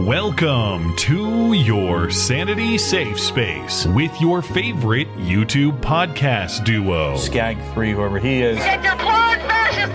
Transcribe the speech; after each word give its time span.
Welcome 0.00 0.94
to 0.96 1.54
your 1.54 2.10
Sanity 2.10 2.76
Safe 2.76 3.18
Space 3.18 3.86
with 3.86 4.20
your 4.20 4.42
favorite 4.42 5.08
YouTube 5.16 5.80
podcast 5.80 6.66
duo. 6.66 7.16
Skag 7.16 7.56
3, 7.72 7.92
whoever 7.92 8.18
he 8.18 8.42
is. 8.42 8.58
Get 8.58 8.84
your 8.84 8.92
clone 8.96 9.38
fascist 9.48 9.94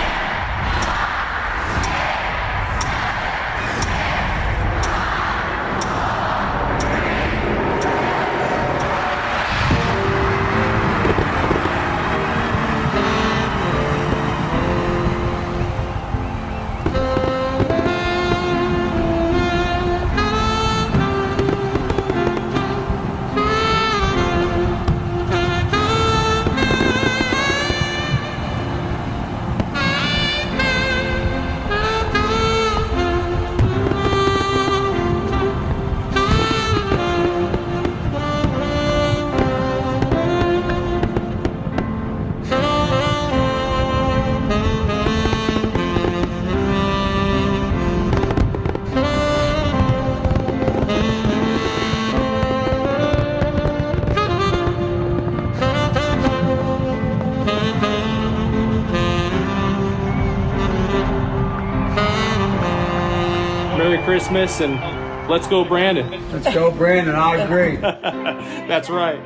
Merry 64.41 64.47
Christmas 64.47 64.81
and 64.83 65.29
let's 65.29 65.47
go, 65.47 65.63
Brandon. 65.63 66.09
Let's 66.31 66.51
go, 66.51 66.71
Brandon. 66.71 67.13
I 67.13 67.35
agree. 67.35 67.75
That's 67.77 68.89
right. 68.89 69.19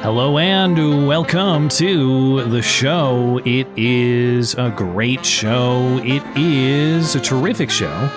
Hello 0.00 0.38
and 0.38 1.08
welcome 1.08 1.68
to 1.70 2.44
the 2.44 2.62
show. 2.62 3.40
It 3.44 3.66
is 3.76 4.54
a 4.54 4.72
great 4.76 5.26
show. 5.26 5.98
It 6.04 6.22
is 6.36 7.16
a 7.16 7.20
terrific 7.20 7.68
show. 7.68 8.10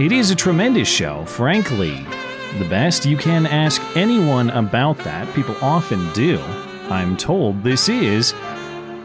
It 0.00 0.10
is 0.10 0.32
a 0.32 0.34
tremendous 0.34 0.88
show, 0.88 1.24
frankly. 1.24 2.04
The 2.58 2.66
best. 2.68 3.06
You 3.06 3.16
can 3.16 3.46
ask 3.46 3.80
anyone 3.96 4.50
about 4.50 4.98
that. 4.98 5.32
People 5.36 5.54
often 5.62 6.12
do. 6.14 6.40
I'm 6.90 7.16
told 7.16 7.62
this 7.62 7.88
is 7.88 8.32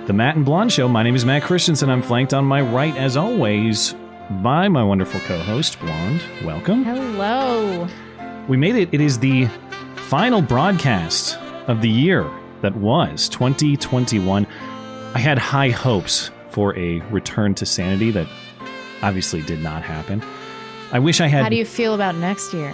the 0.08 0.14
Matt 0.14 0.36
and 0.36 0.46
Blonde 0.46 0.72
Show. 0.72 0.88
My 0.88 1.04
name 1.04 1.14
is 1.14 1.26
Matt 1.26 1.44
Christiansen. 1.44 1.92
I'm 1.92 2.02
flanked 2.02 2.34
on 2.34 2.44
my 2.44 2.62
right, 2.62 2.96
as 2.98 3.16
always, 3.16 3.94
by 4.30 4.68
my 4.68 4.84
wonderful 4.84 5.20
co 5.22 5.38
host, 5.40 5.80
Blonde. 5.80 6.22
Welcome. 6.44 6.84
Hello. 6.84 7.88
We 8.48 8.58
made 8.58 8.76
it. 8.76 8.90
It 8.92 9.02
is 9.02 9.20
the 9.20 9.48
final 9.96 10.42
broadcast 10.42 11.38
of 11.68 11.82
the 11.82 11.90
year 11.90 12.30
that 12.62 12.76
was 12.76 13.30
2021. 13.30 14.48
I 15.14 15.20
had 15.20 15.38
high 15.38 15.70
hopes 15.70 16.32
for 16.50 16.78
a 16.78 17.00
return 17.12 17.56
to 17.56 17.66
sanity 17.66 18.12
that 18.12 18.28
obviously 19.02 19.42
did 19.42 19.62
not 19.62 19.84
happen. 19.84 20.24
I 20.92 21.00
wish 21.00 21.22
I 21.22 21.28
had. 21.28 21.44
How 21.44 21.50
do 21.50 21.56
you 21.56 21.66
feel 21.66 21.94
about 21.94 22.16
next 22.16 22.54
year? 22.54 22.74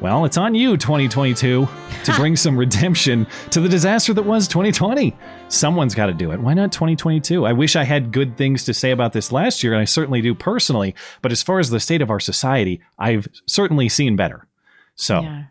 Well, 0.00 0.24
it's 0.24 0.36
on 0.36 0.54
you, 0.54 0.76
2022, 0.76 1.66
to 2.04 2.12
bring 2.14 2.36
some 2.36 2.56
redemption 2.56 3.26
to 3.50 3.60
the 3.60 3.68
disaster 3.68 4.14
that 4.14 4.22
was 4.22 4.46
2020. 4.46 5.16
Someone's 5.48 5.96
got 5.96 6.06
to 6.06 6.12
do 6.12 6.30
it. 6.30 6.38
Why 6.38 6.54
not 6.54 6.70
2022? 6.70 7.44
I 7.44 7.52
wish 7.52 7.74
I 7.74 7.82
had 7.82 8.12
good 8.12 8.36
things 8.36 8.62
to 8.64 8.74
say 8.74 8.92
about 8.92 9.12
this 9.12 9.32
last 9.32 9.64
year, 9.64 9.72
and 9.72 9.82
I 9.82 9.86
certainly 9.86 10.20
do 10.20 10.36
personally. 10.36 10.94
But 11.20 11.32
as 11.32 11.42
far 11.42 11.58
as 11.58 11.70
the 11.70 11.80
state 11.80 12.00
of 12.00 12.10
our 12.10 12.20
society, 12.20 12.80
I've 12.96 13.26
certainly 13.46 13.88
seen 13.88 14.14
better. 14.14 14.46
So 14.94 15.22
Yeah. 15.22 15.42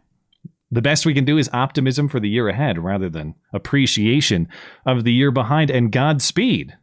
the 0.72 0.82
best 0.82 1.06
we 1.06 1.14
can 1.14 1.26
do 1.26 1.38
is 1.38 1.50
optimism 1.52 2.08
for 2.08 2.22
the 2.22 2.30
year 2.30 2.48
ahead 2.48 2.78
rather 2.80 3.10
than 3.10 3.36
appreciation 3.52 4.48
of 4.86 5.04
the 5.04 5.12
year 5.12 5.30
behind 5.32 5.70
and 5.70 5.92
Godspeed 5.92 6.74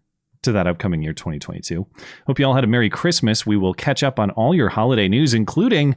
to 0.42 0.53
that 0.53 0.66
upcoming 0.66 1.03
year 1.03 1.14
2022. 1.14 1.86
Hope 2.26 2.38
you 2.38 2.44
all 2.44 2.54
had 2.54 2.64
a 2.64 2.66
Merry 2.66 2.91
Christmas. 2.91 3.47
We 3.47 3.56
will 3.56 3.72
catch 3.72 4.03
up 4.03 4.19
on 4.20 4.28
all 4.32 4.54
your 4.54 4.69
holiday 4.69 5.08
news, 5.08 5.32
including 5.32 5.97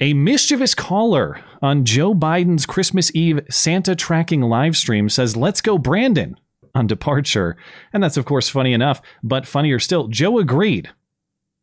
a 0.00 0.14
mischievous 0.14 0.74
caller 0.74 1.40
on 1.60 1.84
Joe 1.84 2.14
Biden's 2.14 2.66
Christmas 2.66 3.14
Eve 3.14 3.40
Santa 3.50 3.94
tracking 3.94 4.40
live 4.42 4.76
stream 4.76 5.08
says, 5.08 5.36
Let's 5.36 5.60
go, 5.60 5.78
Brandon, 5.78 6.36
on 6.74 6.86
departure. 6.86 7.56
And 7.92 8.02
that's, 8.02 8.16
of 8.16 8.24
course, 8.24 8.48
funny 8.48 8.72
enough, 8.72 9.02
but 9.22 9.46
funnier 9.46 9.78
still, 9.78 10.08
Joe 10.08 10.38
agreed. 10.38 10.90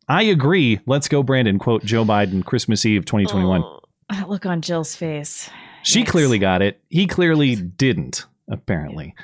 I 0.08 0.22
agree. 0.22 0.80
Let's 0.86 1.08
go, 1.08 1.22
Brandon. 1.22 1.58
Quote 1.58 1.84
Joe 1.84 2.04
Biden, 2.04 2.44
Christmas 2.44 2.86
Eve 2.86 3.04
2021. 3.04 3.62
That 4.10 4.30
look 4.30 4.46
on 4.46 4.62
Jill's 4.62 4.96
face. 4.96 5.50
She 5.82 6.02
Yikes. 6.02 6.08
clearly 6.08 6.38
got 6.38 6.62
it. 6.62 6.80
He 6.88 7.06
clearly 7.06 7.56
didn't, 7.56 8.24
apparently. 8.50 9.14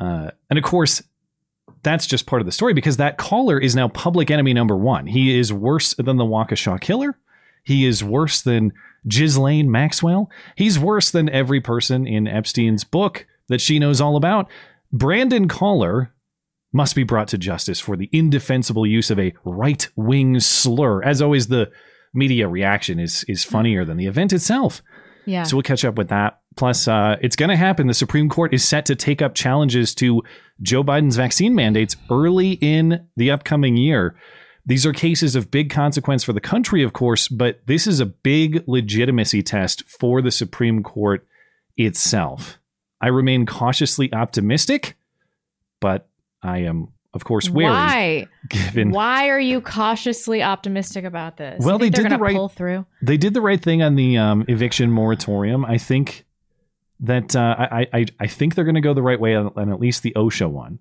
Uh, 0.00 0.30
and 0.48 0.58
of 0.58 0.64
course, 0.64 1.02
that's 1.82 2.06
just 2.06 2.26
part 2.26 2.40
of 2.40 2.46
the 2.46 2.52
story 2.52 2.72
because 2.72 2.96
that 2.96 3.18
caller 3.18 3.58
is 3.58 3.74
now 3.74 3.88
public 3.88 4.30
enemy 4.30 4.54
number 4.54 4.76
one. 4.76 5.06
He 5.06 5.38
is 5.38 5.52
worse 5.52 5.94
than 5.94 6.16
the 6.16 6.24
Waukesha 6.24 6.80
killer. 6.80 7.18
He 7.62 7.86
is 7.86 8.02
worse 8.02 8.40
than 8.42 8.72
Ghislaine 9.08 9.70
Maxwell. 9.70 10.30
He's 10.56 10.78
worse 10.78 11.10
than 11.10 11.28
every 11.28 11.60
person 11.60 12.06
in 12.06 12.26
Epstein's 12.26 12.84
book 12.84 13.26
that 13.48 13.60
she 13.60 13.78
knows 13.78 14.00
all 14.00 14.16
about. 14.16 14.48
Brandon 14.92 15.48
Caller 15.48 16.12
must 16.72 16.94
be 16.94 17.02
brought 17.02 17.28
to 17.28 17.38
justice 17.38 17.80
for 17.80 17.96
the 17.96 18.08
indefensible 18.12 18.86
use 18.86 19.10
of 19.10 19.18
a 19.18 19.34
right 19.44 19.88
wing 19.96 20.38
slur. 20.40 21.02
As 21.02 21.20
always, 21.20 21.48
the 21.48 21.70
media 22.14 22.48
reaction 22.48 22.98
is 22.98 23.24
is 23.28 23.44
funnier 23.44 23.84
than 23.84 23.96
the 23.96 24.06
event 24.06 24.32
itself. 24.32 24.82
Yeah. 25.26 25.44
So 25.44 25.56
we'll 25.56 25.62
catch 25.62 25.84
up 25.84 25.96
with 25.96 26.08
that. 26.08 26.40
Plus, 26.56 26.88
uh, 26.88 27.16
it's 27.20 27.36
going 27.36 27.50
to 27.50 27.56
happen. 27.56 27.86
The 27.86 27.94
Supreme 27.94 28.28
Court 28.28 28.52
is 28.52 28.66
set 28.66 28.86
to 28.86 28.96
take 28.96 29.22
up 29.22 29.34
challenges 29.34 29.94
to 29.96 30.22
Joe 30.62 30.82
Biden's 30.82 31.16
vaccine 31.16 31.54
mandates 31.54 31.96
early 32.10 32.52
in 32.52 33.06
the 33.16 33.30
upcoming 33.30 33.76
year. 33.76 34.16
These 34.66 34.84
are 34.86 34.92
cases 34.92 35.34
of 35.34 35.50
big 35.50 35.70
consequence 35.70 36.22
for 36.22 36.32
the 36.32 36.40
country, 36.40 36.82
of 36.82 36.92
course, 36.92 37.28
but 37.28 37.60
this 37.66 37.86
is 37.86 37.98
a 37.98 38.06
big 38.06 38.62
legitimacy 38.66 39.42
test 39.42 39.88
for 39.88 40.20
the 40.20 40.30
Supreme 40.30 40.82
Court 40.82 41.26
itself. 41.76 42.58
I 43.00 43.08
remain 43.08 43.46
cautiously 43.46 44.12
optimistic, 44.12 44.96
but 45.80 46.08
I 46.42 46.58
am, 46.58 46.88
of 47.14 47.24
course, 47.24 47.48
wary. 47.48 47.70
Why? 47.70 48.26
Given 48.48 48.90
Why 48.90 49.28
are 49.28 49.40
you 49.40 49.60
cautiously 49.62 50.42
optimistic 50.42 51.04
about 51.04 51.38
this? 51.38 51.64
Well, 51.64 51.78
they 51.78 51.90
did 51.90 52.10
the 52.10 52.18
right- 52.18 52.34
pull 52.34 52.48
through. 52.50 52.84
they 53.00 53.16
did 53.16 53.32
the 53.34 53.40
right 53.40 53.60
thing 53.60 53.82
on 53.82 53.96
the 53.96 54.18
um, 54.18 54.44
eviction 54.48 54.90
moratorium. 54.90 55.64
I 55.64 55.78
think 55.78 56.26
that 57.00 57.34
uh, 57.34 57.56
I, 57.58 57.86
I 57.92 58.06
I 58.20 58.26
think 58.26 58.54
they're 58.54 58.64
going 58.64 58.74
to 58.74 58.82
go 58.82 58.92
the 58.92 59.02
right 59.02 59.18
way 59.18 59.34
on, 59.34 59.50
on 59.56 59.72
at 59.72 59.80
least 59.80 60.02
the 60.02 60.12
OSHA 60.14 60.50
one. 60.50 60.80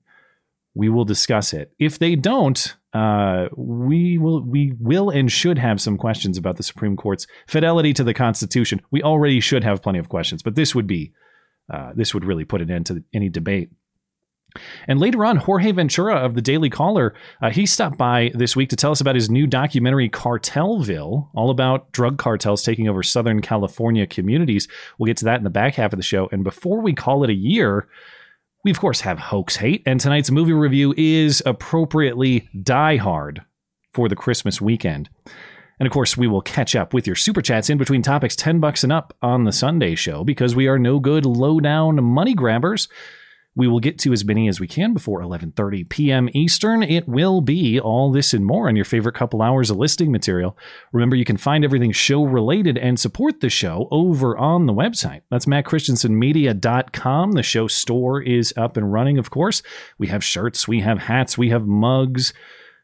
We 0.76 0.90
will 0.90 1.06
discuss 1.06 1.54
it. 1.54 1.74
If 1.80 1.98
they 1.98 2.16
don't, 2.16 2.76
uh, 2.94 3.50
we 3.56 4.18
will 4.18 4.42
we 4.44 4.74
will 4.80 5.10
and 5.10 5.32
should 5.32 5.58
have 5.58 5.80
some 5.80 5.98
questions 5.98 6.38
about 6.38 6.58
the 6.58 6.64
Supreme 6.64 6.96
Court's 6.96 7.28
fidelity 7.48 7.94
to 7.94 8.04
the 8.04 8.14
Constitution. 8.14 8.82
We 8.90 9.04
already 9.04 9.40
should 9.40 9.64
have 9.64 9.84
plenty 9.84 10.00
of 10.00 10.10
questions, 10.10 10.42
but 10.42 10.56
this 10.56 10.74
would 10.74 10.88
be 10.88 11.14
uh, 11.72 11.92
this 11.96 12.14
would 12.14 12.26
really 12.26 12.46
put 12.46 12.62
an 12.62 12.72
end 12.72 12.88
to 12.88 13.04
any 13.14 13.30
debate. 13.30 13.70
And 14.88 15.00
later 15.00 15.24
on, 15.26 15.38
Jorge 15.38 15.72
Ventura 15.72 16.16
of 16.16 16.34
the 16.34 16.42
Daily 16.42 16.72
Caller, 16.72 17.14
uh, 17.42 17.52
he 17.52 17.68
stopped 17.68 18.00
by 18.00 18.32
this 18.34 18.56
week 18.56 18.70
to 18.70 18.76
tell 18.76 18.92
us 18.92 19.00
about 19.00 19.14
his 19.14 19.30
new 19.30 19.46
documentary, 19.46 20.10
Cartelville, 20.10 21.30
all 21.36 21.52
about 21.52 21.92
drug 21.92 22.18
cartels 22.18 22.64
taking 22.64 22.90
over 22.90 23.04
Southern 23.04 23.42
California 23.42 24.08
communities. 24.08 24.68
We'll 24.98 25.06
get 25.06 25.18
to 25.18 25.26
that 25.26 25.38
in 25.38 25.44
the 25.44 25.52
back 25.52 25.76
half 25.76 25.94
of 25.94 25.98
the 25.98 26.04
show. 26.04 26.30
And 26.32 26.44
before 26.44 26.82
we 26.82 26.94
call 26.94 27.24
it 27.24 27.30
a 27.30 27.36
year, 27.36 27.88
we 28.64 28.72
of 28.72 28.80
course 28.80 29.02
have 29.02 29.20
hoax 29.20 29.58
hate. 29.58 29.84
And 29.86 30.00
tonight's 30.00 30.32
movie 30.32 30.54
review 30.54 30.94
is 30.98 31.42
appropriately 31.46 32.50
Die 32.62 32.98
Hard 32.98 33.42
for 33.94 34.10
the 34.10 34.16
Christmas 34.16 34.62
weekend. 34.62 35.10
And 35.80 35.88
of 35.88 35.94
course, 35.94 36.18
we 36.18 36.28
will 36.28 36.42
catch 36.42 36.76
up 36.76 36.94
with 36.94 37.08
your 37.08 37.16
super 37.16 37.42
chats 37.42 37.70
in 37.70 37.78
between 37.78 38.02
topics 38.02 38.36
10 38.36 38.60
bucks 38.60 38.84
and 38.84 38.92
up 38.92 39.16
on 39.22 39.46
the 39.46 39.54
Sunday 39.54 39.96
show 39.96 40.26
because 40.26 40.56
we 40.56 40.68
are 40.68 40.78
no 40.78 41.00
good 41.00 41.26
low 41.26 41.60
down 41.62 42.04
money 42.04 42.34
grabbers. 42.34 42.90
We 43.56 43.68
will 43.68 43.80
get 43.80 43.98
to 44.00 44.14
as 44.14 44.24
many 44.24 44.48
as 44.48 44.60
we 44.60 44.68
can 44.68 44.94
before 44.94 45.22
11:30 45.22 45.90
p.m. 45.90 46.30
Eastern. 46.34 46.84
It 46.84 47.08
will 47.08 47.42
be 47.42 47.80
all 47.80 48.12
this 48.12 48.34
and 48.34 48.46
more 48.46 48.70
on 48.70 48.76
your 48.76 48.86
favorite 48.86 49.16
couple 49.16 49.42
hours 49.42 49.70
of 49.70 49.78
listing 49.78 50.12
material. 50.12 50.58
Remember, 50.94 51.16
you 51.16 51.26
can 51.26 51.38
find 51.38 51.66
everything 51.66 51.92
show 51.92 52.24
related 52.24 52.78
and 52.78 53.00
support 53.00 53.42
the 53.42 53.50
show 53.50 53.88
over 53.92 54.38
on 54.38 54.66
the 54.66 54.74
website. 54.74 55.22
That's 55.32 55.46
mattchristiansenmedia.com. 55.46 57.32
The 57.32 57.44
show 57.44 57.68
store 57.68 58.22
is 58.22 58.54
up 58.56 58.78
and 58.78 58.94
running, 58.94 59.18
of 59.18 59.30
course. 59.30 59.62
We 59.98 60.08
have 60.08 60.24
shirts, 60.24 60.68
we 60.68 60.82
have 60.82 61.00
hats, 61.00 61.38
we 61.38 61.50
have 61.50 61.66
mugs. 61.66 62.34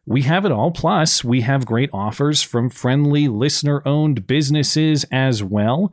We 0.07 0.21
have 0.23 0.45
it 0.45 0.51
all. 0.51 0.69
Plus, 0.69 1.23
we 1.23 1.41
have 1.41 1.65
great 1.65 1.89
offers 1.91 2.43
from 2.43 2.69
friendly 2.69 3.27
listener 3.27 3.81
owned 3.87 4.27
businesses 4.27 5.03
as 5.11 5.41
well. 5.41 5.91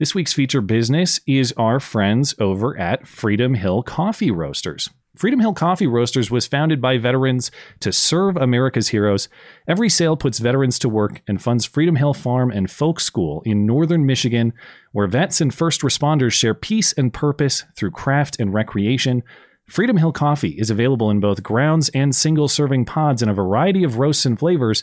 This 0.00 0.12
week's 0.12 0.32
feature 0.32 0.60
business 0.60 1.20
is 1.24 1.54
our 1.56 1.78
friends 1.78 2.34
over 2.40 2.76
at 2.76 3.06
Freedom 3.06 3.54
Hill 3.54 3.84
Coffee 3.84 4.32
Roasters. 4.32 4.90
Freedom 5.14 5.38
Hill 5.38 5.54
Coffee 5.54 5.86
Roasters 5.86 6.32
was 6.32 6.48
founded 6.48 6.80
by 6.80 6.98
veterans 6.98 7.52
to 7.78 7.92
serve 7.92 8.36
America's 8.36 8.88
heroes. 8.88 9.28
Every 9.68 9.88
sale 9.88 10.16
puts 10.16 10.40
veterans 10.40 10.80
to 10.80 10.88
work 10.88 11.22
and 11.28 11.40
funds 11.40 11.64
Freedom 11.64 11.94
Hill 11.94 12.12
Farm 12.12 12.50
and 12.50 12.68
Folk 12.68 12.98
School 12.98 13.40
in 13.46 13.66
northern 13.66 14.04
Michigan, 14.04 14.52
where 14.90 15.06
vets 15.06 15.40
and 15.40 15.54
first 15.54 15.82
responders 15.82 16.32
share 16.32 16.54
peace 16.54 16.92
and 16.94 17.14
purpose 17.14 17.64
through 17.76 17.92
craft 17.92 18.40
and 18.40 18.52
recreation. 18.52 19.22
Freedom 19.68 19.96
Hill 19.96 20.12
Coffee 20.12 20.58
is 20.58 20.70
available 20.70 21.08
in 21.08 21.20
both 21.20 21.44
grounds 21.44 21.88
and 21.90 22.12
single 22.16 22.48
serving 22.48 22.84
pods 22.84 23.22
in 23.22 23.28
a 23.28 23.34
variety 23.34 23.84
of 23.84 23.98
roasts 23.98 24.26
and 24.26 24.40
flavors. 24.40 24.82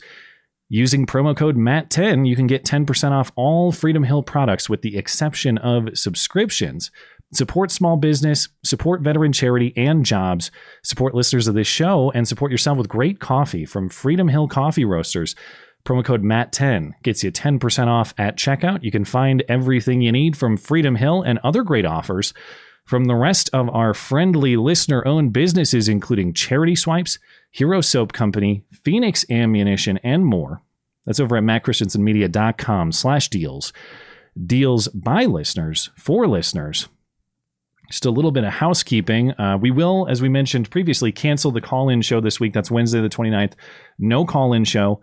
Using 0.74 1.06
promo 1.06 1.36
code 1.36 1.58
MATT10, 1.58 2.26
you 2.26 2.38
can 2.38 2.48
get 2.48 2.64
10% 2.64 3.12
off 3.12 3.30
all 3.36 3.74
Freedom 3.74 4.04
Hill 4.04 4.24
products 4.24 4.70
with 4.70 4.84
the 4.84 4.96
exception 4.96 5.58
of 5.58 5.98
subscriptions. 5.98 6.92
Support 7.34 7.72
small 7.72 7.98
business, 7.98 8.48
support 8.64 9.02
veteran 9.02 9.34
charity 9.34 9.74
and 9.76 10.06
jobs, 10.06 10.50
support 10.82 11.14
listeners 11.14 11.50
of 11.50 11.56
this 11.56 11.68
show, 11.68 12.10
and 12.12 12.26
support 12.26 12.52
yourself 12.52 12.78
with 12.78 12.88
great 12.88 13.20
coffee 13.20 13.66
from 13.66 13.90
Freedom 13.90 14.30
Hill 14.30 14.48
Coffee 14.48 14.86
Roasters. 14.86 15.36
Promo 15.84 16.06
code 16.06 16.24
MATT10 16.24 16.94
gets 17.04 17.22
you 17.22 17.34
10% 17.34 17.88
off 17.88 18.14
at 18.18 18.38
checkout. 18.38 18.82
You 18.82 18.92
can 18.92 19.04
find 19.04 19.44
everything 19.50 20.00
you 20.00 20.14
need 20.14 20.38
from 20.38 20.56
Freedom 20.56 20.96
Hill 20.96 21.22
and 21.22 21.38
other 21.40 21.64
great 21.64 21.86
offers 21.86 22.34
from 22.86 23.06
the 23.06 23.16
rest 23.16 23.50
of 23.54 23.70
our 23.70 23.94
friendly 23.94 24.58
listener 24.58 25.06
owned 25.08 25.34
businesses, 25.34 25.88
including 25.88 26.34
Charity 26.34 26.76
Swipes, 26.76 27.20
Hero 27.52 27.82
Soap 27.82 28.14
Company, 28.14 28.64
Phoenix 28.72 29.26
Ammunition, 29.30 29.98
and 30.04 30.26
more. 30.26 30.62
That's 31.06 31.20
over 31.20 31.38
at 31.38 31.44
mattchristiansenmedia.com 31.44 32.92
slash 32.92 33.30
deals. 33.30 33.74
Deals 34.46 34.88
by 34.90 35.26
listeners 35.26 35.90
for 35.98 36.28
listeners. 36.28 36.88
Just 37.90 38.06
a 38.06 38.12
little 38.12 38.32
bit 38.32 38.46
of 38.46 38.54
housekeeping. 38.54 39.32
Uh, 39.32 39.58
we 39.58 39.70
will, 39.70 40.08
as 40.10 40.22
we 40.22 40.30
mentioned 40.30 40.72
previously, 40.72 41.12
cancel 41.12 41.52
the 41.52 41.60
call 41.60 41.90
in 41.90 42.02
show 42.02 42.22
this 42.22 42.40
week. 42.40 42.54
That's 42.54 42.72
Wednesday, 42.72 43.02
the 43.02 43.10
29th. 43.10 43.54
No 44.00 44.26
call 44.26 44.54
in 44.54 44.64
show. 44.64 45.02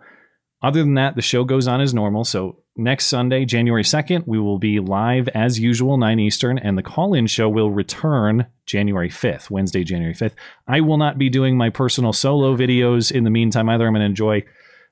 Other 0.61 0.81
than 0.81 0.95
that, 0.95 1.15
the 1.15 1.21
show 1.21 1.45
goes 1.45 1.67
on 1.67 1.79
as 1.79 1.93
normal. 1.93 2.25
So 2.25 2.63
next 2.75 3.05
Sunday, 3.05 3.45
January 3.45 3.83
2nd, 3.83 4.27
we 4.27 4.39
will 4.39 4.59
be 4.59 4.79
live 4.79 5.29
as 5.29 5.59
usual, 5.59 5.97
9 5.97 6.19
Eastern, 6.19 6.57
and 6.57 6.77
the 6.77 6.83
call 6.83 7.13
in 7.13 7.27
show 7.27 7.47
will 7.47 7.71
return 7.71 8.47
January 8.65 9.09
5th, 9.09 9.49
Wednesday, 9.49 9.83
January 9.83 10.13
5th. 10.13 10.33
I 10.67 10.81
will 10.81 10.97
not 10.97 11.17
be 11.17 11.29
doing 11.29 11.55
my 11.57 11.69
personal 11.69 12.11
solo 12.11 12.57
videos 12.57 13.11
in 13.11 13.23
the 13.23 13.29
meantime 13.29 13.69
either. 13.69 13.87
I'm 13.87 13.93
going 13.93 14.01
to 14.01 14.05
enjoy 14.05 14.43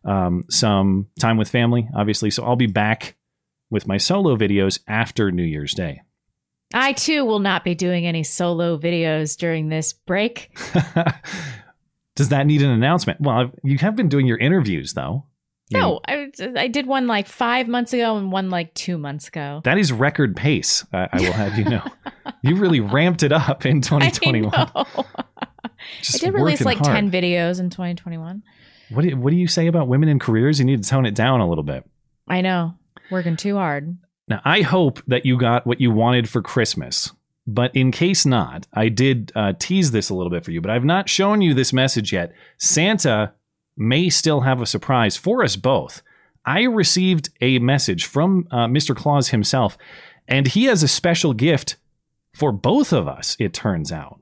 um, 0.06 0.46
some 0.50 1.08
time 1.19 1.38
with 1.38 1.50
family, 1.50 1.90
obviously. 1.96 2.31
So 2.31 2.46
I'll 2.46 2.56
be 2.56 2.68
back 2.68 3.18
with 3.70 3.88
my 3.88 3.98
solo 3.98 4.38
videos 4.38 4.80
after 4.88 5.31
New 5.31 5.44
Year's 5.44 5.74
Day. 5.74 6.02
I 6.74 6.94
too 6.94 7.25
will 7.25 7.40
not 7.40 7.63
be 7.63 7.75
doing 7.75 8.06
any 8.06 8.24
solo 8.24 8.78
videos 8.78 9.38
during 9.38 9.70
this 9.70 9.94
break. 9.94 10.58
Does 12.16 12.30
that 12.30 12.48
need 12.48 12.62
an 12.62 12.72
announcement? 12.72 13.22
Well, 13.22 13.52
you 13.63 13.78
have 13.80 13.96
been 13.96 14.10
doing 14.10 14.25
your 14.25 14.38
interviews, 14.38 14.94
though. 14.94 15.25
No, 15.72 16.00
I, 16.08 16.31
I 16.56 16.68
did 16.68 16.88
one 16.88 17.08
like 17.08 17.28
five 17.28 17.68
months 17.68 17.92
ago 17.94 18.16
and 18.18 18.31
one 18.31 18.50
like 18.50 18.74
two 18.74 18.98
months 18.98 19.28
ago. 19.28 19.62
That 19.66 19.78
is 19.78 19.92
record 19.92 20.36
pace. 20.36 20.86
I, 20.94 21.10
I 21.12 21.22
will 21.22 21.34
have 21.34 21.58
you 21.58 21.66
know. 21.66 21.84
you 22.42 22.56
really 22.56 22.80
ramped 22.80 23.24
it 23.24 23.31
up 23.31 23.66
in 23.66 23.81
2021. 23.81 24.54
I. 24.54 24.69
I 26.14 26.18
did 26.18 26.34
release 26.34 26.62
like 26.62 26.78
hard. 26.78 26.96
10 26.96 27.12
videos 27.12 27.60
in 27.60 27.69
2021. 27.69 28.44
What 28.90 29.02
do, 29.02 29.10
you, 29.10 29.18
what 29.18 29.31
do 29.31 29.36
you 29.36 29.48
say 29.48 29.68
about 29.68 29.88
women 29.88 30.10
in 30.10 30.19
careers? 30.19 30.60
You 30.60 30.66
need 30.66 30.81
to 30.81 30.90
tone 30.90 31.06
it 31.06 31.16
down 31.16 31.42
a 31.42 31.48
little 31.48 31.64
bit. 31.64 31.86
I 32.28 32.42
know. 32.42 32.75
Working 33.12 33.36
too 33.36 33.56
hard. 33.56 33.98
Now, 34.28 34.42
I 34.44 34.62
hope 34.62 35.02
that 35.08 35.25
you 35.25 35.38
got 35.38 35.66
what 35.66 35.81
you 35.81 35.92
wanted 35.92 36.30
for 36.30 36.42
Christmas. 36.42 37.12
But 37.46 37.74
in 37.75 37.92
case 37.92 38.25
not, 38.25 38.68
I 38.74 38.90
did 38.90 39.31
uh, 39.34 39.54
tease 39.58 39.92
this 39.92 40.10
a 40.10 40.13
little 40.13 40.30
bit 40.30 40.44
for 40.44 40.52
you, 40.52 40.60
but 40.60 40.70
I've 40.70 40.84
not 40.84 41.08
shown 41.08 41.42
you 41.42 41.54
this 41.54 41.72
message 41.72 42.12
yet. 42.12 42.34
Santa 42.58 43.34
may 43.77 44.09
still 44.09 44.41
have 44.41 44.62
a 44.62 44.65
surprise 44.65 45.15
for 45.15 45.44
us 45.44 45.56
both. 45.56 46.01
I 46.45 46.63
received 46.63 47.29
a 47.41 47.59
message 47.59 48.06
from 48.06 48.47
uh, 48.51 48.68
Mr. 48.68 48.95
Claus 48.95 49.29
himself, 49.29 49.77
and 50.27 50.47
he 50.47 50.65
has 50.65 50.81
a 50.83 50.88
special 50.88 51.33
gift 51.33 51.77
for 52.33 52.51
both 52.51 52.94
of 52.94 53.07
us, 53.07 53.35
it 53.39 53.53
turns 53.53 53.91
out. 53.91 54.19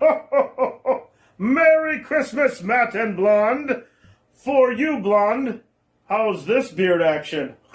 Merry 1.38 2.00
Christmas, 2.00 2.62
Matt 2.62 2.94
and 2.94 3.16
Blonde. 3.16 3.84
For 4.32 4.72
you, 4.72 5.00
Blonde, 5.00 5.60
how's 6.08 6.46
this 6.46 6.70
beard 6.70 7.02
action? 7.02 7.56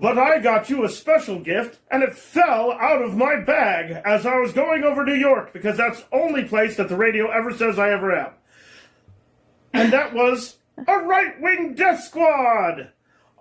but 0.00 0.18
I 0.18 0.38
got 0.38 0.70
you 0.70 0.84
a 0.84 0.88
special 0.88 1.38
gift, 1.38 1.78
and 1.90 2.02
it 2.02 2.14
fell 2.14 2.72
out 2.72 3.02
of 3.02 3.16
my 3.16 3.36
bag 3.36 4.02
as 4.04 4.24
I 4.24 4.36
was 4.36 4.52
going 4.52 4.82
over 4.82 5.04
New 5.04 5.14
York 5.14 5.52
because 5.52 5.76
that's 5.76 6.00
the 6.00 6.16
only 6.16 6.44
place 6.44 6.76
that 6.76 6.88
the 6.88 6.96
radio 6.96 7.30
ever 7.30 7.52
says 7.54 7.78
I 7.78 7.90
ever 7.90 8.16
am. 8.16 8.32
And 9.72 9.92
that 9.92 10.14
was 10.14 10.56
a 10.88 10.98
right 10.98 11.38
wing 11.40 11.74
death 11.74 12.02
squad. 12.02 12.90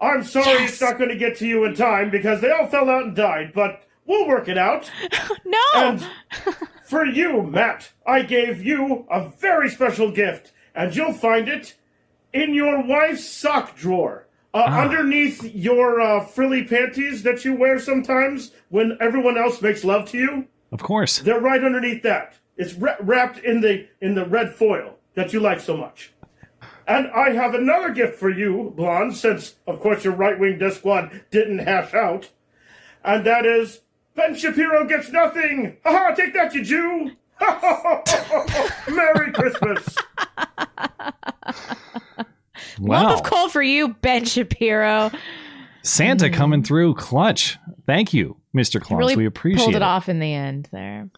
I'm 0.02 0.24
sorry 0.24 0.66
it's 0.66 0.82
not 0.82 0.98
going 0.98 1.10
to 1.10 1.18
get 1.18 1.38
to 1.38 1.48
you 1.48 1.64
in 1.66 1.76
time 1.76 2.10
because 2.10 2.42
they 2.42 2.52
all 2.52 2.68
fell 2.68 2.90
out 2.90 3.06
and 3.06 3.16
died, 3.16 3.52
but 3.54 3.84
we'll 4.06 4.28
work 4.28 4.48
it 4.48 4.58
out. 4.58 4.92
No. 5.46 5.58
And 5.74 6.08
for 6.84 7.06
you, 7.06 7.42
Matt, 7.42 7.92
I 8.06 8.22
gave 8.22 8.64
you 8.64 9.08
a 9.10 9.30
very 9.30 9.68
special 9.70 10.12
gift, 10.12 10.52
and 10.76 10.96
you'll 10.96 11.14
find 11.14 11.50
it 11.50 11.76
in 12.34 12.54
your 12.54 12.86
wife's 12.86 13.28
sock 13.28 13.76
drawer. 13.76 14.28
Uh, 14.54 14.64
Underneath 14.66 15.44
your 15.54 16.02
uh, 16.02 16.26
frilly 16.26 16.64
panties 16.64 17.22
that 17.24 17.46
you 17.46 17.54
wear 17.54 17.78
sometimes 17.80 18.52
when 18.70 18.98
everyone 19.00 19.38
else 19.38 19.62
makes 19.62 19.84
love 19.84 20.10
to 20.10 20.18
you, 20.18 20.48
Of 20.72 20.82
course. 20.82 21.20
they're 21.20 21.40
right 21.40 21.64
underneath 21.64 22.02
that. 22.04 22.34
It's 22.58 22.74
wra- 22.74 22.98
wrapped 23.00 23.38
in 23.40 23.62
the 23.62 23.88
in 24.02 24.16
the 24.16 24.26
red 24.26 24.54
foil 24.54 24.96
that 25.14 25.32
you 25.34 25.40
like 25.40 25.60
so 25.60 25.78
much. 25.78 26.12
And 26.88 27.08
I 27.12 27.30
have 27.32 27.54
another 27.54 27.92
gift 27.92 28.18
for 28.18 28.32
you, 28.32 28.74
Blonde, 28.76 29.16
since 29.16 29.56
of 29.68 29.80
course 29.80 30.04
your 30.04 30.14
right 30.16 30.38
wing 30.40 30.58
death 30.58 30.78
squad 30.78 31.22
didn't 31.30 31.60
hash 31.60 31.94
out, 31.94 32.30
and 33.06 33.24
that 33.28 33.46
is 33.46 33.82
Ben 34.16 34.34
Shapiro 34.36 34.86
gets 34.88 35.12
nothing. 35.12 35.78
Ha! 35.86 36.14
Take 36.16 36.34
that, 36.34 36.56
you 36.56 36.64
Jew. 36.66 37.12
Merry 38.94 39.32
Christmas. 39.32 39.96
Wow. 42.80 43.04
Lump 43.04 43.20
of 43.20 43.24
coal 43.24 43.50
for 43.50 43.62
you, 43.62 43.90
Ben 43.96 44.26
Shapiro. 44.26 45.12
Santa 45.82 46.30
coming 46.30 46.64
through 46.64 46.96
clutch. 46.96 47.58
Thank 47.86 48.14
you, 48.14 48.38
Mr. 48.56 48.82
Claus. 48.82 49.00
really 49.00 49.16
we 49.16 49.26
appreciate 49.26 49.64
pulled 49.64 49.76
it, 49.76 49.78
it. 49.78 49.82
off 49.82 50.10
in 50.10 50.20
the 50.20 50.34
end 50.34 50.70
there. 50.72 51.10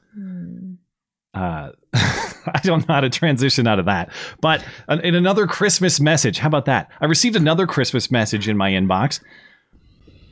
uh, 1.34 1.72
I 1.94 2.60
don't 2.64 2.88
know 2.88 2.96
how 2.96 3.02
to 3.02 3.10
transition 3.10 3.68
out 3.68 3.80
of 3.80 3.86
that. 3.86 4.10
But 4.40 4.64
in 4.90 5.16
another 5.16 5.48
Christmas 5.48 6.00
message, 6.00 6.38
how 6.40 6.48
about 6.48 6.66
that? 6.66 6.90
I 7.00 7.06
received 7.06 7.36
another 7.36 7.68
Christmas 7.68 8.12
message 8.12 8.48
in 8.48 8.58
my 8.58 8.72
inbox. 8.72 9.22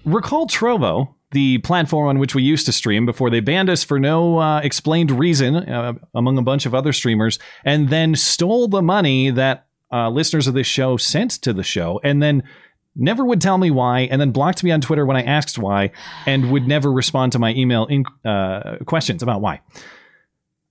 Recall 0.06 0.48
Trovo, 0.48 1.14
the 1.32 1.60
platform 1.60 2.08
on 2.08 2.20
which 2.20 2.34
we 2.34 2.42
used 2.42 2.66
to 2.66 2.72
stream 2.72 3.06
before 3.06 3.30
they 3.30 3.40
banned 3.40 3.70
us 3.70 3.84
for 3.84 4.00
no 4.00 4.40
uh, 4.40 4.60
explained 4.60 5.12
reason, 5.12 5.56
uh, 5.56 5.94
among 6.16 6.38
a 6.38 6.42
bunch 6.42 6.66
of 6.66 6.74
other 6.74 6.94
streamers, 6.94 7.38
and 7.64 7.90
then 7.90 8.16
stole 8.16 8.68
the 8.68 8.82
money 8.82 9.30
that 9.30 9.68
uh, 9.92 10.10
listeners 10.10 10.48
of 10.48 10.54
this 10.54 10.68
show 10.68 10.98
sent 10.98 11.32
to 11.32 11.54
the 11.54 11.64
show, 11.64 12.00
and 12.04 12.22
then 12.22 12.44
never 12.96 13.24
would 13.26 13.42
tell 13.42 13.58
me 13.58 13.72
why, 13.72 14.02
and 14.02 14.20
then 14.20 14.32
blocked 14.32 14.64
me 14.64 14.72
on 14.72 14.82
Twitter 14.82 15.06
when 15.06 15.18
I 15.18 15.24
asked 15.24 15.58
why, 15.58 15.92
and 16.26 16.52
would 16.52 16.68
never 16.68 16.92
respond 16.92 17.32
to 17.34 17.40
my 17.40 17.54
email 17.54 17.86
in, 17.86 18.06
uh, 18.26 18.78
questions 18.86 19.24
about 19.24 19.42
why. 19.42 19.62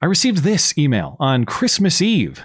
I 0.01 0.07
received 0.07 0.39
this 0.39 0.77
email 0.79 1.17
on 1.19 1.45
Christmas 1.45 2.01
Eve 2.01 2.45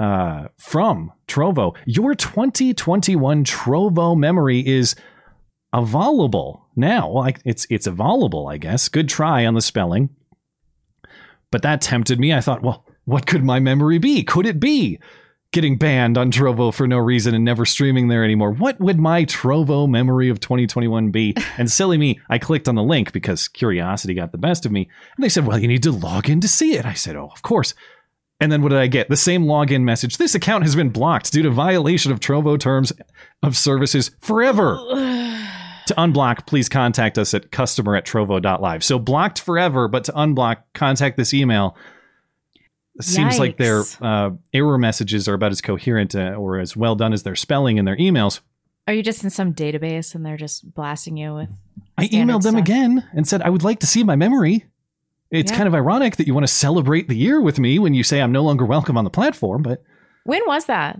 uh, 0.00 0.48
from 0.58 1.12
Trovo. 1.28 1.76
Your 1.86 2.14
2021 2.14 3.44
Trovo 3.44 4.16
memory 4.16 4.66
is 4.66 4.96
avowable 5.72 6.66
now. 6.74 7.10
Well, 7.10 7.24
I, 7.24 7.34
it's 7.44 7.66
it's 7.70 7.86
avowable, 7.86 8.48
I 8.48 8.56
guess. 8.56 8.88
Good 8.88 9.08
try 9.08 9.46
on 9.46 9.54
the 9.54 9.60
spelling. 9.62 10.10
But 11.52 11.62
that 11.62 11.80
tempted 11.80 12.18
me. 12.18 12.34
I 12.34 12.40
thought, 12.40 12.62
well, 12.62 12.84
What 13.04 13.26
could 13.26 13.44
my 13.44 13.60
memory 13.60 13.98
be? 13.98 14.22
Could 14.22 14.46
it 14.46 14.58
be 14.58 14.98
getting 15.54 15.78
banned 15.78 16.18
on 16.18 16.30
Trovo 16.30 16.74
for 16.74 16.86
no 16.86 16.98
reason 16.98 17.34
and 17.34 17.44
never 17.44 17.64
streaming 17.64 18.08
there 18.08 18.24
anymore? 18.24 18.50
What 18.50 18.78
would 18.80 18.98
my 18.98 19.24
Trovo 19.24 19.88
memory 19.88 20.28
of 20.28 20.40
2021 20.40 21.10
be? 21.10 21.34
And 21.56 21.70
silly 21.70 21.96
me, 21.96 22.20
I 22.28 22.38
clicked 22.38 22.68
on 22.68 22.74
the 22.74 22.82
link 22.82 23.12
because 23.12 23.48
curiosity 23.48 24.12
got 24.12 24.32
the 24.32 24.38
best 24.38 24.66
of 24.66 24.72
me. 24.72 24.90
And 25.16 25.24
they 25.24 25.30
said, 25.30 25.46
well, 25.46 25.58
you 25.58 25.68
need 25.68 25.84
to 25.84 25.92
log 25.92 26.28
in 26.28 26.40
to 26.42 26.48
see 26.48 26.74
it. 26.74 26.84
I 26.84 26.92
said, 26.92 27.16
oh, 27.16 27.30
of 27.32 27.40
course. 27.42 27.72
And 28.40 28.50
then 28.52 28.62
what 28.62 28.70
did 28.70 28.78
I 28.78 28.88
get? 28.88 29.08
The 29.08 29.16
same 29.16 29.44
login 29.44 29.82
message. 29.82 30.18
This 30.18 30.34
account 30.34 30.64
has 30.64 30.76
been 30.76 30.90
blocked 30.90 31.32
due 31.32 31.42
to 31.44 31.50
violation 31.50 32.12
of 32.12 32.20
Trovo 32.20 32.58
terms 32.58 32.92
of 33.42 33.56
services 33.56 34.10
forever. 34.20 34.76
to 35.86 35.94
unblock, 35.94 36.46
please 36.46 36.68
contact 36.68 37.16
us 37.16 37.32
at 37.32 37.52
customer 37.52 37.94
at 37.96 38.04
trovo.live. 38.04 38.82
So 38.84 38.98
blocked 38.98 39.40
forever, 39.40 39.86
but 39.88 40.04
to 40.04 40.12
unblock, 40.12 40.64
contact 40.74 41.16
this 41.16 41.32
email. 41.32 41.76
It 42.96 43.04
seems 43.04 43.38
like 43.38 43.56
their 43.56 43.82
uh, 44.00 44.30
error 44.52 44.78
messages 44.78 45.26
are 45.28 45.34
about 45.34 45.50
as 45.52 45.60
coherent 45.60 46.14
uh, 46.14 46.34
or 46.38 46.58
as 46.58 46.76
well 46.76 46.94
done 46.94 47.12
as 47.12 47.22
their 47.24 47.34
spelling 47.34 47.76
in 47.76 47.84
their 47.84 47.96
emails. 47.96 48.40
Are 48.86 48.94
you 48.94 49.02
just 49.02 49.24
in 49.24 49.30
some 49.30 49.52
database 49.52 50.14
and 50.14 50.24
they're 50.24 50.36
just 50.36 50.74
blasting 50.74 51.16
you 51.16 51.34
with? 51.34 51.48
I 51.98 52.06
emailed 52.08 52.42
them 52.42 52.52
stuff? 52.54 52.60
again 52.60 53.08
and 53.12 53.26
said, 53.26 53.42
I 53.42 53.50
would 53.50 53.64
like 53.64 53.80
to 53.80 53.86
see 53.86 54.04
my 54.04 54.14
memory. 54.14 54.66
It's 55.30 55.50
Yeah. 55.50 55.56
kind 55.56 55.66
of 55.68 55.74
ironic 55.74 56.16
that 56.16 56.26
you 56.28 56.34
want 56.34 56.46
to 56.46 56.52
celebrate 56.52 57.08
the 57.08 57.16
year 57.16 57.40
with 57.40 57.58
me 57.58 57.78
when 57.78 57.94
you 57.94 58.04
say 58.04 58.20
I'm 58.20 58.30
no 58.30 58.42
longer 58.44 58.64
welcome 58.64 58.96
on 58.96 59.04
the 59.04 59.10
platform, 59.10 59.62
but 59.62 59.82
When 60.24 60.42
was 60.46 60.66
that? 60.66 60.98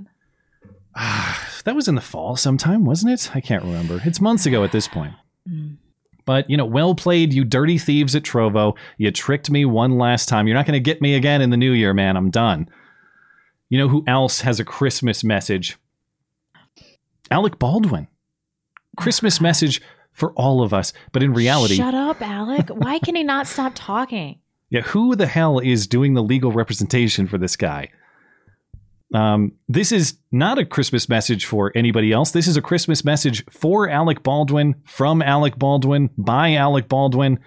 that 1.64 1.74
was 1.74 1.88
in 1.88 1.94
the 1.94 2.00
fall 2.00 2.36
sometime, 2.36 2.84
wasn't 2.84 3.12
it? 3.12 3.30
I 3.36 3.40
can't 3.40 3.62
remember. 3.64 4.00
It's 4.04 4.20
months 4.20 4.46
ago 4.46 4.64
at 4.64 4.72
this 4.72 4.88
point. 4.88 5.12
Mm. 5.48 5.76
But, 6.24 6.48
you 6.48 6.56
know, 6.56 6.64
well 6.64 6.94
played, 6.94 7.32
you 7.32 7.44
dirty 7.44 7.78
thieves 7.78 8.16
at 8.16 8.22
Trovo. 8.22 8.76
You 8.96 9.10
tricked 9.10 9.50
me 9.50 9.64
one 9.64 9.98
last 9.98 10.28
time. 10.28 10.46
You're 10.46 10.56
not 10.56 10.66
going 10.66 10.74
to 10.74 10.80
get 10.80 11.02
me 11.02 11.14
again 11.14 11.42
in 11.42 11.50
the 11.50 11.56
new 11.56 11.72
year, 11.72 11.92
man. 11.92 12.16
I'm 12.16 12.30
done. 12.30 12.68
You 13.68 13.78
know 13.78 13.88
who 13.88 14.04
else 14.06 14.40
has 14.42 14.60
a 14.60 14.64
Christmas 14.64 15.24
message? 15.24 15.76
Alec 17.30 17.58
Baldwin. 17.58 18.08
Christmas 18.96 19.40
message 19.40 19.82
for 20.12 20.32
all 20.32 20.62
of 20.62 20.72
us. 20.72 20.92
But 21.12 21.22
in 21.22 21.34
reality, 21.34 21.76
Shut 21.76 21.94
up, 21.94 22.22
Alec. 22.22 22.68
Why 22.68 22.98
can 22.98 23.16
he 23.16 23.22
not 23.22 23.46
stop 23.46 23.72
talking? 23.74 24.38
yeah, 24.70 24.82
who 24.82 25.16
the 25.16 25.26
hell 25.26 25.58
is 25.58 25.86
doing 25.86 26.14
the 26.14 26.22
legal 26.22 26.52
representation 26.52 27.26
for 27.26 27.36
this 27.38 27.56
guy? 27.56 27.90
Um, 29.12 29.52
this 29.68 29.92
is 29.92 30.18
not 30.32 30.58
a 30.58 30.64
Christmas 30.64 31.08
message 31.08 31.44
for 31.44 31.72
anybody 31.74 32.12
else. 32.12 32.30
This 32.30 32.48
is 32.48 32.56
a 32.56 32.62
Christmas 32.62 33.04
message 33.04 33.44
for 33.50 33.88
Alec 33.88 34.22
Baldwin, 34.22 34.74
from 34.84 35.22
Alec 35.22 35.58
Baldwin, 35.58 36.10
by 36.16 36.54
Alec 36.54 36.88
Baldwin, 36.88 37.38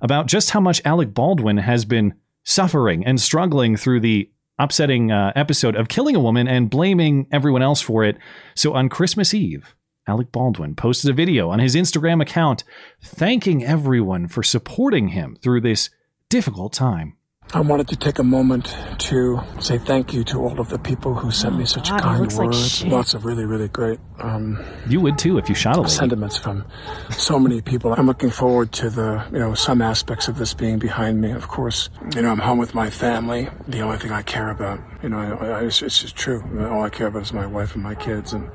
about 0.00 0.26
just 0.26 0.50
how 0.50 0.60
much 0.60 0.82
Alec 0.84 1.14
Baldwin 1.14 1.56
has 1.56 1.84
been 1.84 2.14
suffering 2.44 3.04
and 3.04 3.20
struggling 3.20 3.76
through 3.76 4.00
the 4.00 4.30
upsetting 4.58 5.10
uh, 5.10 5.32
episode 5.34 5.74
of 5.76 5.88
killing 5.88 6.16
a 6.16 6.20
woman 6.20 6.46
and 6.46 6.70
blaming 6.70 7.26
everyone 7.32 7.62
else 7.62 7.80
for 7.80 8.04
it. 8.04 8.16
So 8.54 8.74
on 8.74 8.88
Christmas 8.88 9.34
Eve, 9.34 9.74
Alec 10.06 10.30
Baldwin 10.32 10.76
posted 10.76 11.10
a 11.10 11.14
video 11.14 11.50
on 11.50 11.58
his 11.58 11.74
Instagram 11.74 12.22
account 12.22 12.62
thanking 13.02 13.64
everyone 13.64 14.28
for 14.28 14.42
supporting 14.42 15.08
him 15.08 15.36
through 15.42 15.62
this 15.62 15.90
difficult 16.28 16.72
time. 16.72 17.16
I 17.54 17.60
wanted 17.60 17.86
to 17.88 17.96
take 17.96 18.18
a 18.18 18.24
moment 18.24 18.74
to 18.98 19.40
say 19.60 19.78
thank 19.78 20.12
you 20.12 20.24
to 20.24 20.38
all 20.38 20.58
of 20.58 20.68
the 20.68 20.78
people 20.80 21.14
who 21.14 21.30
sent 21.30 21.56
me 21.56 21.64
such 21.64 21.88
Oh, 21.88 21.92
God, 21.92 22.02
kind 22.02 22.20
looks 22.20 22.36
like 22.36 22.46
words. 22.48 22.84
Lots 22.84 23.14
of 23.14 23.24
really, 23.24 23.44
really 23.44 23.68
great 23.68 24.00
um, 24.18 24.62
You 24.88 25.00
would 25.00 25.16
too 25.16 25.38
if 25.38 25.48
you 25.48 25.54
shot 25.54 25.76
a 25.76 25.82
lady. 25.82 25.92
sentiments 25.92 26.36
from 26.36 26.64
so 27.10 27.38
many 27.38 27.60
people. 27.62 27.94
I'm 27.94 28.06
looking 28.06 28.30
forward 28.30 28.72
to 28.72 28.90
the, 28.90 29.24
you 29.32 29.38
know, 29.38 29.54
some 29.54 29.80
aspects 29.80 30.26
of 30.26 30.38
this 30.38 30.54
being 30.54 30.78
behind 30.80 31.20
me. 31.20 31.30
Of 31.30 31.46
course, 31.46 31.88
you 32.16 32.22
know, 32.22 32.30
I'm 32.30 32.40
home 32.40 32.58
with 32.58 32.74
my 32.74 32.90
family. 32.90 33.48
The 33.68 33.80
only 33.80 33.98
thing 33.98 34.10
I 34.10 34.22
care 34.22 34.50
about, 34.50 34.80
you 35.02 35.08
know, 35.08 35.18
I, 35.18 35.46
I, 35.46 35.62
it's, 35.62 35.82
it's 35.82 36.00
just 36.00 36.16
true. 36.16 36.42
All 36.68 36.82
I 36.82 36.90
care 36.90 37.06
about 37.06 37.22
is 37.22 37.32
my 37.32 37.46
wife 37.46 37.74
and 37.74 37.82
my 37.82 37.94
kids, 37.94 38.32
and 38.32 38.50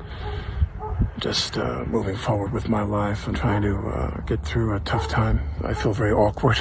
just 1.18 1.56
uh, 1.56 1.84
moving 1.86 2.16
forward 2.16 2.52
with 2.52 2.68
my 2.68 2.82
life 2.82 3.26
and 3.26 3.34
trying 3.34 3.62
to 3.62 3.74
uh, 3.74 4.20
get 4.26 4.44
through 4.44 4.74
a 4.76 4.80
tough 4.80 5.08
time. 5.08 5.40
I 5.64 5.72
feel 5.72 5.92
very 5.94 6.12
awkward 6.12 6.60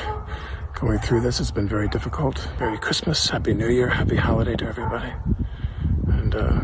going 0.76 1.00
through 1.00 1.22
this. 1.22 1.40
It's 1.40 1.52
been 1.52 1.68
very 1.68 1.88
difficult. 1.88 2.48
Merry 2.60 2.78
Christmas, 2.78 3.30
Happy 3.30 3.54
New 3.54 3.70
Year, 3.70 3.90
Happy 3.90 4.16
Holiday 4.16 4.56
to 4.56 4.66
everybody, 4.66 5.14
and 6.08 6.36
uh, 6.36 6.60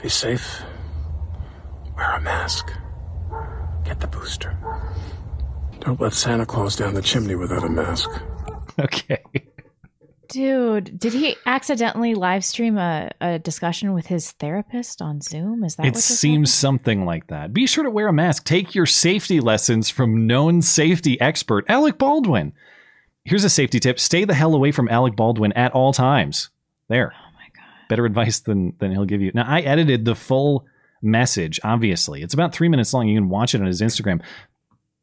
be 0.00 0.08
safe. 0.08 0.62
Wear 1.96 2.16
a 2.16 2.20
mask. 2.20 2.72
Get 3.84 4.00
the 4.00 4.06
booster. 4.06 4.56
Don't 5.80 6.00
let 6.00 6.12
Santa 6.12 6.46
Claus 6.46 6.76
down 6.76 6.94
the 6.94 7.02
chimney 7.02 7.34
without 7.34 7.64
a 7.64 7.68
mask. 7.68 8.10
Okay. 8.80 9.18
Dude, 10.28 10.98
did 10.98 11.14
he 11.14 11.36
accidentally 11.46 12.14
live 12.14 12.44
stream 12.44 12.76
a, 12.76 13.10
a 13.18 13.38
discussion 13.38 13.94
with 13.94 14.06
his 14.06 14.32
therapist 14.32 15.00
on 15.00 15.22
Zoom? 15.22 15.64
Is 15.64 15.76
that 15.76 15.86
It 15.86 15.96
seems 15.96 16.52
something 16.52 17.06
like 17.06 17.28
that. 17.28 17.54
Be 17.54 17.66
sure 17.66 17.84
to 17.84 17.90
wear 17.90 18.08
a 18.08 18.12
mask. 18.12 18.44
Take 18.44 18.74
your 18.74 18.84
safety 18.84 19.40
lessons 19.40 19.88
from 19.88 20.26
known 20.26 20.60
safety 20.60 21.18
expert 21.18 21.64
Alec 21.68 21.96
Baldwin. 21.96 22.52
Here's 23.24 23.44
a 23.44 23.50
safety 23.50 23.80
tip 23.80 23.98
stay 23.98 24.24
the 24.24 24.34
hell 24.34 24.54
away 24.54 24.70
from 24.70 24.88
Alec 24.90 25.16
Baldwin 25.16 25.52
at 25.54 25.72
all 25.72 25.94
times. 25.94 26.50
There. 26.88 27.14
Oh 27.14 27.32
my 27.34 27.48
god. 27.54 27.88
Better 27.88 28.04
advice 28.04 28.40
than, 28.40 28.74
than 28.80 28.90
he'll 28.92 29.06
give 29.06 29.22
you. 29.22 29.32
Now, 29.34 29.46
I 29.46 29.60
edited 29.60 30.04
the 30.04 30.14
full 30.14 30.66
message, 31.00 31.58
obviously. 31.64 32.22
It's 32.22 32.34
about 32.34 32.52
three 32.52 32.68
minutes 32.68 32.92
long. 32.92 33.08
You 33.08 33.18
can 33.18 33.30
watch 33.30 33.54
it 33.54 33.62
on 33.62 33.66
his 33.66 33.80
Instagram. 33.80 34.22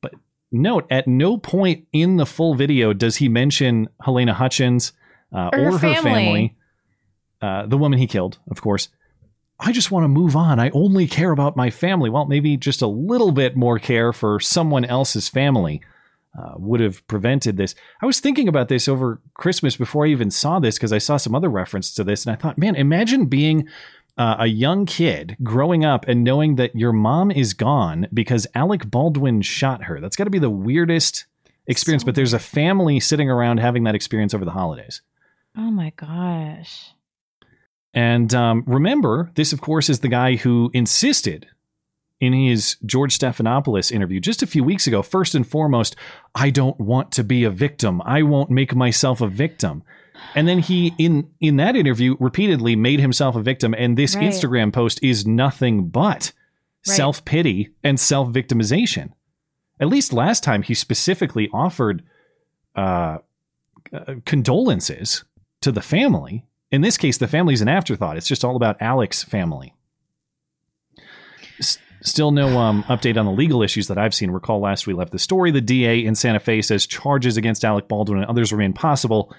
But 0.02 0.14
note, 0.52 0.86
at 0.92 1.08
no 1.08 1.38
point 1.38 1.88
in 1.92 2.18
the 2.18 2.28
full 2.28 2.54
video 2.54 2.94
does 2.94 3.16
he 3.16 3.28
mention 3.28 3.90
Halyna 4.04 4.34
Hutchins 4.34 4.94
uh, 5.34 5.50
Or 5.54 5.60
or, 5.60 5.72
her 5.74 5.80
family. 5.80 6.04
family, 6.04 6.56
uh, 7.42 7.66
the 7.66 7.78
woman 7.78 8.00
he 8.00 8.08
killed, 8.08 8.40
of 8.50 8.62
course. 8.62 8.90
I 9.60 9.72
just 9.72 9.90
want 9.90 10.04
to 10.04 10.10
move 10.10 10.36
on. 10.36 10.60
I 10.60 10.70
only 10.72 11.08
care 11.08 11.32
about 11.32 11.56
my 11.56 11.70
family. 11.70 12.10
Well, 12.10 12.26
maybe 12.26 12.58
just 12.58 12.82
a 12.82 12.88
little 12.88 13.32
bit 13.32 13.56
more 13.56 13.80
care 13.80 14.12
for 14.12 14.40
someone 14.40 14.84
else's 14.84 15.30
family 15.30 15.82
uh, 16.38 16.54
would 16.58 16.82
have 16.82 17.06
prevented 17.08 17.56
this. 17.56 17.76
I 18.02 18.06
was 18.06 18.20
thinking 18.20 18.50
about 18.50 18.68
this 18.68 18.88
over 18.90 19.22
Christmas 19.34 19.78
before 19.78 20.06
I 20.06 20.10
even 20.10 20.30
saw 20.30 20.60
this 20.60 20.76
because 20.76 20.92
I 20.92 20.98
saw 20.98 21.16
some 21.16 21.34
other 21.34 21.50
reference 21.50 21.94
to 21.94 22.04
this, 22.04 22.26
and 22.26 22.34
I 22.34 22.36
thought, 22.36 22.58
man, 22.58 22.76
imagine 22.76 23.28
being 23.28 23.68
uh, 24.18 24.36
a 24.40 24.48
young 24.48 24.86
kid 24.86 25.38
growing 25.44 25.86
up 25.86 26.06
and 26.08 26.24
knowing 26.24 26.56
that 26.56 26.76
your 26.76 26.94
mom 26.94 27.32
is 27.32 27.54
gone 27.54 28.08
because 28.14 28.48
Alec 28.56 28.90
Baldwin 28.90 29.42
shot 29.42 29.86
her. 29.86 30.00
That's 30.02 30.16
got 30.16 30.26
to 30.26 30.30
be 30.30 30.40
the 30.40 30.50
weirdest 30.50 31.26
experience. 31.68 32.04
So 32.04 32.08
but 32.08 32.16
there's 32.16 32.34
a 32.34 32.40
family 32.40 33.00
sitting 33.00 33.30
around 33.30 33.60
having 33.60 33.84
that 33.84 33.96
experience 33.96 34.34
over 34.34 34.46
the 34.46 34.52
holidays. 34.52 35.02
Oh 35.58 35.72
my 35.72 35.92
gosh. 35.96 36.92
And 37.94 38.34
um, 38.34 38.64
remember, 38.68 39.32
this, 39.36 39.54
of 39.54 39.62
course, 39.62 39.90
is 39.90 40.02
the 40.02 40.10
guy 40.10 40.36
who 40.36 40.70
insisted 40.74 41.48
in 42.20 42.34
his 42.34 42.78
George 42.86 43.18
Stephanopoulos 43.18 43.92
interview 43.92 44.20
just 44.20 44.42
a 44.44 44.48
few 44.48 44.64
weeks 44.64 44.88
ago, 44.88 45.02
first 45.02 45.36
and 45.36 45.48
foremost, 45.48 45.96
I 46.34 46.50
don't 46.50 46.80
want 46.80 47.12
to 47.14 47.24
be 47.24 47.44
a 47.44 47.50
victim. 47.50 48.02
I 48.06 48.22
won't 48.24 48.50
make 48.50 48.76
myself 48.76 49.22
a 49.22 49.28
victim. 49.28 49.84
And 50.34 50.48
then 50.48 50.60
he, 50.60 50.94
in 50.98 51.30
in 51.40 51.58
that 51.58 51.76
interview, 51.76 52.16
repeatedly 52.20 52.76
made 52.76 53.00
himself 53.00 53.36
a 53.36 53.42
victim. 53.42 53.74
And 53.78 53.98
this 53.98 54.16
Right. 54.16 54.26
Instagram 54.30 54.74
post 54.74 55.00
is 55.04 55.26
nothing 55.26 55.88
but 55.88 56.32
Right. 56.88 56.96
self 56.98 57.26
pity 57.26 57.70
and 57.84 58.00
self 58.00 58.30
victimization. 58.30 59.12
At 59.80 59.88
least 59.88 60.14
last 60.14 60.44
time, 60.44 60.64
he 60.64 60.74
specifically 60.74 61.50
offered 61.54 62.04
uh, 62.76 63.20
uh, 63.94 64.16
condolences 64.26 65.24
to 65.66 65.72
the 65.72 65.82
family. 65.82 66.46
In 66.70 66.82
this 66.82 66.96
case, 66.96 67.18
the 67.18 67.28
family's 67.28 67.62
an 67.62 67.68
afterthought. 67.68 68.18
It's 68.18 68.28
just 68.28 68.46
all 68.46 68.56
about 68.56 68.80
Alec's 68.80 69.24
family. 69.24 69.74
S- 71.60 71.80
still 72.04 72.30
no 72.30 72.60
um, 72.60 72.84
update 72.84 73.18
on 73.18 73.26
the 73.26 73.32
legal 73.32 73.64
issues 73.64 73.88
that 73.88 73.98
I've 73.98 74.14
seen. 74.14 74.30
Recall 74.30 74.60
last 74.60 74.86
we 74.86 74.94
left 74.94 75.12
the 75.12 75.18
story. 75.18 75.50
The 75.50 75.62
DA 75.62 76.06
in 76.06 76.14
Santa 76.14 76.40
Fe 76.40 76.62
says 76.62 76.86
charges 76.86 77.36
against 77.36 77.66
Alec 77.66 77.88
Baldwin 77.88 78.20
and 78.20 78.28
others 78.28 78.52
remain 78.52 78.74
possible, 78.74 79.36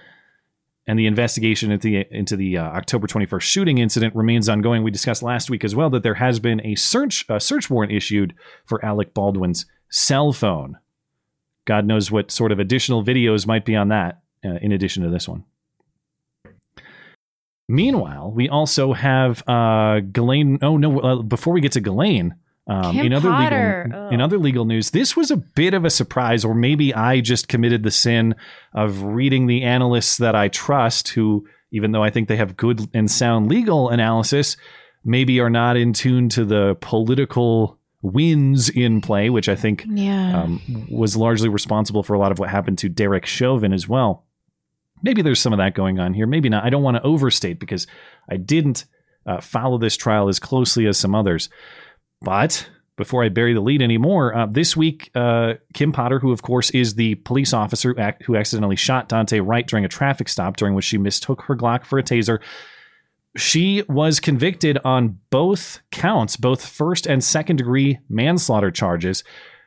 and 0.85 0.99
the 0.99 1.07
investigation 1.07 1.71
into 1.71 1.89
the 1.89 2.07
into 2.11 2.37
the 2.37 2.59
uh, 2.59 2.65
October 2.65 3.07
21st 3.07 3.43
shooting 3.43 3.79
incident 3.79 4.13
remains 4.17 4.49
ongoing. 4.49 4.83
We 4.83 4.91
discussed 4.91 5.23
last 5.23 5.49
week 5.49 5.63
as 5.63 5.77
well 5.77 5.91
that 5.91 6.03
there 6.03 6.15
has 6.15 6.41
been 6.41 6.61
a 6.67 6.75
search 6.75 7.25
a 7.29 7.39
search 7.39 7.71
warrant 7.71 7.93
issued 7.93 8.35
for 8.65 8.85
Alec 8.85 9.15
Baldwin's 9.15 9.65
cell 9.91 10.33
phone. 10.33 10.79
God 11.67 11.87
knows 11.87 12.11
what 12.11 12.33
sort 12.33 12.51
of 12.51 12.59
additional 12.59 13.05
videos 13.05 13.47
might 13.47 13.65
be 13.65 13.77
on 13.77 13.89
that 13.91 14.23
uh, 14.45 14.59
in 14.61 14.73
addition 14.73 15.05
to 15.05 15.09
this 15.09 15.29
one. 15.29 15.45
Meanwhile, 17.69 18.33
we 18.35 18.49
also 18.49 18.93
have 18.93 19.43
uh, 19.49 20.01
Ghislaine. 20.01 20.59
Oh 20.63 20.77
no! 20.77 21.01
Uh, 21.01 21.23
before 21.23 21.53
we 21.53 21.61
get 21.61 21.73
to 21.73 21.81
Ghislaine, 21.81 22.37
um, 22.69 22.97
in 22.97 23.13
other 23.13 23.29
Potter. 23.31 23.85
legal 23.87 24.07
Ugh. 24.07 24.13
in 24.13 24.21
other 24.21 24.39
legal 24.39 24.65
news, 24.65 24.91
this 24.91 25.17
was 25.17 25.31
a 25.33 25.37
bit 25.37 25.75
of 25.75 25.85
a 25.85 25.91
surprise, 25.91 26.45
or 26.45 26.55
maybe 26.55 26.95
I 26.95 27.21
just 27.21 27.49
committed 27.49 27.83
the 27.83 27.91
sin 27.91 28.37
of 28.73 29.03
reading 29.03 29.47
the 29.49 29.63
analysts 29.65 30.19
that 30.19 30.37
I 30.37 30.47
trust, 30.49 31.09
who, 31.09 31.47
even 31.73 31.91
though 31.91 32.05
I 32.05 32.11
think 32.11 32.29
they 32.29 32.37
have 32.37 32.57
good 32.57 32.89
and 32.95 33.11
sound 33.11 33.49
legal 33.49 33.89
analysis, 33.89 34.57
maybe 35.05 35.41
are 35.41 35.51
not 35.51 35.77
in 35.77 35.93
tune 35.93 36.29
to 36.31 36.45
the 36.45 36.77
political 36.81 37.79
winds 38.03 38.69
in 38.69 39.01
play, 39.01 39.29
which 39.31 39.49
I 39.49 39.57
think 39.57 39.85
Yeah. 39.89 40.43
um, 40.43 40.87
was 40.89 41.17
largely 41.17 41.49
responsible 41.49 42.05
for 42.05 42.15
a 42.15 42.19
lot 42.21 42.31
of 42.31 42.39
what 42.39 42.49
happened 42.51 42.79
to 42.79 42.89
Derek 42.89 43.27
Chauvin 43.27 43.73
as 43.73 43.89
well. 43.89 44.23
Maybe 45.03 45.23
there's 45.23 45.41
some 45.41 45.53
of 45.53 45.59
that 45.59 45.75
going 45.75 45.99
on 45.99 46.15
here. 46.15 46.27
Maybe 46.27 46.49
not. 46.49 46.65
I 46.65 46.71
don't 46.71 46.83
want 46.83 46.97
to 46.97 47.03
overstate 47.03 47.61
because 47.61 47.87
I 48.31 48.37
didn't 48.37 48.87
uh, 49.27 49.41
follow 49.41 49.79
this 49.79 49.97
trial 49.97 50.29
as 50.29 50.39
closely 50.39 50.87
as 50.87 50.99
some 50.99 51.15
others. 51.15 51.49
But 52.23 52.69
before 52.97 53.23
I 53.23 53.29
bury 53.29 53.53
the 53.53 53.61
lead 53.61 53.83
anymore, 53.83 54.35
uh, 54.35 54.47
this 54.47 54.77
week, 54.77 55.11
uh, 55.15 55.55
Kim 55.75 55.93
Potter, 55.93 56.19
who 56.19 56.33
of 56.33 56.43
course 56.43 56.71
is 56.71 56.95
the 56.95 57.17
police 57.17 57.53
officer 57.53 57.93
who, 57.93 58.01
ac- 58.01 58.25
who 58.25 58.37
accidentally 58.37 58.77
shot 58.77 59.09
Daunte 59.09 59.47
Wright 59.47 59.67
during 59.67 59.85
a 59.85 59.89
traffic 59.89 60.29
stop 60.29 60.57
during 60.57 60.75
which 60.75 60.87
she 60.87 60.97
mistook 60.97 61.43
her 61.43 61.57
Glock 61.57 61.85
for 61.85 61.99
a 61.99 62.03
taser, 62.03 62.41
she 63.37 63.83
was 63.89 64.19
convicted 64.19 64.79
on 64.83 65.19
both 65.29 65.81
counts, 65.91 66.37
both 66.37 66.65
first 66.65 67.07
and 67.07 67.23
second 67.23 67.57
degree 67.57 67.99
manslaughter 68.09 68.71
charges. 68.71 69.23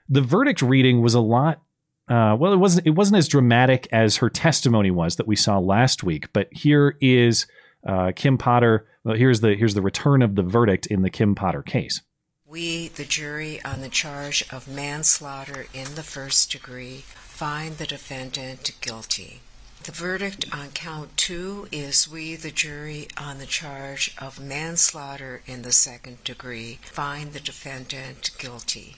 The 0.08 0.22
verdict 0.22 0.64
reading 0.64 1.02
was 1.02 1.14
a 1.14 1.20
lot. 1.20 1.62
Uh, 2.10 2.36
well, 2.40 2.52
it 2.52 2.58
wasn't. 2.58 2.88
It 2.88 2.92
wasn't 2.92 3.18
as 3.18 3.28
dramatic 3.28 3.88
as 3.92 4.18
her 4.18 4.30
testimony 4.30 4.90
was 4.90 5.18
that 5.18 5.28
we 5.28 5.36
saw 5.36 5.60
last 5.60 6.04
week. 6.04 6.34
But 6.34 6.48
here 6.52 6.98
is 7.00 7.46
uh, 7.86 8.12
Kim 8.16 8.38
Potter. 8.38 8.88
Well, 9.04 9.16
here's 9.16 9.42
the 9.42 9.54
here's 9.56 9.76
the 9.76 9.84
return 9.84 10.24
of 10.24 10.36
the 10.36 10.42
verdict 10.42 10.88
in 10.88 11.04
the 11.04 11.12
Kim 11.12 11.36
Potter 11.36 11.62
case. 11.62 12.02
We, 12.48 12.88
the 12.88 13.06
jury, 13.06 13.62
on 13.64 13.82
the 13.82 13.90
charge 13.90 14.44
of 14.52 14.68
manslaughter 14.68 15.68
in 15.72 15.94
the 15.94 16.02
first 16.02 16.52
degree, 16.52 17.04
find 17.08 17.78
the 17.78 17.86
defendant 17.86 18.72
guilty. 18.82 19.42
The 19.84 19.92
verdict 19.92 20.46
on 20.52 20.70
count 20.72 21.16
two 21.16 21.68
is 21.72 22.10
we, 22.12 22.36
the 22.36 22.52
jury, 22.52 23.08
on 23.18 23.38
the 23.38 23.46
charge 23.46 24.16
of 24.18 24.40
manslaughter 24.40 25.42
in 25.46 25.62
the 25.62 25.72
second 25.72 26.24
degree, 26.24 26.80
find 26.82 27.34
the 27.34 27.40
defendant 27.40 28.32
guilty. 28.40 28.96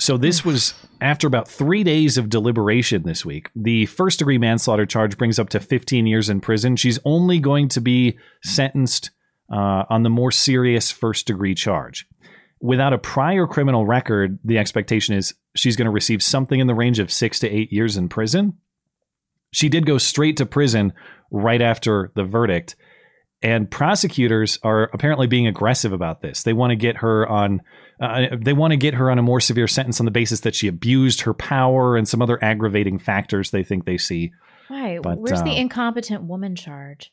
So 0.00 0.16
this 0.16 0.44
was 0.44 0.74
after 1.00 1.26
about 1.26 1.48
three 1.48 1.84
days 1.84 2.16
of 2.16 2.28
deliberation 2.28 3.02
this 3.02 3.24
week. 3.24 3.50
The 3.54 3.86
first 3.86 4.18
degree 4.18 4.38
manslaughter 4.38 4.86
charge 4.86 5.18
brings 5.18 5.38
up 5.38 5.50
to 5.50 5.60
15 5.60 6.06
years 6.06 6.30
in 6.30 6.40
prison. 6.40 6.76
She's 6.76 6.98
only 7.04 7.38
going 7.38 7.68
to 7.68 7.80
be 7.80 8.18
sentenced 8.42 9.10
uh, 9.52 9.84
on 9.90 10.02
the 10.02 10.10
more 10.10 10.32
serious 10.32 10.90
first 10.90 11.26
degree 11.26 11.54
charge. 11.54 12.06
Without 12.60 12.92
a 12.92 12.98
prior 12.98 13.46
criminal 13.46 13.84
record, 13.84 14.38
the 14.44 14.56
expectation 14.56 15.14
is 15.14 15.34
she's 15.54 15.76
going 15.76 15.86
to 15.86 15.90
receive 15.90 16.22
something 16.22 16.58
in 16.58 16.68
the 16.68 16.74
range 16.74 16.98
of 16.98 17.12
six 17.12 17.38
to 17.40 17.50
eight 17.50 17.72
years 17.72 17.96
in 17.96 18.08
prison. 18.08 18.56
She 19.52 19.68
did 19.68 19.84
go 19.84 19.98
straight 19.98 20.38
to 20.38 20.46
prison 20.46 20.94
right 21.30 21.60
after 21.60 22.12
the 22.14 22.24
verdict. 22.24 22.76
And 23.42 23.70
prosecutors 23.70 24.58
are 24.62 24.84
apparently 24.94 25.26
being 25.26 25.48
aggressive 25.48 25.92
about 25.92 26.22
this. 26.22 26.44
They 26.44 26.52
want 26.52 26.70
to 26.70 26.76
get 26.76 26.98
her 26.98 27.28
on. 27.28 27.60
Uh, 28.02 28.36
they 28.36 28.52
want 28.52 28.72
to 28.72 28.76
get 28.76 28.94
her 28.94 29.12
on 29.12 29.18
a 29.18 29.22
more 29.22 29.40
severe 29.40 29.68
sentence 29.68 30.00
on 30.00 30.06
the 30.06 30.10
basis 30.10 30.40
that 30.40 30.56
she 30.56 30.66
abused 30.66 31.20
her 31.20 31.32
power 31.32 31.96
and 31.96 32.08
some 32.08 32.20
other 32.20 32.42
aggravating 32.42 32.98
factors 32.98 33.52
they 33.52 33.62
think 33.62 33.84
they 33.84 33.96
see. 33.96 34.32
Right. 34.68 35.00
But, 35.00 35.18
Where's 35.18 35.40
uh, 35.40 35.44
the 35.44 35.56
incompetent 35.56 36.24
woman 36.24 36.56
charge? 36.56 37.12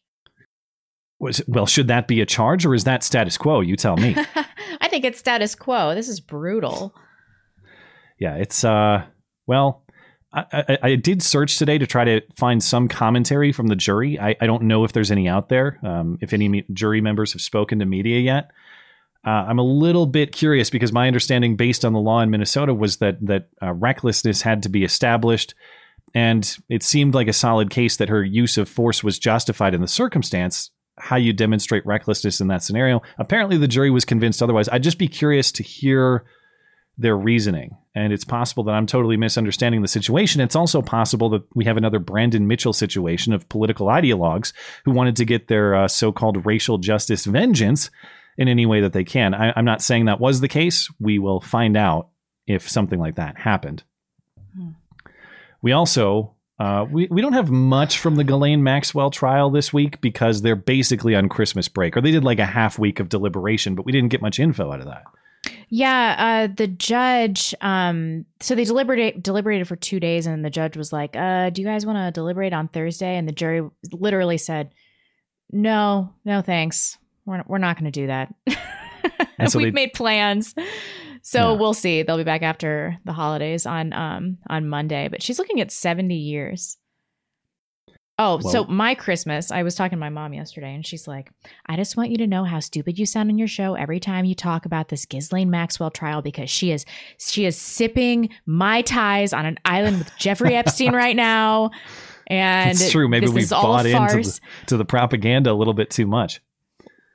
Was 1.20 1.42
well, 1.48 1.68
should 1.68 1.90
that 1.90 2.08
be 2.08 2.22
a 2.22 2.26
charge 2.26 2.66
or 2.66 2.74
is 2.74 2.86
that 2.86 3.04
status 3.04 3.38
quo? 3.38 3.60
You 3.60 3.76
tell 3.76 3.98
me. 3.98 4.16
I 4.82 4.88
think 4.88 5.06
it's 5.06 5.20
status 5.20 5.54
quo. 5.54 5.94
This 5.94 6.08
is 6.08 6.20
brutal. 6.20 6.96
yeah, 8.18 8.36
it's 8.36 8.64
uh, 8.64 9.06
well, 9.46 9.84
I, 10.32 10.46
I, 10.52 10.78
I 10.82 10.96
did 10.96 11.22
search 11.22 11.58
today 11.58 11.78
to 11.78 11.86
try 11.86 12.06
to 12.06 12.22
find 12.36 12.64
some 12.64 12.88
commentary 12.88 13.52
from 13.52 13.68
the 13.68 13.76
jury. 13.76 14.20
I, 14.20 14.36
I 14.40 14.48
don't 14.48 14.64
know 14.64 14.86
if 14.86 14.94
there's 14.94 15.12
any 15.12 15.28
out 15.28 15.50
there. 15.50 15.80
Um, 15.84 16.18
if 16.22 16.34
any 16.34 16.48
me- 16.48 16.66
jury 16.72 17.02
members 17.02 17.34
have 17.34 17.42
spoken 17.42 17.80
to 17.80 17.86
media 17.86 18.20
yet, 18.20 18.52
uh, 19.30 19.46
I'm 19.48 19.60
a 19.60 19.64
little 19.64 20.08
bit 20.08 20.32
curious 20.32 20.72
because 20.72 20.92
my 20.92 21.06
understanding, 21.06 21.56
based 21.56 21.86
on 21.86 21.94
the 21.94 22.00
law 22.00 22.22
in 22.22 22.32
Minnesota, 22.32 22.74
was 22.74 22.98
that 22.98 23.24
that 23.28 23.50
uh, 23.62 23.74
recklessness 23.74 24.42
had 24.42 24.64
to 24.64 24.70
be 24.70 24.84
established, 24.84 25.54
and 26.16 26.58
it 26.68 26.82
seemed 26.82 27.14
like 27.14 27.28
a 27.28 27.34
solid 27.34 27.70
case 27.70 27.98
that 27.98 28.10
her 28.10 28.24
use 28.24 28.58
of 28.58 28.68
force 28.68 29.04
was 29.04 29.20
justified 29.20 29.76
in 29.76 29.82
the 29.82 29.88
circumstance. 29.88 30.72
How 30.98 31.16
you 31.16 31.32
demonstrate 31.32 31.86
recklessness 31.86 32.42
in 32.42 32.48
that 32.48 32.64
scenario? 32.64 33.04
Apparently, 33.20 33.56
the 33.56 33.68
jury 33.68 33.92
was 33.92 34.04
convinced 34.04 34.42
otherwise. 34.42 34.68
I'd 34.68 34.82
just 34.82 34.98
be 34.98 35.08
curious 35.08 35.52
to 35.54 35.64
hear 35.64 36.26
their 36.98 37.16
reasoning. 37.16 37.78
And 37.94 38.12
it's 38.12 38.26
possible 38.26 38.64
that 38.64 38.74
I'm 38.74 38.88
totally 38.88 39.16
misunderstanding 39.16 39.84
the 39.84 39.88
situation. 39.88 40.42
It's 40.42 40.56
also 40.56 40.82
possible 40.82 41.30
that 41.30 41.44
we 41.54 41.66
have 41.66 41.78
another 41.78 42.00
Brandon 42.00 42.48
Mitchell 42.48 42.74
situation 42.74 43.32
of 43.32 43.48
political 43.48 43.88
ideologues 43.88 44.54
who 44.84 44.92
wanted 44.92 45.16
to 45.18 45.26
get 45.26 45.48
their 45.48 45.76
uh, 45.76 45.88
so 45.88 46.12
called 46.12 46.46
racial 46.46 46.78
justice 46.80 47.26
vengeance 47.26 47.90
in 48.40 48.48
any 48.48 48.66
way 48.66 48.82
that 48.82 48.94
they 48.94 49.04
can. 49.04 49.36
I, 49.36 49.54
I'm 49.56 49.66
not 49.66 49.84
saying 49.84 50.06
that 50.06 50.20
was 50.20 50.40
the 50.40 50.48
case. 50.48 50.90
We 51.00 51.20
will 51.20 51.42
find 51.42 51.78
out 51.78 52.08
if 52.48 52.68
something 52.68 52.98
like 52.98 53.16
that 53.16 53.38
happened. 53.38 53.84
We 55.62 55.74
also. 55.74 56.36
Uh, 56.58 56.86
we, 56.92 57.08
we 57.10 57.22
don't 57.22 57.32
have 57.32 57.50
much 57.50 58.00
from 58.00 58.18
the 58.18 58.24
Ghislaine 58.26 58.64
Maxwell 58.64 59.10
trial 59.12 59.50
this 59.50 59.72
week 59.72 60.02
because 60.02 60.42
they're 60.42 60.58
basically 60.58 61.16
on 61.16 61.30
Christmas 61.30 61.70
break, 61.70 61.96
or 61.96 62.02
they 62.02 62.12
did 62.12 62.26
like 62.26 62.40
a 62.40 62.46
half 62.46 62.78
week 62.78 63.00
of 63.00 63.08
deliberation, 63.08 63.76
but 63.76 63.86
we 63.86 63.94
didn't 63.94 64.10
get 64.10 64.22
much 64.22 64.42
info 64.42 64.74
out 64.74 64.82
of 64.82 64.88
that. 64.88 65.04
Yeah, 65.70 66.16
uh, 66.50 66.54
the 66.54 66.68
judge. 66.68 67.56
Um, 67.62 68.26
so 68.42 68.56
they 68.56 68.66
deliberated 68.66 69.24
deliberated 69.24 69.70
for 69.70 69.78
two 69.78 70.02
days, 70.02 70.26
and 70.26 70.44
the 70.44 70.50
judge 70.50 70.76
was 70.76 70.92
like, 70.92 71.16
uh, 71.16 71.50
"Do 71.50 71.62
you 71.62 71.68
guys 71.68 71.86
want 71.86 71.98
to 71.98 72.12
deliberate 72.12 72.52
on 72.52 72.68
Thursday?" 72.68 73.16
And 73.16 73.26
the 73.26 73.32
jury 73.32 73.62
literally 73.94 74.38
said, 74.38 74.72
"No, 75.50 76.14
no, 76.26 76.42
thanks. 76.42 76.98
We're 77.30 77.44
we're 77.48 77.58
not 77.60 77.78
going 77.80 77.92
to 77.92 78.00
do 78.02 78.08
that. 78.08 78.34
So 79.48 79.58
We've 79.60 79.68
they- 79.68 79.72
made 79.72 79.94
plans." 79.94 80.54
So 81.22 81.54
Yeah. 81.54 81.60
we'll 81.60 81.74
see. 81.74 82.04
They'll 82.04 82.18
be 82.18 82.24
back 82.26 82.42
after 82.42 82.98
the 83.06 83.14
holidays 83.14 83.66
on 83.66 83.94
um 83.94 84.38
on 84.50 84.68
Monday. 84.68 85.08
But 85.08 85.24
she's 85.24 85.40
looking 85.40 85.62
at 85.62 85.72
seventy 85.72 86.18
years. 86.18 86.78
Oh, 88.22 88.42
so 88.42 88.66
my 88.66 88.96
Christmas, 88.96 89.50
I 89.50 89.64
was 89.64 89.76
talking 89.76 89.96
to 89.96 90.00
my 90.00 90.10
mom 90.10 90.34
yesterday, 90.34 90.76
and 90.76 90.86
she's 90.86 91.08
like, 91.08 91.32
I 91.68 91.78
just 91.78 91.96
want 91.96 92.12
you 92.12 92.18
to 92.18 92.28
know 92.28 92.44
how 92.44 92.60
stupid 92.60 93.00
you 93.00 93.06
sound 93.06 93.30
on 93.32 93.38
your 93.38 93.48
show 93.48 93.76
every 93.76 94.02
time 94.02 94.26
you 94.26 94.36
talk 94.36 94.66
about 94.66 94.90
this 94.90 95.06
Ghislaine 95.06 95.50
Maxwell 95.50 95.90
trial 95.90 96.22
because 96.22 96.50
she 96.50 96.72
is 96.72 96.86
she 97.18 97.46
is 97.46 97.58
sipping 97.58 98.28
mai 98.46 98.82
tais 98.82 99.32
on 99.32 99.46
an 99.46 99.58
island 99.64 100.00
with 100.00 100.12
Jeffrey 100.18 100.54
Epstein 100.58 100.92
right 100.94 101.16
now. 101.16 101.72
And 102.28 102.72
it's 102.72 102.92
true. 102.92 103.08
Maybe 103.08 103.30
we 103.30 103.46
bought 103.46 103.86
into 103.86 104.18
the, 104.22 104.40
to 104.68 104.76
the 104.78 104.86
propaganda 104.86 105.52
a 105.52 105.54
little 105.54 105.74
bit 105.74 105.90
too 105.90 106.06
much. 106.06 106.42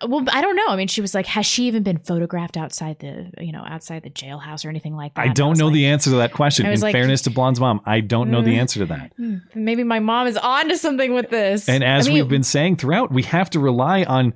Well, 0.07 0.25
I 0.33 0.41
don't 0.41 0.57
know. 0.57 0.67
I 0.69 0.77
mean, 0.77 0.89
she 0.89 1.01
was 1.01 1.15
like, 1.15 1.27
has 1.27 1.47
she 1.47 1.67
even 1.67 1.83
been 1.83 1.99
photographed 1.99 2.57
outside 2.57 2.99
the, 3.01 3.31
you 3.39 3.53
know, 3.53 3.65
outside 3.67 4.03
the 4.03 4.11
jailhouse 4.11 4.65
or 4.65 4.69
anything 4.69 4.95
like 4.97 5.15
that? 5.15 5.21
I 5.21 5.29
don't 5.29 5.51
was 5.51 5.59
know 5.59 5.67
like, 5.67 5.75
the 5.75 5.87
answer 5.87 6.11
to 6.11 6.17
that 6.17 6.33
question. 6.33 6.67
In 6.67 6.81
like- 6.81 6.93
fairness 6.93 7.23
to 7.23 7.31
Blonde's 7.31 7.61
mom, 7.61 7.81
I 7.87 8.01
don't 8.01 8.31
know 8.31 8.43
the 8.43 8.55
Mm. 8.55 8.59
answer 8.59 8.81
to 8.81 8.87
that. 8.87 9.13
Hmm, 9.17 9.37
Maybe 9.55 9.85
my 9.85 9.99
mom 10.01 10.27
is 10.27 10.37
on 10.37 10.69
to 10.69 10.77
something 10.77 11.15
with 11.15 11.31
this. 11.31 11.69
And 11.69 11.83
as 11.85 12.07
I 12.07 12.11
mean, 12.11 12.15
we've 12.21 12.29
been 12.29 12.43
saying 12.43 12.77
throughout, 12.77 13.13
we 13.13 13.23
have 13.25 13.51
to 13.51 13.61
rely 13.61 14.05
on 14.05 14.35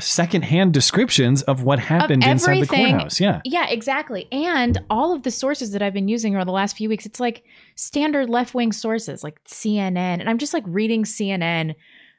secondhand 0.00 0.72
descriptions 0.72 1.42
of 1.42 1.64
what 1.64 1.80
happened 1.80 2.22
of 2.22 2.30
inside 2.30 2.60
the 2.62 2.66
courthouse. 2.68 3.20
Yeah. 3.20 3.40
Yeah, 3.44 3.66
exactly. 3.68 4.28
And 4.30 4.78
all 4.88 5.12
of 5.12 5.24
the 5.24 5.30
sources 5.32 5.72
that 5.72 5.82
I've 5.82 5.92
been 5.92 6.06
using 6.06 6.36
over 6.36 6.44
the 6.44 6.52
last 6.52 6.76
few 6.76 6.88
weeks, 6.88 7.04
it's 7.04 7.18
like 7.18 7.42
standard 7.74 8.30
left 8.30 8.54
wing 8.54 8.70
sources 8.70 9.24
like 9.24 9.42
CNN. 9.44 10.20
And 10.20 10.30
I'm 10.30 10.38
just 10.38 10.54
like 10.54 10.62
reading 10.66 11.02
CNN 11.04 11.74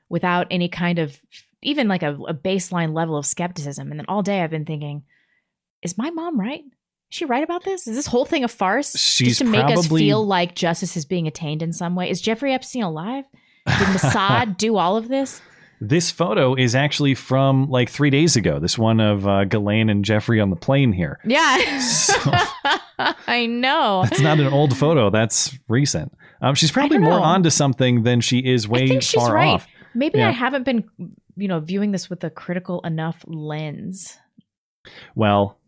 without 0.09 0.47
any 0.51 0.67
kind 0.67 0.99
of 0.99 1.21
even 1.61 1.87
like 1.87 2.03
a, 2.03 2.15
a 2.27 2.33
baseline 2.33 2.93
level 2.93 3.17
of 3.17 3.25
skepticism. 3.25 3.91
And 3.91 3.99
then 3.99 4.05
all 4.07 4.21
day 4.23 4.41
I've 4.41 4.49
been 4.49 4.65
thinking, 4.65 5.03
is 5.81 5.97
my 5.97 6.09
mom 6.09 6.39
right? 6.39 6.61
Is 6.61 7.17
she 7.17 7.25
right 7.25 7.43
about 7.43 7.63
this? 7.63 7.87
Is 7.87 7.95
this 7.95 8.07
whole 8.07 8.25
thing 8.25 8.43
a 8.43 8.47
farce? 8.47 8.97
She's 8.97 9.29
just 9.29 9.39
to 9.39 9.45
make 9.45 9.65
us 9.65 9.87
feel 9.87 10.25
like 10.25 10.55
justice 10.55 10.95
is 10.95 11.05
being 11.05 11.27
attained 11.27 11.61
in 11.61 11.73
some 11.73 11.95
way. 11.95 12.09
Is 12.09 12.21
Jeffrey 12.21 12.53
Epstein 12.53 12.83
alive? 12.83 13.25
Did 13.65 13.75
Mossad 13.87 14.57
do 14.57 14.77
all 14.77 14.95
of 14.97 15.07
this? 15.07 15.41
This 15.81 16.11
photo 16.11 16.55
is 16.55 16.75
actually 16.75 17.15
from 17.15 17.69
like 17.69 17.89
three 17.89 18.09
days 18.09 18.35
ago. 18.35 18.59
This 18.59 18.77
one 18.77 18.99
of 18.99 19.25
uh, 19.25 19.45
Ghislaine 19.45 19.89
and 19.89 20.03
Jeffrey 20.03 20.41
on 20.41 20.49
the 20.49 20.57
plane 20.57 20.91
here. 20.91 21.19
Yeah. 21.25 21.79
So- 21.79 22.31
I 23.27 23.45
know. 23.45 24.03
That's 24.03 24.19
not 24.19 24.39
an 24.41 24.47
old 24.47 24.75
photo. 24.77 25.09
That's 25.09 25.57
recent. 25.69 26.13
Um, 26.41 26.53
she's 26.55 26.71
probably 26.71 26.97
more 26.97 27.19
onto 27.19 27.49
something 27.49 28.03
than 28.03 28.19
she 28.21 28.39
is 28.39 28.67
way 28.67 28.83
I 28.83 28.87
think 28.87 29.03
she's 29.03 29.21
far 29.21 29.33
right. 29.33 29.47
off. 29.53 29.67
Maybe 29.95 30.19
Yeah. 30.19 30.27
I 30.27 30.31
haven't 30.31 30.63
been, 30.63 30.83
you 31.39 31.47
know, 31.47 31.59
viewing 31.59 31.91
this 31.91 32.09
with 32.09 32.23
a 32.23 32.29
critical 32.29 32.81
enough 32.81 33.23
lens. 33.27 34.17
Well, 35.15 35.59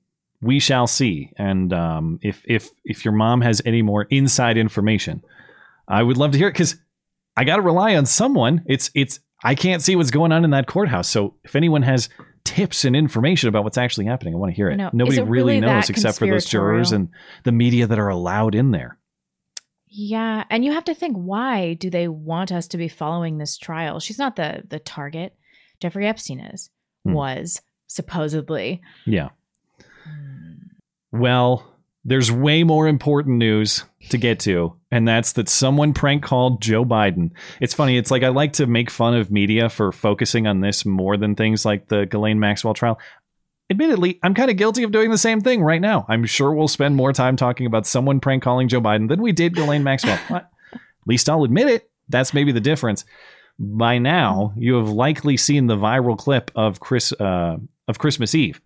we 0.42 0.60
shall 0.60 0.88
see. 0.88 1.32
And 1.38 1.72
um, 1.74 2.20
if 2.22 2.44
if 2.46 2.70
if 2.84 3.06
your 3.06 3.14
mom 3.14 3.42
has 3.42 3.62
any 3.66 3.82
more 3.82 4.04
inside 4.04 4.58
information, 4.58 5.24
I 5.88 6.04
would 6.04 6.18
love 6.18 6.32
to 6.32 6.38
hear 6.38 6.48
it 6.48 6.54
because 6.54 6.76
I 7.38 7.44
got 7.44 7.58
to 7.58 7.62
rely 7.62 7.96
on 7.96 8.06
someone. 8.06 8.64
It's 8.66 8.90
it's 8.96 9.20
I 9.44 9.56
can't 9.56 9.82
see 9.82 9.96
what's 9.96 10.12
going 10.12 10.32
on 10.32 10.44
in 10.44 10.52
that 10.52 10.68
courthouse. 10.68 11.10
So 11.10 11.36
if 11.44 11.56
anyone 11.56 11.84
has 11.84 12.10
tips 12.44 12.86
and 12.86 12.96
information 12.96 13.50
about 13.50 13.64
what's 13.64 13.78
actually 13.78 14.06
happening, 14.06 14.34
I 14.34 14.38
want 14.38 14.52
to 14.52 14.56
hear 14.56 14.70
it. 14.70 14.78
Know. 14.78 14.90
Nobody 14.94 15.18
it 15.18 15.24
really 15.24 15.60
really 15.60 15.60
knows 15.62 15.90
except 15.90 16.18
for 16.18 16.28
those 16.28 16.46
jurors 16.46 16.92
and 16.92 17.10
the 17.44 17.52
media 17.52 17.88
that 17.88 18.00
are 18.00 18.10
allowed 18.10 18.56
in 18.56 18.72
there. 18.72 18.98
Yeah, 19.94 20.46
and 20.50 20.64
you 20.64 20.72
have 20.72 20.86
to 20.86 20.96
think 20.96 21.18
why 21.18 21.74
do 21.74 21.90
they 21.90 22.08
want 22.08 22.52
us 22.52 22.68
to 22.70 22.78
be 22.78 22.88
following 22.88 23.38
this 23.38 23.58
trial? 23.58 24.00
She's 24.00 24.18
not 24.18 24.38
the 24.38 24.64
the 24.68 24.80
target. 24.80 25.36
Jeffrey 25.82 26.08
Epstein 26.08 26.40
is 26.40 26.70
Hmm. 27.04 27.14
was 27.14 27.62
supposedly. 27.88 28.82
Yeah. 29.06 29.30
Well, 31.12 31.68
There's 32.04 32.32
way 32.32 32.64
more 32.64 32.88
important 32.88 33.38
news 33.38 33.84
to 34.10 34.18
get 34.18 34.40
to, 34.40 34.76
and 34.90 35.08
that's 35.08 35.34
that 35.34 35.48
someone 35.48 35.94
prank 35.94 36.24
called 36.24 36.60
Joe 36.60 36.84
Biden. 36.84 37.30
It's 37.60 37.76
funny. 37.76 37.96
It's 37.96 38.10
like 38.10 38.24
I 38.24 38.30
like 38.30 38.54
to 38.54 38.66
make 38.66 38.90
fun 38.90 39.14
of 39.16 39.30
media 39.30 39.70
for 39.70 39.92
focusing 39.92 40.48
on 40.48 40.62
this 40.62 40.84
more 40.84 41.16
than 41.16 41.36
things 41.36 41.64
like 41.64 41.90
the 41.90 42.08
Ghislaine 42.08 42.40
Maxwell 42.40 42.74
trial. 42.74 42.98
Admittedly, 43.70 44.20
I'm 44.24 44.34
kind 44.34 44.50
of 44.50 44.58
guilty 44.58 44.82
of 44.82 44.92
doing 44.92 45.12
the 45.12 45.18
same 45.20 45.42
thing 45.42 45.62
right 45.62 45.80
now. 45.80 46.08
I'm 46.10 46.26
sure 46.26 46.52
we'll 46.52 46.68
spend 46.68 46.96
more 46.96 47.14
time 47.14 47.36
talking 47.36 47.68
about 47.68 47.86
someone 47.86 48.20
prank 48.20 48.42
calling 48.42 48.68
Joe 48.68 48.82
Biden 48.82 49.08
than 49.08 49.22
we 49.22 49.32
did 49.32 49.54
Ghislaine 49.54 49.84
Maxwell. 49.84 50.18
At 50.32 50.50
least 51.06 51.30
I'll 51.30 51.44
admit 51.44 51.68
it. 51.68 51.88
That's 52.10 52.34
maybe 52.34 52.52
the 52.52 52.60
difference. 52.60 53.06
By 53.64 54.00
now, 54.00 54.54
you 54.58 54.74
have 54.78 54.90
likely 54.90 55.38
seen 55.38 55.68
the 55.68 55.78
viral 55.78 56.18
clip 56.18 56.50
of 56.56 56.80
Chris 56.80 57.12
uh, 57.14 57.58
of 57.88 58.00
Christmas 58.00 58.34
Eve. 58.34 58.60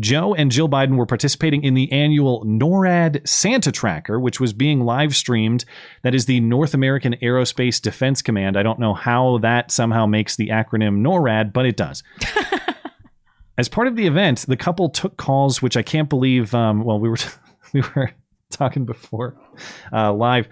Joe 0.00 0.34
and 0.34 0.50
Jill 0.50 0.68
Biden 0.68 0.96
were 0.96 1.06
participating 1.06 1.62
in 1.62 1.74
the 1.74 1.92
annual 1.92 2.44
NORAD 2.44 3.28
Santa 3.28 3.70
Tracker, 3.70 4.18
which 4.18 4.40
was 4.40 4.52
being 4.52 4.80
live 4.80 5.14
streamed. 5.14 5.64
That 6.02 6.12
is 6.12 6.26
the 6.26 6.40
North 6.40 6.74
American 6.74 7.14
Aerospace 7.22 7.80
Defense 7.80 8.20
Command. 8.20 8.56
I 8.56 8.64
don't 8.64 8.80
know 8.80 8.94
how 8.94 9.38
that 9.38 9.70
somehow 9.70 10.06
makes 10.06 10.34
the 10.34 10.48
acronym 10.48 11.00
NORAD, 11.00 11.52
but 11.52 11.64
it 11.64 11.76
does. 11.76 12.02
As 13.58 13.68
part 13.68 13.86
of 13.86 13.94
the 13.94 14.08
event, 14.08 14.46
the 14.48 14.56
couple 14.56 14.88
took 14.88 15.16
calls, 15.16 15.62
which 15.62 15.76
I 15.76 15.82
can't 15.82 16.08
believe. 16.08 16.52
Um, 16.52 16.82
well, 16.82 16.98
we 16.98 17.08
were 17.08 17.18
we 17.72 17.82
were 17.94 18.10
talking 18.50 18.86
before 18.86 19.36
uh, 19.92 20.12
live. 20.12 20.48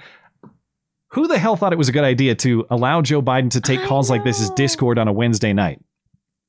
Who 1.12 1.28
the 1.28 1.38
hell 1.38 1.56
thought 1.56 1.74
it 1.74 1.78
was 1.78 1.90
a 1.90 1.92
good 1.92 2.04
idea 2.04 2.34
to 2.36 2.66
allow 2.70 3.02
Joe 3.02 3.20
Biden 3.20 3.50
to 3.50 3.60
take 3.60 3.82
calls 3.82 4.08
like 4.08 4.24
this 4.24 4.40
as 4.40 4.48
Discord 4.50 4.98
on 4.98 5.08
a 5.08 5.12
Wednesday 5.12 5.52
night? 5.52 5.78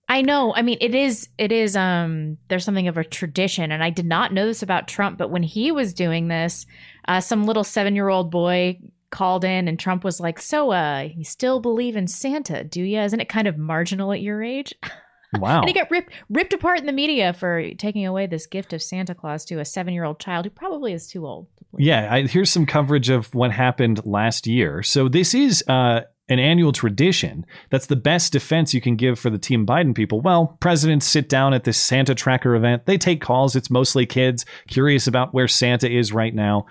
I 0.07 0.21
know. 0.21 0.53
I 0.55 0.61
mean, 0.61 0.77
it 0.79 0.95
is. 0.95 1.27
It 1.37 1.51
is. 1.51 1.75
Um, 1.75 2.37
there's 2.47 2.63
something 2.63 2.87
of 2.87 2.97
a 2.97 3.03
tradition, 3.03 3.73
and 3.73 3.83
I 3.83 3.89
did 3.89 4.05
not 4.05 4.31
know 4.31 4.45
this 4.45 4.63
about 4.63 4.87
Trump. 4.87 5.17
But 5.17 5.31
when 5.31 5.43
he 5.43 5.73
was 5.73 5.93
doing 5.93 6.29
this, 6.29 6.65
uh, 7.09 7.19
some 7.19 7.45
little 7.45 7.65
seven 7.65 7.93
year 7.93 8.07
old 8.07 8.31
boy 8.31 8.79
called 9.09 9.43
in, 9.43 9.67
and 9.67 9.77
Trump 9.77 10.05
was 10.05 10.21
like, 10.21 10.39
"So, 10.39 10.71
uh, 10.71 11.09
you 11.13 11.25
still 11.25 11.59
believe 11.59 11.97
in 11.97 12.07
Santa, 12.07 12.63
do 12.63 12.81
you? 12.83 13.01
Isn't 13.01 13.19
it 13.19 13.27
kind 13.27 13.49
of 13.49 13.57
marginal 13.57 14.13
at 14.13 14.21
your 14.21 14.41
age?" 14.43 14.73
Wow. 15.39 15.59
and 15.61 15.67
he 15.67 15.73
got 15.73 15.89
ripped 15.89 16.13
ripped 16.29 16.53
apart 16.53 16.79
in 16.79 16.85
the 16.85 16.91
media 16.91 17.33
for 17.33 17.73
taking 17.73 18.05
away 18.05 18.27
this 18.27 18.45
gift 18.45 18.73
of 18.73 18.81
Santa 18.81 19.15
Claus 19.15 19.45
to 19.45 19.59
a 19.59 19.65
seven 19.65 19.93
year 19.93 20.03
old 20.03 20.19
child 20.19 20.45
who 20.45 20.49
probably 20.49 20.93
is 20.93 21.07
too 21.07 21.25
old. 21.25 21.47
Yeah, 21.77 22.07
I, 22.11 22.21
here's 22.23 22.51
some 22.51 22.65
coverage 22.65 23.09
of 23.09 23.33
what 23.33 23.51
happened 23.51 24.05
last 24.05 24.45
year. 24.45 24.83
So 24.83 25.09
this 25.09 25.33
is 25.33 25.63
uh, 25.67 26.01
an 26.29 26.39
annual 26.39 26.71
tradition. 26.71 27.45
That's 27.69 27.87
the 27.87 27.95
best 27.95 28.31
defense 28.31 28.73
you 28.73 28.81
can 28.81 28.95
give 28.95 29.19
for 29.19 29.29
the 29.29 29.37
Team 29.37 29.65
Biden 29.65 29.95
people. 29.95 30.21
Well, 30.21 30.57
presidents 30.59 31.05
sit 31.05 31.29
down 31.29 31.53
at 31.53 31.63
this 31.63 31.77
Santa 31.77 32.15
Tracker 32.15 32.55
event. 32.55 32.85
They 32.85 32.97
take 32.97 33.21
calls. 33.21 33.55
It's 33.55 33.69
mostly 33.69 34.05
kids 34.05 34.45
curious 34.67 35.07
about 35.07 35.33
where 35.33 35.47
Santa 35.47 35.89
is 35.91 36.13
right 36.13 36.33
now. 36.33 36.65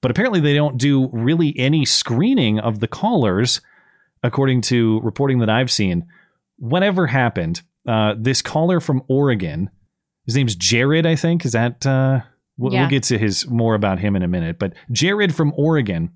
But 0.00 0.10
apparently, 0.10 0.40
they 0.40 0.54
don't 0.54 0.76
do 0.76 1.08
really 1.12 1.58
any 1.58 1.86
screening 1.86 2.58
of 2.58 2.80
the 2.80 2.88
callers, 2.88 3.62
according 4.22 4.60
to 4.62 5.00
reporting 5.00 5.38
that 5.38 5.48
I've 5.48 5.70
seen. 5.70 6.06
Whatever 6.56 7.06
happened, 7.06 7.62
uh, 7.86 8.14
this 8.18 8.42
caller 8.42 8.80
from 8.80 9.02
Oregon, 9.08 9.70
his 10.26 10.34
name's 10.36 10.54
Jared, 10.56 11.06
I 11.06 11.16
think. 11.16 11.44
Is 11.44 11.52
that? 11.52 11.84
Uh, 11.86 12.20
we'll, 12.56 12.72
Yeah. 12.72 12.80
we'll 12.82 12.90
get 12.90 13.02
to 13.04 13.18
his 13.18 13.46
more 13.48 13.74
about 13.74 13.98
him 13.98 14.16
in 14.16 14.22
a 14.22 14.28
minute. 14.28 14.58
But 14.58 14.72
Jared 14.90 15.34
from 15.34 15.52
Oregon 15.56 16.10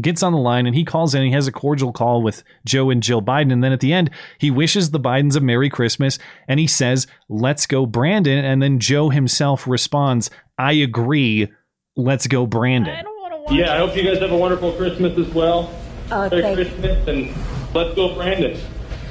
gets 0.00 0.22
on 0.22 0.32
the 0.32 0.38
line 0.38 0.66
and 0.66 0.76
he 0.76 0.84
calls 0.84 1.14
in. 1.14 1.24
He 1.24 1.32
has 1.32 1.48
a 1.48 1.52
cordial 1.52 1.92
call 1.92 2.22
with 2.22 2.44
Joe 2.64 2.90
and 2.90 3.02
Jill 3.02 3.20
Biden. 3.20 3.52
And 3.52 3.64
then 3.64 3.72
at 3.72 3.80
the 3.80 3.92
end, 3.92 4.10
he 4.38 4.50
wishes 4.50 4.90
the 4.92 5.00
Bidens 5.00 5.34
a 5.36 5.40
Merry 5.40 5.68
Christmas 5.68 6.18
and 6.46 6.60
he 6.60 6.68
says, 6.68 7.08
Let's 7.28 7.66
go, 7.66 7.84
Brandon. 7.84 8.44
And 8.44 8.62
then 8.62 8.78
Joe 8.78 9.10
himself 9.10 9.66
responds, 9.66 10.30
I 10.56 10.72
agree. 10.74 11.48
Let's 11.96 12.28
go, 12.28 12.46
Brandon. 12.46 13.04
Yeah, 13.50 13.74
I 13.74 13.78
hope 13.78 13.96
you 13.96 14.04
guys 14.04 14.20
have 14.20 14.30
a 14.30 14.36
wonderful 14.36 14.72
Christmas 14.74 15.18
as 15.18 15.34
well. 15.34 15.74
Oh, 16.12 16.28
Merry 16.30 16.42
thank- 16.42 16.56
Christmas 16.56 17.08
and 17.08 17.74
let's 17.74 17.94
go, 17.96 18.14
Brandon. 18.14 18.56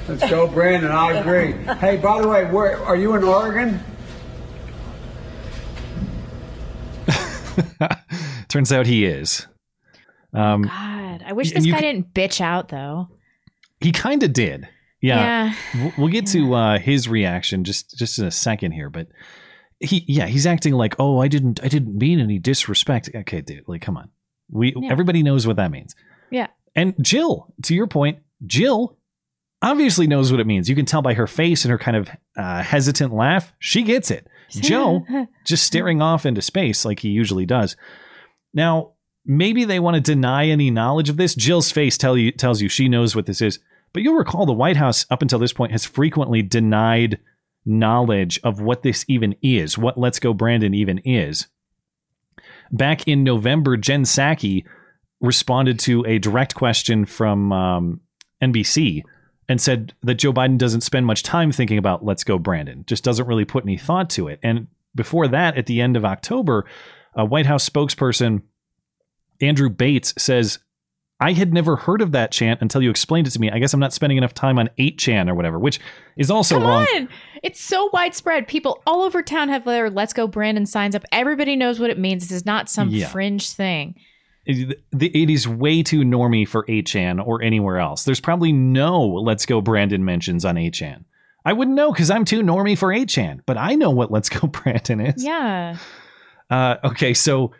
Let's 0.07 0.29
go, 0.29 0.47
Brandon. 0.47 0.91
I 0.91 1.13
agree. 1.13 1.51
Hey, 1.75 1.97
by 1.97 2.21
the 2.21 2.27
way, 2.27 2.45
where 2.45 2.77
are 2.85 2.95
you 2.95 3.15
in 3.15 3.23
Oregon? 3.23 3.79
Turns 8.47 8.71
out 8.71 8.85
he 8.85 9.05
is. 9.05 9.47
Um, 10.33 10.63
God, 10.63 11.23
I 11.25 11.33
wish 11.33 11.51
this 11.51 11.65
guy 11.65 11.79
can- 11.79 11.81
didn't 11.81 12.13
bitch 12.13 12.41
out 12.41 12.69
though. 12.69 13.09
He 13.81 13.91
kind 13.91 14.23
of 14.23 14.33
did. 14.33 14.67
Yeah. 15.01 15.17
Yeah. 15.19 15.53
We'll- 15.75 15.93
We'll 15.97 16.07
get 16.07 16.27
to 16.27 16.53
uh, 16.53 16.79
his 16.79 17.07
reaction 17.09 17.63
just 17.63 17.97
just 17.97 18.19
in 18.19 18.25
a 18.25 18.31
second 18.31 18.71
here, 18.71 18.89
but 18.89 19.07
he 19.79 20.03
yeah, 20.07 20.25
he's 20.27 20.45
acting 20.47 20.73
like, 20.73 20.95
"Oh, 20.99 21.19
I 21.21 21.27
didn't 21.27 21.63
I 21.63 21.67
didn't 21.67 21.97
mean 21.97 22.19
any 22.19 22.39
disrespect." 22.39 23.09
Okay, 23.13 23.41
dude, 23.41 23.63
like 23.67 23.81
come 23.81 23.97
on. 23.97 24.09
We 24.49 24.73
Yeah. 24.75 24.91
everybody 24.91 25.23
knows 25.23 25.45
what 25.45 25.57
that 25.57 25.71
means. 25.71 25.95
Yeah. 26.31 26.47
And 26.75 26.93
Jill, 27.01 27.53
to 27.63 27.75
your 27.75 27.87
point, 27.87 28.19
Jill 28.45 28.96
obviously 29.61 30.07
knows 30.07 30.31
what 30.31 30.41
it 30.41 30.47
means. 30.47 30.69
You 30.69 30.75
can 30.75 30.85
tell 30.85 31.01
by 31.01 31.13
her 31.13 31.27
face 31.27 31.65
and 31.65 31.71
her 31.71 31.77
kind 31.77 31.97
of 31.97 32.09
uh, 32.37 32.63
hesitant 32.63 33.13
laugh. 33.13 33.53
She 33.59 33.83
gets 33.83 34.11
it. 34.11 34.27
Joe 34.49 35.05
just 35.45 35.65
staring 35.65 36.01
off 36.01 36.25
into 36.25 36.41
space 36.41 36.85
like 36.85 36.99
he 36.99 37.09
usually 37.09 37.45
does. 37.45 37.75
Now, 38.53 38.93
maybe 39.25 39.65
they 39.65 39.79
want 39.79 39.95
to 39.95 40.01
deny 40.01 40.47
any 40.47 40.71
knowledge 40.71 41.09
of 41.09 41.17
this. 41.17 41.35
Jill's 41.35 41.71
face 41.71 41.97
tell 41.97 42.17
you 42.17 42.31
tells 42.31 42.61
you 42.61 42.69
she 42.69 42.87
knows 42.87 43.15
what 43.15 43.25
this 43.25 43.41
is. 43.41 43.59
But 43.93 44.03
you'll 44.03 44.15
recall 44.15 44.45
the 44.45 44.53
White 44.53 44.77
House 44.77 45.05
up 45.09 45.21
until 45.21 45.39
this 45.39 45.53
point 45.53 45.71
has 45.71 45.85
frequently 45.85 46.41
denied 46.41 47.19
knowledge 47.65 48.39
of 48.43 48.61
what 48.61 48.83
this 48.83 49.03
even 49.07 49.35
is, 49.41 49.77
what 49.77 49.97
Let's 49.97 50.19
Go 50.19 50.33
Brandon 50.33 50.73
even 50.73 50.99
is. 50.99 51.47
Back 52.71 53.07
in 53.07 53.23
November, 53.23 53.75
Jen 53.77 54.03
Psaki 54.03 54.63
responded 55.19 55.79
to 55.79 56.05
a 56.05 56.19
direct 56.19 56.55
question 56.55 57.05
from 57.05 57.51
um, 57.51 58.01
NBC 58.41 59.03
and 59.49 59.61
said 59.61 59.93
that 60.03 60.15
Joe 60.15 60.33
Biden 60.33 60.57
doesn't 60.57 60.81
spend 60.81 61.05
much 61.05 61.23
time 61.23 61.51
thinking 61.51 61.77
about 61.77 62.03
Let's 62.03 62.23
Go 62.23 62.37
Brandon, 62.37 62.83
just 62.87 63.03
doesn't 63.03 63.27
really 63.27 63.45
put 63.45 63.63
any 63.63 63.77
thought 63.77 64.09
to 64.11 64.27
it. 64.27 64.39
And 64.43 64.67
before 64.95 65.27
that, 65.29 65.57
at 65.57 65.65
the 65.67 65.79
end 65.81 65.95
of 65.95 66.03
October, 66.03 66.65
a 67.15 67.23
White 67.25 67.45
House 67.45 67.67
spokesperson, 67.67 68.41
Andrew 69.41 69.69
Bates, 69.69 70.13
says, 70.17 70.59
I 71.19 71.31
had 71.33 71.51
never 71.51 71.75
heard 71.77 72.01
of 72.01 72.11
that 72.11 72.31
chant 72.31 72.61
until 72.61 72.81
you 72.81 72.89
explained 72.91 73.25
it 73.27 73.31
to 73.31 73.39
me. 73.41 73.49
I 73.49 73.57
guess 73.57 73.73
I'm 73.73 73.79
not 73.79 73.93
spending 73.93 74.17
enough 74.17 74.35
time 74.35 74.59
on 74.59 74.69
8chan 74.77 75.27
or 75.29 75.33
whatever, 75.33 75.57
which 75.57 75.79
is 76.15 76.29
also 76.29 76.55
Come 76.59 76.67
wrong. 76.67 76.87
on. 76.95 77.09
It's 77.41 77.59
so 77.59 77.89
widespread. 77.91 78.47
People 78.47 78.83
all 78.85 79.01
over 79.01 79.23
town 79.23 79.49
have 79.49 79.65
their 79.65 79.89
Let's 79.89 80.13
Go 80.13 80.27
Brandon 80.27 80.65
signs 80.67 80.93
up. 80.95 81.03
Everybody 81.11 81.55
knows 81.55 81.79
what 81.79 81.89
it 81.89 81.97
means. 81.97 82.23
This 82.27 82.35
is 82.35 82.45
not 82.45 82.69
some 82.69 82.89
Yeah. 82.89 83.07
fringe 83.07 83.49
thing. 83.49 83.95
It 84.47 85.29
is 85.29 85.47
way 85.47 85.83
too 85.83 86.01
normy 86.01 86.47
for 86.47 86.65
8chan 86.65 87.25
or 87.25 87.41
anywhere 87.41 87.79
else. 87.79 88.03
There's 88.03 88.21
probably 88.21 88.51
no 88.51 89.05
Let's 89.05 89.45
Go 89.45 89.61
Brandon 89.61 90.05
mentions 90.05 90.45
on 90.45 90.55
8chan. 90.55 91.03
I 91.43 91.53
wouldn't 91.53 91.75
know 91.75 91.91
because 91.91 92.09
I'm 92.09 92.25
too 92.25 92.41
normy 92.41 92.77
for 92.77 92.89
8chan, 92.89 93.41
but 93.45 93.57
I 93.57 93.75
know 93.75 93.89
what 93.89 94.11
Let's 94.11 94.29
Go 94.29 94.47
Brandon 94.47 95.01
is. 95.01 95.23
Yeah. 95.23 95.77
Uh, 96.49 96.75
okay, 96.83 97.13
so 97.13 97.51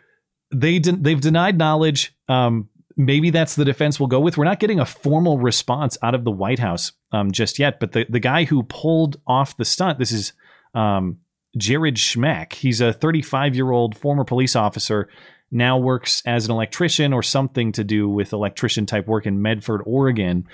they 0.50 0.78
de- 0.78 0.92
they've 0.92 1.20
denied 1.20 1.58
knowledge. 1.58 2.14
Um, 2.28 2.68
maybe 2.96 3.30
that's 3.30 3.54
the 3.54 3.64
defense 3.64 4.00
we'll 4.00 4.08
go 4.08 4.20
with. 4.20 4.36
We're 4.36 4.44
not 4.44 4.60
getting 4.60 4.80
a 4.80 4.86
formal 4.86 5.38
response 5.38 5.98
out 6.02 6.14
of 6.14 6.24
the 6.24 6.30
White 6.30 6.58
House 6.58 6.92
um, 7.12 7.32
just 7.32 7.58
yet, 7.58 7.80
but 7.80 7.92
the 7.92 8.06
the 8.08 8.20
guy 8.20 8.44
who 8.44 8.62
pulled 8.62 9.20
off 9.26 9.56
the 9.56 9.64
stunt, 9.64 9.98
this 9.98 10.12
is 10.12 10.32
um, 10.74 11.18
Jared 11.56 11.96
Schmeck. 11.96 12.54
He's 12.54 12.80
a 12.80 12.92
35 12.92 13.54
year 13.54 13.70
old 13.70 13.96
former 13.96 14.24
police 14.24 14.56
officer. 14.56 15.08
Now 15.50 15.78
works 15.78 16.22
as 16.26 16.44
an 16.44 16.50
electrician 16.50 17.12
or 17.12 17.22
something 17.22 17.72
to 17.72 17.84
do 17.84 18.08
with 18.08 18.32
electrician 18.32 18.86
type 18.86 19.06
work 19.06 19.26
in 19.26 19.40
Medford, 19.40 19.82
Oregon. 19.86 20.46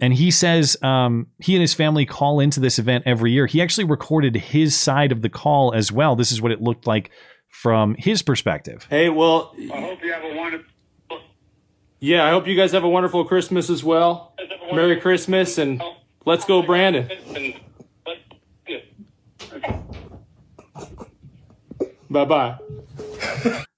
And 0.00 0.12
he 0.12 0.32
says 0.32 0.76
um, 0.82 1.28
he 1.38 1.54
and 1.54 1.60
his 1.60 1.74
family 1.74 2.04
call 2.04 2.40
into 2.40 2.58
this 2.58 2.80
event 2.80 3.04
every 3.06 3.30
year. 3.30 3.46
He 3.46 3.62
actually 3.62 3.84
recorded 3.84 4.34
his 4.34 4.76
side 4.76 5.12
of 5.12 5.22
the 5.22 5.28
call 5.28 5.72
as 5.72 5.92
well. 5.92 6.16
This 6.16 6.32
is 6.32 6.42
what 6.42 6.50
it 6.50 6.60
looked 6.60 6.88
like 6.88 7.10
from 7.48 7.94
his 7.96 8.22
perspective. 8.22 8.86
Hey, 8.90 9.10
well, 9.10 9.54
I 9.72 9.80
hope 9.80 10.02
you 10.02 10.12
have 10.12 10.24
a 10.24 10.34
wonderful. 10.34 10.66
yeah, 12.00 12.24
I 12.24 12.30
hope 12.30 12.48
you 12.48 12.56
guys 12.56 12.72
have 12.72 12.82
a 12.82 12.88
wonderful 12.88 13.24
Christmas 13.24 13.70
as 13.70 13.84
well. 13.84 14.34
Merry 14.72 15.00
Christmas 15.00 15.58
and 15.58 15.80
let's 16.24 16.44
go, 16.44 16.62
Brandon. 16.62 17.08
Bye 22.10 22.24
bye. 22.24 22.58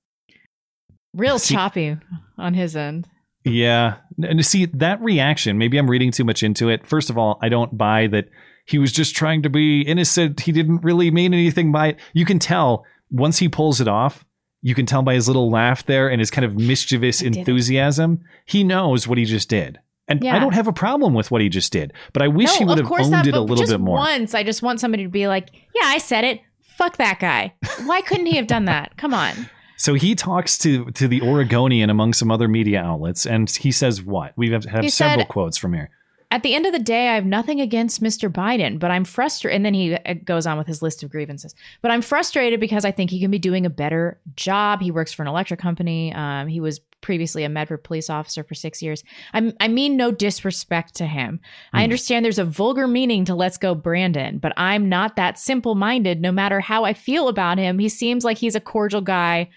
Real 1.15 1.39
See- 1.39 1.55
choppy 1.55 1.97
on 2.37 2.55
his 2.55 2.77
end. 2.77 3.09
Yeah. 3.45 3.97
And 4.23 4.39
to 4.39 4.45
see 4.45 4.67
that 4.67 5.01
reaction, 5.03 5.59
maybe 5.59 5.77
I'm 5.77 5.91
reading 5.91 6.11
too 6.11 6.25
much 6.25 6.43
into 6.43 6.71
it. 6.71 6.87
First 6.87 7.11
of 7.11 7.19
all, 7.19 7.39
I 7.43 7.49
don't 7.49 7.77
buy 7.77 8.07
that 8.09 8.29
he 8.65 8.79
was 8.79 8.91
just 8.91 9.15
trying 9.15 9.43
to 9.43 9.51
be 9.51 9.83
innocent. 9.83 10.41
He 10.41 10.53
didn't 10.53 10.83
really 10.83 11.11
mean 11.11 11.35
anything 11.35 11.71
by 11.71 11.89
it. 11.89 11.99
You 12.15 12.25
can 12.25 12.39
tell 12.39 12.87
once 13.11 13.39
he 13.39 13.49
pulls 13.49 13.81
it 13.81 13.89
off, 13.89 14.25
you 14.63 14.75
can 14.75 14.87
tell 14.87 15.03
by 15.03 15.15
his 15.15 15.27
little 15.27 15.51
laugh 15.51 15.85
there 15.85 16.09
and 16.09 16.21
his 16.21 16.31
kind 16.31 16.47
of 16.47 16.57
mischievous 16.57 17.21
enthusiasm. 17.21 18.25
He 18.47 18.65
knows 18.65 19.07
what 19.07 19.19
he 19.19 19.27
just 19.27 19.51
did. 19.51 19.79
And 20.09 20.27
I 20.27 20.39
don't 20.39 20.55
have 20.55 20.69
a 20.69 20.73
problem 20.73 21.15
with 21.15 21.31
what 21.31 21.41
he 21.41 21.49
just 21.49 21.73
did, 21.73 21.93
but 22.13 22.23
I 22.23 22.29
wish 22.29 22.49
no, 22.49 22.59
he 22.59 22.65
would 22.67 22.79
have 22.79 22.93
owned 22.93 23.11
not, 23.11 23.27
it 23.27 23.35
a 23.35 23.41
little 23.41 23.57
just 23.57 23.73
bit 23.73 23.81
more. 23.81 23.97
Once, 23.97 24.35
I 24.35 24.43
just 24.43 24.63
want 24.63 24.81
somebody 24.81 25.03
to 25.05 25.09
be 25.09 25.29
like, 25.29 25.51
"Yeah, 25.75 25.87
I 25.87 25.97
said 25.97 26.25
it. 26.25 26.41
Fuck 26.63 26.99
that 26.99 27.21
guy. 27.21 27.55
Why 27.85 28.03
couldn't 28.03 28.27
he 28.27 28.37
have 28.37 28.47
done 28.47 28.67
that? 28.67 28.99
Come 28.99 29.15
on. 29.15 29.49
So 29.77 29.95
he 29.95 30.15
talks 30.15 30.57
to 30.59 30.91
to 30.93 31.09
the 31.09 31.21
Oregonian 31.23 31.91
among 31.91 32.13
some 32.15 32.31
other 32.31 32.49
media 32.49 32.81
outlets, 32.81 33.27
and 33.27 33.51
he 33.51 33.73
says 33.73 34.03
what? 34.03 34.33
We 34.37 34.51
have, 34.51 34.65
have 34.67 34.85
He 34.85 34.91
several 34.91 35.21
said- 35.21 35.29
quotes 35.29 35.57
from 35.59 35.73
here. 35.75 35.91
At 36.35 36.43
the 36.43 36.57
end 36.57 36.67
of 36.67 36.73
the 36.73 36.81
day, 36.81 37.11
I 37.11 37.15
have 37.15 37.25
nothing 37.25 37.61
against 37.61 38.03
Mr. 38.03 38.29
Biden, 38.29 38.81
but 38.81 38.91
I'm 38.91 39.05
frustrated. 39.05 39.55
And 39.55 39.65
then 39.65 39.73
he 39.73 39.95
uh, 39.95 40.15
goes 40.25 40.49
on 40.49 40.59
with 40.59 40.67
his 40.67 40.83
list 40.83 41.05
of 41.05 41.11
grievances. 41.11 41.55
But 41.81 41.93
I'm 41.93 42.03
frustrated 42.03 42.59
because 42.59 42.85
I 42.85 42.91
think 42.91 43.13
he 43.13 43.21
can 43.21 43.31
be 43.31 43.39
doing 43.39 43.65
a 43.65 43.71
better 43.71 44.19
job. 44.35 44.81
He 44.81 44.91
works 44.91 45.13
for 45.13 45.23
an 45.23 45.29
electric 45.29 45.61
company. 45.61 46.13
Um, 46.13 46.49
he 46.49 46.59
was 46.59 46.81
previously 47.03 47.45
a 47.45 47.49
Medford 47.49 47.85
police 47.85 48.11
officer 48.11 48.43
for 48.43 48.57
six 48.57 48.83
years. 48.83 49.05
I'm, 49.33 49.53
I 49.61 49.69
mean, 49.69 49.97
no 49.97 50.11
disrespect 50.11 50.97
to 50.97 51.07
him. 51.07 51.39
I 51.73 51.85
understand 51.85 52.25
there's 52.25 52.41
a 52.41 52.45
vulgar 52.45 52.89
meaning 52.89 53.25
to 53.27 53.35
let's 53.37 53.57
go, 53.57 53.77
Brandon, 53.77 54.39
but 54.39 54.55
I'm 54.57 54.89
not 54.89 55.15
that 55.15 55.39
simple 55.39 55.77
minded 55.77 56.21
no 56.21 56.33
matter 56.33 56.59
how 56.59 56.83
I 56.83 56.95
feel 56.95 57.29
about 57.29 57.59
him. 57.59 57.79
He 57.79 57.89
seems 57.89 58.25
like 58.25 58.39
he's 58.39 58.57
a 58.57 58.61
cordial 58.61 59.03
guy. 59.03 59.51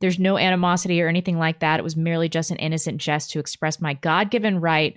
There's 0.00 0.18
no 0.18 0.38
animosity 0.38 1.02
or 1.02 1.08
anything 1.08 1.38
like 1.38 1.58
that. 1.58 1.78
It 1.78 1.84
was 1.84 1.94
merely 1.94 2.30
just 2.30 2.50
an 2.50 2.56
innocent 2.56 3.02
jest 3.02 3.32
to 3.32 3.38
express 3.38 3.82
my 3.82 3.92
God 3.92 4.30
given 4.30 4.60
right 4.60 4.96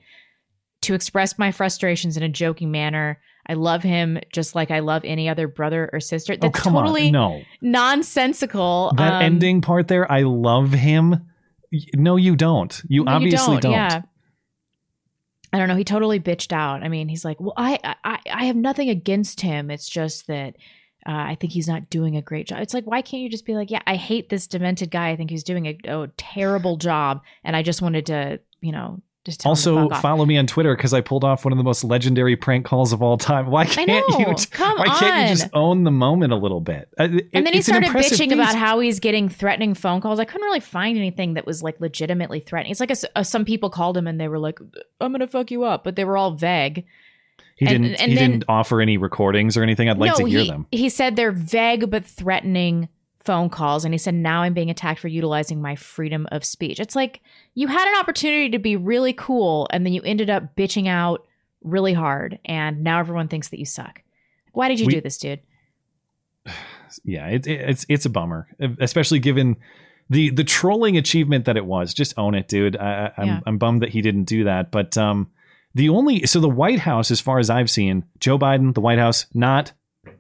to 0.86 0.93
express 0.95 1.38
my 1.38 1.52
frustrations 1.52 2.17
in 2.17 2.24
a 2.24 2.30
joking 2.30 2.71
manner. 2.71 3.19
I 3.48 3.54
love 3.54 3.84
him 3.84 4.17
just 4.34 4.56
like 4.56 4.71
I 4.71 4.80
love 4.80 5.04
any 5.06 5.30
other 5.30 5.48
brother 5.48 5.89
or 5.93 6.00
sister. 6.00 6.34
Oh, 6.34 6.38
That's 6.41 6.60
come 6.60 6.74
totally 6.74 7.08
on. 7.08 7.12
No. 7.12 7.41
nonsensical. 7.62 8.91
That 8.98 9.13
Um, 9.13 9.21
ending 9.21 9.62
part 9.62 9.88
there, 9.88 10.12
I 10.12 10.21
love 10.24 10.71
him. 10.71 11.28
No, 11.93 12.15
you 12.15 12.36
don't. 12.36 12.82
You 12.88 13.04
no, 13.04 13.12
you 13.12 13.15
obviously 13.17 13.60
don't. 13.60 13.71
Yeah. 13.74 14.02
I 15.54 15.58
don't 15.60 15.67
know. 15.67 15.76
He 15.76 15.84
totally 15.84 16.19
bitched 16.19 16.52
out. 16.52 16.84
I 16.84 16.89
mean, 16.89 17.08
he's 17.08 17.24
like, 17.24 17.39
"Well, 17.39 17.54
I, 17.56 17.80
I, 18.04 18.19
I 18.32 18.45
have 18.45 18.56
nothing 18.56 18.89
against 18.89 19.41
him. 19.41 19.71
It's 19.71 19.88
just 19.88 20.28
that 20.28 20.56
uh, 21.08 21.12
I 21.12 21.38
think 21.39 21.54
he's 21.54 21.67
not 21.67 21.89
doing 21.89 22.17
a 22.17 22.21
great 22.21 22.48
job." 22.48 22.60
It's 22.62 22.74
like, 22.74 22.86
why 22.86 23.02
can't 23.02 23.24
you 23.24 23.30
just 23.30 23.45
be 23.45 23.54
like, 23.56 23.71
"Yeah, 23.71 23.82
I 23.88 23.95
hate 23.95 24.30
this 24.30 24.48
demented 24.48 24.91
guy. 24.91 25.10
I 25.10 25.15
think 25.15 25.30
he's 25.30 25.43
doing 25.43 25.65
a, 25.67 25.78
a 25.88 26.08
terrible 26.17 26.76
job, 26.78 27.21
and 27.43 27.56
I 27.56 27.62
just 27.63 27.82
wanted 27.82 28.08
to, 28.08 28.39
you 28.60 28.71
know, 28.74 29.02
just 29.26 29.44
Also, 29.46 29.90
follow 29.90 30.24
me 30.26 30.38
on 30.38 30.46
Twitter 30.46 30.76
because 30.76 30.94
I 30.94 31.02
pulled 31.02 31.24
off 31.24 31.46
one 31.46 31.52
of 31.52 31.58
the 31.58 31.64
most 31.64 31.84
legendary 31.84 32.36
prank 32.36 32.64
calls 32.64 32.94
of 32.94 33.02
all 33.02 33.18
time. 33.18 33.48
Why 33.48 33.66
can't 33.66 33.88
know. 33.88 34.20
you? 34.20 34.36
Come 34.52 34.78
why 34.78 34.88
can't 35.00 35.30
you 35.30 35.36
just 35.36 35.50
own 35.54 35.84
the 35.84 35.90
moment 35.92 36.32
a 36.32 36.36
little 36.36 36.62
bit? 36.62 36.88
It- 37.00 37.28
and 37.34 37.46
then 37.46 37.54
he 37.54 37.58
an 37.58 37.64
started 37.64 37.90
bitching 37.90 38.32
about 38.32 38.54
how 38.54 38.80
he's 38.80 39.00
getting 39.00 39.28
threatening 39.28 39.74
phone 39.74 40.00
calls. 40.00 40.20
I 40.20 40.26
couldn't 40.26 40.46
really 40.46 40.60
find 40.60 40.96
anything 40.98 41.34
that 41.34 41.46
was 41.48 41.64
like 41.64 41.82
legitimately 41.82 42.40
threatening. 42.42 42.70
It's 42.72 42.80
like 42.80 42.92
a 42.92 42.96
a 43.16 43.26
some 43.26 43.46
people 43.46 43.70
called 43.72 43.98
him 43.98 44.06
and 44.06 44.22
they 44.22 44.28
were 44.28 44.40
like, 44.40 44.60
"I'm 45.02 45.12
gonna 45.12 45.26
fuck 45.28 45.50
you 45.50 45.64
up," 45.64 45.84
but 45.84 45.96
they 45.96 46.06
were 46.06 46.18
all 46.18 46.32
vague. 46.32 46.86
he 47.58 47.66
and- 47.66 47.84
didn't. 47.84 48.02
and 48.02 48.12
he 48.12 48.18
then- 48.18 48.32
didn't 48.32 48.44
offer 48.48 48.80
any 48.80 48.98
recordings 48.98 49.58
or 49.58 49.64
anything. 49.64 49.90
I'd 49.90 49.98
like 49.98 50.12
no, 50.12 50.26
to 50.26 50.30
hear 50.30 50.42
he, 50.42 50.50
them. 50.50 50.68
he 50.72 50.88
said 50.90 51.16
they're 51.16 51.32
vague 51.32 51.90
but 51.90 52.06
threatening 52.06 52.90
phone 53.26 53.50
calls, 53.50 53.84
and 53.86 53.94
he 53.94 53.98
said 53.98 54.14
now 54.14 54.42
I'm 54.44 54.54
being 54.54 54.70
attacked 54.70 55.00
for 55.00 55.08
utilizing 55.08 55.62
my 55.62 55.76
freedom 55.76 56.28
of 56.32 56.46
speech. 56.46 56.80
It's 56.80 56.96
like 56.96 57.22
you 57.56 57.68
had 57.68 57.88
an 57.88 58.00
opportunity 58.00 58.50
to 58.52 58.60
be 58.60 58.76
really 58.76 59.14
cool, 59.14 59.68
and 59.72 59.86
then 59.86 59.94
you 59.94 60.02
ended 60.04 60.30
up 60.30 60.56
bitching 60.56 60.88
out 60.88 61.26
really 61.64 61.94
hard, 61.94 62.40
and 62.46 62.84
now 62.84 63.00
everyone 63.00 63.28
thinks 63.28 63.50
that 63.50 63.60
you 63.60 63.66
suck. 63.66 64.02
Why 64.54 64.68
did 64.70 64.80
you 64.80 64.86
We- 64.86 64.94
do 64.94 65.02
this, 65.02 65.18
dude? 65.18 65.40
yeah, 67.04 67.28
it, 67.28 67.48
it- 67.48 67.70
it's 67.70 67.86
it's 67.90 68.06
a 68.06 68.10
bummer, 68.10 68.48
especially 68.80 69.20
given 69.20 69.58
the 70.10 70.30
the 70.30 70.44
trolling 70.44 70.98
achievement 70.98 71.46
that 71.46 71.58
it 71.58 71.66
was. 71.66 71.94
Just 71.94 72.18
own 72.18 72.36
it, 72.36 72.48
dude. 72.48 72.78
I, 72.78 73.08
I- 73.18 73.22
I'm 73.22 73.28
Yeah. 73.28 73.40
I'm 73.46 73.58
bummed 73.58 73.82
that 73.82 73.90
he 73.90 74.02
didn't 74.02 74.26
do 74.26 74.44
that. 74.46 74.72
But 74.72 74.98
um, 74.98 75.32
the 75.74 75.90
only 75.90 76.26
so 76.26 76.40
the 76.40 76.50
White 76.50 76.80
House, 76.80 77.12
as 77.12 77.20
far 77.20 77.40
as 77.40 77.50
I've 77.50 77.70
seen, 77.70 78.06
Joe 78.20 78.38
Biden, 78.38 78.74
the 78.74 78.82
White 78.82 79.00
House, 79.00 79.26
not 79.34 79.74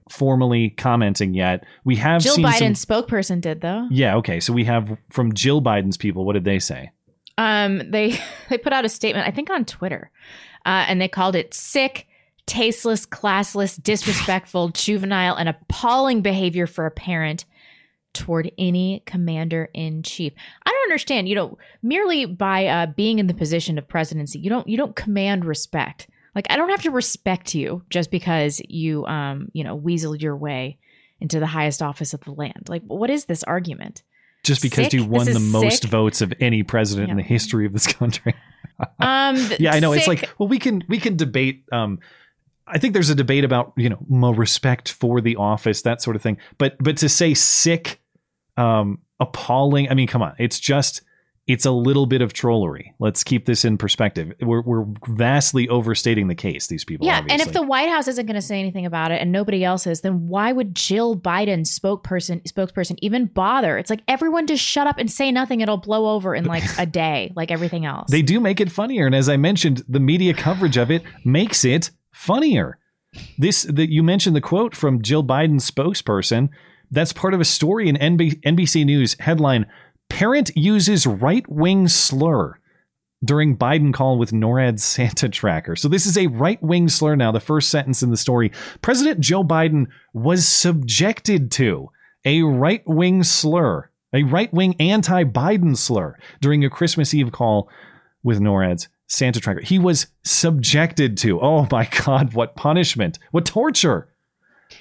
formally 0.09 0.69
commenting 0.69 1.33
yet. 1.33 1.65
We 1.83 1.95
have 1.97 2.21
Jill 2.21 2.37
Biden's 2.37 2.81
some. 2.81 3.03
spokesperson 3.03 3.41
did 3.41 3.61
though. 3.61 3.87
Yeah, 3.89 4.15
okay. 4.17 4.39
So 4.39 4.53
we 4.53 4.63
have 4.65 4.97
from 5.09 5.33
Jill 5.33 5.61
Biden's 5.61 5.97
people. 5.97 6.25
What 6.25 6.33
did 6.33 6.43
they 6.43 6.59
say? 6.59 6.91
Um, 7.37 7.91
they 7.91 8.19
they 8.49 8.57
put 8.57 8.73
out 8.73 8.85
a 8.85 8.89
statement, 8.89 9.27
I 9.27 9.31
think 9.31 9.49
on 9.49 9.65
Twitter, 9.65 10.11
uh, 10.65 10.85
and 10.87 11.01
they 11.01 11.07
called 11.07 11.35
it 11.35 11.53
sick, 11.53 12.07
tasteless, 12.45 13.05
classless, 13.05 13.81
disrespectful, 13.81 14.69
juvenile, 14.73 15.35
and 15.35 15.49
appalling 15.49 16.21
behavior 16.21 16.67
for 16.67 16.85
a 16.85 16.91
parent 16.91 17.45
toward 18.13 18.49
any 18.57 19.03
commander 19.05 19.69
in 19.73 20.01
chief. 20.01 20.33
I 20.65 20.71
don't 20.71 20.83
understand. 20.83 21.27
You 21.27 21.35
know, 21.35 21.57
merely 21.83 22.25
by 22.25 22.67
uh, 22.67 22.85
being 22.87 23.19
in 23.19 23.27
the 23.27 23.33
position 23.33 23.77
of 23.77 23.87
presidency, 23.87 24.39
you 24.39 24.49
don't 24.49 24.67
you 24.67 24.77
don't 24.77 24.95
command 24.95 25.45
respect. 25.45 26.07
Like 26.35 26.47
I 26.49 26.57
don't 26.57 26.69
have 26.69 26.83
to 26.83 26.91
respect 26.91 27.55
you 27.55 27.83
just 27.89 28.11
because 28.11 28.61
you 28.67 29.05
um 29.05 29.49
you 29.53 29.63
know 29.63 29.79
weaseled 29.79 30.21
your 30.21 30.35
way 30.35 30.77
into 31.19 31.39
the 31.39 31.47
highest 31.47 31.81
office 31.81 32.13
of 32.13 32.21
the 32.21 32.31
land. 32.31 32.67
Like 32.67 32.83
what 32.83 33.09
is 33.09 33.25
this 33.25 33.43
argument? 33.43 34.03
Just 34.43 34.61
because 34.61 34.85
Sick? 34.85 34.93
you 34.93 35.05
won 35.05 35.25
the 35.25 35.39
most 35.39 35.81
sick? 35.81 35.89
votes 35.89 36.21
of 36.21 36.31
any 36.39 36.61
president 36.61 37.09
in 37.09 37.17
the 37.17 37.23
history 37.23 37.65
of 37.65 37.73
this 37.73 37.87
country. 37.93 38.35
Um, 38.99 39.37
yeah, 39.59 39.73
I 39.73 39.79
know. 39.79 39.93
It's 39.93 40.07
like, 40.07 40.29
well, 40.37 40.47
we 40.47 40.59
can 40.59 40.83
we 40.87 40.99
can 40.99 41.15
debate. 41.15 41.63
Um, 41.71 41.99
I 42.67 42.77
think 42.77 42.93
there's 42.93 43.09
a 43.09 43.15
debate 43.15 43.43
about 43.43 43.73
you 43.75 43.89
know 43.89 43.97
more 44.07 44.35
respect 44.35 44.91
for 44.91 45.21
the 45.21 45.35
office, 45.37 45.81
that 45.83 46.01
sort 46.01 46.15
of 46.15 46.21
thing. 46.21 46.37
But 46.57 46.75
but 46.79 46.97
to 46.97 47.09
say 47.09 47.33
sick, 47.33 48.01
um, 48.57 48.99
appalling. 49.19 49.89
I 49.89 49.93
mean, 49.93 50.07
come 50.07 50.21
on, 50.21 50.35
it's 50.37 50.59
just 50.59 51.01
it's 51.47 51.65
a 51.65 51.71
little 51.71 52.07
bit 52.07 52.23
of 52.23 52.33
trollery. 52.33 52.95
Let's 52.97 53.23
keep 53.23 53.45
this 53.45 53.63
in 53.65 53.77
perspective. 53.77 54.33
We're 54.41 54.61
we're 54.61 54.85
vastly 55.07 55.69
overstating 55.69 56.27
the 56.27 56.33
case. 56.35 56.65
These 56.67 56.83
people, 56.85 57.05
Yeah, 57.05 57.19
obviously. 57.19 57.33
and 57.39 57.47
if 57.47 57.53
the 57.53 57.61
White 57.61 57.87
House 57.89 58.07
isn't 58.07 58.25
going 58.25 58.35
to 58.35 58.41
say 58.41 58.59
anything 58.59 58.85
about 58.85 59.11
it 59.11 59.21
and 59.21 59.31
nobody 59.31 59.63
else 59.63 59.85
is, 59.85 60.01
then 60.01 60.27
why 60.27 60.51
would 60.51 60.73
Jill 60.73 61.15
Biden 61.15 61.61
spokesperson 61.61 62.41
spokesperson 62.51 62.97
even 63.03 63.25
bother? 63.27 63.77
It's 63.77 63.91
like 63.91 64.01
everyone 64.07 64.47
just 64.47 64.63
shut 64.63 64.87
up 64.87 64.97
and 64.97 65.11
say 65.11 65.31
nothing; 65.31 65.61
it'll 65.61 65.77
blow 65.77 66.15
over 66.15 66.33
in 66.33 66.45
like 66.45 66.63
a 66.79 66.85
day, 66.87 67.31
like 67.35 67.51
everything 67.51 67.85
else. 67.85 68.09
They 68.09 68.23
do 68.23 68.39
make 68.39 68.59
it 68.59 68.71
funnier, 68.71 69.05
and 69.05 69.13
as 69.13 69.29
I 69.29 69.37
mentioned, 69.37 69.83
the 69.87 69.99
media 69.99 70.33
coverage 70.33 70.77
of 70.77 70.89
it 70.89 71.03
makes 71.23 71.63
it 71.63 71.91
funnier. 72.11 72.79
This 73.37 73.63
that 73.63 73.91
you 73.91 74.01
mentioned 74.01 74.35
the 74.35 74.41
quote 74.41 74.75
from 74.75 75.01
Jill 75.03 75.23
Biden's 75.23 75.69
spokesperson. 75.69 76.49
That's 76.91 77.13
part 77.13 77.33
of 77.33 77.41
a 77.41 77.45
story 77.45 77.87
in 77.89 77.95
NBC 77.97 78.85
News 78.85 79.15
headline: 79.19 79.65
Parent 80.09 80.51
uses 80.55 81.05
right 81.05 81.47
wing 81.49 81.87
slur 81.87 82.59
during 83.23 83.57
Biden 83.57 83.93
call 83.93 84.17
with 84.17 84.31
NORAD 84.31 84.79
Santa 84.79 85.29
tracker. 85.29 85.75
So 85.75 85.87
this 85.87 86.05
is 86.05 86.17
a 86.17 86.27
right 86.27 86.61
wing 86.61 86.87
slur 86.89 87.15
now. 87.15 87.31
The 87.31 87.39
first 87.39 87.69
sentence 87.69 88.03
in 88.03 88.11
the 88.11 88.17
story: 88.17 88.51
President 88.81 89.19
Joe 89.19 89.43
Biden 89.43 89.87
was 90.13 90.47
subjected 90.47 91.51
to 91.53 91.89
a 92.23 92.43
right 92.43 92.83
wing 92.85 93.23
slur, 93.23 93.89
a 94.13 94.23
right 94.23 94.53
wing 94.53 94.75
anti 94.79 95.23
Biden 95.23 95.75
slur 95.75 96.17
during 96.41 96.63
a 96.63 96.69
Christmas 96.69 97.13
Eve 97.13 97.31
call 97.31 97.69
with 98.23 98.39
NORAD's 98.39 98.87
Santa 99.07 99.39
tracker. 99.39 99.61
He 99.61 99.77
was 99.79 100.07
subjected 100.23 101.17
to. 101.19 101.39
Oh 101.41 101.67
my 101.71 101.87
God, 102.05 102.33
what 102.33 102.55
punishment! 102.55 103.19
What 103.31 103.45
torture! 103.45 104.09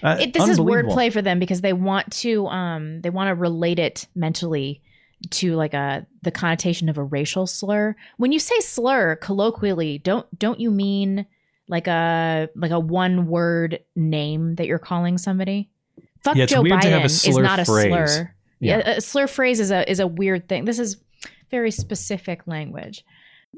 Uh, 0.02 0.16
It- 0.20 0.32
this 0.32 0.48
is 0.48 0.58
wordplay 0.58 1.12
for 1.12 1.22
them 1.22 1.38
because 1.38 1.60
they 1.60 1.72
want 1.72 2.10
to 2.12 2.46
um 2.46 3.00
they 3.00 3.10
want 3.10 3.28
to 3.28 3.34
relate 3.34 3.78
it 3.78 4.06
mentally 4.14 4.82
to 5.30 5.54
like 5.54 5.74
a 5.74 6.06
the 6.22 6.30
connotation 6.30 6.88
of 6.88 6.98
a 6.98 7.02
racial 7.02 7.46
slur. 7.46 7.96
When 8.16 8.32
you 8.32 8.38
say 8.38 8.58
slur 8.60 9.16
colloquially, 9.16 9.98
don't 9.98 10.26
don't 10.38 10.60
you 10.60 10.70
mean 10.70 11.26
like 11.68 11.86
a 11.86 12.48
like 12.54 12.70
a 12.70 12.80
one 12.80 13.26
word 13.26 13.80
name 13.96 14.56
that 14.56 14.66
you're 14.66 14.78
calling 14.78 15.18
somebody? 15.18 15.70
Fuck 16.22 16.36
Yeah, 16.36 16.46
Joe 16.46 16.62
weird 16.62 16.82
to 16.82 16.90
have 16.90 17.02
a 17.02 17.06
Biden 17.06 17.28
is 17.28 17.38
not 17.38 17.58
a 17.58 17.64
phrase. 17.64 17.86
slur. 17.86 18.34
Yeah. 18.60 18.78
Yeah. 18.78 18.90
a 18.90 19.00
slur 19.00 19.26
phrase 19.26 19.60
is 19.60 19.70
a 19.70 19.88
is 19.90 20.00
a 20.00 20.06
weird 20.06 20.48
thing. 20.48 20.64
This 20.64 20.78
is 20.78 20.96
very 21.50 21.70
specific 21.70 22.46
language. 22.46 23.04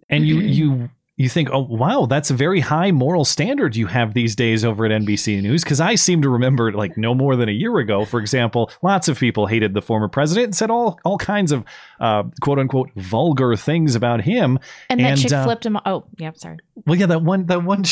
and 0.09 0.27
you 0.27 0.37
mm-hmm. 0.37 0.49
you 0.49 0.91
you 1.17 1.31
think, 1.31 1.49
oh 1.51 1.61
wow, 1.63 2.07
that's 2.07 2.31
a 2.31 2.35
very 2.35 2.61
high 2.61 2.91
moral 2.91 3.25
standard 3.25 3.75
you 3.75 3.87
have 3.87 4.13
these 4.13 4.37
days 4.37 4.65
over 4.65 4.85
at 4.85 4.93
NBC 4.93 5.41
News. 5.41 5.65
Because 5.65 5.81
I 5.81 5.95
seem 5.95 6.21
to 6.23 6.29
remember, 6.29 6.73
like 6.73 6.99
no 6.99 7.15
more 7.15 7.37
than 7.37 7.49
a 7.49 7.53
year 7.53 7.79
ago, 7.79 8.05
for 8.05 8.21
example, 8.21 8.71
lots 8.83 9.09
of 9.09 9.19
people 9.19 9.47
hated 9.47 9.73
the 9.73 9.81
former 9.81 10.09
president 10.09 10.47
and 10.47 10.57
said 10.57 10.71
all 10.71 11.01
all 11.05 11.17
kinds 11.17 11.53
of 11.53 11.65
uh, 12.01 12.25
quote 12.43 12.59
unquote 12.59 12.91
vulgar 12.97 13.57
things 13.57 13.95
about 13.95 14.21
him. 14.21 14.59
And 14.91 15.01
that 15.01 15.17
chick 15.17 15.33
uh, 15.33 15.45
flipped 15.45 15.65
him. 15.65 15.79
Oh, 15.87 16.05
yeah, 16.19 16.33
sorry. 16.35 16.59
Well, 16.87 16.99
yeah, 16.99 17.07
that 17.07 17.23
one, 17.23 17.47
that 17.47 17.65
one, 17.65 17.85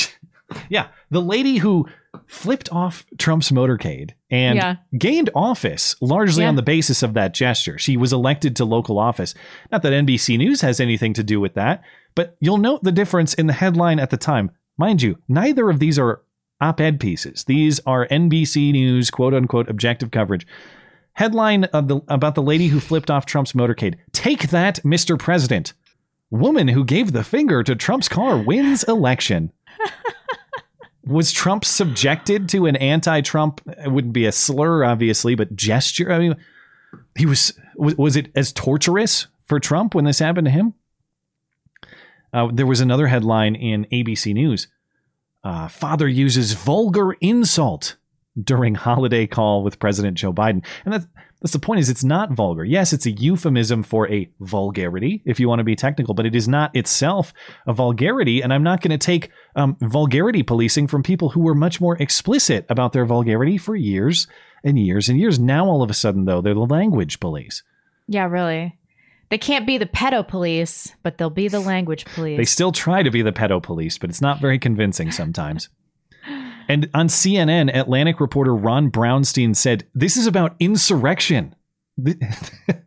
yeah, 0.69 0.89
the 1.11 1.23
lady 1.23 1.57
who 1.57 1.89
flipped 2.27 2.71
off 2.73 3.05
Trump's 3.19 3.51
motorcade 3.51 4.11
and 4.31 4.57
Yeah. 4.57 4.77
gained 4.99 5.31
office 5.35 5.97
largely 6.01 6.43
Yeah. 6.43 6.49
on 6.49 6.57
the 6.57 6.63
basis 6.63 7.03
of 7.03 7.15
that 7.15 7.35
gesture. 7.35 7.79
She 7.79 7.97
was 7.97 8.13
elected 8.13 8.55
to 8.57 8.65
local 8.65 8.99
office. 8.99 9.35
Not 9.73 9.83
that 9.83 9.93
NBC 9.93 10.37
News 10.37 10.61
has 10.61 10.81
anything 10.81 11.13
to 11.15 11.23
do 11.23 11.41
with 11.41 11.55
that, 11.55 11.83
but 12.15 12.37
you'll 12.41 12.59
note 12.59 12.83
the 12.83 12.93
difference 12.93 13.35
in 13.35 13.47
the 13.47 13.53
headline 13.53 13.99
at 13.99 14.11
the 14.11 14.17
time. 14.17 14.51
Mind 14.79 15.03
you, 15.03 15.19
neither 15.29 15.71
of 15.71 15.79
these 15.79 15.99
are 15.99 16.23
op 16.61 16.81
ed 16.81 16.99
pieces. 17.01 17.45
These 17.45 17.81
are 17.87 18.07
NBC 18.11 18.73
News, 18.73 19.11
quote 19.11 19.35
unquote, 19.35 19.69
objective 19.69 20.11
coverage. 20.11 20.47
Headline 21.15 21.65
of 21.65 21.87
the, 21.89 22.01
about 22.09 22.35
the 22.35 22.43
lady 22.43 22.69
who 22.69 22.81
flipped 22.81 23.11
off 23.11 23.25
Trump's 23.27 23.53
motorcade 23.53 23.95
Take 24.13 24.49
that, 24.51 24.81
Mr. 24.85 25.19
President. 25.19 25.73
Woman 26.31 26.69
who 26.69 26.85
gave 26.85 27.13
the 27.13 27.23
finger 27.23 27.63
to 27.63 27.77
Trump's 27.77 28.09
car 28.09 28.37
wins 28.37 28.83
election. 28.85 29.53
Was 31.07 31.33
Trump 31.33 31.65
subjected 31.65 32.49
to 32.51 32.67
an 32.67 32.77
anti-Trump 32.77 33.61
it 33.67 33.91
wouldn't 33.91 34.15
be 34.15 34.27
a 34.27 34.33
slur, 34.33 34.85
obviously, 34.85 35.35
but 35.35 35.55
gesture. 35.55 36.11
I 36.11 36.19
mean, 36.19 36.37
he 37.17 37.27
was 37.27 37.53
was, 37.77 37.97
was 37.97 38.17
it 38.17 38.31
as 38.35 38.53
torturous 38.53 39.27
for 39.45 39.61
Trump 39.61 39.95
when 39.95 40.05
this 40.05 40.19
happened 40.19 40.47
to 40.47 40.51
him? 40.51 40.75
Uh, 42.33 42.49
there 42.53 42.67
was 42.67 42.81
another 42.81 43.07
headline 43.07 43.55
in 43.55 43.87
ABC 43.93 44.35
News. 44.35 44.67
Uh, 45.45 45.69
father 45.69 46.09
uses 46.09 46.53
vulgar 46.53 47.13
insult 47.21 47.97
during 48.43 48.75
holiday 48.75 49.27
call 49.27 49.63
with 49.63 49.79
President 49.79 50.17
Joe 50.17 50.33
Biden, 50.33 50.65
and 50.85 50.95
that's 50.95 51.07
that's 51.45 51.53
the 51.53 51.59
point. 51.59 51.79
Is 51.79 51.91
it's 51.91 52.03
not 52.03 52.33
vulgar. 52.33 52.65
Yes, 52.65 52.95
it's 52.95 53.05
a 53.05 53.11
euphemism 53.11 53.83
for 53.83 54.11
a 54.11 54.31
vulgarity, 54.41 55.21
if 55.27 55.39
you 55.39 55.47
want 55.47 55.59
to 55.61 55.65
be 55.65 55.77
technical, 55.77 56.15
but 56.15 56.25
it 56.25 56.35
is 56.35 56.49
not 56.49 56.75
itself 56.75 57.35
a 57.67 57.75
vulgarity. 57.75 58.41
And 58.41 58.51
I'm 58.51 58.63
not 58.63 58.81
going 58.81 58.99
to 58.99 59.07
take 59.07 59.31
um, 59.55 59.77
vulgarity 59.83 60.43
policing 60.43 60.87
from 60.87 61.03
people 61.03 61.29
who 61.29 61.41
were 61.41 61.55
much 61.55 61.83
more 61.83 62.01
explicit 62.01 62.65
about 62.71 62.95
their 62.95 63.05
vulgarity 63.05 63.59
for 63.59 63.77
years 63.77 64.27
and 64.65 64.79
years 64.79 65.11
and 65.11 65.21
years. 65.21 65.39
Now, 65.39 65.67
all 65.67 65.83
of 65.83 65.91
a 65.91 65.95
sudden, 65.95 66.25
though, 66.25 66.41
they're 66.41 66.55
the 66.55 66.61
language 66.61 67.21
police. 67.21 67.63
Yeah, 68.09 68.25
really. 68.25 68.79
They 69.29 69.37
can't 69.37 69.67
be 69.67 69.77
the 69.77 69.85
pedo 69.85 70.27
police, 70.27 70.95
but 71.03 71.19
they'll 71.19 71.29
be 71.29 71.49
the 71.49 71.61
language 71.61 72.07
police. 72.07 72.39
They 72.39 72.47
still 72.47 72.73
try 72.73 73.03
to 73.03 73.11
be 73.11 73.21
the 73.21 73.33
pedo 73.33 73.63
police, 73.63 73.99
but 73.99 74.09
it's 74.09 74.23
not 74.23 74.41
very 74.41 74.59
convincing 74.59 75.13
sometimes. 75.13 75.69
And 76.69 76.89
on 76.95 77.09
CNN, 77.09 77.75
Atlantic 77.75 78.21
reporter 78.21 78.55
Ron 78.55 78.91
Brownstein 78.91 79.55
said, 79.55 79.87
"This 79.95 80.17
is 80.17 80.27
about 80.27 80.57
insurrection. 80.61 81.55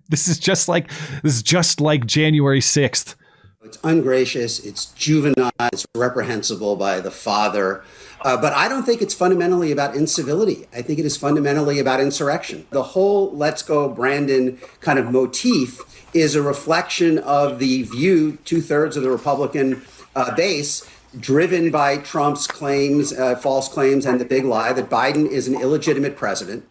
This 0.09 0.29
is 0.29 0.39
just 0.39 0.69
like 0.69 0.89
this 1.21 1.35
is 1.35 1.43
just 1.43 1.81
like 1.81 2.05
January 2.05 2.61
6th." 2.61 3.15
It's 3.61 3.77
ungracious, 3.83 4.59
it's 4.59 4.85
juvenile, 4.93 5.51
it's 5.73 5.85
reprehensible 5.93 6.77
by 6.77 7.01
the 7.01 7.11
father. 7.11 7.83
Uh, 8.21 8.37
but 8.39 8.53
I 8.53 8.69
don't 8.69 8.83
think 8.83 9.01
it's 9.01 9.13
fundamentally 9.13 9.73
about 9.73 9.95
incivility. 9.95 10.65
I 10.73 10.81
think 10.81 10.99
it 10.99 11.05
is 11.05 11.17
fundamentally 11.17 11.79
about 11.79 11.99
insurrection. 11.99 12.65
The 12.71 12.83
whole 12.83 13.35
let's 13.35 13.61
go 13.61 13.89
Brandon 13.89 14.57
kind 14.79 14.97
of 14.97 15.11
motif 15.11 15.81
is 16.13 16.35
a 16.35 16.41
reflection 16.41 17.19
of 17.19 17.59
the 17.59 17.83
view, 17.83 18.37
two 18.45 18.61
thirds 18.61 18.95
of 18.95 19.03
the 19.03 19.11
Republican 19.11 19.85
uh, 20.15 20.33
base, 20.33 20.87
driven 21.19 21.71
by 21.71 21.97
Trump's 21.97 22.47
claims, 22.47 23.13
uh, 23.13 23.35
false 23.35 23.67
claims, 23.69 24.05
and 24.05 24.19
the 24.19 24.25
big 24.25 24.45
lie 24.45 24.73
that 24.73 24.89
Biden 24.89 25.27
is 25.27 25.47
an 25.47 25.59
illegitimate 25.59 26.15
president. 26.15 26.67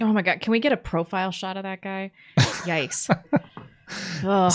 Oh 0.00 0.12
my 0.12 0.22
God. 0.22 0.40
Can 0.40 0.50
we 0.50 0.60
get 0.60 0.72
a 0.72 0.76
profile 0.76 1.30
shot 1.30 1.56
of 1.56 1.62
that 1.64 1.82
guy? 1.82 2.12
Yikes. 2.38 3.08
Ugh. 4.24 4.52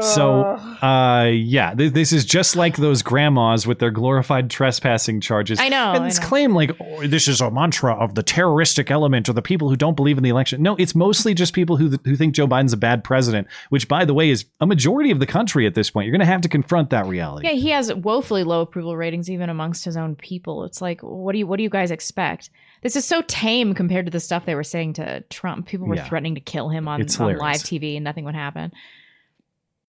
So, 0.00 0.42
uh, 0.82 1.30
yeah, 1.32 1.74
th- 1.74 1.92
this 1.92 2.12
is 2.12 2.24
just 2.24 2.56
like 2.56 2.76
those 2.76 3.02
grandmas 3.02 3.66
with 3.66 3.78
their 3.80 3.90
glorified 3.90 4.48
trespassing 4.48 5.20
charges. 5.20 5.60
I 5.60 5.68
know, 5.68 5.92
And 5.92 6.04
I 6.04 6.06
this 6.08 6.20
know. 6.20 6.26
claim, 6.26 6.54
like, 6.54 6.70
oh, 6.80 7.06
this 7.06 7.28
is 7.28 7.40
a 7.40 7.50
mantra 7.50 7.94
of 7.94 8.14
the 8.14 8.22
terroristic 8.22 8.90
element 8.90 9.28
or 9.28 9.34
the 9.34 9.42
people 9.42 9.68
who 9.68 9.76
don't 9.76 9.94
believe 9.94 10.16
in 10.16 10.22
the 10.24 10.30
election. 10.30 10.62
No, 10.62 10.74
it's 10.76 10.94
mostly 10.94 11.34
just 11.34 11.52
people 11.52 11.76
who, 11.76 11.90
who 12.04 12.16
think 12.16 12.34
Joe 12.34 12.46
Biden's 12.48 12.72
a 12.72 12.76
bad 12.78 13.04
president, 13.04 13.46
which, 13.68 13.88
by 13.88 14.04
the 14.04 14.14
way, 14.14 14.30
is 14.30 14.46
a 14.60 14.66
majority 14.66 15.10
of 15.10 15.18
the 15.20 15.26
country 15.26 15.66
at 15.66 15.74
this 15.74 15.90
point. 15.90 16.06
You're 16.06 16.12
going 16.12 16.20
to 16.20 16.26
have 16.26 16.40
to 16.42 16.48
confront 16.48 16.90
that 16.90 17.06
reality. 17.06 17.46
Yeah, 17.48 17.54
he 17.54 17.68
has 17.70 17.92
woefully 17.92 18.44
low 18.44 18.62
approval 18.62 18.96
ratings 18.96 19.28
even 19.30 19.50
amongst 19.50 19.84
his 19.84 19.96
own 19.96 20.16
people. 20.16 20.64
It's 20.64 20.80
like, 20.80 21.00
what 21.02 21.32
do 21.32 21.38
you 21.38 21.46
what 21.46 21.58
do 21.58 21.62
you 21.62 21.70
guys 21.70 21.90
expect? 21.90 22.50
This 22.82 22.96
is 22.96 23.04
so 23.04 23.22
tame 23.22 23.74
compared 23.74 24.06
to 24.06 24.10
the 24.12 24.20
stuff 24.20 24.46
they 24.46 24.54
were 24.54 24.64
saying 24.64 24.94
to 24.94 25.20
Trump. 25.30 25.66
People 25.66 25.86
were 25.88 25.96
Yeah. 25.96 26.08
threatening 26.08 26.36
to 26.36 26.40
kill 26.40 26.68
him 26.68 26.86
on, 26.88 27.02
on 27.02 27.36
live 27.36 27.56
TV 27.62 27.96
and 27.96 28.04
nothing 28.04 28.24
would 28.24 28.34
happen. 28.36 28.72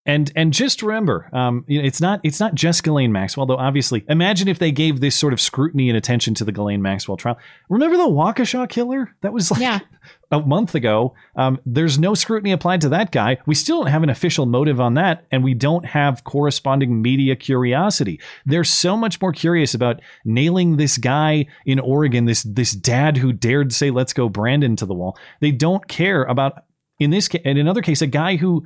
And 0.10 0.32
and 0.36 0.52
just 0.52 0.82
remember, 0.82 1.30
um, 1.34 1.66
you 1.68 1.80
know, 1.80 1.86
it's 1.86 2.02
not 2.02 2.20
it's 2.24 2.40
not 2.40 2.56
just 2.56 2.84
Ghislaine 2.84 3.12
Maxwell, 3.12 3.46
though. 3.46 3.58
Obviously, 3.58 4.04
imagine 4.10 4.48
if 4.48 4.58
they 4.58 4.72
gave 4.72 5.02
this 5.02 5.16
sort 5.16 5.34
of 5.34 5.40
scrutiny 5.40 5.88
and 5.88 5.96
attention 5.96 6.34
to 6.34 6.44
the 6.44 6.52
Ghislaine 6.52 6.82
Maxwell 6.82 7.16
trial. 7.16 7.38
Remember 7.70 7.96
the 7.96 8.08
Waukesha 8.08 8.68
killer? 8.70 9.16
That 9.22 9.34
was 9.34 9.52
like 9.52 9.84
a 10.32 10.40
month 10.40 10.74
ago. 10.74 11.14
Um, 11.36 11.60
there's 11.64 12.00
no 12.00 12.16
scrutiny 12.16 12.52
applied 12.52 12.82
to 12.82 12.90
that 12.90 13.12
guy. 13.12 13.38
We 13.46 13.54
still 13.54 13.84
don't 13.84 13.92
have 13.92 14.02
an 14.02 14.10
official 14.10 14.48
motive 14.48 14.82
on 14.82 14.96
that, 14.96 15.28
and 15.32 15.44
we 15.44 15.54
don't 15.54 15.86
have 15.86 16.24
corresponding 16.24 17.04
media 17.04 17.36
curiosity. 17.36 18.20
They're 18.48 18.64
so 18.64 18.98
much 18.98 19.22
more 19.22 19.32
curious 19.32 19.76
about 19.76 20.02
nailing 20.26 20.78
this 20.78 20.98
guy 20.98 21.46
in 21.68 21.80
Oregon, 21.80 22.26
this 22.26 22.42
this 22.42 22.72
dad 22.72 23.18
who 23.18 23.32
dared 23.32 23.74
say 23.74 23.92
"Let's 23.92 24.14
go, 24.14 24.28
Brandon" 24.28 24.76
to 24.78 24.88
the 24.88 24.96
wall. 24.96 25.16
They 25.40 25.52
don't 25.52 25.88
care 25.88 26.24
about 26.24 26.64
in 27.00 27.12
this 27.12 27.28
case, 27.28 27.44
in 27.46 27.58
another 27.58 27.84
case, 27.84 28.02
a 28.02 28.08
guy 28.08 28.38
who 28.38 28.66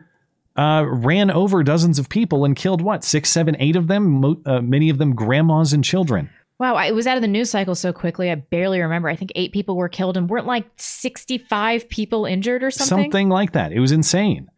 uh, 0.56 0.86
ran 0.88 1.32
over 1.32 1.64
dozens 1.64 1.98
of 2.00 2.10
people 2.10 2.46
and 2.46 2.56
killed 2.56 2.82
what 2.82 3.04
six, 3.04 3.30
seven, 3.30 3.56
eight 3.60 3.76
of 3.76 3.88
them, 3.88 4.10
mo- 4.22 4.42
uh, 4.46 4.62
many 4.62 4.90
of 4.90 4.98
them 4.98 5.16
grandmas 5.16 5.74
and 5.74 5.84
children. 5.84 6.30
Wow, 6.60 6.76
I- 6.76 6.86
it 6.86 6.96
was 6.96 7.08
out 7.08 7.18
of 7.18 7.22
the 7.22 7.28
news 7.28 7.50
cycle 7.50 7.76
so 7.76 7.92
quickly. 7.92 8.30
I 8.32 8.36
barely 8.36 8.80
remember. 8.80 9.10
I 9.10 9.16
think 9.16 9.32
eight 9.36 9.52
people 9.52 9.76
were 9.76 9.90
killed 9.90 10.16
and 10.16 10.30
weren't 10.30 10.46
like 10.46 10.66
65 10.78 11.90
people 11.90 12.26
injured 12.26 12.64
or 12.64 12.72
something. 12.72 13.06
Something 13.06 13.30
like 13.30 13.54
that. 13.54 13.72
It 13.72 13.80
was 13.80 13.92
insane, 13.92 14.50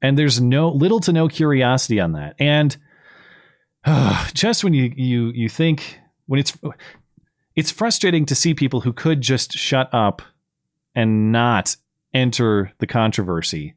and 0.00 0.18
there's 0.18 0.40
no 0.40 0.70
little 0.70 1.00
to 1.00 1.12
no 1.12 1.28
curiosity 1.28 2.00
on 2.00 2.12
that. 2.12 2.34
And 2.38 2.76
uh, 3.84 4.28
just 4.34 4.64
when 4.64 4.72
you 4.74 4.92
you 4.96 5.32
you 5.34 5.48
think 5.48 6.00
when 6.26 6.40
it's 6.40 6.56
it's 7.54 7.70
frustrating 7.70 8.24
to 8.26 8.34
see 8.34 8.54
people 8.54 8.80
who 8.80 8.92
could 8.92 9.20
just 9.20 9.52
shut 9.52 9.90
up 9.92 10.22
and 10.94 11.30
not 11.32 11.76
enter 12.14 12.72
the 12.78 12.86
controversy 12.86 13.74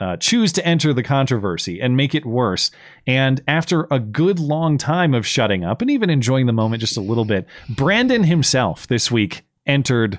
uh, 0.00 0.16
choose 0.16 0.52
to 0.54 0.66
enter 0.66 0.92
the 0.92 1.02
controversy 1.02 1.80
and 1.80 1.96
make 1.96 2.14
it 2.14 2.24
worse. 2.24 2.70
And 3.06 3.42
after 3.46 3.86
a 3.90 4.00
good 4.00 4.40
long 4.40 4.78
time 4.78 5.14
of 5.14 5.26
shutting 5.26 5.62
up 5.62 5.82
and 5.82 5.90
even 5.90 6.10
enjoying 6.10 6.46
the 6.46 6.52
moment 6.52 6.80
just 6.80 6.96
a 6.96 7.02
little 7.02 7.26
bit, 7.26 7.46
Brandon 7.68 8.24
himself 8.24 8.86
this 8.86 9.10
week 9.10 9.42
entered 9.66 10.18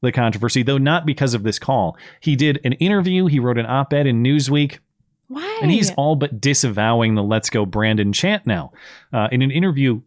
the 0.00 0.12
controversy, 0.12 0.62
though 0.62 0.78
not 0.78 1.04
because 1.04 1.34
of 1.34 1.42
this 1.42 1.58
call. 1.58 1.96
He 2.20 2.36
did 2.36 2.60
an 2.64 2.74
interview, 2.74 3.26
he 3.26 3.40
wrote 3.40 3.58
an 3.58 3.66
op 3.66 3.92
ed 3.92 4.06
in 4.06 4.22
Newsweek. 4.22 4.78
Why? 5.26 5.58
And 5.60 5.70
he's 5.70 5.90
all 5.96 6.16
but 6.16 6.40
disavowing 6.40 7.14
the 7.14 7.22
Let's 7.22 7.50
Go 7.50 7.66
Brandon 7.66 8.12
chant 8.12 8.46
now. 8.46 8.72
Uh, 9.12 9.28
in 9.30 9.42
an 9.42 9.50
interview 9.50 10.00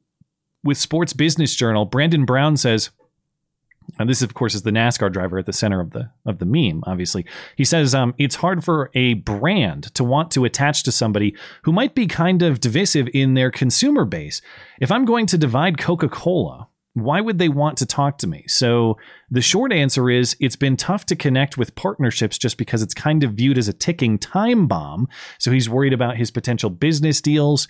with 0.63 0.77
Sports 0.77 1.13
Business 1.13 1.53
Journal, 1.55 1.85
Brandon 1.85 2.25
Brown 2.25 2.57
says, 2.57 2.89
and 3.99 4.09
this, 4.09 4.21
of 4.21 4.33
course, 4.33 4.55
is 4.55 4.63
the 4.63 4.71
NASCAR 4.71 5.11
driver 5.11 5.37
at 5.37 5.45
the 5.45 5.53
center 5.53 5.79
of 5.79 5.91
the 5.91 6.09
of 6.25 6.39
the 6.39 6.45
meme. 6.45 6.83
Obviously, 6.85 7.25
he 7.55 7.65
says 7.65 7.93
um, 7.95 8.13
it's 8.17 8.35
hard 8.35 8.63
for 8.63 8.89
a 8.93 9.15
brand 9.15 9.93
to 9.95 10.03
want 10.03 10.31
to 10.31 10.45
attach 10.45 10.83
to 10.83 10.91
somebody 10.91 11.35
who 11.63 11.71
might 11.71 11.95
be 11.95 12.07
kind 12.07 12.41
of 12.41 12.59
divisive 12.59 13.07
in 13.13 13.33
their 13.33 13.51
consumer 13.51 14.05
base. 14.05 14.41
If 14.79 14.91
I'm 14.91 15.05
going 15.05 15.25
to 15.27 15.37
divide 15.37 15.77
Coca 15.77 16.09
Cola, 16.09 16.67
why 16.93 17.21
would 17.21 17.37
they 17.37 17.49
want 17.49 17.77
to 17.77 17.85
talk 17.85 18.17
to 18.17 18.27
me? 18.27 18.43
So 18.47 18.97
the 19.29 19.41
short 19.41 19.71
answer 19.71 20.09
is 20.09 20.35
it's 20.39 20.55
been 20.57 20.75
tough 20.75 21.05
to 21.07 21.15
connect 21.15 21.57
with 21.57 21.75
partnerships 21.75 22.37
just 22.37 22.57
because 22.57 22.81
it's 22.81 22.93
kind 22.93 23.23
of 23.23 23.33
viewed 23.33 23.57
as 23.57 23.67
a 23.67 23.73
ticking 23.73 24.17
time 24.17 24.67
bomb. 24.67 25.07
So 25.37 25.51
he's 25.51 25.69
worried 25.69 25.93
about 25.93 26.17
his 26.17 26.31
potential 26.31 26.69
business 26.69 27.21
deals. 27.21 27.67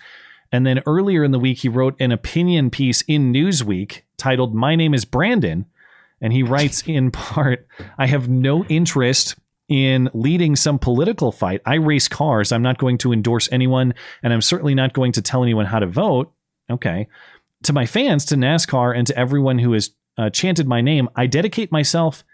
And 0.50 0.66
then 0.66 0.82
earlier 0.86 1.22
in 1.24 1.30
the 1.30 1.38
week, 1.38 1.58
he 1.58 1.68
wrote 1.68 1.96
an 2.00 2.12
opinion 2.12 2.70
piece 2.70 3.02
in 3.02 3.32
Newsweek 3.32 4.02
titled 4.18 4.54
My 4.54 4.74
Name 4.74 4.92
is 4.92 5.04
Brandon. 5.04 5.66
And 6.22 6.32
he 6.32 6.42
writes 6.42 6.82
in 6.86 7.10
part, 7.10 7.66
I 7.98 8.06
have 8.06 8.28
no 8.28 8.64
interest 8.64 9.36
in 9.68 10.08
leading 10.14 10.56
some 10.56 10.78
political 10.78 11.32
fight. 11.32 11.60
I 11.66 11.74
race 11.74 12.08
cars. 12.08 12.52
I'm 12.52 12.62
not 12.62 12.78
going 12.78 12.98
to 12.98 13.12
endorse 13.12 13.48
anyone, 13.52 13.94
and 14.22 14.32
I'm 14.32 14.42
certainly 14.42 14.74
not 14.74 14.92
going 14.92 15.12
to 15.12 15.22
tell 15.22 15.42
anyone 15.42 15.66
how 15.66 15.80
to 15.80 15.86
vote. 15.86 16.32
Okay. 16.70 17.08
To 17.64 17.72
my 17.72 17.86
fans, 17.86 18.24
to 18.26 18.36
NASCAR, 18.36 18.96
and 18.96 19.06
to 19.06 19.16
everyone 19.16 19.58
who 19.58 19.72
has 19.72 19.90
uh, 20.16 20.30
chanted 20.30 20.66
my 20.66 20.80
name, 20.80 21.08
I 21.16 21.26
dedicate 21.26 21.72
myself 21.72 22.24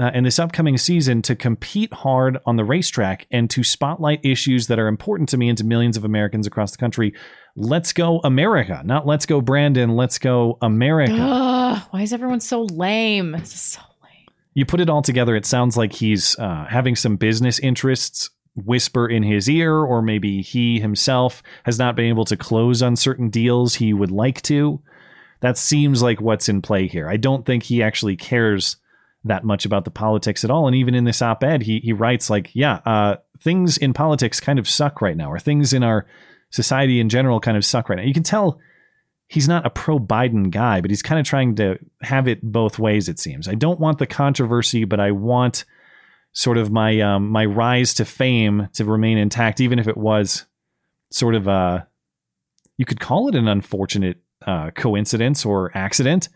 uh, 0.00 0.10
in 0.14 0.24
this 0.24 0.38
upcoming 0.38 0.78
season 0.78 1.20
to 1.22 1.36
compete 1.36 1.92
hard 1.92 2.38
on 2.46 2.56
the 2.56 2.64
racetrack 2.64 3.26
and 3.30 3.50
to 3.50 3.62
spotlight 3.62 4.24
issues 4.24 4.66
that 4.68 4.78
are 4.78 4.88
important 4.88 5.28
to 5.30 5.36
me 5.36 5.48
and 5.48 5.58
to 5.58 5.64
millions 5.64 5.96
of 5.96 6.04
Americans 6.04 6.46
across 6.46 6.70
the 6.70 6.78
country. 6.78 7.12
Let's 7.54 7.92
go, 7.92 8.20
America. 8.24 8.82
Not 8.84 9.06
let's 9.06 9.26
go, 9.26 9.40
Brandon. 9.40 9.94
Let's 9.94 10.18
go, 10.18 10.58
America. 10.62 11.18
Ugh, 11.18 11.82
why 11.90 12.02
is 12.02 12.12
everyone 12.12 12.40
so 12.40 12.62
lame? 12.62 13.32
This 13.32 13.54
is 13.54 13.60
so 13.60 13.80
lame. 14.02 14.28
you 14.54 14.64
put 14.64 14.80
it 14.80 14.88
all 14.88 15.02
together, 15.02 15.36
it 15.36 15.46
sounds 15.46 15.76
like 15.76 15.92
he's 15.92 16.38
uh, 16.38 16.66
having 16.68 16.96
some 16.96 17.16
business 17.16 17.58
interests 17.58 18.30
whisper 18.54 19.08
in 19.08 19.22
his 19.22 19.48
ear, 19.48 19.74
or 19.74 20.02
maybe 20.02 20.42
he 20.42 20.80
himself 20.80 21.42
has 21.64 21.78
not 21.78 21.96
been 21.96 22.06
able 22.06 22.24
to 22.26 22.36
close 22.36 22.82
on 22.82 22.96
certain 22.96 23.30
deals 23.30 23.76
he 23.76 23.94
would 23.94 24.10
like 24.10 24.42
to. 24.42 24.80
That 25.40 25.58
seems 25.58 26.02
like 26.02 26.20
what's 26.20 26.48
in 26.48 26.62
play 26.62 26.86
here. 26.86 27.08
I 27.08 27.16
don't 27.16 27.44
think 27.44 27.64
he 27.64 27.82
actually 27.82 28.16
cares 28.16 28.76
that 29.24 29.44
much 29.44 29.64
about 29.64 29.84
the 29.84 29.90
politics 29.90 30.44
at 30.44 30.50
all. 30.50 30.66
And 30.66 30.76
even 30.76 30.94
in 30.94 31.04
this 31.04 31.22
op 31.22 31.42
ed, 31.42 31.62
he, 31.62 31.80
he 31.80 31.92
writes, 31.92 32.28
like, 32.28 32.50
yeah, 32.54 32.80
uh, 32.84 33.16
things 33.40 33.76
in 33.76 33.92
politics 33.92 34.40
kind 34.40 34.58
of 34.58 34.68
suck 34.68 35.00
right 35.00 35.16
now, 35.16 35.30
or 35.32 35.38
things 35.38 35.72
in 35.72 35.82
our 35.82 36.06
society 36.52 37.00
in 37.00 37.08
general 37.08 37.40
kind 37.40 37.56
of 37.56 37.64
suck 37.64 37.88
right 37.88 37.96
now. 37.96 38.04
You 38.04 38.14
can 38.14 38.22
tell 38.22 38.60
he's 39.26 39.48
not 39.48 39.66
a 39.66 39.70
pro 39.70 39.98
Biden 39.98 40.50
guy, 40.50 40.80
but 40.80 40.90
he's 40.90 41.02
kind 41.02 41.18
of 41.18 41.26
trying 41.26 41.56
to 41.56 41.78
have 42.02 42.28
it 42.28 42.42
both 42.42 42.78
ways. 42.78 43.08
It 43.08 43.18
seems. 43.18 43.48
I 43.48 43.54
don't 43.54 43.80
want 43.80 43.98
the 43.98 44.06
controversy, 44.06 44.84
but 44.84 45.00
I 45.00 45.10
want 45.10 45.64
sort 46.32 46.58
of 46.58 46.70
my 46.70 47.00
um, 47.00 47.28
my 47.28 47.44
rise 47.44 47.94
to 47.94 48.04
fame 48.04 48.68
to 48.74 48.84
remain 48.84 49.18
intact, 49.18 49.60
even 49.60 49.78
if 49.78 49.88
it 49.88 49.96
was 49.96 50.46
sort 51.10 51.34
of 51.34 51.48
a 51.48 51.88
you 52.76 52.84
could 52.84 53.00
call 53.00 53.28
it 53.28 53.34
an 53.34 53.48
unfortunate 53.48 54.18
uh, 54.46 54.70
coincidence 54.70 55.44
or 55.44 55.76
accident. 55.76 56.28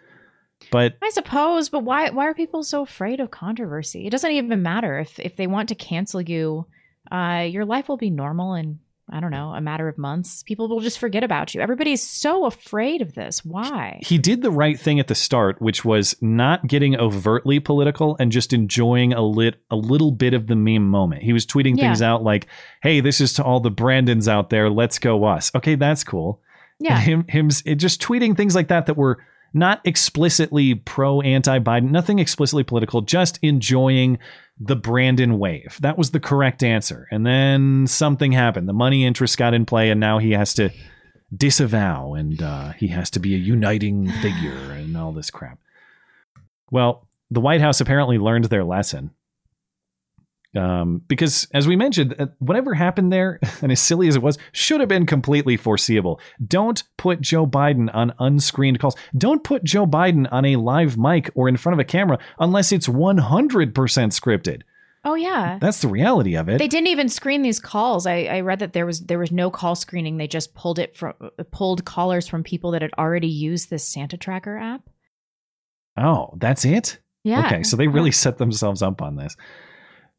But 0.71 0.97
I 1.03 1.11
suppose, 1.11 1.69
but 1.69 1.85
why 1.85 2.09
why 2.11 2.27
are 2.27 2.35
people 2.35 2.62
so 2.62 2.83
afraid 2.83 3.21
of 3.21 3.31
controversy? 3.31 4.07
It 4.07 4.11
doesn't 4.11 4.31
even 4.31 4.62
matter 4.62 4.99
if 4.99 5.19
if 5.21 5.37
they 5.37 5.47
want 5.47 5.69
to 5.69 5.75
cancel 5.75 6.23
you, 6.23 6.67
uh, 7.11 7.47
your 7.49 7.67
life 7.67 7.89
will 7.89 7.99
be 7.99 8.11
normal 8.11 8.55
in 8.55 8.81
I 9.11 9.21
don't 9.21 9.31
know, 9.31 9.51
a 9.51 9.61
matter 9.61 9.89
of 9.89 9.99
months. 9.99 10.43
People 10.43 10.69
will 10.69 10.81
just 10.81 10.99
forget 10.99 11.23
about 11.23 11.55
you. 11.55 11.61
Everybody's 11.61 12.03
so 12.03 12.45
afraid 12.45 13.03
of 13.03 13.15
this. 13.15 13.45
Why? 13.45 14.01
he 14.03 14.19
did 14.19 14.43
the 14.43 14.51
right 14.51 14.79
thing 14.79 14.99
at 14.99 15.07
the 15.07 15.15
start, 15.15 15.63
which 15.63 15.85
was 15.85 16.17
not 16.21 16.67
getting 16.67 16.97
overtly 16.99 17.61
political 17.61 18.17
and 18.19 18.33
just 18.33 18.53
enjoying 18.53 19.13
a 19.13 19.23
lit 19.23 19.63
a 19.71 19.77
little 19.77 20.11
bit 20.11 20.35
of 20.35 20.49
the 20.49 20.57
meme 20.57 20.89
moment. 20.89 21.23
He 21.23 21.33
was 21.33 21.47
tweeting 21.47 21.77
things 21.79 22.03
out 22.03 22.25
like, 22.25 22.47
"Hey, 22.83 23.01
this 23.01 23.21
is 23.21 23.33
to 23.35 23.45
all 23.45 23.61
the 23.61 23.71
Brandons 23.71 24.27
out 24.27 24.51
there. 24.51 24.69
Let's 24.69 24.99
go 24.99 25.25
us." 25.25 25.53
Okay, 25.55 25.77
that's 25.77 26.03
cool. 26.03 26.41
Yeah. 26.79 26.97
And 26.97 27.05
him 27.05 27.25
him 27.29 27.51
it 27.65 27.77
just 27.77 28.03
tweeting 28.03 28.37
things 28.37 28.55
like 28.55 28.69
that 28.69 28.87
that 28.87 28.97
were 28.97 29.19
not 29.57 29.81
explicitly 29.85 30.75
pro 30.75 31.21
anti 31.23 31.59
Biden, 31.59 31.91
nothing 31.91 32.19
explicitly 32.19 32.63
political, 32.63 33.01
just 33.01 33.39
enjoying 33.43 34.19
the 34.59 34.77
Brandon 34.77 35.39
wave. 35.39 35.79
That 35.81 35.99
was 35.99 36.11
the 36.11 36.21
correct 36.21 36.63
answer. 36.63 37.09
And 37.11 37.27
then 37.27 37.87
something 37.87 38.33
happened. 38.33 38.69
The 38.69 38.73
money 38.73 39.05
interest 39.05 39.37
got 39.39 39.55
in 39.55 39.67
play, 39.67 39.91
and 39.91 39.99
now 39.99 40.19
he 40.19 40.33
has 40.33 40.55
to 40.55 40.71
disavow 41.35 42.15
and 42.15 42.41
uh, 42.41 42.73
he 42.73 42.89
has 42.89 43.11
to 43.11 43.19
be 43.19 43.35
a 43.35 43.39
uniting 43.39 44.09
figure 44.09 44.71
and 44.71 44.97
all 44.97 45.13
this 45.13 45.31
crap. 45.31 45.59
Well, 46.71 47.07
the 47.31 47.41
White 47.41 47.61
House 47.61 47.81
apparently 47.81 48.19
learned 48.19 48.45
their 48.45 48.65
lesson. 48.65 49.11
Um, 50.57 51.03
because 51.07 51.49
as 51.53 51.69
we 51.69 51.77
mentioned, 51.77 52.15
uh, 52.19 52.27
whatever 52.39 52.75
happened 52.75 53.13
there, 53.13 53.39
and 53.63 53.71
as 53.71 53.81
silly 53.81 54.09
as 54.09 54.17
it 54.17 54.23
was, 54.23 54.39
should 54.53 54.81
have 54.81 54.89
been 54.89 55.07
completely 55.07 55.57
foreseeable. 55.57 56.21
Don't 56.47 56.83
put 56.97 57.21
Joe 57.21 57.47
Biden 57.47 57.91
on 57.95 58.15
unscreened 58.19 58.81
calls. 58.81 58.97
Don't 59.17 59.45
put 59.45 59.65
Joe 59.65 59.87
Biden 59.87 60.27
on 60.33 60.45
a 60.45 60.57
live 60.57 60.97
mic 60.97 61.31
or 61.35 61.49
in 61.49 61.57
front 61.57 61.75
of 61.75 61.81
a 61.81 61.85
camera 61.85 62.19
unless 62.39 62.73
it's 62.73 62.89
100% 62.89 63.73
scripted. 63.73 64.63
Oh 65.05 65.15
yeah. 65.15 65.59
That's 65.61 65.83
the 65.83 65.89
reality 65.89 66.37
of 66.37 66.49
it. 66.49 66.59
They 66.59 66.67
didn't 66.67 66.89
even 66.89 67.09
screen 67.09 67.43
these 67.43 67.61
calls. 67.61 68.07
I, 68.07 68.25
I 68.25 68.41
read 68.41 68.59
that 68.59 68.73
there 68.73 68.85
was 68.85 69.03
there 69.03 69.21
was 69.21 69.31
no 69.31 69.53
call 69.53 69.77
screening. 69.77 70.17
They 70.17 70.27
just 70.27 70.53
pulled 70.53 70.81
it 70.81 70.97
from 70.97 71.15
pulled 71.53 71.85
callers 71.85 72.27
from 72.27 72.43
people 72.43 72.73
that 72.73 72.83
had 72.83 72.91
already 72.99 73.29
used 73.29 73.71
this 73.71 73.87
Santa 73.87 74.17
Tracker 74.17 74.59
app. 74.59 74.83
oh, 75.97 76.35
that's 76.39 76.65
it? 76.65 76.99
Yeah. 77.23 77.47
Okay, 77.47 77.63
so 77.63 77.77
they 77.77 77.87
really 77.87 78.11
set 78.13 78.39
themselves 78.39 78.83
up 78.83 79.01
on 79.01 79.15
this. 79.17 79.37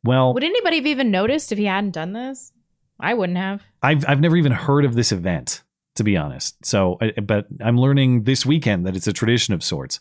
Well, 0.08 0.34
Would 0.34 0.44
anybody 0.44 0.78
have 0.78 0.88
even 0.88 1.12
noticed 1.12 1.52
if 1.52 1.58
he 1.58 1.66
hadn't 1.66 1.92
done 1.92 2.14
this? 2.14 2.54
I 3.00 3.14
wouldn't 3.14 3.38
have. 3.38 3.62
I've 3.84 4.06
I've 4.08 4.22
never 4.22 4.38
even 4.38 4.54
heard 4.54 4.86
of 4.86 4.96
this 4.96 5.12
event, 5.12 5.64
to 5.96 6.04
be 6.04 6.16
honest. 6.16 6.66
So, 6.66 6.98
but 7.22 7.48
I'm 7.62 7.78
learning 7.78 8.24
this 8.24 8.46
weekend 8.46 8.88
that 8.88 8.96
it's 8.96 9.08
a 9.08 9.14
tradition 9.14 9.54
of 9.54 9.64
sorts. 9.64 10.00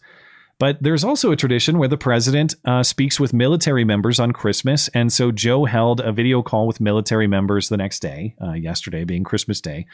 But 0.59 0.83
there's 0.83 1.05
also 1.05 1.33
a 1.33 1.37
tradition 1.37 1.77
where 1.77 1.89
the 1.89 1.99
president 1.99 2.55
uh, 2.65 2.83
speaks 2.83 3.21
with 3.21 3.35
military 3.35 3.85
members 3.85 4.19
on 4.19 4.33
Christmas, 4.33 4.89
and 4.95 5.13
so 5.13 5.31
Joe 5.31 5.67
held 5.67 6.01
a 6.01 6.13
video 6.13 6.41
call 6.41 6.67
with 6.67 6.81
military 6.81 7.27
members 7.27 7.69
the 7.69 7.77
next 7.77 8.01
day, 8.01 8.35
uh, 8.43 8.53
yesterday 8.53 9.05
being 9.05 9.23
Christmas 9.23 9.61
Day. 9.61 9.87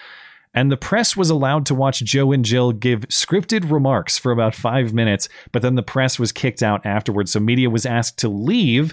And 0.54 0.70
the 0.70 0.76
press 0.76 1.16
was 1.16 1.30
allowed 1.30 1.66
to 1.66 1.74
watch 1.74 2.04
Joe 2.04 2.30
and 2.30 2.44
Jill 2.44 2.72
give 2.72 3.00
scripted 3.08 3.70
remarks 3.72 4.18
for 4.18 4.30
about 4.30 4.54
five 4.54 4.92
minutes, 4.92 5.28
but 5.50 5.62
then 5.62 5.74
the 5.74 5.82
press 5.82 6.18
was 6.18 6.30
kicked 6.30 6.62
out 6.62 6.84
afterwards. 6.84 7.32
So 7.32 7.40
media 7.40 7.70
was 7.70 7.86
asked 7.86 8.18
to 8.18 8.28
leave 8.28 8.92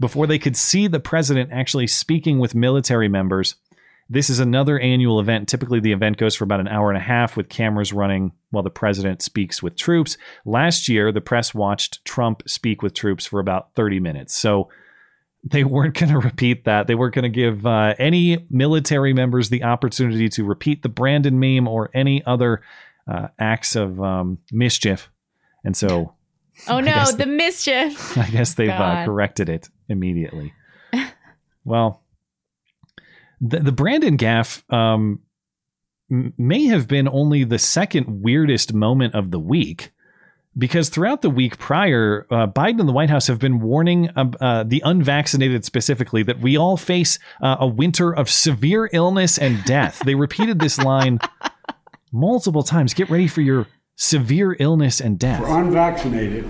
before 0.00 0.26
they 0.26 0.38
could 0.38 0.56
see 0.56 0.86
the 0.86 1.00
president 1.00 1.50
actually 1.52 1.86
speaking 1.86 2.38
with 2.38 2.54
military 2.54 3.08
members. 3.08 3.56
This 4.08 4.28
is 4.28 4.38
another 4.38 4.78
annual 4.78 5.18
event. 5.18 5.48
Typically, 5.48 5.80
the 5.80 5.92
event 5.92 6.18
goes 6.18 6.34
for 6.34 6.44
about 6.44 6.60
an 6.60 6.68
hour 6.68 6.90
and 6.90 6.98
a 6.98 7.02
half 7.02 7.36
with 7.36 7.48
cameras 7.48 7.92
running 7.92 8.32
while 8.50 8.62
the 8.62 8.70
president 8.70 9.22
speaks 9.22 9.62
with 9.62 9.76
troops. 9.76 10.18
Last 10.44 10.88
year, 10.88 11.10
the 11.10 11.22
press 11.22 11.54
watched 11.54 12.04
Trump 12.04 12.42
speak 12.46 12.82
with 12.82 12.92
troops 12.92 13.24
for 13.24 13.40
about 13.40 13.74
30 13.74 14.00
minutes. 14.00 14.34
So 14.34 14.68
they 15.42 15.64
weren't 15.64 15.94
going 15.98 16.12
to 16.12 16.18
repeat 16.18 16.64
that. 16.64 16.86
They 16.86 16.94
weren't 16.94 17.14
going 17.14 17.24
to 17.24 17.28
give 17.28 17.66
uh, 17.66 17.94
any 17.98 18.46
military 18.50 19.14
members 19.14 19.48
the 19.48 19.64
opportunity 19.64 20.28
to 20.30 20.44
repeat 20.44 20.82
the 20.82 20.88
Brandon 20.90 21.38
meme 21.38 21.66
or 21.66 21.90
any 21.94 22.24
other 22.26 22.60
uh, 23.06 23.28
acts 23.38 23.74
of 23.74 24.00
um, 24.00 24.38
mischief. 24.50 25.10
And 25.64 25.76
so 25.76 26.14
Oh 26.68 26.80
no, 26.80 27.10
the 27.10 27.26
mischief. 27.26 28.16
I 28.18 28.30
guess 28.30 28.54
they've 28.54 28.68
uh, 28.70 29.04
corrected 29.04 29.48
it 29.48 29.68
immediately. 29.88 30.54
well, 31.64 32.02
the, 33.40 33.58
the 33.58 33.72
Brandon 33.72 34.16
gaffe 34.16 34.62
um, 34.72 35.20
m- 36.10 36.32
may 36.38 36.66
have 36.66 36.86
been 36.86 37.08
only 37.08 37.44
the 37.44 37.58
second 37.58 38.22
weirdest 38.22 38.72
moment 38.72 39.14
of 39.14 39.30
the 39.30 39.40
week 39.40 39.90
because 40.56 40.88
throughout 40.88 41.22
the 41.22 41.30
week 41.30 41.58
prior, 41.58 42.26
uh, 42.30 42.46
Biden 42.46 42.80
and 42.80 42.88
the 42.88 42.92
White 42.92 43.10
House 43.10 43.26
have 43.26 43.40
been 43.40 43.60
warning 43.60 44.10
uh, 44.10 44.30
uh, 44.40 44.62
the 44.62 44.80
unvaccinated 44.84 45.64
specifically 45.64 46.22
that 46.22 46.38
we 46.38 46.56
all 46.56 46.76
face 46.76 47.18
uh, 47.42 47.56
a 47.58 47.66
winter 47.66 48.14
of 48.14 48.30
severe 48.30 48.88
illness 48.92 49.36
and 49.36 49.64
death. 49.64 50.00
they 50.04 50.14
repeated 50.14 50.60
this 50.60 50.78
line 50.78 51.18
multiple 52.12 52.62
times. 52.62 52.94
Get 52.94 53.10
ready 53.10 53.26
for 53.26 53.40
your 53.40 53.66
severe 53.96 54.56
illness 54.58 55.00
and 55.00 55.18
death. 55.18 55.40
For 55.40 55.60
unvaccinated, 55.60 56.48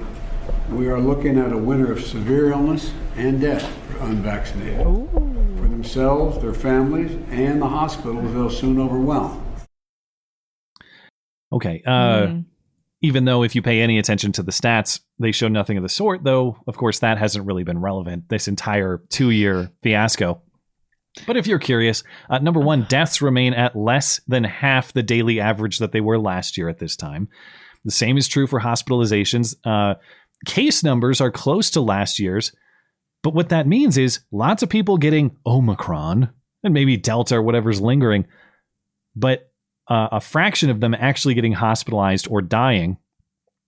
we 0.71 0.89
are 0.89 1.01
looking 1.01 1.39
at 1.39 1.53
a 1.53 1.59
winter 1.59 1.93
of 1.93 2.05
severe 2.05 2.51
illness 2.51 2.93
and 3.17 3.41
death 3.41 3.71
for 3.89 4.05
unvaccinated. 4.05 4.83
For 4.85 5.69
themselves, 5.69 6.41
their 6.41 6.55
families, 6.55 7.13
and 7.31 7.61
the 7.61 7.69
hospitals 7.69 8.33
they'll 8.33 8.51
soon 8.51 8.81
overwhelm. 8.81 9.45
Okay. 11.53 11.83
Uh, 11.87 12.39
Even 13.01 13.27
though 13.27 13.43
if 13.43 13.55
you 13.55 13.61
pay 13.61 13.83
any 13.83 13.99
attention 13.99 14.33
to 14.33 14.43
the 14.43 14.51
stats, 14.51 15.01
they 15.19 15.31
show 15.31 15.47
nothing 15.47 15.77
of 15.77 15.83
the 15.83 15.91
sort, 15.91 16.25
though, 16.25 16.57
of 16.67 16.79
course, 16.79 17.01
that 17.01 17.19
hasn't 17.19 17.45
really 17.47 17.63
been 17.63 17.79
relevant 17.79 18.31
this 18.31 18.49
entire 18.49 19.03
two 19.11 19.31
year 19.31 19.71
fiasco. 19.83 20.41
But 21.27 21.37
if 21.37 21.47
you're 21.47 21.59
curious, 21.59 22.03
uh, 22.29 22.39
number 22.39 22.61
one, 22.61 22.87
deaths 22.89 23.23
remain 23.23 23.55
at 23.55 23.77
less 23.77 24.21
than 24.27 24.45
half 24.45 24.93
the 24.93 25.03
daily 25.03 25.41
average 25.41 25.79
that 25.79 25.93
they 25.93 26.01
were 26.01 26.19
last 26.19 26.59
year 26.59 26.69
at 26.69 26.79
this 26.79 26.97
time. 26.97 27.29
The 27.85 27.93
same 27.93 28.17
is 28.17 28.29
true 28.29 28.47
for 28.47 28.61
hospitalizations. 28.61 29.55
Uh, 29.65 29.95
case 30.45 30.83
numbers 30.83 31.21
are 31.21 31.31
close 31.31 31.71
to 31.71 31.81
last 31.81 32.19
year's, 32.19 32.53
but 33.23 33.35
what 33.35 33.51
that 33.51 33.67
means 33.67 33.97
is 33.97 34.21
lots 34.33 34.63
of 34.63 34.69
people 34.69 34.99
getting 34.99 35.37
Omicron 35.47 36.31
and 36.63 36.75
maybe 36.75 36.97
Delta 36.97 37.37
or 37.37 37.43
whatever's 37.43 37.81
lingering, 37.81 38.27
but 39.15 39.51
uh, 39.89 40.09
a 40.13 40.21
fraction 40.21 40.71
of 40.71 40.81
them 40.81 40.95
actually 40.95 41.35
getting 41.35 41.53
hospitalized 41.53 42.27
or 42.29 42.43
dying. 42.43 42.97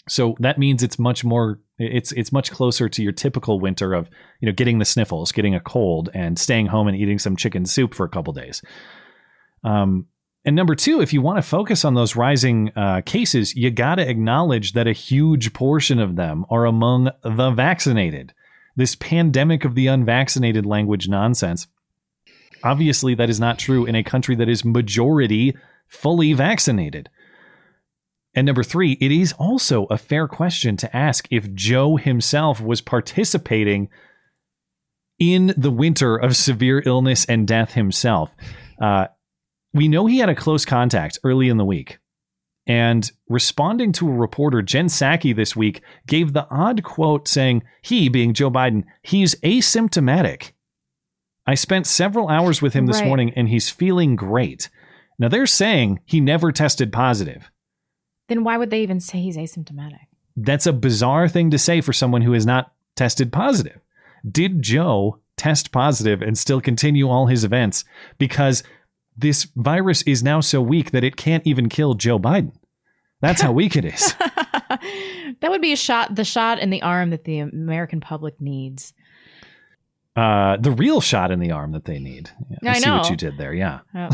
So 0.09 0.37
that 0.41 0.59
means 0.59 0.83
it's 0.83 0.99
much 0.99 1.25
more 1.25 1.61
it's 1.79 2.13
it's 2.13 2.33
much 2.33 2.51
closer 2.51 2.89
to 2.89 3.03
your 3.03 3.13
typical 3.13 3.61
winter 3.61 3.93
of 3.93 4.09
you 4.41 4.47
know 4.47 4.53
getting 4.53 4.79
the 4.79 4.85
sniffles, 4.85 5.33
getting 5.33 5.55
a 5.55 5.61
cold, 5.61 6.09
and 6.15 6.39
staying 6.39 6.67
home 6.67 6.89
and 6.89 6.97
eating 6.97 7.19
some 7.19 7.37
chicken 7.37 7.67
soup 7.67 7.95
for 7.95 8.05
a 8.05 8.09
couple 8.09 8.33
days. 8.33 8.63
Um, 9.65 10.07
and 10.45 10.55
number 10.55 10.77
two, 10.77 11.01
if 11.01 11.13
you 11.13 11.21
want 11.21 11.39
to 11.39 11.43
focus 11.43 11.85
on 11.85 11.95
those 11.95 12.15
rising 12.15 12.71
uh, 12.77 13.03
cases, 13.05 13.57
you 13.57 13.71
got 13.71 13.97
to 13.97 14.09
acknowledge 14.09 14.75
that 14.75 14.87
a 14.87 14.93
huge 14.93 15.53
portion 15.53 15.99
of 15.99 16.15
them 16.15 16.47
are 16.51 16.65
among 16.65 17.11
the 17.23 17.51
vaccinated. 17.51 18.33
This 18.77 18.95
pandemic 18.95 19.65
of 19.65 19.75
the 19.75 19.89
unvaccinated 19.89 20.65
language 20.65 21.09
nonsense. 21.09 21.67
Obviously, 22.63 23.15
that 23.17 23.29
is 23.29 23.41
not 23.41 23.59
true 23.59 23.87
in 23.87 23.97
a 23.97 24.05
country 24.05 24.37
that 24.37 24.49
is 24.49 24.65
majority 24.65 25.57
fully 25.89 26.33
vaccinated. 26.33 27.09
And 28.37 28.45
number 28.45 28.63
three, 28.63 28.93
it 29.01 29.11
is 29.11 29.33
also 29.33 29.87
a 29.87 29.97
fair 29.97 30.29
question 30.29 30.77
to 30.77 30.95
ask 30.97 31.27
if 31.31 31.53
Joe 31.55 31.97
himself 31.97 32.61
was 32.61 32.83
participating 32.83 33.89
in 35.19 35.55
the 35.57 35.71
winter 35.71 36.17
of 36.17 36.37
severe 36.37 36.83
illness 36.85 37.25
and 37.25 37.49
death 37.49 37.73
himself. 37.73 38.37
Uh, 38.81 39.07
we 39.73 39.89
know 39.89 40.05
he 40.05 40.19
had 40.19 40.29
a 40.29 40.35
close 40.35 40.67
contact 40.67 41.19
early 41.25 41.49
in 41.49 41.57
the 41.57 41.65
week. 41.65 41.99
And 42.67 43.11
responding 43.29 43.93
to 43.93 44.09
a 44.09 44.13
reporter, 44.13 44.61
Jen 44.61 44.89
Psaki 44.89 45.35
this 45.35 45.57
week 45.57 45.83
gave 46.07 46.33
the 46.33 46.47
odd 46.51 46.83
quote 46.83 47.29
saying, 47.29 47.63
he, 47.81 48.09
being 48.09 48.35
Joe 48.35 48.51
Biden, 48.51 48.85
he's 49.03 49.35
asymptomatic. 49.37 50.53
I 51.47 51.55
spent 51.55 51.87
several 51.87 52.29
hours 52.29 52.61
with 52.61 52.75
him 52.75 52.87
this 52.87 52.99
Right. 52.99 53.07
morning 53.07 53.33
and 53.37 53.49
he's 53.49 53.71
feeling 53.71 54.17
great. 54.17 54.69
Now 55.19 55.29
they're 55.29 55.47
saying 55.47 56.01
he 56.05 56.21
never 56.21 56.53
tested 56.53 56.93
positive. 56.93 57.51
Then 58.29 58.45
why 58.45 58.57
would 58.57 58.71
they 58.71 58.83
even 58.83 59.01
say 59.01 59.21
he's 59.21 59.37
asymptomatic? 59.37 60.07
That's 60.37 60.67
a 60.67 60.73
bizarre 60.73 61.29
thing 61.29 61.51
to 61.51 61.59
say 61.59 61.81
for 61.81 61.93
someone 61.93 62.23
who 62.23 62.33
has 62.33 62.45
not 62.45 62.73
tested 62.95 63.33
positive. 63.33 63.81
Did 64.29 64.63
Joe 64.63 65.19
test 65.37 65.73
positive 65.73 66.23
and 66.23 66.37
still 66.37 66.61
continue 66.61 67.09
all 67.09 67.27
his 67.27 67.45
events 67.45 67.85
because 68.19 68.63
this 69.17 69.45
virus 69.57 70.03
is 70.03 70.23
now 70.23 70.41
so 70.41 70.61
weak 70.61 70.91
that 70.91 71.05
it 71.05 71.17
can't 71.17 71.47
even 71.47 71.69
kill 71.69 71.95
Joe 71.95 72.19
Biden? 72.19 72.53
That's 73.21 73.41
how 73.41 73.53
weak 73.53 73.77
it 73.77 73.85
is. 73.85 74.15
That 75.41 75.51
would 75.51 75.61
be 75.61 75.73
a 75.73 75.77
shot, 75.77 76.15
the 76.15 76.25
shot 76.25 76.59
in 76.59 76.71
the 76.71 76.83
arm 76.83 77.11
that 77.11 77.25
the 77.25 77.41
American 77.41 78.01
public 78.01 78.41
needs. 78.41 78.93
Uh, 80.17 80.57
the 80.57 80.71
real 80.71 81.01
shot 81.03 81.31
in 81.31 81.41
the 81.41 81.51
arm 81.51 81.73
that 81.73 81.85
they 81.85 81.99
need. 81.99 82.31
Yeah, 82.63 82.73
I 82.73 82.79
see 82.79 82.91
what 82.91 83.11
you 83.11 83.17
did 83.17 83.37
there. 83.37 83.53
Yeah. 83.53 83.81
Oh. 83.95 84.09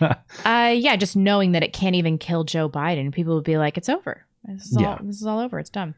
uh, 0.46 0.72
yeah, 0.74 0.96
just 0.96 1.16
knowing 1.16 1.52
that 1.52 1.62
it 1.62 1.74
can't 1.74 1.94
even 1.94 2.16
kill 2.16 2.44
Joe 2.44 2.68
Biden, 2.68 3.12
people 3.12 3.34
would 3.34 3.44
be 3.44 3.58
like, 3.58 3.76
"It's 3.76 3.90
over. 3.90 4.24
This 4.44 4.66
is, 4.66 4.78
Yeah. 4.80 4.92
all, 4.92 4.98
this 5.02 5.16
is 5.20 5.26
all 5.26 5.38
over. 5.40 5.58
It's 5.58 5.70
done. 5.70 5.94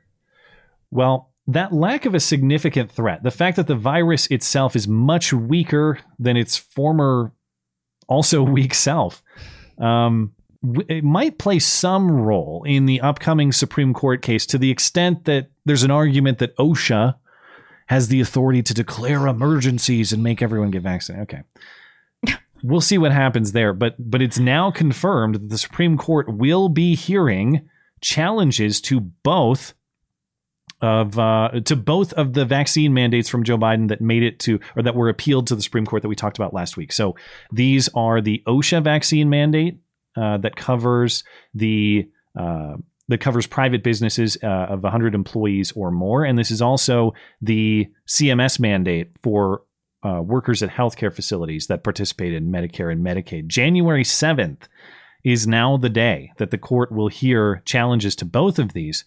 Well, 0.91 1.31
that 1.47 1.73
lack 1.73 2.07
of 2.07 2.15
a 2.15 2.21
significant 2.21 2.91
threat, 2.91 3.23
the 3.23 3.31
fact 3.31 3.57
that 3.57 3.69
the 3.69 3.77
virus 3.77 4.27
itself 4.29 4.75
is 4.75 4.89
much 4.89 5.33
weaker 5.33 6.01
than 6.19 6.37
its 6.37 6.57
former, 6.57 7.33
also 8.09 8.43
weak 8.59 8.75
self, 8.75 9.23
um, 9.79 10.33
it 10.89 11.05
might 11.05 11.39
play 11.39 11.61
some 11.61 12.11
role 12.11 12.65
in 12.67 12.87
the 12.87 13.01
upcoming 13.01 13.53
Supreme 13.53 13.95
Court 13.95 14.23
case 14.23 14.45
to 14.47 14.59
the 14.59 14.71
extent 14.71 15.25
that 15.27 15.51
there's 15.65 15.85
an 15.85 15.93
argument 15.93 16.39
that 16.39 16.57
OSHA 16.57 17.15
has 17.87 18.09
the 18.09 18.21
authority 18.21 18.63
to 18.63 18.75
declare 18.75 19.27
emergencies 19.27 20.13
and 20.13 20.23
make 20.23 20.43
everyone 20.43 20.71
get 20.71 20.83
vaccinated. 20.83 21.29
Okay. 21.35 21.43
We'll 22.63 22.81
see 22.81 22.97
what 22.97 23.13
happens 23.13 23.53
there, 23.53 23.75
but 23.75 23.95
but 23.99 24.23
it's 24.23 24.39
now 24.39 24.71
confirmed 24.71 25.35
that 25.35 25.51
the 25.51 25.59
Supreme 25.59 25.99
Court 25.99 26.27
will 26.27 26.71
be 26.71 26.95
hearing 26.95 27.69
challenges 28.01 28.81
to 28.81 28.99
both 28.99 29.75
of 30.81 31.19
uh, 31.19 31.61
to 31.65 31.77
both 31.77 32.13
of 32.15 32.33
the 32.33 32.45
vaccine 32.45 32.93
mandates 32.93 33.29
from 33.29 33.45
Joe 33.45 33.59
Biden 33.59 33.89
that 33.89 34.01
made 34.01 34.23
it 34.23 34.39
to 34.41 34.59
or 34.75 34.83
that 34.83 34.95
were 34.95 35.09
appealed 35.09 35.47
to 35.49 35.55
the 35.55 35.63
Supreme 35.63 35.87
Court 35.87 36.03
that 36.03 36.09
we 36.09 36.17
talked 36.17 36.39
about 36.39 36.55
last 36.55 36.77
week. 36.77 36.93
So 36.93 37.15
these 37.53 37.89
are 37.95 38.21
the 38.21 38.43
OSHA 38.47 38.83
vaccine 38.83 39.31
mandate 39.31 39.79
uh, 40.17 40.39
that 40.39 40.57
covers 40.57 41.25
the 41.55 42.09
uh, 42.39 42.77
that 43.09 43.19
covers 43.19 43.47
private 43.47 43.83
businesses 43.83 44.37
uh, 44.43 44.47
of 44.47 44.83
100 44.83 45.15
employees 45.15 45.73
or 45.73 45.91
more, 45.91 46.25
and 46.25 46.39
this 46.39 46.51
is 46.51 46.61
also 46.61 47.15
the 47.41 47.89
CMS 48.09 48.59
mandate 48.59 49.11
for 49.23 49.63
uh, 50.03 50.21
workers 50.23 50.63
at 50.63 50.71
healthcare 50.71 51.13
facilities 51.13 51.67
that 51.67 51.85
participate 51.85 52.33
in 52.33 52.51
Medicare 52.51 52.93
and 52.93 53.05
Medicaid. 53.05 53.47
January 53.47 54.05
7th 54.05 54.69
is 55.25 55.47
now 55.47 55.77
the 55.77 55.89
day 55.89 56.33
that 56.39 56.51
the 56.51 56.59
court 56.59 56.93
will 56.93 57.09
hear 57.09 57.63
challenges 57.65 58.15
to 58.17 58.25
both 58.25 58.59
of 58.59 58.73
these. 58.73 59.05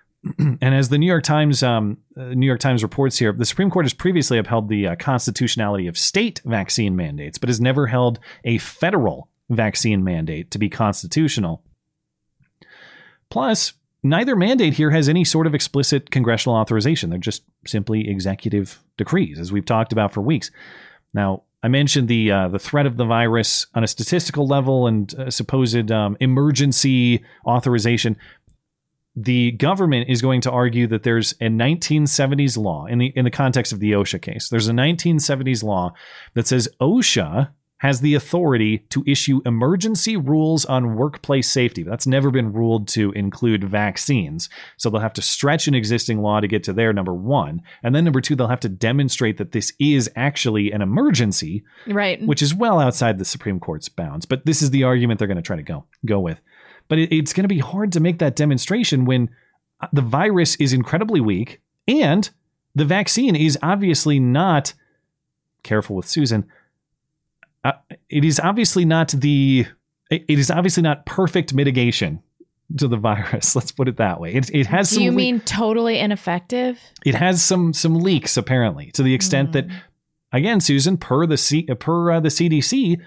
and 0.38 0.62
as 0.62 0.90
the 0.90 0.98
New 0.98 1.06
York 1.06 1.24
Times 1.24 1.62
um, 1.62 1.98
uh, 2.16 2.24
New 2.34 2.46
York 2.46 2.60
Times 2.60 2.82
reports 2.82 3.18
here, 3.18 3.32
the 3.32 3.46
Supreme 3.46 3.70
Court 3.70 3.86
has 3.86 3.94
previously 3.94 4.38
upheld 4.38 4.68
the 4.68 4.88
uh, 4.88 4.96
constitutionality 4.96 5.86
of 5.86 5.96
state 5.96 6.40
vaccine 6.44 6.94
mandates, 6.94 7.38
but 7.38 7.48
has 7.48 7.60
never 7.60 7.86
held 7.86 8.18
a 8.44 8.58
federal 8.58 9.28
vaccine 9.48 10.04
mandate 10.04 10.50
to 10.50 10.58
be 10.58 10.68
constitutional. 10.68 11.62
Plus, 13.32 13.72
neither 14.02 14.36
mandate 14.36 14.74
here 14.74 14.90
has 14.90 15.08
any 15.08 15.24
sort 15.24 15.46
of 15.46 15.54
explicit 15.54 16.10
congressional 16.10 16.54
authorization. 16.54 17.08
They're 17.08 17.18
just 17.18 17.44
simply 17.66 18.10
executive 18.10 18.78
decrees, 18.98 19.38
as 19.38 19.50
we've 19.50 19.64
talked 19.64 19.90
about 19.90 20.12
for 20.12 20.20
weeks. 20.20 20.50
Now, 21.14 21.44
I 21.62 21.68
mentioned 21.68 22.08
the 22.08 22.30
uh, 22.30 22.48
the 22.48 22.58
threat 22.58 22.84
of 22.84 22.98
the 22.98 23.06
virus 23.06 23.66
on 23.74 23.84
a 23.84 23.86
statistical 23.86 24.46
level 24.46 24.86
and 24.86 25.18
uh, 25.18 25.30
supposed 25.30 25.90
um, 25.90 26.18
emergency 26.20 27.24
authorization. 27.46 28.18
The 29.16 29.52
government 29.52 30.10
is 30.10 30.20
going 30.20 30.42
to 30.42 30.50
argue 30.50 30.86
that 30.88 31.02
there's 31.02 31.32
a 31.40 31.46
1970s 31.46 32.58
law 32.58 32.84
in 32.84 32.98
the 32.98 33.06
in 33.16 33.24
the 33.24 33.30
context 33.30 33.72
of 33.72 33.80
the 33.80 33.92
OSHA 33.92 34.20
case. 34.20 34.50
There's 34.50 34.68
a 34.68 34.72
1970s 34.72 35.64
law 35.64 35.94
that 36.34 36.46
says 36.46 36.68
OSHA 36.82 37.48
has 37.82 38.00
the 38.00 38.14
authority 38.14 38.78
to 38.90 39.02
issue 39.08 39.40
emergency 39.44 40.16
rules 40.16 40.64
on 40.64 40.94
workplace 40.94 41.50
safety. 41.50 41.82
That's 41.82 42.06
never 42.06 42.30
been 42.30 42.52
ruled 42.52 42.86
to 42.88 43.10
include 43.10 43.64
vaccines. 43.64 44.48
So 44.76 44.88
they'll 44.88 45.00
have 45.00 45.12
to 45.14 45.22
stretch 45.22 45.66
an 45.66 45.74
existing 45.74 46.22
law 46.22 46.38
to 46.38 46.46
get 46.46 46.62
to 46.62 46.72
there, 46.72 46.92
number 46.92 47.12
one. 47.12 47.60
And 47.82 47.92
then 47.92 48.04
number 48.04 48.20
two, 48.20 48.36
they'll 48.36 48.46
have 48.46 48.60
to 48.60 48.68
demonstrate 48.68 49.36
that 49.38 49.50
this 49.50 49.72
is 49.80 50.08
actually 50.14 50.70
an 50.70 50.80
emergency, 50.80 51.64
Right. 51.88 52.24
which 52.24 52.40
is 52.40 52.54
well 52.54 52.78
outside 52.78 53.18
the 53.18 53.24
Supreme 53.24 53.58
Court's 53.58 53.88
bounds. 53.88 54.26
But 54.26 54.46
this 54.46 54.62
is 54.62 54.70
the 54.70 54.84
argument 54.84 55.18
they're 55.18 55.26
going 55.26 55.34
to 55.34 55.42
try 55.42 55.56
to 55.56 55.62
go 55.64 55.84
go 56.06 56.20
with. 56.20 56.40
But 56.86 57.00
it, 57.00 57.12
it's 57.12 57.32
going 57.32 57.44
to 57.44 57.48
be 57.48 57.58
hard 57.58 57.90
to 57.92 58.00
make 58.00 58.20
that 58.20 58.36
demonstration 58.36 59.06
when 59.06 59.28
uh, 59.80 59.88
the 59.92 60.02
virus 60.02 60.54
is 60.56 60.72
incredibly 60.72 61.20
weak 61.20 61.60
and 61.88 62.30
the 62.76 62.84
vaccine 62.84 63.34
is 63.34 63.58
obviously 63.60 64.20
not 64.20 64.72
careful 65.64 65.96
with 65.96 66.06
Susan. 66.06 66.46
Uh, 67.64 67.72
it 68.08 68.24
is 68.24 68.40
obviously 68.40 68.84
not 68.84 69.08
the 69.08 69.66
it 70.10 70.38
is 70.38 70.50
obviously 70.50 70.82
not 70.82 71.06
perfect 71.06 71.54
mitigation 71.54 72.22
to 72.76 72.88
the 72.88 72.96
virus. 73.08 73.54
Let's 73.56 73.72
put 73.72 73.88
it 73.88 73.96
that 73.98 74.20
way. 74.20 74.34
It, 74.34 74.50
it 74.52 74.66
has 74.66 74.90
Do 74.90 74.96
some 74.96 75.04
you 75.04 75.10
le- 75.10 75.16
mean 75.16 75.40
totally 75.40 75.98
ineffective? 75.98 76.78
it 77.06 77.14
has 77.14 77.42
some 77.42 77.72
some 77.72 77.94
leaks 78.00 78.36
apparently 78.36 78.90
to 78.92 79.02
the 79.02 79.14
extent 79.14 79.52
that 79.52 79.66
again 80.32 80.60
Susan 80.60 80.96
per 80.96 81.26
the 81.26 81.36
C, 81.36 81.62
per 81.64 82.12
uh, 82.12 82.20
the 82.20 82.28
CDC 82.30 82.98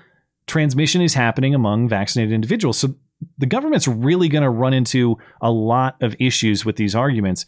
transmission 0.48 1.02
is 1.02 1.14
happening 1.16 1.54
among 1.56 1.90
vaccinated 1.90 2.34
individuals. 2.34 2.78
So 2.78 2.96
the 3.38 3.46
government's 3.48 3.88
really 3.88 4.30
going 4.30 4.44
to 4.44 4.50
run 4.50 4.74
into 4.74 5.18
a 5.42 5.50
lot 5.52 5.96
of 6.02 6.16
issues 6.20 6.64
with 6.66 6.76
these 6.76 6.94
arguments. 6.96 7.46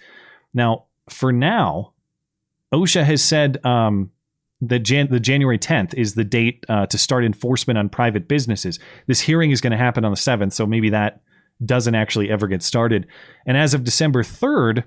Now, 0.53 0.85
for 1.09 1.31
now, 1.31 1.93
OSHA 2.73 3.03
has 3.03 3.21
said 3.23 3.63
um, 3.65 4.11
that 4.61 4.79
Jan- 4.79 5.09
the 5.09 5.19
January 5.19 5.59
10th 5.59 5.93
is 5.93 6.15
the 6.15 6.23
date 6.23 6.65
uh, 6.67 6.85
to 6.87 6.97
start 6.97 7.23
enforcement 7.23 7.77
on 7.77 7.89
private 7.89 8.27
businesses. 8.27 8.79
This 9.05 9.21
hearing 9.21 9.51
is 9.51 9.61
going 9.61 9.71
to 9.71 9.77
happen 9.77 10.03
on 10.03 10.11
the 10.11 10.17
7th, 10.17 10.53
so 10.53 10.65
maybe 10.65 10.89
that 10.89 11.21
doesn't 11.63 11.95
actually 11.95 12.29
ever 12.29 12.47
get 12.47 12.63
started. 12.63 13.07
And 13.45 13.57
as 13.57 13.73
of 13.73 13.83
December 13.83 14.23
3rd, 14.23 14.83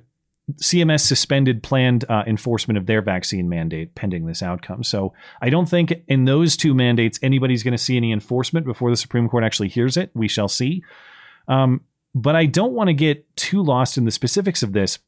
CMS 0.55 1.01
suspended 1.01 1.63
planned 1.63 2.05
uh, 2.09 2.25
enforcement 2.27 2.79
of 2.79 2.87
their 2.87 3.03
vaccine 3.03 3.49
mandate 3.49 3.95
pending 3.95 4.27
this 4.27 4.43
outcome. 4.43 4.83
So 4.83 5.13
I 5.41 5.51
don't 5.51 5.69
think 5.69 5.95
in 6.09 6.25
those 6.25 6.57
two 6.57 6.75
mandates 6.75 7.19
anybody's 7.23 7.63
going 7.63 7.73
to 7.73 7.79
see 7.79 7.97
any 7.97 8.13
enforcement 8.13 8.67
before 8.67 8.91
the 8.91 8.97
Supreme 8.97 9.29
Court 9.29 9.45
actually 9.45 9.69
hears 9.69 9.97
it. 9.97 10.11
We 10.15 10.29
shall 10.29 10.49
see. 10.49 10.83
Um, 11.47 11.83
but 12.15 12.35
I 12.35 12.47
don't 12.47 12.73
want 12.73 12.89
to 12.89 12.95
get 12.95 13.37
too 13.37 13.63
lost 13.63 13.97
in 13.97 14.05
the 14.05 14.11
specifics 14.11 14.63
of 14.63 14.73
this 14.73 14.99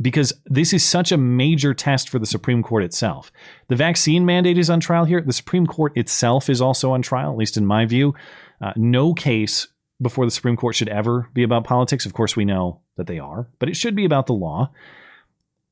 because 0.00 0.32
this 0.44 0.72
is 0.72 0.84
such 0.84 1.10
a 1.10 1.16
major 1.16 1.72
test 1.72 2.08
for 2.08 2.18
the 2.18 2.26
Supreme 2.26 2.62
Court 2.62 2.84
itself. 2.84 3.32
The 3.68 3.76
vaccine 3.76 4.26
mandate 4.26 4.58
is 4.58 4.68
on 4.68 4.80
trial 4.80 5.04
here. 5.04 5.22
The 5.22 5.32
Supreme 5.32 5.66
Court 5.66 5.96
itself 5.96 6.50
is 6.50 6.60
also 6.60 6.92
on 6.92 7.02
trial, 7.02 7.32
at 7.32 7.38
least 7.38 7.56
in 7.56 7.66
my 7.66 7.86
view. 7.86 8.14
Uh, 8.60 8.72
no 8.76 9.14
case 9.14 9.68
before 10.00 10.26
the 10.26 10.30
Supreme 10.30 10.56
Court 10.56 10.74
should 10.74 10.88
ever 10.88 11.28
be 11.32 11.42
about 11.42 11.64
politics. 11.64 12.04
Of 12.04 12.12
course, 12.12 12.36
we 12.36 12.44
know 12.44 12.80
that 12.96 13.06
they 13.06 13.18
are, 13.18 13.48
but 13.58 13.68
it 13.68 13.76
should 13.76 13.96
be 13.96 14.04
about 14.04 14.26
the 14.26 14.34
law. 14.34 14.70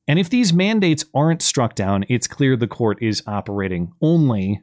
And 0.07 0.19
if 0.19 0.29
these 0.29 0.53
mandates 0.53 1.05
aren't 1.13 1.41
struck 1.41 1.75
down, 1.75 2.05
it's 2.09 2.27
clear 2.27 2.55
the 2.55 2.67
court 2.67 3.01
is 3.01 3.23
operating 3.27 3.93
only 4.01 4.61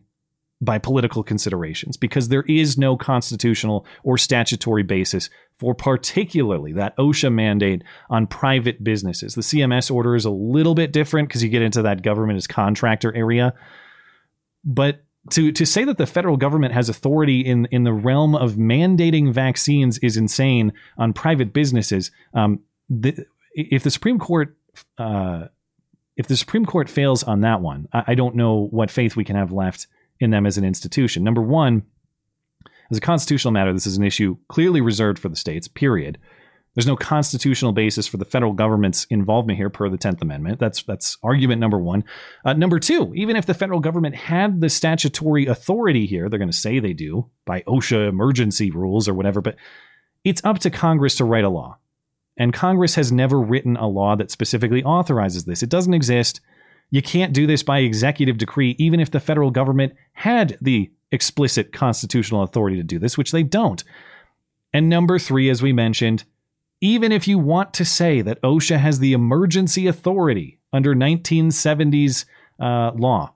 by 0.62 0.78
political 0.78 1.24
considerations 1.24 1.96
because 1.96 2.28
there 2.28 2.44
is 2.48 2.78
no 2.78 2.96
constitutional 2.96 3.84
or 4.04 4.16
statutory 4.16 4.84
basis 4.84 5.28
for 5.58 5.74
particularly 5.74 6.72
that 6.72 6.96
OSHA 6.96 7.32
mandate 7.32 7.82
on 8.08 8.28
private 8.28 8.82
businesses. 8.84 9.34
The 9.34 9.42
CMS 9.42 9.92
order 9.92 10.14
is 10.14 10.24
a 10.24 10.30
little 10.30 10.76
bit 10.76 10.92
different 10.92 11.28
because 11.28 11.42
you 11.42 11.48
get 11.48 11.62
into 11.62 11.82
that 11.82 12.02
government 12.02 12.36
as 12.36 12.46
contractor 12.46 13.14
area. 13.14 13.54
But 14.64 15.04
to 15.30 15.50
to 15.52 15.66
say 15.66 15.84
that 15.84 15.98
the 15.98 16.06
federal 16.06 16.36
government 16.36 16.74
has 16.74 16.88
authority 16.88 17.40
in 17.40 17.66
in 17.66 17.82
the 17.82 17.92
realm 17.92 18.36
of 18.36 18.54
mandating 18.54 19.32
vaccines 19.32 19.98
is 19.98 20.16
insane 20.16 20.72
on 20.96 21.12
private 21.12 21.52
businesses. 21.52 22.12
Um, 22.34 22.60
the, 22.88 23.26
if 23.52 23.82
the 23.82 23.90
Supreme 23.90 24.20
Court 24.20 24.56
uh, 24.98 25.46
if 26.16 26.28
the 26.28 26.36
Supreme 26.36 26.66
Court 26.66 26.88
fails 26.88 27.24
on 27.24 27.40
that 27.40 27.60
one, 27.60 27.88
I, 27.92 28.04
I 28.08 28.14
don't 28.14 28.36
know 28.36 28.68
what 28.70 28.90
faith 28.92 29.16
we 29.16 29.24
can 29.24 29.36
have 29.36 29.52
left 29.52 29.88
in 30.22 30.30
them 30.30 30.46
as 30.46 30.56
an 30.56 30.64
institution. 30.64 31.24
Number 31.24 31.42
one, 31.42 31.82
as 32.90 32.98
a 32.98 33.00
constitutional 33.00 33.52
matter, 33.52 33.72
this 33.72 33.86
is 33.86 33.96
an 33.96 34.04
issue 34.04 34.36
clearly 34.48 34.80
reserved 34.80 35.18
for 35.18 35.28
the 35.28 35.36
states. 35.36 35.68
Period. 35.68 36.18
There's 36.74 36.86
no 36.86 36.96
constitutional 36.96 37.72
basis 37.72 38.06
for 38.06 38.16
the 38.16 38.24
federal 38.24 38.54
government's 38.54 39.04
involvement 39.10 39.58
here 39.58 39.68
per 39.68 39.90
the 39.90 39.98
Tenth 39.98 40.22
Amendment. 40.22 40.58
That's 40.58 40.82
that's 40.82 41.18
argument 41.22 41.60
number 41.60 41.78
one. 41.78 42.04
Uh, 42.46 42.54
number 42.54 42.78
two, 42.78 43.12
even 43.14 43.36
if 43.36 43.44
the 43.44 43.52
federal 43.52 43.80
government 43.80 44.14
had 44.14 44.62
the 44.62 44.70
statutory 44.70 45.44
authority 45.46 46.06
here, 46.06 46.28
they're 46.28 46.38
going 46.38 46.50
to 46.50 46.56
say 46.56 46.78
they 46.78 46.94
do 46.94 47.28
by 47.44 47.60
OSHA 47.62 48.08
emergency 48.08 48.70
rules 48.70 49.06
or 49.06 49.12
whatever, 49.12 49.42
but 49.42 49.56
it's 50.24 50.42
up 50.44 50.60
to 50.60 50.70
Congress 50.70 51.16
to 51.16 51.24
write 51.24 51.44
a 51.44 51.50
law. 51.50 51.76
And 52.38 52.54
Congress 52.54 52.94
has 52.94 53.12
never 53.12 53.38
written 53.38 53.76
a 53.76 53.86
law 53.86 54.16
that 54.16 54.30
specifically 54.30 54.82
authorizes 54.82 55.44
this. 55.44 55.62
It 55.62 55.68
doesn't 55.68 55.94
exist. 55.94 56.40
You 56.92 57.00
can't 57.00 57.32
do 57.32 57.46
this 57.46 57.62
by 57.62 57.78
executive 57.78 58.36
decree, 58.36 58.76
even 58.78 59.00
if 59.00 59.10
the 59.10 59.18
federal 59.18 59.50
government 59.50 59.94
had 60.12 60.58
the 60.60 60.90
explicit 61.10 61.72
constitutional 61.72 62.42
authority 62.42 62.76
to 62.76 62.82
do 62.82 62.98
this, 62.98 63.16
which 63.16 63.32
they 63.32 63.42
don't. 63.42 63.82
And 64.74 64.90
number 64.90 65.18
three, 65.18 65.48
as 65.48 65.62
we 65.62 65.72
mentioned, 65.72 66.24
even 66.82 67.10
if 67.10 67.26
you 67.26 67.38
want 67.38 67.72
to 67.74 67.86
say 67.86 68.20
that 68.20 68.42
OSHA 68.42 68.78
has 68.78 68.98
the 68.98 69.14
emergency 69.14 69.86
authority 69.86 70.58
under 70.70 70.94
1970s 70.94 72.26
uh, 72.60 72.92
law, 72.94 73.32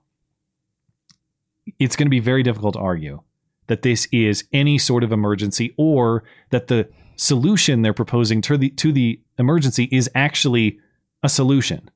it's 1.79 1.95
going 1.95 2.05
to 2.05 2.11
be 2.11 2.19
very 2.19 2.43
difficult 2.43 2.73
to 2.75 2.79
argue 2.79 3.21
that 3.65 3.81
this 3.81 4.07
is 4.11 4.43
any 4.53 4.77
sort 4.77 5.03
of 5.03 5.11
emergency 5.11 5.73
or 5.77 6.23
that 6.51 6.67
the 6.67 6.87
solution 7.15 7.81
they're 7.81 7.91
proposing 7.91 8.39
to 8.39 8.55
the 8.55 8.69
to 8.69 8.91
the 8.91 9.19
emergency 9.39 9.89
is 9.91 10.09
actually 10.13 10.79
a 11.23 11.29
solution. 11.29 11.89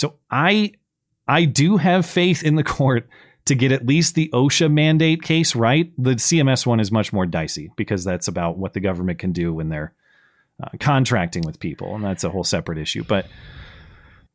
So 0.00 0.14
I 0.30 0.72
I 1.28 1.44
do 1.44 1.76
have 1.76 2.06
faith 2.06 2.42
in 2.42 2.54
the 2.54 2.64
court 2.64 3.06
to 3.44 3.54
get 3.54 3.70
at 3.70 3.84
least 3.84 4.14
the 4.14 4.30
OSHA 4.32 4.72
mandate 4.72 5.20
case 5.22 5.54
right. 5.54 5.92
The 5.98 6.12
CMS 6.12 6.64
one 6.64 6.80
is 6.80 6.90
much 6.90 7.12
more 7.12 7.26
dicey 7.26 7.70
because 7.76 8.02
that's 8.02 8.26
about 8.26 8.56
what 8.56 8.72
the 8.72 8.80
government 8.80 9.18
can 9.18 9.32
do 9.32 9.52
when 9.52 9.68
they're 9.68 9.92
uh, 10.62 10.68
contracting 10.80 11.42
with 11.44 11.60
people, 11.60 11.94
and 11.94 12.02
that's 12.02 12.24
a 12.24 12.30
whole 12.30 12.44
separate 12.44 12.78
issue. 12.78 13.04
But 13.04 13.26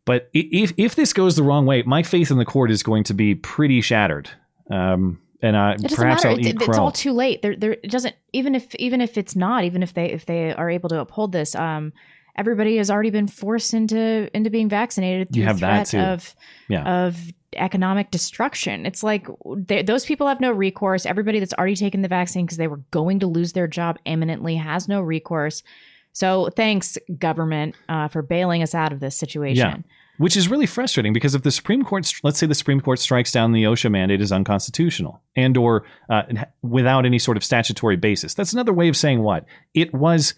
but 0.06 0.30
if 0.34 0.72
if 0.78 0.94
this 0.94 1.14
goes 1.14 1.36
the 1.36 1.42
wrong 1.42 1.66
way, 1.66 1.82
my 1.82 2.04
faith 2.04 2.30
in 2.30 2.38
the 2.38 2.46
court 2.46 2.70
is 2.70 2.84
going 2.84 3.04
to 3.06 3.16
be 3.16 3.34
pretty 3.34 3.82
shattered. 3.82 4.30
Um, 4.70 5.20
and 5.42 5.56
uh, 5.56 5.74
It 5.76 5.82
doesn't 5.82 5.98
perhaps 5.98 6.24
matter. 6.24 6.34
I'll 6.36 6.40
It- 6.40 6.46
eat 6.46 6.56
it's 6.58 6.66
crow. 6.66 6.84
all 6.86 6.92
too 6.92 7.12
late. 7.12 7.42
There, 7.42 7.56
there. 7.56 7.72
It 7.72 7.90
doesn't 7.90 8.14
even 8.34 8.54
if 8.54 8.76
even 8.76 9.02
if 9.02 9.18
it's 9.18 9.36
not 9.36 9.64
even 9.64 9.82
if 9.82 9.96
they 9.96 10.12
if 10.12 10.28
they 10.28 10.54
are 10.54 10.70
able 10.70 10.90
to 10.90 11.00
uphold 11.00 11.32
this. 11.32 11.56
Um, 11.56 11.92
everybody 12.36 12.78
has 12.78 12.92
already 12.92 13.10
been 13.10 13.28
forced 13.28 13.74
into 13.74 14.30
into 14.36 14.50
being 14.50 14.70
vaccinated 14.70 15.32
through 15.32 15.42
You 15.42 15.48
have 15.48 15.60
that 15.62 15.88
too. 15.88 16.00
of 16.00 16.36
Yeah. 16.68 17.06
of 17.06 17.18
economic 17.56 18.12
destruction. 18.12 18.86
It's 18.86 19.02
like 19.04 19.28
they, 19.56 19.82
those 19.82 20.06
people 20.06 20.28
have 20.28 20.42
no 20.42 20.52
recourse. 20.52 21.06
Everybody 21.06 21.40
that's 21.40 21.54
already 21.54 21.76
taken 21.76 22.02
the 22.02 22.08
vaccine 22.10 22.46
because 22.46 22.58
they 22.58 22.68
were 22.68 22.82
going 22.92 23.20
to 23.20 23.28
lose 23.28 23.54
their 23.54 23.68
job 23.68 23.98
imminently 24.06 24.56
has 24.58 24.88
no 24.88 25.02
recourse. 25.02 25.64
So 26.12 26.50
thanks 26.56 26.98
government 27.18 27.76
uh, 27.90 28.08
for 28.10 28.22
bailing 28.22 28.62
us 28.62 28.76
out 28.76 28.92
of 28.92 29.00
this 29.00 29.16
situation. 29.18 29.86
Yeah. 29.86 29.92
Which 30.18 30.38
is 30.38 30.48
really 30.48 30.66
frustrating 30.66 31.12
because 31.12 31.36
if 31.36 31.44
the 31.44 31.52
Supreme 31.52 31.84
Court, 31.84 32.10
let's 32.24 32.40
say 32.40 32.48
the 32.48 32.56
Supreme 32.56 32.80
Court 32.80 33.00
strikes 33.00 33.34
down 33.34 33.52
the 33.52 33.64
OSHA 33.64 33.92
mandate 33.92 34.22
as 34.22 34.32
unconstitutional 34.32 35.22
and 35.36 35.58
or 35.58 35.84
uh, 36.10 36.24
without 36.62 37.06
any 37.06 37.20
sort 37.20 37.36
of 37.36 37.44
statutory 37.44 37.98
basis, 37.98 38.34
that's 38.34 38.54
another 38.54 38.72
way 38.72 38.88
of 38.88 38.96
saying 38.96 39.22
what? 39.22 39.46
It 39.74 39.94
was 39.94 40.36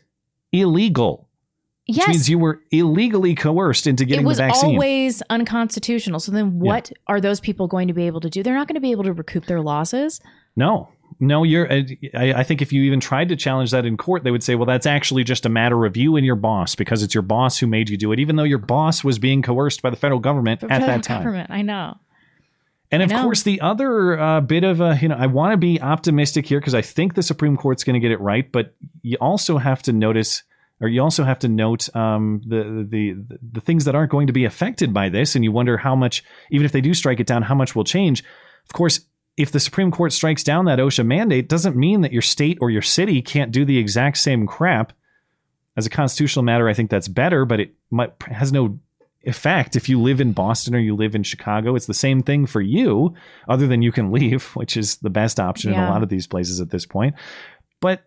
illegal. 0.52 1.26
Which 1.88 1.98
Yes. 1.98 2.08
means 2.10 2.30
you 2.30 2.38
were 2.40 2.62
illegally 2.72 3.34
coerced 3.34 3.88
into 3.88 4.04
getting 4.04 4.26
it 4.26 4.28
was 4.28 4.38
the 4.38 4.48
vaccine. 4.48 4.72
always 4.72 5.22
unconstitutional. 5.30 6.20
So 6.20 6.32
then 6.32 6.60
what 6.60 6.92
are 7.08 7.22
those 7.22 7.40
people 7.40 7.68
going 7.68 7.88
to 7.88 7.94
be 7.94 8.08
able 8.08 8.20
to 8.22 8.30
do? 8.30 8.44
They're 8.44 8.56
not 8.56 8.68
going 8.68 8.76
to 8.76 8.82
be 8.82 8.92
able 8.92 9.06
to 9.06 9.14
recoup 9.14 9.46
their 9.46 9.62
losses. 9.62 10.20
no, 10.56 10.90
no, 11.20 11.44
you're. 11.44 11.72
I, 11.72 11.86
I 12.14 12.44
think 12.44 12.62
if 12.62 12.74
you 12.74 12.84
even 12.84 13.00
tried 13.00 13.30
to 13.30 13.36
challenge 13.38 13.72
that 13.72 13.86
in 13.86 13.96
court, 13.96 14.24
they 14.24 14.30
would 14.30 14.44
say, 14.44 14.56
well, 14.56 14.66
that's 14.66 14.86
actually 14.86 15.24
just 15.24 15.46
a 15.46 15.50
matter 15.50 15.86
of 15.86 15.96
you 15.96 16.16
and 16.18 16.26
your 16.26 16.36
boss 16.36 16.76
because 16.76 17.02
it's 17.02 17.14
your 17.16 17.22
boss 17.24 17.58
who 17.58 17.66
made 17.66 17.90
you 17.90 17.96
do 17.98 18.12
it, 18.12 18.20
even 18.20 18.36
though 18.36 18.44
your 18.44 18.58
boss 18.60 19.04
was 19.04 19.18
being 19.18 19.42
coerced 19.42 19.82
by 19.82 19.90
the 19.90 19.96
federal 19.96 20.20
government 20.20 20.62
at 20.64 20.70
Federal 20.70 20.88
that 20.88 21.04
time. 21.04 21.24
Government, 21.24 21.50
I 21.50 21.62
know. 21.62 21.98
And 22.92 23.02
of 23.02 23.10
course, 23.10 23.44
the 23.44 23.60
other 23.62 24.20
uh, 24.20 24.42
bit 24.42 24.64
of 24.64 24.80
a, 24.80 24.98
you 25.02 25.08
know, 25.08 25.16
I 25.16 25.28
want 25.28 25.54
to 25.54 25.58
be 25.58 25.82
optimistic 25.82 26.46
here 26.46 26.60
because 26.60 26.76
I 26.76 26.82
think 26.82 27.16
the 27.16 27.24
Supreme 27.24 27.58
Court's 27.58 27.84
going 27.84 27.96
to 27.96 28.00
get 28.00 28.12
it 28.12 28.20
right, 28.20 28.52
but 28.52 28.76
you 29.02 29.18
also 29.20 29.58
have 29.58 29.82
to 29.84 29.94
notice, 29.94 30.44
or 30.80 30.88
you 30.88 31.01
also 31.01 31.23
have 31.23 31.39
to 31.39 31.47
note 31.47 31.93
um, 31.95 32.41
the, 32.45 32.86
the 32.88 33.38
the 33.53 33.61
things 33.61 33.86
that 33.86 33.95
aren't 33.95 34.11
going 34.11 34.28
to 34.28 34.34
be 34.34 34.45
affected 34.45 34.93
by 34.93 35.09
this, 35.09 35.36
and 35.36 35.43
you 35.43 35.51
wonder 35.51 35.78
how 35.78 35.95
much, 35.95 36.23
even 36.51 36.65
if 36.65 36.71
they 36.71 36.82
do 36.82 36.93
strike 36.93 37.19
it 37.19 37.28
down, 37.28 37.41
how 37.41 37.55
much 37.55 37.75
will 37.75 37.84
change. 37.84 38.23
Of 38.65 38.73
course, 38.73 39.01
if 39.38 39.51
the 39.51 39.59
Supreme 39.59 39.91
Court 39.91 40.11
strikes 40.13 40.43
down 40.43 40.65
that 40.65 40.80
OSHA 40.80 41.05
mandate, 41.05 41.47
doesn't 41.47 41.75
mean 41.75 42.01
that 42.01 42.11
your 42.11 42.21
state 42.21 42.57
or 42.59 42.69
your 42.69 42.82
city 42.82 43.21
can't 43.21 43.51
do 43.51 43.65
the 43.65 43.78
exact 43.78 44.17
same 44.17 44.47
crap. 44.47 44.93
As 45.75 45.86
a 45.86 45.91
constitutional 45.91 46.43
matter, 46.43 46.67
I 46.67 46.73
think 46.73 46.89
that's 46.89 47.07
better, 47.07 47.45
but 47.45 47.59
it 47.59 47.75
might, 47.91 48.11
has 48.23 48.51
no 48.51 48.80
effect 49.23 49.75
if 49.75 49.89
you 49.89 50.01
live 50.01 50.19
in 50.19 50.32
Boston 50.32 50.73
or 50.73 50.80
you 50.80 50.95
live 50.95 51.13
in 51.13 51.21
Chicago. 51.21 51.75
It's 51.75 51.86
the 51.86 51.93
same 51.93 52.23
thing 52.23 52.47
for 52.47 52.61
you, 52.61 53.13
other 53.47 53.67
than 53.67 53.84
you 53.84 53.91
can 53.91 54.11
leave, 54.11 54.55
which 54.55 54.75
is 54.75 54.97
the 54.97 55.11
best 55.11 55.39
option 55.39 55.71
in 55.71 55.80
a 55.80 55.89
lot 55.89 56.01
of 56.01 56.09
these 56.09 56.25
places 56.25 56.59
at 56.59 56.71
this 56.71 56.88
point. 56.88 57.13
But 57.80 58.07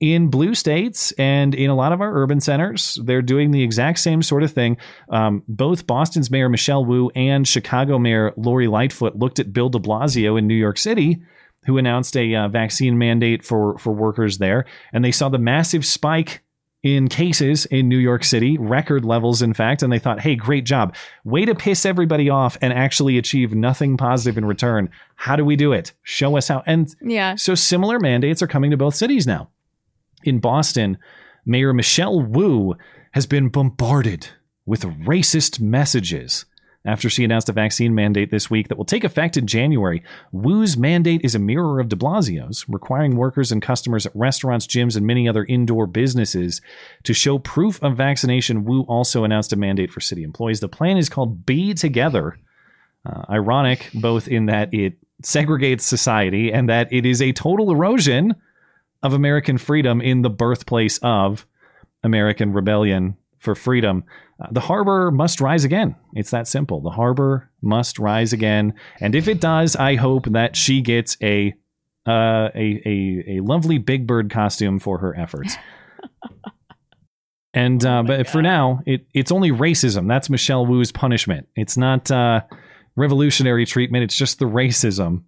in 0.00 0.28
blue 0.28 0.54
states 0.54 1.12
and 1.12 1.54
in 1.54 1.68
a 1.68 1.74
lot 1.74 1.92
of 1.92 2.00
our 2.00 2.14
urban 2.22 2.40
centers, 2.40 2.98
they're 3.04 3.20
doing 3.22 3.50
the 3.50 3.62
exact 3.62 3.98
same 3.98 4.22
sort 4.22 4.42
of 4.42 4.50
thing. 4.50 4.78
Um, 5.10 5.42
both 5.46 5.86
Boston's 5.86 6.30
Mayor 6.30 6.48
Michelle 6.48 6.84
Wu 6.84 7.10
and 7.14 7.46
Chicago 7.46 7.98
Mayor 7.98 8.32
Lori 8.36 8.66
Lightfoot 8.66 9.16
looked 9.16 9.38
at 9.38 9.52
Bill 9.52 9.68
de 9.68 9.78
Blasio 9.78 10.38
in 10.38 10.46
New 10.46 10.54
York 10.54 10.78
City, 10.78 11.20
who 11.66 11.76
announced 11.76 12.16
a 12.16 12.34
uh, 12.34 12.48
vaccine 12.48 12.96
mandate 12.96 13.44
for, 13.44 13.76
for 13.78 13.92
workers 13.92 14.38
there. 14.38 14.64
And 14.94 15.04
they 15.04 15.12
saw 15.12 15.28
the 15.28 15.38
massive 15.38 15.84
spike 15.84 16.42
in 16.82 17.08
cases 17.08 17.66
in 17.66 17.86
New 17.90 17.98
York 17.98 18.24
City, 18.24 18.56
record 18.56 19.04
levels, 19.04 19.42
in 19.42 19.52
fact. 19.52 19.82
And 19.82 19.92
they 19.92 19.98
thought, 19.98 20.20
hey, 20.20 20.34
great 20.34 20.64
job. 20.64 20.96
Way 21.24 21.44
to 21.44 21.54
piss 21.54 21.84
everybody 21.84 22.30
off 22.30 22.56
and 22.62 22.72
actually 22.72 23.18
achieve 23.18 23.54
nothing 23.54 23.98
positive 23.98 24.38
in 24.38 24.46
return. 24.46 24.88
How 25.16 25.36
do 25.36 25.44
we 25.44 25.56
do 25.56 25.74
it? 25.74 25.92
Show 26.04 26.38
us 26.38 26.48
how. 26.48 26.62
And 26.64 26.88
Yeah. 27.02 27.34
so 27.34 27.54
similar 27.54 28.00
mandates 28.00 28.40
are 28.40 28.46
coming 28.46 28.70
to 28.70 28.78
both 28.78 28.94
cities 28.94 29.26
now. 29.26 29.50
In 30.24 30.38
Boston, 30.38 30.98
Mayor 31.46 31.72
Michelle 31.72 32.20
Wu 32.20 32.76
has 33.12 33.26
been 33.26 33.48
bombarded 33.48 34.28
with 34.66 34.82
racist 34.82 35.60
messages 35.60 36.44
after 36.84 37.10
she 37.10 37.24
announced 37.24 37.48
a 37.48 37.52
vaccine 37.52 37.94
mandate 37.94 38.30
this 38.30 38.48
week 38.48 38.68
that 38.68 38.78
will 38.78 38.84
take 38.84 39.04
effect 39.04 39.36
in 39.36 39.46
January. 39.46 40.02
Wu's 40.32 40.76
mandate 40.76 41.20
is 41.22 41.34
a 41.34 41.38
mirror 41.38 41.78
of 41.78 41.88
de 41.88 41.96
Blasio's, 41.96 42.64
requiring 42.68 43.16
workers 43.16 43.52
and 43.52 43.60
customers 43.60 44.06
at 44.06 44.16
restaurants, 44.16 44.66
gyms, 44.66 44.96
and 44.96 45.06
many 45.06 45.28
other 45.28 45.44
indoor 45.44 45.86
businesses 45.86 46.62
to 47.02 47.12
show 47.12 47.38
proof 47.38 47.82
of 47.82 47.96
vaccination. 47.96 48.64
Wu 48.64 48.82
also 48.82 49.24
announced 49.24 49.52
a 49.52 49.56
mandate 49.56 49.92
for 49.92 50.00
city 50.00 50.22
employees. 50.22 50.60
The 50.60 50.68
plan 50.68 50.96
is 50.96 51.08
called 51.08 51.44
Be 51.44 51.74
Together. 51.74 52.38
Uh, 53.04 53.24
ironic, 53.30 53.88
both 53.94 54.28
in 54.28 54.46
that 54.46 54.72
it 54.74 54.94
segregates 55.22 55.82
society 55.82 56.52
and 56.52 56.68
that 56.68 56.92
it 56.92 57.06
is 57.06 57.22
a 57.22 57.32
total 57.32 57.70
erosion 57.70 58.34
of 59.02 59.12
American 59.12 59.58
freedom 59.58 60.00
in 60.00 60.22
the 60.22 60.30
birthplace 60.30 60.98
of 60.98 61.46
American 62.02 62.52
rebellion 62.52 63.16
for 63.38 63.54
freedom. 63.54 64.04
Uh, 64.40 64.48
the 64.50 64.60
harbor 64.60 65.10
must 65.10 65.40
rise 65.40 65.64
again. 65.64 65.96
It's 66.14 66.30
that 66.30 66.46
simple. 66.46 66.80
The 66.80 66.90
harbor 66.90 67.50
must 67.62 67.98
rise 67.98 68.32
again. 68.32 68.74
And 69.00 69.14
if 69.14 69.28
it 69.28 69.40
does, 69.40 69.76
I 69.76 69.96
hope 69.96 70.26
that 70.26 70.56
she 70.56 70.80
gets 70.80 71.16
a 71.22 71.54
uh, 72.06 72.48
a, 72.54 72.82
a 72.86 73.24
a 73.36 73.40
lovely 73.42 73.78
Big 73.78 74.06
Bird 74.06 74.30
costume 74.30 74.78
for 74.78 74.98
her 74.98 75.16
efforts. 75.18 75.56
and 77.54 77.84
uh, 77.84 78.02
but 78.02 78.26
for 78.28 78.40
now, 78.40 78.80
it 78.86 79.06
it's 79.12 79.32
only 79.32 79.50
racism. 79.50 80.08
That's 80.08 80.30
Michelle 80.30 80.64
Wu's 80.66 80.92
punishment. 80.92 81.48
It's 81.56 81.76
not 81.76 82.10
uh, 82.10 82.42
revolutionary 82.96 83.66
treatment. 83.66 84.04
It's 84.04 84.16
just 84.16 84.38
the 84.38 84.46
racism. 84.46 85.24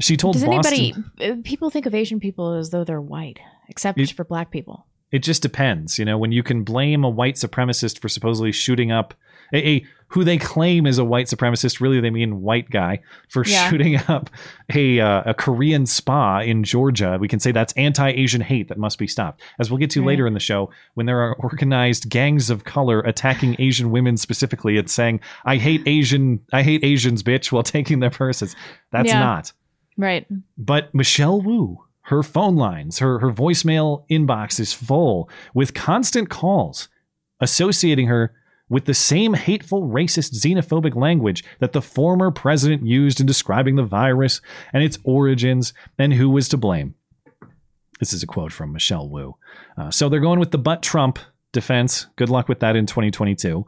She 0.00 0.16
told 0.16 0.34
Does 0.34 0.44
Boston. 0.44 0.74
anybody? 1.18 1.40
uh, 1.40 1.42
People 1.44 1.70
think 1.70 1.86
of 1.86 1.94
Asian 1.94 2.20
people 2.20 2.54
as 2.54 2.70
though 2.70 2.84
they're 2.84 3.00
white, 3.00 3.38
except 3.68 3.98
It- 3.98 4.10
for 4.12 4.24
black 4.24 4.50
people. 4.50 4.86
It 5.12 5.24
just 5.24 5.42
depends, 5.42 5.98
you 5.98 6.04
know. 6.04 6.16
When 6.16 6.30
you 6.30 6.44
can 6.44 6.62
blame 6.62 7.02
a 7.02 7.08
white 7.10 7.34
supremacist 7.34 7.98
for 7.98 8.08
supposedly 8.08 8.52
shooting 8.52 8.92
up 8.92 9.12
a, 9.52 9.68
a 9.68 9.86
who 10.10 10.22
they 10.22 10.38
claim 10.38 10.86
is 10.86 10.98
a 10.98 11.04
white 11.04 11.26
supremacist, 11.26 11.80
really 11.80 12.00
they 12.00 12.10
mean 12.10 12.42
white 12.42 12.70
guy 12.70 13.00
for 13.28 13.44
Yeah. 13.44 13.68
shooting 13.68 13.96
up 14.08 14.30
a 14.72 15.00
uh, 15.00 15.22
a 15.26 15.34
Korean 15.34 15.84
spa 15.86 16.38
in 16.42 16.62
Georgia. 16.62 17.18
We 17.20 17.26
can 17.26 17.40
say 17.40 17.50
that's 17.50 17.72
anti-Asian 17.72 18.40
hate 18.40 18.68
that 18.68 18.78
must 18.78 19.00
be 19.00 19.08
stopped. 19.08 19.42
As 19.58 19.68
we'll 19.68 19.78
get 19.78 19.90
to 19.90 20.00
Right. 20.00 20.06
later 20.06 20.28
in 20.28 20.34
the 20.34 20.38
show, 20.40 20.70
when 20.94 21.06
there 21.06 21.20
are 21.20 21.34
organized 21.34 22.08
gangs 22.08 22.48
of 22.48 22.62
color 22.62 23.00
attacking 23.00 23.56
Asian 23.58 23.90
women 23.90 24.16
specifically, 24.16 24.78
and 24.78 24.88
saying 24.88 25.18
"I 25.44 25.56
hate 25.56 25.82
Asian, 25.86 26.38
I 26.52 26.62
hate 26.62 26.84
Asians, 26.84 27.24
bitch," 27.24 27.50
while 27.50 27.62
taking 27.64 27.98
their 27.98 28.10
purses. 28.10 28.54
That's 28.92 29.08
Yeah. 29.08 29.18
not. 29.18 29.52
Right. 30.00 30.26
But 30.56 30.94
Michelle 30.94 31.40
Wu, 31.40 31.84
her 32.02 32.22
phone 32.22 32.56
lines, 32.56 32.98
her, 33.00 33.18
her 33.18 33.30
voicemail 33.30 34.04
inbox 34.10 34.58
is 34.58 34.72
full 34.72 35.28
with 35.54 35.74
constant 35.74 36.30
calls 36.30 36.88
associating 37.40 38.06
her 38.06 38.34
with 38.68 38.86
the 38.86 38.94
same 38.94 39.34
hateful, 39.34 39.88
racist, 39.88 40.32
xenophobic 40.32 40.94
language 40.94 41.44
that 41.58 41.72
the 41.72 41.82
former 41.82 42.30
president 42.30 42.86
used 42.86 43.20
in 43.20 43.26
describing 43.26 43.76
the 43.76 43.82
virus 43.82 44.40
and 44.72 44.82
its 44.82 44.98
origins 45.04 45.74
and 45.98 46.14
who 46.14 46.30
was 46.30 46.48
to 46.48 46.56
blame. 46.56 46.94
This 47.98 48.12
is 48.14 48.22
a 48.22 48.26
quote 48.26 48.52
from 48.52 48.72
Michelle 48.72 49.08
Wu. 49.08 49.36
Uh, 49.76 49.90
so 49.90 50.08
they're 50.08 50.20
going 50.20 50.40
with 50.40 50.52
the 50.52 50.58
butt 50.58 50.82
Trump 50.82 51.18
defense. 51.52 52.06
Good 52.16 52.30
luck 52.30 52.48
with 52.48 52.60
that 52.60 52.76
in 52.76 52.86
2022. 52.86 53.66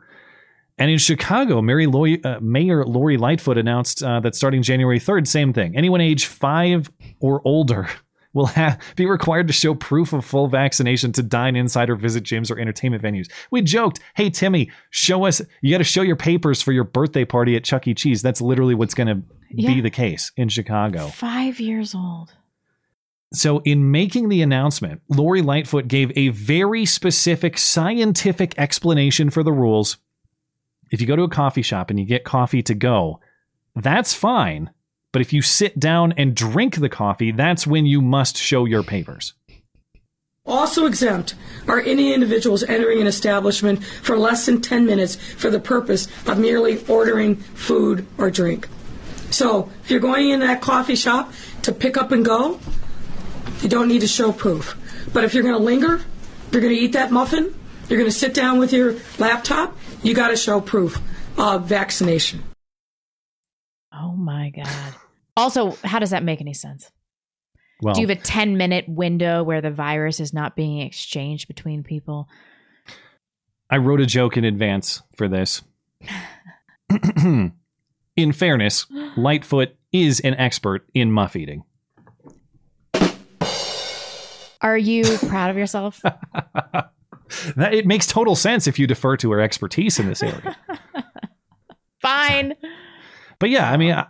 And 0.79 0.91
in 0.91 0.99
Chicago, 0.99 1.59
uh, 1.59 2.41
Mayor 2.41 2.85
Lori 2.85 3.17
Lightfoot 3.17 3.59
announced 3.59 4.03
uh, 4.03 4.21
that 4.21 4.35
starting 4.35 4.63
January 4.63 4.99
3rd, 4.99 5.27
same 5.27 5.53
thing. 5.53 5.77
Anyone 5.77 6.01
age 6.01 6.27
five 6.27 6.91
or 7.21 7.43
older 7.45 7.89
will 8.33 8.47
ha- 8.47 8.79
be 8.97 9.07
required 9.07 9.47
to 9.49 9.53
show 9.53 9.75
proof 9.75 10.13
of 10.13 10.25
full 10.25 10.49
vaccination 10.49 11.13
to 11.13 11.23
dine 11.23 11.57
inside 11.57 11.91
or 11.91 11.97
visit 11.97 12.25
gyms 12.25 12.51
or 12.51 12.59
entertainment 12.59 13.03
venues. 13.03 13.31
We 13.51 13.61
joked, 13.63 14.01
hey, 14.15 14.31
Timmy, 14.31 14.71
show 14.91 15.27
us, 15.27 15.43
you 15.61 15.71
got 15.71 15.79
to 15.79 15.85
show 15.85 16.03
your 16.03 16.17
papers 16.17 16.63
for 16.63 16.73
your 16.73 16.85
birthday 16.85 17.25
party 17.25 17.55
at 17.55 17.65
Chuck 17.65 17.87
E. 17.87 17.95
Cheese. 17.95 18.23
That's 18.23 18.41
literally 18.41 18.75
what's 18.75 18.95
going 18.95 19.09
to 19.09 19.23
be 19.55 19.81
the 19.83 19.91
case 19.91 20.33
in 20.37 20.49
Chicago. 20.49 21.09
Five 21.09 21.61
years 21.61 21.95
old. 21.95 22.33
So, 23.35 23.61
in 23.61 23.91
making 23.91 24.29
the 24.29 24.43
announcement, 24.43 25.01
Lori 25.09 25.41
Lightfoot 25.41 25.89
gave 25.89 26.13
a 26.17 26.29
very 26.29 26.85
specific 26.85 27.57
scientific 27.57 28.55
explanation 28.59 29.31
for 29.31 29.43
the 29.43 29.53
rules. 29.53 29.97
If 30.93 31.01
you 31.01 31.07
go 31.07 31.17
to 31.17 31.23
a 31.23 31.29
coffee 31.29 31.63
shop 31.63 31.91
and 31.91 31.99
you 31.99 32.05
get 32.05 32.23
coffee 32.23 32.63
to 32.63 32.75
go, 32.75 33.19
that's 33.75 34.13
fine. 34.13 34.71
But 35.11 35.23
if 35.23 35.33
you 35.33 35.43
sit 35.43 35.81
down 35.81 36.13
and 36.13 36.37
drink 36.37 36.77
the 36.77 36.89
coffee, 36.89 37.33
that's 37.33 37.67
when 37.67 37.87
you 37.87 38.01
must 38.01 38.37
show 38.37 38.67
your 38.67 38.83
papers. 38.83 39.33
Also 40.45 40.87
exempt 40.87 41.35
are 41.67 41.81
any 41.81 42.13
individuals 42.13 42.63
entering 42.65 43.01
an 43.01 43.07
establishment 43.07 43.83
for 43.83 44.19
less 44.19 44.47
than 44.47 44.61
10 44.61 44.85
minutes 44.85 45.17
for 45.17 45.51
the 45.51 45.61
purpose 45.61 46.09
of 46.27 46.39
merely 46.39 46.85
ordering 46.87 47.37
food 47.37 48.07
or 48.19 48.31
drink. 48.31 48.69
So, 49.31 49.71
if 49.83 49.91
you're 49.91 50.01
going 50.01 50.29
in 50.29 50.41
that 50.41 50.61
coffee 50.61 50.97
shop 50.97 51.33
to 51.63 51.73
pick 51.73 51.97
up 51.97 52.13
and 52.13 52.23
go, 52.23 52.61
you 53.63 53.69
don't 53.69 53.89
need 53.89 54.03
to 54.03 54.07
show 54.07 54.31
proof. 54.31 54.77
But 55.15 55.25
if 55.25 55.33
you're 55.33 55.43
going 55.43 55.57
to 55.57 55.63
linger, 55.63 56.03
You're 56.51 56.61
going 56.61 56.75
to 56.75 56.81
eat 56.81 56.93
that 56.93 57.11
muffin. 57.11 57.55
You're 57.93 57.99
going 57.99 58.11
to 58.11 58.19
sit 58.19 58.33
down 58.33 58.59
with 58.59 58.73
your 58.73 58.95
laptop. 59.19 59.77
You 60.03 60.15
got 60.15 60.29
to 60.29 60.37
show 60.37 60.63
proof 60.63 60.99
of 61.37 61.67
vaccination. 61.67 62.43
Oh 63.93 64.13
my 64.13 64.49
God. 64.49 64.95
Also, 65.37 65.73
how 65.85 65.99
does 65.99 66.09
that 66.09 66.25
make 66.25 66.41
any 66.41 66.55
sense? 66.55 66.91
Well, 67.83 67.93
Do 67.93 68.01
you 68.01 68.09
have 68.09 68.17
a 68.17 68.21
10 68.23 68.57
minute 68.57 68.87
window 68.89 69.43
where 69.43 69.61
the 69.61 69.71
virus 69.71 70.21
is 70.21 70.33
not 70.33 70.57
being 70.57 70.81
exchanged 70.81 71.49
between 71.49 71.83
people? 71.83 72.31
I 73.69 73.77
wrote 73.77 74.01
a 74.01 74.07
joke 74.07 74.39
in 74.39 74.47
advance 74.47 75.03
for 75.15 75.29
this. 75.29 75.61
in 77.21 78.33
fairness, 78.33 78.87
Lightfoot 79.19 79.77
is 79.93 80.21
an 80.21 80.33
expert 80.37 80.89
in 80.95 81.13
muff 81.13 81.37
eating. 81.37 81.65
Are 84.63 84.79
you 84.79 85.05
proud 85.19 85.51
of 85.51 85.59
yourself? 85.59 86.01
That, 87.57 87.75
it 87.75 87.87
makes 87.87 88.07
total 88.07 88.35
sense 88.37 88.67
if 88.67 88.79
you 88.79 88.87
defer 88.87 89.17
to 89.19 89.31
her 89.33 89.41
expertise 89.41 89.99
in 89.99 90.07
this 90.09 90.23
area. 90.23 90.57
Fine. 92.01 92.55
But 93.39 93.51
yeah, 93.51 93.71
I 93.71 93.77
mean, 93.77 93.93
I, 93.93 94.07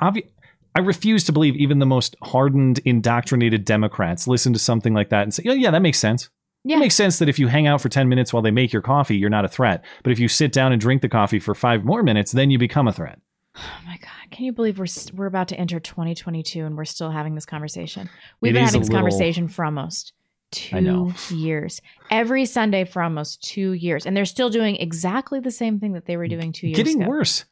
obvi- 0.00 0.28
I 0.74 0.80
refuse 0.80 1.24
to 1.24 1.32
believe 1.32 1.56
even 1.56 1.78
the 1.78 1.86
most 1.86 2.16
hardened, 2.22 2.80
indoctrinated 2.84 3.64
Democrats 3.64 4.26
listen 4.26 4.52
to 4.52 4.58
something 4.58 4.94
like 4.94 5.10
that 5.10 5.22
and 5.22 5.34
say, 5.34 5.42
"Oh 5.46 5.52
yeah, 5.52 5.70
that 5.70 5.82
makes 5.82 5.98
sense." 5.98 6.30
Yeah. 6.64 6.76
It 6.76 6.80
makes 6.80 6.94
sense 6.94 7.18
that 7.18 7.28
if 7.28 7.40
you 7.40 7.48
hang 7.48 7.66
out 7.66 7.80
for 7.80 7.88
10 7.88 8.08
minutes 8.08 8.32
while 8.32 8.40
they 8.42 8.52
make 8.52 8.72
your 8.72 8.82
coffee, 8.82 9.16
you're 9.16 9.28
not 9.30 9.44
a 9.44 9.48
threat. 9.48 9.84
But 10.04 10.12
if 10.12 10.20
you 10.20 10.28
sit 10.28 10.52
down 10.52 10.70
and 10.70 10.80
drink 10.80 11.02
the 11.02 11.08
coffee 11.08 11.40
for 11.40 11.56
five 11.56 11.84
more 11.84 12.04
minutes, 12.04 12.30
then 12.30 12.50
you 12.52 12.58
become 12.58 12.86
a 12.88 12.92
threat. 12.92 13.18
Oh 13.56 13.60
my 13.86 13.96
God. 13.98 14.08
Can 14.30 14.44
you 14.46 14.52
believe 14.52 14.78
we're, 14.78 14.86
we're 15.12 15.26
about 15.26 15.48
to 15.48 15.56
enter 15.58 15.78
2022 15.78 16.64
and 16.64 16.74
we're 16.76 16.84
still 16.86 17.10
having 17.10 17.34
this 17.34 17.44
conversation? 17.44 18.08
We've 18.40 18.52
It 18.52 18.54
been 18.54 18.64
having 18.64 18.80
this 18.80 18.88
little- 18.88 19.02
conversation 19.02 19.48
for 19.48 19.64
almost. 19.64 20.12
Two 20.52 21.12
years. 21.30 21.80
Every 22.10 22.44
Sunday 22.44 22.84
for 22.84 23.02
almost 23.02 23.42
two 23.42 23.72
years. 23.72 24.06
And 24.06 24.16
they're 24.16 24.24
still 24.24 24.50
doing 24.50 24.76
exactly 24.76 25.40
the 25.40 25.50
same 25.50 25.80
thing 25.80 25.94
that 25.94 26.06
they 26.06 26.16
were 26.16 26.28
doing 26.28 26.52
two 26.52 26.68
years 26.68 26.76
Getting 26.76 27.02
ago. 27.02 27.10
worse. 27.10 27.44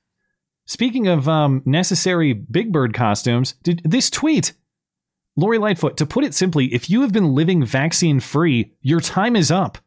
Speaking 0.66 1.08
of 1.08 1.28
um, 1.28 1.62
necessary 1.64 2.32
Big 2.32 2.72
Bird 2.72 2.94
costumes, 2.94 3.54
did 3.64 3.82
this 3.84 4.08
tweet, 4.08 4.52
Lori 5.36 5.58
Lightfoot, 5.58 5.96
to 5.96 6.06
put 6.06 6.22
it 6.22 6.34
simply, 6.34 6.72
if 6.72 6.88
you 6.88 7.00
have 7.00 7.12
been 7.12 7.34
living 7.34 7.64
vaccine 7.64 8.20
free, 8.20 8.72
your 8.80 9.00
time 9.00 9.34
is 9.34 9.50
up. 9.50 9.78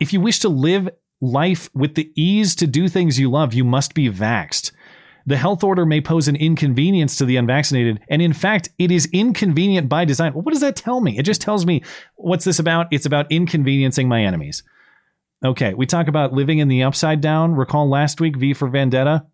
If 0.00 0.12
you 0.12 0.20
wish 0.20 0.40
to 0.40 0.48
live 0.48 0.90
life 1.20 1.70
with 1.74 1.94
the 1.94 2.12
ease 2.14 2.54
to 2.56 2.66
do 2.66 2.88
things 2.88 3.18
you 3.18 3.30
love, 3.30 3.54
you 3.54 3.64
must 3.64 3.94
be 3.94 4.10
vaxxed. 4.10 4.72
The 5.26 5.36
health 5.36 5.64
order 5.64 5.86
may 5.86 6.00
pose 6.00 6.28
an 6.28 6.36
inconvenience 6.36 7.16
to 7.16 7.24
the 7.24 7.36
unvaccinated, 7.36 8.00
and 8.08 8.20
in 8.20 8.32
fact, 8.32 8.68
it 8.78 8.90
is 8.90 9.08
inconvenient 9.12 9.88
by 9.88 10.04
design. 10.04 10.34
Well, 10.34 10.42
what 10.42 10.52
does 10.52 10.60
that 10.60 10.76
tell 10.76 11.00
me? 11.00 11.18
It 11.18 11.22
just 11.22 11.40
tells 11.40 11.64
me 11.64 11.82
what's 12.16 12.44
this 12.44 12.58
about? 12.58 12.88
It's 12.90 13.06
about 13.06 13.30
inconveniencing 13.32 14.08
my 14.08 14.22
enemies. 14.22 14.62
Okay, 15.44 15.74
we 15.74 15.86
talk 15.86 16.08
about 16.08 16.32
living 16.32 16.58
in 16.58 16.68
the 16.68 16.82
upside 16.82 17.20
down. 17.20 17.54
Recall 17.54 17.88
last 17.88 18.20
week, 18.20 18.36
V 18.36 18.54
for 18.54 18.68
Vendetta. 18.68 19.26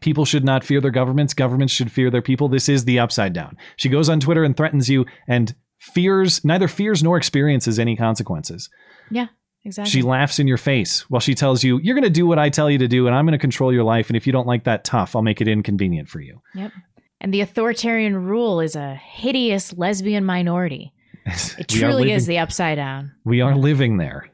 People 0.00 0.24
should 0.24 0.44
not 0.44 0.64
fear 0.64 0.80
their 0.80 0.90
governments. 0.90 1.34
Governments 1.34 1.72
should 1.72 1.90
fear 1.90 2.10
their 2.10 2.22
people. 2.22 2.48
This 2.48 2.68
is 2.68 2.84
the 2.84 2.98
upside 2.98 3.32
down. 3.32 3.56
She 3.76 3.88
goes 3.88 4.08
on 4.08 4.20
Twitter 4.20 4.44
and 4.44 4.56
threatens 4.56 4.90
you 4.90 5.06
and 5.26 5.54
fears, 5.78 6.44
neither 6.44 6.68
fears 6.68 7.02
nor 7.02 7.16
experiences 7.16 7.78
any 7.78 7.96
consequences. 7.96 8.68
Yeah, 9.10 9.28
exactly. 9.66 9.90
She 9.90 10.00
laughs 10.02 10.38
in 10.38 10.46
your 10.46 10.56
face 10.56 11.00
while 11.10 11.20
she 11.20 11.34
tells 11.34 11.62
you, 11.62 11.78
You're 11.82 11.94
going 11.94 12.04
to 12.04 12.10
do 12.10 12.26
what 12.26 12.38
I 12.38 12.48
tell 12.48 12.70
you 12.70 12.78
to 12.78 12.88
do, 12.88 13.06
and 13.06 13.14
I'm 13.14 13.26
going 13.26 13.32
to 13.32 13.38
control 13.38 13.72
your 13.72 13.84
life. 13.84 14.08
And 14.08 14.16
if 14.16 14.26
you 14.26 14.32
don't 14.32 14.46
like 14.46 14.64
that 14.64 14.84
tough, 14.84 15.14
I'll 15.14 15.22
make 15.22 15.40
it 15.40 15.48
inconvenient 15.48 16.08
for 16.08 16.20
you. 16.20 16.40
Yep. 16.54 16.72
And 17.20 17.32
the 17.34 17.40
authoritarian 17.40 18.16
rule 18.16 18.60
is 18.60 18.76
a 18.76 18.94
hideous 18.94 19.76
lesbian 19.76 20.24
minority. 20.24 20.92
It 21.58 21.68
truly 21.68 21.94
living- 22.04 22.14
is 22.14 22.26
the 22.26 22.38
upside 22.38 22.76
down. 22.76 23.12
We 23.24 23.40
are 23.40 23.54
living 23.56 23.96
there. 23.96 24.28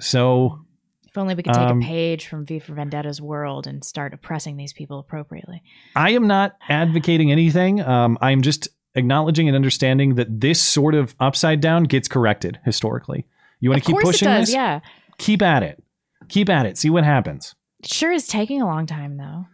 So 0.00 0.58
If 1.06 1.16
only 1.18 1.34
we 1.34 1.42
could 1.42 1.54
take 1.54 1.68
Um, 1.70 1.80
a 1.80 1.84
page 1.84 2.26
from 2.26 2.44
V 2.46 2.58
for 2.58 2.72
Vendetta's 2.74 3.20
world 3.20 3.66
and 3.66 3.84
start 3.84 4.12
oppressing 4.14 4.56
these 4.56 4.72
people 4.72 4.98
appropriately. 4.98 5.62
I 5.94 6.10
am 6.10 6.26
not 6.26 6.56
advocating 6.68 7.30
anything. 7.30 7.80
Um, 7.80 8.18
I'm 8.20 8.42
just 8.42 8.68
acknowledging 8.94 9.46
and 9.48 9.54
understanding 9.54 10.16
that 10.16 10.40
this 10.40 10.60
sort 10.60 10.94
of 10.94 11.14
upside 11.20 11.60
down 11.60 11.84
gets 11.84 12.08
corrected 12.08 12.58
historically. 12.64 13.26
You 13.62 13.70
want 13.70 13.84
to 13.84 13.86
keep 13.86 14.02
pushing 14.02 14.26
does, 14.26 14.48
this? 14.48 14.54
yeah. 14.54 14.80
Keep 15.18 15.40
at 15.40 15.62
it. 15.62 15.80
Keep 16.28 16.50
at 16.50 16.66
it. 16.66 16.76
See 16.76 16.90
what 16.90 17.04
happens. 17.04 17.54
It 17.78 17.88
sure 17.88 18.10
is 18.10 18.26
taking 18.26 18.60
a 18.60 18.66
long 18.66 18.86
time, 18.86 19.18
though. 19.18 19.46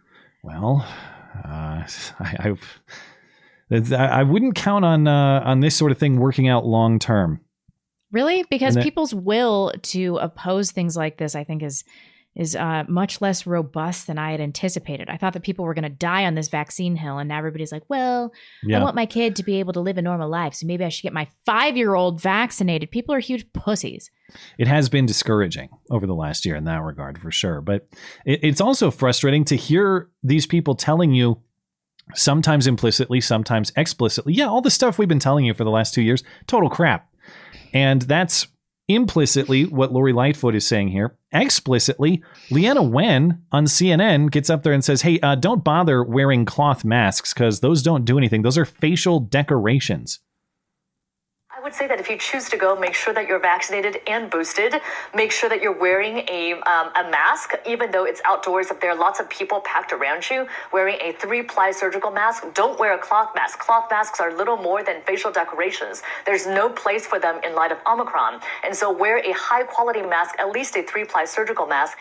Well, 0.43 0.83
uh, 1.45 1.83
I, 2.19 2.55
I, 3.71 3.95
I 3.95 4.23
wouldn't 4.23 4.55
count 4.55 4.83
on 4.83 5.07
uh, 5.07 5.43
on 5.45 5.59
this 5.59 5.75
sort 5.75 5.91
of 5.91 5.99
thing 5.99 6.19
working 6.19 6.47
out 6.47 6.65
long 6.65 6.97
term. 6.97 7.41
Really? 8.11 8.43
Because 8.49 8.73
that- 8.73 8.83
people's 8.83 9.13
will 9.13 9.73
to 9.83 10.17
oppose 10.17 10.71
things 10.71 10.97
like 10.97 11.17
this, 11.17 11.35
I 11.35 11.43
think, 11.43 11.61
is 11.61 11.83
is 12.39 12.55
uh, 12.55 12.85
much 12.87 13.19
less 13.19 13.45
robust 13.45 14.07
than 14.07 14.17
I 14.17 14.31
had 14.31 14.39
anticipated. 14.39 15.09
I 15.09 15.17
thought 15.17 15.33
that 15.33 15.43
people 15.43 15.65
were 15.65 15.73
going 15.73 15.83
to 15.83 15.89
die 15.89 16.25
on 16.25 16.35
this 16.35 16.47
vaccine 16.47 16.95
hill, 16.95 17.17
and 17.17 17.27
now 17.27 17.37
everybody's 17.37 17.71
like, 17.71 17.83
"Well, 17.89 18.31
Yeah. 18.63 18.79
I 18.79 18.83
want 18.83 18.95
my 18.95 19.05
kid 19.05 19.35
to 19.35 19.43
be 19.43 19.59
able 19.59 19.73
to 19.73 19.81
live 19.81 19.97
a 19.97 20.01
normal 20.01 20.29
life, 20.29 20.53
so 20.53 20.65
maybe 20.65 20.85
I 20.85 20.89
should 20.89 21.03
get 21.03 21.11
my 21.11 21.27
five 21.45 21.75
year 21.75 21.95
old 21.95 22.21
vaccinated." 22.21 22.91
People 22.91 23.13
are 23.13 23.19
huge 23.19 23.51
pussies. 23.51 24.09
It 24.57 24.67
has 24.67 24.87
been 24.87 25.05
discouraging 25.05 25.69
over 25.91 26.07
the 26.07 26.15
last 26.15 26.45
year 26.45 26.55
in 26.55 26.63
that 26.63 26.81
regard, 26.81 27.19
for 27.19 27.29
sure. 27.29 27.59
But 27.59 27.89
it, 28.25 28.39
it's 28.41 28.61
also 28.61 28.89
frustrating 28.89 29.43
to 29.45 29.57
hear 29.57 30.09
these 30.23 30.47
people 30.47 30.75
telling 30.75 31.13
you, 31.13 31.41
sometimes 32.15 32.67
implicitly, 32.67 33.19
sometimes 33.19 33.73
explicitly, 33.75 34.33
yeah, 34.33 34.47
all 34.47 34.61
the 34.61 34.71
stuff 34.71 34.97
we've 34.97 35.09
been 35.09 35.19
telling 35.19 35.43
you 35.43 35.53
for 35.53 35.65
the 35.65 35.69
last 35.69 35.93
two 35.93 36.01
years, 36.01 36.23
total 36.47 36.69
crap. 36.69 37.09
And 37.73 38.01
that's 38.03 38.47
implicitly 38.89 39.65
what 39.65 39.93
Lori 39.93 40.11
Lightfoot 40.11 40.55
is 40.55 40.67
saying 40.67 40.89
here. 40.89 41.15
Explicitly, 41.31 42.23
Leana 42.49 42.89
Wen 42.89 43.43
on 43.51 43.65
CNN 43.65 44.31
gets 44.31 44.49
up 44.49 44.63
there 44.63 44.73
and 44.73 44.83
says, 44.83 45.03
hey, 45.03 45.19
uh, 45.21 45.35
don't 45.35 45.63
bother 45.63 46.03
wearing 46.03 46.43
cloth 46.43 46.83
masks 46.83 47.33
because 47.33 47.59
those 47.59 47.83
don't 47.83 48.03
do 48.03 48.17
anything. 48.17 48.41
Those 48.41 48.57
are 48.57 48.65
facial 48.65 49.19
decorations. 49.19 50.19
I 51.59 51.61
would 51.61 51.73
say 51.73 51.87
that 51.87 51.99
if 51.99 52.09
you 52.09 52.17
choose 52.17 52.47
to 52.51 52.57
go, 52.57 52.79
make 52.79 52.93
sure 52.93 53.13
that 53.13 53.27
you're 53.27 53.37
vaccinated 53.37 53.97
and 54.07 54.29
boosted. 54.29 54.75
Make 55.13 55.29
sure 55.29 55.49
that 55.49 55.61
you're 55.61 55.77
wearing 55.77 56.19
a, 56.29 56.53
um, 56.53 56.89
a 56.95 57.11
mask, 57.11 57.51
even 57.67 57.91
though 57.91 58.05
it's 58.05 58.21
outdoors. 58.23 58.71
If 58.71 58.79
there 58.79 58.91
are 58.91 58.97
lots 58.97 59.19
of 59.19 59.29
people 59.29 59.59
packed 59.65 59.91
around 59.91 60.29
you, 60.29 60.47
wearing 60.71 60.95
a 61.01 61.11
three-ply 61.11 61.71
surgical 61.71 62.11
mask. 62.11 62.45
Don't 62.53 62.79
wear 62.79 62.93
a 62.93 62.97
cloth 62.97 63.31
mask. 63.35 63.59
Cloth 63.59 63.87
masks 63.91 64.21
are 64.21 64.33
little 64.37 64.55
more 64.55 64.85
than 64.85 65.01
facial 65.01 65.33
decorations. 65.33 66.01
There's 66.25 66.47
no 66.47 66.69
place 66.69 67.05
for 67.05 67.19
them 67.19 67.41
in 67.43 67.53
light 67.55 67.73
of 67.73 67.79
Omicron. 67.85 68.39
And 68.63 68.73
so 68.73 68.89
wear 68.89 69.17
a 69.17 69.33
high-quality 69.33 70.03
mask, 70.03 70.35
at 70.39 70.51
least 70.51 70.77
a 70.77 70.83
three-ply 70.83 71.25
surgical 71.25 71.67
mask. 71.67 71.97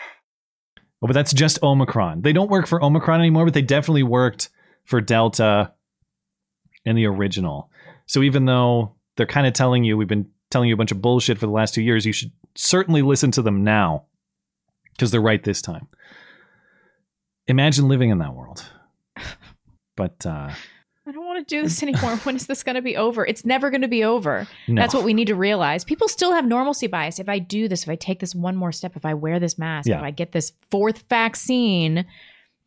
Oh, 1.03 1.09
but 1.09 1.15
that's 1.15 1.33
just 1.33 1.61
Omicron. 1.65 2.23
They 2.23 2.33
don't 2.33 2.49
work 2.49 2.69
for 2.69 2.81
Omicron 2.81 3.19
anymore, 3.19 3.47
but 3.47 3.55
they 3.55 3.63
definitely 3.63 4.05
worked 4.05 4.51
for 4.85 5.01
Delta 5.01 5.73
and 6.87 6.97
the 6.97 7.07
original. 7.07 7.71
So 8.07 8.23
even 8.23 8.45
though 8.45 8.95
they're 9.19 9.27
kind 9.27 9.47
of 9.47 9.53
telling 9.53 9.85
you, 9.85 9.99
we've 9.99 10.09
been 10.09 10.31
telling 10.51 10.69
you 10.71 10.75
a 10.75 10.79
bunch 10.79 10.91
of 10.93 11.03
bullshit 11.03 11.37
for 11.39 11.45
the 11.45 11.53
last 11.53 11.75
two 11.75 11.83
years, 11.83 12.07
you 12.07 12.13
should 12.15 12.33
certainly 12.55 13.03
listen 13.03 13.31
to 13.33 13.43
them 13.43 13.63
now 13.63 14.05
because 14.95 15.11
they're 15.11 15.21
right 15.21 15.45
this 15.45 15.61
time. 15.61 15.87
Imagine 17.47 17.89
living 17.89 18.11
in 18.11 18.19
that 18.19 18.35
world. 18.35 18.65
But 19.97 20.25
uh, 20.25 20.51
I 21.09 21.11
don't 21.11 21.27
want 21.27 21.45
to 21.49 21.57
do 21.57 21.63
this 21.65 21.83
anymore. 21.83 22.15
when 22.19 22.37
is 22.37 22.47
this 22.47 22.63
going 22.63 22.77
to 22.77 22.83
be 22.83 22.97
over? 22.97 23.27
It's 23.27 23.45
never 23.45 23.69
going 23.69 23.81
to 23.81 23.89
be 23.89 24.05
over. 24.05 24.47
No. 24.69 24.81
That's 24.81 24.95
what 24.95 25.03
we 25.03 25.13
need 25.13 25.27
to 25.27 25.35
realize. 25.35 25.83
People 25.83 26.07
still 26.07 26.33
have 26.33 26.47
normalcy 26.47 26.87
bias. 26.87 27.19
If 27.19 27.29
I 27.29 27.41
do 27.41 27.67
this, 27.67 27.83
if 27.83 27.89
I 27.89 27.97
take 27.97 28.21
this 28.21 28.33
one 28.33 28.55
more 28.55 28.71
step, 28.71 28.95
if 28.95 29.05
I 29.05 29.15
wear 29.15 29.41
this 29.41 29.59
mask, 29.59 29.89
Yeah. 29.89 29.97
if 29.97 30.05
I 30.05 30.13
get 30.13 30.31
this 30.31 30.53
fourth 30.71 31.03
vaccine, 31.09 32.07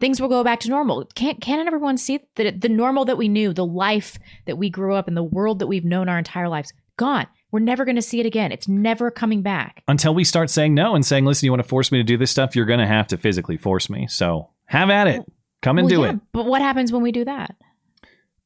things 0.01 0.19
will 0.19 0.27
go 0.27 0.43
back 0.43 0.59
to 0.61 0.69
normal. 0.69 1.05
Can't 1.15 1.39
can't 1.39 1.65
everyone 1.65 1.95
see 1.97 2.19
that 2.35 2.59
the 2.59 2.67
normal 2.67 3.05
that 3.05 3.17
we 3.17 3.29
knew, 3.29 3.53
the 3.53 3.65
life 3.65 4.17
that 4.47 4.57
we 4.57 4.69
grew 4.69 4.95
up 4.95 5.07
in, 5.07 5.13
the 5.15 5.23
world 5.23 5.59
that 5.59 5.67
we've 5.67 5.85
known 5.85 6.09
our 6.09 6.17
entire 6.17 6.49
lives, 6.49 6.73
gone. 6.97 7.27
We're 7.51 7.59
never 7.59 7.83
going 7.85 7.95
to 7.97 8.01
see 8.01 8.19
it 8.19 8.25
again. 8.25 8.51
It's 8.51 8.67
never 8.67 9.11
coming 9.11 9.41
back. 9.41 9.83
until 9.87 10.13
we 10.13 10.23
start 10.23 10.49
saying 10.49 10.73
no 10.73 10.95
and 10.95 11.05
saying, 11.05 11.25
listen, 11.25 11.45
you 11.45 11.51
want 11.51 11.61
to 11.61 11.67
force 11.67 11.91
me 11.91 11.97
to 11.99 12.03
do 12.03 12.17
this 12.17 12.31
stuff, 12.31 12.55
you're 12.55 12.65
going 12.65 12.79
to 12.79 12.87
have 12.87 13.07
to 13.07 13.17
physically 13.17 13.57
force 13.57 13.89
me. 13.89 14.07
So 14.07 14.49
have 14.65 14.89
at 14.89 15.07
it. 15.07 15.21
Come 15.61 15.77
and 15.77 15.85
Well, 15.89 15.95
do 15.97 16.01
yeah, 16.05 16.13
it. 16.13 16.19
But 16.33 16.45
what 16.45 16.61
happens 16.61 16.91
when 16.93 17.01
we 17.03 17.11
do 17.11 17.25
that? 17.25 17.55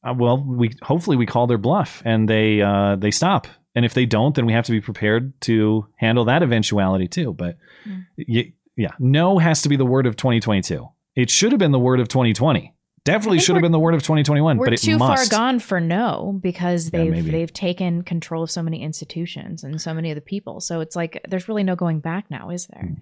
Uh, 0.02 0.14
well, 0.16 0.42
we 0.42 0.72
hopefully 0.82 1.16
we 1.16 1.24
call 1.26 1.46
their 1.46 1.56
bluff 1.58 2.02
and 2.04 2.28
they 2.28 2.60
uh, 2.60 2.96
they 2.96 3.10
stop. 3.10 3.46
And 3.74 3.84
if 3.84 3.94
they 3.94 4.06
don't, 4.06 4.34
then 4.34 4.44
we 4.46 4.52
have 4.54 4.64
to 4.66 4.72
be 4.72 4.80
prepared 4.80 5.40
to 5.42 5.86
handle 5.96 6.24
that 6.26 6.42
eventuality 6.42 7.06
too. 7.08 7.32
But 7.32 7.58
Hmm. 7.84 8.00
y- 8.28 8.52
yeah, 8.76 8.90
no 8.98 9.38
has 9.38 9.62
to 9.62 9.68
be 9.68 9.76
the 9.76 9.86
word 9.86 10.06
of 10.06 10.16
2022. 10.16 10.88
It 11.16 11.30
should 11.30 11.50
have 11.52 11.58
been 11.58 11.72
the 11.72 11.78
word 11.78 11.98
of 11.98 12.08
2020. 12.08 12.74
Definitely 13.04 13.38
should 13.38 13.54
have 13.54 13.62
been 13.62 13.72
the 13.72 13.78
word 13.78 13.94
of 13.94 14.02
2021. 14.02 14.58
We're 14.58 14.66
but 14.66 14.74
it 14.74 14.80
too 14.80 14.98
must. 14.98 15.30
far 15.30 15.38
gone 15.38 15.58
for 15.60 15.80
no 15.80 16.38
because 16.42 16.90
they've 16.90 17.10
maybe. 17.10 17.30
they've 17.30 17.52
taken 17.52 18.02
control 18.02 18.42
of 18.42 18.50
so 18.50 18.62
many 18.62 18.82
institutions 18.82 19.62
and 19.62 19.80
so 19.80 19.94
many 19.94 20.10
of 20.10 20.16
the 20.16 20.20
people. 20.20 20.60
So 20.60 20.80
it's 20.80 20.96
like 20.96 21.24
there's 21.28 21.48
really 21.48 21.62
no 21.62 21.76
going 21.76 22.00
back 22.00 22.30
now, 22.30 22.50
is 22.50 22.66
there? 22.66 22.96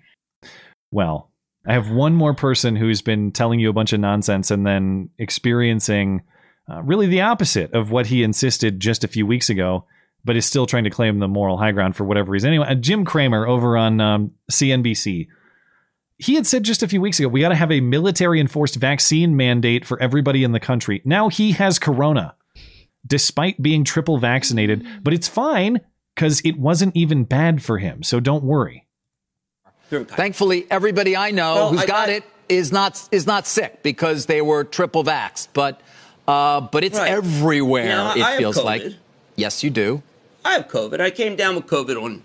Well, 0.90 1.30
I 1.66 1.72
have 1.72 1.90
one 1.90 2.14
more 2.14 2.34
person 2.34 2.76
who's 2.76 3.00
been 3.00 3.32
telling 3.32 3.60
you 3.60 3.70
a 3.70 3.72
bunch 3.72 3.94
of 3.94 4.00
nonsense 4.00 4.50
and 4.50 4.66
then 4.66 5.08
experiencing 5.18 6.22
uh, 6.70 6.82
really 6.82 7.06
the 7.06 7.22
opposite 7.22 7.72
of 7.72 7.90
what 7.90 8.06
he 8.08 8.22
insisted 8.22 8.80
just 8.80 9.04
a 9.04 9.08
few 9.08 9.26
weeks 9.26 9.48
ago. 9.48 9.86
but 10.24 10.36
is 10.36 10.46
still 10.46 10.66
trying 10.66 10.84
to 10.84 10.90
claim 10.90 11.18
the 11.18 11.28
moral 11.28 11.56
high 11.56 11.72
ground 11.72 11.96
for 11.96 12.04
whatever 12.04 12.30
reason. 12.30 12.48
Anyway, 12.48 12.66
uh, 12.66 12.74
Jim 12.74 13.04
Cramer 13.04 13.46
over 13.46 13.76
on 13.76 14.00
um, 14.00 14.32
CNBC, 14.50 15.28
he 16.18 16.34
had 16.36 16.46
said 16.46 16.62
just 16.62 16.82
a 16.82 16.88
few 16.88 17.00
weeks 17.00 17.18
ago, 17.18 17.28
we 17.28 17.40
got 17.40 17.48
to 17.50 17.54
have 17.54 17.72
a 17.72 17.80
military 17.80 18.40
enforced 18.40 18.76
vaccine 18.76 19.36
mandate 19.36 19.84
for 19.84 20.00
everybody 20.00 20.44
in 20.44 20.52
the 20.52 20.60
country. 20.60 21.02
Now 21.04 21.28
he 21.28 21.52
has 21.52 21.78
corona, 21.78 22.34
despite 23.06 23.60
being 23.62 23.84
triple 23.84 24.18
vaccinated, 24.18 24.86
but 25.02 25.12
it's 25.12 25.28
fine 25.28 25.80
because 26.14 26.40
it 26.44 26.58
wasn't 26.58 26.94
even 26.96 27.24
bad 27.24 27.62
for 27.62 27.78
him. 27.78 28.02
So 28.02 28.20
don't 28.20 28.44
worry. 28.44 28.86
Thankfully, 29.90 30.66
everybody 30.70 31.16
I 31.16 31.30
know 31.30 31.54
Well, 31.54 31.70
who's 31.70 31.80
I- 31.82 31.86
got 31.86 32.08
I- 32.08 32.12
it 32.12 32.24
is 32.48 32.72
not 32.72 33.00
is 33.12 33.26
not 33.26 33.46
sick 33.46 33.82
because 33.82 34.26
they 34.26 34.40
were 34.42 34.64
triple 34.64 35.04
vaxxed. 35.04 35.48
But 35.52 35.80
uh, 36.26 36.60
but 36.62 36.84
it's 36.84 36.98
Right. 36.98 37.10
everywhere. 37.10 37.86
Yeah, 37.86 38.02
I 38.08 38.14
it 38.14 38.18
have 38.22 38.38
feels 38.38 38.62
like. 38.62 38.82
Yes, 39.36 39.62
you 39.62 39.70
do. 39.70 40.02
I 40.44 40.52
have 40.52 40.68
COVID. 40.68 41.00
I 41.00 41.10
came 41.10 41.36
down 41.36 41.54
with 41.56 41.66
COVID 41.66 42.00
on 42.02 42.22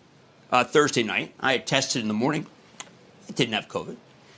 uh, 0.52 0.64
Thursday 0.64 1.04
night. 1.04 1.34
I 1.40 1.54
had 1.54 1.66
tested 1.68 2.02
in 2.02 2.08
the 2.08 2.14
morning. 2.14 2.46
I 3.30 3.32
didn't 3.32 3.54
have 3.54 3.68
COVID. 3.68 3.96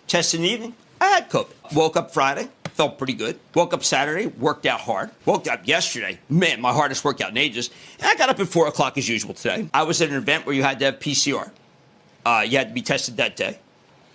Tested 0.08 0.42
in 0.42 0.46
the 0.46 0.52
evening. 0.52 0.76
I 1.00 1.08
had 1.08 1.30
COVID. 1.30 1.74
Woke 1.74 1.96
up 1.96 2.12
Friday. 2.12 2.50
Felt 2.66 2.98
pretty 2.98 3.14
good. 3.14 3.40
Woke 3.56 3.74
up 3.74 3.84
Saturday. 3.84 4.28
Worked 4.28 4.66
out 4.66 4.82
hard. 4.82 5.12
Woke 5.26 5.48
up 5.48 5.68
yesterday. 5.68 6.20
Man, 6.30 6.62
my 6.62 6.74
hardest 6.74 7.04
workout 7.04 7.32
in 7.32 7.38
ages. 7.38 7.70
And 8.00 8.08
I 8.08 8.16
got 8.16 8.30
up 8.30 8.40
at 8.40 8.48
4 8.48 8.68
o'clock 8.68 8.98
as 8.98 9.08
usual 9.10 9.34
today. 9.34 9.70
I 9.74 9.84
was 9.84 10.02
at 10.02 10.10
an 10.10 10.16
event 10.16 10.46
where 10.46 10.56
you 10.56 10.64
had 10.64 10.80
to 10.80 10.86
have 10.86 11.00
PCR. 11.00 11.52
Uh, 12.26 12.46
you 12.46 12.58
had 12.58 12.70
to 12.70 12.74
be 12.74 12.82
tested 12.82 13.18
that 13.18 13.36
day. 13.36 13.60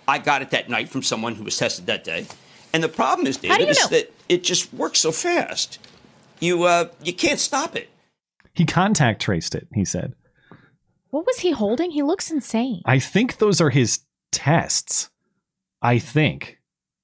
I 0.07 0.19
got 0.19 0.41
it 0.41 0.51
that 0.51 0.69
night 0.69 0.89
from 0.89 1.03
someone 1.03 1.35
who 1.35 1.43
was 1.43 1.57
tested 1.57 1.87
that 1.87 2.03
day. 2.03 2.25
And 2.73 2.83
the 2.83 2.89
problem 2.89 3.27
is, 3.27 3.37
David, 3.37 3.67
is 3.69 3.79
know? 3.79 3.87
that 3.97 4.13
it 4.29 4.43
just 4.43 4.73
works 4.73 4.99
so 4.99 5.11
fast. 5.11 5.79
You 6.39 6.63
uh, 6.63 6.89
you 7.01 7.13
can't 7.13 7.39
stop 7.39 7.75
it. 7.75 7.89
He 8.53 8.65
contact 8.65 9.21
traced 9.21 9.55
it, 9.55 9.67
he 9.73 9.83
said. 9.83 10.13
What 11.09 11.25
was 11.25 11.39
he 11.39 11.51
holding? 11.51 11.91
He 11.91 12.03
looks 12.03 12.29
insane. 12.29 12.81
I 12.85 12.99
think 12.99 13.37
those 13.37 13.61
are 13.61 13.69
his 13.69 13.99
tests. 14.31 15.09
I 15.81 15.99
think. 15.99 16.59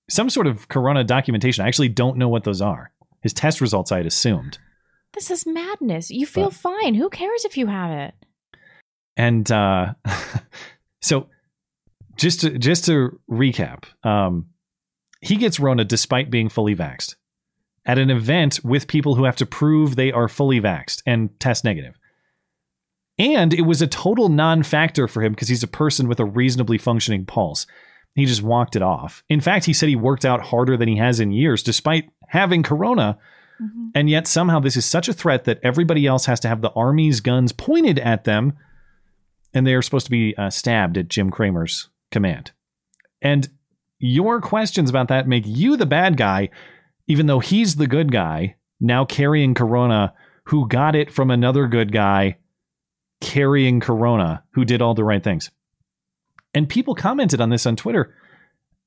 Some 0.09 0.29
sort 0.29 0.47
of 0.47 0.67
corona 0.67 1.03
documentation. 1.03 1.63
I 1.63 1.67
actually 1.67 1.89
don't 1.89 2.17
know 2.17 2.27
what 2.27 2.43
those 2.43 2.61
are. 2.61 2.91
His 3.21 3.33
test 3.33 3.61
results, 3.61 3.91
I 3.91 3.97
had 3.97 4.05
assumed. 4.05 4.57
This 5.13 5.31
is 5.31 5.45
madness. 5.45 6.11
You 6.11 6.25
feel 6.25 6.51
fine. 6.51 6.95
Who 6.95 7.09
cares 7.09 7.45
if 7.45 7.55
you 7.57 7.67
have 7.67 7.91
it? 7.91 8.13
And 9.15 9.49
uh, 9.51 9.93
so, 11.01 11.27
just 12.17 12.41
to 12.41 12.57
just 12.57 12.85
to 12.85 13.19
recap, 13.29 13.85
um, 14.03 14.47
he 15.21 15.35
gets 15.35 15.59
Rona 15.59 15.85
despite 15.85 16.29
being 16.29 16.49
fully 16.49 16.75
vaxxed 16.75 17.15
at 17.85 17.99
an 17.99 18.09
event 18.09 18.59
with 18.63 18.87
people 18.87 19.15
who 19.15 19.25
have 19.25 19.35
to 19.35 19.45
prove 19.45 19.95
they 19.95 20.11
are 20.11 20.27
fully 20.27 20.59
vaxxed 20.59 21.01
and 21.05 21.37
test 21.39 21.63
negative. 21.63 21.97
And 23.17 23.53
it 23.53 23.61
was 23.61 23.81
a 23.81 23.87
total 23.87 24.29
non-factor 24.29 25.07
for 25.07 25.21
him 25.21 25.33
because 25.33 25.49
he's 25.49 25.63
a 25.63 25.67
person 25.67 26.07
with 26.07 26.19
a 26.19 26.25
reasonably 26.25 26.77
functioning 26.77 27.25
pulse. 27.25 27.67
He 28.15 28.25
just 28.25 28.43
walked 28.43 28.75
it 28.75 28.81
off. 28.81 29.23
In 29.29 29.41
fact, 29.41 29.65
he 29.65 29.73
said 29.73 29.89
he 29.89 29.95
worked 29.95 30.25
out 30.25 30.41
harder 30.41 30.77
than 30.77 30.87
he 30.87 30.97
has 30.97 31.19
in 31.19 31.31
years, 31.31 31.63
despite 31.63 32.09
having 32.29 32.63
corona. 32.63 33.17
And 33.95 34.09
yet 34.09 34.27
somehow 34.27 34.59
this 34.59 34.75
is 34.75 34.85
such 34.85 35.07
a 35.07 35.13
threat 35.13 35.45
that 35.45 35.59
everybody 35.63 36.05
else 36.05 36.25
has 36.25 36.39
to 36.41 36.47
have 36.47 36.61
the 36.61 36.71
army's 36.71 37.21
guns 37.21 37.51
pointed 37.51 37.99
at 37.99 38.23
them, 38.23 38.53
and 39.53 39.65
they 39.65 39.73
are 39.73 39.81
supposed 39.81 40.05
to 40.05 40.11
be 40.11 40.35
uh, 40.35 40.49
stabbed 40.49 40.97
at 40.97 41.07
Jim 41.07 41.29
Cramer's 41.29 41.89
command. 42.11 42.51
And 43.21 43.49
your 43.99 44.41
questions 44.41 44.89
about 44.89 45.07
that 45.07 45.27
make 45.27 45.43
you 45.45 45.77
the 45.77 45.85
bad 45.85 46.17
guy, 46.17 46.49
even 47.07 47.27
though 47.27 47.39
he's 47.39 47.75
the 47.75 47.87
good 47.87 48.11
guy 48.11 48.55
now 48.79 49.05
carrying 49.05 49.53
corona, 49.53 50.13
who 50.45 50.67
got 50.67 50.95
it 50.95 51.11
from 51.11 51.31
another 51.31 51.67
good 51.67 51.93
guy 51.93 52.37
carrying 53.23 53.79
corona, 53.79 54.43
who 54.51 54.65
did 54.65 54.81
all 54.81 54.93
the 54.93 55.03
right 55.03 55.23
things. 55.23 55.49
And 56.53 56.69
people 56.69 56.93
commented 56.93 57.41
on 57.41 57.49
this 57.49 57.65
on 57.65 57.75
Twitter. 57.75 58.13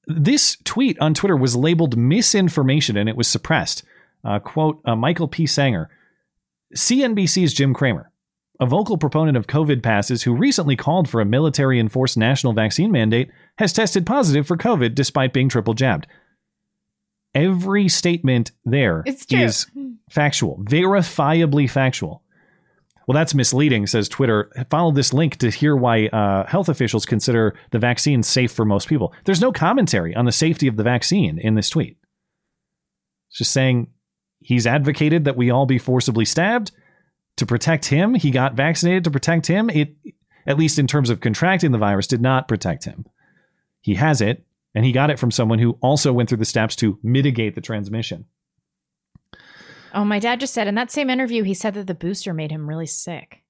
This 0.06 0.56
tweet 0.62 0.96
on 1.00 1.14
Twitter 1.14 1.36
was 1.36 1.56
labeled 1.56 1.96
misinformation 1.96 2.96
and 2.96 3.08
it 3.08 3.16
was 3.16 3.26
suppressed. 3.26 3.82
Uh, 4.24 4.38
quote, 4.38 4.80
uh, 4.84 4.94
Michael 4.94 5.26
P. 5.26 5.44
Senger, 5.44 5.86
CNBC's 6.76 7.54
Jim 7.54 7.74
Cramer, 7.74 8.10
a 8.60 8.66
vocal 8.66 8.98
proponent 8.98 9.36
of 9.36 9.46
COVID 9.46 9.82
passes 9.82 10.22
who 10.24 10.34
recently 10.34 10.76
called 10.76 11.08
for 11.08 11.20
a 11.20 11.24
military 11.24 11.80
enforced 11.80 12.16
national 12.16 12.52
vaccine 12.52 12.92
mandate, 12.92 13.30
has 13.58 13.72
tested 13.72 14.04
positive 14.04 14.46
for 14.46 14.56
COVID 14.56 14.94
despite 14.94 15.32
being 15.32 15.48
triple 15.48 15.74
jabbed. 15.74 16.06
Every 17.34 17.88
statement 17.88 18.52
there 18.64 19.02
is 19.30 19.66
factual, 20.10 20.58
verifiably 20.64 21.70
factual. 21.70 22.22
Well, 23.06 23.14
that's 23.14 23.34
misleading, 23.34 23.86
says 23.86 24.08
Twitter. 24.08 24.50
Follow 24.68 24.90
this 24.90 25.12
link 25.12 25.36
to 25.36 25.50
hear 25.50 25.76
why 25.76 26.06
uh, 26.06 26.44
health 26.46 26.68
officials 26.68 27.06
consider 27.06 27.56
the 27.70 27.78
vaccine 27.78 28.22
safe 28.22 28.50
for 28.50 28.64
most 28.64 28.88
people. 28.88 29.14
There's 29.24 29.40
no 29.40 29.52
commentary 29.52 30.14
on 30.16 30.24
the 30.24 30.32
safety 30.32 30.66
of 30.66 30.76
the 30.76 30.82
vaccine 30.82 31.38
in 31.38 31.54
this 31.54 31.70
tweet. 31.70 31.98
It's 33.30 33.38
just 33.38 33.52
saying 33.52 33.88
he's 34.40 34.66
advocated 34.66 35.24
that 35.24 35.36
we 35.36 35.50
all 35.50 35.66
be 35.66 35.78
forcibly 35.78 36.24
stabbed 36.24 36.72
to 37.36 37.46
protect 37.46 37.86
him. 37.86 38.14
He 38.14 38.32
got 38.32 38.54
vaccinated 38.54 39.04
to 39.04 39.10
protect 39.10 39.46
him. 39.46 39.70
It, 39.70 39.94
at 40.46 40.58
least 40.58 40.78
in 40.78 40.86
terms 40.88 41.10
of 41.10 41.20
contracting 41.20 41.70
the 41.70 41.78
virus, 41.78 42.06
did 42.08 42.20
not 42.20 42.48
protect 42.48 42.84
him. 42.84 43.04
He 43.80 43.94
has 43.94 44.20
it, 44.20 44.44
and 44.74 44.84
he 44.84 44.90
got 44.90 45.10
it 45.10 45.18
from 45.18 45.30
someone 45.30 45.60
who 45.60 45.78
also 45.80 46.12
went 46.12 46.28
through 46.28 46.38
the 46.38 46.44
steps 46.44 46.74
to 46.76 46.98
mitigate 47.04 47.54
the 47.54 47.60
transmission. 47.60 48.24
Oh, 49.96 50.04
my 50.04 50.18
dad 50.18 50.40
just 50.40 50.52
said 50.52 50.68
in 50.68 50.74
that 50.74 50.90
same 50.90 51.08
interview, 51.08 51.42
he 51.42 51.54
said 51.54 51.72
that 51.72 51.86
the 51.86 51.94
booster 51.94 52.34
made 52.34 52.50
him 52.50 52.68
really 52.68 52.86
sick. 52.86 53.42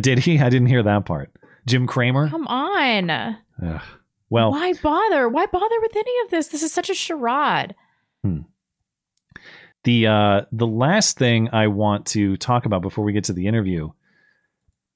Did 0.00 0.20
he? 0.20 0.40
I 0.40 0.48
didn't 0.48 0.68
hear 0.68 0.82
that 0.82 1.04
part. 1.04 1.30
Jim 1.66 1.86
Cramer? 1.86 2.30
Come 2.30 2.46
on. 2.46 3.10
Ugh. 3.10 3.82
Well, 4.30 4.52
Why 4.52 4.72
bother? 4.82 5.28
Why 5.28 5.44
bother 5.44 5.80
with 5.82 5.94
any 5.94 6.20
of 6.24 6.30
this? 6.30 6.48
This 6.48 6.62
is 6.62 6.72
such 6.72 6.88
a 6.88 6.94
charade. 6.94 7.74
the 9.84 10.06
uh, 10.06 10.40
the 10.50 10.66
last 10.66 11.18
thing 11.18 11.50
I 11.52 11.66
want 11.66 12.06
to 12.06 12.38
talk 12.38 12.64
about 12.64 12.80
before 12.80 13.04
we 13.04 13.12
get 13.12 13.24
to 13.24 13.34
the 13.34 13.46
interview, 13.46 13.90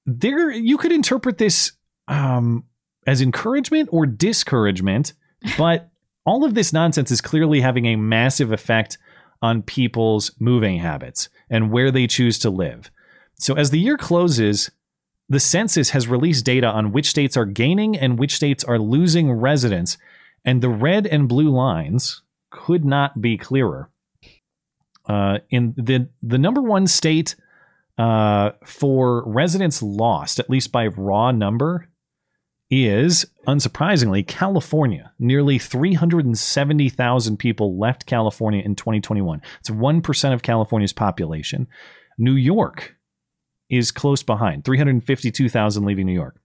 there 0.07 0.51
you 0.51 0.79
could 0.79 0.93
interpret 0.93 1.37
this 1.37 1.73
um, 2.09 2.65
as 3.07 3.21
encouragement 3.21 3.91
or 3.93 4.07
discouragement, 4.07 5.13
but 5.59 5.91
all 6.25 6.43
of 6.43 6.55
this 6.55 6.73
nonsense 6.73 7.11
is 7.11 7.21
clearly 7.21 7.61
having 7.61 7.85
a 7.85 7.97
massive 7.97 8.51
effect 8.51 8.97
on 9.43 9.63
people's 9.63 10.33
moving 10.39 10.79
habits 10.79 11.29
and 11.51 11.71
where 11.71 11.91
they 11.91 12.07
choose 12.07 12.39
to 12.41 12.51
live. 12.51 12.91
So 13.39 13.55
as 13.55 13.71
the 13.71 13.79
year 13.79 13.97
closes, 13.97 14.71
the 15.29 15.41
census 15.41 15.91
has 15.91 16.09
released 16.09 16.45
data 16.45 16.69
on 16.69 16.93
which 16.93 17.11
states 17.11 17.37
are 17.37 17.45
gaining 17.45 17.97
and 17.97 18.19
which 18.19 18.35
states 18.37 18.65
are 18.65 18.79
losing 18.79 19.33
residents, 19.33 19.99
and 20.45 20.63
the 20.63 20.69
red 20.69 21.07
and 21.07 21.29
blue 21.29 21.51
lines 21.51 22.23
could 22.51 22.85
not 22.85 23.21
be 23.21 23.37
clearer. 23.37 23.91
Uh, 25.09 25.39
in 25.51 25.75
the 25.77 26.09
the 26.23 26.39
number 26.39 26.63
one 26.63 26.87
state 26.87 27.37
uh, 27.99 28.51
for 28.65 29.25
residents 29.29 29.83
lost, 29.83 30.39
at 30.39 30.51
least 30.51 30.73
by 30.73 30.87
raw 30.87 31.31
number, 31.31 31.89
is 32.71 33.27
unsurprisingly 33.47 34.27
California. 34.27 35.13
Nearly 35.19 35.59
370,000 35.59 37.37
people 37.37 37.79
left 37.79 38.07
California 38.07 38.63
in 38.65 38.75
2021. 38.75 39.41
It's 39.61 39.71
1% 39.71 40.33
of 40.35 40.43
California's 40.43 40.93
population. 40.93 41.69
New 42.19 42.35
York 42.35 42.97
is 43.69 43.91
close 43.91 44.23
behind, 44.23 44.65
352,000 44.65 45.85
leaving 45.85 46.07
New 46.07 46.13
York. 46.13 46.41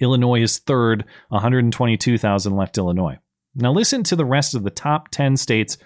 Illinois 0.00 0.42
is 0.42 0.58
third, 0.58 1.04
122,000 1.28 2.56
left 2.56 2.78
Illinois. 2.78 3.18
Now 3.54 3.72
listen 3.72 4.02
to 4.04 4.16
the 4.16 4.24
rest 4.24 4.54
of 4.54 4.62
the 4.62 4.70
top 4.70 5.08
10 5.10 5.36
states 5.36 5.78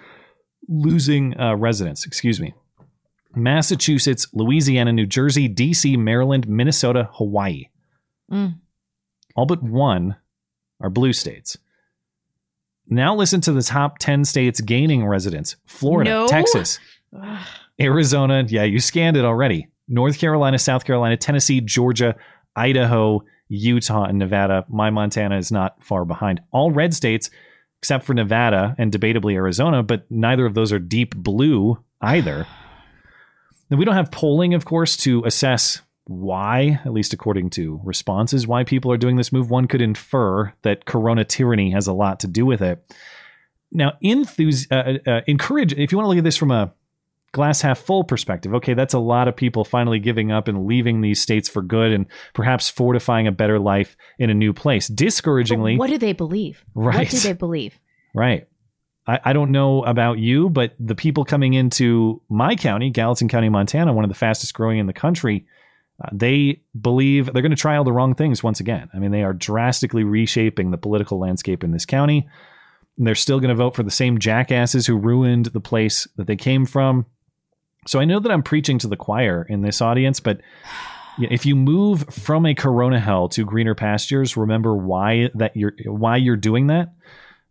losing 0.69 1.39
uh, 1.39 1.55
residents, 1.55 2.05
excuse 2.05 2.41
me. 2.41 2.55
Massachusetts, 3.35 4.27
Louisiana, 4.33 4.93
New 4.93 5.07
Jersey, 5.07 5.49
DC, 5.49 5.97
Maryland, 5.97 6.49
Minnesota, 6.49 7.09
Hawaii. 7.13 7.69
Mm. 8.31 8.59
All 9.37 9.47
but 9.47 9.63
one 9.63 10.17
are 10.81 10.91
blue 10.91 11.13
states. 11.13 11.57
Now 12.89 13.15
listen 13.15 13.41
to 13.43 13.53
the 13.53 13.63
top 13.63 13.99
10 13.99 14.25
states 14.25 14.61
gaining 14.61 15.07
residents 15.07 15.57
Florida, 15.67 16.11
No. 16.11 16.27
Texas, 16.27 16.79
Arizona. 17.81 18.45
Yeah, 18.49 18.65
you 18.65 18.81
scanned 18.81 19.17
it 19.17 19.25
already. 19.25 19.69
North 19.89 20.19
Carolina, 20.19 20.59
South 20.59 20.85
Carolina, 20.85 21.17
Tennessee, 21.17 21.61
Georgia, 21.61 22.17
Idaho, 22.57 23.23
Utah, 23.49 24.05
and 24.05 24.19
Nevada. 24.19 24.65
My 24.69 24.91
Montana 24.91 25.37
is 25.37 25.51
not 25.51 25.83
far 25.83 26.05
behind. 26.05 26.41
All 26.53 26.71
red 26.71 26.95
states, 26.95 27.31
except 27.81 28.05
for 28.05 28.15
Nevada 28.15 28.75
and 28.79 28.93
debatably 28.93 29.35
Arizona, 29.35 29.83
but 29.83 30.05
neither 30.11 30.47
of 30.47 30.55
those 30.55 30.73
are 30.73 30.79
deep 30.79 31.15
blue 31.17 31.79
either. 32.01 32.47
Now, 33.71 33.77
we 33.77 33.85
don't 33.85 33.95
have 33.95 34.11
polling, 34.11 34.55
of 34.55 34.65
course, 34.65 34.97
to 34.97 35.23
assess 35.25 35.81
why, 36.11 36.81
at 36.85 36.93
least 36.93 37.13
according 37.13 37.51
to 37.51 37.81
responses, 37.85 38.45
why 38.45 38.65
people 38.65 38.91
are 38.91 38.97
doing 38.97 39.15
this 39.15 39.31
move. 39.31 39.49
One 39.49 39.69
could 39.69 39.81
infer 39.81 40.53
that 40.63 40.85
corona 40.85 41.25
tyranny 41.25 41.71
has 41.71 41.87
a 41.87 41.93
lot 41.93 42.19
to 42.21 42.27
do 42.27 42.45
with 42.45 42.61
it. 42.61 42.85
Now, 43.71 43.93
enthus- 44.03 44.67
uh, 44.73 45.09
uh, 45.09 45.21
encourage, 45.29 45.73
if 45.73 45.93
you 45.93 45.99
want 45.99 46.07
to 46.07 46.09
look 46.09 46.19
at 46.19 46.25
this 46.25 46.37
from 46.37 46.51
a 46.51 46.73
glass 47.31 47.61
half 47.61 47.79
full 47.79 48.03
perspective. 48.03 48.53
Okay, 48.55 48.75
that's 48.75 48.93
a 48.93 48.99
lot 48.99 49.29
of 49.29 49.37
people 49.37 49.65
finally 49.65 50.01
giving 50.01 50.33
up 50.33 50.49
and 50.49 50.67
leaving 50.67 51.01
these 51.01 51.23
states 51.23 51.49
for 51.49 51.63
good 51.63 51.93
and 51.93 52.07
perhaps 52.35 52.69
fortifying 52.69 53.29
a 53.29 53.33
better 53.33 53.61
life 53.61 53.97
in 54.19 54.31
a 54.31 54.35
new 54.35 54.53
place. 54.53 54.89
Discouragingly, 54.89 55.77
What 55.77 55.91
do 55.91 55.99
they 55.99 56.13
believe? 56.13 56.65
Right. 56.75 56.99
What 56.99 57.09
do 57.11 57.19
they 57.19 57.35
believe? 57.35 57.79
Right. 58.17 58.49
I, 59.07 59.21
I 59.27 59.33
don't 59.33 59.53
know 59.53 59.85
about 59.85 60.19
you, 60.19 60.51
but 60.51 60.75
the 60.81 60.97
people 60.97 61.25
coming 61.25 61.55
into 61.55 62.21
my 62.29 62.57
county, 62.57 62.91
Gallatin 62.91 63.29
County, 63.29 63.49
Montana, 63.49 63.93
one 63.93 64.05
of 64.05 64.11
the 64.11 64.17
fastest 64.17 64.53
growing 64.55 64.79
in 64.79 64.89
the 64.89 64.93
country, 64.93 65.47
uh, 66.03 66.09
they 66.13 66.63
believe 66.79 67.27
they're 67.27 67.43
going 67.43 67.51
to 67.51 67.57
try 67.57 67.77
all 67.77 67.85
the 67.85 67.93
wrong 67.93 68.15
things 68.15 68.43
once 68.43 68.61
again. 68.61 68.89
I 68.95 68.99
mean, 68.99 69.11
they 69.11 69.23
are 69.23 69.33
drastically 69.33 70.05
reshaping 70.05 70.71
the 70.71 70.79
political 70.79 71.19
landscape 71.19 71.63
in 71.63 71.73
this 71.73 71.87
county. 71.87 72.29
And 72.97 73.07
they're 73.07 73.15
still 73.15 73.41
going 73.41 73.51
to 73.51 73.55
vote 73.55 73.75
for 73.75 73.83
the 73.83 73.91
same 73.91 74.19
jackasses 74.19 74.87
who 74.87 74.97
ruined 74.97 75.47
the 75.47 75.61
place 75.61 76.07
that 76.17 76.27
they 76.27 76.37
came 76.37 76.67
from. 76.67 77.07
So 77.87 77.99
I 77.99 78.05
know 78.05 78.21
that 78.21 78.33
I'm 78.33 78.43
preaching 78.43 78.79
to 78.81 78.89
the 78.89 78.97
choir 78.97 79.47
in 79.49 79.63
this 79.63 79.81
audience, 79.81 80.21
but 80.21 80.41
if 81.19 81.47
you 81.47 81.57
move 81.57 82.05
from 82.11 82.47
a 82.47 82.55
corona 82.55 83.01
hell 83.01 83.29
to 83.31 83.45
greener 83.45 83.75
pastures, 83.75 84.37
remember 84.37 84.77
why 84.77 85.31
that 85.35 85.57
you're 85.57 85.73
why 85.87 86.17
you're 86.17 86.37
doing 86.37 86.69
that. 86.69 86.93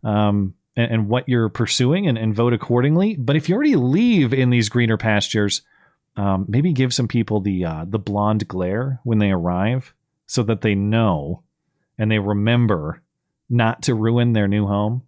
Um, 0.02 0.54
and, 0.76 0.92
and 0.92 1.08
what 1.08 1.28
you're 1.28 1.48
pursuing 1.48 2.06
and, 2.06 2.16
and 2.16 2.34
vote 2.34 2.52
accordingly. 2.52 3.16
But 3.16 3.36
if 3.36 3.48
you 3.48 3.54
already 3.54 3.76
leave 3.76 4.32
in 4.32 4.50
these 4.50 4.68
greener 4.68 4.96
pastures, 4.96 5.62
um, 6.16 6.44
maybe 6.48 6.72
give 6.72 6.92
some 6.92 7.08
people 7.08 7.40
the 7.40 7.64
uh, 7.64 7.84
the 7.88 7.98
blonde 7.98 8.46
glare 8.48 9.00
when 9.04 9.18
they 9.18 9.30
arrive, 9.30 9.94
so 10.26 10.42
that 10.44 10.60
they 10.60 10.74
know 10.74 11.42
and 11.98 12.10
they 12.10 12.18
remember 12.18 13.02
not 13.48 13.82
to 13.82 13.94
ruin 13.94 14.32
their 14.32 14.48
new 14.48 14.66
home. 14.66 15.02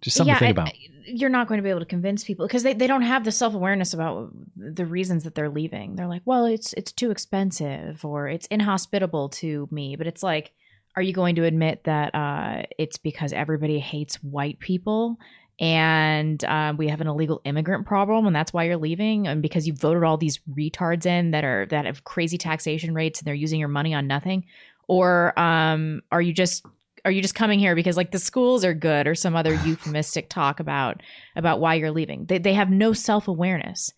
Just 0.00 0.16
something 0.16 0.28
Yeah, 0.34 0.38
to 0.38 0.44
think 0.46 0.58
I- 0.58 0.62
about. 0.62 0.72
You're 1.08 1.30
not 1.30 1.46
going 1.46 1.58
to 1.58 1.62
be 1.62 1.70
able 1.70 1.80
to 1.80 1.86
convince 1.86 2.24
people 2.24 2.48
because 2.48 2.64
they, 2.64 2.72
they 2.74 2.88
don't 2.88 3.02
have 3.02 3.24
the 3.24 3.30
self 3.30 3.54
awareness 3.54 3.94
about 3.94 4.32
the 4.56 4.84
reasons 4.84 5.22
that 5.22 5.36
they're 5.36 5.48
leaving. 5.48 5.94
They're 5.94 6.08
like, 6.08 6.22
well, 6.24 6.46
it's 6.46 6.72
it's 6.72 6.90
too 6.90 7.12
expensive 7.12 8.04
or 8.04 8.26
it's 8.26 8.48
inhospitable 8.48 9.28
to 9.30 9.68
me. 9.70 9.94
But 9.94 10.08
it's 10.08 10.24
like, 10.24 10.52
are 10.96 11.02
you 11.02 11.12
going 11.12 11.36
to 11.36 11.44
admit 11.44 11.84
that 11.84 12.12
uh, 12.12 12.62
it's 12.76 12.98
because 12.98 13.32
everybody 13.32 13.78
hates 13.78 14.16
white 14.16 14.58
people 14.58 15.16
and 15.58 16.44
uh, 16.44 16.74
we 16.76 16.88
have 16.88 17.00
an 17.00 17.06
illegal 17.06 17.40
immigrant 17.44 17.86
problem 17.86 18.26
and 18.26 18.36
that's 18.36 18.52
why 18.52 18.64
you're 18.64 18.76
leaving 18.76 19.26
and 19.26 19.40
because 19.40 19.66
you 19.66 19.72
voted 19.72 20.04
all 20.04 20.18
these 20.18 20.38
retards 20.50 21.06
in 21.06 21.30
that 21.30 21.44
are 21.44 21.66
that 21.66 21.86
have 21.86 22.04
crazy 22.04 22.36
taxation 22.36 22.92
rates 22.92 23.20
and 23.20 23.26
they're 23.26 23.34
using 23.34 23.58
your 23.58 23.68
money 23.68 23.94
on 23.94 24.06
nothing? 24.06 24.44
Or 24.88 25.38
um, 25.38 26.02
are 26.12 26.20
you 26.20 26.32
just 26.32 26.64
are 27.04 27.10
you 27.10 27.22
just 27.22 27.34
coming 27.34 27.58
here 27.58 27.74
because 27.74 27.96
like 27.96 28.10
the 28.10 28.18
schools 28.18 28.64
are 28.64 28.74
good 28.74 29.06
or 29.06 29.14
some 29.14 29.34
other 29.34 29.54
euphemistic 29.64 30.28
talk 30.28 30.60
about 30.60 31.02
about 31.36 31.60
why 31.60 31.74
you're 31.74 31.90
leaving? 31.90 32.26
They, 32.26 32.38
they 32.38 32.54
have 32.54 32.70
no 32.70 32.92
self-awareness. 32.92 33.92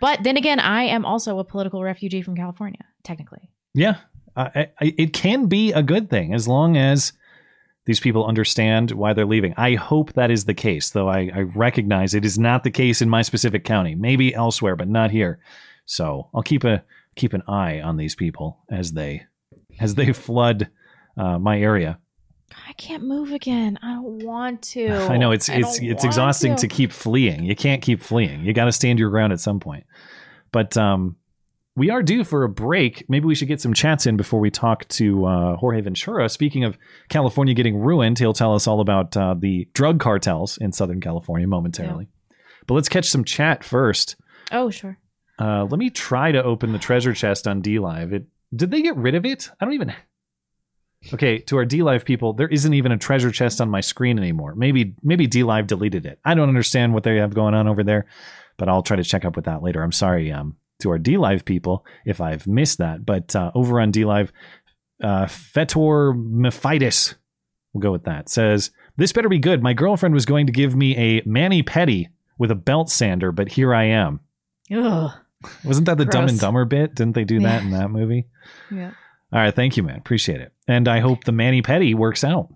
But 0.00 0.24
then 0.24 0.36
again 0.36 0.60
i 0.60 0.82
am 0.82 1.06
also 1.06 1.38
a 1.38 1.44
political 1.44 1.82
refugee 1.82 2.22
from 2.22 2.36
california 2.36 2.84
technically. 3.04 3.48
Yeah, 3.74 3.98
I, 4.34 4.68
I, 4.80 4.94
it 4.98 5.12
can 5.12 5.46
be 5.46 5.72
a 5.72 5.82
good 5.82 6.10
thing 6.10 6.34
as 6.34 6.48
long 6.48 6.76
as 6.76 7.12
these 7.86 8.00
people 8.00 8.26
understand 8.26 8.90
why 8.90 9.12
they're 9.12 9.24
leaving. 9.24 9.54
I 9.56 9.74
hope 9.74 10.12
that 10.12 10.30
is 10.30 10.44
the 10.44 10.54
case, 10.54 10.90
though 10.90 11.08
I, 11.08 11.30
I 11.34 11.40
recognize 11.42 12.14
it 12.14 12.24
is 12.24 12.38
not 12.38 12.64
the 12.64 12.70
case 12.70 13.00
in 13.00 13.08
my 13.08 13.22
specific 13.22 13.64
county. 13.64 13.94
Maybe 13.94 14.34
elsewhere, 14.34 14.76
but 14.76 14.88
not 14.88 15.12
here. 15.12 15.38
So 15.86 16.28
I'll 16.34 16.42
keep 16.42 16.64
a 16.64 16.82
keep 17.14 17.32
an 17.32 17.42
eye 17.48 17.80
on 17.80 17.96
these 17.96 18.14
people 18.14 18.58
as 18.70 18.92
they 18.92 19.24
as 19.80 19.94
they 19.94 20.12
flood 20.26 20.68
uh, 21.16 21.38
my 21.38 21.58
area. 21.58 21.98
i 22.68 22.72
can't 22.74 23.02
move 23.02 23.32
again 23.32 23.78
i 23.82 23.94
don't 23.94 24.22
want 24.22 24.60
to 24.60 24.86
I 25.14 25.16
know 25.16 25.30
it's 25.30 25.48
I 25.48 25.54
it's 25.54 25.78
it's 25.80 26.04
exhausting 26.04 26.56
to. 26.56 26.68
keep 26.68 26.92
fleeing. 26.92 27.44
You 27.44 27.56
can't 27.56 27.80
keep 27.82 28.02
fleeing. 28.02 28.44
You 28.44 28.52
got 28.52 28.66
to 28.66 28.72
stand 28.72 28.98
your 28.98 29.10
ground 29.10 29.32
at 29.32 29.40
some 29.40 29.60
point. 29.60 29.84
But 30.52 30.76
um, 30.76 31.16
we 31.76 31.90
are 31.90 32.02
due 32.02 32.24
for 32.24 32.42
a 32.42 32.48
break. 32.48 33.04
Maybe 33.08 33.26
we 33.26 33.34
should 33.34 33.48
get 33.48 33.60
some 33.60 33.74
chats 33.74 34.06
in 34.06 34.16
before 34.16 34.40
we 34.40 34.50
talk 34.50 34.88
to 34.88 35.26
uh, 35.26 35.56
Jorge 35.56 35.82
Ventura. 35.82 36.28
Speaking 36.28 36.64
of 36.64 36.78
California 37.08 37.54
getting 37.54 37.76
ruined, 37.76 38.18
he'll 38.18 38.32
tell 38.32 38.54
us 38.54 38.66
all 38.66 38.80
about 38.80 39.16
uh, 39.16 39.34
the 39.38 39.68
drug 39.74 40.00
cartels 40.00 40.56
in 40.58 40.72
Southern 40.72 41.00
California 41.00 41.46
momentarily. 41.46 42.08
But 42.66 42.74
let's 42.74 42.88
catch 42.88 43.08
some 43.08 43.24
chat 43.24 43.62
first. 43.62 44.16
oh 44.50 44.70
sure 44.70 44.98
Uh, 45.38 45.64
let 45.70 45.78
me 45.78 45.90
try 45.90 46.32
to 46.32 46.42
open 46.42 46.72
the 46.72 46.78
treasure 46.78 47.12
chest 47.12 47.46
on 47.46 47.60
D 47.60 47.78
Live. 47.78 48.12
It 48.12 48.26
did 48.54 48.70
they 48.70 48.80
get 48.82 48.96
rid 48.96 49.14
of 49.14 49.26
it? 49.26 49.50
I 49.60 49.64
don't 49.64 49.74
even. 49.74 49.92
Okay, 51.12 51.38
to 51.40 51.58
our 51.58 51.64
D 51.64 51.82
Live 51.82 52.04
people, 52.04 52.32
there 52.32 52.48
isn't 52.48 52.72
even 52.74 52.90
a 52.90 52.96
treasure 52.98 53.30
chest 53.30 53.60
on 53.60 53.68
my 53.68 53.80
screen 53.80 54.18
anymore. 54.18 54.54
Maybe 54.56 54.94
maybe 55.02 55.26
D 55.26 55.42
Live 55.44 55.66
deleted 55.66 56.06
it. 56.06 56.18
I 56.24 56.34
don't 56.34 56.48
understand 56.48 56.94
what 56.94 57.02
they 57.04 57.16
have 57.16 57.34
going 57.34 57.54
on 57.54 57.68
over 57.68 57.84
there, 57.84 58.06
but 58.56 58.68
I'll 58.68 58.82
try 58.82 58.96
to 58.96 59.04
check 59.04 59.24
up 59.24 59.36
with 59.36 59.44
that 59.44 59.62
later. 59.62 59.82
I'm 59.82 59.92
sorry 59.92 60.32
um, 60.32 60.56
to 60.80 60.90
our 60.90 60.98
D 60.98 61.16
Live 61.16 61.44
people 61.44 61.84
if 62.04 62.20
I've 62.20 62.46
missed 62.46 62.78
that. 62.78 63.04
But 63.04 63.34
uh, 63.36 63.50
over 63.54 63.80
on 63.80 63.90
D 63.90 64.04
Live, 64.04 64.32
uh, 65.02 65.26
Fetor 65.26 66.14
Mephitis, 66.14 67.14
we'll 67.72 67.80
go 67.82 67.92
with 67.92 68.04
that. 68.04 68.28
Says 68.28 68.70
this 68.96 69.12
better 69.12 69.28
be 69.28 69.38
good. 69.38 69.62
My 69.62 69.72
girlfriend 69.74 70.14
was 70.14 70.26
going 70.26 70.46
to 70.46 70.52
give 70.52 70.74
me 70.74 70.96
a 70.96 71.22
mani 71.26 71.62
petty 71.62 72.08
with 72.38 72.50
a 72.50 72.54
belt 72.54 72.90
sander, 72.90 73.32
but 73.32 73.48
here 73.52 73.74
I 73.74 73.84
am. 73.84 74.20
Ugh. 74.74 75.10
Wasn't 75.64 75.86
that 75.86 75.98
the 75.98 76.04
Dumb 76.06 76.26
and 76.28 76.40
Dumber 76.40 76.64
bit? 76.64 76.94
Didn't 76.94 77.14
they 77.14 77.24
do 77.24 77.40
that 77.40 77.60
Yeah. 77.62 77.66
in 77.66 77.70
that 77.72 77.90
movie? 77.90 78.26
yeah 78.70 78.92
All 79.32 79.38
right, 79.40 79.54
thank 79.54 79.76
you, 79.76 79.82
man. 79.82 79.96
Appreciate 79.96 80.40
it. 80.40 80.52
And 80.66 80.88
I 80.88 81.00
hope 81.00 81.24
the 81.24 81.32
Manny 81.32 81.62
Petty 81.62 81.94
works 81.94 82.24
out. 82.24 82.48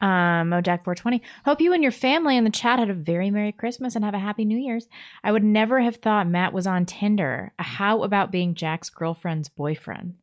Um, 0.00 0.50
Mojack420. 0.50 1.20
Hope 1.44 1.60
you 1.60 1.72
and 1.72 1.82
your 1.82 1.90
family 1.90 2.36
in 2.36 2.44
the 2.44 2.50
chat 2.50 2.78
had 2.78 2.88
a 2.88 2.94
very 2.94 3.30
Merry 3.30 3.50
Christmas 3.50 3.96
and 3.96 4.04
have 4.04 4.14
a 4.14 4.18
Happy 4.18 4.44
New 4.44 4.56
Year's. 4.56 4.86
I 5.24 5.32
would 5.32 5.42
never 5.42 5.80
have 5.80 5.96
thought 5.96 6.28
Matt 6.28 6.52
was 6.52 6.68
on 6.68 6.86
Tinder. 6.86 7.52
How 7.58 8.04
about 8.04 8.30
being 8.30 8.54
Jack's 8.54 8.90
girlfriend's 8.90 9.48
boyfriend? 9.48 10.14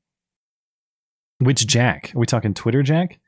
Which 1.39 1.67
Jack? 1.67 2.13
Are 2.15 2.19
we 2.19 2.25
talking 2.25 2.53
Twitter 2.53 2.83
Jack? 2.83 3.19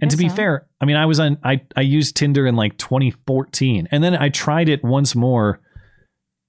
And 0.00 0.10
to 0.10 0.16
be 0.16 0.28
so. 0.28 0.34
fair, 0.34 0.66
I 0.80 0.86
mean, 0.86 0.96
I 0.96 1.06
was 1.06 1.20
on, 1.20 1.38
I, 1.44 1.60
I 1.76 1.82
used 1.82 2.16
Tinder 2.16 2.46
in 2.46 2.56
like 2.56 2.78
2014, 2.78 3.88
and 3.90 4.02
then 4.02 4.16
I 4.16 4.30
tried 4.30 4.68
it 4.68 4.82
once 4.82 5.14
more 5.14 5.60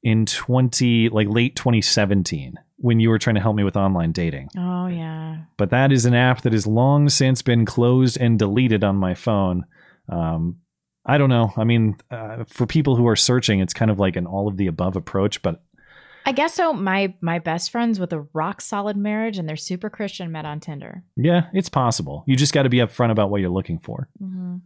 in 0.01 0.25
20, 0.25 1.09
like 1.09 1.27
late 1.27 1.55
2017, 1.55 2.55
when 2.83 2.99
you 2.99 3.09
were 3.09 3.17
trying 3.17 3.35
to 3.35 3.41
help 3.41 3.55
me 3.55 3.63
with 3.63 3.77
online 3.77 4.11
dating. 4.11 4.49
Oh, 4.57 4.87
yeah. 4.87 5.37
But 5.55 5.69
that 5.69 5.93
is 5.93 6.05
an 6.05 6.13
app 6.13 6.41
that 6.41 6.51
has 6.51 6.67
long 6.67 7.07
since 7.07 7.41
been 7.41 7.65
closed 7.65 8.17
and 8.19 8.37
deleted 8.37 8.83
on 8.83 8.97
my 8.97 9.13
phone. 9.13 9.63
Um, 10.09 10.57
I 11.05 11.17
don't 11.17 11.29
know. 11.29 11.53
I 11.55 11.63
mean, 11.63 11.95
uh, 12.11 12.43
for 12.45 12.67
people 12.67 12.97
who 12.97 13.07
are 13.07 13.15
searching, 13.15 13.61
it's 13.61 13.73
kind 13.73 13.89
of 13.89 13.99
like 13.99 14.17
an 14.17 14.25
all 14.25 14.49
of 14.49 14.57
the 14.57 14.67
above 14.67 14.97
approach, 14.97 15.41
but 15.41 15.63
I 16.25 16.33
guess 16.33 16.53
so. 16.53 16.73
My 16.73 17.13
my 17.21 17.39
best 17.39 17.71
friends 17.71 18.01
with 18.01 18.11
a 18.11 18.27
rock 18.33 18.59
solid 18.59 18.97
marriage 18.97 19.37
and 19.37 19.47
they're 19.47 19.55
super 19.55 19.89
Christian 19.89 20.31
met 20.31 20.45
on 20.45 20.59
Tinder. 20.59 21.03
Yeah, 21.15 21.47
it's 21.53 21.69
possible. 21.69 22.25
You 22.27 22.35
just 22.35 22.53
got 22.53 22.63
to 22.63 22.69
be 22.69 22.77
upfront 22.77 23.11
about 23.11 23.29
what 23.29 23.39
you're 23.39 23.49
looking 23.49 23.79
for. 23.79 24.09
Mm-hmm. 24.21 24.57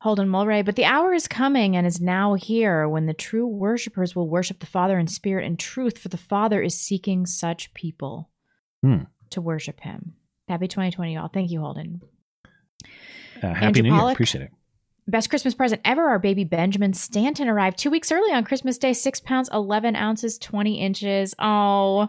Holden 0.00 0.28
Mulray, 0.28 0.64
but 0.64 0.76
the 0.76 0.84
hour 0.84 1.12
is 1.12 1.26
coming 1.26 1.76
and 1.76 1.86
is 1.86 2.00
now 2.00 2.34
here 2.34 2.88
when 2.88 3.06
the 3.06 3.14
true 3.14 3.46
worshipers 3.46 4.14
will 4.14 4.28
worship 4.28 4.60
the 4.60 4.66
Father 4.66 4.96
in 4.98 5.08
spirit 5.08 5.44
and 5.44 5.58
truth, 5.58 5.98
for 5.98 6.08
the 6.08 6.16
Father 6.16 6.62
is 6.62 6.80
seeking 6.80 7.26
such 7.26 7.74
people 7.74 8.30
Hmm. 8.82 9.04
to 9.30 9.40
worship 9.40 9.80
Him. 9.80 10.14
Happy 10.48 10.68
2020, 10.68 11.14
y'all. 11.14 11.28
Thank 11.28 11.50
you, 11.50 11.60
Holden. 11.60 12.00
Uh, 13.42 13.48
happy 13.48 13.66
Andrew 13.66 13.82
New 13.82 13.88
Year. 13.90 13.98
Pollock? 13.98 14.12
Appreciate 14.14 14.42
it. 14.42 14.50
Best 15.08 15.30
Christmas 15.30 15.54
present 15.54 15.80
ever. 15.84 16.08
Our 16.08 16.18
baby 16.18 16.44
Benjamin 16.44 16.92
Stanton 16.92 17.48
arrived 17.48 17.78
two 17.78 17.90
weeks 17.90 18.12
early 18.12 18.32
on 18.32 18.44
Christmas 18.44 18.78
Day, 18.78 18.92
six 18.92 19.20
pounds, 19.20 19.48
11 19.52 19.96
ounces, 19.96 20.38
20 20.38 20.80
inches. 20.80 21.34
Oh, 21.38 22.08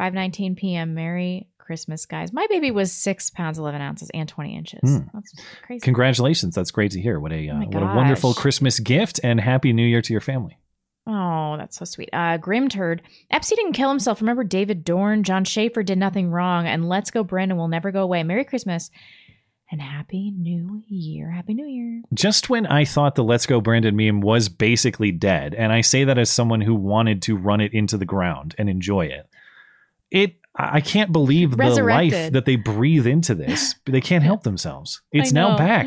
5:19 0.00 0.56
p.m. 0.56 0.94
Merry 0.94 1.48
Christmas, 1.70 2.04
guys. 2.04 2.32
My 2.32 2.48
baby 2.50 2.72
was 2.72 2.90
six 2.90 3.30
pounds, 3.30 3.56
11 3.56 3.80
ounces, 3.80 4.10
and 4.12 4.28
20 4.28 4.56
inches. 4.56 4.80
Hmm. 4.82 4.98
That's 5.14 5.32
crazy. 5.62 5.80
Congratulations. 5.82 6.56
That's 6.56 6.72
great 6.72 6.90
to 6.90 7.00
hear. 7.00 7.20
What 7.20 7.30
a 7.32 7.48
uh, 7.48 7.60
Oh 7.62 7.66
what 7.66 7.82
a 7.84 7.94
wonderful. 7.94 8.34
Christmas 8.34 8.80
gift 8.80 9.20
and 9.22 9.40
happy 9.40 9.72
New 9.72 9.86
Year 9.86 10.02
to 10.02 10.12
your 10.12 10.20
family. 10.20 10.58
Oh, 11.06 11.54
that's 11.58 11.78
so 11.78 11.84
sweet. 11.84 12.08
Uh, 12.12 12.38
Grim 12.38 12.68
Turd. 12.68 13.02
Epstein 13.30 13.54
didn't 13.56 13.74
kill 13.74 13.88
himself. 13.88 14.20
Remember 14.20 14.42
David 14.42 14.82
Dorn? 14.84 15.22
John 15.22 15.44
Schaefer 15.44 15.84
did 15.84 15.96
nothing 15.96 16.32
wrong. 16.32 16.66
And 16.66 16.88
Let's 16.88 17.12
Go 17.12 17.22
Brandon 17.22 17.56
will 17.56 17.68
never 17.68 17.92
go 17.92 18.02
away. 18.02 18.24
Merry 18.24 18.44
Christmas 18.44 18.90
and 19.70 19.80
Happy 19.80 20.32
New 20.32 20.82
Year. 20.88 21.30
Happy 21.30 21.54
New 21.54 21.66
Year. 21.66 22.02
Just 22.12 22.50
when 22.50 22.66
I 22.66 22.84
thought 22.84 23.14
the 23.14 23.22
Let's 23.22 23.46
Go 23.46 23.60
Brandon 23.60 23.94
meme 23.94 24.20
was 24.20 24.48
basically 24.48 25.12
dead, 25.12 25.54
and 25.54 25.72
I 25.72 25.82
say 25.82 26.02
that 26.02 26.18
as 26.18 26.30
someone 26.30 26.62
who 26.62 26.74
wanted 26.74 27.22
to 27.22 27.36
run 27.36 27.60
it 27.60 27.72
into 27.72 27.96
the 27.96 28.04
ground 28.04 28.56
and 28.58 28.68
enjoy 28.68 29.06
it, 29.06 29.28
it 30.10 30.39
I 30.60 30.76
I 30.76 30.80
can't 30.80 31.12
believe 31.12 31.56
the 31.56 31.82
life 31.82 32.32
that 32.32 32.44
they 32.44 32.56
breathe 32.56 33.06
into 33.06 33.34
this. 33.34 33.74
They 33.86 34.00
can't 34.00 34.24
help 34.24 34.42
themselves. 34.42 35.02
It's 35.12 35.32
now 35.32 35.56
back. 35.56 35.86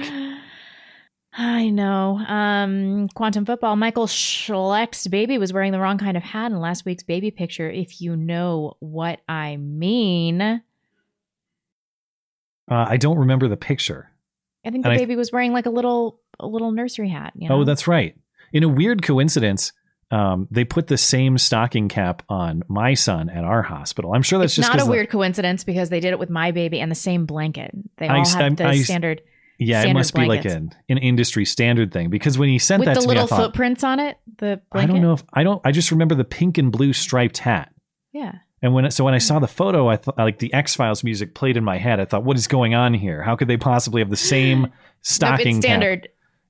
I 1.36 1.69
know. 1.69 2.17
Um, 2.28 3.07
quantum 3.15 3.43
football. 3.45 3.76
Michael 3.76 4.05
Schleck's 4.05 5.07
baby 5.07 5.39
was 5.39 5.51
wearing 5.51 5.71
the 5.71 5.80
wrong 5.80 5.97
kind 5.97 6.15
of 6.15 6.21
hat 6.21 6.51
in 6.51 6.59
last 6.59 6.86
week's 6.86 7.01
baby 7.03 7.32
picture. 7.32 7.69
If 7.71 8.01
you 8.01 8.15
know 8.15 8.78
what 8.80 9.19
I 9.28 9.57
mean, 9.57 10.61
Uh, 12.69 12.86
I 12.88 12.97
don't 12.97 13.17
remember 13.17 13.47
the 13.47 13.57
picture. 13.57 14.09
I 14.65 14.69
think 14.71 14.84
the 14.84 14.89
And 14.91 14.95
I- 14.95 15.01
baby 15.01 15.15
was 15.15 15.32
wearing 15.32 15.53
like 15.53 15.65
a 15.65 15.69
little 15.69 16.19
a 16.39 16.47
little 16.47 16.71
nursery 16.71 17.09
hat. 17.09 17.34
You 17.36 17.49
know? 17.49 17.59
Oh, 17.59 17.63
that's 17.63 17.88
right. 17.88 18.15
In 18.53 18.63
a 18.63 18.69
weird 18.69 19.01
coincidence, 19.03 19.71
um, 20.14 20.47
they 20.51 20.64
put 20.64 20.88
the 20.88 20.97
same 20.97 21.38
stocking 21.38 21.89
cap 21.89 22.22
on 22.30 22.64
my 22.68 22.93
son 22.93 23.30
at 23.30 23.43
our 23.43 23.61
hospital. 23.64 24.14
I'm 24.14 24.22
sure 24.22 24.39
that's 24.39 24.51
it's 24.51 24.55
just 24.57 24.70
not 24.70 24.82
a 24.82 24.86
the- 24.86 24.91
weird 24.91 25.09
coincidence 25.09 25.64
because 25.64 25.89
they 25.89 25.99
did 25.99 26.11
it 26.11 26.20
with 26.20 26.30
my 26.30 26.51
baby 26.51 26.80
and 26.80 26.91
the 26.91 26.95
same 26.95 27.26
blanket. 27.26 27.72
They 27.97 28.07
I- 28.07 28.20
all 28.20 28.26
have 28.26 28.41
I'm- 28.41 28.55
the 28.55 28.66
I- 28.68 28.76
standard. 28.82 29.22
Yeah, 29.59 29.78
it 29.78 29.82
standard 29.84 29.99
must 29.99 30.14
be 30.16 30.26
like 30.26 30.45
an, 30.45 30.72
an 30.89 30.97
industry 30.97 31.45
standard 31.45 31.93
thing 31.93 32.09
because 32.09 32.38
when 32.38 32.49
he 32.49 32.57
sent 32.59 32.80
with 32.80 32.88
that 32.88 32.95
the 32.95 33.01
to 33.01 33.07
me, 33.07 33.14
little 33.14 33.24
I 33.26 33.28
thought, 33.28 33.41
footprints 33.45 33.84
on 33.84 33.99
it. 33.99 34.18
The 34.39 34.61
I 34.72 34.86
don't 34.88 35.01
know 35.01 35.14
if 35.14 35.24
I 35.34 35.43
don't. 35.43 35.61
I 35.64 35.72
just 35.72 35.91
remember 35.91 36.16
the 36.16 36.24
pink 36.26 36.57
and 36.57 36.72
blue 36.72 36.91
striped 36.91 37.38
hat. 37.38 37.72
Yeah. 38.11 38.34
And 38.64 38.74
when 38.74 38.89
so 38.91 39.03
when 39.03 39.14
I 39.14 39.20
saw 39.20 39.39
the 39.39 39.47
photo, 39.47 39.88
I 39.88 39.97
thought 39.97 40.18
like 40.18 40.39
the 40.39 40.51
X 40.53 40.76
Files 40.76 41.03
music 41.03 41.36
played 41.36 41.55
in 41.55 41.64
my 41.64 41.78
head. 41.78 41.99
I 41.99 42.05
thought, 42.05 42.24
what 42.24 42.36
is 42.36 42.47
going 42.47 42.74
on 42.74 42.93
here? 42.93 43.22
How 43.22 43.36
could 43.36 43.47
they 43.47 43.57
possibly 43.57 44.01
have 44.01 44.09
the 44.09 44.16
same 44.18 44.64
No, 44.64 44.70
stocking 45.01 45.57
it's 45.57 45.66
cap? 45.66 45.80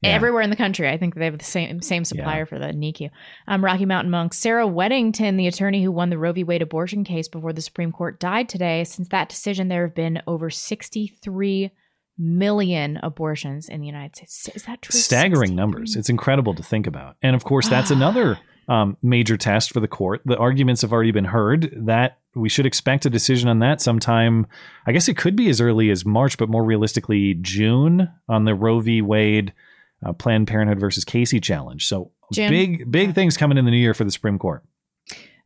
Yeah. 0.03 0.09
everywhere 0.09 0.41
in 0.41 0.49
the 0.49 0.55
country. 0.55 0.89
I 0.89 0.97
think 0.97 1.15
they 1.15 1.25
have 1.25 1.37
the 1.37 1.45
same 1.45 1.81
same 1.81 2.03
supplier 2.05 2.45
for 2.45 2.59
the 2.59 2.67
NICU. 2.67 3.09
Um, 3.47 3.63
Rocky 3.63 3.85
Mountain 3.85 4.11
monk 4.11 4.33
Sarah 4.33 4.67
Weddington, 4.67 5.37
the 5.37 5.47
attorney 5.47 5.83
who 5.83 5.91
won 5.91 6.09
the 6.09 6.17
Roe 6.17 6.33
v. 6.33 6.43
Wade 6.43 6.61
abortion 6.61 7.03
case 7.03 7.27
before 7.27 7.53
the 7.53 7.61
Supreme 7.61 7.91
Court, 7.91 8.19
died 8.19 8.49
today. 8.49 8.83
Since 8.83 9.09
that 9.09 9.29
decision, 9.29 9.67
there 9.67 9.85
have 9.85 9.95
been 9.95 10.21
over 10.27 10.49
sixty 10.49 11.07
three 11.07 11.71
million 12.17 12.99
abortions 13.01 13.67
in 13.69 13.81
the 13.81 13.87
United 13.87 14.15
States. 14.15 14.55
Is 14.55 14.63
that 14.65 14.81
true? 14.81 14.99
staggering 14.99 15.55
numbers. 15.55 15.95
It's 15.95 16.09
incredible 16.09 16.53
to 16.55 16.63
think 16.63 16.85
about. 16.85 17.15
And 17.21 17.35
of 17.35 17.43
course, 17.43 17.67
that's 17.67 17.89
another 17.89 18.37
um, 18.67 18.97
major 19.01 19.35
test 19.35 19.73
for 19.73 19.79
the 19.79 19.87
court. 19.87 20.21
The 20.25 20.37
arguments 20.37 20.81
have 20.83 20.93
already 20.93 21.11
been 21.11 21.25
heard. 21.25 21.73
That 21.85 22.19
we 22.35 22.49
should 22.49 22.65
expect 22.65 23.05
a 23.05 23.09
decision 23.09 23.49
on 23.49 23.59
that 23.59 23.81
sometime. 23.81 24.47
I 24.85 24.91
guess 24.91 25.07
it 25.07 25.17
could 25.17 25.35
be 25.35 25.49
as 25.49 25.59
early 25.59 25.89
as 25.89 26.05
March, 26.05 26.37
but 26.37 26.49
more 26.49 26.63
realistically, 26.63 27.35
June 27.35 28.09
on 28.29 28.45
the 28.45 28.55
Roe 28.55 28.79
v. 28.79 29.01
Wade 29.01 29.53
uh, 30.05 30.13
Planned 30.13 30.47
Parenthood 30.47 30.79
versus 30.79 31.03
Casey 31.05 31.39
challenge. 31.39 31.87
So 31.87 32.11
June. 32.31 32.49
big, 32.49 32.91
big 32.91 33.15
things 33.15 33.37
coming 33.37 33.57
in 33.57 33.65
the 33.65 33.71
new 33.71 33.77
year 33.77 33.93
for 33.93 34.03
the 34.03 34.11
Supreme 34.11 34.39
Court. 34.39 34.63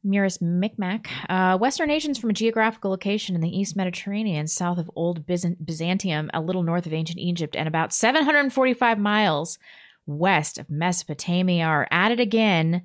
Muris 0.05 0.41
Micmac, 0.41 1.10
uh, 1.30 1.58
Western 1.58 1.88
nations 1.88 2.18
from 2.18 2.30
a 2.30 2.34
geographical 2.34 2.91
location 2.91 3.36
in 3.36 3.41
the 3.41 3.49
East 3.49 3.76
Mediterranean, 3.76 4.47
south 4.47 4.78
of 4.78 4.89
Old 4.95 5.26
Byzant- 5.26 5.66
Byzantium, 5.66 6.30
a 6.34 6.39
little 6.39 6.64
north 6.64 6.86
of 6.86 6.93
ancient 6.93 7.20
Egypt, 7.20 7.55
and 7.55 7.68
about 7.68 7.93
745 7.93 8.99
miles 8.99 9.58
west 10.05 10.58
of 10.58 10.70
Mesopotamia, 10.70 11.66
are 11.66 11.88
at 11.91 12.12
it 12.12 12.20
again 12.20 12.84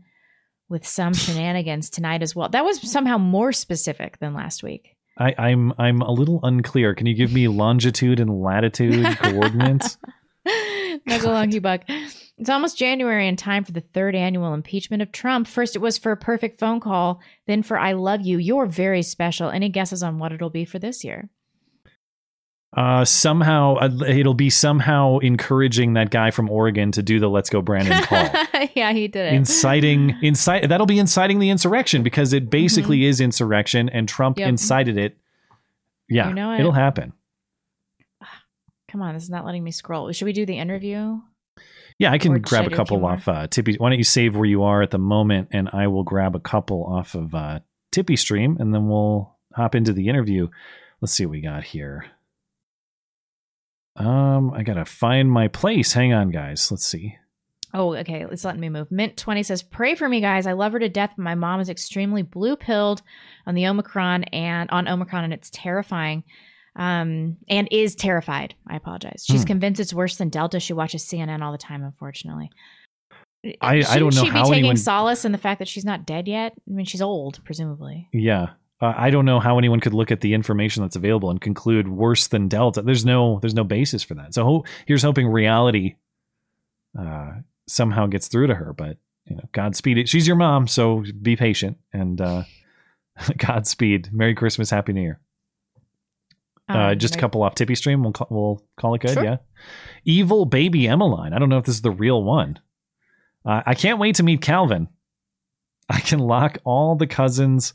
with 0.68 0.86
some 0.86 1.14
shenanigans 1.14 1.90
tonight 1.90 2.22
as 2.22 2.34
well. 2.34 2.48
That 2.48 2.64
was 2.64 2.80
somehow 2.90 3.18
more 3.18 3.52
specific 3.52 4.18
than 4.18 4.34
last 4.34 4.62
week. 4.62 4.96
I, 5.18 5.34
I'm 5.36 5.74
I'm 5.78 6.00
a 6.00 6.10
little 6.10 6.40
unclear. 6.42 6.94
Can 6.94 7.06
you 7.06 7.14
give 7.14 7.32
me 7.32 7.46
longitude 7.46 8.18
and 8.18 8.42
latitude 8.42 9.04
coordinates? 9.18 9.98
That's 11.06 11.24
a 11.24 11.30
lucky 11.30 11.58
buck. 11.58 11.82
It's 12.38 12.48
almost 12.50 12.78
January 12.78 13.28
and 13.28 13.38
time 13.38 13.64
for 13.64 13.72
the 13.72 13.80
third 13.80 14.14
annual 14.14 14.52
impeachment 14.54 15.02
of 15.02 15.12
Trump. 15.12 15.46
First, 15.46 15.76
it 15.76 15.80
was 15.80 15.98
for 15.98 16.12
a 16.12 16.16
perfect 16.16 16.58
phone 16.58 16.80
call, 16.80 17.20
then 17.46 17.62
for 17.62 17.78
I 17.78 17.92
love 17.92 18.22
you. 18.22 18.38
You're 18.38 18.66
very 18.66 19.02
special. 19.02 19.50
Any 19.50 19.68
guesses 19.68 20.02
on 20.02 20.18
what 20.18 20.32
it'll 20.32 20.50
be 20.50 20.64
for 20.64 20.78
this 20.78 21.04
year? 21.04 21.28
Uh, 22.74 23.04
somehow 23.04 23.74
uh, 23.76 23.90
it'll 24.08 24.32
be 24.32 24.48
somehow 24.48 25.18
encouraging 25.18 25.92
that 25.92 26.08
guy 26.10 26.30
from 26.30 26.48
Oregon 26.48 26.90
to 26.92 27.02
do 27.02 27.20
the 27.20 27.28
"Let's 27.28 27.50
Go 27.50 27.60
Brandon" 27.60 28.02
call, 28.04 28.30
yeah, 28.74 28.92
he 28.94 29.08
did 29.08 29.26
it. 29.30 29.34
inciting 29.34 30.16
incite. 30.22 30.66
That'll 30.70 30.86
be 30.86 30.98
inciting 30.98 31.38
the 31.38 31.50
insurrection 31.50 32.02
because 32.02 32.32
it 32.32 32.48
basically 32.48 33.04
is 33.04 33.20
insurrection, 33.20 33.90
and 33.90 34.08
Trump 34.08 34.38
Yep. 34.38 34.48
incited 34.48 34.96
it. 34.96 35.18
Yeah, 36.08 36.28
You 36.30 36.34
know 36.34 36.52
it. 36.52 36.60
it'll 36.60 36.72
happen. 36.72 37.12
Come 38.92 39.00
on, 39.00 39.14
this 39.14 39.22
is 39.22 39.30
not 39.30 39.46
letting 39.46 39.64
me 39.64 39.70
scroll. 39.70 40.12
Should 40.12 40.26
we 40.26 40.34
do 40.34 40.44
the 40.44 40.58
interview? 40.58 41.18
Yeah, 41.98 42.12
I 42.12 42.18
can 42.18 42.38
grab 42.42 42.64
I 42.64 42.66
a 42.66 42.70
couple 42.76 43.02
off 43.06 43.26
uh, 43.26 43.46
Tippy. 43.46 43.76
Why 43.76 43.88
don't 43.88 43.96
you 43.96 44.04
save 44.04 44.36
where 44.36 44.44
you 44.44 44.64
are 44.64 44.82
at 44.82 44.90
the 44.90 44.98
moment, 44.98 45.48
and 45.50 45.70
I 45.72 45.86
will 45.86 46.02
grab 46.02 46.36
a 46.36 46.40
couple 46.40 46.84
off 46.84 47.14
of 47.14 47.34
uh, 47.34 47.60
Tippy 47.90 48.16
Stream, 48.16 48.58
and 48.60 48.74
then 48.74 48.88
we'll 48.88 49.34
hop 49.54 49.74
into 49.74 49.94
the 49.94 50.08
interview. 50.08 50.48
Let's 51.00 51.14
see 51.14 51.24
what 51.24 51.32
we 51.32 51.40
got 51.40 51.64
here. 51.64 52.04
Um, 53.96 54.52
I 54.52 54.62
gotta 54.62 54.84
find 54.84 55.32
my 55.32 55.48
place. 55.48 55.94
Hang 55.94 56.12
on, 56.12 56.30
guys. 56.30 56.70
Let's 56.70 56.86
see. 56.86 57.16
Oh, 57.72 57.94
okay. 57.94 58.26
It's 58.30 58.44
letting 58.44 58.60
me 58.60 58.68
move. 58.68 58.92
Mint 58.92 59.16
twenty 59.16 59.42
says, 59.42 59.62
"Pray 59.62 59.94
for 59.94 60.06
me, 60.06 60.20
guys. 60.20 60.46
I 60.46 60.52
love 60.52 60.72
her 60.72 60.78
to 60.78 60.90
death, 60.90 61.14
but 61.16 61.22
my 61.22 61.34
mom 61.34 61.60
is 61.60 61.70
extremely 61.70 62.22
blue 62.22 62.56
pilled 62.56 63.00
on 63.46 63.54
the 63.54 63.66
Omicron 63.66 64.24
and 64.24 64.68
on 64.70 64.86
Omicron, 64.86 65.24
and 65.24 65.32
it's 65.32 65.48
terrifying." 65.50 66.24
Um, 66.74 67.36
and 67.48 67.68
is 67.70 67.94
terrified. 67.94 68.54
I 68.66 68.76
apologize. 68.76 69.24
She's 69.26 69.42
Hmm. 69.42 69.46
convinced 69.48 69.80
it's 69.80 69.92
worse 69.92 70.16
than 70.16 70.30
Delta. 70.30 70.58
She 70.58 70.72
watches 70.72 71.04
CNN 71.04 71.42
all 71.42 71.52
the 71.52 71.58
time, 71.58 71.82
unfortunately. 71.82 72.50
I, 73.60 73.84
I 73.88 73.98
don't 73.98 74.14
know 74.14 74.22
she 74.22 74.28
how 74.28 74.44
be 74.44 74.48
taking 74.50 74.58
anyone. 74.60 74.76
solace 74.76 75.24
in 75.24 75.32
the 75.32 75.38
fact 75.38 75.58
that 75.58 75.68
she's 75.68 75.84
not 75.84 76.06
dead 76.06 76.28
yet? 76.28 76.52
I 76.68 76.72
mean, 76.72 76.86
she's 76.86 77.02
old, 77.02 77.44
presumably. 77.44 78.08
Yeah. 78.12 78.50
Uh, 78.80 78.94
I 78.96 79.10
don't 79.10 79.24
know 79.24 79.38
how 79.40 79.58
anyone 79.58 79.80
could 79.80 79.94
look 79.94 80.10
at 80.10 80.20
the 80.22 80.32
information 80.32 80.82
that's 80.82 80.96
available 80.96 81.28
and 81.30 81.40
conclude 81.40 81.88
worse 81.88 82.26
than 82.28 82.48
Delta. 82.48 82.82
There's 82.82 83.04
no 83.04 83.38
there's 83.40 83.54
no 83.54 83.64
basis 83.64 84.02
for 84.02 84.14
that. 84.14 84.32
So 84.34 84.44
ho- 84.44 84.64
here's 84.86 85.02
hoping 85.02 85.26
reality 85.28 85.96
uh, 86.98 87.32
somehow 87.68 88.06
gets 88.06 88.28
through 88.28 88.46
to 88.48 88.54
her. 88.54 88.72
But 88.72 88.96
you 89.26 89.36
know, 89.36 89.48
Godspeed. 89.52 89.98
it. 89.98 90.08
She's 90.08 90.26
your 90.26 90.36
mom, 90.36 90.66
so 90.68 91.04
be 91.20 91.36
patient 91.36 91.78
and 91.92 92.20
uh, 92.20 92.42
Godspeed. 93.36 94.10
Merry 94.12 94.34
Christmas, 94.34 94.70
Happy 94.70 94.92
New 94.92 95.02
Year. 95.02 95.20
Uh, 96.74 96.92
Um, 96.92 96.98
just 96.98 97.16
a 97.16 97.18
couple 97.18 97.42
off 97.42 97.54
Tippy 97.54 97.74
Stream. 97.74 98.02
We'll 98.02 98.12
call, 98.12 98.28
we'll 98.30 98.62
call 98.76 98.94
it 98.94 99.00
good. 99.00 99.14
Sure. 99.14 99.24
Yeah. 99.24 99.36
Evil 100.04 100.44
baby 100.44 100.88
Emmeline. 100.88 101.32
I 101.32 101.38
don't 101.38 101.48
know 101.48 101.58
if 101.58 101.64
this 101.64 101.76
is 101.76 101.82
the 101.82 101.90
real 101.90 102.22
one. 102.22 102.58
Uh, 103.44 103.62
I 103.66 103.74
can't 103.74 103.98
wait 103.98 104.16
to 104.16 104.22
meet 104.22 104.40
Calvin. 104.40 104.88
I 105.88 106.00
can 106.00 106.18
lock 106.18 106.58
all 106.64 106.94
the 106.96 107.06
cousins 107.06 107.74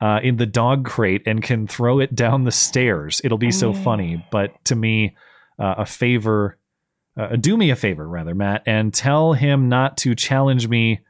uh, 0.00 0.20
in 0.22 0.36
the 0.36 0.46
dog 0.46 0.84
crate 0.84 1.22
and 1.26 1.42
can 1.42 1.66
throw 1.66 1.98
it 1.98 2.14
down 2.14 2.44
the 2.44 2.52
stairs. 2.52 3.20
It'll 3.24 3.38
be 3.38 3.50
so 3.50 3.72
funny. 3.72 4.24
But 4.30 4.64
to 4.66 4.76
me, 4.76 5.16
uh, 5.58 5.74
a 5.78 5.86
favor, 5.86 6.58
uh, 7.18 7.36
do 7.36 7.56
me 7.56 7.70
a 7.70 7.76
favor, 7.76 8.08
rather, 8.08 8.34
Matt, 8.34 8.62
and 8.66 8.94
tell 8.94 9.32
him 9.32 9.68
not 9.68 9.96
to 9.98 10.14
challenge 10.14 10.68
me 10.68 11.00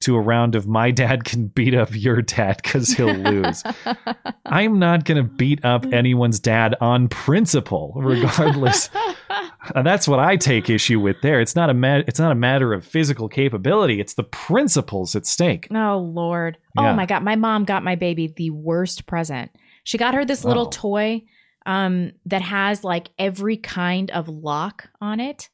to 0.00 0.14
a 0.14 0.20
round 0.20 0.54
of 0.54 0.66
my 0.66 0.90
dad 0.92 1.24
can 1.24 1.48
beat 1.48 1.74
up 1.74 1.88
your 1.92 2.22
dad 2.22 2.60
because 2.62 2.92
he'll 2.92 3.12
lose. 3.14 3.62
I'm 4.46 4.78
not 4.78 5.04
going 5.04 5.16
to 5.22 5.28
beat 5.28 5.64
up 5.64 5.84
anyone's 5.92 6.38
dad 6.38 6.76
on 6.80 7.08
principle, 7.08 7.94
regardless. 7.96 8.90
That's 9.74 10.06
what 10.06 10.20
I 10.20 10.36
take 10.36 10.70
issue 10.70 11.00
with 11.00 11.20
there. 11.22 11.40
It's 11.40 11.56
not 11.56 11.68
a 11.68 11.74
ma- 11.74 12.02
it's 12.06 12.20
not 12.20 12.32
a 12.32 12.36
matter 12.36 12.72
of 12.72 12.84
physical 12.86 13.28
capability. 13.28 14.00
It's 14.00 14.14
the 14.14 14.22
principles 14.24 15.14
at 15.16 15.26
stake. 15.26 15.66
Oh 15.74 15.98
Lord. 15.98 16.58
Yeah. 16.78 16.92
Oh 16.92 16.94
my 16.94 17.04
god, 17.06 17.22
my 17.24 17.36
mom 17.36 17.64
got 17.64 17.82
my 17.84 17.94
baby 17.96 18.32
the 18.34 18.50
worst 18.50 19.06
present. 19.06 19.50
She 19.84 19.98
got 19.98 20.14
her 20.14 20.24
this 20.24 20.44
little 20.44 20.66
Oh. 20.66 20.70
toy 20.72 21.22
um 21.66 22.12
that 22.24 22.40
has 22.40 22.84
like 22.84 23.10
every 23.18 23.56
kind 23.56 24.10
of 24.12 24.28
lock 24.28 24.88
on 25.00 25.18
it 25.20 25.48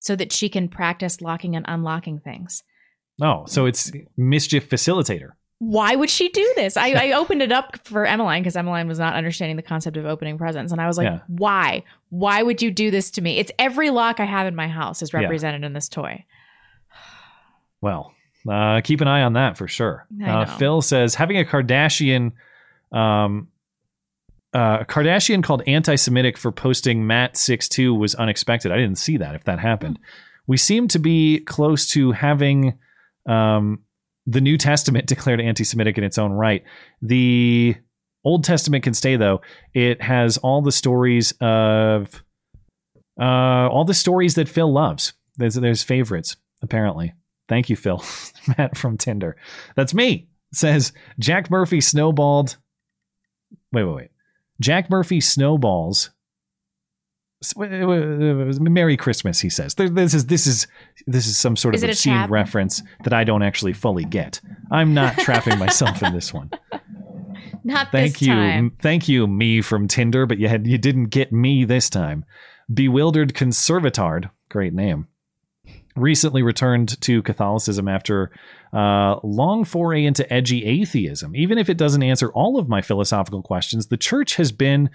so 0.00 0.16
that 0.16 0.32
she 0.32 0.48
can 0.48 0.68
practice 0.68 1.20
locking 1.20 1.54
and 1.54 1.64
unlocking 1.68 2.18
things. 2.18 2.64
Oh, 3.20 3.44
so 3.46 3.66
it's 3.66 3.90
mischief 4.16 4.68
facilitator. 4.68 5.30
Why 5.58 5.94
would 5.94 6.10
she 6.10 6.28
do 6.30 6.52
this? 6.56 6.76
I, 6.76 6.90
I 6.90 7.12
opened 7.12 7.40
it 7.40 7.52
up 7.52 7.86
for 7.86 8.04
Emmeline 8.04 8.42
because 8.42 8.56
Emmeline 8.56 8.88
was 8.88 8.98
not 8.98 9.14
understanding 9.14 9.56
the 9.56 9.62
concept 9.62 9.96
of 9.96 10.04
opening 10.06 10.36
presents. 10.36 10.72
And 10.72 10.80
I 10.80 10.88
was 10.88 10.98
like, 10.98 11.04
Yeah. 11.04 11.20
why? 11.28 11.84
Why 12.08 12.42
would 12.42 12.60
you 12.62 12.72
do 12.72 12.90
this 12.90 13.12
to 13.12 13.22
me? 13.22 13.38
It's 13.38 13.52
every 13.60 13.90
lock 13.90 14.18
I 14.18 14.24
have 14.24 14.48
in 14.48 14.56
my 14.56 14.66
house 14.66 15.02
is 15.02 15.12
Yeah. 15.12 15.20
represented 15.20 15.62
in 15.62 15.72
this 15.72 15.88
toy. 15.88 16.24
Well, 17.80 18.12
uh, 18.48 18.80
keep 18.82 19.00
an 19.00 19.08
eye 19.08 19.22
on 19.22 19.34
that 19.34 19.56
for 19.56 19.68
sure. 19.68 20.06
I 20.24 20.30
Uh, 20.30 20.44
know. 20.44 20.50
Phil 20.52 20.82
says 20.82 21.14
having 21.14 21.38
a 21.38 21.44
Kardashian, 21.44 22.32
um, 22.90 23.48
uh, 24.54 24.78
a 24.80 24.84
Kardashian 24.84 25.42
called 25.42 25.62
anti-Semitic 25.66 26.36
for 26.38 26.50
posting 26.52 27.06
Matt 27.06 27.36
six 27.36 27.68
two 27.68 27.94
was 27.94 28.14
unexpected. 28.16 28.72
I 28.72 28.76
didn't 28.76 28.98
see 28.98 29.16
that 29.16 29.34
if 29.34 29.44
that 29.44 29.60
happened. 29.60 29.98
We 30.46 30.56
seem 30.56 30.88
to 30.88 30.98
be 30.98 31.38
close 31.38 31.86
to 31.90 32.12
having 32.12 32.74
um, 33.26 33.80
the 34.26 34.40
New 34.40 34.56
Testament 34.56 35.06
declared 35.06 35.40
anti-Semitic 35.40 35.98
in 35.98 36.04
its 36.04 36.18
own 36.18 36.32
right. 36.32 36.62
The 37.00 37.76
Old 38.24 38.44
Testament 38.44 38.84
can 38.84 38.94
stay 38.94 39.16
though. 39.16 39.40
It 39.74 40.02
has 40.02 40.38
all 40.38 40.62
the 40.62 40.72
stories 40.72 41.32
of 41.40 42.22
uh, 43.20 43.68
all 43.68 43.84
the 43.84 43.94
stories 43.94 44.34
that 44.36 44.48
Phil 44.48 44.72
loves. 44.72 45.12
There's 45.36 45.54
there's 45.54 45.82
favorites 45.82 46.36
apparently. 46.62 47.14
Thank 47.48 47.68
you, 47.68 47.76
Phil. 47.76 48.02
Matt 48.58 48.76
from 48.76 48.96
Tinder. 48.96 49.36
That's 49.76 49.92
me. 49.92 50.28
Says 50.54 50.92
Jack 51.18 51.50
Murphy 51.50 51.80
snowballed. 51.80 52.56
Wait, 53.72 53.84
wait, 53.84 53.94
wait. 53.94 54.10
Jack 54.60 54.88
Murphy 54.90 55.20
snowballs. 55.20 56.10
S- 57.31 57.31
wait, 57.31 57.31
wait, 57.31 57.31
wait, 57.31 57.31
wait, 57.31 57.31
Merry 57.56 58.96
Christmas, 58.96 59.40
he 59.40 59.50
says. 59.50 59.74
This 59.74 60.14
is 60.14 60.26
this 60.26 60.46
is 60.46 60.66
this 61.06 61.26
is 61.26 61.36
some 61.36 61.56
sort 61.56 61.74
Is 61.74 61.82
of 61.82 61.88
a 61.88 61.92
obscene 61.92 62.28
reference 62.28 62.82
that 63.04 63.12
I 63.12 63.24
don't 63.24 63.42
actually 63.42 63.72
fully 63.72 64.04
get. 64.04 64.40
I'm 64.70 64.94
not 64.94 65.18
trapping 65.18 65.58
myself 65.58 66.02
in 66.02 66.12
this 66.12 66.32
one. 66.32 66.50
Not 67.64 67.92
Thank 67.92 68.14
this 68.14 68.22
you, 68.22 68.32
time. 68.32 68.70
Thank 68.70 68.72
you, 68.72 68.78
thank 68.80 69.08
you, 69.08 69.26
me 69.28 69.60
from 69.62 69.86
Tinder, 69.86 70.26
but 70.26 70.38
you 70.38 70.48
had 70.48 70.66
you 70.66 70.78
didn't 70.78 71.06
get 71.06 71.32
me 71.32 71.64
this 71.64 71.88
time. 71.88 72.24
Bewildered 72.72 73.34
conservatard, 73.34 74.30
great 74.48 74.74
name. 74.74 75.06
recently 75.94 76.42
returned 76.42 77.00
to 77.02 77.22
Catholicism 77.22 77.86
after 77.86 78.32
uh, 78.72 79.16
long 79.22 79.64
foray 79.64 80.04
into 80.04 80.30
edgy 80.32 80.64
atheism. 80.64 81.36
Even 81.36 81.58
if 81.58 81.68
it 81.68 81.76
doesn't 81.76 82.02
answer 82.02 82.32
all 82.32 82.58
of 82.58 82.68
my 82.68 82.80
philosophical 82.82 83.42
questions, 83.42 83.88
the 83.88 83.96
church 83.96 84.36
has 84.36 84.50
been 84.52 84.90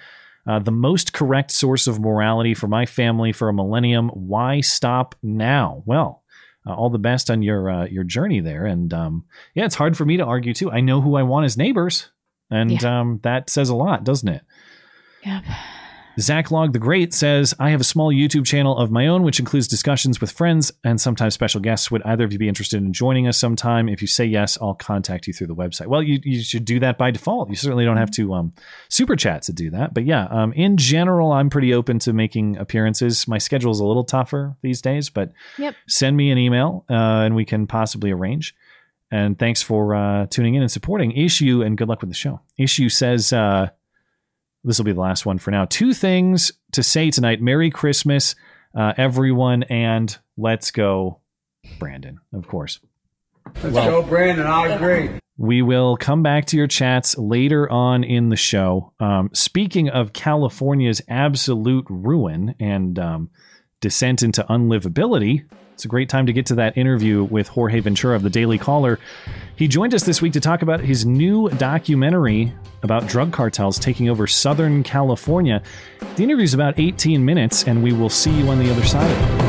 uh, 0.47 0.59
the 0.59 0.71
most 0.71 1.13
correct 1.13 1.51
source 1.51 1.87
of 1.87 1.99
morality 1.99 2.53
for 2.53 2.67
my 2.67 2.85
family 2.85 3.31
for 3.31 3.49
a 3.49 3.53
millennium. 3.53 4.09
Why 4.09 4.61
stop 4.61 5.15
now? 5.21 5.83
Well, 5.85 6.23
uh, 6.65 6.73
all 6.73 6.89
the 6.89 6.97
best 6.99 7.29
on 7.29 7.41
your 7.41 7.69
uh, 7.69 7.85
your 7.85 8.03
journey 8.03 8.39
there. 8.39 8.65
And 8.65 8.93
um, 8.93 9.25
yeah, 9.53 9.65
it's 9.65 9.75
hard 9.75 9.97
for 9.97 10.05
me 10.05 10.17
to 10.17 10.25
argue 10.25 10.53
too. 10.53 10.71
I 10.71 10.79
know 10.81 11.01
who 11.01 11.15
I 11.15 11.23
want 11.23 11.45
as 11.45 11.57
neighbors, 11.57 12.09
and 12.49 12.71
Yeah. 12.81 12.99
um, 13.01 13.19
that 13.23 13.49
says 13.49 13.69
a 13.69 13.75
lot, 13.75 14.03
doesn't 14.03 14.29
it? 14.29 14.41
Yep. 15.25 15.43
Zach 16.19 16.49
Log 16.49 16.73
the 16.73 16.79
Great 16.79 17.13
says, 17.13 17.53
I 17.59 17.69
have 17.69 17.81
a 17.81 17.83
small 17.83 18.11
YouTube 18.11 18.45
channel 18.45 18.75
of 18.77 18.89
my 18.89 19.05
own, 19.07 19.21
which 19.23 19.39
includes 19.39 19.67
discussions 19.67 20.19
with 20.19 20.31
friends 20.31 20.71
and 20.83 20.99
sometimes 20.99 21.35
special 21.35 21.61
guests. 21.61 21.91
Would 21.91 22.01
either 22.03 22.23
of 22.25 22.33
you 22.33 22.39
be 22.39 22.47
interested 22.47 22.81
in 22.81 22.91
joining 22.91 23.27
us 23.27 23.37
sometime? 23.37 23.87
If 23.87 24.01
you 24.01 24.07
say 24.07 24.25
yes, 24.25 24.57
I'll 24.59 24.73
contact 24.73 25.27
you 25.27 25.33
through 25.33 25.47
the 25.47 25.55
website. 25.55 25.87
Well, 25.87 26.01
you, 26.01 26.19
you 26.23 26.41
should 26.41 26.65
do 26.65 26.79
that 26.79 26.97
by 26.97 27.11
default. 27.11 27.49
You 27.49 27.55
certainly 27.55 27.85
don't 27.85 27.97
have 27.97 28.11
to 28.11 28.33
um, 28.33 28.53
super 28.89 29.15
chat 29.15 29.43
to 29.43 29.53
do 29.53 29.69
that. 29.71 29.93
But 29.93 30.05
yeah, 30.05 30.25
um, 30.31 30.53
in 30.53 30.77
general, 30.77 31.31
I'm 31.31 31.49
pretty 31.49 31.73
open 31.73 31.99
to 31.99 32.13
making 32.13 32.57
appearances. 32.57 33.27
My 33.27 33.37
schedule 33.37 33.71
is 33.71 33.79
a 33.79 33.85
little 33.85 34.03
tougher 34.03 34.57
these 34.61 34.81
days, 34.81 35.09
but 35.09 35.33
Yep. 35.59 35.75
send 35.87 36.17
me 36.17 36.31
an 36.31 36.37
email 36.37 36.83
uh, 36.89 36.93
and 37.25 37.35
we 37.35 37.45
can 37.45 37.67
possibly 37.67 38.11
arrange. 38.11 38.55
And 39.09 39.39
thanks 39.39 39.61
for 39.61 39.95
uh, 39.95 40.25
tuning 40.29 40.55
in 40.55 40.61
and 40.61 40.71
supporting 40.71 41.11
Issue, 41.13 41.61
and 41.61 41.77
good 41.77 41.87
luck 41.87 42.01
with 42.01 42.09
the 42.09 42.15
show. 42.15 42.41
Issue 42.57 42.89
says, 42.89 43.31
uh, 43.31 43.69
this 44.67 44.77
will 44.77 44.85
be 44.85 44.91
the 44.91 44.99
last 44.99 45.25
one 45.25 45.37
for 45.37 45.49
now. 45.49 45.65
Two 45.65 45.93
things 45.93 46.51
to 46.73 46.83
say 46.83 47.09
tonight 47.09 47.41
Merry 47.41 47.71
Christmas, 47.71 48.35
uh, 48.75 48.93
everyone, 48.97 49.63
and 49.63 50.15
let's 50.35 50.71
go, 50.71 51.21
Brandon, 51.79 52.19
of 52.33 52.47
course. 52.47 52.79
Let's 53.63 53.75
go, 53.75 54.03
Brandon. 54.03 54.45
I 54.45 54.67
agree. 54.67 55.09
We 55.37 55.61
will 55.61 55.95
come 55.95 56.21
back 56.21 56.45
to 56.47 56.57
your 56.57 56.67
chats 56.67 57.17
later 57.17 57.71
on 57.71 58.03
in 58.03 58.29
the 58.29 58.35
show. 58.35 58.91
Um, 58.99 59.29
speaking 59.33 59.87
of 59.87 60.11
California's 60.11 61.01
absolute 61.07 61.85
ruin 61.89 62.55
and 62.59 62.99
um, 62.99 63.29
descent 63.79 64.21
into 64.21 64.43
unlivability, 64.49 65.45
it's 65.77 65.85
a 65.85 65.87
great 65.87 66.09
time 66.09 66.25
to 66.25 66.33
get 66.33 66.47
to 66.47 66.55
that 66.55 66.75
interview 66.75 67.23
with 67.25 67.49
Jorge 67.49 67.81
Ventura 67.81 68.15
of 68.15 68.23
the 68.23 68.31
Daily 68.31 68.57
Caller. 68.57 68.97
He 69.55 69.67
joined 69.67 69.93
us 69.93 70.03
this 70.03 70.23
week 70.23 70.33
to 70.33 70.39
talk 70.39 70.63
about 70.63 70.79
his 70.79 71.05
new 71.05 71.49
documentary 71.49 72.51
about 72.81 73.05
drug 73.05 73.31
cartels 73.31 73.77
taking 73.77 74.09
over 74.09 74.25
Southern 74.25 74.81
California. 74.81 75.61
The 76.15 76.23
interview 76.23 76.45
is 76.45 76.55
about 76.55 76.79
18 76.79 77.23
minutes, 77.23 77.65
and 77.67 77.83
we 77.83 77.93
will 77.93 78.09
see 78.09 78.31
you 78.31 78.49
on 78.49 78.57
the 78.57 78.71
other 78.71 78.83
side 78.83 79.11
of 79.11 79.41
it. 79.41 79.46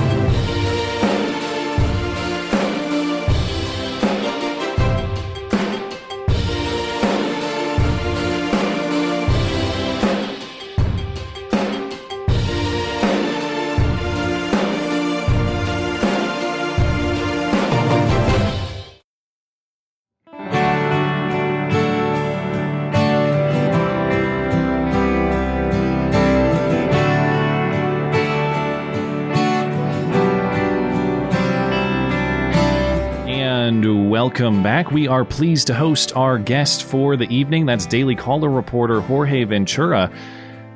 Welcome 34.39 34.63
back. 34.63 34.93
We 34.93 35.09
are 35.09 35.25
pleased 35.25 35.67
to 35.67 35.75
host 35.75 36.15
our 36.15 36.39
guest 36.39 36.85
for 36.85 37.17
the 37.17 37.27
evening. 37.27 37.67
That's 37.67 37.87
Daily 37.87 38.15
Caller 38.15 38.49
reporter 38.49 39.01
Jorge 39.01 39.43
Ventura. 39.43 40.13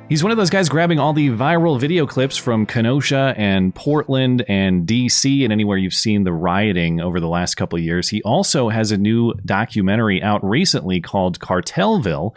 He's 0.09 0.21
one 0.21 0.33
of 0.33 0.37
those 0.37 0.49
guys 0.49 0.67
grabbing 0.67 0.99
all 0.99 1.13
the 1.13 1.29
viral 1.29 1.79
video 1.79 2.05
clips 2.05 2.35
from 2.35 2.65
Kenosha 2.65 3.33
and 3.37 3.73
Portland 3.73 4.43
and 4.49 4.85
DC 4.85 5.45
and 5.45 5.53
anywhere 5.53 5.77
you've 5.77 5.93
seen 5.93 6.25
the 6.25 6.33
rioting 6.33 6.99
over 6.99 7.21
the 7.21 7.29
last 7.29 7.55
couple 7.55 7.79
of 7.79 7.85
years. 7.85 8.09
He 8.09 8.21
also 8.23 8.67
has 8.67 8.91
a 8.91 8.97
new 8.97 9.33
documentary 9.45 10.21
out 10.21 10.43
recently 10.43 10.99
called 10.99 11.39
Cartelville, 11.39 12.35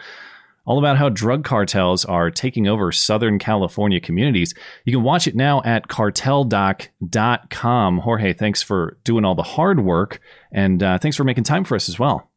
all 0.67 0.77
about 0.77 0.97
how 0.97 1.09
drug 1.09 1.43
cartels 1.45 2.05
are 2.05 2.29
taking 2.29 2.67
over 2.67 2.91
Southern 2.91 3.39
California 3.39 3.99
communities. 4.01 4.53
You 4.85 4.93
can 4.93 5.01
watch 5.01 5.25
it 5.25 5.35
now 5.35 5.63
at 5.63 5.87
carteldoc.com. 5.87 7.97
Jorge, 7.99 8.33
thanks 8.33 8.61
for 8.61 8.99
doing 9.05 9.25
all 9.25 9.33
the 9.33 9.41
hard 9.43 9.79
work 9.79 10.19
and 10.51 10.83
uh, 10.83 10.99
thanks 10.99 11.17
for 11.17 11.23
making 11.23 11.45
time 11.45 11.63
for 11.63 11.75
us 11.75 11.89
as 11.89 11.97
well. 11.97 12.29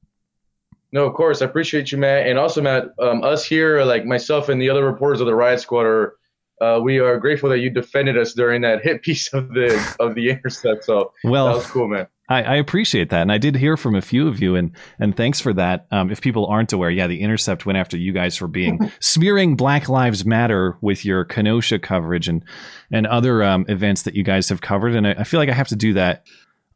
No, 0.92 1.06
of 1.06 1.14
course. 1.14 1.42
I 1.42 1.46
appreciate 1.46 1.92
you, 1.92 1.98
Matt. 1.98 2.26
And 2.26 2.38
also, 2.38 2.62
Matt, 2.62 2.86
um, 3.00 3.22
us 3.22 3.44
here, 3.44 3.82
like 3.82 4.04
myself 4.04 4.48
and 4.48 4.62
the 4.62 4.70
other 4.70 4.84
reporters 4.84 5.20
of 5.20 5.26
the 5.26 5.34
Riot 5.34 5.60
Squad, 5.60 5.86
are 5.86 6.14
uh, 6.60 6.78
we 6.82 6.98
are 6.98 7.18
grateful 7.18 7.48
that 7.48 7.58
you 7.58 7.70
defended 7.70 8.18
us 8.18 8.34
during 8.34 8.62
that 8.62 8.82
hit 8.82 9.02
piece 9.02 9.32
of 9.32 9.48
the 9.48 9.96
of 9.98 10.14
the 10.14 10.30
intercept. 10.30 10.84
So 10.84 11.12
Well, 11.24 11.46
that 11.46 11.56
was 11.56 11.66
cool, 11.66 11.88
man. 11.88 12.06
I, 12.30 12.42
I 12.42 12.54
appreciate 12.56 13.10
that, 13.10 13.22
and 13.22 13.32
I 13.32 13.38
did 13.38 13.56
hear 13.56 13.76
from 13.76 13.96
a 13.96 14.00
few 14.00 14.28
of 14.28 14.40
you, 14.40 14.54
and 14.54 14.70
and 15.00 15.16
thanks 15.16 15.40
for 15.40 15.52
that. 15.54 15.86
Um, 15.90 16.10
if 16.10 16.20
people 16.20 16.46
aren't 16.46 16.72
aware, 16.72 16.88
yeah, 16.88 17.08
the 17.08 17.20
Intercept 17.20 17.66
went 17.66 17.76
after 17.76 17.96
you 17.96 18.12
guys 18.12 18.36
for 18.36 18.46
being 18.46 18.90
smearing 19.00 19.56
Black 19.56 19.88
Lives 19.88 20.24
Matter 20.24 20.78
with 20.80 21.04
your 21.04 21.24
Kenosha 21.24 21.80
coverage 21.80 22.28
and 22.28 22.44
and 22.92 23.06
other 23.08 23.42
um, 23.42 23.66
events 23.68 24.02
that 24.02 24.14
you 24.14 24.22
guys 24.22 24.48
have 24.48 24.60
covered, 24.60 24.94
and 24.94 25.08
I, 25.08 25.14
I 25.18 25.24
feel 25.24 25.40
like 25.40 25.48
I 25.48 25.54
have 25.54 25.68
to 25.68 25.76
do 25.76 25.92
that 25.94 26.24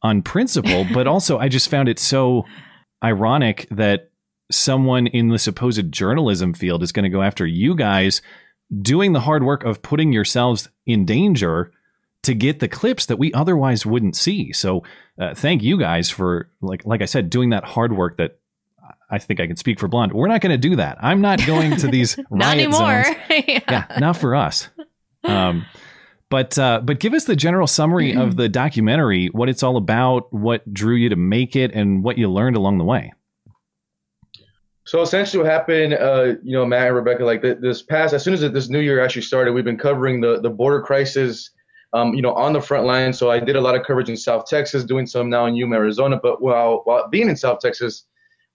on 0.03 0.23
principle, 0.23 0.87
but 0.93 1.07
also 1.07 1.39
I 1.39 1.49
just 1.49 1.71
found 1.71 1.89
it 1.89 2.01
so 2.01 2.45
ironic 3.03 3.69
that 3.71 4.11
someone 4.51 5.07
in 5.07 5.29
the 5.29 5.39
supposed 5.39 5.91
journalism 5.93 6.53
field 6.53 6.83
is 6.83 6.93
going 6.93 7.05
to 7.05 7.09
go 7.09 7.23
after 7.23 7.47
you 7.47 7.77
guys 7.77 8.21
doing 8.83 9.13
the 9.13 9.21
hard 9.21 9.45
work 9.45 9.63
of 9.65 9.83
putting 9.83 10.13
yourselves 10.13 10.69
in 10.85 11.05
danger 11.05 11.71
to 12.25 12.35
get 12.35 12.61
the 12.61 12.69
clips 12.69 13.07
that 13.07 13.19
we 13.19 13.33
otherwise 13.33 13.87
wouldn't 13.87 14.17
see. 14.17 14.53
So 14.53 14.83
uh, 15.21 15.35
thank 15.35 15.63
you 15.63 15.79
guys 15.79 16.11
for 16.11 16.51
like 16.61 16.85
like 16.85 17.03
I 17.03 17.07
said 17.07 17.31
doing 17.31 17.51
that 17.51 17.65
hard 17.65 17.97
work 17.97 18.19
that 18.19 18.39
I 19.11 19.19
think 19.19 19.41
I 19.41 19.47
can 19.47 19.57
speak 19.57 19.79
for 19.79 19.89
Blonde. 19.89 20.13
We're 20.13 20.29
not 20.29 20.41
going 20.41 20.59
to 20.59 20.69
do 20.69 20.77
that. 20.77 20.99
I'm 21.01 21.21
not 21.21 21.45
going 21.47 21.77
to 21.77 21.89
these 21.89 22.17
Not 22.31 22.57
riot 22.57 22.59
anymore. 22.59 23.05
zones. 23.05 23.17
yeah. 23.49 23.61
Yeah, 23.71 23.99
not 23.99 24.17
for 24.17 24.35
us. 24.35 24.69
Um, 25.23 25.67
but 26.31 26.59
uh, 26.59 26.81
but 26.83 26.99
give 27.01 27.15
us 27.15 27.25
the 27.25 27.37
general 27.37 27.67
summary 27.67 28.17
of 28.17 28.37
the 28.37 28.49
documentary, 28.49 29.29
what 29.29 29.49
it's 29.49 29.63
all 29.63 29.77
about, 29.77 30.33
what 30.33 30.73
drew 30.73 30.97
you 30.97 31.09
to 31.11 31.17
make 31.17 31.55
it, 31.55 31.73
and 31.73 32.03
what 32.03 32.19
you 32.19 32.31
learned 32.31 32.57
along 32.57 32.79
the 32.79 32.85
way. 32.85 33.13
So 34.87 35.01
essentially, 35.01 35.43
what 35.43 35.51
happened, 35.51 35.95
uh, 35.95 36.35
you 36.43 36.53
know, 36.53 36.67
Matt 36.67 36.89
and 36.89 36.97
Rebecca, 36.97 37.25
like 37.25 37.41
th- 37.41 37.59
this 37.61 37.83
past, 37.83 38.13
as 38.13 38.23
soon 38.23 38.35
as 38.35 38.41
this 38.41 38.69
new 38.69 38.81
year 38.81 39.01
actually 39.03 39.23
started, 39.23 39.53
we've 39.53 39.65
been 39.65 39.79
covering 39.79 40.21
the 40.21 40.41
the 40.41 40.51
border 40.51 40.83
crisis, 40.83 41.51
um, 41.95 42.13
you 42.13 42.21
know, 42.21 42.35
on 42.35 42.53
the 42.53 42.61
front 42.61 42.87
line. 42.87 43.13
So 43.13 43.31
I 43.31 43.39
did 43.39 43.55
a 43.57 43.61
lot 43.61 43.77
of 43.77 43.87
coverage 43.87 44.11
in 44.11 44.17
South 44.17 44.47
Texas, 44.47 44.85
doing 44.85 45.07
some 45.07 45.31
now 45.31 45.47
in 45.47 45.55
Yuma, 45.55 45.77
Arizona. 45.77 46.19
But 46.21 46.43
while 46.43 46.83
while 46.85 47.09
being 47.09 47.29
in 47.29 47.37
South 47.37 47.61
Texas, 47.61 48.05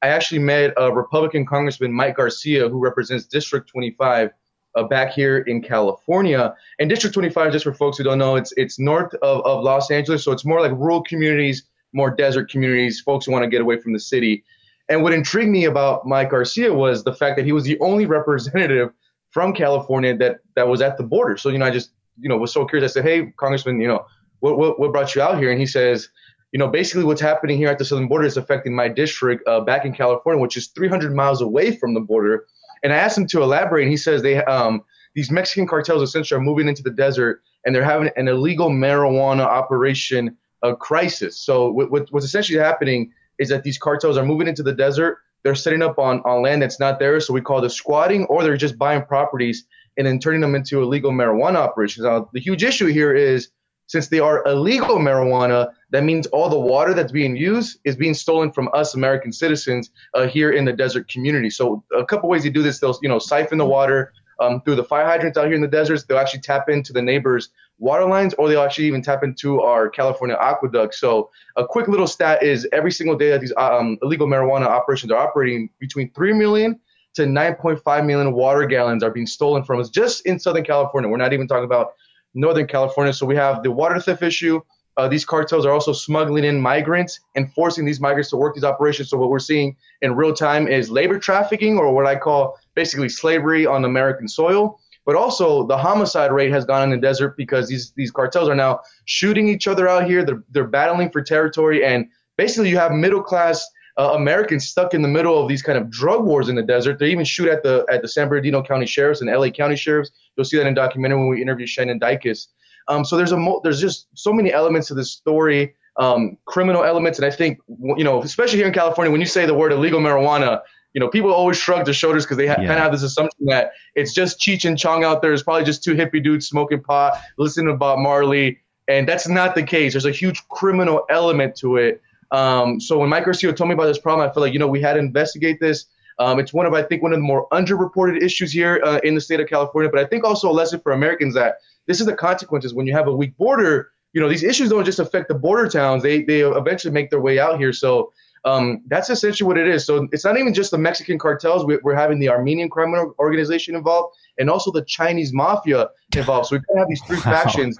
I 0.02 0.10
actually 0.10 0.40
met 0.40 0.74
a 0.78 0.92
Republican 0.92 1.46
Congressman 1.46 1.94
Mike 1.94 2.18
Garcia, 2.18 2.68
who 2.68 2.80
represents 2.80 3.26
District 3.26 3.68
25 3.70 4.32
uh, 4.76 4.84
back 4.84 5.14
here 5.14 5.40
in 5.40 5.62
California. 5.62 6.54
And 6.80 6.90
District 6.90 7.14
25, 7.14 7.54
just 7.54 7.64
for 7.64 7.74
folks 7.74 7.98
who 7.98 8.04
don't 8.04 8.18
know, 8.18 8.36
it's 8.36 8.54
it's 8.58 8.78
north 8.78 9.14
of, 9.22 9.46
of 9.46 9.64
Los 9.64 9.90
Angeles, 9.90 10.24
so 10.24 10.34
it's 10.34 10.46
more 10.46 10.60
like 10.60 10.72
rural 10.74 11.02
communities, 11.02 11.64
more 11.94 12.12
desert 12.12 12.52
communities, 12.52 13.00
folks 13.00 13.26
who 13.26 13.32
want 13.32 13.44
to 13.44 13.50
get 13.50 13.62
away 13.62 13.80
from 13.80 13.94
the 13.94 14.00
city. 14.00 14.44
And 14.90 15.02
what 15.02 15.14
intrigued 15.14 15.52
me 15.52 15.66
about 15.66 16.06
Mike 16.06 16.32
Garcia 16.32 16.74
was 16.74 17.04
the 17.04 17.14
fact 17.14 17.38
that 17.38 17.46
he 17.46 17.54
was 17.54 17.64
the 17.64 17.80
only 17.80 18.06
representative 18.06 18.90
from 19.32 19.54
California 19.54 20.18
that 20.18 20.40
that 20.56 20.68
was 20.68 20.82
at 20.82 20.98
the 20.98 21.04
border. 21.04 21.38
So 21.38 21.50
you 21.50 21.58
know, 21.58 21.66
I 21.66 21.72
just 21.72 21.92
you 22.22 22.30
know 22.30 22.38
was 22.38 22.54
so 22.54 22.66
curious. 22.66 22.92
I 22.92 22.94
said, 22.94 23.06
"Hey, 23.06 23.34
Congressman, 23.38 23.80
you 23.80 23.88
know, 23.88 24.06
what 24.40 24.58
what, 24.58 24.80
what 24.80 24.92
brought 24.92 25.16
you 25.16 25.22
out 25.22 25.40
here?" 25.40 25.52
And 25.52 25.60
he 25.60 25.66
says, 25.66 26.10
"You 26.52 26.60
know, 26.60 26.68
basically 26.68 27.04
what's 27.04 27.22
happening 27.22 27.58
here 27.58 27.70
at 27.70 27.78
the 27.78 27.86
southern 27.86 28.08
border 28.08 28.26
is 28.26 28.38
affecting 28.38 28.76
my 28.76 28.88
district 28.88 29.48
uh, 29.48 29.62
back 29.62 29.86
in 29.86 29.94
California, 29.94 30.42
which 30.42 30.58
is 30.58 30.68
300 30.68 31.16
miles 31.16 31.42
away 31.42 31.76
from 31.76 31.94
the 31.94 32.02
border." 32.02 32.46
And 32.82 32.94
I 32.94 32.98
asked 32.98 33.18
him 33.18 33.28
to 33.28 33.44
elaborate, 33.44 33.84
and 33.84 33.92
he 33.92 33.98
says 33.98 34.22
they 34.22 34.44
um 34.44 34.84
these 35.16 35.32
Mexican 35.32 35.68
cartels 35.68 36.02
essentially 36.02 36.38
are 36.38 36.44
moving 36.44 36.68
into 36.68 36.84
the 36.84 36.92
desert 36.92 37.42
and 37.66 37.76
they're 37.76 37.84
having 37.84 38.10
an 38.16 38.28
illegal 38.28 38.70
marijuana 38.70 39.42
operation 39.42 40.38
uh, 40.64 40.76
crisis. 40.76 41.40
So 41.40 41.72
what, 41.72 41.92
what, 41.92 42.08
what's 42.12 42.26
essentially 42.26 42.60
happening 42.60 43.12
is 43.38 43.50
that 43.50 43.64
these 43.64 43.78
cartels 43.78 44.18
are 44.18 44.26
moving 44.26 44.48
into 44.48 44.64
the 44.64 44.74
desert. 44.74 45.18
They're 45.44 45.56
setting 45.56 45.82
up 45.82 45.98
on, 45.98 46.22
on 46.26 46.42
land 46.42 46.62
that's 46.62 46.80
not 46.80 47.00
theirs, 47.00 47.28
so 47.28 47.34
we 47.34 47.42
call 47.42 47.62
this 47.62 47.76
squatting, 47.76 48.26
or 48.26 48.44
they're 48.44 48.58
just 48.58 48.78
buying 48.78 49.04
properties 49.04 49.66
and 50.00 50.08
then 50.08 50.18
turning 50.18 50.40
them 50.40 50.56
into 50.56 50.82
illegal 50.82 51.12
marijuana 51.12 51.58
operations. 51.58 52.06
Now, 52.06 52.30
the 52.34 52.40
huge 52.40 52.64
issue 52.64 52.88
here 52.88 53.14
is 53.14 53.50
since 53.88 54.08
they 54.08 54.20
are 54.20 54.44
illegal 54.46 54.96
marijuana, 54.98 55.72
that 55.90 56.06
means 56.06 56.26
all 56.28 56.50
the 56.50 56.60
water 56.60 56.94
that's 56.94 57.12
being 57.12 57.36
used 57.36 57.80
is 57.84 57.98
being 57.98 58.14
stolen 58.14 58.52
from 58.52 58.70
us 58.74 58.96
American 58.96 59.34
citizens 59.34 59.92
uh, 60.14 60.26
here 60.26 60.52
in 60.52 60.64
the 60.64 60.72
desert 60.72 61.10
community. 61.10 61.50
So 61.50 61.84
a 61.96 62.06
couple 62.06 62.30
ways 62.30 62.44
to 62.44 62.50
do 62.50 62.64
this, 62.64 62.80
they'll 62.80 62.98
you 63.02 63.10
know 63.10 63.20
siphon 63.20 63.58
the 63.58 63.66
water, 63.66 64.14
um, 64.40 64.62
through 64.62 64.76
the 64.76 64.84
fire 64.84 65.06
hydrants 65.06 65.38
out 65.38 65.48
here 65.48 65.56
in 65.56 65.62
the 65.62 65.68
deserts. 65.68 66.04
They'll 66.04 66.18
actually 66.18 66.42
tap 66.42 66.70
into 66.70 66.94
the 66.94 67.02
neighbors' 67.02 67.50
water 67.78 68.06
lines, 68.06 68.34
or 68.36 68.48
they'll 68.48 68.62
actually 68.62 68.88
even 68.88 69.02
tap 69.02 69.24
into 69.24 69.62
our 69.62 69.90
California 69.90 70.38
aqueduct. 70.40 70.96
So 70.96 71.30
a 71.58 71.66
quick 71.66 71.90
little 71.90 72.08
stat 72.08 72.42
is 72.42 72.68
every 72.72 72.92
single 72.92 73.18
day 73.18 73.32
that 73.32 73.42
these 73.42 73.54
um, 73.58 73.98
illegal 74.02 74.28
marijuana 74.28 74.68
operations 74.68 75.12
are 75.12 75.20
operating, 75.20 75.70
between 75.80 76.12
three 76.14 76.32
million 76.32 76.80
to 77.16 77.24
9.5 77.24 78.06
million 78.06 78.34
water 78.34 78.66
gallons 78.66 79.04
are 79.04 79.12
being 79.12 79.28
stolen 79.28 79.64
from 79.64 79.80
us 79.80 79.90
just 79.90 80.26
in 80.26 80.40
Southern 80.40 80.64
California. 80.64 81.10
We're 81.10 81.18
not 81.18 81.34
even 81.34 81.48
talking 81.48 81.66
about 81.66 81.94
Northern 82.34 82.68
California. 82.68 83.14
So 83.14 83.26
we 83.26 83.36
have 83.36 83.64
the 83.64 83.72
water 83.72 84.00
theft 84.00 84.24
issue. 84.24 84.62
Uh, 84.98 85.08
these 85.08 85.24
cartels 85.24 85.66
are 85.66 85.72
also 85.72 85.94
smuggling 85.94 86.44
in 86.44 86.60
migrants 86.60 87.22
and 87.36 87.52
forcing 87.54 87.86
these 87.86 88.02
migrants 88.02 88.30
to 88.30 88.38
work 88.38 88.54
these 88.54 88.64
operations. 88.64 89.10
So 89.10 89.18
what 89.18 89.30
we're 89.30 89.40
seeing 89.40 89.78
in 90.02 90.16
real 90.16 90.34
time 90.34 90.68
is 90.68 90.90
labor 90.90 91.18
trafficking, 91.18 91.78
or 91.78 91.94
what 91.94 92.06
I 92.06 92.18
call 92.18 92.60
basically 92.76 93.10
slavery 93.10 93.66
on 93.66 93.86
American 93.86 94.28
soil. 94.28 94.80
But 95.06 95.16
also 95.16 95.66
the 95.66 95.78
homicide 95.78 96.32
rate 96.32 96.52
has 96.52 96.66
gone 96.66 96.84
in 96.84 96.90
the 96.90 96.98
desert 96.98 97.38
because 97.38 97.68
these 97.70 97.92
these 97.96 98.12
cartels 98.12 98.50
are 98.50 98.56
now 98.56 98.82
shooting 99.06 99.48
each 99.48 99.68
other 99.68 99.88
out 99.88 100.06
here. 100.06 100.24
They're 100.24 100.44
they're 100.52 100.68
battling 100.68 101.10
for 101.10 101.22
territory, 101.22 101.84
and 101.84 102.08
basically 102.38 102.70
you 102.70 102.78
have 102.78 102.92
middle 102.92 103.24
class 103.24 103.66
uh, 104.00 104.14
Americans 104.16 104.68
stuck 104.68 104.94
in 104.94 105.02
the 105.02 105.08
middle 105.08 105.40
of 105.42 105.48
these 105.50 105.62
kind 105.62 105.78
of 105.78 105.90
drug 105.92 106.24
wars 106.24 106.48
in 106.50 106.56
the 106.56 106.64
desert. 106.64 106.98
They 107.00 107.12
even 107.12 107.26
shoot 107.26 107.50
at 107.50 107.62
the 107.64 107.86
at 107.92 108.02
the 108.02 108.08
San 108.08 108.30
Bernardino 108.30 108.64
County 108.64 108.86
sheriffs 108.86 109.22
and 109.22 109.30
LA 109.30 109.50
County 109.50 109.76
sheriffs. 109.76 110.10
You'll 110.36 110.46
see 110.46 110.58
that 110.58 110.66
in 110.68 110.74
documentary 110.74 111.18
when 111.20 111.28
we 111.28 111.42
interview 111.42 111.68
Shannon 111.68 112.00
Dicus. 112.00 112.48
Um, 112.88 113.04
so 113.06 113.18
there's 113.18 113.34
a 113.34 113.38
mo- 113.38 113.62
there's 113.64 113.82
just 113.82 114.08
so 114.16 114.32
many 114.34 114.52
elements 114.52 114.88
to 114.88 114.94
this 114.96 115.12
story, 115.12 115.76
um, 115.98 116.38
criminal 116.46 116.84
elements, 116.84 117.20
and 117.20 117.26
I 117.26 117.30
think 117.32 117.60
you 117.98 118.04
know, 118.04 118.24
especially 118.24 118.58
here 118.58 118.68
in 118.68 118.74
California, 118.74 119.12
when 119.12 119.22
you 119.22 119.28
say 119.28 119.46
the 119.46 119.54
word 119.54 119.72
illegal 119.74 120.00
marijuana, 120.00 120.62
you 120.94 121.00
know, 121.02 121.08
people 121.10 121.32
always 121.32 121.58
shrug 121.58 121.86
their 121.86 121.94
shoulders 121.94 122.24
because 122.26 122.38
they 122.38 122.48
ha- 122.48 122.56
Yeah. 122.60 122.68
kind 122.68 122.72
of 122.80 122.84
have 122.84 122.92
this 122.94 123.04
assumption 123.04 123.46
that 123.48 123.74
it's 123.96 124.14
just 124.14 124.40
Cheech 124.40 124.66
and 124.66 124.76
Chong 124.78 125.04
out 125.04 125.22
there. 125.22 125.34
It's 125.34 125.44
probably 125.44 125.66
just 125.66 125.84
two 125.84 125.94
hippie 125.94 126.24
dudes 126.24 126.48
smoking 126.48 126.82
pot, 126.82 127.20
listening 127.38 127.68
to 127.68 127.74
Bob 127.76 128.00
Marley, 128.00 128.60
and 128.88 129.08
that's 129.08 129.28
not 129.28 129.54
the 129.56 129.62
case. 129.64 129.94
There's 129.94 130.06
a 130.06 130.12
huge 130.12 130.48
criminal 130.48 131.06
element 131.10 131.56
to 131.58 131.76
it. 131.78 132.02
Um, 132.32 132.80
so 132.80 133.00
when 133.00 133.10
Mike 133.10 133.26
Garcia 133.26 133.52
told 133.54 133.70
me 133.70 133.74
about 133.74 133.86
this 133.86 134.00
problem, 134.00 134.28
I 134.28 134.32
felt 134.34 134.44
like 134.44 134.54
you 134.54 134.60
know 134.60 134.68
we 134.68 134.82
had 134.82 134.94
to 134.94 135.00
investigate 135.00 135.60
this. 135.60 135.86
Um, 136.20 136.40
it's 136.40 136.54
one 136.54 136.66
of 136.66 136.74
I 136.74 136.84
think 136.84 137.02
one 137.02 137.14
of 137.14 137.18
the 137.18 137.24
more 137.24 137.48
underreported 137.52 138.22
issues 138.22 138.52
here 138.52 138.82
uh, 138.84 139.00
in 139.04 139.16
the 139.16 139.22
state 139.22 139.40
of 139.40 139.48
California, 139.48 139.90
but 139.90 140.00
I 140.00 140.06
think 140.06 140.24
also 140.24 140.50
a 140.50 140.54
lesson 140.54 140.80
for 140.82 140.92
Americans 140.92 141.34
that 141.36 141.56
this 141.88 142.00
is 142.00 142.06
the 142.06 142.14
consequences 142.14 142.74
when 142.74 142.86
you 142.86 142.94
have 142.94 143.08
a 143.08 143.16
weak 143.16 143.36
border. 143.38 143.92
You 144.14 144.22
know 144.22 144.30
these 144.30 144.44
issues 144.44 144.70
don't 144.70 144.86
just 144.86 145.00
affect 145.00 145.28
the 145.28 145.36
border 145.36 145.70
towns; 145.70 146.04
they 146.04 146.24
they 146.24 146.42
eventually 146.42 146.94
make 146.94 147.10
their 147.10 147.22
way 147.22 147.40
out 147.40 147.58
here. 147.58 147.72
So 147.74 148.12
um, 148.46 148.82
that's 148.88 149.10
essentially 149.10 149.48
what 149.48 149.58
it 149.58 149.68
is. 149.68 149.86
So 149.86 150.08
it's 150.12 150.26
not 150.26 150.38
even 150.38 150.54
just 150.54 150.72
the 150.72 150.78
Mexican 150.78 151.20
cartels. 151.20 151.66
We, 151.66 151.78
we're 151.84 151.96
having 151.96 152.20
the 152.20 152.30
Armenian 152.30 152.70
criminal 152.70 153.14
organization 153.20 153.76
involved, 153.76 154.16
and 154.38 154.50
also 154.50 154.72
the 154.72 154.84
Chinese 154.84 155.34
mafia 155.34 155.90
involved. 156.16 156.48
So 156.48 156.58
we 156.58 156.78
have 156.78 156.88
these 156.90 157.02
three 157.08 157.18
Wow. 157.18 157.44
factions 157.44 157.80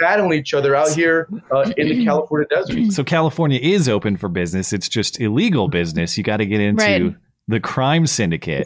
battling 0.00 0.38
each 0.38 0.54
other 0.54 0.74
out 0.74 0.90
here 0.90 1.28
uh, 1.54 1.70
in 1.76 1.88
the 1.88 2.04
California 2.04 2.46
desert. 2.48 2.78
So 2.92 3.04
California 3.04 3.58
is 3.62 3.88
open 3.88 4.16
for 4.16 4.28
business. 4.28 4.72
It's 4.72 4.88
just 4.88 5.20
illegal 5.20 5.68
business. 5.68 6.16
You 6.18 6.24
got 6.24 6.38
to 6.38 6.46
get 6.46 6.60
into 6.60 6.82
Right. 6.84 7.14
the 7.48 7.60
crime 7.60 8.06
syndicate. 8.06 8.64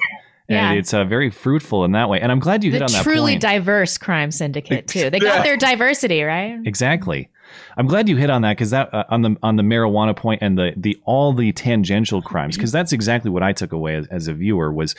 Yeah. 0.48 0.70
And 0.70 0.78
it's 0.78 0.92
uh, 0.92 1.04
very 1.04 1.30
fruitful 1.30 1.84
in 1.84 1.92
that 1.92 2.08
way. 2.10 2.20
And 2.20 2.30
I'm 2.30 2.38
glad 2.38 2.64
you 2.64 2.70
hit 2.70 2.82
on 2.82 2.92
that 2.92 3.02
truly 3.02 3.32
point. 3.32 3.42
diverse 3.42 3.96
crime 3.98 4.30
syndicate 4.30 4.86
too. 4.86 5.08
They 5.10 5.18
got 5.18 5.42
their 5.42 5.56
diversity 5.56 6.22
right. 6.22 6.58
Exactly. 6.66 7.30
I'm 7.76 7.86
glad 7.86 8.08
you 8.08 8.16
hit 8.16 8.28
on 8.30 8.42
that 8.42 8.52
because 8.56 8.70
that 8.70 8.92
uh, 8.92 9.04
on 9.08 9.22
the 9.22 9.36
on 9.42 9.56
the 9.56 9.62
marijuana 9.62 10.14
point 10.16 10.42
and 10.42 10.58
the 10.58 10.72
the 10.76 10.98
all 11.04 11.32
the 11.32 11.52
tangential 11.52 12.20
crimes 12.20 12.56
because 12.56 12.72
that's 12.72 12.92
exactly 12.92 13.30
what 13.30 13.42
I 13.42 13.52
took 13.52 13.72
away 13.72 13.96
as, 13.96 14.06
as 14.08 14.28
a 14.28 14.34
viewer 14.34 14.72
was 14.72 14.94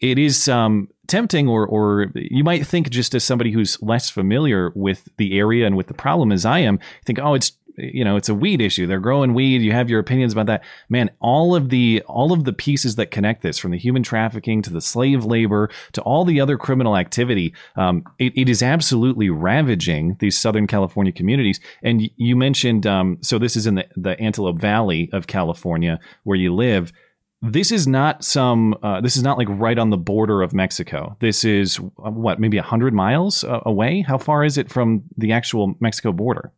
it 0.00 0.18
is 0.18 0.48
um, 0.48 0.88
tempting 1.06 1.48
or 1.48 1.66
or 1.66 2.12
you 2.14 2.44
might 2.44 2.66
think 2.66 2.90
just 2.90 3.14
as 3.14 3.24
somebody 3.24 3.52
who's 3.52 3.80
less 3.82 4.10
familiar 4.10 4.72
with 4.74 5.08
the 5.16 5.38
area 5.38 5.66
and 5.66 5.76
with 5.76 5.86
the 5.86 5.94
problem 5.94 6.32
as 6.32 6.44
I 6.44 6.60
am 6.60 6.78
think 7.04 7.18
oh 7.18 7.34
it's 7.34 7.52
you 7.78 8.04
know 8.04 8.16
it's 8.16 8.28
a 8.28 8.34
weed 8.34 8.60
issue. 8.60 8.86
They're 8.86 9.00
growing 9.00 9.34
weed. 9.34 9.60
You 9.60 9.72
have 9.72 9.90
your 9.90 10.00
opinions 10.00 10.32
about 10.32 10.46
that. 10.46 10.64
Man 10.88 11.10
all 11.20 11.54
of 11.54 11.68
the 11.68 12.02
all 12.06 12.32
of 12.32 12.44
the 12.44 12.52
pieces 12.52 12.96
that 12.96 13.10
connect 13.10 13.42
this 13.42 13.58
from 13.58 13.70
the 13.70 13.78
human 13.78 14.02
trafficking 14.02 14.62
to 14.62 14.72
the 14.72 14.80
slave 14.80 15.24
labor 15.24 15.70
to 15.92 16.00
all 16.02 16.24
the 16.24 16.40
other 16.40 16.56
criminal 16.56 16.96
activity 16.96 17.54
um, 17.76 18.04
it, 18.18 18.32
it 18.36 18.48
is 18.48 18.62
absolutely 18.62 19.30
ravaging 19.30 20.16
these 20.20 20.38
southern 20.38 20.66
california 20.66 21.12
communities. 21.12 21.60
And 21.82 22.10
you 22.16 22.36
mentioned 22.36 22.86
um, 22.86 23.18
so 23.20 23.38
this 23.38 23.56
is 23.56 23.66
in 23.66 23.76
the, 23.76 23.86
the 23.96 24.18
antelope 24.20 24.58
valley 24.58 25.10
of 25.12 25.26
california 25.26 26.00
where 26.24 26.36
you 26.36 26.54
live 26.54 26.92
this 27.42 27.70
is 27.70 27.86
not 27.86 28.24
some 28.24 28.74
uh, 28.82 29.00
this 29.00 29.16
is 29.16 29.22
not 29.22 29.38
like 29.38 29.48
right 29.50 29.78
on 29.78 29.90
the 29.90 29.96
border 29.96 30.42
of 30.42 30.54
mexico 30.54 31.16
this 31.20 31.44
is 31.44 31.78
uh, 31.78 32.10
what 32.10 32.40
maybe 32.40 32.56
100 32.56 32.94
miles 32.94 33.44
uh, 33.44 33.60
away 33.66 34.00
how 34.00 34.18
far 34.18 34.44
is 34.44 34.56
it 34.56 34.70
from 34.70 35.02
the 35.18 35.32
actual 35.32 35.74
mexico 35.80 36.12
border 36.12 36.50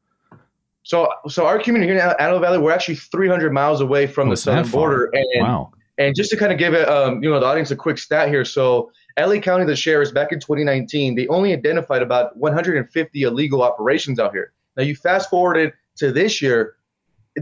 So, 0.84 1.06
so 1.28 1.44
our 1.44 1.58
community 1.58 1.92
here 1.92 2.00
in 2.00 2.14
Antelope 2.18 2.40
Valley, 2.40 2.58
we're 2.58 2.72
actually 2.72 2.94
300 2.94 3.52
miles 3.52 3.82
away 3.82 4.06
from 4.06 4.28
Oh, 4.28 4.30
the 4.30 4.36
southern 4.38 4.70
border. 4.70 5.10
And, 5.12 5.42
Wow. 5.42 5.72
And 5.98 6.14
just 6.16 6.30
to 6.30 6.36
kind 6.38 6.50
of 6.50 6.58
give 6.58 6.72
it, 6.72 6.88
um, 6.88 7.22
you 7.22 7.28
know, 7.28 7.38
the 7.38 7.44
audience 7.44 7.70
a 7.70 7.76
quick 7.76 7.98
stat 7.98 8.28
here. 8.28 8.42
So, 8.42 8.90
LA 9.18 9.38
County, 9.38 9.66
the 9.66 9.76
sheriffs 9.76 10.12
back 10.12 10.32
in 10.32 10.40
2019, 10.40 11.14
they 11.14 11.26
only 11.26 11.52
identified 11.52 12.00
about 12.00 12.34
150 12.38 13.20
illegal 13.22 13.62
operations 13.62 14.18
out 14.18 14.32
here. 14.32 14.52
Now, 14.78 14.84
you 14.84 14.96
fast 14.96 15.28
forwarded 15.28 15.74
to 15.96 16.10
this 16.10 16.40
year, 16.40 16.76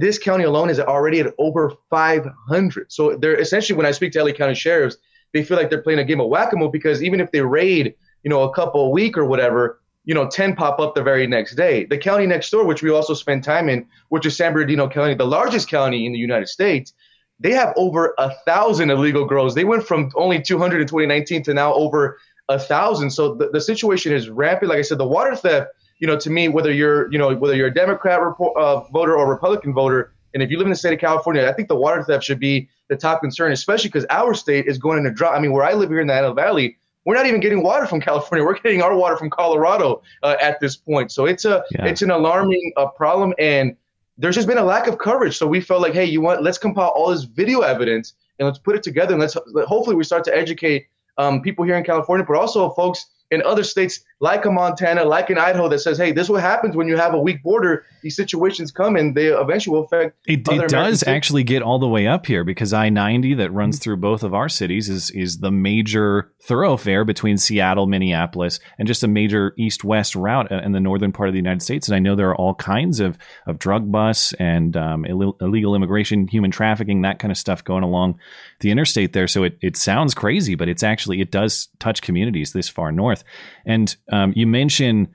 this 0.00 0.18
county 0.18 0.44
alone 0.44 0.70
is 0.70 0.80
already 0.80 1.20
at 1.20 1.34
over 1.38 1.72
500. 1.90 2.92
So, 2.92 3.16
they're 3.16 3.38
essentially, 3.38 3.76
when 3.76 3.86
I 3.86 3.90
speak 3.90 4.12
to 4.12 4.24
LA 4.24 4.32
County 4.32 4.54
sheriffs, 4.54 4.96
they 5.32 5.44
feel 5.44 5.56
like 5.56 5.70
they're 5.70 5.82
playing 5.82 5.98
a 5.98 6.04
game 6.04 6.20
of 6.20 6.28
whack-a-mole 6.28 6.70
because 6.70 7.02
even 7.02 7.20
if 7.20 7.30
they 7.32 7.40
raid, 7.40 7.94
you 8.22 8.30
know, 8.30 8.42
a 8.42 8.54
couple 8.54 8.86
a 8.86 8.90
week 8.90 9.18
or 9.18 9.24
whatever, 9.24 9.80
you 10.04 10.14
know, 10.14 10.28
10 10.28 10.54
pop 10.54 10.78
up 10.78 10.94
the 10.94 11.02
very 11.02 11.26
next 11.26 11.56
day. 11.56 11.84
The 11.84 11.98
county 11.98 12.26
next 12.26 12.50
door, 12.50 12.64
which 12.64 12.82
we 12.82 12.90
also 12.90 13.12
spend 13.12 13.42
time 13.44 13.68
in, 13.68 13.86
which 14.08 14.24
is 14.24 14.36
San 14.36 14.52
Bernardino 14.52 14.88
County, 14.88 15.14
the 15.14 15.26
largest 15.26 15.68
county 15.68 16.06
in 16.06 16.12
the 16.12 16.18
United 16.18 16.48
States, 16.48 16.94
they 17.40 17.52
have 17.52 17.74
over 17.76 18.14
a 18.18 18.30
thousand 18.46 18.90
illegal 18.90 19.26
grows. 19.26 19.54
They 19.54 19.64
went 19.64 19.86
from 19.86 20.10
only 20.14 20.40
200 20.40 20.80
in 20.80 20.86
2019 20.86 21.42
to 21.44 21.54
now 21.54 21.74
over 21.74 22.18
a 22.48 22.58
thousand. 22.58 23.10
So 23.10 23.34
the, 23.34 23.50
the 23.50 23.60
situation 23.60 24.12
is 24.12 24.30
rampant. 24.30 24.70
Like 24.70 24.78
I 24.78 24.82
said, 24.82 24.98
the 24.98 25.06
water 25.06 25.34
theft, 25.36 25.68
you 25.98 26.06
know, 26.06 26.18
to 26.18 26.30
me, 26.30 26.48
whether 26.48 26.72
you're, 26.72 27.10
you 27.12 27.18
know, 27.18 27.34
whether 27.34 27.54
you're 27.54 27.68
a 27.68 27.74
Democrat 27.74 28.20
report, 28.22 28.56
uh, 28.56 28.80
voter 28.90 29.16
or 29.16 29.28
Republican 29.28 29.72
voter, 29.72 30.12
and 30.34 30.42
if 30.42 30.50
you 30.50 30.58
live 30.58 30.66
in 30.66 30.70
the 30.70 30.76
state 30.76 30.92
of 30.92 31.00
California, 31.00 31.48
I 31.48 31.52
think 31.52 31.68
the 31.68 31.76
water 31.76 32.02
theft 32.02 32.24
should 32.24 32.38
be 32.40 32.68
the 32.88 32.96
top 32.96 33.20
concern, 33.20 33.52
especially 33.52 33.88
because 33.88 34.04
our 34.10 34.34
state 34.34 34.66
is 34.66 34.76
going 34.78 34.98
in 34.98 35.06
a 35.06 35.10
drought. 35.10 35.34
I 35.34 35.40
mean, 35.40 35.52
where 35.52 35.64
I 35.64 35.72
live 35.72 35.88
here 35.88 36.00
in 36.00 36.06
the 36.08 36.14
Antelope 36.14 36.36
Valley, 36.36 36.76
we're 37.06 37.14
not 37.14 37.26
even 37.26 37.40
getting 37.40 37.62
water 37.62 37.86
from 37.86 38.00
California. 38.08 38.44
We're 38.44 38.58
getting 38.58 38.82
our 38.82 38.94
water 38.94 39.16
from 39.16 39.30
Colorado 39.30 40.02
uh, 40.22 40.36
at 40.40 40.60
this 40.60 40.76
point. 40.76 41.10
So 41.12 41.24
it's 41.24 41.44
a 41.44 41.64
Yeah. 41.70 41.86
it's 41.86 42.02
an 42.02 42.10
alarming 42.10 42.72
uh, 42.76 42.88
problem, 42.88 43.32
and 43.38 43.76
there's 44.18 44.34
just 44.34 44.48
been 44.48 44.58
a 44.58 44.64
lack 44.64 44.86
of 44.88 44.98
coverage. 44.98 45.36
So 45.38 45.46
we 45.46 45.60
felt 45.60 45.80
like, 45.80 45.94
hey, 45.94 46.04
you 46.04 46.20
want 46.20 46.42
let's 46.42 46.58
compile 46.58 46.88
all 46.88 47.10
this 47.10 47.24
video 47.24 47.60
evidence 47.60 48.14
and 48.38 48.46
let's 48.46 48.58
put 48.58 48.76
it 48.76 48.82
together, 48.82 49.12
and 49.14 49.20
let's 49.20 49.36
hopefully 49.66 49.96
we 49.96 50.04
start 50.04 50.24
to 50.24 50.36
educate 50.36 50.86
um, 51.16 51.40
people 51.40 51.64
here 51.64 51.76
in 51.76 51.84
California, 51.84 52.26
but 52.28 52.36
also 52.36 52.68
folks 52.70 53.06
in 53.30 53.42
other 53.42 53.64
states 53.64 54.00
like 54.18 54.46
a 54.46 54.50
Montana, 54.50 55.04
like 55.04 55.28
in 55.28 55.36
Idaho, 55.36 55.68
that 55.68 55.80
says, 55.80 55.98
hey, 55.98 56.10
this 56.10 56.24
is 56.24 56.30
what 56.30 56.40
happens 56.40 56.74
when 56.74 56.88
you 56.88 56.96
have 56.96 57.12
a 57.12 57.20
weak 57.20 57.42
border. 57.42 57.84
These 58.02 58.16
situations 58.16 58.72
come, 58.72 58.96
and 58.96 59.14
they 59.14 59.26
eventually 59.26 59.80
affect. 59.80 60.16
It, 60.26 60.48
other 60.48 60.64
it 60.64 60.70
does 60.70 61.02
actually 61.02 61.44
get 61.44 61.62
all 61.62 61.78
the 61.78 61.88
way 61.88 62.06
up 62.06 62.26
here 62.26 62.44
because 62.44 62.72
I 62.72 62.88
ninety 62.88 63.34
that 63.34 63.52
runs 63.52 63.78
through 63.78 63.98
both 63.98 64.22
of 64.22 64.32
our 64.32 64.48
cities 64.48 64.88
is 64.88 65.10
is 65.10 65.38
the 65.38 65.50
major 65.50 66.32
thoroughfare 66.42 67.04
between 67.04 67.36
Seattle, 67.36 67.86
Minneapolis, 67.86 68.58
and 68.78 68.88
just 68.88 69.02
a 69.02 69.08
major 69.08 69.52
east 69.58 69.84
west 69.84 70.14
route 70.14 70.50
in 70.50 70.72
the 70.72 70.80
northern 70.80 71.12
part 71.12 71.28
of 71.28 71.32
the 71.32 71.38
United 71.38 71.62
States. 71.62 71.88
And 71.88 71.96
I 71.96 71.98
know 71.98 72.14
there 72.14 72.30
are 72.30 72.36
all 72.36 72.54
kinds 72.54 73.00
of 73.00 73.18
of 73.46 73.58
drug 73.58 73.90
busts 73.90 74.32
and 74.34 74.76
um, 74.76 75.04
Ill- 75.04 75.36
illegal 75.40 75.74
immigration, 75.74 76.28
human 76.28 76.50
trafficking, 76.50 77.02
that 77.02 77.18
kind 77.18 77.30
of 77.30 77.36
stuff 77.36 77.62
going 77.64 77.82
along 77.82 78.18
the 78.60 78.70
interstate 78.70 79.12
there. 79.12 79.26
So 79.26 79.42
it 79.42 79.58
it 79.60 79.76
sounds 79.76 80.14
crazy, 80.14 80.54
but 80.54 80.68
it's 80.68 80.82
actually 80.82 81.20
it 81.20 81.30
does 81.30 81.68
touch 81.78 82.00
communities 82.00 82.52
this 82.52 82.68
far 82.68 82.92
north. 82.92 83.24
And 83.66 83.94
um, 84.12 84.32
you 84.36 84.46
mentioned 84.46 85.08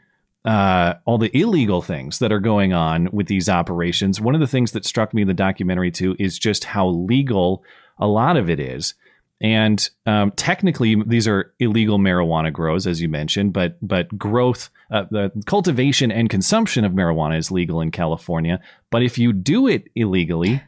uh, 0.45 0.95
all 1.05 1.17
the 1.17 1.35
illegal 1.37 1.81
things 1.81 2.19
that 2.19 2.31
are 2.31 2.39
going 2.39 2.73
on 2.73 3.09
with 3.11 3.27
these 3.27 3.47
operations. 3.47 4.19
One 4.19 4.35
of 4.35 4.41
the 4.41 4.47
things 4.47 4.71
that 4.71 4.85
struck 4.85 5.13
me 5.13 5.21
in 5.21 5.27
the 5.27 5.33
documentary 5.33 5.91
too 5.91 6.15
is 6.19 6.39
just 6.39 6.63
how 6.63 6.87
legal 6.87 7.63
a 7.99 8.07
lot 8.07 8.37
of 8.37 8.49
it 8.49 8.59
is. 8.59 8.95
And 9.39 9.89
um, 10.05 10.31
technically, 10.31 11.01
these 11.03 11.27
are 11.27 11.51
illegal 11.59 11.97
marijuana 11.97 12.53
grows, 12.53 12.85
as 12.85 13.01
you 13.01 13.09
mentioned, 13.09 13.53
but 13.53 13.75
but 13.81 14.15
growth, 14.15 14.69
uh, 14.91 15.05
the 15.09 15.31
cultivation 15.47 16.11
and 16.11 16.29
consumption 16.29 16.85
of 16.85 16.91
marijuana 16.91 17.37
is 17.39 17.49
legal 17.49 17.81
in 17.81 17.89
California. 17.89 18.59
But 18.91 19.01
if 19.01 19.17
you 19.17 19.33
do 19.33 19.67
it 19.67 19.85
illegally, 19.95 20.61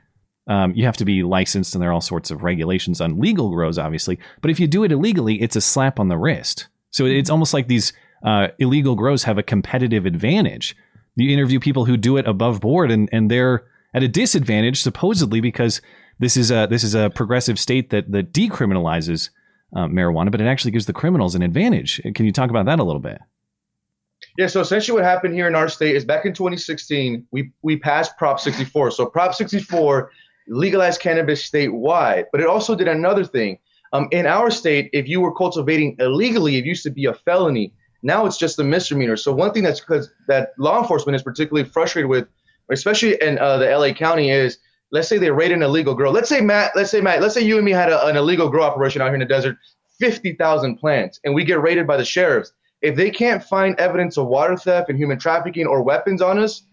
um, 0.48 0.74
you 0.74 0.86
have 0.86 0.98
to 0.98 1.06
be 1.06 1.22
licensed, 1.22 1.76
and 1.76 1.84
there 1.84 1.92
are 1.92 1.94
all 1.94 2.02
sorts 2.02 2.32
of 2.32 2.42
regulations 2.42 3.00
on 3.00 3.20
legal 3.20 3.52
grows, 3.52 3.78
obviously. 3.78 4.18
But 4.42 4.50
if 4.50 4.60
you 4.60 4.66
do 4.66 4.84
it 4.84 4.92
illegally, 4.92 5.40
it's 5.40 5.56
a 5.56 5.62
slap 5.62 6.00
on 6.00 6.08
the 6.08 6.18
wrist. 6.18 6.68
So 6.90 7.06
it's 7.06 7.30
almost 7.30 7.54
like 7.54 7.68
these 7.68 7.94
uh, 8.24 8.48
illegal 8.60 8.96
grows 8.96 9.24
have 9.24 9.38
a 9.38 9.44
competitive 9.44 10.06
advantage. 10.06 10.76
You 11.16 11.32
interview 11.32 11.60
people 11.60 11.86
who 11.86 11.98
do 11.98 12.18
it 12.18 12.28
above 12.28 12.62
board, 12.62 12.92
and, 12.92 13.10
and 13.12 13.30
they're 13.30 13.66
at 13.94 14.04
a 14.04 14.08
disadvantage 14.08 14.82
supposedly 14.82 15.42
because 15.42 15.82
this 16.20 16.38
is 16.38 16.52
a 16.52 16.68
this 16.70 16.84
is 16.84 16.96
a 16.96 17.10
progressive 17.10 17.60
state 17.60 17.90
that 17.92 18.12
that 18.12 18.34
decriminalizes 18.34 19.30
uh, 19.76 19.88
marijuana, 19.88 20.32
but 20.32 20.42
it 20.42 20.48
actually 20.48 20.72
gives 20.72 20.86
the 20.86 20.94
criminals 20.94 21.36
an 21.36 21.42
advantage. 21.42 22.02
Can 22.16 22.26
you 22.26 22.32
talk 22.32 22.50
about 22.50 22.66
that 22.66 22.80
a 22.80 22.84
little 22.84 23.02
bit? 23.02 23.20
Yeah, 24.38 24.48
so 24.48 24.62
essentially 24.62 24.96
what 24.96 25.04
happened 25.04 25.36
here 25.36 25.48
in 25.48 25.56
our 25.56 25.70
state 25.70 25.96
is 25.96 26.06
back 26.06 26.26
in 26.26 26.34
2016, 26.34 27.28
we, 27.32 27.52
we 27.62 27.78
passed 27.78 28.18
Prop 28.18 28.40
64. 28.40 28.92
So 28.92 29.06
Prop 29.06 29.34
64 29.36 30.12
legalized 30.48 31.02
cannabis 31.02 31.48
statewide, 31.48 32.26
but 32.32 32.42
it 32.42 32.48
also 32.48 32.76
did 32.76 32.88
another 32.88 33.24
thing. 33.24 33.60
Um, 33.92 34.08
in 34.12 34.26
our 34.26 34.50
state, 34.50 34.90
if 34.92 35.08
you 35.08 35.22
were 35.22 35.34
cultivating 35.34 35.96
illegally, 36.00 36.58
it 36.58 36.66
used 36.66 36.84
to 36.84 36.90
be 36.90 37.06
a 37.06 37.14
felony. 37.14 37.74
Now 38.04 38.26
it's 38.26 38.38
just 38.38 38.60
a 38.60 38.64
misdemeanor. 38.64 39.18
So 39.18 39.34
one 39.34 39.52
thing 39.54 39.64
that's 39.64 39.82
that 40.28 40.54
law 40.58 40.82
enforcement 40.82 41.16
is 41.16 41.24
particularly 41.24 41.68
frustrated 41.68 42.10
with, 42.10 42.28
especially 42.70 43.20
in 43.22 43.40
uh, 43.40 43.58
the 43.58 43.76
LA 43.76 43.94
County, 43.94 44.30
is 44.30 44.60
let's 44.92 45.08
say 45.08 45.18
they 45.18 45.32
raid 45.32 45.52
an 45.52 45.64
illegal 45.64 45.96
grow. 45.96 46.12
Let's 46.12 46.30
say 46.30 46.42
Matt, 46.42 46.74
let's 46.76 46.92
say 46.92 47.02
Matt, 47.02 47.22
let's 47.22 47.34
say 47.34 47.42
you 47.42 47.56
and 47.56 47.66
me 47.66 47.72
had 47.72 47.90
a, 47.90 48.06
an 48.06 48.18
illegal 48.18 48.50
grow 48.50 48.64
operation 48.64 49.02
out 49.02 49.06
here 49.06 49.16
in 49.16 49.20
the 49.22 49.26
desert, 49.26 49.58
50,000 50.00 50.76
plants, 50.76 51.20
and 51.24 51.34
we 51.34 51.44
get 51.44 51.62
raided 51.62 51.88
by 51.88 51.98
the 51.98 52.06
sheriffs 52.06 52.52
if 52.84 52.98
they 52.98 53.10
can't 53.10 53.42
find 53.42 53.80
evidence 53.80 54.18
of 54.18 54.28
water 54.28 54.58
theft 54.58 54.90
and 54.90 55.00
human 55.00 55.18
trafficking 55.18 55.66
or 55.66 55.82
weapons 55.82 56.22
on 56.22 56.38
us, 56.38 56.64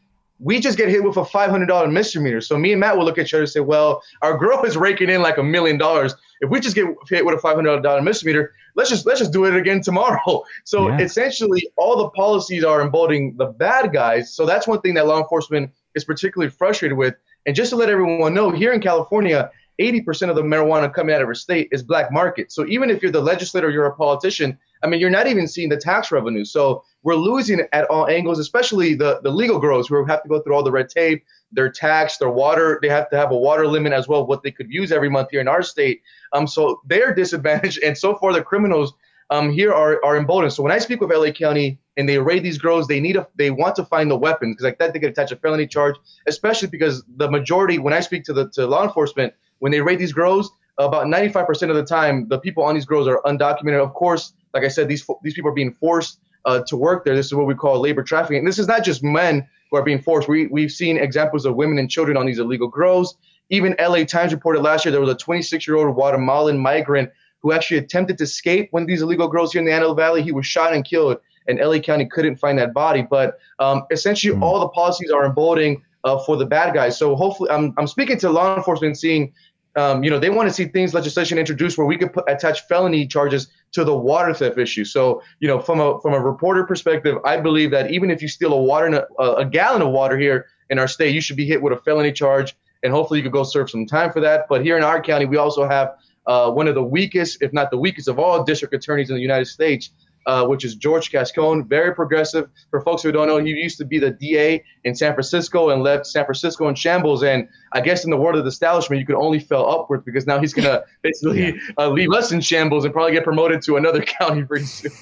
we 0.41 0.59
just 0.59 0.77
get 0.77 0.89
hit 0.89 1.05
with 1.05 1.17
a 1.17 1.23
$500 1.23 1.93
misdemeanor. 1.93 2.41
So 2.41 2.59
me 2.59 2.73
and 2.73 2.81
Matt 2.81 2.97
will 2.97 3.05
look 3.05 3.17
at 3.19 3.27
each 3.27 3.35
other 3.35 3.45
and 3.45 3.51
say, 3.51 3.61
well, 3.61 4.03
our 4.21 4.37
girl 4.37 4.65
is 4.65 4.77
raking 4.77 5.09
in 5.09 5.23
like 5.23 5.39
a 5.39 5.43
million 5.43 5.79
dollars. 5.79 6.15
If 6.41 6.51
we 6.51 6.59
just 6.61 6.75
get 6.75 6.87
hit 7.09 7.25
with 7.25 7.39
a 7.39 7.41
$500 7.41 8.03
misdemeanor, 8.03 8.53
let's 8.81 8.89
just 8.89 9.05
let's 9.05 9.21
just 9.21 9.33
do 9.33 9.45
it 9.45 9.55
again 9.55 9.81
tomorrow. 9.83 10.43
So 10.65 10.89
yeah. 10.89 11.01
essentially, 11.01 11.69
all 11.77 11.97
the 11.97 12.11
policies 12.11 12.65
are 12.65 12.81
emboldening 12.81 13.37
the 13.37 13.47
bad 13.47 13.93
guys. 13.93 14.35
So 14.35 14.47
that's 14.47 14.67
one 14.67 14.81
thing 14.81 14.95
that 14.95 15.07
law 15.07 15.21
enforcement 15.21 15.73
is 15.95 16.05
particularly 16.05 16.51
frustrated 16.51 16.97
with. 16.97 17.15
And 17.47 17.57
just 17.57 17.71
to 17.71 17.77
let 17.77 17.89
everyone 17.91 18.35
know, 18.35 18.51
here 18.51 18.73
in 18.73 18.81
California, 18.81 19.51
80% 19.81 20.29
of 20.31 20.37
the 20.37 20.43
marijuana 20.43 20.93
coming 20.93 21.15
out 21.15 21.23
of 21.23 21.29
our 21.29 21.35
state 21.35 21.69
is 21.73 21.83
black 21.83 22.13
market. 22.13 22.53
So 22.53 22.67
even 22.67 22.91
if 22.91 23.03
you're 23.03 23.11
the 23.11 23.21
legislator, 23.21 23.71
you're 23.71 23.87
a 23.87 23.95
politician, 23.95 24.59
I 24.83 24.87
mean, 24.87 25.01
you're 25.01 25.11
not 25.11 25.27
even 25.27 25.49
seeing 25.49 25.69
the 25.69 25.77
tax 25.77 26.13
revenue. 26.13 26.45
So 26.45 26.85
we're 27.03 27.15
losing 27.15 27.63
at 27.73 27.85
all 27.87 28.09
angles, 28.09 28.39
especially 28.39 28.95
the, 28.95 29.21
the 29.23 29.31
legal 29.31 29.59
grows 29.59 29.89
who 29.89 30.05
have 30.05 30.23
to 30.23 30.29
go 30.29 30.41
through 30.41 30.55
all 30.55 30.63
the 30.63 30.71
red 30.71 30.89
tape, 30.89 31.25
their 31.53 31.71
tax, 31.71 32.19
their 32.19 32.31
water. 32.31 32.79
They 32.83 32.89
have 32.89 33.09
to 33.11 33.17
have 33.17 33.31
a 33.31 33.37
water 33.37 33.67
limit 33.67 33.93
as 33.93 34.07
well, 34.07 34.27
what 34.27 34.43
they 34.43 34.51
could 34.51 34.71
use 34.71 34.93
every 34.93 35.09
month 35.09 35.29
here 35.31 35.41
in 35.41 35.49
our 35.49 35.63
state. 35.63 36.03
Um, 36.33 36.47
so 36.47 36.81
they're 36.87 37.15
disadvantaged. 37.15 37.83
And 37.83 37.97
so 37.97 38.17
far, 38.17 38.33
the 38.33 38.43
criminals 38.43 38.93
um, 39.31 39.51
here 39.51 39.73
are, 39.73 40.05
are 40.05 40.17
emboldened. 40.17 40.53
So 40.53 40.63
when 40.63 40.73
I 40.73 40.79
speak 40.79 41.01
with 41.01 41.11
LA 41.11 41.31
County 41.31 41.79
and 41.97 42.09
they 42.09 42.19
raid 42.19 42.43
these 42.43 42.59
grows, 42.59 42.87
they 42.87 43.01
need 43.01 43.17
a, 43.17 43.27
they 43.37 43.51
want 43.51 43.77
to 43.77 43.85
find 43.85 44.11
the 44.11 44.17
weapons 44.17 44.57
because 44.57 44.65
like 44.65 44.79
that 44.79 44.93
they 44.93 44.99
can 44.99 45.11
attach 45.11 45.33
a 45.33 45.37
felony 45.37 45.67
charge, 45.67 45.95
especially 46.27 46.69
because 46.69 47.05
the 47.17 47.31
majority, 47.31 47.79
when 47.79 47.95
I 47.95 48.01
speak 48.01 48.25
to 48.25 48.33
the 48.33 48.51
to 48.51 48.67
law 48.67 48.85
enforcement, 48.85 49.33
when 49.61 49.73
they 49.73 49.81
raid 49.81 49.99
these 49.99 50.13
grows, 50.13 50.51
about 50.79 51.07
95% 51.07 51.71
of 51.71 51.77
the 51.77 51.85
time, 51.85 52.27
the 52.29 52.39
people 52.39 52.65
on 52.65 52.75
these 52.75 52.87
grows 52.87 53.07
are 53.07 53.21
undocumented. 53.25 53.83
Of 53.83 53.95
course, 53.95 54.33
like 54.55 54.65
I 54.65 54.69
said, 54.69 54.89
these 54.89 55.07
these 55.23 55.35
people 55.35 55.51
are 55.51 55.55
being 55.55 55.73
forced 55.75 56.19
uh, 56.45 56.63
to 56.67 56.77
work 56.77 57.05
there. 57.05 57.15
This 57.15 57.27
is 57.27 57.35
what 57.35 57.47
we 57.47 57.55
call 57.55 57.81
labor 57.81 58.03
trafficking. 58.03 58.39
And 58.39 58.47
this 58.47 58.59
is 58.59 58.67
not 58.69 58.85
just 58.85 59.03
men 59.03 59.47
who 59.71 59.77
are 59.77 59.83
being 59.83 60.01
forced. 60.01 60.29
We 60.29 60.47
we've 60.47 60.73
seen 60.73 60.97
examples 60.97 61.47
of 61.47 61.55
women 61.57 61.79
and 61.79 61.91
children 61.91 62.17
on 62.17 62.27
these 62.27 62.39
illegal 62.39 62.69
grows. 62.69 63.17
Even 63.51 63.75
LA 63.81 64.05
Times 64.05 64.33
reported 64.33 64.63
last 64.63 64.85
year 64.85 64.93
there 64.93 65.01
was 65.01 65.11
a 65.11 65.17
26 65.17 65.67
year 65.67 65.77
old 65.77 65.95
Guatemalan 65.95 66.59
migrant 66.59 67.11
who 67.43 67.53
actually 67.53 67.79
attempted 67.79 68.19
to 68.19 68.25
escape 68.25 68.69
one 68.71 68.83
of 68.83 68.89
these 68.89 69.03
illegal 69.03 69.29
grows 69.29 69.53
here 69.53 69.61
in 69.61 69.67
the 69.67 69.73
Antelope 69.73 69.97
Valley. 69.97 70.23
He 70.23 70.33
was 70.33 70.47
shot 70.47 70.75
and 70.75 70.85
killed, 70.85 71.19
and 71.49 71.59
LA 71.59 71.79
County 71.79 72.07
couldn't 72.07 72.37
find 72.37 72.59
that 72.59 72.75
body. 72.75 73.03
But 73.03 73.39
um, 73.59 73.85
essentially, 73.91 74.35
mm-hmm. 74.35 74.43
all 74.43 74.61
the 74.61 74.69
policies 74.69 75.11
are 75.11 75.25
emboldening 75.25 75.83
uh, 76.05 76.19
for 76.25 76.37
the 76.37 76.47
bad 76.47 76.75
guys. 76.75 76.99
So 76.99 77.17
hopefully, 77.17 77.51
I'm, 77.51 77.75
I'm 77.79 77.87
speaking 77.87 78.19
to 78.19 78.31
law 78.31 78.57
enforcement, 78.57 78.99
seeing 78.99 79.33
um, 79.77 80.03
you 80.03 80.11
know, 80.11 80.19
they 80.19 80.31
want 80.31 80.49
to 80.49 80.55
see 80.55 80.65
things 80.65 80.95
legislation 80.95 81.39
introduced 81.39 81.79
where 81.79 81.87
we 81.87 81.97
could 81.97 82.13
put, 82.13 82.29
attach 82.29 82.63
felony 82.63 83.07
charges 83.07 83.49
to 83.73 83.85
the 83.85 83.95
water 83.95 84.35
theft 84.35 84.59
issue. 84.59 84.85
So, 84.85 85.23
you 85.39 85.47
know, 85.47 85.61
from 85.61 85.81
a 85.81 86.01
from 86.01 86.13
a 86.13 86.21
reporter 86.21 86.65
perspective, 86.65 87.19
I 87.25 87.37
believe 87.39 87.71
that 87.71 87.91
even 87.91 88.11
if 88.11 88.21
you 88.21 88.29
steal 88.29 88.53
a 88.53 88.61
water 88.61 89.07
a, 89.19 89.25
a 89.25 89.45
gallon 89.45 89.83
of 89.83 89.91
water 89.91 90.19
here 90.19 90.47
in 90.71 90.79
our 90.79 90.89
state, 90.89 91.15
you 91.15 91.21
should 91.21 91.37
be 91.37 91.47
hit 91.47 91.63
with 91.63 91.73
a 91.73 91.77
felony 91.77 92.13
charge, 92.13 92.57
and 92.83 92.93
hopefully 92.93 93.21
you 93.21 93.23
could 93.23 93.33
go 93.33 93.45
serve 93.45 93.71
some 93.71 93.87
time 93.87 94.13
for 94.13 94.21
that. 94.21 94.47
But 94.49 94.63
here 94.63 94.77
in 94.77 94.83
our 94.83 95.01
county, 95.01 95.27
we 95.27 95.37
also 95.37 95.69
have 95.69 95.95
uh, 96.27 96.51
one 96.51 96.67
of 96.67 96.75
the 96.75 96.83
weakest, 96.83 97.41
if 97.41 97.53
not 97.53 97.71
the 97.71 97.79
weakest, 97.79 98.09
of 98.09 98.19
all 98.19 98.43
district 98.43 98.75
attorneys 98.75 99.11
in 99.11 99.17
the 99.17 99.23
United 99.23 99.47
States 99.47 99.91
uh, 100.27 100.47
which 100.47 100.65
is 100.65 100.75
George 100.75 101.11
Gascon, 101.11 101.67
very 101.67 101.95
progressive. 101.95 102.49
For 102.71 102.81
folks 102.81 103.03
who 103.03 103.13
don't 103.13 103.27
know, 103.27 103.39
he 103.39 103.51
used 103.51 103.79
to 103.79 103.85
be 103.85 103.99
the 103.99 104.11
DA 104.11 104.63
in 104.85 104.95
San 104.95 105.15
Francisco 105.15 105.71
and 105.71 105.83
left 105.83 106.07
San 106.07 106.25
Francisco 106.25 106.69
in 106.69 106.75
shambles. 106.75 107.23
And 107.23 107.49
I 107.73 107.81
guess 107.81 108.05
in 108.05 108.11
the 108.11 108.17
world 108.17 108.37
of 108.37 108.45
the 108.45 108.49
establishment, 108.49 109.01
you 109.01 109.07
could 109.07 109.17
only 109.17 109.39
fell 109.39 109.69
upward 109.69 110.05
because 110.05 110.27
now 110.27 110.39
he's 110.39 110.53
going 110.53 110.65
to 110.73 110.85
basically 111.03 111.47
yeah. 111.47 111.53
uh, 111.79 111.89
leave 111.89 112.13
us 112.13 112.33
in 112.33 112.41
shambles 112.41 112.85
and 112.85 112.93
probably 112.93 113.13
get 113.13 113.25
promoted 113.25 113.63
to 113.63 113.77
another 113.77 114.03
county 114.21 114.45
pretty 114.45 114.67
soon. 114.67 114.93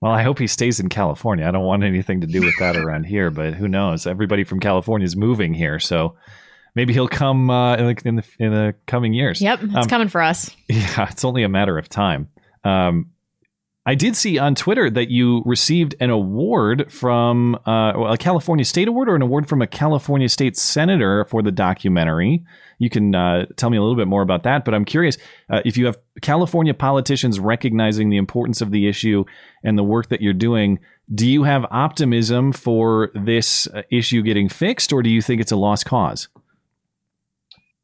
Well, 0.00 0.10
I 0.10 0.22
hope 0.22 0.40
he 0.40 0.48
stays 0.48 0.80
in 0.80 0.88
California. 0.88 1.46
I 1.46 1.52
don't 1.52 1.64
want 1.64 1.84
anything 1.84 2.22
to 2.22 2.26
do 2.26 2.40
with 2.40 2.58
that 2.58 2.76
around 2.82 3.04
here, 3.04 3.30
but 3.30 3.54
who 3.54 3.68
knows? 3.68 4.04
Everybody 4.04 4.42
from 4.42 4.58
California 4.58 5.04
is 5.04 5.14
moving 5.14 5.54
here, 5.54 5.78
so 5.78 6.16
maybe 6.74 6.92
he'll 6.92 7.06
come 7.06 7.50
uh, 7.50 7.76
in, 7.76 7.86
the, 7.86 8.02
in, 8.04 8.16
the, 8.16 8.24
in 8.40 8.52
the 8.52 8.74
coming 8.88 9.14
years. 9.14 9.40
Yep, 9.40 9.62
it's 9.62 9.76
um, 9.76 9.84
coming 9.84 10.08
for 10.08 10.20
us. 10.20 10.50
Yeah, 10.68 11.08
it's 11.08 11.24
only 11.24 11.44
a 11.44 11.48
matter 11.48 11.78
of 11.78 11.88
time. 11.88 12.28
Um, 12.64 13.10
I 13.84 13.96
did 13.96 14.14
see 14.14 14.38
on 14.38 14.54
Twitter 14.54 14.88
that 14.90 15.10
you 15.10 15.42
received 15.44 15.96
an 15.98 16.10
award 16.10 16.92
from 16.92 17.56
uh, 17.66 18.12
a 18.12 18.16
California 18.16 18.64
State 18.64 18.86
Award 18.86 19.08
or 19.08 19.16
an 19.16 19.22
award 19.22 19.48
from 19.48 19.60
a 19.60 19.66
California 19.66 20.28
State 20.28 20.56
Senator 20.56 21.24
for 21.24 21.42
the 21.42 21.50
documentary. 21.50 22.44
You 22.78 22.90
can 22.90 23.12
uh, 23.14 23.46
tell 23.56 23.70
me 23.70 23.76
a 23.76 23.80
little 23.80 23.96
bit 23.96 24.06
more 24.06 24.22
about 24.22 24.44
that, 24.44 24.64
but 24.64 24.72
I'm 24.72 24.84
curious 24.84 25.18
uh, 25.50 25.62
if 25.64 25.76
you 25.76 25.86
have 25.86 25.98
California 26.20 26.74
politicians 26.74 27.40
recognizing 27.40 28.08
the 28.08 28.18
importance 28.18 28.60
of 28.60 28.70
the 28.70 28.86
issue 28.86 29.24
and 29.64 29.76
the 29.76 29.84
work 29.84 30.10
that 30.10 30.20
you're 30.20 30.32
doing. 30.32 30.78
Do 31.12 31.28
you 31.28 31.42
have 31.42 31.66
optimism 31.72 32.52
for 32.52 33.10
this 33.14 33.66
uh, 33.66 33.82
issue 33.90 34.22
getting 34.22 34.48
fixed, 34.48 34.92
or 34.92 35.02
do 35.02 35.10
you 35.10 35.20
think 35.20 35.40
it's 35.40 35.52
a 35.52 35.56
lost 35.56 35.86
cause? 35.86 36.28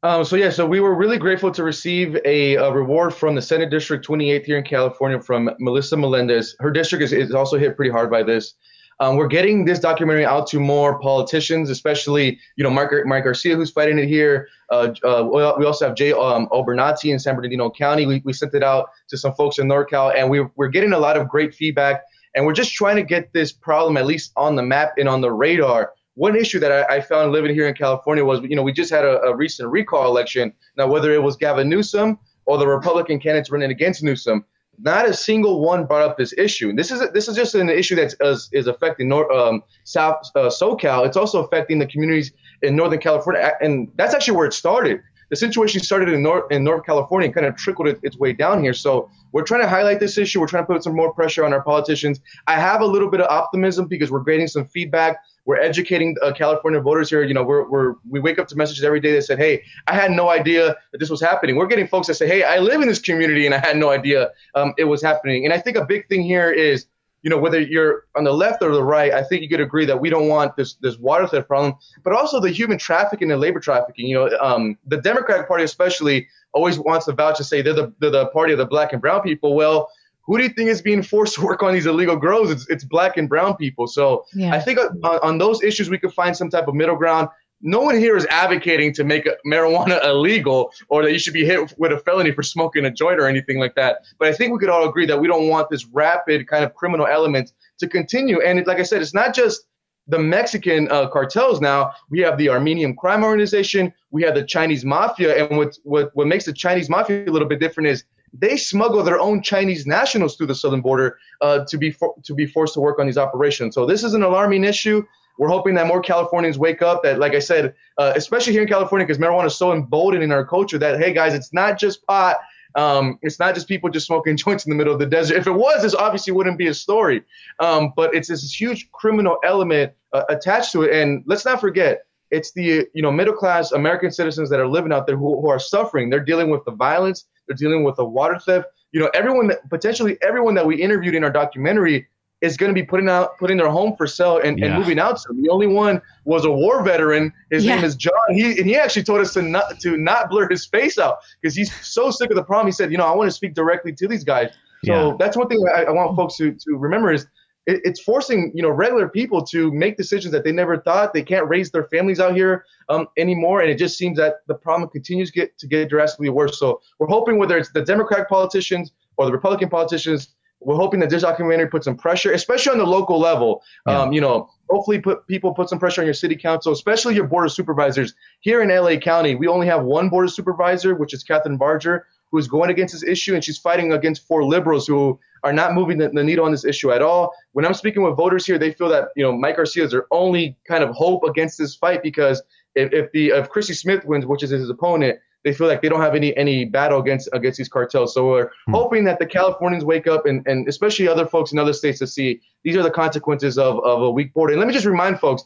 Um, 0.05 0.25
so 0.25 0.37
yeah, 0.37 0.51
so 0.51 0.65
we 0.65 0.79
were 0.79 0.95
really 0.95 1.19
grateful 1.19 1.51
to 1.51 1.65
receive 1.65 2.17
a, 2.25 2.55
a, 2.55 2.73
reward 2.73 3.13
from 3.13 3.35
the 3.35 3.43
Senate 3.43 3.69
District 3.69 4.05
28 4.05 4.47
here 4.47 4.57
in 4.57 4.63
California 4.63 5.21
from 5.21 5.51
Melissa 5.59 5.97
Melendez. 5.97 6.55
Her 6.61 6.71
district 6.71 7.03
is, 7.03 7.13
is 7.13 7.35
also 7.35 7.59
hit 7.59 7.75
pretty 7.75 7.91
hard 7.91 8.09
by 8.09 8.23
this. 8.23 8.55
Um, 9.01 9.17
we're 9.17 9.27
getting 9.27 9.65
this 9.65 9.81
documentary 9.81 10.25
out 10.25 10.47
to 10.49 10.61
more 10.61 11.01
politicians, 11.01 11.69
especially 11.69 12.39
you 12.57 12.63
know 12.63 12.71
Mark, 12.71 12.93
Mark 13.07 13.25
Garcia, 13.25 13.57
who's 13.57 13.73
fighting 13.73 13.99
it 13.99 14.07
here. 14.07 14.49
Uh, 14.71 14.95
uh, 15.05 15.29
we 15.33 15.43
also 15.43 15.89
have 15.89 15.97
Jay 15.97 16.13
um, 16.13 16.49
in 16.53 17.19
San 17.19 17.35
Bernardino 17.35 17.71
County. 17.71 18.07
We, 18.07 18.23
we 18.25 18.33
sent 18.33 18.55
it 18.55 18.63
out 18.63 18.91
to 19.09 19.19
some 19.19 19.35
folks 19.35 19.59
in 19.59 19.67
NorCal, 19.67 20.15
and 20.17 20.31
we, 20.31 20.47
we're 20.55 20.69
getting 20.69 20.93
a 20.93 20.99
lot 20.99 21.17
of 21.17 21.29
great 21.29 21.55
feedback. 21.55 22.03
And 22.35 22.47
we're 22.47 22.53
just 22.53 22.75
trying 22.75 22.97
to 22.97 23.03
get 23.03 23.33
this 23.33 23.51
problem 23.51 23.97
at 23.97 24.07
least 24.07 24.33
on 24.37 24.55
the 24.55 24.63
map 24.63 24.93
and 24.97 25.09
on 25.09 25.21
the 25.23 25.33
radar 25.33 25.93
one 26.19 26.35
issue 26.35 26.59
that 26.59 26.73
I, 26.73 26.97
I, 26.97 27.01
found 27.01 27.31
living 27.31 27.55
here 27.55 27.69
in 27.69 27.75
California 27.75 28.25
was, 28.25 28.41
you 28.43 28.57
know, 28.57 28.63
we 28.65 28.73
just 28.73 28.91
had 28.91 29.05
a, 29.05 29.21
a, 29.21 29.37
recent 29.37 29.71
recall 29.71 30.09
election. 30.09 30.53
Now, 30.77 30.89
whether 30.89 31.13
it 31.13 31.23
was 31.23 31.37
Gavin 31.37 31.69
Newsom 31.69 32.19
or 32.45 32.59
the 32.59 32.67
Republican 32.67 33.21
candidates 33.21 33.53
running 33.53 33.71
against 33.71 34.03
Newsom, 34.03 34.45
not 34.81 35.09
a 35.09 35.15
single 35.15 35.61
one 35.61 35.87
brought 35.87 36.03
up 36.03 36.19
this 36.19 36.35
issue. 36.37 36.71
And 36.71 36.79
this 36.79 36.91
is 36.91 37.01
this 37.13 37.29
is 37.29 37.37
just 37.37 37.55
an 37.55 37.69
issue 37.69 37.95
that 37.95 38.15
is, 38.21 38.49
is 38.53 38.67
affecting 38.67 39.09
North, 39.09 39.31
um, 39.31 39.63
South 39.85 40.17
uh, 40.35 40.49
SoCal. 40.49 41.07
It's 41.07 41.17
also 41.17 41.45
affecting 41.45 41.79
the 41.79 41.87
communities 41.87 42.33
in 42.63 42.75
Northern 42.75 42.99
California, 42.99 43.53
and 43.61 43.89
that's 43.95 44.13
actually 44.13 44.37
where 44.37 44.47
it 44.47 44.53
started. 44.53 45.01
The 45.31 45.37
situation 45.37 45.83
started 45.83 46.09
in 46.09 46.23
North 46.23 46.51
in 46.51 46.65
North 46.65 46.85
California 46.87 47.27
and 47.27 47.35
kind 47.35 47.47
of 47.47 47.57
trickled 47.57 47.89
it, 47.89 48.01
its 48.03 48.17
way 48.17 48.33
down 48.33 48.63
here. 48.63 48.75
So 48.75 49.11
we're 49.33 49.45
trying 49.45 49.63
to 49.63 49.69
highlight 49.69 50.01
this 50.01 50.17
issue. 50.17 50.41
We're 50.41 50.47
trying 50.47 50.65
to 50.65 50.73
put 50.73 50.83
some 50.83 50.97
more 50.97 51.13
pressure 51.13 51.45
on 51.45 51.53
our 51.53 51.63
politicians. 51.63 52.21
I 52.47 52.55
have 52.55 52.81
a 52.81 52.87
little 52.87 53.11
bit 53.11 53.21
of 53.21 53.29
optimism 53.29 53.87
because 53.87 54.11
we're 54.11 54.25
getting 54.25 54.49
some 54.49 54.65
feedback 54.65 55.19
we're 55.49 55.57
educating 55.57 56.15
uh, 56.23 56.31
California 56.35 56.79
voters 56.79 57.09
here. 57.09 57.23
You 57.23 57.33
know, 57.33 57.43
we're, 57.43 57.67
we're 57.67 57.95
we 58.07 58.21
wake 58.21 58.39
up 58.39 58.49
to 58.49 58.57
messages 58.57 58.85
every 58.85 59.01
day 59.01 59.15
that 59.15 59.23
said, 59.23 59.39
"Hey, 59.39 59.65
I 59.87 59.95
had 59.95 60.11
no 60.11 60.29
idea 60.29 60.77
that 60.93 60.99
this 60.99 61.09
was 61.09 61.23
happening." 61.23 61.57
We're 61.57 61.67
getting 61.67 61.89
folks 61.89 62.07
that 62.09 62.17
say, 62.17 62.29
"Hey, 62.29 62.43
I 62.43 62.59
live 62.59 62.83
in 62.83 62.87
this 62.87 63.01
community 63.01 63.47
and 63.47 63.55
I 63.55 63.59
had 63.59 63.79
no 63.79 63.89
idea 63.89 64.29
um, 64.55 64.75
it 64.77 64.85
was 64.85 65.01
happening." 65.01 65.47
And 65.47 65.55
I 65.55 65.59
think 65.59 65.79
a 65.79 65.87
big 65.87 66.07
thing 66.11 66.21
here 66.21 66.51
is, 66.51 66.85
you 67.23 67.31
know, 67.31 67.39
whether 67.39 67.61
you're 67.61 68.05
on 68.17 68.25
the 68.25 68.33
left 68.33 68.63
or 68.63 68.73
the 68.73 68.83
right, 68.83 69.13
I 69.13 69.23
think 69.23 69.43
you 69.43 69.49
could 69.49 69.61
agree 69.61 69.85
that 69.87 70.01
we 70.01 70.11
don't 70.11 70.29
want 70.29 70.57
this 70.57 70.75
this 70.75 70.97
water 70.99 71.27
theft 71.27 71.49
problem, 71.49 71.75
but 72.05 72.13
also 72.13 72.41
the 72.41 72.51
human 72.51 72.79
trafficking 72.79 73.31
and 73.31 73.41
labor 73.41 73.61
trafficking. 73.61 74.07
You 74.07 74.15
know, 74.15 74.39
um, 74.41 74.79
the 74.87 74.99
Democratic 74.99 75.49
Party 75.49 75.65
especially 75.65 76.29
always 76.53 76.79
wants 76.79 77.07
to 77.07 77.13
vouch 77.13 77.37
to 77.39 77.45
say 77.45 77.63
they're 77.63 77.75
the 77.75 77.93
they're 77.99 78.11
the 78.11 78.27
party 78.27 78.53
of 78.53 78.59
the 78.59 78.67
black 78.67 78.93
and 78.93 79.03
brown 79.03 79.23
people. 79.23 79.55
Well 79.55 79.91
who 80.29 80.37
do 80.37 80.45
you 80.45 80.51
think 80.51 80.69
is 80.69 80.83
being 80.83 81.03
forced 81.03 81.37
to 81.37 81.41
work 81.41 81.63
on 81.63 81.73
these 81.73 81.87
illegal 81.87 82.15
grows? 82.15 82.51
It's, 82.51 82.69
it's 82.69 82.85
black 82.85 83.17
and 83.17 83.31
brown 83.31 83.57
people. 83.57 83.87
So 83.87 84.27
yeah. 84.35 84.55
I 84.55 84.61
think 84.61 84.79
on, 84.79 85.01
on, 85.03 85.39
those 85.39 85.63
issues, 85.63 85.89
we 85.89 85.99
could 85.99 86.13
find 86.13 86.37
some 86.37 86.51
type 86.51 86.69
of 86.69 86.75
middle 86.75 86.97
ground. 86.97 87.31
No 87.61 87.81
one 87.81 87.97
here 87.97 88.17
is 88.17 88.25
advocating 88.27 88.93
to 88.95 89.05
make 89.05 89.29
marijuana 89.47 90.05
illegal 90.09 90.73
or 90.89 91.03
that 91.03 91.13
you 91.13 91.19
should 91.19 91.35
be 91.35 91.45
hit 91.45 91.75
with 91.79 91.93
a 91.93 91.99
felony 91.99 92.33
for 92.33 92.43
smoking 92.43 92.85
a 92.85 92.91
joint 92.91 93.19
or 93.19 93.27
anything 93.27 93.59
like 93.59 93.75
that. 93.75 94.05
But 94.19 94.29
I 94.29 94.33
think 94.33 94.53
we 94.53 94.59
could 94.59 94.69
all 94.69 94.89
agree 94.89 95.07
that 95.07 95.21
we 95.21 95.27
don't 95.27 95.49
want 95.49 95.69
this 95.71 95.85
rapid 95.87 96.47
kind 96.49 96.65
of 96.65 96.75
criminal 96.75 97.07
element 97.07 97.53
to 97.79 97.89
continue. 97.89 98.41
And 98.41 98.65
like 98.67 98.79
I 98.79 98.85
said, 98.85 99.03
it's 99.03 99.15
not 99.15 99.35
just 99.35 99.63
the 100.07 100.19
Mexican 100.19 100.91
uh, 100.91 101.09
cartels 101.09 101.61
now. 101.61 101.93
We 102.11 102.21
have 102.21 102.39
the 102.39 102.49
Armenian 102.49 102.97
crime 102.97 103.23
organization. 103.23 103.93
We 104.11 104.23
have 104.23 104.35
the 104.35 104.45
Chinese 104.45 104.85
mafia. 104.85 105.45
And 105.45 105.59
what, 105.59 105.79
what, 105.85 106.11
what 106.15 106.27
makes 106.27 106.47
the 106.47 106.53
Chinese 106.53 106.89
mafia 106.89 107.25
a 107.25 107.31
little 107.31 107.49
bit 107.49 107.61
different 107.61 107.89
is 107.89 108.05
they 108.33 108.57
smuggle 108.57 109.03
their 109.03 109.21
own 109.21 109.43
Chinese 109.43 109.87
nationals 109.87 110.37
through 110.37 110.47
the 110.47 110.55
southern 110.55 110.81
border 110.81 111.19
uh, 111.41 111.65
to 111.67 111.79
be 111.79 111.91
for, 111.91 112.15
to 112.25 112.35
be 112.35 112.47
forced 112.47 112.75
to 112.75 112.81
work 112.81 112.99
on 112.99 113.07
these 113.07 113.19
operations. 113.19 113.75
So 113.75 113.87
this 113.87 114.05
is 114.05 114.15
an 114.15 114.23
alarming 114.23 114.65
issue. 114.65 115.05
We're 115.39 115.49
hoping 115.49 115.75
that 115.77 115.87
more 115.87 116.01
Californians 116.01 116.59
wake 116.59 116.83
up. 116.83 117.03
That, 117.05 117.19
like 117.19 117.35
I 117.35 117.39
said, 117.39 117.75
uh, 117.97 118.13
especially 118.17 118.53
here 118.53 118.63
in 118.63 118.69
California, 118.69 119.07
because 119.07 119.23
marijuana 119.23 119.47
is 119.47 119.57
so 119.57 119.73
emboldened 119.73 120.23
in 120.23 120.33
our 120.33 120.45
culture 120.45 120.79
that 120.79 120.99
hey 120.99 121.13
guys, 121.15 121.33
it's 121.33 121.53
not 121.53 121.79
just 121.79 122.05
pot. 122.07 122.37
Um, 122.75 123.19
it's 123.23 123.39
not 123.39 123.55
just 123.55 123.67
people 123.67 123.89
just 123.89 124.07
smoking 124.07 124.37
joints 124.45 124.67
in 124.67 124.71
the 124.71 124.77
middle 124.77 124.93
of 124.93 124.99
the 124.99 125.07
desert. 125.07 125.37
If 125.37 125.47
it 125.47 125.53
was, 125.53 125.83
this 125.83 125.95
obviously 125.95 126.33
wouldn't 126.33 126.59
be 126.59 126.67
a 126.67 126.75
story. 126.75 127.23
Um, 127.61 127.93
but 127.97 128.15
it's 128.15 128.29
this 128.29 128.53
huge 128.53 128.91
criminal 128.93 129.39
element 129.45 129.93
uh, 130.13 130.25
attached 130.29 130.73
to 130.73 130.83
it. 130.83 130.95
And 130.95 131.23
let's 131.27 131.45
not 131.45 131.61
forget, 131.61 132.05
it's 132.31 132.53
the 132.53 132.87
you 132.93 133.03
know 133.03 133.11
middle 133.11 133.35
class 133.35 133.73
American 133.73 134.11
citizens 134.11 134.51
that 134.51 134.61
are 134.61 134.69
living 134.69 134.93
out 134.93 135.07
there 135.07 135.17
who, 135.17 135.41
who 135.41 135.49
are 135.49 135.59
suffering. 135.59 136.11
They're 136.11 136.25
dealing 136.25 136.51
with 136.51 136.65
the 136.65 136.73
violence. 136.73 137.25
They're 137.47 137.57
dealing 137.57 137.85
with 137.85 137.97
the 137.97 138.05
water 138.05 138.39
theft. 138.39 138.67
You 138.93 139.01
know, 139.01 139.11
everyone 139.15 139.53
potentially 139.71 140.19
everyone 140.23 140.55
that 140.55 140.67
we 140.67 140.81
interviewed 140.81 141.15
in 141.15 141.25
our 141.25 141.31
documentary 141.31 142.09
is 142.41 142.57
going 142.57 142.71
to 142.71 142.75
be 142.75 142.85
putting 142.85 143.09
out 143.09 143.37
putting 143.39 143.57
their 143.57 143.69
home 143.69 143.97
for 143.97 144.07
sale 144.07 144.39
and, 144.39 144.59
Yeah. 144.59 144.67
and 144.67 144.79
moving 144.79 144.99
out 144.99 145.21
soon. 145.21 145.43
The 145.43 145.49
only 145.49 145.67
one 145.67 146.01
was 146.25 146.45
a 146.45 146.51
war 146.51 146.83
veteran. 146.83 147.33
His 147.51 147.65
Yeah. 147.65 147.75
name 147.77 147.85
is 147.85 147.97
John. 147.97 148.13
He 148.31 148.59
and 148.59 148.67
he 148.67 148.77
actually 148.77 149.03
told 149.05 149.21
us 149.21 149.33
to 149.35 149.43
not 149.43 149.81
to 149.81 149.97
not 149.97 150.31
blur 150.31 150.49
his 150.49 150.67
face 150.67 150.99
out 150.99 151.19
because 151.41 151.57
he's 151.57 151.73
so 151.87 152.11
sick 152.11 152.31
of 152.31 152.37
the 152.37 152.45
problem. 152.45 152.67
He 152.67 152.73
said, 152.73 152.93
you 152.93 152.99
know, 152.99 153.07
I 153.07 153.15
want 153.15 153.29
to 153.29 153.35
speak 153.35 153.55
directly 153.55 153.93
to 153.95 154.07
these 154.09 154.25
guys. 154.25 154.51
So 154.85 154.93
Yeah. 155.11 155.17
that's 155.19 155.37
one 155.37 155.49
thing 155.49 155.59
I, 155.75 155.85
I 155.85 155.91
want 155.91 156.15
folks 156.17 156.37
to, 156.37 156.53
to 156.53 156.77
remember 156.77 157.13
is 157.13 157.27
it, 157.67 157.81
it's 157.85 158.01
forcing 158.01 158.53
you 158.55 158.63
know 158.63 158.71
regular 158.71 159.09
people 159.09 159.45
to 159.47 159.73
make 159.73 159.97
decisions 159.97 160.31
that 160.33 160.45
they 160.45 160.53
never 160.53 160.79
thought 160.79 161.13
they 161.13 161.23
can't 161.25 161.49
raise 161.49 161.71
their 161.73 161.85
families 161.89 162.21
out 162.21 162.35
here 162.37 162.65
um, 162.89 163.09
anymore, 163.17 163.61
and 163.63 163.71
it 163.71 163.79
just 163.79 163.99
seems 163.99 164.17
that 164.19 164.37
the 164.47 164.55
problem 164.55 164.89
continues 164.91 165.31
to 165.33 165.41
get 165.41 165.59
to 165.59 165.67
get 165.67 165.89
drastically 165.91 166.29
worse. 166.31 166.59
So 166.59 166.81
we're 167.01 167.09
hoping 167.09 167.37
whether 167.37 167.59
it's 167.59 167.73
the 167.73 167.83
Democratic 167.83 168.29
politicians 168.29 168.93
or 169.17 169.27
the 169.27 169.33
Republican 169.33 169.69
politicians, 169.69 170.29
we're 170.61 170.77
hoping 170.77 171.01
that 171.01 171.11
this 171.11 171.23
documentary 171.23 171.69
puts 171.69 171.85
some 171.85 171.97
pressure, 171.97 172.33
especially 172.33 172.73
on 172.73 172.79
the 172.79 172.87
local 172.87 173.19
level. 173.19 173.63
Um, 173.87 174.13
you 174.13 174.21
know, 174.21 174.51
hopefully 174.69 175.01
put 175.01 175.27
people 175.27 175.55
put 175.55 175.69
some 175.69 175.79
pressure 175.79 176.01
on 176.01 176.07
your 176.07 176.15
city 176.15 176.37
council, 176.37 176.73
especially 176.73 177.15
your 177.15 177.27
board 177.27 177.47
of 177.47 177.53
supervisors. 177.53 178.15
Here 178.41 178.63
in 178.63 178.69
LA 178.69 178.97
County, 178.97 179.35
we 179.35 179.47
only 179.47 179.67
have 179.67 179.85
one 179.85 180.09
board 180.09 180.27
of 180.27 180.33
supervisor, 180.33 180.95
which 180.95 181.15
is 181.15 181.25
Kathryn 181.25 181.59
Barger, 181.59 182.07
who 182.31 182.39
is 182.39 182.49
going 182.49 182.71
against 182.71 182.93
this 182.93 183.05
issue, 183.05 183.35
and 183.35 183.45
she's 183.45 183.59
fighting 183.59 183.93
against 183.93 184.27
four 184.27 184.45
liberals 184.45 184.87
who 184.87 185.19
are 185.45 185.53
not 185.53 185.75
moving 185.75 185.99
the, 185.99 186.09
the 186.09 186.25
needle 186.25 186.45
on 186.45 186.51
this 186.51 186.65
issue 186.65 186.91
at 186.91 187.03
all. 187.03 187.33
When 187.53 187.65
I'm 187.65 187.75
speaking 187.75 188.03
with 188.03 188.17
voters 188.17 188.45
here, 188.45 188.59
they 188.59 188.73
feel 188.73 188.89
that 188.89 189.09
you 189.15 189.23
know 189.23 189.33
Mike 189.33 189.57
Garcia 189.57 189.85
is 189.85 189.93
their 189.93 190.07
only 190.11 190.57
kind 190.67 190.83
of 190.83 190.91
hope 190.91 191.23
against 191.25 191.59
this 191.59 191.77
fight 191.77 192.03
because 192.03 192.43
if, 192.75 192.93
if 192.93 193.13
the 193.13 193.29
if 193.29 193.49
Christy 193.49 193.75
Smith 193.75 194.05
wins, 194.05 194.27
which 194.27 194.43
is 194.43 194.51
his 194.51 194.69
opponent, 194.69 195.19
they 195.49 195.55
feel 195.55 195.67
like 195.67 195.81
they 195.81 195.89
don't 195.89 196.03
have 196.09 196.15
any 196.15 196.37
any 196.37 196.65
battle 196.67 197.01
against 197.01 197.29
against 197.33 197.57
these 197.57 197.71
cartels. 197.77 198.13
So 198.15 198.21
we're 198.29 198.51
hoping 198.71 199.05
that 199.05 199.19
the 199.19 199.27
Californians 199.27 199.85
wake 199.85 200.07
up 200.07 200.27
and, 200.27 200.47
and 200.47 200.69
especially 200.69 201.09
other 201.09 201.27
folks 201.27 201.53
in 201.53 201.59
other 201.59 201.73
states 201.73 201.99
to 202.01 202.07
see 202.07 202.41
these 202.65 202.77
are 202.77 202.83
the 202.83 202.91
consequences 202.91 203.57
of, 203.57 203.73
of 203.85 204.03
a 204.03 204.11
weak 204.11 204.35
border. 204.35 204.53
And 204.53 204.61
let 204.61 204.69
me 204.69 204.75
just 204.75 204.85
remind 204.87 205.19
folks, 205.21 205.43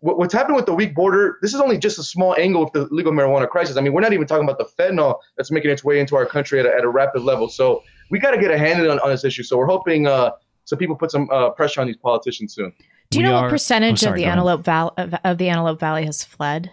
what, 0.00 0.18
what's 0.18 0.34
happened 0.34 0.56
with 0.56 0.66
the 0.66 0.74
weak 0.74 0.94
border, 0.94 1.38
this 1.42 1.54
is 1.54 1.60
only 1.60 1.78
just 1.78 1.98
a 1.98 2.02
small 2.02 2.34
angle 2.36 2.64
of 2.64 2.72
the 2.72 2.82
legal 2.90 3.12
marijuana 3.12 3.48
crisis. 3.48 3.76
I 3.76 3.80
mean, 3.80 3.92
we're 3.92 4.00
not 4.00 4.12
even 4.12 4.26
talking 4.26 4.44
about 4.48 4.58
the 4.58 4.68
fentanyl 4.76 5.18
that's 5.36 5.50
making 5.50 5.70
its 5.70 5.84
way 5.84 6.00
into 6.00 6.16
our 6.16 6.26
country 6.26 6.58
at 6.58 6.66
a, 6.66 6.74
at 6.74 6.82
a 6.82 6.88
rapid 6.88 7.22
level. 7.22 7.48
So 7.48 7.82
we 8.10 8.18
got 8.18 8.32
to 8.32 8.40
get 8.40 8.50
a 8.50 8.58
handle 8.58 8.90
on, 8.90 8.98
on 9.00 9.10
this 9.10 9.24
issue. 9.24 9.44
So 9.44 9.56
we're 9.56 9.66
hoping 9.66 10.06
uh, 10.06 10.32
some 10.64 10.78
people 10.78 10.96
put 10.96 11.10
some 11.10 11.30
uh, 11.30 11.50
pressure 11.50 11.80
on 11.80 11.86
these 11.86 11.96
politicians 11.96 12.54
soon. 12.54 12.72
Do 13.10 13.18
you 13.18 13.24
We 13.24 13.30
know 13.30 13.36
are- 13.36 13.42
what 13.42 13.50
percentage 13.50 14.04
oh, 14.04 14.10
of 14.10 14.16
the. 14.16 14.24
Antelope 14.24 14.64
Val- 14.64 14.94
of, 14.96 15.14
of 15.22 15.38
the 15.38 15.48
Antelope 15.48 15.78
Valley 15.78 16.04
has 16.06 16.24
fled? 16.24 16.70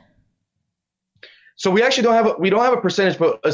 So 1.59 1.69
we 1.69 1.83
actually 1.83 2.03
don't 2.03 2.13
have 2.13 2.27
a, 2.27 2.35
we 2.39 2.49
don't 2.49 2.63
have 2.63 2.71
a 2.71 2.79
percentage, 2.79 3.19
but 3.19 3.45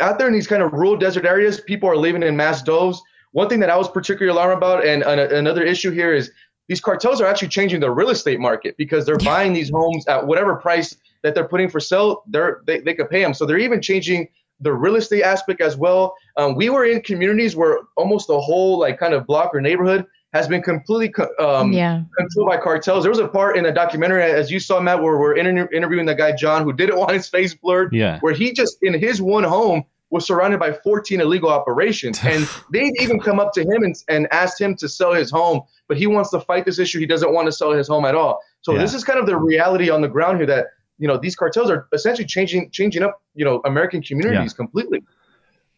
out 0.00 0.18
there 0.18 0.26
in 0.26 0.32
these 0.32 0.46
kind 0.46 0.62
of 0.62 0.72
rural 0.72 0.96
desert 0.96 1.26
areas, 1.26 1.60
people 1.60 1.90
are 1.90 1.96
living 1.96 2.22
in 2.22 2.34
mass 2.34 2.62
doves. 2.62 3.02
One 3.32 3.50
thing 3.50 3.60
that 3.60 3.68
I 3.68 3.76
was 3.76 3.86
particularly 3.86 4.34
alarmed 4.34 4.56
about, 4.56 4.86
and, 4.86 5.02
and 5.02 5.20
another 5.20 5.62
issue 5.62 5.90
here 5.90 6.14
is 6.14 6.30
these 6.68 6.80
cartels 6.80 7.20
are 7.20 7.26
actually 7.26 7.48
changing 7.48 7.80
the 7.80 7.90
real 7.90 8.08
estate 8.08 8.40
market 8.40 8.76
because 8.78 9.04
they're 9.04 9.18
buying 9.18 9.52
these 9.52 9.68
homes 9.68 10.06
at 10.06 10.26
whatever 10.26 10.56
price 10.56 10.96
that 11.22 11.34
they're 11.34 11.48
putting 11.48 11.68
for 11.68 11.80
sale. 11.80 12.22
They're 12.28 12.62
they, 12.66 12.80
they 12.80 12.94
could 12.94 13.10
pay 13.10 13.22
them, 13.22 13.34
so 13.34 13.44
they're 13.44 13.58
even 13.58 13.82
changing 13.82 14.28
the 14.60 14.72
real 14.72 14.96
estate 14.96 15.22
aspect 15.22 15.60
as 15.60 15.76
well. 15.76 16.14
Um, 16.38 16.54
we 16.54 16.70
were 16.70 16.86
in 16.86 17.02
communities 17.02 17.56
where 17.56 17.80
almost 17.98 18.26
the 18.28 18.40
whole 18.40 18.78
like 18.78 18.98
kind 18.98 19.12
of 19.12 19.26
block 19.26 19.54
or 19.54 19.60
neighborhood 19.60 20.06
has 20.32 20.46
been 20.46 20.62
completely 20.62 21.12
um, 21.38 21.72
Yeah. 21.72 22.02
controlled 22.16 22.48
by 22.48 22.56
cartels. 22.58 23.02
There 23.02 23.10
was 23.10 23.18
a 23.18 23.26
part 23.28 23.56
in 23.56 23.64
the 23.64 23.72
documentary, 23.72 24.22
as 24.22 24.50
you 24.50 24.60
saw, 24.60 24.80
Matt, 24.80 25.02
where 25.02 25.18
we're 25.18 25.36
inter- 25.36 25.68
interviewing 25.72 26.06
the 26.06 26.14
guy 26.14 26.32
John 26.32 26.62
who 26.62 26.72
didn't 26.72 26.96
want 27.02 27.12
his 27.12 27.28
face 27.28 27.54
blurred. 27.54 27.92
Yeah. 27.92 28.18
Where 28.20 28.32
he 28.32 28.52
just 28.52 28.78
in 28.82 28.94
his 28.94 29.20
one 29.20 29.44
home 29.44 29.84
was 30.10 30.26
surrounded 30.26 30.58
by 30.58 30.72
14 30.72 31.20
illegal 31.20 31.50
operations, 31.50 32.18
and 32.24 32.48
they'd 32.72 32.92
even 33.00 33.18
come 33.20 33.38
up 33.40 33.52
to 33.54 33.62
him 33.62 33.82
and, 33.82 33.94
and 34.08 34.26
asked 34.32 34.60
him 34.60 34.74
to 34.76 34.88
sell 34.88 35.12
his 35.12 35.30
home, 35.30 35.62
but 35.88 35.96
he 35.96 36.06
wants 36.06 36.30
to 36.30 36.40
fight 36.40 36.64
this 36.64 36.78
issue. 36.78 36.98
He 36.98 37.06
doesn't 37.06 37.32
want 37.32 37.46
to 37.46 37.52
sell 37.52 37.72
his 37.72 37.88
home 37.88 38.04
at 38.04 38.14
all. 38.14 38.40
So 38.62 38.72
Yeah. 38.74 38.80
this 38.80 38.94
is 38.94 39.04
kind 39.04 39.18
of 39.18 39.26
the 39.26 39.36
reality 39.36 39.88
on 39.90 40.00
the 40.00 40.08
ground 40.08 40.38
here 40.38 40.46
that 40.46 40.66
you 40.98 41.08
know 41.08 41.16
these 41.16 41.34
cartels 41.34 41.70
are 41.70 41.88
essentially 41.92 42.26
changing 42.26 42.70
changing 42.70 43.02
up 43.02 43.22
you 43.34 43.44
know 43.44 43.60
American 43.64 44.02
communities 44.02 44.52
completely. 44.52 45.02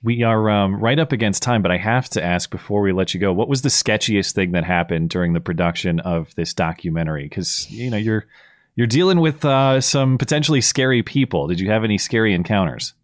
We 0.04 0.22
are 0.24 0.50
um, 0.50 0.80
right 0.80 0.98
up 0.98 1.12
against 1.12 1.42
time, 1.42 1.62
but 1.62 1.70
I 1.70 1.76
have 1.76 2.08
to 2.10 2.22
ask 2.22 2.50
before 2.50 2.80
we 2.80 2.92
let 2.92 3.14
you 3.14 3.20
go: 3.20 3.32
what 3.32 3.48
was 3.48 3.62
the 3.62 3.68
sketchiest 3.68 4.32
thing 4.32 4.52
that 4.52 4.64
happened 4.64 5.10
during 5.10 5.32
the 5.32 5.40
production 5.40 6.00
of 6.00 6.34
this 6.34 6.52
documentary? 6.54 7.24
Because 7.24 7.70
you 7.70 7.90
know 7.90 7.96
you're 7.96 8.26
you're 8.74 8.86
dealing 8.86 9.20
with 9.20 9.44
uh, 9.44 9.80
some 9.80 10.18
potentially 10.18 10.60
scary 10.60 11.02
people. 11.02 11.46
Did 11.46 11.60
you 11.60 11.70
have 11.70 11.84
any 11.84 11.98
scary 11.98 12.34
encounters? 12.34 12.94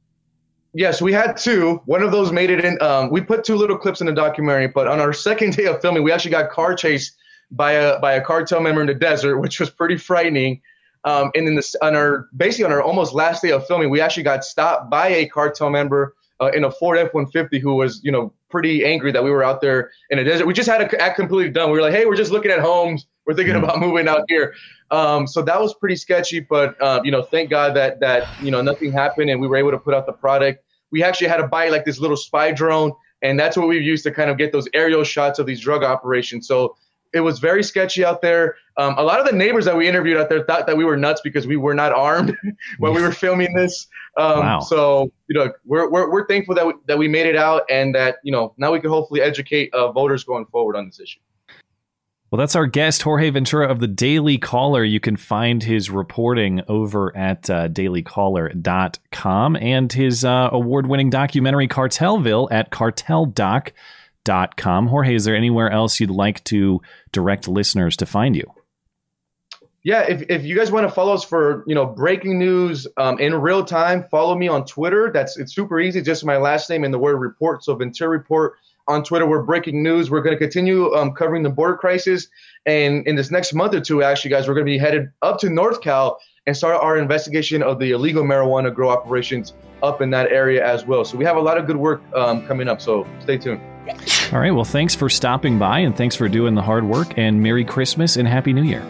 Yes, 0.75 1.01
we 1.01 1.13
had 1.13 1.37
two. 1.37 1.81
One 1.87 2.03
of 2.03 2.13
those 2.13 2.33
made 2.33 2.51
it 2.51 2.65
in. 2.65 2.81
Um, 2.83 3.11
we 3.11 3.21
put 3.21 3.45
two 3.45 3.57
little 3.57 3.79
clips 3.79 4.01
in 4.01 4.07
the 4.07 4.13
documentary, 4.13 4.69
but 4.69 4.87
on 4.89 5.01
our 5.01 5.13
second 5.29 5.57
day 5.57 5.67
of 5.67 5.81
filming, 5.81 6.03
we 6.03 6.13
actually 6.13 6.33
got 6.33 6.51
car 6.51 6.75
chased 6.75 7.17
by 7.51 7.73
a 7.73 7.99
by 8.01 8.13
a 8.15 8.21
cartel 8.21 8.61
member 8.61 8.81
in 8.81 8.87
the 8.87 8.95
desert, 8.95 9.39
which 9.39 9.61
was 9.61 9.71
pretty 9.71 9.97
frightening. 9.97 10.61
Um, 11.05 11.31
and 11.35 11.47
then 11.47 11.61
on 11.81 11.95
our 11.95 12.29
basically 12.37 12.65
on 12.65 12.73
our 12.73 12.83
almost 12.83 13.15
last 13.15 13.43
day 13.43 13.53
of 13.53 13.67
filming, 13.67 13.89
we 13.89 14.01
actually 14.01 14.25
got 14.25 14.45
stopped 14.45 14.91
by 14.91 15.09
a 15.09 15.27
cartel 15.27 15.71
member 15.71 16.15
uh, 16.41 16.51
in 16.55 16.65
a 16.65 16.71
Ford 16.71 16.99
F-150 16.99 17.61
who 17.61 17.75
was 17.75 18.01
you 18.03 18.13
know 18.13 18.33
pretty 18.51 18.85
angry 18.85 19.13
that 19.13 19.23
we 19.23 19.31
were 19.31 19.45
out 19.45 19.61
there 19.61 19.91
in 20.11 20.19
a 20.19 20.25
desert. 20.25 20.47
We 20.47 20.55
just 20.55 20.69
had 20.69 20.89
to 20.89 21.01
act 21.01 21.17
completely 21.17 21.53
dumb. 21.53 21.71
We 21.71 21.79
were 21.79 21.83
like, 21.83 21.95
hey, 21.95 22.07
we're 22.07 22.17
just 22.17 22.33
looking 22.33 22.51
at 22.51 22.61
homes. 22.61 23.07
We're 23.27 23.35
thinking 23.35 23.57
about 23.57 23.79
moving 23.81 24.09
out 24.09 24.23
here. 24.29 24.55
Um, 24.91 25.27
so 25.27 25.43
that 25.43 25.61
was 25.61 25.75
pretty 25.75 25.97
sketchy, 25.97 26.41
but 26.41 26.81
uh, 26.81 27.01
you 27.05 27.11
know, 27.11 27.23
thank 27.23 27.51
God 27.51 27.77
that 27.77 28.01
that 28.01 28.25
you 28.39 28.51
know 28.51 28.63
nothing 28.63 28.93
happened 28.93 29.31
and 29.31 29.41
we 29.41 29.47
were 29.47 29.57
able 29.57 29.71
to 29.73 29.79
put 29.79 29.95
out 29.95 30.07
the 30.07 30.13
product. 30.13 30.65
We 30.91 31.03
actually 31.03 31.29
had 31.29 31.37
to 31.37 31.47
buy 31.47 31.69
like 31.69 31.85
this 31.85 31.99
little 31.99 32.17
spy 32.17 32.53
drone, 32.53 32.93
and 33.23 33.39
that's 33.39 33.57
what 33.57 33.69
we've 33.69 33.83
used 33.83 34.05
to 34.05 34.11
kind 34.11 34.31
of 34.31 34.39
get 34.39 34.53
those 34.53 34.69
aerial 34.73 35.05
shots 35.05 35.39
of 35.39 35.47
these 35.47 35.61
drug 35.61 35.85
operations. 35.85 36.47
So 36.47 36.77
it 37.13 37.21
was 37.21 37.39
very 37.39 37.63
sketchy 37.63 38.05
out 38.05 38.23
there. 38.23 38.57
Um, 38.79 38.95
a 38.97 39.03
lot 39.03 39.19
of 39.19 39.27
the 39.27 39.33
neighbors 39.33 39.65
that 39.65 39.77
we 39.77 39.89
interviewed 39.89 40.17
out 40.17 40.29
there 40.29 40.45
thought 40.45 40.69
that 40.69 40.77
we 40.77 40.85
were 40.85 40.97
nuts 40.97 41.21
because 41.21 41.49
we 41.49 41.57
were 41.57 41.75
not 41.75 41.93
armed 41.93 42.37
when 42.79 42.95
we 42.95 43.03
were 43.03 43.13
filming 43.13 43.53
this. 43.55 43.87
Um, 44.17 44.39
Wow. 44.39 44.61
So 44.61 45.13
you 45.29 45.39
know, 45.39 45.53
we're, 45.65 45.91
we're 45.91 46.11
we're 46.11 46.27
thankful 46.27 46.55
that 46.55 46.67
we, 46.67 46.73
that 46.87 46.97
we 46.97 47.09
made 47.09 47.27
it 47.27 47.37
out 47.37 47.65
and 47.69 47.95
that 47.95 48.17
you 48.23 48.33
know 48.33 48.55
now 48.57 48.73
we 48.73 48.81
can 48.81 48.91
hopefully 48.91 49.21
educate 49.21 49.75
uh, 49.75 49.93
voters 49.93 50.25
going 50.25 50.47
forward 50.47 50.77
on 50.77 50.87
this 50.87 51.01
issue. 51.01 51.19
Well, 52.31 52.39
that's 52.39 52.55
our 52.55 52.67
guest, 52.67 53.01
Jorge 53.03 53.31
Ventura 53.31 53.71
of 53.71 53.81
the 53.81 53.89
Daily 53.89 54.37
Caller. 54.37 54.85
You 54.85 55.01
can 55.01 55.17
find 55.17 55.63
his 55.63 55.89
reporting 55.89 56.61
over 56.69 57.17
at 57.17 57.49
uh, 57.49 57.69
dailycaller.com 57.69 59.57
and 59.57 59.91
his 59.91 60.27
uh, 60.27 60.51
award 60.53 60.87
winning 60.87 61.09
documentary, 61.09 61.69
Cartelville, 61.69 62.49
at 62.51 62.71
carteldoc.com. 62.71 64.89
Jorge, 64.89 65.15
is 65.15 65.25
there 65.25 65.35
anywhere 65.35 65.71
else 65.71 66.01
you'd 66.01 66.11
like 66.11 66.45
to 66.45 66.83
direct 67.13 67.49
listeners 67.49 67.97
to 67.97 68.05
find 68.05 68.37
you? 68.37 68.45
Yeah, 69.85 70.03
if, 70.03 70.23
if 70.29 70.45
you 70.45 70.57
guys 70.57 70.73
want 70.73 70.89
to 70.89 70.93
follow 70.93 71.15
us 71.15 71.25
for 71.25 71.65
you 71.67 71.75
know 71.75 71.87
breaking 71.87 72.39
news 72.39 72.87
um, 72.97 73.19
in 73.19 73.35
real 73.35 73.65
time, 73.65 74.05
follow 74.11 74.35
me 74.35 74.49
on 74.49 74.65
Twitter. 74.65 75.11
That's 75.13 75.39
it's 75.39 75.55
super 75.55 75.81
easy, 75.81 76.03
just 76.03 76.25
my 76.25 76.37
last 76.37 76.69
name 76.69 76.85
and 76.85 76.93
the 76.93 76.99
word 76.99 77.17
report. 77.17 77.65
So 77.65 77.75
Ventura 77.75 78.11
Report 78.11 78.55
on 78.89 79.05
Twitter. 79.05 79.27
We're 79.27 79.43
breaking 79.43 79.83
news. 79.83 80.11
We're 80.11 80.23
going 80.23 80.35
to 80.35 80.39
continue 80.39 80.95
um, 80.95 81.13
covering 81.13 81.43
the 81.43 81.51
border 81.51 81.77
crisis, 81.77 82.27
and 82.67 83.07
in 83.07 83.15
this 83.17 83.31
next 83.31 83.55
month 83.55 83.75
or 83.75 83.81
two, 83.81 84.03
actually, 84.03 84.31
guys, 84.31 84.49
we're 84.49 84.55
going 84.55 84.67
to 84.67 84.71
be 84.71 84.79
headed 84.79 85.11
up 85.23 85.39
to 85.41 85.49
North 85.49 85.81
Cal 85.81 86.19
and 86.47 86.57
start 86.57 86.83
our 86.83 86.97
investigation 86.97 87.63
of 87.63 87.79
the 87.79 87.91
illegal 87.91 88.25
marijuana 88.25 88.75
grow 88.75 88.89
operations 88.89 89.53
up 89.83 90.01
in 90.01 90.11
that 90.11 90.33
area 90.33 90.67
as 90.67 90.87
well. 90.87 91.05
So 91.05 91.19
we 91.19 91.25
have 91.27 91.37
a 91.37 91.41
lot 91.41 91.59
of 91.59 91.67
good 91.67 91.77
work 91.77 92.01
um, 92.15 92.47
coming 92.47 92.69
up. 92.69 92.81
So 92.81 93.07
stay 93.21 93.37
tuned. 93.37 93.61
All 94.33 94.41
right. 94.41 94.51
Well, 94.51 94.65
thanks 94.65 94.95
for 94.95 95.09
stopping 95.09 95.59
by 95.59 95.81
and 95.81 95.95
thanks 95.95 96.17
for 96.17 96.27
doing 96.27 96.55
the 96.55 96.63
hard 96.63 96.85
work. 96.85 97.19
And 97.19 97.43
Merry 97.43 97.65
Christmas 97.65 98.17
and 98.17 98.27
Happy 98.27 98.53
New 98.53 98.65
Year. 98.65 98.83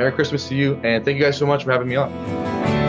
Merry 0.00 0.12
Christmas 0.12 0.48
to 0.48 0.54
you, 0.54 0.80
and 0.82 1.04
thank 1.04 1.18
you 1.18 1.22
guys 1.22 1.36
so 1.36 1.44
much 1.44 1.64
for 1.64 1.72
having 1.72 1.86
me 1.86 1.96
on. 1.96 2.79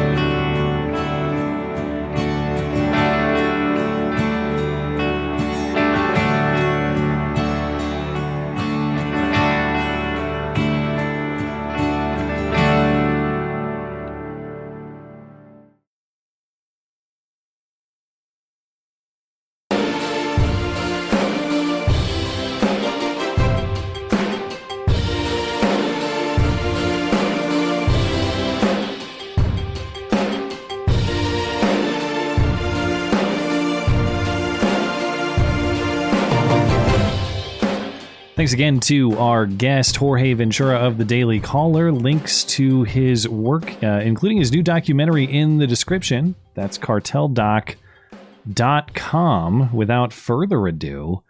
Thanks 38.52 38.60
again 38.60 38.82
to 38.82 39.18
our 39.18 39.46
guest, 39.46 39.96
Jorge 39.96 40.34
Ventura 40.34 40.76
of 40.76 40.98
the 40.98 41.06
Daily 41.06 41.40
Caller. 41.40 41.90
Links 41.90 42.44
to 42.44 42.84
his 42.84 43.30
work, 43.30 43.82
uh, 43.82 44.02
including 44.04 44.40
his 44.40 44.52
new 44.52 44.62
documentary, 44.62 45.24
in 45.24 45.58
the 45.58 45.66
description. 45.66 46.36
That's 46.54 46.78
carteldoc.com. 46.78 49.74
Without 49.74 50.12
further 50.12 50.68
ado, 50.68 51.24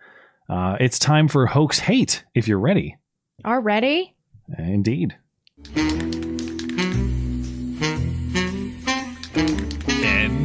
uh, 0.50 0.78
it's 0.80 0.98
time 0.98 1.28
for 1.28 1.46
Hoax 1.46 1.82
Hate, 1.82 2.26
if 2.34 2.48
you're 2.48 2.58
ready. 2.58 2.98
Are 3.46 3.62
ready? 3.62 4.16
Indeed. 4.58 5.16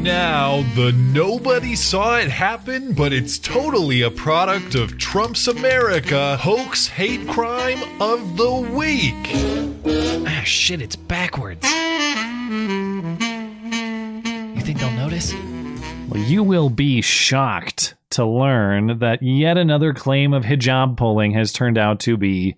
Now, 0.06 0.62
the 0.76 0.92
nobody 0.92 1.74
saw 1.74 2.16
it 2.16 2.30
happen, 2.30 2.92
but 2.92 3.12
it's 3.12 3.40
totally 3.40 4.02
a 4.02 4.10
product 4.10 4.76
of 4.76 4.96
Trump's 4.98 5.48
America 5.48 6.36
hoax 6.36 6.86
hate 6.86 7.26
crime 7.26 7.82
of 8.00 8.36
the 8.36 8.52
week. 8.72 9.14
Ah, 10.28 10.42
shit, 10.44 10.80
it's 10.80 10.94
backwards. 10.94 11.68
You 11.68 11.76
think 14.60 14.78
they'll 14.78 14.92
notice? 14.92 15.34
Well, 16.08 16.22
you 16.22 16.44
will 16.44 16.70
be 16.70 17.02
shocked 17.02 17.96
to 18.10 18.24
learn 18.24 19.00
that 19.00 19.24
yet 19.24 19.58
another 19.58 19.92
claim 19.92 20.32
of 20.32 20.44
hijab 20.44 20.96
pulling 20.96 21.32
has 21.32 21.52
turned 21.52 21.78
out 21.78 21.98
to 22.00 22.16
be 22.16 22.56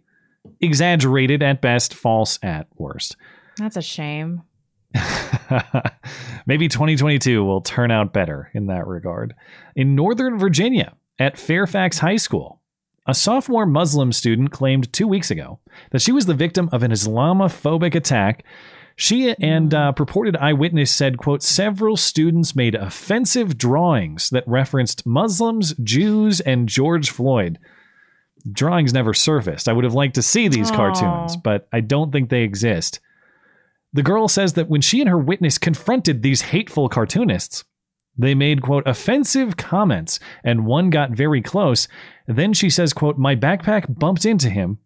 exaggerated 0.60 1.42
at 1.42 1.62
best, 1.62 1.94
false 1.94 2.38
at 2.42 2.66
worst. 2.76 3.16
That's 3.56 3.78
a 3.78 3.82
shame. 3.82 4.42
Maybe 6.46 6.68
2022 6.68 7.44
will 7.44 7.60
turn 7.60 7.90
out 7.90 8.12
better 8.12 8.50
in 8.54 8.66
that 8.66 8.86
regard. 8.86 9.34
In 9.76 9.94
Northern 9.94 10.38
Virginia, 10.38 10.94
at 11.18 11.38
Fairfax 11.38 11.98
High 11.98 12.16
School, 12.16 12.60
a 13.06 13.14
sophomore 13.14 13.66
Muslim 13.66 14.12
student 14.12 14.50
claimed 14.50 14.92
two 14.92 15.08
weeks 15.08 15.30
ago 15.30 15.58
that 15.90 16.02
she 16.02 16.12
was 16.12 16.26
the 16.26 16.34
victim 16.34 16.68
of 16.72 16.82
an 16.82 16.90
Islamophobic 16.90 17.94
attack. 17.94 18.44
She 18.96 19.34
and 19.40 19.72
uh, 19.72 19.92
purported 19.92 20.36
eyewitness 20.36 20.94
said, 20.94 21.18
quote, 21.18 21.42
several 21.42 21.96
students 21.96 22.54
made 22.54 22.74
offensive 22.74 23.56
drawings 23.56 24.28
that 24.30 24.44
referenced 24.46 25.06
Muslims, 25.06 25.74
Jews, 25.82 26.40
and 26.40 26.68
George 26.68 27.10
Floyd. 27.10 27.58
Drawings 28.50 28.92
never 28.92 29.14
surfaced. 29.14 29.68
I 29.68 29.72
would 29.72 29.84
have 29.84 29.94
liked 29.94 30.14
to 30.16 30.22
see 30.22 30.48
these 30.48 30.70
Aw. 30.70 30.76
cartoons, 30.76 31.36
but 31.36 31.68
I 31.72 31.80
don't 31.80 32.12
think 32.12 32.28
they 32.28 32.42
exist. 32.42 33.00
The 33.92 34.02
girl 34.02 34.28
says 34.28 34.52
that 34.54 34.68
when 34.68 34.80
she 34.80 35.00
and 35.00 35.08
her 35.08 35.18
witness 35.18 35.58
confronted 35.58 36.22
these 36.22 36.42
hateful 36.42 36.88
cartoonists, 36.88 37.64
they 38.16 38.34
made, 38.34 38.62
quote, 38.62 38.86
offensive 38.86 39.56
comments, 39.56 40.18
and 40.44 40.66
one 40.66 40.90
got 40.90 41.12
very 41.12 41.40
close. 41.40 41.86
Then 42.26 42.52
she 42.52 42.68
says, 42.68 42.92
quote, 42.92 43.16
my 43.16 43.36
backpack 43.36 43.98
bumped 43.98 44.26
into 44.26 44.50
him, 44.50 44.78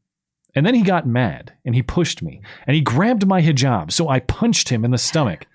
and 0.54 0.66
then 0.66 0.74
he 0.74 0.82
got 0.82 1.06
mad, 1.06 1.54
and 1.64 1.74
he 1.74 1.82
pushed 1.82 2.22
me, 2.22 2.42
and 2.66 2.74
he 2.74 2.82
grabbed 2.82 3.26
my 3.26 3.40
hijab, 3.40 3.90
so 3.90 4.08
I 4.08 4.20
punched 4.20 4.68
him 4.68 4.84
in 4.84 4.90
the 4.90 4.98
stomach 4.98 5.46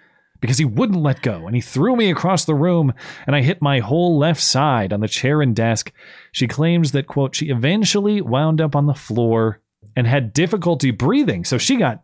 because 0.42 0.58
he 0.58 0.66
wouldn't 0.66 1.02
let 1.02 1.22
go, 1.22 1.46
and 1.46 1.56
he 1.56 1.62
threw 1.62 1.96
me 1.96 2.10
across 2.10 2.46
the 2.46 2.56
room, 2.56 2.94
and 3.26 3.36
I 3.36 3.42
hit 3.42 3.62
my 3.62 3.80
whole 3.80 4.18
left 4.18 4.42
side 4.42 4.92
on 4.92 5.00
the 5.00 5.08
chair 5.08 5.42
and 5.42 5.56
desk. 5.56 5.92
She 6.32 6.48
claims 6.48 6.92
that, 6.92 7.08
quote, 7.08 7.36
she 7.36 7.50
eventually 7.50 8.22
wound 8.22 8.60
up 8.60 8.76
on 8.76 8.88
the 8.88 8.94
floor 8.94 9.62
and 9.96 10.08
had 10.08 10.34
difficulty 10.34 10.92
breathing, 10.92 11.44
so 11.44 11.58
she 11.58 11.76
got 11.76 12.04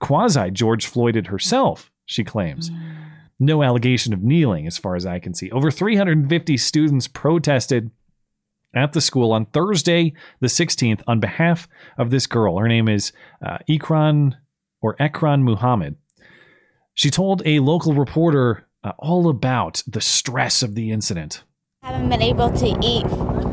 quasi 0.00 0.50
George 0.50 0.86
Floyded 0.86 1.28
herself, 1.28 1.90
she 2.04 2.24
claims. 2.24 2.70
No 3.38 3.62
allegation 3.62 4.12
of 4.12 4.22
kneeling, 4.22 4.66
as 4.66 4.76
far 4.76 4.96
as 4.96 5.06
I 5.06 5.18
can 5.18 5.32
see. 5.32 5.50
Over 5.50 5.70
350 5.70 6.56
students 6.56 7.06
protested 7.06 7.90
at 8.74 8.92
the 8.92 9.00
school 9.00 9.32
on 9.32 9.46
Thursday, 9.46 10.12
the 10.40 10.46
16th, 10.46 11.02
on 11.06 11.20
behalf 11.20 11.68
of 11.96 12.10
this 12.10 12.26
girl. 12.26 12.58
Her 12.58 12.68
name 12.68 12.88
is 12.88 13.12
uh, 13.44 13.58
Ikran 13.68 14.34
or 14.80 14.96
Ekran 14.96 15.42
Muhammad. 15.42 15.96
She 16.94 17.10
told 17.10 17.42
a 17.46 17.60
local 17.60 17.94
reporter 17.94 18.66
uh, 18.84 18.92
all 18.98 19.28
about 19.28 19.82
the 19.86 20.00
stress 20.00 20.62
of 20.62 20.74
the 20.74 20.90
incident. 20.90 21.44
I 21.82 21.92
haven't 21.92 22.10
been 22.10 22.22
able 22.22 22.50
to 22.50 22.78
eat, 22.82 23.06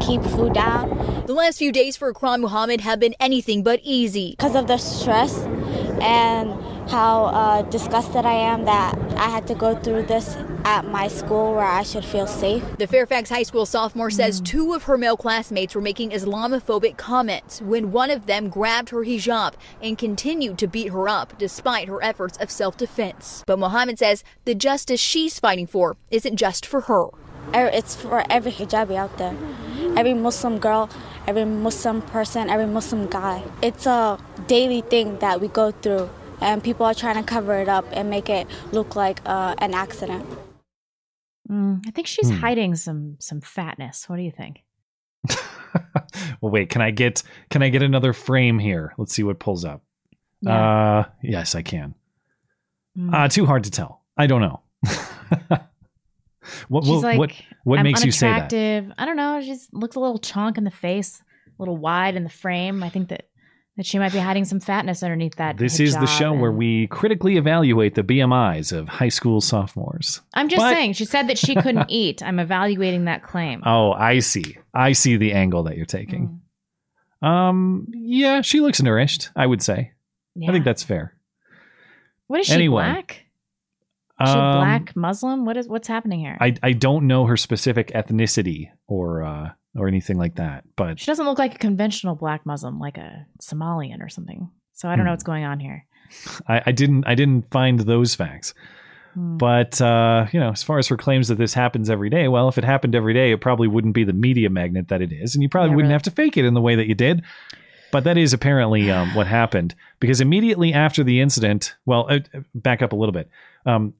keep 0.05 0.21
food 0.21 0.53
down. 0.53 1.25
The 1.27 1.33
last 1.33 1.57
few 1.59 1.71
days 1.71 1.95
for 1.95 2.09
Akram 2.09 2.41
Muhammad 2.41 2.81
have 2.81 2.99
been 2.99 3.15
anything 3.19 3.63
but 3.63 3.79
easy. 3.83 4.31
Because 4.31 4.55
of 4.55 4.67
the 4.67 4.77
stress 4.77 5.47
and 6.01 6.53
how 6.89 7.25
uh, 7.25 7.61
disgusted 7.63 8.25
I 8.25 8.33
am 8.33 8.65
that 8.65 8.97
I 9.17 9.29
had 9.29 9.45
to 9.47 9.55
go 9.55 9.75
through 9.75 10.03
this 10.03 10.35
at 10.63 10.85
my 10.85 11.07
school 11.07 11.51
where 11.53 11.65
I 11.65 11.83
should 11.83 12.05
feel 12.05 12.27
safe. 12.27 12.63
The 12.77 12.87
Fairfax 12.87 13.29
High 13.29 13.43
School 13.43 13.65
sophomore 13.65 14.09
says 14.09 14.39
two 14.41 14.73
of 14.73 14.83
her 14.83 14.97
male 14.97 15.17
classmates 15.17 15.75
were 15.75 15.81
making 15.81 16.11
Islamophobic 16.11 16.97
comments 16.97 17.61
when 17.61 17.91
one 17.91 18.09
of 18.11 18.25
them 18.25 18.49
grabbed 18.49 18.89
her 18.89 19.03
hijab 19.03 19.53
and 19.81 19.97
continued 19.97 20.57
to 20.59 20.67
beat 20.67 20.89
her 20.91 21.07
up 21.09 21.37
despite 21.37 21.87
her 21.87 22.03
efforts 22.03 22.37
of 22.37 22.49
self 22.51 22.77
defense. 22.77 23.43
But 23.45 23.59
Mohammed 23.59 23.99
says 23.99 24.23
the 24.45 24.55
justice 24.55 24.99
she's 24.99 25.39
fighting 25.39 25.67
for 25.67 25.97
isn't 26.11 26.35
just 26.37 26.65
for 26.65 26.81
her. 26.81 27.05
Er- 27.55 27.71
It's 27.73 27.95
for 27.95 28.23
every 28.29 28.51
hijabi 28.51 28.95
out 28.95 29.17
there, 29.17 29.35
every 29.95 30.13
Muslim 30.13 30.59
girl, 30.59 30.89
every 31.27 31.45
Muslim 31.45 32.01
person, 32.01 32.49
every 32.49 32.65
Muslim 32.67 33.07
guy. 33.07 33.43
It's 33.61 33.85
a 33.85 34.17
daily 34.47 34.81
thing 34.81 35.19
that 35.19 35.41
we 35.41 35.47
go 35.49 35.71
through, 35.71 36.09
and 36.41 36.63
people 36.63 36.85
are 36.85 36.93
trying 36.93 37.15
to 37.15 37.23
cover 37.23 37.55
it 37.59 37.67
up 37.69 37.85
and 37.91 38.09
make 38.09 38.29
it 38.29 38.47
look 38.71 38.95
like 38.95 39.21
uh, 39.25 39.55
an 39.59 39.73
accident. 39.73 40.25
Mm, 41.49 41.83
I 41.87 41.91
think 41.91 42.07
she's 42.07 42.29
Hmm. 42.29 42.35
hiding 42.37 42.75
some 42.75 43.15
some 43.19 43.41
fatness. 43.41 44.09
What 44.09 44.17
do 44.17 44.21
you 44.23 44.31
think? 44.31 44.63
Well, 46.41 46.51
wait, 46.51 46.69
can 46.69 46.81
I 46.81 46.91
get 46.91 47.23
can 47.49 47.61
I 47.61 47.69
get 47.69 47.81
another 47.83 48.13
frame 48.13 48.57
here? 48.59 48.93
Let's 48.97 49.13
see 49.13 49.23
what 49.23 49.39
pulls 49.39 49.63
up. 49.65 49.81
Uh 50.45 51.03
yes, 51.21 51.55
I 51.55 51.61
can. 51.61 51.93
Hmm. 52.95 53.13
Uh 53.13 53.27
too 53.27 53.45
hard 53.45 53.63
to 53.65 53.71
tell. 53.71 54.01
I 54.17 54.27
don't 54.27 54.41
know. 54.41 54.61
what 56.67 56.83
She's 56.83 56.91
what, 56.93 57.03
like, 57.03 57.19
what 57.19 57.31
what 57.67 57.79
I'm 57.79 57.83
makes 57.83 58.05
you 58.05 58.11
say 58.11 58.29
that? 58.29 58.93
I 58.97 59.05
don't 59.05 59.17
know. 59.17 59.41
She 59.41 59.47
just 59.47 59.73
looks 59.73 59.95
a 59.97 59.99
little 59.99 60.19
chonk 60.19 60.57
in 60.57 60.63
the 60.63 60.71
face, 60.71 61.21
a 61.47 61.61
little 61.61 61.75
wide 61.77 62.15
in 62.15 62.23
the 62.23 62.29
frame. 62.29 62.81
I 62.81 62.89
think 62.89 63.09
that 63.09 63.27
that 63.75 63.85
she 63.85 63.99
might 63.99 64.11
be 64.11 64.17
hiding 64.17 64.43
some 64.45 64.59
fatness 64.59 65.03
underneath 65.03 65.35
that. 65.35 65.57
This 65.57 65.79
is 65.79 65.93
the 65.95 66.07
show 66.07 66.33
where 66.33 66.51
we 66.51 66.87
critically 66.87 67.37
evaluate 67.37 67.93
the 67.93 68.01
BMIs 68.03 68.71
of 68.71 68.87
high 68.87 69.09
school 69.09 69.39
sophomores. 69.41 70.21
I'm 70.33 70.47
just 70.49 70.61
But- 70.61 70.73
saying. 70.73 70.93
She 70.93 71.05
said 71.05 71.27
that 71.27 71.37
she 71.37 71.53
couldn't 71.55 71.85
eat. 71.89 72.23
I'm 72.23 72.39
evaluating 72.39 73.05
that 73.05 73.21
claim. 73.21 73.61
Oh, 73.65 73.91
I 73.91 74.19
see. 74.19 74.57
I 74.73 74.93
see 74.93 75.17
the 75.17 75.33
angle 75.33 75.63
that 75.63 75.75
you're 75.77 75.85
taking. 75.85 76.41
Um, 77.21 77.87
yeah, 77.93 78.41
she 78.41 78.61
looks 78.61 78.81
nourished. 78.81 79.29
I 79.35 79.45
would 79.45 79.61
say. 79.61 79.91
I 80.41 80.51
think 80.51 80.65
that's 80.65 80.83
fair. 80.83 81.15
What 82.27 82.39
is 82.39 82.47
she? 82.47 82.53
Anyway. 82.53 82.83
Black? 82.83 83.25
Is 84.21 84.29
she 84.29 84.35
Um, 84.35 84.51
black 84.57 84.95
Muslim? 84.95 85.45
What 85.45 85.57
is 85.57 85.67
what's 85.67 85.87
happening 85.87 86.19
here? 86.19 86.37
I 86.41 86.55
I 86.63 86.71
don't 86.73 87.05
know 87.07 87.25
her 87.25 87.37
specific 87.37 87.89
ethnicity 87.93 88.69
or 88.87 89.23
uh 89.23 89.51
or 89.75 89.87
anything 89.87 90.17
like 90.17 90.35
that, 90.35 90.63
but 90.75 90.99
she 90.99 91.05
doesn't 91.05 91.25
look 91.25 91.37
like 91.37 91.55
a 91.55 91.59
conventional 91.59 92.15
black 92.15 92.45
Muslim, 92.45 92.79
like 92.79 92.97
a 92.97 93.27
Somalian 93.41 94.01
or 94.01 94.09
something. 94.09 94.49
So 94.73 94.89
I 94.89 94.95
don't 94.95 95.05
know 95.05 95.11
Hmm. 95.11 95.13
what's 95.13 95.23
going 95.23 95.43
on 95.43 95.59
here. 95.59 95.85
I, 96.47 96.61
I 96.67 96.71
didn't 96.71 97.05
I 97.07 97.13
didn't 97.15 97.51
find 97.51 97.79
those 97.81 98.15
facts. 98.15 98.53
Hmm. 99.13 99.37
But 99.37 99.79
uh, 99.81 100.27
you 100.31 100.39
know, 100.39 100.49
as 100.51 100.63
far 100.63 100.79
as 100.79 100.87
her 100.87 100.97
claims 100.97 101.27
that 101.27 101.37
this 101.37 101.53
happens 101.53 101.89
every 101.89 102.09
day, 102.09 102.27
well, 102.27 102.47
if 102.49 102.57
it 102.57 102.63
happened 102.63 102.95
every 102.95 103.13
day, 103.13 103.31
it 103.31 103.41
probably 103.41 103.67
wouldn't 103.67 103.93
be 103.93 104.03
the 104.03 104.13
media 104.13 104.49
magnet 104.49 104.87
that 104.87 105.01
it 105.01 105.11
is, 105.11 105.35
and 105.35 105.43
you 105.43 105.49
probably 105.49 105.69
Yeah, 105.69 105.75
wouldn't 105.75 105.89
really. 105.89 105.93
have 105.93 106.03
to 106.03 106.11
fake 106.11 106.37
it 106.37 106.45
in 106.45 106.53
the 106.55 106.61
way 106.61 106.75
that 106.75 106.87
you 106.87 106.95
did. 106.95 107.23
But 107.91 108.03
that 108.03 108.17
is 108.17 108.33
apparently 108.33 108.89
um, 108.91 109.15
what 109.15 109.27
happened 109.27 109.73
because 109.99 110.19
immediately 110.21 110.73
after 110.73 111.03
the 111.03 111.21
incident, 111.21 111.75
well, 111.85 112.05
uh, 112.09 112.19
back 112.53 112.81
up 112.81 112.91
a 112.91 112.95
little 112.95 113.13
bit. 113.13 113.29
Um, 113.65 113.93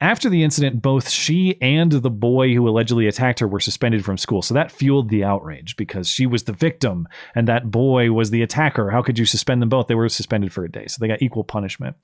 after 0.00 0.30
the 0.30 0.42
incident, 0.42 0.80
both 0.80 1.10
she 1.10 1.60
and 1.60 1.92
the 1.92 2.10
boy 2.10 2.54
who 2.54 2.68
allegedly 2.68 3.06
attacked 3.06 3.40
her 3.40 3.48
were 3.48 3.60
suspended 3.60 4.04
from 4.04 4.16
school. 4.16 4.42
So 4.42 4.54
that 4.54 4.72
fueled 4.72 5.10
the 5.10 5.24
outrage 5.24 5.76
because 5.76 6.08
she 6.08 6.26
was 6.26 6.44
the 6.44 6.52
victim 6.52 7.06
and 7.34 7.46
that 7.48 7.70
boy 7.70 8.10
was 8.12 8.30
the 8.30 8.42
attacker. 8.42 8.90
How 8.90 9.02
could 9.02 9.18
you 9.18 9.26
suspend 9.26 9.60
them 9.60 9.68
both? 9.68 9.88
They 9.88 9.94
were 9.94 10.08
suspended 10.08 10.52
for 10.52 10.64
a 10.64 10.70
day. 10.70 10.86
So 10.86 10.98
they 11.00 11.08
got 11.08 11.22
equal 11.22 11.44
punishment. 11.44 11.96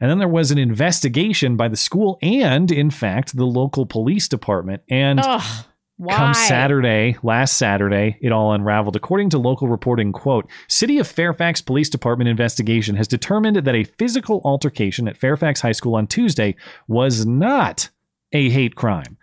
And 0.00 0.10
then 0.10 0.18
there 0.18 0.28
was 0.28 0.50
an 0.50 0.58
investigation 0.58 1.56
by 1.56 1.68
the 1.68 1.76
school 1.76 2.18
and, 2.22 2.70
in 2.70 2.90
fact, 2.90 3.36
the 3.36 3.46
local 3.46 3.84
police 3.84 4.28
department. 4.28 4.82
And 4.88 5.20
Ugh, 5.20 5.64
why? 5.98 6.16
come 6.16 6.34
Saturday, 6.34 7.16
last 7.24 7.58
Saturday, 7.58 8.18
it 8.20 8.30
all 8.30 8.52
unraveled. 8.52 8.94
According 8.94 9.30
to 9.30 9.38
local 9.38 9.66
reporting, 9.66 10.12
quote, 10.12 10.48
City 10.68 10.98
of 10.98 11.08
Fairfax 11.08 11.60
Police 11.60 11.90
Department 11.90 12.28
investigation 12.28 12.94
has 12.94 13.08
determined 13.08 13.56
that 13.56 13.74
a 13.74 13.84
physical 13.84 14.40
altercation 14.44 15.08
at 15.08 15.16
Fairfax 15.16 15.60
High 15.60 15.72
School 15.72 15.96
on 15.96 16.06
Tuesday 16.06 16.54
was 16.86 17.26
not 17.26 17.90
a 18.32 18.48
hate 18.48 18.76
crime. 18.76 19.18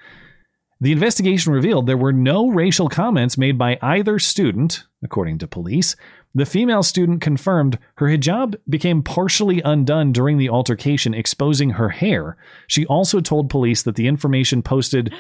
The 0.81 0.91
investigation 0.91 1.53
revealed 1.53 1.87
there 1.87 1.95
were 1.95 2.11
no 2.11 2.49
racial 2.49 2.89
comments 2.89 3.37
made 3.37 3.57
by 3.57 3.79
either 3.81 4.19
student, 4.19 4.83
according 5.01 5.37
to 5.39 5.47
police. 5.47 5.95
The 6.33 6.45
female 6.45 6.83
student 6.83 7.21
confirmed 7.21 7.79
her 7.95 8.07
hijab 8.07 8.55
became 8.67 9.01
partially 9.01 9.61
undone 9.61 10.11
during 10.11 10.37
the 10.37 10.49
altercation, 10.49 11.13
exposing 11.13 11.71
her 11.71 11.89
hair. 11.89 12.35
She 12.67 12.85
also 12.87 13.21
told 13.21 13.49
police 13.49 13.83
that 13.83 13.95
the 13.95 14.07
information 14.07 14.61
posted 14.61 15.13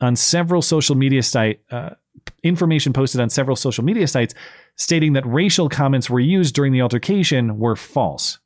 on 0.00 0.16
several 0.16 0.62
social 0.62 0.96
media 0.96 1.22
site 1.22 1.60
uh, 1.70 1.90
information 2.42 2.92
posted 2.92 3.20
on 3.20 3.30
several 3.30 3.56
social 3.56 3.84
media 3.84 4.06
sites 4.06 4.34
stating 4.76 5.12
that 5.12 5.26
racial 5.26 5.68
comments 5.68 6.08
were 6.08 6.20
used 6.20 6.54
during 6.54 6.72
the 6.72 6.80
altercation 6.80 7.58
were 7.58 7.76
false. 7.76 8.38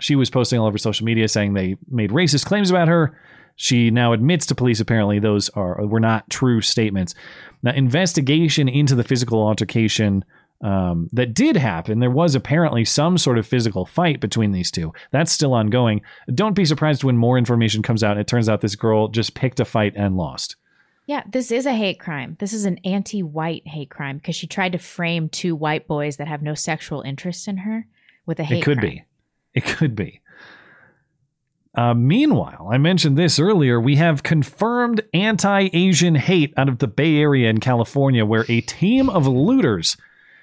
She 0.00 0.14
was 0.14 0.30
posting 0.30 0.58
all 0.58 0.66
over 0.66 0.78
social 0.78 1.04
media 1.04 1.28
saying 1.28 1.54
they 1.54 1.76
made 1.88 2.10
racist 2.10 2.46
claims 2.46 2.70
about 2.70 2.88
her. 2.88 3.18
She 3.56 3.90
now 3.90 4.12
admits 4.12 4.46
to 4.46 4.54
police 4.54 4.78
apparently 4.78 5.18
those 5.18 5.48
are 5.50 5.84
were 5.84 6.00
not 6.00 6.30
true 6.30 6.60
statements. 6.60 7.14
Now, 7.62 7.72
investigation 7.72 8.68
into 8.68 8.94
the 8.94 9.02
physical 9.02 9.44
altercation 9.44 10.24
um, 10.60 11.08
that 11.12 11.34
did 11.34 11.56
happen, 11.56 11.98
there 11.98 12.10
was 12.10 12.34
apparently 12.34 12.84
some 12.84 13.18
sort 13.18 13.38
of 13.38 13.46
physical 13.46 13.84
fight 13.84 14.20
between 14.20 14.52
these 14.52 14.70
two. 14.70 14.92
That's 15.10 15.32
still 15.32 15.54
ongoing. 15.54 16.02
Don't 16.32 16.54
be 16.54 16.64
surprised 16.64 17.02
when 17.02 17.16
more 17.16 17.38
information 17.38 17.82
comes 17.82 18.04
out 18.04 18.18
it 18.18 18.28
turns 18.28 18.48
out 18.48 18.60
this 18.60 18.76
girl 18.76 19.08
just 19.08 19.34
picked 19.34 19.60
a 19.60 19.64
fight 19.64 19.92
and 19.96 20.16
lost. 20.16 20.56
Yeah, 21.08 21.22
this 21.26 21.50
is 21.50 21.64
a 21.64 21.72
hate 21.72 21.98
crime. 21.98 22.36
This 22.38 22.52
is 22.52 22.66
an 22.66 22.78
anti 22.84 23.22
white 23.22 23.66
hate 23.66 23.88
crime 23.88 24.18
because 24.18 24.36
she 24.36 24.46
tried 24.46 24.72
to 24.72 24.78
frame 24.78 25.30
two 25.30 25.56
white 25.56 25.88
boys 25.88 26.18
that 26.18 26.28
have 26.28 26.42
no 26.42 26.52
sexual 26.52 27.00
interest 27.00 27.48
in 27.48 27.56
her 27.56 27.86
with 28.26 28.38
a 28.38 28.44
hate 28.44 28.62
crime. 28.62 28.74
It 28.74 28.76
could 28.76 28.78
crime. 28.78 28.90
be. 28.90 29.04
It 29.54 29.64
could 29.64 29.96
be. 29.96 30.20
Uh, 31.74 31.94
meanwhile, 31.94 32.68
I 32.70 32.76
mentioned 32.76 33.16
this 33.16 33.38
earlier. 33.38 33.80
We 33.80 33.96
have 33.96 34.22
confirmed 34.22 35.00
anti 35.14 35.70
Asian 35.72 36.14
hate 36.14 36.52
out 36.58 36.68
of 36.68 36.76
the 36.76 36.86
Bay 36.86 37.16
Area 37.16 37.48
in 37.48 37.58
California, 37.58 38.26
where 38.26 38.44
a 38.46 38.60
team 38.60 39.08
of 39.08 39.26
looters 39.26 39.96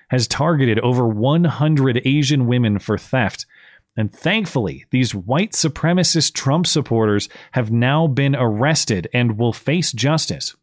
has 0.08 0.28
targeted 0.28 0.80
over 0.80 1.08
100 1.08 2.02
Asian 2.06 2.48
women 2.48 2.80
for 2.80 2.98
theft. 2.98 3.46
And 3.98 4.14
thankfully, 4.14 4.86
these 4.92 5.16
white 5.16 5.52
supremacist 5.52 6.34
Trump 6.34 6.68
supporters 6.68 7.30
have 7.54 7.72
now 7.72 8.08
been 8.08 8.36
arrested 8.36 9.08
and 9.14 9.38
will 9.38 9.54
face 9.54 9.92
justice. 9.92 10.56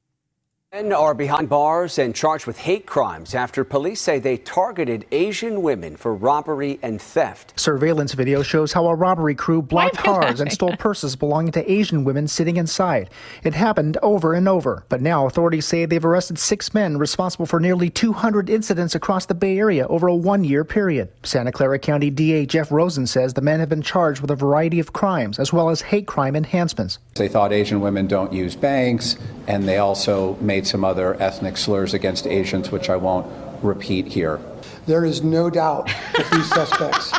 Men 0.75 0.91
are 0.91 1.13
behind 1.13 1.51
bars 1.51 1.99
and 1.99 2.15
charged 2.15 2.47
with 2.47 2.57
hate 2.57 2.87
crimes 2.87 3.35
after 3.35 3.63
police 3.63 4.01
say 4.01 4.19
they 4.19 4.39
targeted 4.39 5.05
Asian 5.13 5.61
women 5.61 5.97
for 5.97 6.15
robbery 6.15 6.79
and 6.81 6.99
theft. 6.99 7.53
Surveillance 7.61 8.15
video 8.15 8.43
shows 8.43 8.73
how 8.73 8.87
a 8.87 8.95
robbery 8.95 9.35
crew 9.35 9.61
blocked 9.61 10.03
Why 10.07 10.15
am 10.15 10.21
I 10.21 10.23
cars 10.23 10.41
and 10.41 10.51
stole 10.51 10.75
purses 10.79 11.15
belonging 11.15 11.53
to 11.53 11.71
Asian 11.71 12.05
women 12.05 12.27
sitting 12.27 12.57
inside. 12.57 13.11
It 13.45 13.53
happened 13.53 13.99
over 14.03 14.33
and 14.33 14.49
over. 14.49 14.87
But 14.89 15.03
now 15.03 15.27
authorities 15.27 15.67
say 15.67 15.85
they've 15.85 16.03
arrested 16.03 16.39
six 16.39 16.73
men 16.73 16.97
responsible 16.97 17.45
for 17.45 17.61
nearly 17.61 17.91
200 17.91 18.49
incidents 18.49 18.95
across 18.95 19.27
the 19.27 19.35
Bay 19.35 19.59
Area 19.59 19.87
over 19.89 20.07
a 20.07 20.17
one 20.17 20.43
year 20.43 20.65
period. 20.65 21.11
Santa 21.23 21.53
Clara 21.53 21.79
County 21.79 22.09
DA 22.09 22.47
Jeff 22.47 22.73
Rosen 22.73 23.07
says 23.07 23.35
the 23.35 23.43
men 23.43 23.61
have 23.61 23.69
been 23.69 23.83
charged 23.83 24.23
with 24.23 24.31
a 24.31 24.37
variety 24.37 24.81
of 24.81 24.95
crimes 24.95 25.39
as 25.39 25.53
well 25.53 25.69
as 25.69 25.83
hate 25.83 26.07
crime 26.07 26.35
enhancements. 26.35 26.99
They 27.15 27.29
thought 27.29 27.53
Asian 27.53 27.83
women 27.83 28.07
don't 28.07 28.33
use 28.33 28.57
banks, 28.57 29.19
and 29.47 29.69
they 29.69 29.77
also 29.77 30.37
made 30.37 30.62
some 30.67 30.85
other 30.85 31.21
ethnic 31.23 31.57
slurs 31.57 31.95
against 31.95 32.27
Asians, 32.27 32.71
which 32.71 32.89
I 32.91 32.97
won't 32.97 33.27
repeat 33.63 34.07
here. 34.07 34.41
There 34.87 35.05
is 35.05 35.23
no 35.23 35.51
doubt 35.51 35.87
that 35.87 36.29
these 36.33 36.49
suspects 36.49 37.13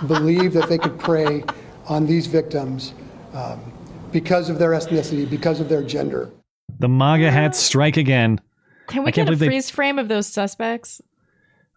believe 0.06 0.52
that 0.54 0.68
they 0.68 0.78
could 0.78 0.98
prey 0.98 1.44
on 1.86 2.06
these 2.06 2.26
victims 2.26 2.94
um, 3.34 3.60
because 4.12 4.48
of 4.48 4.58
their 4.58 4.70
ethnicity, 4.70 5.28
because 5.28 5.60
of 5.60 5.68
their 5.68 5.82
gender. 5.82 6.30
The 6.78 6.88
MAGA 6.88 7.30
hats 7.30 7.58
strike 7.58 7.96
again. 7.96 8.40
Can 8.86 9.04
we 9.04 9.12
get 9.12 9.22
a 9.22 9.24
believe 9.26 9.38
they- 9.40 9.46
freeze 9.46 9.70
frame 9.70 9.98
of 9.98 10.08
those 10.08 10.26
suspects? 10.26 11.00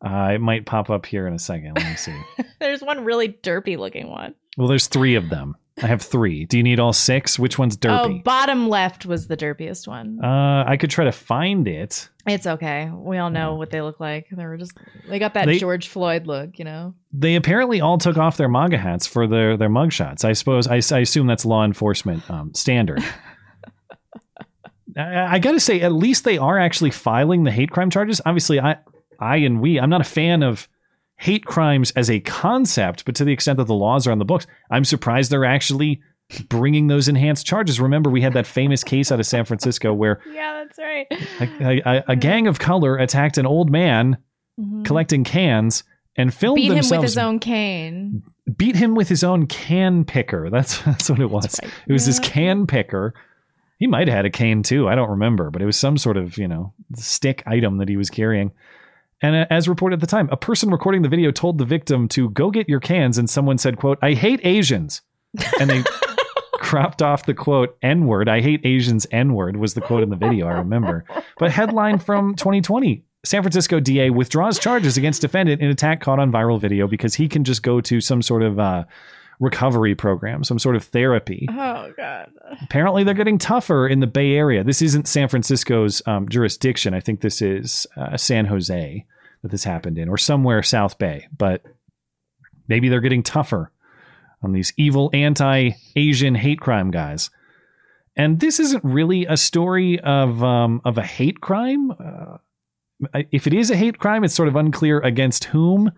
Uh, 0.06 0.32
it 0.34 0.42
might 0.42 0.66
pop 0.66 0.90
up 0.90 1.06
here 1.06 1.28
in 1.28 1.34
a 1.34 1.40
second. 1.40 1.76
Let 1.78 1.86
me 1.86 1.96
see. 1.96 2.18
There's 2.60 2.82
one 2.82 3.06
really 3.06 3.30
derpy 3.30 3.78
looking 3.78 4.10
one. 4.10 4.36
well, 4.58 4.68
there's 4.68 4.88
three 4.88 5.16
of 5.16 5.30
them. 5.30 5.56
I 5.82 5.88
have 5.88 6.02
three. 6.04 6.46
Do 6.46 6.58
you 6.58 6.64
need 6.64 6.80
all 6.80 6.94
six? 6.94 7.40
Which 7.40 7.58
one's 7.58 7.76
derpy? 7.76 8.20
Oh, 8.20 8.22
bottom 8.24 8.70
left 8.70 9.06
was 9.08 9.28
the 9.28 9.36
derpiest 9.36 9.88
one. 9.88 10.24
Uh, 10.24 10.64
I 10.68 10.78
could 10.78 10.92
try 10.92 11.06
to 11.06 11.12
find 11.12 11.68
it. 11.68 12.10
It's 12.28 12.46
okay. 12.46 12.92
We 12.94 13.18
all 13.18 13.32
know 13.32 13.56
what 13.56 13.72
they 13.72 13.82
look 13.82 14.00
like. 14.00 14.28
They 14.32 14.46
were 14.46 14.58
just 14.58 14.78
they 15.10 15.18
got 15.18 15.34
that 15.34 15.48
They- 15.48 15.58
George 15.58 15.88
Floyd 15.88 16.28
look, 16.28 16.60
you 16.60 16.66
know. 16.66 16.94
They 17.12 17.36
apparently 17.36 17.82
all 17.82 17.98
took 17.98 18.18
off 18.18 18.38
their 18.38 18.48
MAGA 18.50 18.78
hats 18.78 19.08
for 19.08 19.28
their 19.28 19.58
their 19.58 19.70
mugshots. 19.70 20.24
I 20.24 20.34
suppose 20.34 20.68
I, 20.68 20.76
I 20.96 21.00
assume 21.00 21.28
that's 21.28 21.46
law 21.46 21.66
enforcement 21.66 22.30
um, 22.30 22.54
standard. 22.54 23.04
I, 24.96 25.36
I 25.36 25.40
got 25.40 25.54
to 25.54 25.60
say, 25.60 25.82
at 25.82 25.92
least 25.92 26.24
they 26.24 26.38
are 26.38 26.60
actually 26.60 26.92
filing 26.92 27.44
the 27.44 27.52
hate 27.52 27.72
crime 27.72 27.90
charges. 27.90 28.22
Obviously, 28.26 28.60
I 28.60 28.78
I 29.20 29.38
and 29.38 29.60
we 29.60 29.80
I'm 29.80 29.90
not 29.90 30.02
a 30.02 30.06
fan 30.06 30.44
of 30.44 30.68
hate 31.24 31.46
crimes 31.46 31.92
as 31.96 32.10
a 32.10 32.20
concept, 32.20 33.06
but 33.06 33.16
to 33.16 33.24
the 33.26 33.32
extent 33.32 33.58
that 33.58 33.66
the 33.68 33.74
laws 33.74 34.06
are 34.08 34.12
on 34.12 34.20
the 34.20 34.26
books, 34.26 34.46
I'm 34.70 34.84
surprised 34.86 35.32
they're 35.32 35.46
actually 35.46 36.02
bringing 36.50 36.88
those 36.88 37.08
enhanced 37.08 37.46
charges. 37.46 37.80
Remember, 37.80 38.10
we 38.10 38.22
had 38.22 38.34
that 38.34 38.48
famous 38.48 38.84
case 38.84 39.12
out 39.12 39.20
of 39.20 39.26
San 39.26 39.46
Francisco 39.46 39.94
where 39.94 40.22
Yeah, 40.34 40.64
that's 40.64 40.78
right. 40.80 41.08
a, 41.62 41.82
a, 41.90 42.04
a 42.10 42.16
gang 42.16 42.48
of 42.48 42.60
color 42.60 42.96
attacked 42.98 43.38
an 43.38 43.46
old 43.46 43.70
man 43.72 44.18
Mhm. 44.60 44.86
collecting 44.86 45.24
cans 45.24 45.84
and 46.16 46.32
filmed 46.34 46.58
Beat 46.58 46.72
him 46.74 46.90
with 46.92 47.02
his 47.02 47.18
own 47.18 47.40
cane. 47.40 48.22
beat 48.58 48.76
him 48.76 48.94
with 48.94 49.10
his 49.10 49.24
own 49.24 49.48
can 49.48 50.06
picker. 50.06 50.50
That's 50.52 50.80
that's 50.84 51.10
what 51.10 51.20
it 51.20 51.30
was. 51.32 51.60
It 51.88 51.92
was 51.92 52.06
his 52.06 52.20
can 52.20 52.68
picker. 52.68 53.14
He 53.80 53.88
might 53.88 54.08
have 54.08 54.16
had 54.18 54.26
a 54.26 54.30
cane 54.30 54.62
too. 54.62 54.88
I 54.88 54.94
don't 54.96 55.10
remember, 55.10 55.50
but 55.50 55.62
it 55.62 55.66
was 55.66 55.76
some 55.78 55.98
sort 55.98 56.18
of 56.18 56.38
you 56.38 56.48
know 56.48 56.74
stick 56.96 57.42
item 57.48 57.78
that 57.80 57.90
he 57.90 57.98
was 57.98 58.10
carrying. 58.12 58.52
And 59.24 59.36
uh, 59.36 59.46
as 59.50 59.68
reported 59.68 59.96
at 59.96 60.02
the 60.02 60.08
time, 60.08 60.30
a 60.32 60.38
person 60.38 60.70
recording 60.70 61.02
the 61.02 61.10
video 61.10 61.32
told 61.32 61.58
the 61.58 61.66
victim 61.66 62.08
to 62.10 62.30
go 62.30 62.52
get 62.52 62.70
your 62.70 62.82
cans, 62.82 63.18
and 63.18 63.30
someone 63.30 63.58
said, 63.58 63.78
"quote 63.78 63.98
I 64.02 64.14
hate 64.14 64.42
Asians," 64.44 65.02
and 65.60 65.70
they 65.70 65.84
cropped 66.56 67.02
off 67.02 67.26
the 67.26 67.34
quote 67.34 67.78
N 67.82 68.06
word. 68.06 68.28
I 68.28 68.42
hate 68.42 68.62
Asians. 68.66 69.08
N 69.12 69.34
word 69.34 69.58
was 69.58 69.74
the 69.74 69.82
quote 69.82 70.04
in 70.04 70.10
the 70.10 70.18
video. 70.18 70.48
I 70.48 70.54
remember. 70.54 71.06
But 71.40 71.52
headline 71.52 71.98
from 71.98 72.36
2020. 72.36 73.04
San 73.26 73.42
Francisco 73.42 73.80
DA 73.80 74.10
withdraws 74.10 74.60
charges 74.60 74.98
against 74.98 75.22
defendant 75.22 75.62
in 75.62 75.70
attack 75.70 76.02
caught 76.02 76.20
on 76.20 76.30
viral 76.30 76.60
video 76.60 76.88
because 76.88 77.16
he 77.16 77.30
can 77.30 77.46
just 77.46 77.64
go 77.64 77.80
to 77.80 78.02
some 78.02 78.22
sort 78.22 78.44
of 78.44 78.60
uh, 78.60 78.84
recovery 79.40 79.96
program, 79.96 80.44
some 80.44 80.60
sort 80.60 80.76
of 80.76 80.84
therapy. 80.84 81.48
Oh 81.50 81.94
god. 81.96 82.32
Apparently, 82.64 83.06
they're 83.06 83.14
getting 83.14 83.38
tougher 83.38 83.88
in 83.88 84.02
the 84.02 84.08
Bay 84.08 84.34
Area. 84.34 84.62
This 84.66 84.82
isn't 84.82 85.08
San 85.08 85.30
Francisco's 85.30 86.02
um, 86.06 86.28
jurisdiction. 86.28 86.94
I 86.94 87.00
think 87.00 87.22
this 87.22 87.42
is 87.42 87.88
uh, 87.96 88.18
San 88.18 88.46
Jose 88.46 89.06
that 89.44 89.52
this 89.52 89.64
happened 89.66 90.00
in, 90.00 90.10
or 90.10 90.18
somewhere 90.18 90.64
South 90.64 90.98
Bay. 90.98 91.28
But 91.38 91.62
maybe 92.68 92.90
they're 92.90 93.02
getting 93.02 93.24
tougher 93.24 93.72
on 94.42 94.54
these 94.54 94.74
evil 94.78 95.10
anti-Asian 95.14 96.36
hate 96.36 96.60
crime 96.60 96.90
guys. 96.90 97.30
And 98.16 98.40
this 98.40 98.60
isn't 98.60 98.84
really 98.84 99.26
a 99.26 99.38
story 99.38 100.00
of 100.00 100.44
um, 100.44 100.82
of 100.86 100.98
a 100.98 101.04
hate 101.04 101.42
crime. 101.42 101.92
Uh, 101.92 102.38
if 103.32 103.48
it 103.48 103.54
is 103.54 103.70
a 103.70 103.76
hate 103.76 104.00
crime, 104.00 104.24
it's 104.24 104.36
sort 104.36 104.48
of 104.48 104.56
unclear 104.56 105.00
against 105.00 105.46
whom, 105.46 105.92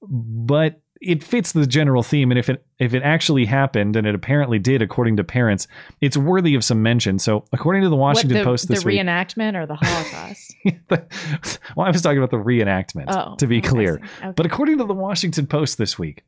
but 0.00 0.80
it 1.06 1.22
fits 1.22 1.52
the 1.52 1.66
general 1.66 2.02
theme. 2.02 2.30
And 2.30 2.38
if 2.38 2.48
it 2.48 2.64
if 2.78 2.94
it 2.94 3.02
actually 3.02 3.44
happened, 3.44 3.96
and 3.96 4.06
it 4.06 4.14
apparently 4.14 4.58
did, 4.58 4.82
according 4.82 5.16
to 5.18 5.24
parents, 5.24 5.66
it's 6.00 6.16
worthy 6.16 6.54
of 6.54 6.64
some 6.64 6.82
mention. 6.82 7.18
So, 7.18 7.44
according 7.52 7.82
to 7.82 7.88
the 7.88 7.96
Washington 7.96 8.36
what, 8.38 8.42
the, 8.42 8.50
Post 8.50 8.68
this 8.68 8.84
week. 8.84 8.98
the 8.98 9.04
week, 9.04 9.06
reenactment 9.06 9.54
or 9.56 9.66
the 9.66 9.76
Holocaust? 9.76 10.54
well, 11.76 11.86
I 11.86 11.90
was 11.90 12.02
talking 12.02 12.18
about 12.18 12.30
the 12.30 12.36
reenactment, 12.38 13.04
Oh, 13.08 13.36
to 13.36 13.46
be 13.46 13.60
clear. 13.60 14.00
okay. 14.20 14.32
But 14.34 14.46
according 14.46 14.78
to 14.78 14.84
the 14.84 14.94
Washington 14.94 15.46
Post 15.46 15.78
this 15.78 15.98
week, 15.98 16.24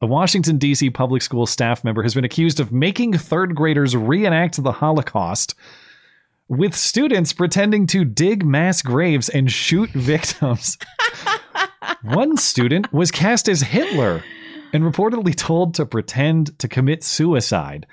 a 0.00 0.06
Washington, 0.06 0.56
D.C. 0.58 0.90
public 0.90 1.22
school 1.22 1.46
staff 1.46 1.84
member 1.84 2.02
has 2.02 2.14
been 2.14 2.24
accused 2.24 2.60
of 2.60 2.72
making 2.72 3.14
third 3.18 3.54
graders 3.54 3.94
reenact 3.96 4.62
the 4.62 4.72
Holocaust 4.72 5.54
with 6.48 6.74
students 6.74 7.32
pretending 7.32 7.86
to 7.86 8.04
dig 8.04 8.44
mass 8.44 8.82
graves 8.82 9.28
and 9.28 9.52
shoot 9.52 9.90
victims. 9.94 10.78
One 12.02 12.38
student 12.38 12.92
was 12.92 13.10
cast 13.10 13.46
as 13.46 13.60
Hitler 13.60 14.24
and 14.72 14.84
reportedly 14.84 15.34
told 15.34 15.74
to 15.74 15.84
pretend 15.84 16.58
to 16.58 16.66
commit 16.66 17.04
suicide. 17.04 17.86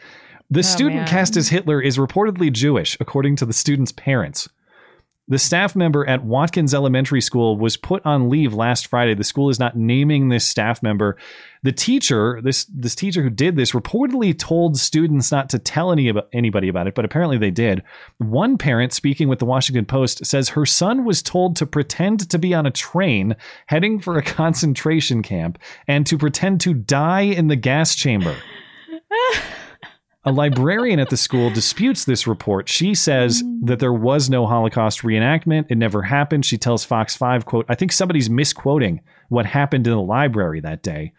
The 0.50 0.60
oh, 0.60 0.64
student 0.64 1.02
man. 1.02 1.08
cast 1.08 1.36
as 1.36 1.50
Hitler 1.50 1.82
is 1.82 1.98
reportedly 1.98 2.52
Jewish, 2.52 2.96
according 3.02 3.36
to 3.38 3.46
the 3.46 3.52
student's 3.52 3.92
parents. 3.92 4.48
The 5.30 5.38
staff 5.38 5.76
member 5.76 6.08
at 6.08 6.24
Watkins 6.24 6.74
Elementary 6.74 7.20
School 7.20 7.58
was 7.58 7.76
put 7.76 8.06
on 8.06 8.30
leave 8.30 8.54
last 8.54 8.88
Friday. 8.88 9.14
The 9.14 9.26
school 9.26 9.50
is 9.50 9.60
not 9.60 9.76
naming 9.76 10.30
this 10.30 10.48
staff 10.48 10.82
member. 10.82 11.18
The 11.64 11.74
teacher, 11.74 12.40
this 12.42 12.64
this 12.66 12.96
teacher 12.96 13.22
who 13.22 13.30
did 13.30 13.58
this, 13.58 13.74
reportedly 13.74 14.38
told 14.38 14.78
students 14.78 15.30
not 15.30 15.50
to 15.50 15.60
tell 15.60 15.92
any 15.92 16.08
about, 16.08 16.30
anybody 16.32 16.70
about 16.70 16.88
it, 16.88 16.96
but 16.96 17.04
apparently 17.04 17.38
they 17.38 17.52
did. 17.52 17.84
One 18.20 18.58
parent, 18.58 18.94
speaking 18.94 19.28
with 19.28 19.40
the 19.40 19.46
Washington 19.46 19.84
Post, 19.84 20.26
says 20.26 20.50
her 20.50 20.66
son 20.66 21.04
was 21.04 21.22
told 21.22 21.58
to 21.58 21.66
pretend 21.66 22.30
to 22.30 22.40
be 22.40 22.54
on 22.54 22.66
a 22.66 22.72
train 22.72 23.36
heading 23.66 24.00
for 24.00 24.18
a 24.18 24.24
concentration 24.38 25.24
camp 25.24 25.60
and 25.90 26.08
to 26.08 26.18
pretend 26.18 26.62
to 26.62 26.74
die 26.74 27.22
in 27.22 27.48
the 27.48 27.58
gas 27.58 27.96
chamber. 27.96 28.38
A 30.28 30.32
librarian 30.32 31.00
at 31.00 31.10
the 31.10 31.16
school 31.16 31.50
disputes 31.50 32.04
this 32.04 32.28
report. 32.28 32.68
She 32.68 32.94
says 32.94 33.42
that 33.62 33.80
there 33.80 33.94
was 33.94 34.30
no 34.30 34.46
Holocaust 34.46 35.04
reenactment. 35.04 35.68
It 35.70 35.78
never 35.78 36.02
happened. 36.02 36.46
She 36.46 36.58
tells 36.58 36.84
Fox 36.84 37.16
5, 37.16 37.46
quote, 37.46 37.66
I 37.70 37.76
think 37.76 37.94
somebody's 37.94 38.30
misquoting 38.30 39.00
what 39.30 39.46
happened 39.46 39.88
in 39.88 39.94
the 39.94 40.02
library 40.02 40.60
that 40.60 40.84
day. 40.84 41.14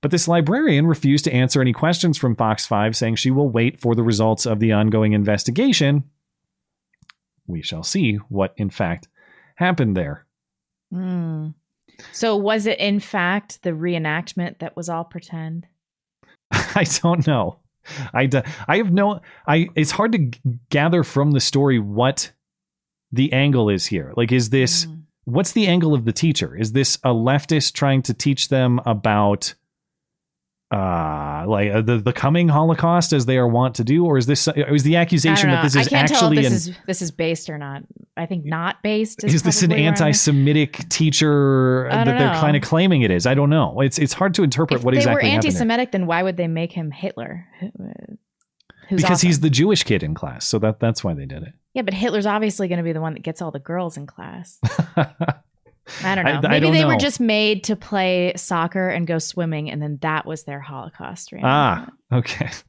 But 0.00 0.10
this 0.10 0.26
librarian 0.26 0.88
refused 0.88 1.24
to 1.26 1.32
answer 1.32 1.60
any 1.60 1.72
questions 1.72 2.18
from 2.18 2.34
Fox 2.34 2.66
5, 2.66 2.96
saying 2.96 3.14
she 3.14 3.30
will 3.30 3.48
wait 3.48 3.78
for 3.78 3.94
the 3.94 4.02
results 4.02 4.46
of 4.46 4.58
the 4.58 4.72
ongoing 4.72 5.12
investigation. 5.12 6.02
We 7.46 7.62
shall 7.62 7.84
see 7.84 8.16
what, 8.16 8.52
in 8.56 8.70
fact, 8.70 9.06
happened 9.54 9.96
there. 9.96 10.26
Hmm. 10.92 11.50
So 12.10 12.36
was 12.36 12.66
it 12.66 12.80
in 12.80 12.98
fact 12.98 13.62
the 13.62 13.70
reenactment 13.70 14.58
that 14.58 14.74
was 14.76 14.88
all 14.88 15.04
pretend? 15.04 15.68
I 16.50 16.82
don't 17.00 17.24
know. 17.28 17.60
I, 18.12 18.26
d- 18.26 18.42
I 18.68 18.76
have 18.78 18.92
no 18.92 19.20
I 19.46 19.68
it's 19.74 19.92
hard 19.92 20.12
to 20.12 20.18
g- 20.18 20.40
gather 20.70 21.02
from 21.02 21.32
the 21.32 21.40
story 21.40 21.78
what 21.78 22.32
the 23.12 23.32
angle 23.32 23.68
is 23.68 23.86
here. 23.86 24.12
Like 24.16 24.32
is 24.32 24.50
this 24.50 24.86
mm. 24.86 25.02
what's 25.24 25.52
the 25.52 25.66
angle 25.66 25.94
of 25.94 26.04
the 26.04 26.12
teacher? 26.12 26.56
Is 26.56 26.72
this 26.72 26.96
a 26.96 27.10
leftist 27.10 27.72
trying 27.72 28.02
to 28.02 28.14
teach 28.14 28.48
them 28.48 28.80
about 28.86 29.54
uh 30.70 31.44
like 31.48 31.70
uh, 31.72 31.80
the 31.80 31.98
the 31.98 32.12
coming 32.12 32.48
holocaust 32.48 33.12
as 33.12 33.26
they 33.26 33.36
are 33.36 33.48
wont 33.48 33.74
to 33.74 33.82
do 33.82 34.04
or 34.04 34.16
is 34.18 34.26
this 34.26 34.46
is 34.46 34.82
the 34.84 34.94
accusation 34.94 35.50
that 35.50 35.62
this 35.62 35.74
is 35.74 35.88
I 35.88 35.90
can't 35.90 36.10
actually 36.10 36.36
tell 36.36 36.44
if 36.44 36.46
an 36.46 36.52
this 36.52 36.66
is 36.68 36.76
this 36.86 37.02
is 37.02 37.10
based 37.10 37.50
or 37.50 37.58
not. 37.58 37.82
I 38.16 38.26
think 38.26 38.44
not 38.44 38.82
based. 38.82 39.24
Is, 39.24 39.34
is 39.34 39.42
this 39.42 39.62
an 39.62 39.70
probably 39.70 39.82
where 39.82 39.92
I'm- 39.92 39.94
anti-Semitic 39.94 40.88
teacher 40.90 41.88
that 41.90 42.04
they're 42.04 42.34
kind 42.34 42.56
of 42.56 42.62
claiming 42.62 43.02
it 43.02 43.10
is? 43.10 43.26
I 43.26 43.34
don't 43.34 43.50
know. 43.50 43.80
It's 43.80 43.98
it's 43.98 44.12
hard 44.12 44.34
to 44.34 44.42
interpret 44.42 44.80
If 44.80 44.84
what 44.84 44.92
they 44.92 44.98
exactly 44.98 45.28
were 45.28 45.34
anti-Semitic, 45.34 45.92
then 45.92 46.06
why 46.06 46.22
would 46.22 46.36
they 46.36 46.46
make 46.46 46.72
him 46.72 46.90
Hitler? 46.90 47.46
Who's 48.90 49.02
because 49.02 49.18
awesome. 49.18 49.26
he's 49.26 49.40
the 49.40 49.50
Jewish 49.50 49.84
kid 49.84 50.02
in 50.02 50.14
class, 50.14 50.44
so 50.44 50.58
that 50.58 50.80
that's 50.80 51.02
why 51.02 51.14
they 51.14 51.26
did 51.26 51.42
it. 51.44 51.54
Yeah, 51.74 51.82
but 51.82 51.94
Hitler's 51.94 52.26
obviously 52.26 52.68
going 52.68 52.78
to 52.78 52.82
be 52.84 52.92
the 52.92 53.00
one 53.00 53.14
that 53.14 53.22
gets 53.22 53.40
all 53.40 53.50
the 53.50 53.60
girls 53.60 53.96
in 53.96 54.06
class. 54.06 54.60
I 56.04 56.14
don't 56.14 56.24
know. 56.24 56.30
I- 56.30 56.34
I 56.36 56.40
Maybe 56.40 56.66
don't 56.66 56.72
they 56.74 56.84
were 56.84 56.96
just 56.96 57.20
made 57.20 57.64
to 57.64 57.76
play 57.76 58.32
soccer 58.36 58.88
and 58.88 59.06
go 59.06 59.18
swimming, 59.18 59.70
and 59.70 59.80
then 59.82 59.98
that 60.02 60.26
was 60.26 60.44
their 60.44 60.60
Holocaust. 60.60 61.32
Right? 61.32 61.42
Ah, 61.44 61.88
okay. 62.12 62.50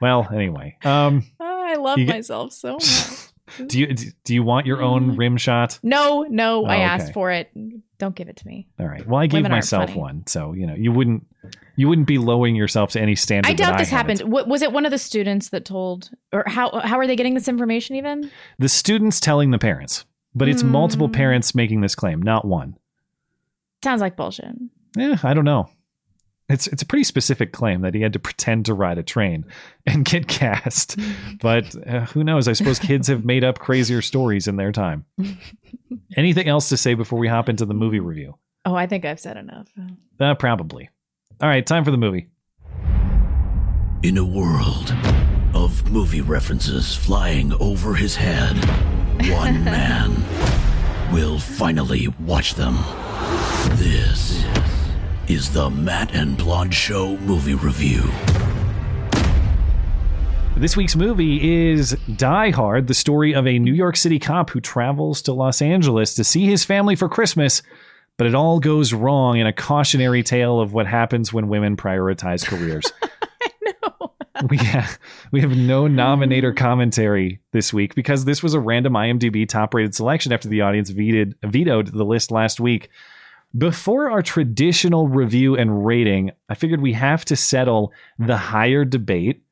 Well, 0.00 0.28
anyway, 0.34 0.76
um, 0.84 1.22
Oh, 1.40 1.64
I 1.66 1.74
love 1.76 1.98
You 1.98 2.06
myself 2.06 2.52
so 2.52 2.72
much. 2.74 3.68
do 3.68 3.78
you 3.78 3.86
do 4.24 4.34
you 4.34 4.42
want 4.42 4.66
your 4.66 4.82
own 4.82 5.16
rim 5.16 5.36
shot? 5.36 5.78
No, 5.82 6.26
no, 6.28 6.64
I 6.64 6.78
Oh, 6.78 6.82
asked 6.82 7.04
okay. 7.06 7.12
for 7.12 7.30
it. 7.30 7.50
Don't 7.98 8.14
give 8.14 8.28
it 8.28 8.36
to 8.38 8.46
me. 8.46 8.66
All 8.80 8.86
right. 8.86 9.06
Well, 9.06 9.20
I 9.20 9.26
gave 9.26 9.38
Women 9.44 9.52
myself 9.52 9.94
one, 9.94 10.26
so 10.26 10.52
you 10.52 10.66
know 10.66 10.74
you 10.74 10.90
wouldn't 10.92 11.24
you 11.76 11.88
wouldn't 11.88 12.08
be 12.08 12.18
lowering 12.18 12.56
yourself 12.56 12.90
to 12.92 13.00
any 13.00 13.14
standard. 13.14 13.48
I 13.48 13.54
doubt 13.54 13.78
this 13.78 13.88
haven't. 13.90 14.18
happened. 14.18 14.32
Wa- 14.32 14.44
Was 14.44 14.62
it 14.62 14.72
one 14.72 14.84
of 14.84 14.90
the 14.90 14.98
students 14.98 15.50
that 15.50 15.64
told, 15.64 16.10
or 16.32 16.42
how 16.46 16.80
how 16.80 16.98
are 16.98 17.06
they 17.06 17.16
getting 17.16 17.34
this 17.34 17.48
information? 17.48 17.94
Even 17.96 18.30
The 18.58 18.68
students 18.68 19.20
telling 19.20 19.52
the 19.52 19.58
parents, 19.58 20.04
but 20.34 20.48
it's 20.48 20.62
multiple 20.62 21.06
Hmm. 21.08 21.12
parents 21.14 21.54
making 21.54 21.80
this 21.80 21.94
claim, 21.94 22.20
not 22.22 22.44
one. 22.46 22.76
sounds 23.82 24.00
like 24.00 24.16
bullshit. 24.16 24.54
Yeah, 24.96 25.16
I 25.22 25.34
don't 25.34 25.44
know. 25.44 25.68
It's 26.48 26.66
it's 26.66 26.82
a 26.82 26.86
pretty 26.86 27.04
specific 27.04 27.52
claim 27.52 27.80
that 27.82 27.94
he 27.94 28.02
had 28.02 28.12
to 28.12 28.18
pretend 28.18 28.66
to 28.66 28.74
ride 28.74 28.98
a 28.98 29.02
train 29.02 29.44
and 29.86 30.04
get 30.04 30.28
cast, 30.28 30.98
but 31.40 31.74
uh, 31.86 32.00
who 32.06 32.22
knows? 32.24 32.48
I 32.48 32.52
suppose 32.52 32.78
kids 32.78 33.08
have 33.08 33.24
made 33.24 33.44
up 33.44 33.58
crazier 33.58 34.02
stories 34.02 34.46
in 34.46 34.56
their 34.56 34.70
time. 34.72 35.04
Anything 36.16 36.48
else 36.48 36.68
to 36.68 36.76
say 36.76 36.94
before 36.94 37.18
we 37.18 37.28
hop 37.28 37.48
into 37.48 37.64
the 37.64 37.74
movie 37.74 38.00
review? 38.00 38.36
Oh, 38.66 38.74
I 38.74 38.86
think 38.86 39.04
I've 39.04 39.20
said 39.20 39.36
enough. 39.36 39.68
Uh, 40.20 40.34
probably. 40.34 40.88
All 41.40 41.48
right, 41.48 41.66
time 41.66 41.84
for 41.84 41.90
the 41.90 41.96
movie. 41.96 42.28
In 44.02 44.18
a 44.18 44.24
world 44.24 44.94
of 45.54 45.90
movie 45.90 46.20
references 46.20 46.94
flying 46.94 47.52
over 47.54 47.94
his 47.94 48.16
head, 48.16 48.54
one 49.22 49.64
man 49.64 50.12
will 51.12 51.38
finally 51.38 52.08
watch 52.20 52.54
them. 52.54 52.76
This 53.76 54.44
is 55.28 55.52
the 55.52 55.70
Matt 55.70 56.14
and 56.14 56.36
Blonde 56.36 56.74
Show 56.74 57.16
movie 57.18 57.54
review. 57.54 58.02
This 60.56 60.76
week's 60.76 60.96
movie 60.96 61.70
is 61.70 61.96
Die 62.16 62.50
Hard, 62.50 62.86
the 62.86 62.94
story 62.94 63.34
of 63.34 63.46
a 63.46 63.58
New 63.58 63.72
York 63.72 63.96
City 63.96 64.18
cop 64.18 64.50
who 64.50 64.60
travels 64.60 65.22
to 65.22 65.32
Los 65.32 65.62
Angeles 65.62 66.14
to 66.14 66.24
see 66.24 66.46
his 66.46 66.64
family 66.64 66.94
for 66.94 67.08
Christmas, 67.08 67.62
but 68.16 68.26
it 68.26 68.34
all 68.34 68.60
goes 68.60 68.92
wrong 68.92 69.38
in 69.38 69.46
a 69.46 69.52
cautionary 69.52 70.22
tale 70.22 70.60
of 70.60 70.72
what 70.72 70.86
happens 70.86 71.32
when 71.32 71.48
women 71.48 71.76
prioritize 71.76 72.44
careers. 72.44 72.84
we 74.50 74.58
have, 74.58 74.98
we 75.32 75.40
have 75.40 75.56
no 75.56 75.84
nominator 75.84 76.54
commentary 76.54 77.40
this 77.52 77.72
week 77.72 77.94
because 77.94 78.24
this 78.24 78.42
was 78.42 78.54
a 78.54 78.60
random 78.60 78.92
IMDb 78.94 79.48
top 79.48 79.72
rated 79.74 79.94
selection 79.94 80.32
after 80.32 80.48
the 80.48 80.60
audience 80.60 80.90
vetoed, 80.90 81.34
vetoed 81.42 81.88
the 81.88 82.04
list 82.04 82.30
last 82.30 82.60
week. 82.60 82.90
Before 83.56 84.10
our 84.10 84.20
traditional 84.22 85.06
review 85.08 85.56
and 85.56 85.86
rating, 85.86 86.32
I 86.48 86.54
figured 86.54 86.80
we 86.82 86.92
have 86.94 87.24
to 87.26 87.36
settle 87.36 87.92
the 88.18 88.36
higher 88.36 88.84
debate 88.84 89.44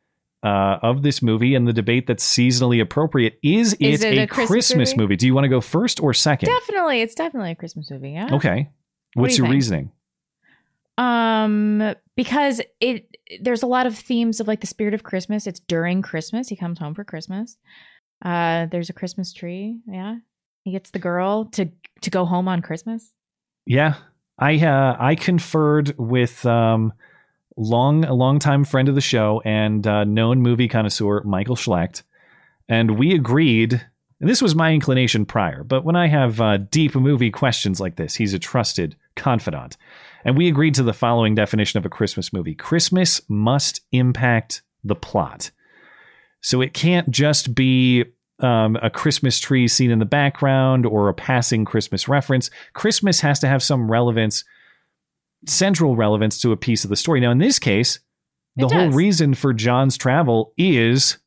uh, 0.43 0.79
of 0.83 1.03
this 1.03 1.23
movie 1.23 1.55
and 1.55 1.69
the 1.69 1.73
debate 1.73 2.07
that's 2.09 2.29
seasonally 2.29 2.83
appropriate. 2.83 3.39
Is, 3.43 3.75
Is 3.75 4.03
it, 4.03 4.19
a, 4.19 4.23
a 4.23 4.27
Christmas 4.27 4.49
Christmas, 4.49 4.91
movie? 4.91 5.03
movie? 5.03 5.17
Do 5.17 5.27
you 5.27 5.35
want 5.35 5.45
to 5.45 5.49
go 5.49 5.61
first 5.61 6.01
or 6.01 6.13
second? 6.13 6.49
Definitely, 6.49 7.01
it's 7.01 7.15
definitely 7.15 7.53
a 7.53 7.55
Christmas 7.55 7.91
movie. 7.91 8.11
Yeah. 8.11 8.35
Okay. 8.35 8.71
What 9.15 9.23
What's 9.23 9.39
you 9.39 9.45
your 9.45 9.47
think? 9.49 9.55
reasoning? 9.55 9.93
Um, 10.99 11.95
because 12.17 12.61
it 12.81 13.17
there's 13.41 13.63
a 13.63 13.67
lot 13.67 13.87
of 13.87 13.97
themes 13.97 14.41
of 14.41 14.49
like 14.49 14.61
the 14.61 14.67
spirit 14.67 14.95
of 14.95 15.03
Christmas. 15.03 15.47
It's 15.47 15.61
during 15.61 16.03
Christmas. 16.03 16.49
He 16.49 16.57
comes 16.57 16.79
home 16.79 16.95
for 16.95 17.05
Christmas. 17.05 17.57
Uh, 18.25 18.67
there's 18.67 18.91
a 18.91 18.93
Christmas 18.93 19.33
tree. 19.33 19.81
Yeah, 19.87 20.17
he 20.65 20.73
gets 20.73 20.91
the 20.91 20.99
girl 20.99 21.47
to 21.53 21.71
to 22.03 22.11
go 22.11 22.25
home 22.25 22.49
on 22.49 22.63
Christmas. 22.63 23.13
Yeah, 23.67 23.95
I 24.39 24.59
uh, 24.59 24.97
I 24.99 25.15
conferred 25.15 25.95
with 25.99 26.45
um, 26.47 26.93
long 27.57 28.05
a 28.05 28.15
long 28.15 28.39
time 28.39 28.65
friend 28.65 28.89
of 28.89 28.95
the 28.95 29.01
show 29.01 29.43
and 29.45 29.87
uh, 29.87 30.05
known 30.05 30.41
movie 30.41 30.69
connoisseur 30.69 31.23
Michael 31.25 31.57
Schlecht, 31.57 32.03
and 32.69 32.99
we 32.99 33.15
agreed. 33.15 33.87
And 34.21 34.31
this 34.31 34.41
was 34.41 34.55
my 34.55 34.73
inclination 34.73 35.27
prior, 35.27 35.65
but 35.65 35.85
when 35.85 35.97
I 35.97 36.07
have 36.07 36.41
uh, 36.41 36.57
deep 36.59 36.95
movie 36.95 37.33
questions 37.33 37.81
like 37.81 37.97
this, 37.97 38.15
he's 38.15 38.35
a 38.35 38.39
trusted 38.39 38.95
confidant, 39.17 39.77
and 40.25 40.37
we 40.37 40.49
agreed 40.49 40.75
to 40.75 40.83
the 40.83 40.93
following 40.93 41.35
definition 41.35 41.79
of 41.79 41.87
a 41.87 41.91
Christmas 41.91 42.33
movie: 42.33 42.55
Christmas 42.55 43.21
must 43.29 43.81
impact 43.93 44.63
the 44.85 44.95
plot. 44.95 45.51
So 46.41 46.61
it 46.61 46.75
can't 46.75 47.09
just 47.11 47.55
be 47.55 48.05
um, 48.41 48.77
a 48.83 48.91
Christmas 48.91 49.39
tree 49.39 49.69
seen 49.69 49.91
in 49.91 50.01
the 50.01 50.05
background 50.05 50.85
or 50.85 51.09
a 51.09 51.15
passing 51.15 51.65
Christmas 51.65 52.09
reference. 52.09 52.51
Christmas 52.73 53.21
has 53.21 53.39
to 53.41 53.47
have 53.47 53.63
some 53.63 53.91
relevance, 53.91 54.45
central 55.47 55.95
relevance 55.95 56.41
to 56.41 56.53
a 56.53 56.57
piece 56.57 56.83
of 56.85 56.91
the 56.91 56.97
story. 56.97 57.21
Now, 57.21 57.31
in 57.31 57.39
this 57.39 57.59
case, 57.59 58.01
the 58.57 58.69
whole 58.69 58.91
reason 58.91 59.35
for 59.35 59.53
John's 59.53 59.97
travel 59.97 60.53
is 60.59 61.19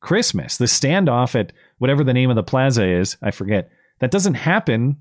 Christmas. 0.00 0.56
The 0.56 0.64
standoff 0.64 1.38
at 1.38 1.52
whatever 1.78 2.02
the 2.02 2.14
name 2.14 2.30
of 2.30 2.36
the 2.36 2.42
plaza 2.42 2.84
is, 2.84 3.16
I 3.22 3.30
forget, 3.30 3.70
that 4.00 4.10
doesn't 4.10 4.34
happen, 4.34 4.96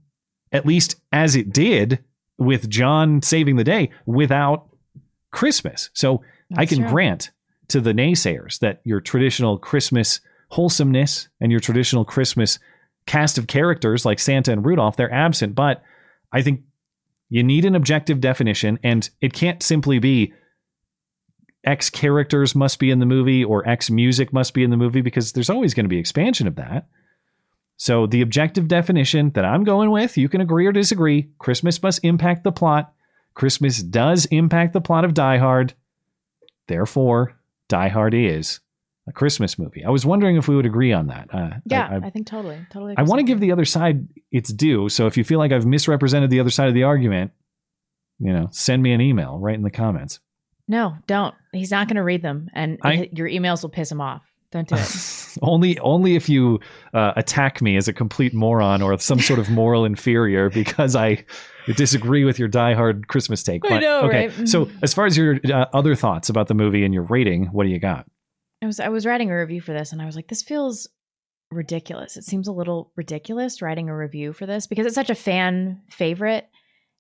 at 0.52 0.66
least 0.66 1.02
as 1.12 1.36
it 1.36 1.52
did 1.52 2.04
with 2.42 2.70
John 2.70 3.22
saving 3.22 3.56
the 3.56 3.64
day, 3.64 3.92
without 4.06 4.68
Christmas. 5.32 5.90
So 5.94 6.24
I 6.58 6.66
can 6.66 6.80
true. 6.80 6.90
grant 6.90 7.32
to 7.70 7.80
the 7.80 7.94
naysayers 7.94 8.60
that 8.60 8.82
your 8.84 9.00
traditional 9.00 9.58
Christmas 9.58 10.20
wholesomeness 10.50 11.30
and 11.40 11.52
your 11.52 11.62
traditional 11.62 12.04
Christmas 12.04 12.60
cast 13.06 13.38
of 13.38 13.48
characters 13.48 14.06
like 14.06 14.20
Santa 14.20 14.52
and 14.52 14.66
Rudolph, 14.66 14.98
they're 14.98 15.14
absent. 15.14 15.56
But 15.56 15.82
I 16.34 16.42
think 16.42 16.62
you 17.30 17.44
need 17.44 17.64
an 17.64 17.76
objective 17.76 18.20
definition, 18.20 18.78
and 18.84 19.10
it 19.22 19.34
can't 19.34 19.64
simply 19.64 20.00
be 20.00 20.34
X 21.64 21.90
characters 21.90 22.56
must 22.56 22.80
be 22.80 22.90
in 22.90 23.00
the 23.00 23.06
movie 23.06 23.44
or 23.44 23.68
X 23.68 23.90
music 23.90 24.34
must 24.34 24.54
be 24.54 24.64
in 24.64 24.72
the 24.72 24.78
movie 24.78 25.02
because 25.02 25.32
there's 25.32 25.50
always 25.50 25.74
going 25.74 25.86
to 25.86 25.90
be 25.90 26.00
expansion 26.00 26.48
of 26.48 26.56
that. 26.56 26.88
So 27.82 28.06
the 28.06 28.22
objective 28.22 28.68
definition 28.68 29.32
that 29.32 29.44
I'm 29.44 29.64
going 29.64 29.90
with, 29.90 30.16
you 30.16 30.30
can 30.30 30.40
agree 30.40 30.68
or 30.68 30.72
disagree. 30.72 31.32
Christmas 31.40 31.82
must 31.82 32.04
impact 32.04 32.44
the 32.44 32.52
plot. 32.52 32.94
Christmas 33.34 33.82
does 33.82 34.28
impact 34.28 34.74
the 34.74 34.82
plot 34.82 35.04
of 35.04 35.16
Die 35.16 35.38
Hard. 35.40 35.74
Therefore, 36.68 37.40
Die 37.70 37.88
Hard 37.88 38.14
is 38.14 38.60
a 39.08 39.12
Christmas 39.12 39.58
movie. 39.58 39.84
I 39.84 39.90
was 39.90 40.06
wondering 40.06 40.36
if 40.36 40.48
we 40.48 40.56
would 40.56 40.68
agree 40.68 40.94
on 40.94 41.08
that. 41.08 41.34
Uh, 41.34 41.50
Yeah, 41.66 41.90
I, 41.90 41.96
I, 41.96 41.98
I, 42.06 42.10
think 42.12 42.28
totally, 42.28 42.64
totally. 42.70 42.94
I 42.98 43.02
want 43.02 43.18
to 43.18 43.24
give 43.24 43.40
the 43.40 43.52
other 43.52 43.66
side 43.66 44.08
its 44.32 44.54
due. 44.54 44.88
So 44.88 45.08
if 45.08 45.18
you 45.18 45.24
feel 45.24 45.40
like 45.40 45.52
I've 45.52 45.66
misrepresented 45.66 46.30
the 46.30 46.40
other 46.40 46.52
side 46.52 46.68
of 46.68 46.76
the 46.76 46.84
argument, 46.84 47.32
you 48.20 48.32
know, 48.32 48.50
send 48.52 48.84
me 48.84 48.94
an 48.94 49.02
email 49.02 49.40
right 49.40 49.56
in 49.56 49.64
the 49.64 49.72
comments. 49.72 50.20
No, 50.68 50.98
don't. 51.08 51.34
He's 51.52 51.72
not 51.72 51.88
going 51.88 51.96
to 51.96 52.04
read 52.04 52.22
them, 52.22 52.48
and 52.54 52.78
I- 52.84 53.10
your 53.12 53.28
emails 53.28 53.64
will 53.64 53.72
piss 53.72 53.92
him 53.92 54.02
off. 54.02 54.22
Don't 54.52 54.68
do 54.68 54.76
it. 54.76 55.38
only 55.42 55.80
only 55.80 56.16
if 56.16 56.28
you 56.28 56.60
uh, 56.94 57.14
attack 57.16 57.62
me 57.62 57.78
as 57.78 57.88
a 57.88 57.94
complete 57.94 58.34
moron 58.34 58.82
or 58.82 58.98
some 59.00 59.20
sort 59.20 59.40
of 59.40 59.50
moral 59.50 59.86
inferior 59.86 60.50
because 60.50 60.96
I 60.96 61.24
disagree 61.76 62.26
with 62.26 62.38
your 62.38 62.50
diehard 62.50 63.08
Christmas 63.08 63.44
take. 63.44 63.64
I 63.70 63.80
know, 63.80 64.02
okay. 64.02 64.28
right? 64.28 64.48
So 64.48 64.70
as 64.82 64.94
far 64.94 65.06
as 65.06 65.16
your 65.16 65.40
uh, 65.46 65.68
other 65.74 65.96
thoughts 65.96 66.28
about 66.28 66.48
the 66.48 66.54
movie 66.54 66.84
and 66.84 66.94
your 66.94 67.04
rating, 67.04 67.46
what 67.48 67.64
do 67.64 67.70
you 67.70 67.80
got? 67.80 68.06
I 68.62 68.66
was 68.66 68.80
I 68.80 68.90
was 68.90 69.06
writing 69.06 69.32
a 69.32 69.38
review 69.38 69.62
for 69.62 69.72
this 69.72 69.94
and 69.94 70.02
I 70.02 70.06
was 70.06 70.16
like, 70.16 70.28
this 70.28 70.42
feels 70.42 70.90
ridiculous. 71.50 72.18
It 72.18 72.26
seems 72.26 72.48
a 72.48 72.54
little 72.54 72.92
ridiculous 72.96 73.62
writing 73.62 73.90
a 73.90 73.96
review 73.96 74.34
for 74.34 74.46
this 74.46 74.68
because 74.68 74.86
it's 74.86 74.96
such 74.96 75.10
a 75.10 75.16
fan 75.16 75.82
favorite. 75.90 76.50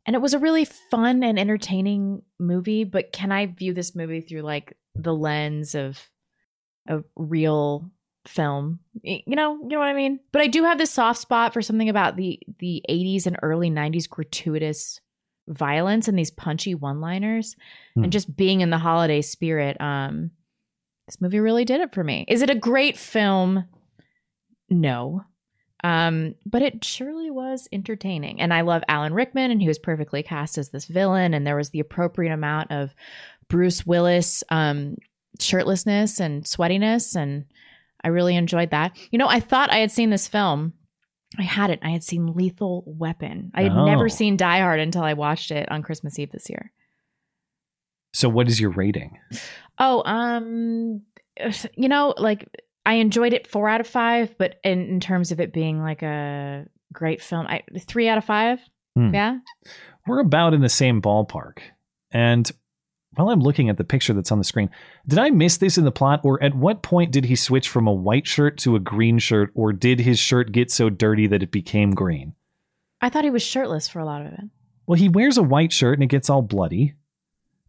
and 0.05 0.15
it 0.15 0.21
was 0.21 0.33
a 0.33 0.39
really 0.39 0.65
fun 0.65 1.21
and 1.23 1.37
entertaining 1.37 2.21
movie. 2.39 2.85
But 2.85 3.11
can 3.11 3.31
I 3.31 3.47
view 3.47 3.73
this 3.73 3.93
movie 3.93 4.21
through 4.21 4.41
like 4.41 4.77
the 4.95 5.13
lens 5.13 5.75
of 5.75 5.99
a 6.87 7.03
real 7.15 7.89
film? 8.27 8.79
You 9.03 9.21
know, 9.27 9.57
you 9.61 9.67
know 9.69 9.79
what 9.79 9.87
I 9.87 9.93
mean. 9.93 10.19
But 10.31 10.41
I 10.41 10.47
do 10.47 10.63
have 10.63 10.77
this 10.77 10.91
soft 10.91 11.19
spot 11.19 11.53
for 11.53 11.61
something 11.61 11.89
about 11.89 12.15
the 12.17 12.39
the 12.59 12.83
80s 12.89 13.25
and 13.25 13.37
early 13.41 13.69
90s 13.71 14.07
gratuitous 14.09 14.99
violence 15.47 16.07
and 16.07 16.17
these 16.17 16.31
punchy 16.31 16.75
one-liners 16.75 17.55
Hmm. 17.95 18.03
and 18.03 18.11
just 18.13 18.35
being 18.37 18.61
in 18.61 18.69
the 18.69 18.77
holiday 18.77 19.21
spirit. 19.21 19.79
Um, 19.81 20.31
this 21.07 21.19
movie 21.19 21.39
really 21.39 21.65
did 21.65 21.81
it 21.81 21.93
for 21.93 22.03
me. 22.03 22.25
Is 22.27 22.41
it 22.41 22.49
a 22.49 22.55
great 22.55 22.97
film? 22.97 23.65
No. 24.69 25.23
Um, 25.83 26.35
but 26.45 26.61
it 26.61 26.85
surely 26.85 27.31
was 27.31 27.67
entertaining. 27.71 28.39
And 28.39 28.53
I 28.53 28.61
love 28.61 28.83
Alan 28.87 29.13
Rickman, 29.15 29.49
and 29.51 29.59
he 29.61 29.67
was 29.67 29.79
perfectly 29.79 30.21
cast 30.21 30.57
as 30.59 30.69
this 30.69 30.85
villain. 30.85 31.33
And 31.33 31.45
there 31.45 31.55
was 31.55 31.71
the 31.71 31.79
appropriate 31.79 32.31
amount 32.31 32.71
of 32.71 32.93
Bruce 33.49 33.85
Willis 33.85 34.43
um, 34.49 34.95
shirtlessness 35.39 36.19
and 36.19 36.43
sweatiness. 36.43 37.15
And 37.15 37.45
I 38.03 38.09
really 38.09 38.35
enjoyed 38.35 38.71
that. 38.71 38.97
You 39.11 39.17
know, 39.19 39.27
I 39.27 39.39
thought 39.39 39.71
I 39.71 39.77
had 39.77 39.91
seen 39.91 40.09
this 40.09 40.27
film. 40.27 40.73
I 41.37 41.43
hadn't. 41.43 41.81
I 41.83 41.89
had 41.91 42.03
seen 42.03 42.33
Lethal 42.33 42.83
Weapon. 42.85 43.51
I 43.55 43.63
had 43.63 43.71
Oh. 43.71 43.85
never 43.85 44.09
seen 44.09 44.35
Die 44.37 44.59
Hard 44.59 44.79
until 44.81 45.03
I 45.03 45.13
watched 45.13 45.51
it 45.51 45.71
on 45.71 45.81
Christmas 45.81 46.19
Eve 46.19 46.31
this 46.31 46.49
year. 46.49 46.71
So 48.13 48.27
what 48.27 48.49
is 48.49 48.59
your 48.59 48.71
rating? 48.71 49.17
Oh, 49.79 50.03
um, 50.05 51.01
you 51.75 51.87
know, 51.87 52.13
like 52.17 52.49
I 52.85 52.95
enjoyed 52.95 53.31
it 53.31 53.47
four 53.47 53.69
out 53.69 53.79
of 53.79 53.87
five, 53.87 54.35
but 54.37 54.59
in, 54.65 54.81
in 54.89 54.99
terms 54.99 55.31
of 55.31 55.39
it 55.39 55.53
being 55.53 55.79
like 55.81 56.01
a 56.01 56.65
great 56.91 57.21
film, 57.21 57.47
I 57.47 57.61
three 57.79 58.09
out 58.09 58.17
of 58.17 58.25
five. 58.25 58.59
Hmm. 58.97 59.13
Yeah. 59.13 59.37
We're 60.05 60.19
about 60.19 60.53
in 60.53 60.59
the 60.61 60.67
same 60.67 61.01
ballpark. 61.01 61.59
And 62.11 62.51
while 63.15 63.29
I'm 63.29 63.41
looking 63.41 63.69
at 63.69 63.77
the 63.77 63.83
picture 63.83 64.13
that's 64.13 64.31
on 64.31 64.37
the 64.37 64.43
screen, 64.43 64.69
did 65.07 65.19
I 65.19 65.29
miss 65.29 65.57
this 65.57 65.77
in 65.77 65.83
the 65.83 65.91
plot, 65.91 66.21
or 66.23 66.41
at 66.41 66.55
what 66.55 66.81
point 66.81 67.11
did 67.11 67.25
he 67.25 67.35
switch 67.35 67.67
from 67.67 67.87
a 67.87 67.93
white 67.93 68.25
shirt 68.25 68.57
to 68.59 68.75
a 68.75 68.79
green 68.79 69.19
shirt, 69.19 69.51
or 69.53 69.73
did 69.73 69.99
his 69.99 70.19
shirt 70.19 70.51
get 70.51 70.71
so 70.71 70.89
dirty 70.89 71.27
that 71.27 71.43
it 71.43 71.51
became 71.51 71.91
green? 71.91 72.33
I 73.01 73.09
thought 73.09 73.23
he 73.23 73.29
was 73.29 73.43
shirtless 73.43 73.87
for 73.87 73.99
a 73.99 74.05
lot 74.05 74.21
of 74.21 74.33
it. 74.33 74.39
Well, 74.85 74.97
he 74.97 75.09
wears 75.09 75.37
a 75.37 75.43
white 75.43 75.73
shirt 75.73 75.97
and 75.97 76.03
it 76.03 76.07
gets 76.07 76.29
all 76.29 76.41
bloody. 76.41 76.95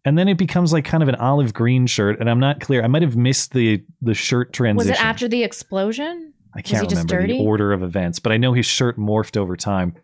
And 0.04 0.18
then 0.18 0.28
it 0.28 0.36
becomes 0.36 0.72
like 0.72 0.84
kind 0.84 1.02
of 1.02 1.08
an 1.08 1.14
olive 1.14 1.54
green 1.54 1.86
shirt, 1.86 2.18
and 2.18 2.28
I'm 2.28 2.40
not 2.40 2.60
clear. 2.60 2.82
I 2.82 2.88
might 2.88 3.02
have 3.02 3.16
missed 3.16 3.52
the 3.52 3.84
the 4.00 4.14
shirt 4.14 4.52
transition. 4.52 4.90
Was 4.90 4.98
it 4.98 5.04
after 5.04 5.28
the 5.28 5.44
explosion? 5.44 6.32
I 6.54 6.60
can't 6.60 6.90
remember 6.90 7.20
dirty? 7.20 7.38
the 7.38 7.44
order 7.44 7.72
of 7.72 7.82
events, 7.82 8.18
but 8.18 8.32
I 8.32 8.36
know 8.36 8.52
his 8.52 8.66
shirt 8.66 8.98
morphed 8.98 9.36
over 9.36 9.56
time. 9.56 9.94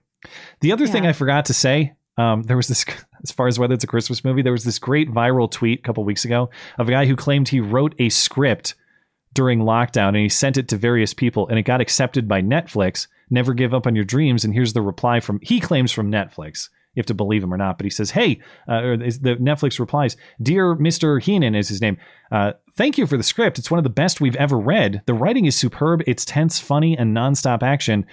The 0.60 0.72
other 0.72 0.86
thing 0.86 1.06
I 1.06 1.12
forgot 1.12 1.46
to 1.46 1.54
say, 1.54 1.94
um, 2.16 2.42
there 2.44 2.56
was 2.56 2.68
this, 2.68 2.84
as 3.22 3.30
far 3.30 3.46
as 3.46 3.58
whether 3.58 3.74
it's 3.74 3.84
a 3.84 3.88
Christmas 3.88 4.24
movie, 4.24 4.42
there 4.42 4.52
was 4.52 4.64
this 4.64 4.78
great 4.78 5.10
viral 5.10 5.50
tweet 5.50 5.80
a 5.80 5.82
couple 5.82 6.04
weeks 6.04 6.24
ago 6.24 6.50
of 6.78 6.88
a 6.88 6.92
guy 6.92 7.06
who 7.06 7.16
claimed 7.16 7.48
he 7.48 7.60
wrote 7.60 7.94
a 7.98 8.08
script 8.08 8.74
during 9.34 9.60
lockdown 9.60 10.08
and 10.08 10.16
he 10.18 10.28
sent 10.28 10.56
it 10.56 10.68
to 10.68 10.76
various 10.76 11.14
people 11.14 11.46
and 11.48 11.58
it 11.58 11.62
got 11.62 11.80
accepted 11.80 12.26
by 12.26 12.40
Netflix. 12.40 13.06
Never 13.30 13.54
give 13.54 13.74
up 13.74 13.86
on 13.86 13.94
your 13.94 14.04
dreams. 14.04 14.44
And 14.44 14.54
here's 14.54 14.72
the 14.72 14.82
reply 14.82 15.20
from, 15.20 15.38
he 15.42 15.60
claims 15.60 15.92
from 15.92 16.10
Netflix. 16.10 16.68
You 16.94 17.00
have 17.00 17.06
to 17.06 17.14
believe 17.14 17.44
him 17.44 17.54
or 17.54 17.56
not, 17.56 17.78
but 17.78 17.84
he 17.84 17.90
says, 17.90 18.10
"Hey," 18.10 18.40
uh, 18.68 18.80
or 18.82 18.96
the 18.96 19.36
Netflix 19.36 19.78
replies, 19.78 20.16
"Dear 20.42 20.74
Mr. 20.74 21.22
Heenan 21.22 21.54
is 21.54 21.68
his 21.68 21.80
name. 21.80 21.96
Uh, 22.32 22.54
thank 22.76 22.98
you 22.98 23.06
for 23.06 23.16
the 23.16 23.22
script. 23.22 23.56
It's 23.56 23.70
one 23.70 23.78
of 23.78 23.84
the 23.84 23.90
best 23.90 24.20
we've 24.20 24.34
ever 24.34 24.58
read. 24.58 25.02
The 25.06 25.14
writing 25.14 25.44
is 25.44 25.54
superb. 25.54 26.02
It's 26.08 26.24
tense, 26.24 26.58
funny, 26.58 26.98
and 26.98 27.16
nonstop 27.16 27.62
action. 27.62 28.04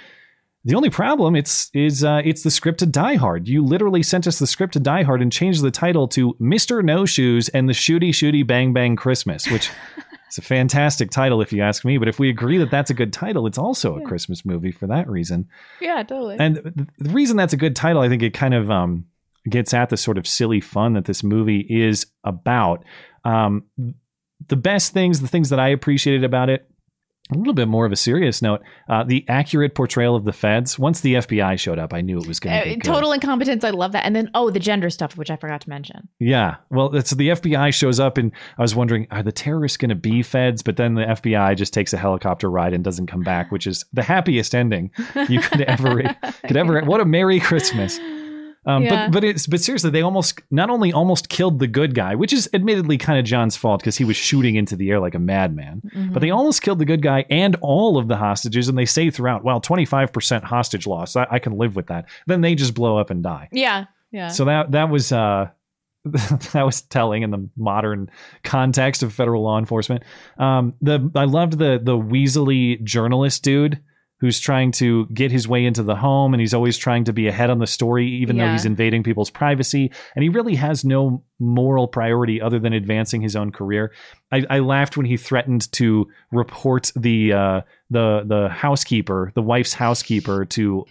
The 0.65 0.73
only 0.73 0.89
problem 0.89 1.35
it's 1.35 1.69
is 1.75 2.03
uh, 2.03 2.23
it's 2.25 2.41
the 2.41 2.49
script 2.49 2.79
to 2.79 2.87
Die 2.87 3.15
Hard. 3.15 3.47
You 3.47 3.63
literally 3.63 4.01
sent 4.01 4.25
us 4.25 4.39
the 4.39 4.47
script 4.47 4.73
to 4.73 4.79
Die 4.79 5.03
Hard 5.03 5.21
and 5.21 5.31
changed 5.31 5.61
the 5.61 5.69
title 5.69 6.07
to 6.09 6.35
Mister 6.39 6.81
No 6.81 7.05
Shoes 7.05 7.49
and 7.49 7.69
the 7.69 7.73
Shooty 7.73 8.09
Shooty 8.09 8.45
Bang 8.45 8.73
Bang 8.73 8.95
Christmas, 8.95 9.47
which 9.47 9.69
is 10.31 10.39
a 10.39 10.41
fantastic 10.41 11.11
title 11.11 11.39
if 11.39 11.53
you 11.53 11.61
ask 11.61 11.85
me. 11.85 11.99
But 11.99 12.07
if 12.07 12.17
we 12.17 12.29
agree 12.29 12.57
that 12.57 12.71
that's 12.71 12.89
a 12.89 12.95
good 12.95 13.13
title, 13.13 13.45
it's 13.45 13.59
also 13.59 13.95
a 13.95 14.01
Christmas 14.01 14.43
movie 14.43 14.71
for 14.71 14.87
that 14.87 15.07
reason. 15.07 15.47
Yeah, 15.79 16.01
totally. 16.01 16.37
And 16.39 16.87
the 16.97 17.09
reason 17.11 17.37
that's 17.37 17.53
a 17.53 17.57
good 17.57 17.75
title, 17.75 18.01
I 18.01 18.09
think 18.09 18.23
it 18.23 18.33
kind 18.33 18.55
of 18.55 18.71
um, 18.71 19.05
gets 19.47 19.71
at 19.71 19.89
the 19.89 19.97
sort 19.97 20.17
of 20.17 20.25
silly 20.25 20.61
fun 20.61 20.93
that 20.93 21.05
this 21.05 21.23
movie 21.23 21.61
is 21.69 22.07
about. 22.23 22.83
Um, 23.23 23.65
the 24.47 24.55
best 24.55 24.93
things, 24.93 25.21
the 25.21 25.27
things 25.27 25.49
that 25.49 25.59
I 25.59 25.69
appreciated 25.69 26.23
about 26.23 26.49
it, 26.49 26.67
a 27.33 27.37
little 27.37 27.53
bit 27.55 27.67
more 27.67 27.87
of 27.87 27.91
a 27.91 27.95
serious 27.95 28.41
note, 28.41 28.61
uh, 28.87 29.03
the 29.03 29.25
accurate 29.27 29.73
portrayal 29.73 30.15
of 30.15 30.25
the 30.25 30.31
feds. 30.31 30.77
Once 30.77 31.01
the 31.01 31.15
FBI 31.15 31.57
showed 31.57 31.79
up, 31.79 31.91
I 31.91 32.01
knew 32.01 32.19
it 32.19 32.27
was 32.27 32.39
going 32.39 32.55
to 32.55 32.61
Uh, 32.61 32.63
be 32.65 32.75
good. 32.75 32.83
total 32.83 33.11
incompetence. 33.13 33.63
I 33.63 33.71
love 33.71 33.93
that. 33.93 34.05
And 34.05 34.15
then, 34.15 34.29
oh, 34.35 34.51
the 34.51 34.59
gender 34.59 34.91
stuff, 34.91 35.17
which 35.17 35.31
I 35.31 35.35
forgot 35.35 35.61
to 35.61 35.69
mention. 35.69 36.07
Yeah. 36.19 36.57
Well, 36.69 36.95
it's 36.95 37.09
the 37.11 37.29
FBI 37.29 37.73
shows 37.73 37.99
up, 37.99 38.19
and 38.19 38.31
I 38.59 38.61
was 38.61 38.75
wondering, 38.75 39.07
are 39.09 39.23
the 39.23 39.31
terrorists 39.31 39.77
going 39.77 39.89
to 39.89 39.95
be 39.95 40.21
feds? 40.21 40.61
But 40.61 40.77
then 40.77 40.93
the 40.93 41.05
FBI 41.05 41.55
just 41.55 41.73
takes 41.73 41.93
a 41.93 41.97
helicopter 41.97 42.49
ride 42.49 42.73
and 42.73 42.83
doesn't 42.83 43.07
come 43.07 43.21
back, 43.23 43.51
which 43.51 43.65
is 43.65 43.85
the 43.91 44.03
happiest 44.03 44.53
ending 44.53 44.91
you 45.27 45.39
could 45.39 45.61
ever 45.61 46.15
could 46.47 46.57
ever. 46.57 46.81
What 46.81 47.01
a 47.01 47.05
merry 47.05 47.39
Christmas! 47.39 47.99
Um, 48.67 48.83
Yeah. 48.83 49.07
But 49.07 49.13
but 49.13 49.23
it's 49.23 49.47
but 49.47 49.59
seriously, 49.61 49.91
they 49.91 50.01
almost 50.01 50.41
not 50.49 50.69
only 50.69 50.91
almost 50.91 51.29
killed 51.29 51.59
the 51.59 51.67
good 51.67 51.93
guy, 51.93 52.15
which 52.15 52.33
is 52.33 52.49
admittedly 52.53 52.97
kind 52.97 53.19
of 53.19 53.25
John's 53.25 53.55
fault 53.55 53.81
because 53.81 53.97
he 53.97 54.03
was 54.05 54.15
shooting 54.17 54.55
into 54.55 54.75
the 54.75 54.89
air 54.89 54.99
like 54.99 55.13
a 55.15 55.19
madman. 55.19 55.81
Mhm. 55.95 56.13
But 56.13 56.21
they 56.21 56.31
almost 56.31 56.61
killed 56.61 56.79
the 56.79 56.85
good 56.85 57.01
guy 57.01 57.25
and 57.29 57.55
all 57.61 57.97
of 57.97 58.07
the 58.07 58.17
hostages, 58.17 58.67
and 58.67 58.77
they 58.77 58.85
say 58.85 59.09
throughout, 59.11 59.43
well, 59.43 59.59
twenty 59.61 59.85
five 59.85 60.11
percent 60.11 60.43
hostage 60.43 60.87
loss. 60.87 61.15
I, 61.15 61.27
I 61.31 61.39
can 61.39 61.57
live 61.57 61.75
with 61.75 61.87
that. 61.87 62.05
Then 62.27 62.41
they 62.41 62.55
just 62.55 62.73
blow 62.73 62.97
up 62.97 63.09
and 63.09 63.21
die. 63.21 63.49
Yeah. 63.51 63.85
Yeah. 64.11 64.29
So 64.29 64.45
that 64.45 64.71
that 64.71 64.89
was 64.89 65.11
uh 65.11 65.49
that 66.05 66.63
was 66.65 66.81
telling 66.81 67.23
in 67.23 67.31
the 67.31 67.49
modern 67.57 68.09
context 68.43 69.01
of 69.03 69.11
federal 69.13 69.43
law 69.43 69.57
enforcement. 69.59 70.03
Um 70.37 70.73
the 70.81 71.11
I 71.15 71.25
loved 71.25 71.57
the 71.57 71.79
the 71.81 71.97
Weasley 71.97 72.81
journalist 72.83 73.43
dude 73.43 73.79
who's 74.19 74.39
trying 74.39 74.71
to 74.71 75.05
get 75.07 75.29
his 75.31 75.47
way 75.47 75.65
into 75.65 75.83
the 75.83 75.95
home 75.95 76.33
and 76.33 76.39
he's 76.39 76.53
always 76.53 76.77
trying 76.77 77.03
to 77.03 77.11
be 77.13 77.27
ahead 77.27 77.49
on 77.49 77.59
the 77.59 77.67
story 77.67 78.07
even 78.07 78.37
though 78.37 78.45
he's 78.53 78.65
invading 78.65 79.03
people's 79.03 79.29
privacy 79.29 79.91
and 80.15 80.23
he 80.23 80.29
really 80.29 80.55
has 80.55 80.85
no 80.85 81.21
moral 81.39 81.87
priority 81.87 82.41
other 82.41 82.57
than 82.57 82.71
advancing 82.71 83.21
his 83.21 83.35
own 83.35 83.51
career. 83.51 83.91
I, 84.31 84.43
I 84.49 84.59
laughed 84.59 84.95
when 84.95 85.05
he 85.05 85.17
threatened 85.17 85.69
to 85.73 86.07
report 86.31 86.91
the 86.95 87.33
uh 87.33 87.61
the 87.89 88.23
the 88.25 88.49
housekeeper, 88.49 89.31
the 89.35 89.41
wife's 89.41 89.73
housekeeper 89.73 90.45
to 90.45 90.85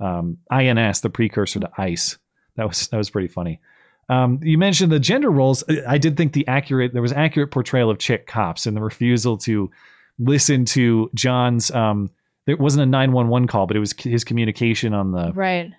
um, 0.00 0.38
INS, 0.50 1.02
the 1.02 1.10
precursor 1.10 1.60
to 1.60 1.70
ICE. 1.76 2.16
That 2.56 2.66
was 2.66 2.88
that 2.88 2.96
was 2.96 3.10
pretty 3.10 3.28
funny. 3.28 3.60
Um, 4.08 4.40
you 4.42 4.58
mentioned 4.58 4.90
the 4.90 4.98
gender 4.98 5.30
roles. 5.30 5.62
I- 5.68 5.82
I 5.94 5.98
did 5.98 6.16
think 6.16 6.32
the 6.32 6.48
accurate 6.48 6.92
there 6.94 7.02
was 7.02 7.12
accurate 7.12 7.50
portrayal 7.50 7.90
of 7.90 7.98
chick 7.98 8.26
cops 8.26 8.66
and 8.66 8.76
the 8.76 8.80
refusal 8.80 9.36
to 9.38 9.70
listen 10.18 10.64
to 10.64 11.10
John's. 11.14 11.70
Um, 11.70 12.10
there 12.46 12.56
wasn't 12.56 12.82
a 12.82 12.86
nine 12.86 13.12
one 13.12 13.28
one 13.28 13.46
call, 13.46 13.66
but 13.66 13.76
it 13.76 13.80
was 13.80 13.94
his 13.98 14.24
communication 14.24 14.94
on 14.94 15.12
the 15.12 15.32
right. 15.32 15.70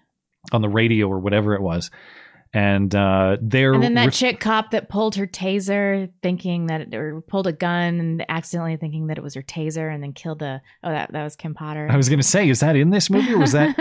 on 0.51 0.61
the 0.61 0.69
radio 0.69 1.07
or 1.07 1.19
whatever 1.19 1.53
it 1.53 1.61
was, 1.61 1.91
and 2.53 2.93
uh, 2.93 3.37
And 3.39 3.51
then 3.83 3.93
that 3.93 4.05
ref- 4.05 4.13
chick 4.13 4.39
cop 4.41 4.71
that 4.71 4.89
pulled 4.89 5.15
her 5.15 5.25
taser, 5.25 6.11
thinking 6.21 6.67
that 6.67 6.81
it, 6.81 6.93
or 6.93 7.21
pulled 7.21 7.47
a 7.47 7.53
gun 7.53 7.99
and 7.99 8.25
accidentally 8.27 8.75
thinking 8.75 9.07
that 9.07 9.17
it 9.17 9.21
was 9.21 9.35
her 9.35 9.41
taser, 9.41 9.93
and 9.93 10.03
then 10.03 10.11
killed 10.11 10.39
the. 10.39 10.61
Oh, 10.83 10.91
that 10.91 11.11
that 11.13 11.23
was 11.23 11.37
Kim 11.37 11.53
Potter. 11.53 11.87
I 11.89 11.95
was 11.95 12.09
going 12.09 12.19
to 12.19 12.27
say, 12.27 12.49
is 12.49 12.59
that 12.59 12.75
in 12.75 12.89
this 12.89 13.09
movie 13.09 13.33
or 13.33 13.37
was 13.37 13.53
that? 13.53 13.77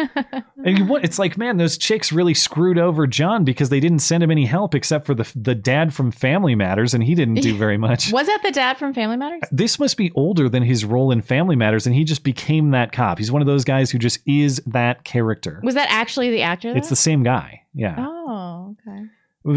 and 0.64 0.78
you, 0.78 0.84
what? 0.84 1.04
It's 1.04 1.18
like, 1.18 1.36
man, 1.36 1.56
those 1.56 1.76
chicks 1.76 2.12
really 2.12 2.34
screwed 2.34 2.78
over 2.78 3.06
John 3.08 3.44
because 3.44 3.70
they 3.70 3.80
didn't 3.80 4.00
send 4.00 4.22
him 4.22 4.30
any 4.30 4.46
help 4.46 4.74
except 4.74 5.04
for 5.04 5.14
the 5.14 5.30
the 5.34 5.54
dad 5.56 5.92
from 5.92 6.12
Family 6.12 6.54
Matters, 6.54 6.94
and 6.94 7.02
he 7.02 7.16
didn't 7.16 7.40
do 7.40 7.56
very 7.56 7.76
much. 7.78 8.12
Was 8.12 8.28
that 8.28 8.40
the 8.44 8.52
dad 8.52 8.78
from 8.78 8.94
Family 8.94 9.16
Matters? 9.16 9.42
This 9.50 9.80
must 9.80 9.96
be 9.96 10.12
older 10.14 10.48
than 10.48 10.62
his 10.62 10.84
role 10.84 11.10
in 11.10 11.22
Family 11.22 11.56
Matters, 11.56 11.86
and 11.86 11.94
he 11.94 12.04
just 12.04 12.22
became 12.22 12.70
that 12.70 12.92
cop. 12.92 13.18
He's 13.18 13.32
one 13.32 13.42
of 13.42 13.46
those 13.46 13.64
guys 13.64 13.90
who 13.90 13.98
just 13.98 14.20
is 14.26 14.62
that 14.66 15.02
character. 15.02 15.60
Was 15.64 15.74
that 15.74 15.88
actually 15.90 16.30
the 16.30 16.42
actor? 16.42 16.76
It's 16.76 16.88
the 16.88 16.96
same 16.96 17.24
guy. 17.24 17.59
Yeah. 17.74 17.96
Oh, 17.98 18.76
okay. 18.88 19.04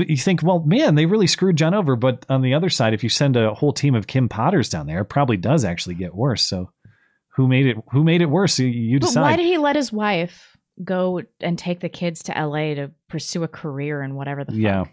You 0.10 0.16
think, 0.18 0.42
well, 0.42 0.60
man, 0.60 0.96
they 0.96 1.06
really 1.06 1.28
screwed 1.28 1.58
John 1.58 1.74
over. 1.74 1.96
But 1.96 2.26
on 2.30 2.42
the 2.42 2.54
other 2.54 2.70
side, 2.70 2.94
if 2.94 3.04
you 3.04 3.10
send 3.10 3.36
a 3.36 3.54
whole 3.54 3.74
team 3.74 3.96
of 3.96 4.08
Kim 4.08 4.30
Potters 4.30 4.70
down 4.70 4.88
there, 4.88 5.02
it 5.02 5.06
probably 5.06 5.36
does 5.38 5.66
actually 5.66 5.96
get 5.96 6.16
worse. 6.16 6.42
So, 6.44 6.72
who 7.36 7.48
made 7.48 7.66
it? 7.66 7.78
Who 7.92 8.04
made 8.04 8.22
it 8.22 8.28
worse? 8.28 8.58
You, 8.60 8.68
you 8.68 9.00
But 9.00 9.08
decide. 9.08 9.22
why 9.22 9.36
did 9.36 9.46
he 9.46 9.58
let 9.58 9.76
his 9.76 9.92
wife 9.92 10.56
go 10.84 11.22
and 11.42 11.58
take 11.60 11.82
the 11.82 11.90
kids 11.90 12.24
to 12.24 12.32
LA 12.32 12.76
to 12.76 12.92
pursue 13.10 13.44
a 13.44 13.48
career 13.48 14.02
and 14.02 14.16
whatever 14.16 14.44
the 14.46 14.52
fuck? 14.54 14.62
Yeah. 14.62 14.84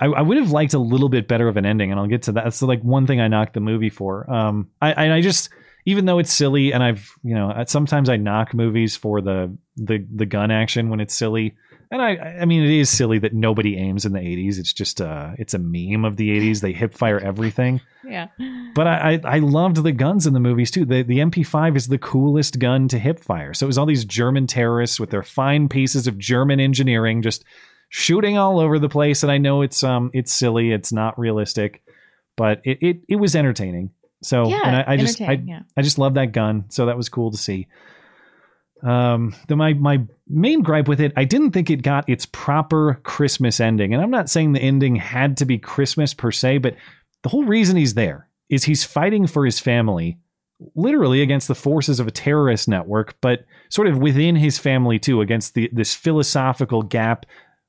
I, 0.00 0.06
I 0.06 0.22
would 0.22 0.38
have 0.38 0.50
liked 0.50 0.72
a 0.72 0.78
little 0.78 1.10
bit 1.10 1.28
better 1.28 1.46
of 1.46 1.56
an 1.58 1.66
ending, 1.66 1.90
and 1.90 2.00
I'll 2.00 2.06
get 2.06 2.22
to 2.22 2.32
that. 2.32 2.44
That's 2.44 2.62
like 2.62 2.80
one 2.82 3.06
thing 3.06 3.20
I 3.20 3.28
knocked 3.28 3.52
the 3.52 3.60
movie 3.60 3.90
for. 3.90 4.30
Um, 4.32 4.70
I, 4.80 4.92
I 4.92 5.14
I 5.16 5.20
just 5.20 5.50
even 5.84 6.06
though 6.06 6.18
it's 6.18 6.32
silly, 6.32 6.72
and 6.72 6.82
I've 6.82 7.10
you 7.22 7.34
know 7.34 7.52
sometimes 7.66 8.08
I 8.08 8.16
knock 8.16 8.54
movies 8.54 8.96
for 8.96 9.20
the 9.20 9.54
the 9.76 10.06
the 10.14 10.24
gun 10.26 10.50
action 10.50 10.88
when 10.88 11.00
it's 11.00 11.14
silly. 11.14 11.56
And 11.92 12.00
I, 12.00 12.38
I 12.40 12.44
mean, 12.44 12.62
it 12.62 12.70
is 12.70 12.88
silly 12.88 13.18
that 13.18 13.34
nobody 13.34 13.76
aims 13.76 14.06
in 14.06 14.12
the 14.12 14.20
'80s. 14.20 14.58
It's 14.58 14.72
just 14.72 15.00
a, 15.00 15.34
it's 15.38 15.54
a 15.54 15.58
meme 15.58 16.04
of 16.04 16.16
the 16.16 16.30
'80s. 16.30 16.60
They 16.60 16.72
hip 16.72 16.94
fire 16.94 17.18
everything. 17.18 17.80
Yeah. 18.04 18.28
But 18.74 18.86
I, 18.86 19.14
I, 19.14 19.20
I 19.24 19.38
loved 19.40 19.82
the 19.82 19.92
guns 19.92 20.26
in 20.26 20.32
the 20.32 20.40
movies 20.40 20.70
too. 20.70 20.84
The, 20.84 21.02
the 21.02 21.18
MP5 21.18 21.76
is 21.76 21.88
the 21.88 21.98
coolest 21.98 22.58
gun 22.58 22.86
to 22.88 22.98
hip 22.98 23.18
fire. 23.18 23.54
So 23.54 23.66
it 23.66 23.68
was 23.68 23.78
all 23.78 23.86
these 23.86 24.04
German 24.04 24.46
terrorists 24.46 25.00
with 25.00 25.10
their 25.10 25.22
fine 25.22 25.68
pieces 25.68 26.06
of 26.06 26.16
German 26.16 26.60
engineering 26.60 27.22
just 27.22 27.44
shooting 27.88 28.38
all 28.38 28.60
over 28.60 28.78
the 28.78 28.88
place. 28.88 29.22
And 29.22 29.32
I 29.32 29.38
know 29.38 29.62
it's 29.62 29.82
um 29.82 30.10
it's 30.14 30.32
silly, 30.32 30.72
it's 30.72 30.92
not 30.92 31.18
realistic, 31.18 31.82
but 32.36 32.60
it 32.64 32.78
it, 32.80 33.00
it 33.08 33.16
was 33.16 33.34
entertaining. 33.34 33.90
So 34.22 34.48
Yeah, 34.48 34.62
and 34.64 34.76
I, 34.76 34.84
I 34.86 34.96
just 34.96 35.20
I, 35.20 35.32
yeah. 35.44 35.62
I 35.76 35.82
just 35.82 35.98
love 35.98 36.14
that 36.14 36.32
gun. 36.32 36.66
So 36.68 36.86
that 36.86 36.96
was 36.96 37.08
cool 37.08 37.32
to 37.32 37.38
see. 37.38 37.66
Um, 38.82 39.34
the 39.46 39.56
my 39.56 39.74
my 39.74 40.00
main 40.28 40.62
gripe 40.62 40.88
with 40.88 41.00
it, 41.00 41.12
I 41.16 41.24
didn't 41.24 41.52
think 41.52 41.70
it 41.70 41.82
got 41.82 42.08
its 42.08 42.26
proper 42.26 43.00
Christmas 43.02 43.60
ending, 43.60 43.92
and 43.92 44.02
I'm 44.02 44.10
not 44.10 44.30
saying 44.30 44.52
the 44.52 44.60
ending 44.60 44.96
had 44.96 45.36
to 45.38 45.44
be 45.44 45.58
Christmas 45.58 46.14
per 46.14 46.30
se, 46.30 46.58
but 46.58 46.76
the 47.22 47.28
whole 47.28 47.44
reason 47.44 47.76
he's 47.76 47.94
there 47.94 48.28
is 48.48 48.64
he's 48.64 48.84
fighting 48.84 49.26
for 49.26 49.44
his 49.44 49.60
family, 49.60 50.18
literally 50.74 51.20
against 51.20 51.48
the 51.48 51.54
forces 51.54 52.00
of 52.00 52.06
a 52.06 52.12
terrorist 52.12 52.68
network, 52.68 53.16
but 53.20 53.44
sort 53.68 53.86
of 53.86 53.98
within 53.98 54.36
his 54.36 54.58
family 54.58 54.98
too, 54.98 55.20
against 55.20 55.54
the 55.54 55.68
this 55.72 55.94
philosophical 55.94 56.82
gap 56.82 57.26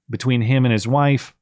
between 0.10 0.42
him 0.42 0.66
and 0.66 0.72
his 0.72 0.88
wife 0.88 1.34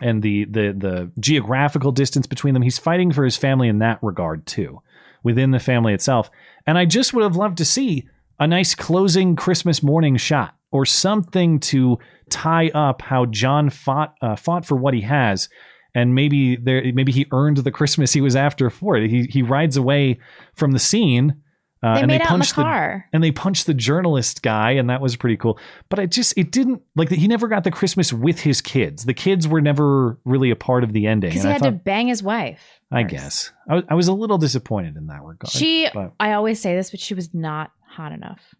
and 0.00 0.22
the 0.22 0.44
the 0.44 0.74
the 0.76 1.10
geographical 1.20 1.92
distance 1.92 2.26
between 2.26 2.54
them. 2.54 2.62
He's 2.62 2.78
fighting 2.78 3.12
for 3.12 3.24
his 3.24 3.36
family 3.36 3.68
in 3.68 3.78
that 3.78 3.98
regard 4.02 4.46
too, 4.46 4.82
within 5.22 5.50
the 5.50 5.58
family 5.58 5.94
itself. 5.94 6.30
And 6.66 6.76
I 6.78 6.84
just 6.84 7.14
would 7.14 7.24
have 7.24 7.36
loved 7.36 7.58
to 7.58 7.64
see 7.64 8.08
a 8.40 8.46
nice 8.46 8.74
closing 8.74 9.36
Christmas 9.36 9.82
morning 9.82 10.16
shot 10.16 10.56
or 10.72 10.86
something 10.86 11.60
to 11.60 11.98
tie 12.30 12.70
up 12.74 13.02
how 13.02 13.26
John 13.26 13.70
fought 13.70 14.14
uh, 14.22 14.34
fought 14.34 14.64
for 14.64 14.76
what 14.76 14.94
he 14.94 15.02
has. 15.02 15.48
And 15.94 16.14
maybe 16.14 16.56
there, 16.56 16.82
maybe 16.94 17.12
he 17.12 17.26
earned 17.32 17.58
the 17.58 17.72
Christmas 17.72 18.12
he 18.12 18.20
was 18.20 18.36
after 18.36 18.70
for 18.70 18.96
it. 18.96 19.10
He 19.10 19.24
he 19.24 19.42
rides 19.42 19.76
away 19.76 20.20
from 20.54 20.70
the 20.70 20.78
scene, 20.78 21.42
uh, 21.82 21.94
They 21.94 22.00
and 22.02 22.10
they 22.10 22.14
in 22.14 22.20
the 22.20 22.26
punch 22.26 22.54
car. 22.54 23.06
and 23.12 23.24
they 23.24 23.32
punched 23.32 23.66
the 23.66 23.74
journalist 23.74 24.42
guy, 24.42 24.70
and 24.72 24.88
that 24.88 25.00
was 25.00 25.16
pretty 25.16 25.36
cool. 25.36 25.58
But 25.88 25.98
I 25.98 26.06
just 26.06 26.38
it 26.38 26.52
didn't 26.52 26.82
like 26.94 27.10
he 27.10 27.26
never 27.26 27.48
got 27.48 27.64
the 27.64 27.72
Christmas 27.72 28.12
with 28.12 28.38
his 28.40 28.60
kids. 28.60 29.04
The 29.04 29.14
kids 29.14 29.48
were 29.48 29.60
never 29.60 30.18
really 30.24 30.50
a 30.52 30.56
part 30.56 30.84
of 30.84 30.92
the 30.92 31.08
ending. 31.08 31.30
Because 31.30 31.42
he 31.42 31.48
I 31.48 31.52
had 31.54 31.62
to 31.64 31.72
bang 31.72 32.06
his 32.06 32.22
wife. 32.22 32.62
I 32.92 33.02
guess 33.02 33.52
I 33.68 33.74
was, 33.74 33.84
I 33.88 33.94
was 33.94 34.08
a 34.08 34.12
little 34.12 34.38
disappointed 34.38 34.96
in 34.96 35.08
that 35.08 35.22
regard. 35.22 35.50
She, 35.50 35.88
but, 35.92 36.12
I 36.18 36.32
always 36.32 36.60
say 36.60 36.74
this, 36.74 36.90
but 36.90 37.00
she 37.00 37.14
was 37.14 37.34
not 37.34 37.70
hot 38.00 38.12
enough. 38.12 38.54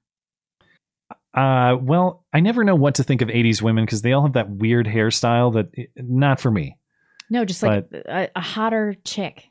uh, 1.35 1.77
well, 1.81 2.25
I 2.33 2.41
never 2.41 2.65
know 2.65 2.75
what 2.75 2.97
to 2.97 3.03
think 3.05 3.23
of 3.23 3.29
'80s 3.29 3.63
women 3.63 3.85
because 3.85 4.03
they 4.03 4.13
all 4.13 4.23
have 4.23 4.35
that 4.35 4.51
weird 4.51 4.87
hairstyle 4.87 5.53
that 5.55 5.71
not 5.97 6.41
for 6.41 6.51
me. 6.51 6.77
No, 7.31 7.45
just 7.45 7.63
like 7.63 7.85
a, 7.93 8.29
a 8.35 8.41
hotter 8.41 8.97
chick. 9.05 9.45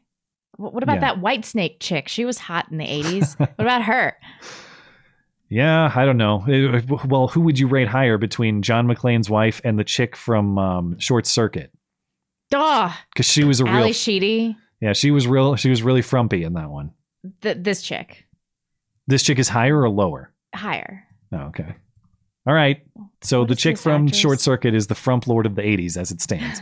What 0.57 0.83
about 0.83 0.95
Yeah. 0.95 0.99
that 1.13 1.19
white 1.21 1.45
snake 1.45 1.77
chick? 1.79 2.07
She 2.09 2.25
was 2.25 2.37
hot 2.37 2.67
in 2.69 2.77
the 2.77 2.85
80s. 3.03 3.39
what 3.39 3.53
about 3.57 3.83
her? 3.83 4.15
Yeah, 5.49 5.91
I 5.95 6.05
don't 6.05 6.17
know. 6.17 6.43
Eh, 6.47 6.81
Well, 7.05 7.29
who 7.29 7.41
would 7.41 7.57
you 7.57 7.67
rate 7.67 7.87
higher 7.87 8.17
between 8.17 8.61
John 8.61 8.85
McClane's 8.85 9.29
wife 9.29 9.61
and 9.63 9.79
the 9.79 9.83
chick 9.85 10.15
from 10.17 10.59
um, 10.59 10.99
Short 10.99 11.25
Circuit? 11.25 11.71
Duh. 12.51 12.91
Because 13.13 13.25
she 13.25 13.43
was 13.45 13.59
a 13.61 13.63
real. 13.65 13.93
Sheedy. 13.93 14.55
yeah, 14.81 14.93
she 14.93 15.11
was 15.11 15.25
real. 15.27 15.55
She 15.55 15.69
was 15.69 15.81
really 15.81 16.01
frumpy 16.01 16.43
in 16.43 16.53
that 16.53 16.69
one. 16.69 16.91
Th- 17.41 17.57
this 17.59 17.81
chick. 17.81 18.25
This 19.09 19.23
chick 19.23 19.39
is 19.39 19.49
higher 19.49 19.81
or 19.81 19.89
lower? 19.89 20.31
Higher. 20.53 21.03
Oh, 21.31 21.47
okay. 21.47 21.75
All 22.45 22.53
right. 22.53 22.83
So 23.21 23.43
the 23.43 23.55
chick 23.55 23.77
this 23.77 23.81
from 23.81 24.03
actress? 24.03 24.19
Short 24.19 24.39
Circuit 24.39 24.75
is 24.75 24.85
the 24.85 24.93
frump 24.93 25.25
lord 25.25 25.47
of 25.47 25.55
the 25.55 25.63
80s 25.63 25.97
as 25.97 26.11
it 26.11 26.21
stands. 26.21 26.61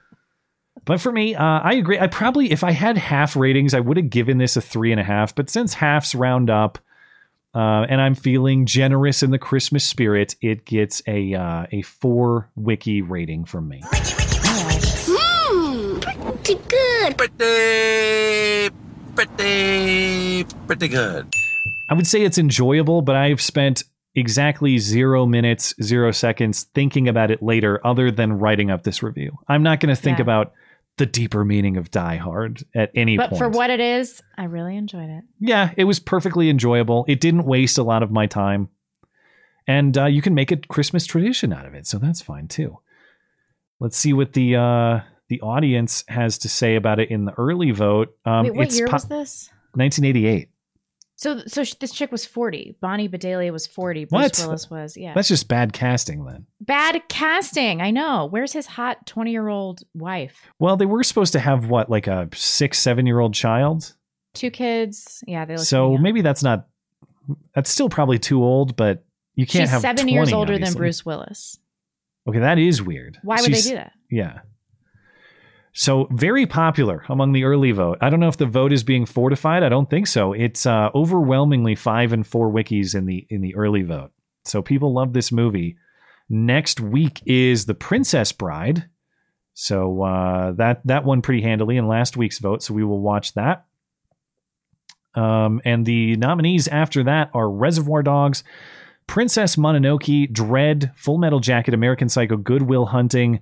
but 0.84 1.00
for 1.00 1.10
me, 1.10 1.34
uh, 1.34 1.42
I 1.42 1.72
agree. 1.76 1.98
I 1.98 2.08
probably, 2.08 2.52
if 2.52 2.64
I 2.64 2.72
had 2.72 2.98
half 2.98 3.34
ratings, 3.34 3.72
I 3.72 3.80
would 3.80 3.96
have 3.96 4.10
given 4.10 4.36
this 4.36 4.58
a 4.58 4.60
three 4.60 4.92
and 4.92 5.00
a 5.00 5.04
half. 5.04 5.34
But 5.34 5.48
since 5.48 5.72
halves 5.72 6.14
round 6.14 6.50
up, 6.50 6.78
uh, 7.54 7.86
and 7.88 7.98
I'm 7.98 8.14
feeling 8.14 8.66
generous 8.66 9.22
in 9.22 9.30
the 9.30 9.38
Christmas 9.38 9.86
spirit, 9.86 10.36
it 10.42 10.66
gets 10.66 11.00
a 11.06 11.32
uh, 11.32 11.66
a 11.72 11.80
four 11.80 12.50
wiki 12.56 13.00
rating 13.00 13.46
from 13.46 13.68
me. 13.68 13.80
Mmm, 15.06 16.02
pretty 16.44 16.60
good. 16.68 17.16
Pretty, 17.16 18.70
pretty, 19.14 20.44
pretty 20.66 20.88
good. 20.88 21.34
I 21.88 21.94
would 21.94 22.06
say 22.06 22.22
it's 22.22 22.38
enjoyable, 22.38 23.02
but 23.02 23.16
I've 23.16 23.40
spent 23.40 23.84
exactly 24.14 24.78
zero 24.78 25.26
minutes, 25.26 25.74
zero 25.82 26.10
seconds 26.12 26.64
thinking 26.74 27.08
about 27.08 27.30
it 27.30 27.42
later, 27.42 27.84
other 27.86 28.10
than 28.10 28.34
writing 28.34 28.70
up 28.70 28.84
this 28.84 29.02
review. 29.02 29.36
I'm 29.48 29.62
not 29.62 29.80
going 29.80 29.94
to 29.94 30.00
think 30.00 30.18
Yeah. 30.18 30.22
about 30.22 30.52
the 30.96 31.06
deeper 31.06 31.44
meaning 31.44 31.76
of 31.76 31.90
Die 31.90 32.16
Hard 32.16 32.62
at 32.74 32.90
any 32.94 33.16
But 33.16 33.30
point. 33.30 33.40
But 33.40 33.44
for 33.46 33.48
what 33.50 33.70
it 33.70 33.80
is, 33.80 34.22
I 34.38 34.44
really 34.44 34.76
enjoyed 34.76 35.10
it. 35.10 35.24
yeah, 35.40 35.72
it 35.76 35.84
was 35.84 35.98
perfectly 35.98 36.48
enjoyable. 36.48 37.04
It 37.08 37.20
didn't 37.20 37.44
waste 37.44 37.76
a 37.78 37.82
lot 37.82 38.02
of 38.04 38.12
my 38.12 38.26
time. 38.26 38.68
And 39.66 39.96
uh, 39.98 40.04
you 40.06 40.22
can 40.22 40.34
make 40.34 40.52
a 40.52 40.56
Christmas 40.58 41.06
tradition 41.06 41.52
out 41.52 41.66
of 41.66 41.74
it, 41.74 41.86
so 41.86 41.98
that's 41.98 42.20
fine 42.20 42.46
too. 42.48 42.78
Let's 43.80 43.96
see 43.96 44.12
what 44.12 44.34
the 44.34 44.54
uh, 44.56 45.00
the 45.28 45.40
audience 45.40 46.04
has 46.08 46.38
to 46.38 46.48
say 46.48 46.76
about 46.76 47.00
it 47.00 47.10
in 47.10 47.24
the 47.24 47.32
early 47.32 47.70
vote. 47.72 48.14
Um, 48.26 48.44
Wait, 48.44 48.54
what 48.54 48.66
it's 48.68 48.78
year 48.78 48.86
po- 48.86 48.92
was 48.94 49.04
this? 49.06 49.50
1988. 49.72 50.48
So, 51.16 51.42
so 51.46 51.62
this 51.78 51.92
chick 51.92 52.10
was 52.10 52.26
40. 52.26 52.76
Bonnie 52.80 53.06
Bedelia 53.08 53.52
was 53.52 53.66
40. 53.68 54.06
Bruce 54.06 54.10
What? 54.10 54.38
Willis 54.40 54.68
was, 54.70 54.96
yeah. 54.96 55.14
That's 55.14 55.28
just 55.28 55.46
bad 55.46 55.72
casting 55.72 56.24
then. 56.24 56.46
Bad 56.60 57.00
casting. 57.08 57.80
I 57.80 57.90
know. 57.92 58.26
Where's 58.30 58.52
his 58.52 58.66
hot 58.66 59.06
20 59.06 59.30
year 59.30 59.46
old 59.48 59.82
wife? 59.94 60.36
Well, 60.58 60.76
they 60.76 60.86
were 60.86 61.04
supposed 61.04 61.32
to 61.34 61.38
have 61.38 61.68
what, 61.68 61.88
like 61.88 62.08
a 62.08 62.28
six, 62.34 62.78
seven 62.80 63.06
year 63.06 63.20
old 63.20 63.32
child. 63.34 63.94
Two 64.34 64.50
kids. 64.50 65.22
Yeah, 65.28 65.44
they 65.44 65.56
look 65.56 65.64
So 65.64 65.96
maybe 65.96 66.20
that's 66.20 66.42
not. 66.42 66.66
That's 67.54 67.70
still 67.70 67.88
probably 67.88 68.18
too 68.18 68.42
old, 68.42 68.74
but 68.76 69.04
you 69.36 69.46
can't 69.46 69.62
She's 69.62 69.70
have 69.70 69.80
seven 69.82 69.96
20, 70.06 70.12
years 70.12 70.32
older 70.32 70.52
obviously. 70.54 70.72
than 70.74 70.78
Bruce 70.78 71.06
Willis. 71.06 71.58
Okay, 72.28 72.40
that 72.40 72.58
is 72.58 72.82
weird. 72.82 73.18
Why 73.22 73.36
would 73.36 73.46
She's- 73.46 73.64
they 73.64 73.70
do 73.70 73.76
that? 73.76 73.92
Yeah. 74.10 74.40
So 75.76 76.06
very 76.12 76.46
popular 76.46 77.04
among 77.08 77.32
the 77.32 77.42
early 77.42 77.72
vote. 77.72 77.98
I 78.00 78.08
don't 78.08 78.20
know 78.20 78.28
if 78.28 78.36
the 78.36 78.46
vote 78.46 78.72
is 78.72 78.84
being 78.84 79.06
fortified. 79.06 79.64
I 79.64 79.68
don't 79.68 79.90
think 79.90 80.06
so. 80.06 80.32
It's 80.32 80.66
uh, 80.66 80.90
overwhelmingly 80.94 81.74
five 81.74 82.12
and 82.12 82.24
four 82.24 82.48
wikis 82.48 82.94
in 82.94 83.06
the 83.06 83.26
in 83.28 83.40
the 83.40 83.56
early 83.56 83.82
vote. 83.82 84.12
So 84.44 84.62
people 84.62 84.94
love 84.94 85.12
this 85.12 85.32
movie. 85.32 85.76
Next 86.28 86.80
week 86.80 87.22
is 87.26 87.66
The 87.66 87.74
Princess 87.74 88.30
Bride. 88.30 88.88
So 89.52 90.02
uh, 90.02 90.52
that 90.52 90.80
that 90.86 91.04
one 91.04 91.22
pretty 91.22 91.42
handily 91.42 91.76
in 91.76 91.88
last 91.88 92.16
week's 92.16 92.38
vote. 92.38 92.62
So 92.62 92.72
we 92.72 92.84
will 92.84 93.00
watch 93.00 93.34
that. 93.34 93.66
Um, 95.16 95.60
and 95.64 95.84
the 95.84 96.14
nominees 96.16 96.68
after 96.68 97.02
that 97.04 97.30
are 97.34 97.50
Reservoir 97.50 98.04
Dogs, 98.04 98.44
Princess 99.08 99.56
Mononoke, 99.56 100.30
Dredd, 100.32 100.96
Full 100.96 101.18
Metal 101.18 101.40
Jacket, 101.40 101.74
American 101.74 102.08
Psycho, 102.08 102.36
Good 102.36 102.62
Will 102.62 102.86
Hunting, 102.86 103.40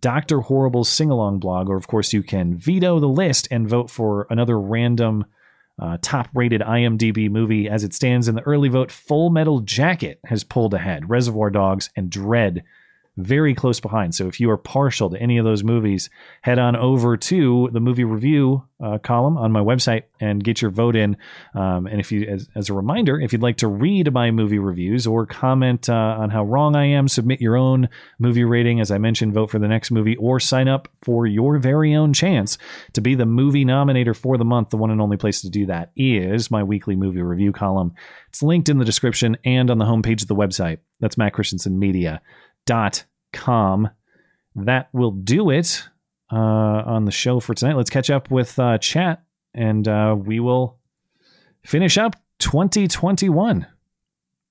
Dr. 0.00 0.40
Horrible's 0.40 0.88
sing 0.88 1.10
along 1.10 1.38
blog, 1.38 1.68
or 1.68 1.76
of 1.76 1.86
course, 1.86 2.12
you 2.12 2.22
can 2.22 2.56
veto 2.56 2.98
the 2.98 3.08
list 3.08 3.48
and 3.50 3.68
vote 3.68 3.90
for 3.90 4.26
another 4.30 4.58
random 4.58 5.24
uh, 5.78 5.98
top 6.00 6.28
rated 6.34 6.60
IMDb 6.60 7.30
movie 7.30 7.68
as 7.68 7.84
it 7.84 7.94
stands 7.94 8.28
in 8.28 8.34
the 8.34 8.42
early 8.42 8.68
vote. 8.68 8.90
Full 8.90 9.30
Metal 9.30 9.60
Jacket 9.60 10.20
has 10.24 10.42
pulled 10.42 10.74
ahead, 10.74 11.10
Reservoir 11.10 11.50
Dogs 11.50 11.90
and 11.94 12.10
Dredd 12.10 12.62
very 13.16 13.54
close 13.54 13.80
behind. 13.80 14.14
So 14.14 14.28
if 14.28 14.40
you 14.40 14.50
are 14.50 14.56
partial 14.56 15.10
to 15.10 15.20
any 15.20 15.38
of 15.38 15.44
those 15.44 15.64
movies, 15.64 16.10
head 16.42 16.58
on 16.58 16.76
over 16.76 17.16
to 17.16 17.70
the 17.72 17.80
movie 17.80 18.04
review 18.04 18.64
uh, 18.82 18.98
column 18.98 19.38
on 19.38 19.52
my 19.52 19.60
website 19.60 20.02
and 20.20 20.44
get 20.44 20.60
your 20.60 20.70
vote 20.70 20.96
in. 20.96 21.16
Um, 21.54 21.86
and 21.86 21.98
if 21.98 22.12
you, 22.12 22.26
as, 22.26 22.48
as 22.54 22.68
a 22.68 22.74
reminder, 22.74 23.18
if 23.18 23.32
you'd 23.32 23.42
like 23.42 23.56
to 23.58 23.68
read 23.68 24.12
my 24.12 24.30
movie 24.30 24.58
reviews 24.58 25.06
or 25.06 25.24
comment 25.24 25.88
uh, 25.88 25.94
on 25.94 26.30
how 26.30 26.44
wrong 26.44 26.76
I 26.76 26.86
am, 26.86 27.08
submit 27.08 27.40
your 27.40 27.56
own 27.56 27.88
movie 28.18 28.44
rating. 28.44 28.80
As 28.80 28.90
I 28.90 28.98
mentioned, 28.98 29.32
vote 29.32 29.50
for 29.50 29.58
the 29.58 29.68
next 29.68 29.90
movie 29.90 30.16
or 30.16 30.38
sign 30.38 30.68
up 30.68 30.88
for 31.02 31.26
your 31.26 31.58
very 31.58 31.94
own 31.94 32.12
chance 32.12 32.58
to 32.92 33.00
be 33.00 33.14
the 33.14 33.26
movie 33.26 33.64
nominator 33.64 34.14
for 34.14 34.36
the 34.36 34.44
month. 34.44 34.70
The 34.70 34.76
one 34.76 34.90
and 34.90 35.00
only 35.00 35.16
place 35.16 35.40
to 35.40 35.48
do 35.48 35.66
that 35.66 35.92
is 35.96 36.50
my 36.50 36.62
weekly 36.62 36.96
movie 36.96 37.22
review 37.22 37.52
column. 37.52 37.94
It's 38.28 38.42
linked 38.42 38.68
in 38.68 38.76
the 38.76 38.84
description 38.84 39.38
and 39.44 39.70
on 39.70 39.78
the 39.78 39.86
homepage 39.86 40.20
of 40.20 40.28
the 40.28 40.34
website. 40.34 40.78
That's 41.00 41.16
Matt 41.16 41.32
Christiansen 41.32 41.78
Media 41.78 42.20
dot 42.66 43.04
com. 43.32 43.88
That 44.54 44.88
will 44.92 45.10
do 45.10 45.50
it 45.50 45.88
uh, 46.32 46.36
on 46.36 47.04
the 47.04 47.10
show 47.12 47.40
for 47.40 47.54
tonight. 47.54 47.76
Let's 47.76 47.90
catch 47.90 48.10
up 48.10 48.30
with 48.30 48.58
uh, 48.58 48.78
chat 48.78 49.22
and 49.54 49.86
uh, 49.88 50.14
we 50.18 50.40
will 50.40 50.78
finish 51.64 51.96
up 51.98 52.16
2021. 52.38 53.66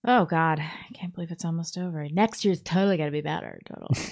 Oh, 0.07 0.25
God. 0.25 0.59
I 0.59 0.93
can't 0.93 1.13
believe 1.15 1.31
it's 1.31 1.43
almost 1.45 1.77
over. 1.79 2.07
Next 2.11 2.45
year's 2.45 2.61
totally 2.61 2.97
got 2.97 3.05
to 3.05 3.11
be 3.11 3.21
better. 3.21 3.59
Total. 3.67 3.87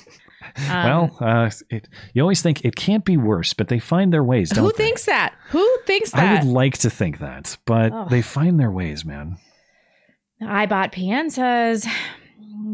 Um, 0.57 0.65
well, 0.67 1.17
uh, 1.21 1.49
it, 1.69 1.87
you 2.13 2.21
always 2.21 2.41
think 2.41 2.65
it 2.65 2.75
can't 2.75 3.05
be 3.05 3.15
worse, 3.15 3.53
but 3.53 3.69
they 3.69 3.79
find 3.79 4.11
their 4.11 4.25
ways, 4.25 4.49
don't 4.49 4.65
who 4.65 4.73
they? 4.73 4.83
thinks 4.83 5.05
that? 5.05 5.33
Who 5.51 5.77
thinks 5.87 6.11
that? 6.11 6.41
I 6.41 6.43
would 6.43 6.51
like 6.53 6.77
to 6.79 6.89
think 6.89 7.19
that, 7.19 7.57
but 7.65 7.93
Oh. 7.93 8.07
they 8.09 8.21
find 8.21 8.59
their 8.59 8.69
ways, 8.69 9.05
man. 9.05 9.37
I 10.45 10.65
bought 10.65 10.91
PN 10.91 11.31
says 11.31 11.87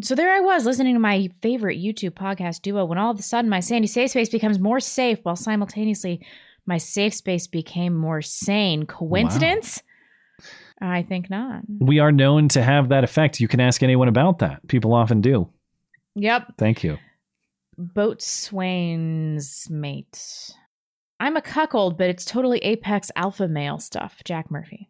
So 0.02 0.16
there 0.16 0.32
I 0.32 0.40
was 0.40 0.66
listening 0.66 0.96
to 0.96 1.00
my 1.00 1.30
favorite 1.41 1.78
YouTube 1.78 2.12
podcast 2.12 2.62
duo 2.62 2.86
when 2.86 2.98
all 2.98 3.12
of 3.12 3.20
a 3.20 3.24
sudden 3.24 3.50
my 3.50 3.60
sandy 3.60 3.88
safe 3.88 4.12
space 4.12 4.30
becomes 4.30 4.60
more 4.60 4.80
safe 4.80 5.20
while 5.24 5.36
simultaneously 5.36 6.26
my 6.66 6.78
safe 6.78 7.14
space 7.14 7.48
became 7.48 7.96
more 7.96 8.22
sane. 8.22 8.86
Coincidence? 8.86 9.82
I 10.82 11.02
think 11.02 11.30
not. 11.30 11.64
We 11.80 12.00
are 12.00 12.12
known 12.12 12.48
to 12.50 12.64
have 12.64 12.90
that 12.90 13.04
effect. 13.04 13.40
You 13.40 13.48
can 13.48 13.60
ask 13.60 13.84
anyone 13.84 14.08
about 14.08 14.40
that. 14.40 14.66
People 14.68 14.94
often 14.94 15.20
do. 15.20 15.50
Yep. 16.16 16.54
Thank 16.58 16.84
you. 16.84 16.98
Boatswain's 17.78 19.68
mate. 19.70 20.54
I'm 21.20 21.36
a 21.36 21.41
cuckold, 21.41 21.98
but 21.98 22.10
it's 22.10 22.24
totally 22.24 22.60
apex 22.60 23.12
alpha 23.16 23.48
male 23.48 23.80
stuff. 23.80 24.22
Jack 24.24 24.50
Murphy. 24.52 24.90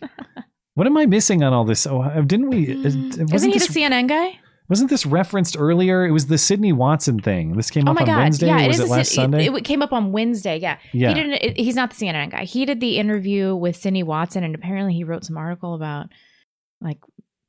What 0.78 0.86
am 0.86 0.96
I 0.96 1.06
missing 1.06 1.42
on 1.42 1.52
all 1.52 1.64
this? 1.64 1.88
Oh, 1.88 2.02
uh, 2.02 2.20
didn't 2.20 2.50
we? 2.50 2.70
Uh, 2.70 2.76
hmm. 2.76 2.86
is- 2.86 2.94
Isn't 3.32 3.50
he 3.50 3.58
this, 3.58 3.66
the 3.66 3.80
CNN 3.80 4.06
guy? 4.06 4.38
wasn't 4.68 4.90
this 4.90 5.04
referenced 5.04 5.56
earlier? 5.58 6.06
It 6.06 6.12
was 6.12 6.28
the 6.28 6.38
Sydney 6.38 6.72
Watson 6.72 7.18
thing. 7.18 7.56
This 7.56 7.68
came 7.68 7.88
oh 7.88 7.92
up 7.92 8.00
on 8.00 8.06
god! 8.06 8.18
Wednesday. 8.18 8.46
yeah, 8.46 8.64
or 8.64 8.68
was 8.68 8.78
it 8.78 8.84
it, 8.84 8.88
last 8.88 9.08
Syd- 9.08 9.16
Sunday? 9.16 9.46
It, 9.46 9.54
it 9.56 9.64
came 9.64 9.82
up 9.82 9.92
on 9.92 10.12
Wednesday. 10.12 10.56
Yeah, 10.58 10.78
Yeah. 10.92 11.08
He 11.08 11.14
didn't. 11.14 11.32
It, 11.32 11.58
he's 11.58 11.74
not 11.74 11.90
the 11.90 11.96
CNN 11.96 12.30
guy. 12.30 12.44
He 12.44 12.64
did 12.64 12.78
the 12.78 12.96
interview 12.96 13.56
with 13.56 13.74
Sydney 13.74 14.04
Watson, 14.04 14.44
and 14.44 14.54
apparently 14.54 14.94
he 14.94 15.02
wrote 15.02 15.24
some 15.24 15.36
article 15.36 15.74
about 15.74 16.10
like 16.80 16.98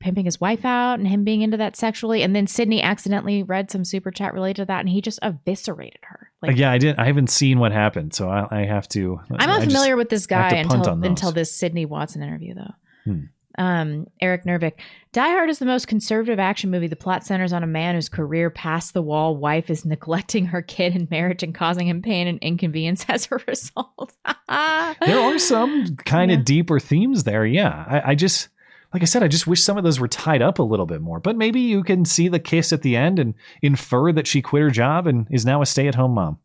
pimping 0.00 0.24
his 0.24 0.40
wife 0.40 0.64
out 0.64 0.98
and 0.98 1.06
him 1.06 1.22
being 1.22 1.42
into 1.42 1.58
that 1.58 1.76
sexually. 1.76 2.22
And 2.22 2.34
then 2.34 2.48
Sydney 2.48 2.82
accidentally 2.82 3.44
read 3.44 3.70
some 3.70 3.84
super 3.84 4.10
chat 4.10 4.34
related 4.34 4.62
to 4.62 4.64
that, 4.64 4.80
and 4.80 4.88
he 4.88 5.00
just 5.00 5.20
eviscerated 5.22 6.00
her. 6.02 6.32
Uh, 6.42 6.48
like, 6.48 6.56
yeah, 6.56 6.72
I 6.72 6.78
didn't. 6.78 6.98
I 6.98 7.04
haven't 7.04 7.30
seen 7.30 7.60
what 7.60 7.70
happened, 7.70 8.12
so 8.12 8.28
I, 8.28 8.48
I 8.50 8.64
have 8.64 8.88
to. 8.88 9.20
I'm 9.30 9.36
I 9.38 9.46
not 9.46 9.62
familiar 9.62 9.96
with 9.96 10.08
this 10.08 10.26
guy 10.26 10.48
until 10.56 11.04
until 11.04 11.30
this 11.30 11.54
Sydney 11.54 11.84
Watson 11.84 12.24
interview, 12.24 12.54
though. 12.54 12.74
Hmm. 13.04 13.24
Um, 13.58 14.06
Eric 14.20 14.44
Nervik. 14.44 14.74
Die 15.12 15.28
Hard 15.28 15.50
is 15.50 15.58
the 15.58 15.66
most 15.66 15.88
conservative 15.88 16.38
action 16.38 16.70
movie. 16.70 16.86
The 16.86 16.96
plot 16.96 17.26
centers 17.26 17.52
on 17.52 17.62
a 17.62 17.66
man 17.66 17.94
whose 17.94 18.08
career 18.08 18.48
past 18.48 18.94
the 18.94 19.02
wall 19.02 19.36
wife 19.36 19.68
is 19.68 19.84
neglecting 19.84 20.46
her 20.46 20.62
kid 20.62 20.94
in 20.94 21.08
marriage 21.10 21.42
and 21.42 21.54
causing 21.54 21.88
him 21.88 22.00
pain 22.00 22.26
and 22.26 22.38
inconvenience 22.38 23.04
as 23.08 23.28
a 23.30 23.36
result. 23.46 24.14
there 24.48 25.20
are 25.20 25.38
some 25.38 25.96
kind 25.96 26.30
of 26.30 26.44
deeper 26.44 26.78
themes 26.78 27.24
there. 27.24 27.44
Yeah, 27.44 27.84
I, 27.86 28.12
I 28.12 28.14
just, 28.14 28.48
like 28.94 29.02
I 29.02 29.06
said, 29.06 29.22
I 29.22 29.28
just 29.28 29.46
wish 29.46 29.62
some 29.62 29.76
of 29.76 29.84
those 29.84 30.00
were 30.00 30.08
tied 30.08 30.42
up 30.42 30.58
a 30.58 30.64
little 30.64 30.86
bit 30.86 31.00
more. 31.00 31.20
But 31.20 31.36
maybe 31.36 31.60
you 31.60 31.82
can 31.82 32.04
see 32.04 32.28
the 32.28 32.40
kiss 32.40 32.72
at 32.72 32.82
the 32.82 32.96
end 32.96 33.18
and 33.18 33.34
infer 33.62 34.12
that 34.12 34.26
she 34.26 34.42
quit 34.42 34.62
her 34.62 34.70
job 34.70 35.06
and 35.06 35.26
is 35.30 35.44
now 35.44 35.60
a 35.60 35.66
stay-at-home 35.66 36.14
mom. 36.14 36.38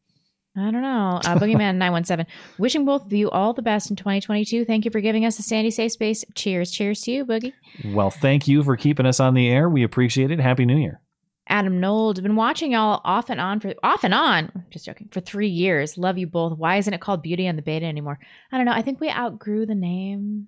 I 0.58 0.72
don't 0.72 0.82
know. 0.82 1.20
Uh, 1.26 1.38
Boogeyman 1.38 1.76
nine 1.78 1.92
one 1.92 2.06
seven. 2.06 2.26
Wishing 2.58 2.86
both 2.86 3.06
of 3.06 3.14
you 3.14 3.30
all 3.30 3.54
the 3.54 3.62
best 3.62 3.90
in 3.90 3.96
2022. 3.96 4.66
Thank 4.66 4.86
you 4.86 4.92
for 4.92 5.02
giving 5.02 5.26
us 5.26 5.38
a 5.40 5.44
Sandy 5.44 5.72
safe 5.72 5.92
space. 5.92 6.24
Cheers, 6.34 6.72
cheers 6.72 7.02
to 7.02 7.12
you, 7.12 7.26
Boogie. 7.26 7.54
Well, 7.84 8.10
thank 8.10 8.48
you 8.48 8.64
for 8.64 8.78
keeping 8.78 9.06
us 9.06 9.20
on 9.20 9.34
the 9.34 9.50
air. 9.50 9.70
We 9.70 9.84
appreciate 9.84 10.32
it. 10.32 10.40
Happy 10.40 10.66
New 10.66 10.78
Year. 10.78 11.02
Adam 11.48 11.80
Nold. 11.80 12.22
Been 12.24 12.36
watching 12.36 12.72
y'all 12.72 13.02
off 13.04 13.30
and 13.30 13.40
on 13.40 13.60
for 13.60 13.74
off 13.84 14.04
and 14.04 14.14
on. 14.14 14.52
Just 14.72 14.86
joking. 14.86 15.10
For 15.12 15.20
three 15.20 15.50
years. 15.50 15.98
Love 15.98 16.18
you 16.18 16.28
both. 16.28 16.58
Why 16.58 16.78
isn't 16.78 16.94
it 16.94 17.02
called 17.02 17.22
Beauty 17.22 17.46
and 17.46 17.58
the 17.58 17.62
Beta 17.62 17.86
anymore? 17.86 18.20
I 18.52 18.58
don't 18.58 18.66
know. 18.66 18.72
I 18.72 18.82
think 18.82 19.00
we 19.00 19.10
outgrew 19.10 19.66
the 19.66 19.76
name. 19.76 20.48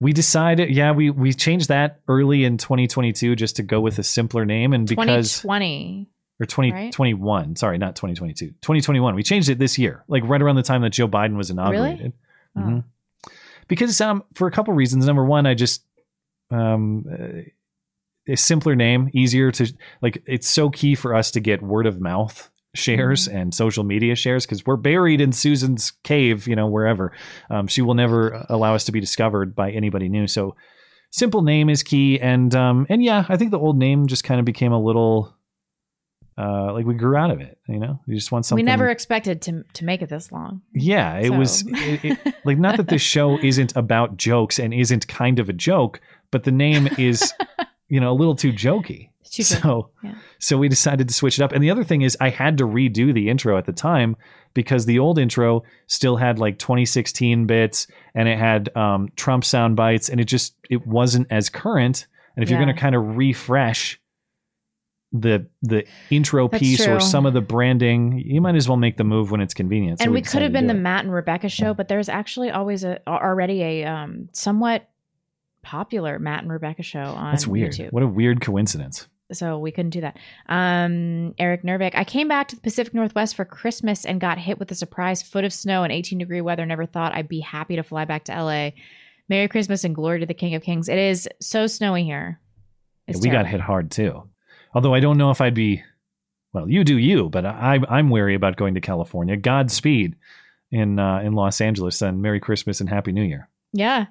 We 0.00 0.12
decided, 0.12 0.70
yeah, 0.70 0.90
we 0.90 1.10
we 1.10 1.32
changed 1.32 1.68
that 1.68 2.00
early 2.08 2.44
in 2.44 2.58
2022 2.58 3.36
just 3.36 3.56
to 3.56 3.62
go 3.62 3.80
with 3.80 4.00
a 4.00 4.02
simpler 4.02 4.44
name, 4.44 4.72
and 4.72 4.88
because 4.88 5.42
2020. 5.42 6.08
Or 6.40 6.44
right? 6.44 6.50
2021, 6.92 7.56
sorry, 7.56 7.78
not 7.78 7.94
2022, 7.96 8.48
2021. 8.62 9.14
We 9.14 9.22
changed 9.22 9.48
it 9.48 9.58
this 9.58 9.78
year, 9.78 10.04
like 10.08 10.22
right 10.24 10.42
around 10.42 10.56
the 10.56 10.62
time 10.62 10.82
that 10.82 10.90
Joe 10.90 11.08
Biden 11.08 11.36
was 11.36 11.50
inaugurated. 11.50 12.12
Oh. 12.56 12.60
Mhm. 12.60 12.84
Because 13.68 14.00
um, 14.00 14.24
for 14.34 14.46
a 14.46 14.50
couple 14.50 14.74
reasons. 14.74 15.06
Number 15.06 15.24
one, 15.24 15.46
I 15.46 15.54
just 15.54 15.84
um, 16.50 17.04
a 18.28 18.36
simpler 18.36 18.74
name, 18.74 19.08
easier 19.14 19.50
to 19.52 19.72
like. 20.02 20.22
It's 20.26 20.48
so 20.48 20.68
key 20.70 20.94
for 20.94 21.14
us 21.14 21.30
to 21.32 21.40
get 21.40 21.62
word 21.62 21.86
of 21.86 22.00
mouth 22.00 22.50
shares 22.74 23.28
Mm-hmm. 23.28 23.36
and 23.36 23.54
social 23.54 23.84
media 23.84 24.14
shares 24.14 24.46
because 24.46 24.64
we're 24.64 24.76
buried 24.76 25.20
in 25.20 25.32
Susan's 25.32 25.92
cave, 26.04 26.46
you 26.48 26.56
know, 26.56 26.66
wherever. 26.66 27.12
Um, 27.50 27.66
she 27.66 27.82
will 27.82 27.94
never 27.94 28.46
allow 28.48 28.74
us 28.74 28.84
to 28.84 28.92
be 28.92 29.00
discovered 29.00 29.54
by 29.54 29.70
anybody 29.70 30.08
new. 30.08 30.26
So 30.26 30.56
simple 31.10 31.42
name 31.42 31.68
is 31.70 31.82
key, 31.82 32.18
and 32.20 32.54
um, 32.54 32.86
and 32.88 33.02
yeah, 33.02 33.24
I 33.28 33.36
think 33.36 33.50
the 33.50 33.58
old 33.58 33.76
name 33.78 34.06
just 34.06 34.24
kind 34.24 34.38
of 34.40 34.44
became 34.46 34.72
a 34.72 34.80
little. 34.82 35.34
Uh, 36.38 36.72
like 36.72 36.86
we 36.86 36.94
grew 36.94 37.14
out 37.16 37.30
of 37.30 37.40
it, 37.40 37.58
you 37.68 37.78
know. 37.78 38.00
We 38.06 38.14
just 38.14 38.32
want 38.32 38.46
something. 38.46 38.64
We 38.64 38.70
never 38.70 38.88
expected 38.88 39.42
to 39.42 39.64
to 39.74 39.84
make 39.84 40.00
it 40.02 40.08
this 40.08 40.32
long. 40.32 40.62
Yeah, 40.74 41.18
it 41.18 41.26
So- 41.28 41.38
was 41.38 41.64
it, 41.66 42.04
it, 42.04 42.34
like 42.44 42.58
not 42.58 42.78
that 42.78 42.88
this 42.88 43.02
show 43.02 43.38
isn't 43.42 43.76
about 43.76 44.16
jokes 44.16 44.58
and 44.58 44.72
isn't 44.72 45.06
kind 45.08 45.38
of 45.38 45.48
a 45.48 45.52
joke, 45.52 46.00
but 46.30 46.44
the 46.44 46.52
name 46.52 46.88
is, 46.98 47.32
you 47.88 48.00
know, 48.00 48.10
a 48.12 48.14
little 48.16 48.34
too 48.34 48.52
jokey. 48.52 49.10
too 49.30 49.42
so, 49.42 49.90
yeah. 50.02 50.14
so 50.38 50.56
we 50.56 50.68
decided 50.68 51.06
to 51.08 51.14
switch 51.14 51.38
it 51.38 51.42
up. 51.42 51.52
And 51.52 51.62
the 51.62 51.70
other 51.70 51.84
thing 51.84 52.02
is, 52.02 52.16
I 52.20 52.30
had 52.30 52.56
to 52.58 52.64
redo 52.64 53.12
the 53.12 53.28
intro 53.28 53.56
at 53.58 53.66
the 53.66 53.72
time 53.72 54.16
because 54.54 54.84
the 54.86 54.98
old 54.98 55.18
intro 55.18 55.62
still 55.86 56.16
had 56.16 56.38
like 56.38 56.58
2016 56.58 57.46
bits 57.46 57.86
and 58.14 58.28
it 58.28 58.38
had 58.38 58.74
um, 58.76 59.08
Trump 59.16 59.44
sound 59.44 59.76
bites, 59.76 60.08
and 60.08 60.18
it 60.20 60.24
just 60.24 60.54
it 60.70 60.86
wasn't 60.86 61.26
as 61.30 61.50
current. 61.50 62.06
And 62.36 62.42
if 62.42 62.48
you're 62.48 62.58
going 62.58 62.74
to 62.74 62.80
kind 62.80 62.94
of 62.94 63.16
refresh 63.18 64.00
the 65.12 65.46
the 65.62 65.84
intro 66.10 66.48
That's 66.48 66.60
piece 66.60 66.86
or 66.86 66.98
some 67.00 67.26
of 67.26 67.34
the 67.34 67.40
branding, 67.40 68.22
you 68.24 68.40
might 68.40 68.54
as 68.54 68.68
well 68.68 68.78
make 68.78 68.96
the 68.96 69.04
move 69.04 69.30
when 69.30 69.40
it's 69.40 69.54
convenient. 69.54 69.98
So 69.98 70.04
and 70.04 70.12
we 70.12 70.22
could 70.22 70.42
have 70.42 70.52
been 70.52 70.66
the 70.66 70.74
it. 70.74 70.78
Matt 70.78 71.04
and 71.04 71.12
Rebecca 71.12 71.48
show, 71.48 71.74
but 71.74 71.88
there's 71.88 72.08
actually 72.08 72.50
always 72.50 72.84
a 72.84 73.00
already 73.06 73.62
a 73.62 73.84
um, 73.84 74.28
somewhat 74.32 74.88
popular 75.62 76.18
Matt 76.18 76.42
and 76.42 76.52
Rebecca 76.52 76.82
show 76.82 77.00
on 77.00 77.32
That's 77.32 77.46
weird. 77.46 77.72
YouTube. 77.72 77.92
What 77.92 78.02
a 78.02 78.08
weird 78.08 78.40
coincidence. 78.40 79.06
so 79.32 79.58
we 79.58 79.70
couldn't 79.70 79.90
do 79.90 80.00
that. 80.00 80.18
Um, 80.48 81.34
Eric 81.38 81.62
Nervik, 81.62 81.92
I 81.94 82.04
came 82.04 82.28
back 82.28 82.48
to 82.48 82.56
the 82.56 82.62
Pacific 82.62 82.94
Northwest 82.94 83.36
for 83.36 83.44
Christmas 83.44 84.04
and 84.04 84.20
got 84.20 84.38
hit 84.38 84.58
with 84.58 84.70
a 84.70 84.74
surprise 84.74 85.22
foot 85.22 85.44
of 85.44 85.52
snow 85.52 85.84
and 85.84 85.92
18 85.92 86.18
degree 86.18 86.40
weather. 86.40 86.66
Never 86.66 86.86
thought 86.86 87.14
I'd 87.14 87.28
be 87.28 87.40
happy 87.40 87.76
to 87.76 87.82
fly 87.82 88.04
back 88.04 88.24
to 88.24 88.32
LA. 88.32 88.70
Merry 89.28 89.48
Christmas 89.48 89.84
and 89.84 89.94
glory 89.94 90.20
to 90.20 90.26
the 90.26 90.34
King 90.34 90.54
of 90.54 90.62
Kings. 90.62 90.88
It 90.88 90.98
is 90.98 91.28
so 91.40 91.66
snowy 91.66 92.04
here. 92.04 92.40
Yeah, 93.06 93.16
we 93.20 93.28
got 93.30 93.46
hit 93.46 93.60
hard 93.60 93.90
too. 93.90 94.28
Although 94.74 94.94
I 94.94 95.00
don't 95.00 95.18
know 95.18 95.30
if 95.30 95.40
I'd 95.40 95.54
be, 95.54 95.82
well, 96.52 96.68
you 96.68 96.84
do 96.84 96.96
you, 96.98 97.28
but 97.28 97.44
I, 97.44 97.78
I'm 97.88 98.08
wary 98.10 98.34
about 98.34 98.56
going 98.56 98.74
to 98.74 98.80
California. 98.80 99.36
Godspeed 99.36 100.16
in 100.70 100.98
uh, 100.98 101.20
in 101.20 101.34
Los 101.34 101.60
Angeles, 101.60 102.00
and 102.02 102.22
Merry 102.22 102.40
Christmas 102.40 102.80
and 102.80 102.88
Happy 102.88 103.12
New 103.12 103.22
Year. 103.22 103.48
Yeah. 103.72 104.06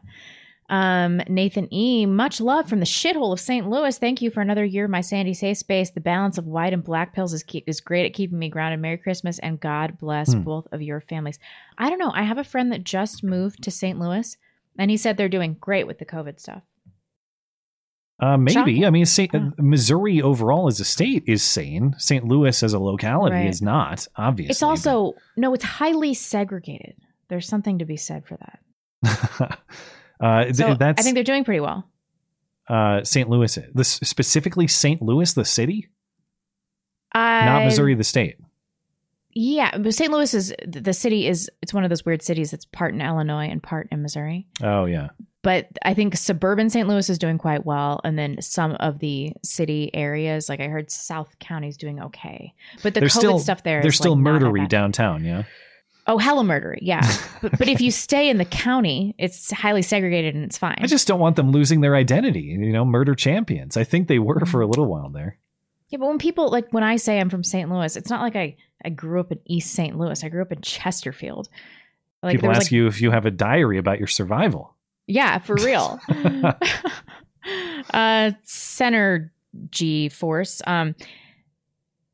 Um, 0.70 1.22
Nathan 1.28 1.68
E. 1.74 2.06
Much 2.06 2.40
love 2.40 2.70
from 2.70 2.80
the 2.80 2.86
shithole 2.86 3.34
of 3.34 3.42
St. 3.42 3.70
Louis. 3.70 3.98
Thank 3.98 4.22
you 4.22 4.32
for 4.32 4.40
another 4.40 4.64
year 4.64 4.86
of 4.86 4.92
my 4.92 5.02
sandy 5.02 5.34
safe 5.34 5.58
space. 5.58 5.90
The 5.92 6.00
balance 6.00 6.38
of 6.38 6.46
white 6.48 6.72
and 6.72 6.82
black 6.82 7.14
pills 7.14 7.34
is 7.34 7.44
keep, 7.44 7.68
is 7.68 7.82
great 7.82 8.06
at 8.06 8.14
keeping 8.14 8.40
me 8.40 8.48
grounded. 8.48 8.80
Merry 8.80 8.98
Christmas 8.98 9.38
and 9.40 9.60
God 9.60 9.98
bless 9.98 10.32
Hmm. 10.32 10.42
both 10.44 10.68
of 10.72 10.82
your 10.82 11.02
families. 11.02 11.40
I 11.78 11.90
don't 11.90 12.00
know. 12.00 12.12
I 12.16 12.24
have 12.24 12.38
a 12.38 12.44
friend 12.46 12.72
that 12.72 12.86
just 12.86 13.22
moved 13.22 13.62
to 13.64 13.72
St. 13.72 14.00
Louis, 14.00 14.38
and 14.78 14.90
he 14.90 14.96
said 14.96 15.18
they're 15.18 15.28
doing 15.28 15.58
great 15.60 15.88
with 15.88 16.00
the 16.00 16.06
COVID 16.06 16.40
stuff. 16.40 16.62
Uh, 18.22 18.38
maybe 18.38 18.54
Shocking. 18.54 18.86
I 18.86 18.92
mean, 18.92 19.06
Saint, 19.08 19.34
uh, 19.34 19.50
Missouri 19.58 20.22
overall 20.22 20.68
as 20.68 20.80
a 20.80 20.86
state 20.86 21.24
is 21.26 21.42
sane. 21.44 21.96
St. 21.98 22.24
Louis 22.24 22.62
as 22.62 22.72
a 22.74 22.80
locality 22.80 23.36
Right. 23.36 23.48
is 23.48 23.62
not. 23.64 24.08
Obviously, 24.16 24.52
it's 24.52 24.62
also 24.62 25.16
no, 25.36 25.54
it's 25.56 25.64
highly 25.64 26.14
segregated. 26.14 26.96
There's 27.30 27.48
something 27.48 27.80
to 27.80 27.86
be 27.86 27.98
said 27.98 28.24
for 28.28 28.38
that. 28.38 28.60
uh, 30.22 30.44
th- 30.44 30.56
So 30.56 30.76
that's 30.76 31.00
I 31.00 31.04
think 31.04 31.16
they're 31.16 31.24
doing 31.24 31.44
pretty 31.44 31.62
well. 31.62 31.88
uh, 32.70 33.04
St. 33.04 33.28
Louis. 33.28 33.58
The, 33.74 33.84
specifically 33.84 34.68
St. 34.68 35.02
Louis, 35.02 35.34
the 35.34 35.44
city, 35.46 35.88
I, 37.14 37.46
not 37.46 37.64
Missouri, 37.66 37.96
the 37.96 38.04
state. 38.04 38.36
Yeah, 39.34 39.78
but 39.78 39.94
St. 39.94 40.12
Louis 40.12 40.34
is 40.34 40.54
the 40.66 40.94
city 40.94 41.28
is 41.28 41.50
it's 41.62 41.74
one 41.74 41.84
of 41.84 41.90
those 41.90 42.06
weird 42.06 42.22
cities 42.22 42.52
that's 42.52 42.66
part 42.66 42.94
in 42.94 43.02
Illinois 43.02 43.48
and 43.48 43.62
part 43.62 43.88
in 43.92 44.02
Missouri. 44.02 44.48
Oh 44.62 44.86
yeah. 44.86 45.10
but 45.42 45.68
I 45.84 45.94
think 45.94 46.16
suburban 46.16 46.70
St. 46.70 46.88
Louis 46.88 47.10
is 47.10 47.18
doing 47.18 47.38
quite 47.38 47.66
well, 47.66 48.02
and 48.04 48.18
then 48.18 48.42
some 48.42 48.74
of 48.74 49.00
the 49.00 49.34
city 49.44 49.90
areas, 49.94 50.50
like 50.50 50.60
I 50.60 50.68
heard 50.68 50.92
South 50.92 51.34
County's 51.40 51.78
doing 51.78 52.02
okay. 52.02 52.54
But 52.84 52.94
the 52.94 53.00
there's 53.00 53.14
COVID 53.16 53.20
still 53.20 53.40
stuff 53.40 53.64
there, 53.64 53.82
There's 53.82 53.96
is, 53.96 54.00
still 54.00 54.16
like, 54.16 54.24
murdery 54.24 54.68
downtown. 54.68 55.24
Yeah. 55.24 55.44
Oh, 56.08 56.18
hella 56.18 56.44
murdery, 56.44 56.80
yeah. 56.82 57.10
but, 57.42 57.58
but 57.58 57.68
if 57.68 57.80
you 57.80 57.92
stay 57.92 58.30
in 58.30 58.38
the 58.38 58.46
county, 58.46 59.16
it's 59.18 59.52
highly 59.52 59.82
segregated 59.82 60.36
and 60.36 60.44
it's 60.44 60.58
fine. 60.58 60.78
I 60.82 60.88
just 60.88 61.08
don't 61.08 61.20
want 61.20 61.36
them 61.36 61.52
losing 61.52 61.82
their 61.82 61.96
identity. 61.96 62.42
You 62.42 62.74
know, 62.74 62.84
murder 62.84 63.16
champions. 63.16 63.78
I 63.78 63.84
think 63.84 64.08
they 64.08 64.20
were 64.20 64.36
mm-hmm. 64.36 64.46
for 64.46 64.62
a 64.62 64.68
little 64.68 64.88
while 64.88 65.10
there. 65.10 65.38
Yeah, 65.92 65.98
but 65.98 66.08
when 66.08 66.18
people 66.18 66.50
like 66.50 66.72
when 66.72 66.84
I 66.84 66.96
say 66.96 67.20
I'm 67.20 67.30
from 67.30 67.44
St. 67.44 67.70
Louis, 67.70 67.96
it's 67.96 68.10
not 68.10 68.22
like 68.22 68.36
I 68.36 68.56
I 68.84 68.90
grew 68.90 69.20
up 69.20 69.32
in 69.32 69.40
East 69.46 69.74
St. 69.74 69.98
Louis. 69.98 70.24
I 70.24 70.30
grew 70.30 70.42
up 70.42 70.52
in 70.52 70.62
Chesterfield. 70.62 71.50
Like 72.24 72.38
People 72.38 72.50
ask 72.50 72.64
like 72.64 72.72
you 72.72 72.88
if 72.88 73.02
you 73.02 73.12
have 73.12 73.26
a 73.26 73.32
diary 73.32 73.78
about 73.78 74.00
your 74.00 74.08
survival. 74.08 74.76
Yeah, 75.06 75.40
for 75.40 75.56
real. 75.56 76.00
uh 77.94 78.32
center 78.44 79.34
G 79.70 80.08
force. 80.08 80.62
Um 80.66 80.96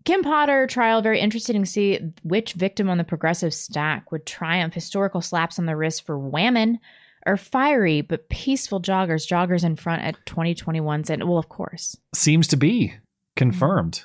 Kim 0.06 0.24
Potter 0.24 0.66
trial 0.68 1.02
very 1.02 1.20
interesting 1.20 1.62
to 1.62 1.70
see 1.70 2.00
which 2.24 2.54
victim 2.54 2.90
on 2.90 2.98
the 2.98 3.04
progressive 3.04 3.54
stack 3.54 4.12
would 4.12 4.26
triumph. 4.26 4.74
Historical 4.74 5.22
slaps 5.22 5.60
on 5.60 5.68
the 5.68 5.76
wrist 5.76 6.06
for 6.06 6.18
Whammon 6.18 6.80
are 7.28 7.38
fiery 7.38 8.02
but 8.02 8.30
peaceful 8.30 8.82
joggers. 8.82 9.28
Joggers 9.28 9.64
in 9.64 9.76
front 9.76 10.02
at 10.02 10.16
2021's 10.26 11.12
and 11.12 11.26
well, 11.26 11.38
of 11.38 11.50
course. 11.50 11.96
Seems 12.16 12.48
to 12.48 12.58
be 12.58 12.96
confirmed. 13.38 14.04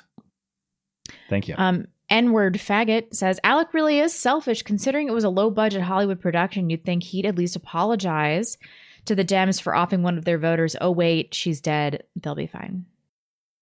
Thank 1.29 1.47
you. 1.47 1.55
Um, 1.57 1.87
N-word 2.09 2.55
faggot 2.55 3.15
says 3.15 3.39
Alec 3.43 3.73
really 3.73 3.99
is 3.99 4.13
selfish. 4.13 4.61
Considering 4.61 5.07
it 5.07 5.13
was 5.13 5.23
a 5.23 5.29
low-budget 5.29 5.81
Hollywood 5.81 6.21
production, 6.21 6.69
you'd 6.69 6.83
think 6.83 7.03
he'd 7.03 7.25
at 7.25 7.35
least 7.35 7.55
apologize 7.55 8.57
to 9.05 9.15
the 9.15 9.25
Dems 9.25 9.61
for 9.61 9.75
offing 9.75 10.03
one 10.03 10.17
of 10.17 10.25
their 10.25 10.37
voters. 10.37 10.75
Oh 10.79 10.91
wait, 10.91 11.33
she's 11.33 11.59
dead. 11.59 12.03
They'll 12.15 12.35
be 12.35 12.47
fine. 12.47 12.85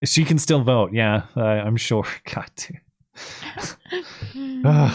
She 0.03 0.25
can 0.25 0.37
still 0.37 0.61
vote. 0.61 0.91
Yeah, 0.93 1.23
uh, 1.37 1.41
I'm 1.41 1.77
sure. 1.77 2.05
God. 2.33 2.51
damn. 4.33 4.91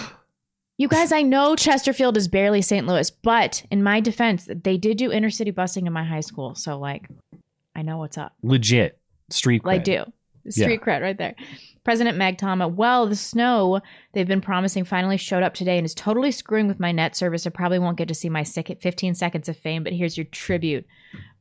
You 0.79 0.89
guys, 0.89 1.11
I 1.11 1.23
know 1.23 1.57
Chesterfield 1.57 2.19
is 2.19 2.29
barely 2.29 2.61
St. 2.61 2.87
Louis, 2.87 3.11
but 3.11 3.65
in 3.71 3.83
my 3.83 4.01
defense, 4.01 4.47
they 4.47 4.77
did 4.77 4.99
do 4.99 5.11
inner 5.11 5.31
city 5.31 5.51
busing 5.51 5.87
in 5.87 5.93
my 5.93 6.05
high 6.05 6.21
school, 6.21 6.55
so 6.55 6.79
like, 6.79 7.09
I 7.75 7.81
know 7.81 7.97
what's 7.97 8.19
up. 8.19 8.35
Legit 8.43 8.99
street. 9.31 9.65
Like, 9.65 9.83
cred. 9.83 9.85
do 9.85 10.13
street 10.53 10.81
cred 10.81 11.03
right 11.03 11.17
there. 11.17 11.35
President 11.85 12.19
Mag 12.19 12.37
Tama, 12.37 12.67
well, 12.67 13.07
the 13.07 13.15
snow 13.15 13.81
they've 14.13 14.27
been 14.27 14.41
promising 14.41 14.85
finally 14.85 15.17
showed 15.17 15.45
up 15.45 15.55
today 15.55 15.79
and 15.79 15.85
is 15.85 15.95
totally 15.95 16.33
screwing 16.33 16.67
with 16.67 16.81
my 16.81 16.91
net 16.91 17.15
service. 17.15 17.47
I 17.47 17.51
probably 17.51 17.79
won't 17.79 17.97
get 17.97 18.09
to 18.09 18.15
see 18.15 18.29
my 18.29 18.43
15 18.43 19.15
seconds 19.15 19.49
of 19.49 19.57
fame, 19.57 19.85
but 19.85 19.93
here's 19.93 20.17
your 20.17 20.25
tribute, 20.25 20.85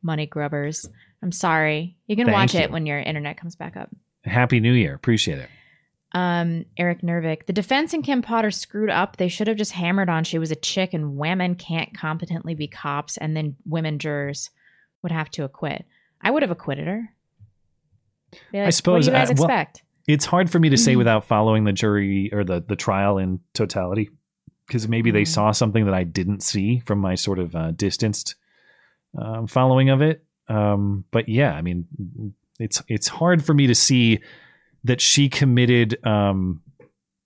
money 0.03 0.27
grubbers. 0.27 0.87
I'm 1.23 1.31
sorry. 1.31 1.97
You 2.05 2.15
can 2.15 2.27
Thank 2.27 2.35
watch 2.35 2.53
you. 2.53 2.59
it 2.59 2.71
when 2.71 2.85
your 2.85 2.99
internet 2.99 3.37
comes 3.37 3.55
back 3.55 3.75
up. 3.75 3.89
Happy 4.23 4.59
New 4.59 4.73
Year. 4.73 4.93
Appreciate 4.93 5.39
it. 5.39 5.49
Um, 6.11 6.65
Eric 6.77 7.01
Nervik. 7.01 7.45
The 7.47 7.53
defense 7.53 7.93
and 7.93 8.03
Kim 8.03 8.21
Potter 8.21 8.51
screwed 8.51 8.89
up. 8.91 9.17
They 9.17 9.27
should 9.27 9.47
have 9.47 9.57
just 9.57 9.71
hammered 9.71 10.09
on 10.09 10.23
she 10.23 10.37
was 10.37 10.51
a 10.51 10.55
chick 10.55 10.93
and 10.93 11.17
women 11.17 11.55
can't 11.55 11.97
competently 11.97 12.55
be 12.55 12.67
cops, 12.67 13.17
and 13.17 13.35
then 13.35 13.55
women 13.65 13.99
jurors 13.99 14.51
would 15.01 15.11
have 15.11 15.29
to 15.31 15.43
acquit. 15.43 15.85
I 16.21 16.31
would 16.31 16.41
have 16.43 16.51
acquitted 16.51 16.87
her. 16.87 17.09
Like, 18.53 18.67
I 18.67 18.69
suppose. 18.69 19.07
What 19.07 19.13
do 19.13 19.19
you 19.19 19.25
guys 19.25 19.39
uh, 19.39 19.45
well, 19.47 19.47
it's 20.07 20.25
hard 20.25 20.49
for 20.49 20.59
me 20.59 20.69
to 20.69 20.77
say 20.77 20.93
Mhm. 20.93 20.97
without 20.99 21.25
following 21.25 21.63
the 21.63 21.73
jury 21.73 22.29
or 22.33 22.43
the 22.43 22.61
the 22.67 22.75
trial 22.75 23.17
in 23.17 23.39
totality, 23.53 24.09
because 24.67 24.87
maybe 24.87 25.11
they 25.11 25.23
Mhm. 25.23 25.27
saw 25.27 25.51
something 25.51 25.85
that 25.85 25.93
I 25.93 26.03
didn't 26.03 26.43
see 26.43 26.79
from 26.85 26.99
my 26.99 27.15
sort 27.15 27.39
of 27.39 27.55
uh, 27.55 27.71
distanced 27.71 28.35
um, 29.17 29.47
following 29.47 29.89
of 29.89 30.01
it. 30.01 30.23
Um, 30.47 31.05
but 31.11 31.27
yeah, 31.29 31.53
I 31.53 31.61
mean, 31.61 32.33
it's 32.59 32.81
it's 32.87 33.07
hard 33.07 33.43
for 33.43 33.53
me 33.53 33.67
to 33.67 33.75
see 33.75 34.19
that 34.83 35.01
she 35.01 35.27
committed 35.29 35.97
um, 36.05 36.61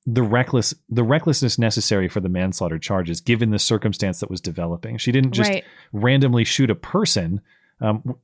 the 0.05 0.23
reckless 0.23 0.73
the 0.87 1.03
recklessness 1.03 1.59
necessary 1.59 2.07
for 2.07 2.21
the 2.21 2.29
manslaughter 2.29 2.79
charges, 2.79 3.19
given 3.19 3.49
the 3.51 3.59
circumstance 3.59 4.21
that 4.21 4.29
was 4.29 4.39
developing. 4.39 4.97
She 4.97 5.11
didn't 5.11 5.33
just 5.33 5.49
Right. 5.51 5.63
randomly 5.91 6.45
shoot 6.45 6.69
a 6.69 6.75
person 6.75 7.41
um, 7.81 8.15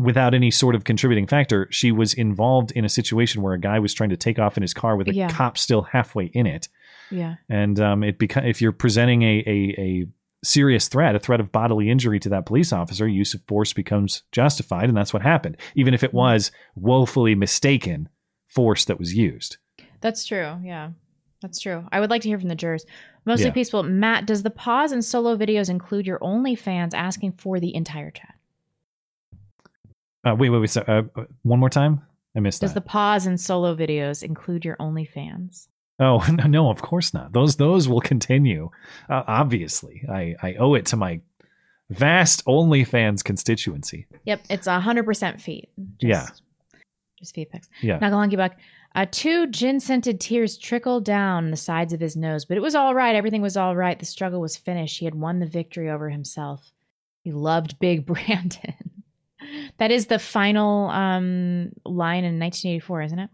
without 0.00 0.34
any 0.34 0.50
sort 0.50 0.74
of 0.74 0.84
contributing 0.84 1.26
factor. 1.26 1.68
She 1.70 1.92
was 1.92 2.14
involved 2.14 2.72
in 2.72 2.84
a 2.84 2.88
situation 2.88 3.42
where 3.42 3.52
a 3.54 3.60
guy 3.60 3.78
was 3.78 3.92
trying 3.94 4.10
to 4.10 4.16
take 4.16 4.38
off 4.38 4.56
in 4.56 4.62
his 4.62 4.74
car 4.74 4.96
with 4.96 5.08
a 5.08 5.14
Yeah. 5.14 5.28
cop 5.28 5.58
still 5.58 5.82
halfway 5.82 6.26
in 6.26 6.46
it, 6.46 6.68
Yeah. 7.10 7.34
and 7.48 7.78
um, 7.80 8.02
it 8.04 8.18
beca- 8.18 8.48
if 8.48 8.60
you're 8.62 8.72
presenting 8.72 9.22
a, 9.22 9.42
a 9.46 9.74
a 9.80 10.06
serious 10.42 10.88
threat, 10.88 11.14
a 11.14 11.18
threat 11.18 11.38
of 11.40 11.52
bodily 11.52 11.90
injury 11.90 12.18
to 12.18 12.30
that 12.30 12.46
police 12.46 12.72
officer, 12.72 13.06
use 13.06 13.34
of 13.34 13.42
force 13.46 13.74
becomes 13.74 14.22
justified, 14.32 14.88
and 14.88 14.96
that's 14.96 15.12
what 15.12 15.20
happened, 15.22 15.56
even 15.74 15.92
if 15.92 16.02
it 16.02 16.14
was 16.14 16.50
woefully 16.74 17.34
mistaken 17.34 18.08
force 18.46 18.86
that 18.86 18.98
was 18.98 19.14
used. 19.14 19.58
That's 20.00 20.24
true. 20.24 20.56
Yeah. 20.64 20.90
That's 21.42 21.60
true. 21.60 21.84
I 21.92 22.00
would 22.00 22.08
like 22.10 22.22
to 22.22 22.28
hear 22.28 22.38
from 22.38 22.48
the 22.48 22.54
jurors. 22.54 22.86
Mostly 23.26 23.46
Yeah. 23.46 23.52
peaceful. 23.52 23.82
Matt, 23.82 24.26
does 24.26 24.42
the 24.42 24.50
pause 24.50 24.92
and 24.92 25.04
solo 25.04 25.36
videos 25.36 25.68
include 25.68 26.06
your 26.06 26.18
OnlyFans 26.20 26.94
asking 26.94 27.32
for 27.32 27.60
the 27.60 27.74
entire 27.74 28.10
chat? 28.10 28.34
Uh, 30.26 30.34
wait, 30.34 30.50
wait, 30.50 30.58
wait. 30.60 30.70
So, 30.70 30.82
uh, 30.82 31.02
one 31.42 31.58
more 31.58 31.70
time. 31.70 32.02
I 32.36 32.40
missed 32.40 32.60
Does 32.60 32.74
that. 32.74 32.84
the 32.84 32.88
pause 32.88 33.26
and 33.26 33.40
solo 33.40 33.74
videos 33.74 34.22
include 34.22 34.64
your 34.64 34.76
OnlyFans? 34.76 35.66
Oh 35.98 36.24
no, 36.32 36.44
no, 36.44 36.70
of 36.70 36.80
course 36.82 37.12
not. 37.12 37.32
Those 37.32 37.56
those 37.56 37.88
will 37.88 38.00
continue. 38.00 38.70
Uh, 39.08 39.22
obviously, 39.26 40.02
I 40.10 40.36
I 40.42 40.54
owe 40.54 40.74
it 40.74 40.86
to 40.86 40.96
my 40.96 41.20
vast 41.90 42.44
OnlyFans 42.46 43.24
constituency. 43.24 44.06
Yep, 44.24 44.42
it's 44.48 44.66
a 44.66 44.78
hundred 44.80 45.04
percent 45.06 45.40
feet. 45.40 45.68
Just, 46.00 46.02
Yeah. 46.02 46.26
just 47.18 47.34
feet 47.34 47.50
pics. 47.50 47.68
Yeah. 47.82 47.98
Nagalungi 47.98 48.36
Buck. 48.36 48.52
Uh, 48.94 49.06
two 49.10 49.46
gin-scented 49.48 50.18
tears 50.20 50.58
trickled 50.58 51.04
down 51.04 51.50
the 51.52 51.56
sides 51.56 51.92
of 51.92 52.00
his 52.00 52.16
nose, 52.16 52.44
but 52.44 52.56
it 52.56 52.60
was 52.60 52.74
all 52.74 52.92
right. 52.92 53.14
Everything 53.14 53.40
was 53.40 53.56
all 53.56 53.76
right. 53.76 53.96
The 53.98 54.04
struggle 54.04 54.40
was 54.40 54.56
finished. 54.56 54.98
He 54.98 55.04
had 55.04 55.14
won 55.14 55.38
the 55.38 55.46
victory 55.46 55.88
over 55.90 56.08
himself. 56.10 56.72
He 57.22 57.30
loved 57.30 57.78
Big 57.78 58.04
Brandon. 58.06 58.74
That 59.78 59.90
is 59.90 60.06
the 60.06 60.18
final 60.18 60.88
um, 60.88 61.72
line 61.84 62.24
in 62.24 62.38
1984, 62.38 63.02
isn't 63.02 63.18
it? 63.18 63.30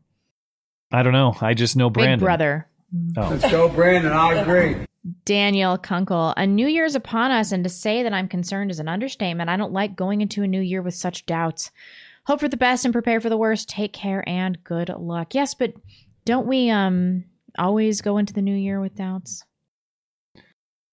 I 0.93 1.03
don't 1.03 1.13
know. 1.13 1.37
I 1.41 1.55
just 1.55 1.77
know 1.77 1.91
Brandon. 1.91 2.19
Big 2.19 2.25
Brother. 2.25 2.69
Oh. 3.17 3.29
Let's 3.31 3.51
go, 3.51 3.69
Brandon. 3.69 4.13
I 4.13 4.35
agree. 4.35 4.77
Daniel 5.25 5.79
Kunkel, 5.79 6.35
a 6.37 6.47
new 6.47 6.67
year's 6.67 6.95
upon 6.95 7.31
us, 7.31 7.53
and 7.53 7.63
to 7.65 7.71
say 7.71 8.03
that 8.03 8.13
I'm 8.13 8.29
concerned 8.29 8.71
is 8.71 8.81
an 8.81 8.89
understatement. 8.89 9.51
I 9.51 9.57
don't 9.57 9.73
like 9.73 9.95
going 9.95 10.21
into 10.21 10.43
a 10.43 10.49
new 10.49 10.61
year 10.61 10.83
with 10.83 10.95
such 10.95 11.27
doubts. 11.27 11.71
Hope 12.25 12.41
for 12.41 12.49
the 12.49 12.57
best 12.57 12.85
and 12.85 12.93
prepare 12.93 13.21
for 13.21 13.29
the 13.29 13.37
worst. 13.37 13.69
Take 13.69 13.93
care 13.93 14.29
and 14.29 14.63
good 14.65 14.89
luck. 14.89 15.35
Yes, 15.35 15.55
but 15.55 15.75
don't 16.25 16.47
we 16.47 16.71
um 16.71 17.25
always 17.59 18.01
go 18.01 18.19
into 18.19 18.33
the 18.33 18.43
new 18.43 18.55
year 18.55 18.81
with 18.81 18.97
doubts? 18.97 19.45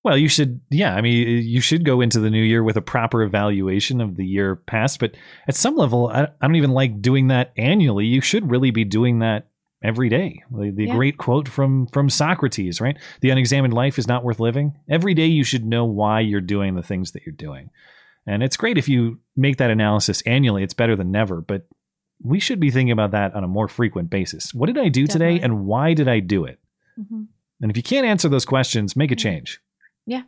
Well, 0.03 0.17
you 0.17 0.27
should. 0.27 0.59
Yeah, 0.69 0.95
I 0.95 1.01
mean, 1.01 1.43
you 1.45 1.61
should 1.61 1.85
go 1.85 2.01
into 2.01 2.19
the 2.19 2.29
new 2.29 2.43
year 2.43 2.61
with 2.63 2.75
a 2.75 2.81
proper 2.81 3.23
evaluation 3.23 4.01
of 4.01 4.17
the 4.17 4.25
year 4.25 4.55
past. 4.57 4.99
But 4.99 5.15
at 5.47 5.55
some 5.55 5.75
level, 5.77 6.09
I, 6.09 6.23
I 6.23 6.47
don't 6.47 6.55
even 6.57 6.71
like 6.71 7.01
doing 7.01 7.27
that 7.29 7.53
annually. 7.57 8.05
You 8.05 8.19
should 8.21 8.51
really 8.51 8.71
be 8.71 8.83
doing 8.83 9.19
that 9.19 9.47
every 9.81 10.09
day. 10.09 10.43
The, 10.51 10.71
the 10.71 10.85
Yeah. 10.85 10.95
great 10.95 11.17
quote 11.17 11.47
from 11.47 11.87
from 11.87 12.09
Socrates, 12.09 12.81
right? 12.81 12.97
The 13.21 13.29
unexamined 13.29 13.73
life 13.73 13.97
is 13.97 14.07
not 14.07 14.23
worth 14.25 14.39
living. 14.41 14.77
Every 14.89 15.13
day, 15.13 15.27
you 15.27 15.43
should 15.45 15.65
know 15.65 15.85
why 15.85 16.19
you're 16.19 16.41
doing 16.41 16.75
the 16.75 16.83
things 16.83 17.13
that 17.13 17.23
you're 17.25 17.33
doing. 17.35 17.69
And 18.27 18.43
it's 18.43 18.57
great 18.57 18.77
if 18.77 18.87
you 18.89 19.19
make 19.35 19.57
that 19.57 19.71
analysis 19.71 20.21
annually. 20.25 20.63
It's 20.63 20.73
better 20.73 20.95
than 20.97 21.11
never. 21.11 21.39
But 21.41 21.67
we 22.21 22.39
should 22.39 22.59
be 22.59 22.71
thinking 22.71 22.91
about 22.91 23.11
that 23.11 23.35
on 23.35 23.43
a 23.43 23.49
more 23.49 23.67
frequent 23.67 24.09
basis. 24.09 24.53
What 24.53 24.67
did 24.67 24.77
I 24.77 24.87
do 24.89 25.07
today, 25.07 25.39
and 25.39 25.65
why 25.65 25.93
did 25.93 26.07
I 26.07 26.19
do 26.19 26.45
it? 26.45 26.59
Mhm. 26.99 27.27
And 27.61 27.71
if 27.71 27.75
you 27.77 27.83
can't 27.83 28.05
answer 28.05 28.27
those 28.29 28.45
questions, 28.45 28.95
make 28.95 29.11
a 29.11 29.15
change. 29.15 29.59
Yeah. 30.05 30.23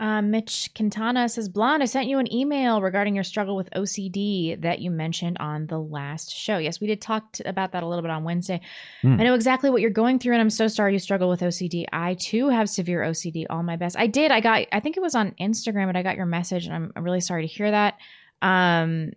Uh, 0.00 0.22
Mitch 0.22 0.70
Quintana 0.76 1.28
says, 1.28 1.48
Blonde, 1.48 1.82
I 1.82 1.86
sent 1.86 2.06
you 2.06 2.20
an 2.20 2.32
email 2.32 2.80
regarding 2.80 3.16
your 3.16 3.24
struggle 3.24 3.56
with 3.56 3.68
OCD 3.70 4.60
that 4.62 4.78
you 4.78 4.92
mentioned 4.92 5.38
on 5.40 5.66
the 5.66 5.78
last 5.78 6.32
show. 6.32 6.58
Yes, 6.58 6.80
we 6.80 6.86
did 6.86 7.00
talk 7.00 7.36
about 7.44 7.72
that 7.72 7.82
a 7.82 7.86
little 7.86 8.02
bit 8.02 8.12
on 8.12 8.22
Wednesday. 8.22 8.60
Hmm. 9.02 9.20
I 9.20 9.24
know 9.24 9.34
exactly 9.34 9.70
what 9.70 9.80
you're 9.80 9.90
going 9.90 10.20
through, 10.20 10.34
and 10.34 10.40
I'm 10.40 10.50
so 10.50 10.68
sorry 10.68 10.92
you 10.92 11.00
struggle 11.00 11.28
with 11.28 11.40
OCD. 11.40 11.84
I 11.92 12.14
too 12.14 12.48
have 12.48 12.70
severe 12.70 13.00
OCD. 13.00 13.46
All 13.50 13.64
my 13.64 13.74
best. 13.74 13.98
I 13.98 14.06
did. 14.06 14.30
I 14.30 14.40
got. 14.40 14.66
I 14.70 14.78
think 14.78 14.96
it 14.96 15.02
was 15.02 15.16
on 15.16 15.34
Instagram, 15.40 15.88
and 15.88 15.98
I 15.98 16.04
got 16.04 16.16
your 16.16 16.26
message, 16.26 16.66
and 16.66 16.74
I'm 16.74 16.92
I'm 16.94 17.02
really 17.02 17.20
sorry 17.20 17.48
to 17.48 17.52
hear 17.52 17.68
that. 17.68 17.94
Um, 18.40 19.10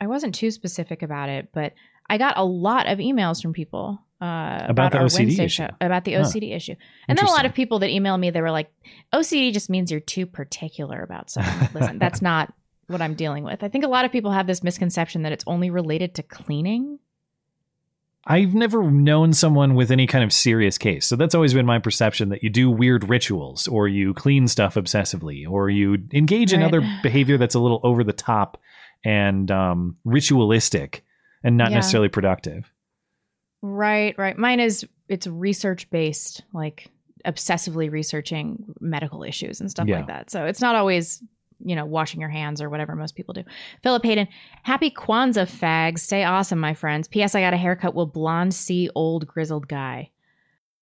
I 0.00 0.08
wasn't 0.08 0.34
too 0.34 0.50
specific 0.50 1.02
about 1.02 1.28
it, 1.28 1.50
but 1.52 1.72
I 2.10 2.18
got 2.18 2.36
a 2.36 2.44
lot 2.44 2.88
of 2.88 2.98
emails 2.98 3.40
from 3.40 3.52
people 3.52 4.00
uh, 4.24 4.66
About 4.68 4.92
the 4.92 4.98
our 4.98 5.04
OCD 5.04 5.18
Wednesday 5.18 5.44
issue. 5.44 5.62
show 5.64 5.70
about 5.80 6.04
the 6.04 6.14
Huh. 6.14 6.22
OCD 6.22 6.52
issue, 6.54 6.74
and 7.08 7.18
then 7.18 7.26
a 7.26 7.30
lot 7.30 7.44
of 7.46 7.54
people 7.54 7.78
that 7.80 7.90
emailed 7.90 8.20
me, 8.20 8.30
they 8.30 8.40
were 8.40 8.50
like, 8.50 8.70
"OCD 9.12 9.52
just 9.52 9.68
means 9.70 9.90
you're 9.90 10.00
too 10.00 10.26
particular 10.26 11.02
about 11.02 11.30
something." 11.30 11.68
Listen, 11.78 11.98
that's 11.98 12.22
not 12.30 12.52
what 12.86 13.00
I'm 13.02 13.14
dealing 13.14 13.44
with. 13.44 13.62
I 13.62 13.68
think 13.68 13.84
a 13.84 13.88
lot 13.88 14.04
of 14.04 14.12
people 14.12 14.30
have 14.30 14.46
this 14.46 14.62
misconception 14.62 15.22
that 15.22 15.32
it's 15.32 15.44
only 15.46 15.70
related 15.70 16.14
to 16.16 16.22
cleaning. 16.22 16.98
I've 18.26 18.54
never 18.54 18.90
known 18.90 19.34
someone 19.34 19.74
with 19.74 19.90
any 19.90 20.06
kind 20.06 20.24
of 20.24 20.32
serious 20.32 20.78
case. 20.78 21.04
So 21.06 21.14
that's 21.16 21.34
always 21.34 21.52
been 21.52 21.66
my 21.66 21.78
perception 21.78 22.30
that 22.30 22.42
you 22.42 22.48
do 22.48 22.70
weird 22.70 23.06
rituals 23.08 23.68
or 23.68 23.86
you 23.86 24.14
clean 24.14 24.48
stuff 24.48 24.76
obsessively 24.76 25.46
or 25.48 25.68
you 25.68 25.98
engage 26.12 26.54
in 26.54 26.62
other 26.62 26.80
behavior 27.02 27.36
that's 27.36 27.54
a 27.54 27.60
little 27.60 27.80
over 27.84 28.02
the 28.02 28.14
top 28.14 28.56
and 29.04 29.50
um, 29.50 29.96
ritualistic 30.06 31.04
and 31.42 31.58
not 31.58 31.68
Yeah. 31.70 31.76
necessarily 31.76 32.08
productive. 32.08 32.72
Right, 33.66 34.14
right. 34.18 34.36
Mine 34.36 34.60
is 34.60 34.86
it's 35.08 35.26
research 35.26 35.88
based, 35.88 36.42
like 36.52 36.90
obsessively 37.24 37.90
researching 37.90 38.74
medical 38.78 39.22
issues 39.22 39.58
and 39.62 39.70
stuff 39.70 39.88
Yeah. 39.88 39.96
like 39.96 40.08
that. 40.08 40.30
So 40.30 40.44
it's 40.44 40.60
not 40.60 40.74
always, 40.74 41.22
you 41.64 41.74
know, 41.74 41.86
washing 41.86 42.20
your 42.20 42.28
hands 42.28 42.60
or 42.60 42.68
whatever 42.68 42.94
most 42.94 43.16
people 43.16 43.32
do. 43.32 43.42
Philip 43.82 44.04
Hayden, 44.04 44.28
happy 44.64 44.90
Kwanzaa 44.90 45.46
fags. 45.50 46.00
Stay 46.00 46.24
awesome, 46.24 46.58
my 46.60 46.74
friends. 46.74 47.08
P.S. 47.08 47.34
I 47.34 47.40
got 47.40 47.54
a 47.54 47.56
haircut. 47.56 47.94
Will 47.94 48.04
blonde 48.04 48.52
see 48.52 48.90
old 48.94 49.26
grizzled 49.26 49.66
guy? 49.66 50.10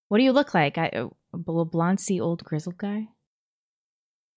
What 0.09 0.19
do 0.19 0.25
you 0.25 0.33
look 0.33 0.53
like? 0.53 0.77
I 0.77 0.89
uh, 0.89 1.09
will 1.47 1.65
blonde 1.65 2.01
see 2.01 2.21
old 2.21 2.43
grizzled 2.43 2.79
guy? 2.79 3.07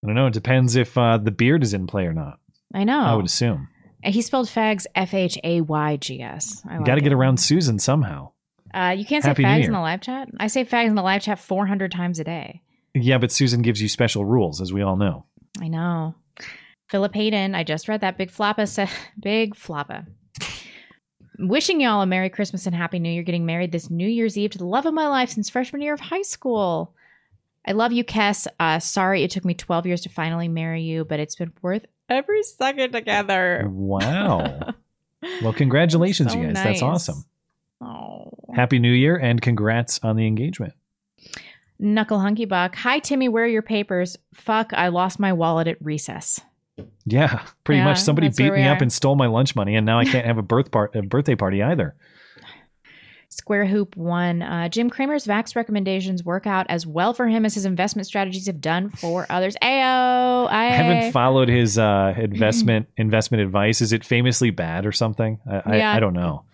I 0.03 0.07
don't 0.07 0.13
know. 0.15 0.27
It 0.27 0.33
depends 0.33 0.75
if 0.75 0.95
uh, 0.95 1.17
the 1.17 1.31
beard 1.31 1.63
is 1.63 1.73
in 1.73 1.87
play 1.87 2.05
or 2.05 2.13
not. 2.13 2.39
I 2.75 2.83
know. 2.83 2.99
I 3.01 3.15
would 3.15 3.25
assume. 3.25 3.69
He 4.03 4.21
spelled 4.21 4.47
fags 4.47 4.85
F 4.93 5.15
H 5.15 5.39
A 5.43 5.61
Y 5.61 5.97
G 5.97 6.21
S. 6.21 6.61
I 6.69 6.77
like 6.77 6.85
got 6.85 6.95
to 6.95 7.01
get 7.01 7.11
around 7.11 7.39
Susan 7.39 7.79
somehow. 7.79 8.33
Uh, 8.75 8.91
you 8.91 9.05
can't 9.05 9.23
say 9.23 9.29
Happy 9.29 9.43
New 9.43 9.49
fags 9.49 9.65
in 9.65 9.71
the 9.71 9.79
live 9.79 10.01
chat. 10.01 10.27
I 10.37 10.47
say 10.47 10.65
fags 10.65 10.87
in 10.87 10.95
the 10.95 11.01
live 11.01 11.21
chat 11.21 11.39
400 11.39 11.91
times 11.91 12.19
a 12.19 12.25
day. 12.25 12.61
Yeah, 12.93 13.17
but 13.17 13.31
Susan 13.31 13.61
gives 13.61 13.81
you 13.81 13.87
special 13.87 14.25
rules, 14.25 14.59
as 14.59 14.73
we 14.73 14.81
all 14.81 14.97
know. 14.97 15.25
I 15.61 15.69
know. 15.69 16.15
Philip 16.89 17.13
Hayden, 17.15 17.55
I 17.55 17.63
just 17.63 17.87
read 17.87 18.01
that. 18.01 18.17
Big 18.17 18.29
Floppa 18.31 18.67
said, 18.67 18.89
Big 19.19 19.55
Floppa. 19.55 20.05
Wishing 21.39 21.81
y'all 21.81 22.01
a 22.01 22.05
Merry 22.05 22.29
Christmas 22.29 22.65
and 22.65 22.75
Happy 22.75 22.99
New 22.99 23.09
Year. 23.09 23.23
Getting 23.23 23.45
married 23.45 23.71
this 23.71 23.89
New 23.89 24.07
Year's 24.07 24.37
Eve 24.37 24.51
to 24.51 24.57
the 24.57 24.65
love 24.65 24.85
of 24.85 24.93
my 24.93 25.07
life 25.07 25.29
since 25.29 25.49
freshman 25.49 25.81
year 25.81 25.93
of 25.93 25.99
high 25.99 26.21
school. 26.21 26.93
I 27.67 27.71
love 27.71 27.91
you, 27.91 28.03
Kess. 28.03 28.47
Uh, 28.59 28.79
sorry 28.79 29.23
it 29.23 29.31
took 29.31 29.43
me 29.43 29.53
12 29.53 29.85
years 29.87 30.01
to 30.01 30.09
finally 30.09 30.47
marry 30.47 30.83
you, 30.83 31.03
but 31.03 31.19
it's 31.19 31.35
been 31.35 31.51
worth 31.61 31.85
every 32.09 32.43
second 32.43 32.91
together. 32.91 33.67
Wow. 33.69 34.73
well, 35.41 35.53
congratulations, 35.53 36.31
So 36.33 36.37
you 36.39 36.45
guys. 36.45 36.53
nice. 36.55 36.63
That's 36.63 36.81
awesome. 36.81 37.25
Oh. 37.81 38.31
Happy 38.55 38.79
New 38.79 38.91
Year 38.91 39.15
and 39.17 39.41
congrats 39.41 39.99
on 40.03 40.15
the 40.15 40.27
engagement. 40.27 40.73
Knuckle 41.77 42.19
Hunky 42.19 42.45
Buck. 42.45 42.75
Hi, 42.77 42.99
Timmy. 42.99 43.27
Where 43.27 43.43
are 43.43 43.47
your 43.47 43.61
papers? 43.61 44.17
Fuck, 44.33 44.71
I 44.73 44.87
lost 44.87 45.19
my 45.19 45.33
wallet 45.33 45.67
at 45.67 45.77
recess. 45.81 46.39
Yeah, 47.05 47.43
pretty 47.63 47.79
Yeah, 47.79 47.85
much. 47.85 47.99
Somebody 47.99 48.29
beat 48.29 48.51
me 48.53 48.63
up 48.63 48.81
and 48.81 48.91
stole 48.91 49.15
my 49.15 49.27
lunch 49.27 49.55
money, 49.55 49.75
and 49.75 49.85
now 49.85 49.99
I 49.99 50.05
can't 50.05 50.25
have 50.25 50.37
a 50.37 50.41
birth 50.43 50.71
par- 50.71 50.91
a 50.93 51.01
birthday 51.01 51.35
party 51.35 51.61
either. 51.61 51.95
Square 53.29 53.65
Hoop 53.65 53.97
one. 53.97 54.41
Uh, 54.41 54.69
Jim 54.69 54.89
Cramer's 54.89 55.25
Vax 55.25 55.55
recommendations 55.57 56.23
work 56.23 56.47
out 56.47 56.65
as 56.69 56.87
well 56.87 57.13
for 57.13 57.27
him 57.27 57.43
as 57.45 57.53
his 57.53 57.65
investment 57.65 58.07
strategies 58.07 58.47
have 58.47 58.61
done 58.61 58.89
for 58.89 59.25
others. 59.29 59.55
Ayo, 59.61 60.47
I, 60.49 60.67
I 60.67 60.69
haven't 60.69 61.11
followed 61.11 61.49
his 61.49 61.77
uh, 61.77 62.13
investment 62.17 62.87
investment 62.97 63.41
advice. 63.43 63.81
Is 63.81 63.91
it 63.91 64.05
famously 64.05 64.51
bad 64.51 64.85
or 64.85 64.93
something? 64.93 65.39
I, 65.49 65.61
I, 65.65 65.77
Yeah. 65.77 65.93
I 65.93 65.99
don't 65.99 66.13
know. 66.13 66.45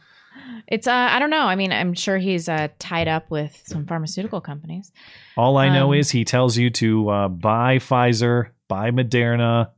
It's 0.71 0.87
uh, 0.87 0.91
I 1.11 1.19
don't 1.19 1.29
know. 1.29 1.43
I 1.43 1.55
mean, 1.55 1.73
I'm 1.73 1.93
sure 1.93 2.17
he's 2.17 2.47
uh, 2.47 2.69
tied 2.79 3.09
up 3.09 3.29
with 3.29 3.61
some 3.65 3.85
pharmaceutical 3.85 4.39
companies. 4.39 4.91
All 5.35 5.57
I 5.57 5.67
know 5.67 5.91
Um, 5.91 5.99
is 5.99 6.09
he 6.11 6.23
tells 6.23 6.57
you 6.57 6.69
to 6.69 7.09
uh, 7.09 7.27
buy 7.27 7.77
Pfizer, 7.79 8.51
buy 8.69 8.89
Moderna, 8.91 9.71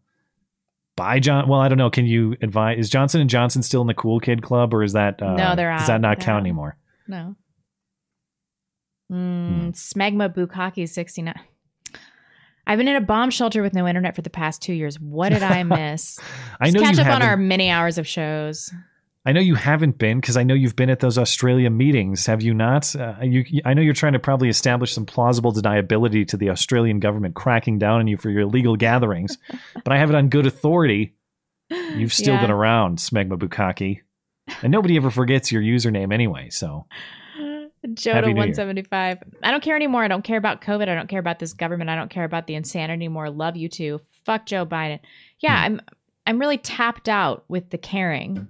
buy 0.95 1.19
John. 1.19 1.47
Well, 1.47 1.59
I 1.59 1.67
don't 1.67 1.79
know. 1.79 1.89
Can 1.89 2.05
you 2.05 2.35
advise? 2.43 2.77
Is 2.77 2.89
Johnson 2.91 3.21
and 3.21 3.29
Johnson 3.29 3.63
still 3.63 3.81
in 3.81 3.87
the 3.87 3.95
cool 3.95 4.19
kid 4.19 4.43
club, 4.43 4.71
or 4.71 4.83
is 4.83 4.93
that 4.93 5.19
uh, 5.21 5.35
No, 5.35 5.55
they're 5.55 5.71
out. 5.71 5.79
Does 5.79 5.87
that 5.87 5.99
not 5.99 6.19
They're 6.19 6.25
count 6.25 6.37
out. 6.37 6.41
anymore? 6.41 6.77
No. 7.07 7.35
Hmm. 9.09 9.69
Mm, 9.69 9.71
Smegma 9.73 10.33
Bukaki 10.33 10.87
69. 10.87 11.33
I've 12.65 12.77
been 12.77 12.87
in 12.87 12.95
a 12.95 13.01
bomb 13.01 13.29
shelter 13.29 13.61
with 13.61 13.73
no 13.73 13.87
internet 13.87 14.15
for 14.15 14.21
the 14.21 14.29
past 14.29 14.61
two 14.61 14.73
years. 14.73 14.99
What 14.99 15.29
did 15.29 15.43
I 15.43 15.63
miss? 15.63 16.19
I 16.61 16.65
Just 16.67 16.75
know 16.77 16.81
catch 16.83 16.99
up 16.99 17.07
on 17.07 17.21
our 17.21 17.35
many 17.35 17.69
hours 17.69 17.97
of 17.97 18.07
shows. 18.07 18.71
I 19.25 19.31
know 19.31 19.39
you 19.39 19.55
haven't 19.55 19.97
been 19.97 20.19
because 20.19 20.35
I 20.35 20.43
know 20.43 20.53
you've 20.53 20.75
been 20.75 20.89
at 20.89 20.99
those 20.99 21.17
Australia 21.17 21.69
meetings. 21.69 22.25
Have 22.25 22.41
you 22.41 22.53
not? 22.53 22.93
Uh, 22.95 23.15
you, 23.21 23.61
I 23.63 23.73
know 23.73 23.81
you're 23.81 23.93
trying 23.93 24.13
to 24.13 24.19
probably 24.19 24.49
establish 24.49 24.93
some 24.93 25.05
plausible 25.05 25.53
deniability 25.53 26.27
to 26.27 26.37
the 26.37 26.49
Australian 26.49 26.99
government 26.99 27.33
cracking 27.33 27.79
down 27.79 27.99
on 28.01 28.07
you 28.07 28.17
for 28.17 28.29
your 28.29 28.41
illegal 28.41 28.75
gatherings, 28.75 29.37
but 29.83 29.93
I 29.93 29.97
have 29.97 30.09
it 30.09 30.15
on 30.15 30.27
good 30.27 30.45
authority. 30.45 31.13
You've 31.69 32.11
still 32.13 32.35
Yeah. 32.35 32.41
been 32.41 32.51
around, 32.51 32.97
Smegma 32.97 33.37
Bukaki, 33.39 34.01
and 34.61 34.71
nobody 34.71 34.97
ever 34.97 35.09
forgets 35.09 35.51
your 35.53 35.61
username 35.61 36.13
anyway. 36.13 36.49
So 36.49 36.85
Joda175. 37.87 39.17
I 39.41 39.51
don't 39.51 39.63
care 39.63 39.75
anymore. 39.75 40.03
I 40.03 40.07
don't 40.07 40.23
care 40.23 40.37
about 40.37 40.61
COVID. 40.61 40.87
I 40.89 40.95
don't 40.95 41.07
care 41.07 41.19
about 41.19 41.39
this 41.39 41.53
government. 41.53 41.89
I 41.89 41.95
don't 41.95 42.09
care 42.09 42.23
about 42.23 42.47
the 42.47 42.55
insanity 42.55 42.93
anymore. 42.93 43.29
Love 43.29 43.55
you 43.55 43.69
too. 43.69 44.01
Fuck 44.25 44.45
Joe 44.45 44.65
Biden. 44.65 44.99
Yeah, 45.39 45.57
Hmm. 45.59 45.63
I'm 45.75 45.81
I'm 46.25 46.39
really 46.39 46.57
tapped 46.57 47.09
out 47.09 47.43
with 47.49 47.69
the 47.69 47.77
caring. 47.77 48.47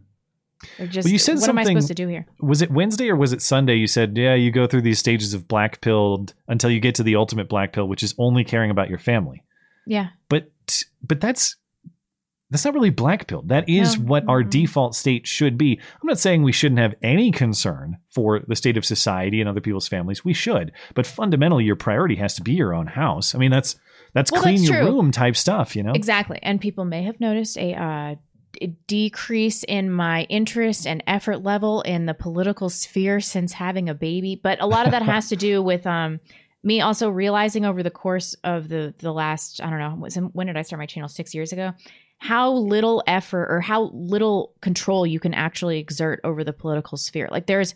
Or 0.80 0.88
just 0.88 1.06
Well, 1.06 1.12
you 1.12 1.20
said 1.20 1.36
what 1.40 1.50
am 1.50 1.58
I 1.58 1.64
something- 1.64 1.78
supposed 1.82 1.88
to 1.90 1.94
do 1.96 2.08
here? 2.08 2.26
Was 2.40 2.62
it 2.62 2.72
Wednesday 2.72 3.10
or 3.10 3.16
was 3.16 3.34
it 3.34 3.42
Sunday? 3.42 3.76
You 3.76 3.88
said, 3.88 4.18
yeah, 4.18 4.34
you 4.36 4.52
go 4.52 4.68
through 4.68 4.82
these 4.84 5.00
stages 5.00 5.34
of 5.34 5.48
black 5.48 5.82
pilled 5.82 6.34
until 6.48 6.70
you 6.72 6.80
get 6.80 6.96
to 6.96 7.04
the 7.04 7.16
ultimate 7.16 7.50
black 7.50 7.74
pill, 7.74 7.88
which 7.88 8.04
is 8.04 8.14
only 8.18 8.44
caring 8.44 8.72
about 8.72 8.90
your 8.90 9.00
family. 9.00 9.44
Yeah. 9.86 10.08
But 10.30 10.50
but 11.06 11.20
that's 11.22 11.56
that's 12.50 12.66
not 12.66 12.74
really 12.76 12.92
black 12.92 13.26
pilled. 13.28 13.50
That 13.50 13.68
is 13.68 13.98
No. 13.98 14.06
what 14.06 14.24
our 14.28 14.44
default 14.44 14.96
state 14.96 15.26
should 15.26 15.58
be. 15.58 15.80
I'm 15.80 16.08
not 16.08 16.20
saying 16.20 16.44
we 16.44 16.52
shouldn't 16.52 16.80
have 16.80 16.94
any 17.02 17.32
concern 17.32 17.98
for 18.12 18.42
the 18.48 18.56
state 18.56 18.78
of 18.78 18.86
society 18.86 19.40
and 19.42 19.50
other 19.50 19.60
people's 19.62 19.88
families. 19.88 20.24
We 20.24 20.34
should, 20.34 20.72
but 20.94 21.08
fundamentally, 21.08 21.64
your 21.64 21.76
priority 21.76 22.16
has 22.18 22.36
to 22.36 22.44
be 22.44 22.54
your 22.54 22.74
own 22.76 22.86
house. 22.88 23.34
I 23.34 23.40
mean, 23.40 23.50
that's 23.50 23.76
that's 24.14 24.32
Well, 24.32 24.44
clean 24.44 24.58
that's 24.58 24.70
your 24.70 24.82
true. 24.84 24.92
room 24.92 25.12
type 25.12 25.36
stuff. 25.36 25.76
You 25.76 25.82
know, 25.82 25.94
Exactly. 25.94 26.38
And 26.44 26.62
people 26.62 26.86
may 26.86 27.02
have 27.02 27.20
noticed 27.20 27.58
a, 27.58 27.74
uh, 27.74 27.84
a 27.84 28.18
decrease 28.88 29.64
in 29.64 29.92
my 29.92 30.24
interest 30.24 30.86
and 30.88 31.04
effort 31.08 31.44
level 31.44 31.82
in 31.82 32.06
the 32.06 32.14
political 32.14 32.70
sphere 32.70 33.20
since 33.20 33.54
having 33.54 33.90
a 33.90 33.94
baby. 33.94 34.40
But 34.42 34.62
a 34.62 34.66
lot 34.68 34.86
of 34.86 34.92
that 34.92 35.02
has 35.02 35.30
to 35.30 35.36
do 35.36 35.62
with 35.72 35.86
um, 35.88 36.20
me 36.64 36.82
also 36.82 37.10
realizing 37.10 37.66
over 37.66 37.84
the 37.84 37.92
course 37.92 38.36
of 38.44 38.70
the 38.70 38.94
the 39.00 39.12
last 39.12 39.62
I 39.62 39.70
don't 39.70 39.80
know 39.80 39.96
was 39.96 40.16
when 40.16 40.48
did 40.48 40.58
I 40.58 40.62
start 40.62 40.80
my 40.80 40.86
channel 40.86 41.10
six 41.10 41.34
years 41.34 41.52
ago 41.52 41.74
how 42.20 42.52
little 42.54 43.04
effort 43.06 43.48
or 43.50 43.60
how 43.60 43.90
little 43.94 44.54
control 44.62 45.06
you 45.06 45.20
can 45.20 45.34
actually 45.34 45.78
exert 45.80 46.22
over 46.24 46.42
the 46.46 46.54
political 46.54 46.98
sphere. 46.98 47.28
Like 47.30 47.48
there's 47.48 47.76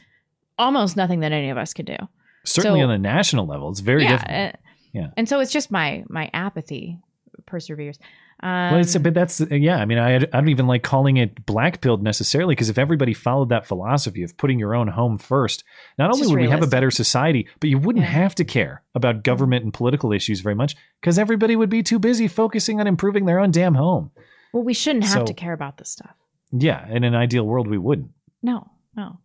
almost 0.57 0.95
nothing 0.95 1.19
that 1.19 1.33
any 1.33 1.49
of 1.49 1.57
us 1.57 1.73
can 1.73 1.83
do. 1.85 1.97
certainly 2.45 2.79
So- 2.79 2.83
on 2.83 2.89
the 2.89 2.97
national 2.97 3.45
level, 3.45 3.69
it's 3.69 3.81
very 3.81 4.03
yeah, 4.03 4.11
difficult. 4.11 4.37
uh, 4.37 4.51
yeah. 4.93 5.07
And 5.17 5.27
so 5.27 5.41
it's 5.41 5.51
just 5.51 5.69
my 5.69 6.05
my 6.07 6.29
apathy 6.33 6.97
perseveres. 7.45 7.99
Um, 8.43 8.49
well, 8.71 8.79
it's 8.81 8.95
but 8.97 9.15
that's 9.15 9.39
yeah. 9.49 9.77
I 9.77 9.85
mean, 9.85 9.97
I 9.97 10.15
I 10.15 10.19
don't 10.19 10.49
even 10.49 10.67
like 10.67 10.83
calling 10.83 11.17
it 11.17 11.43
black 11.47 11.81
pilled 11.81 12.03
necessarily 12.03 12.53
because 12.53 12.69
if 12.69 12.77
everybody 12.77 13.13
followed 13.15 13.49
that 13.49 13.65
philosophy 13.65 14.21
of 14.21 14.37
putting 14.37 14.59
your 14.59 14.75
own 14.75 14.87
home 14.89 15.17
first, 15.17 15.63
not 15.97 16.11
only 16.13 16.27
would 16.27 16.39
we 16.39 16.49
have 16.49 16.61
a 16.61 16.67
better 16.67 16.91
society, 16.91 17.47
but 17.59 17.69
you 17.71 17.79
wouldn't 17.79 18.05
Yeah. 18.05 18.11
have 18.11 18.35
to 18.35 18.45
care 18.45 18.83
about 18.93 19.23
government 19.23 19.63
and 19.63 19.73
political 19.73 20.13
issues 20.13 20.41
very 20.41 20.53
much 20.53 20.75
because 21.01 21.17
everybody 21.17 21.55
would 21.55 21.69
be 21.71 21.81
too 21.81 21.97
busy 21.97 22.27
focusing 22.27 22.79
on 22.79 22.85
improving 22.85 23.25
their 23.25 23.39
own 23.39 23.49
damn 23.49 23.73
home. 23.75 24.11
well, 24.53 24.63
we 24.63 24.73
shouldn't 24.73 25.05
have 25.05 25.13
So- 25.13 25.25
to 25.25 25.33
care 25.33 25.53
about 25.53 25.77
this 25.77 25.89
stuff. 25.89 26.13
Yeah, 26.51 26.87
in 26.89 27.03
an 27.03 27.15
ideal 27.15 27.45
world, 27.45 27.67
we 27.67 27.77
wouldn't. 27.77 28.11
No, 28.43 28.69
no. 28.95 29.17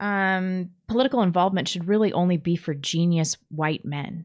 Um, 0.00 0.70
political 0.88 1.22
involvement 1.22 1.68
should 1.68 1.86
really 1.88 2.12
only 2.12 2.36
be 2.36 2.56
for 2.56 2.72
genius 2.74 3.36
white 3.50 3.84
men, 3.84 4.24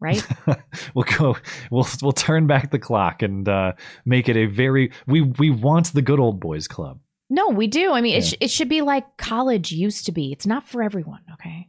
right? 0.00 0.24
We'll 0.94 1.04
go. 1.18 1.36
We'll 1.70 1.86
we'll 2.02 2.12
turn 2.12 2.46
back 2.46 2.70
the 2.70 2.78
clock 2.78 3.22
and 3.22 3.48
uh, 3.48 3.72
make 4.04 4.28
it 4.28 4.36
a 4.36 4.46
very 4.46 4.92
we 5.06 5.20
we 5.22 5.50
want 5.50 5.92
the 5.92 6.02
good 6.02 6.20
old 6.20 6.40
boys 6.40 6.66
club. 6.68 7.00
no, 7.30 7.48
we 7.48 7.66
do. 7.66 7.92
I 7.92 8.00
mean, 8.00 8.16
it, 8.16 8.24
sh- 8.24 8.34
it 8.40 8.50
should 8.50 8.68
be 8.68 8.80
like 8.80 9.16
college 9.18 9.70
used 9.72 10.06
to 10.06 10.12
be. 10.12 10.32
It's 10.32 10.46
not 10.46 10.68
for 10.68 10.82
everyone, 10.82 11.20
okay? 11.34 11.68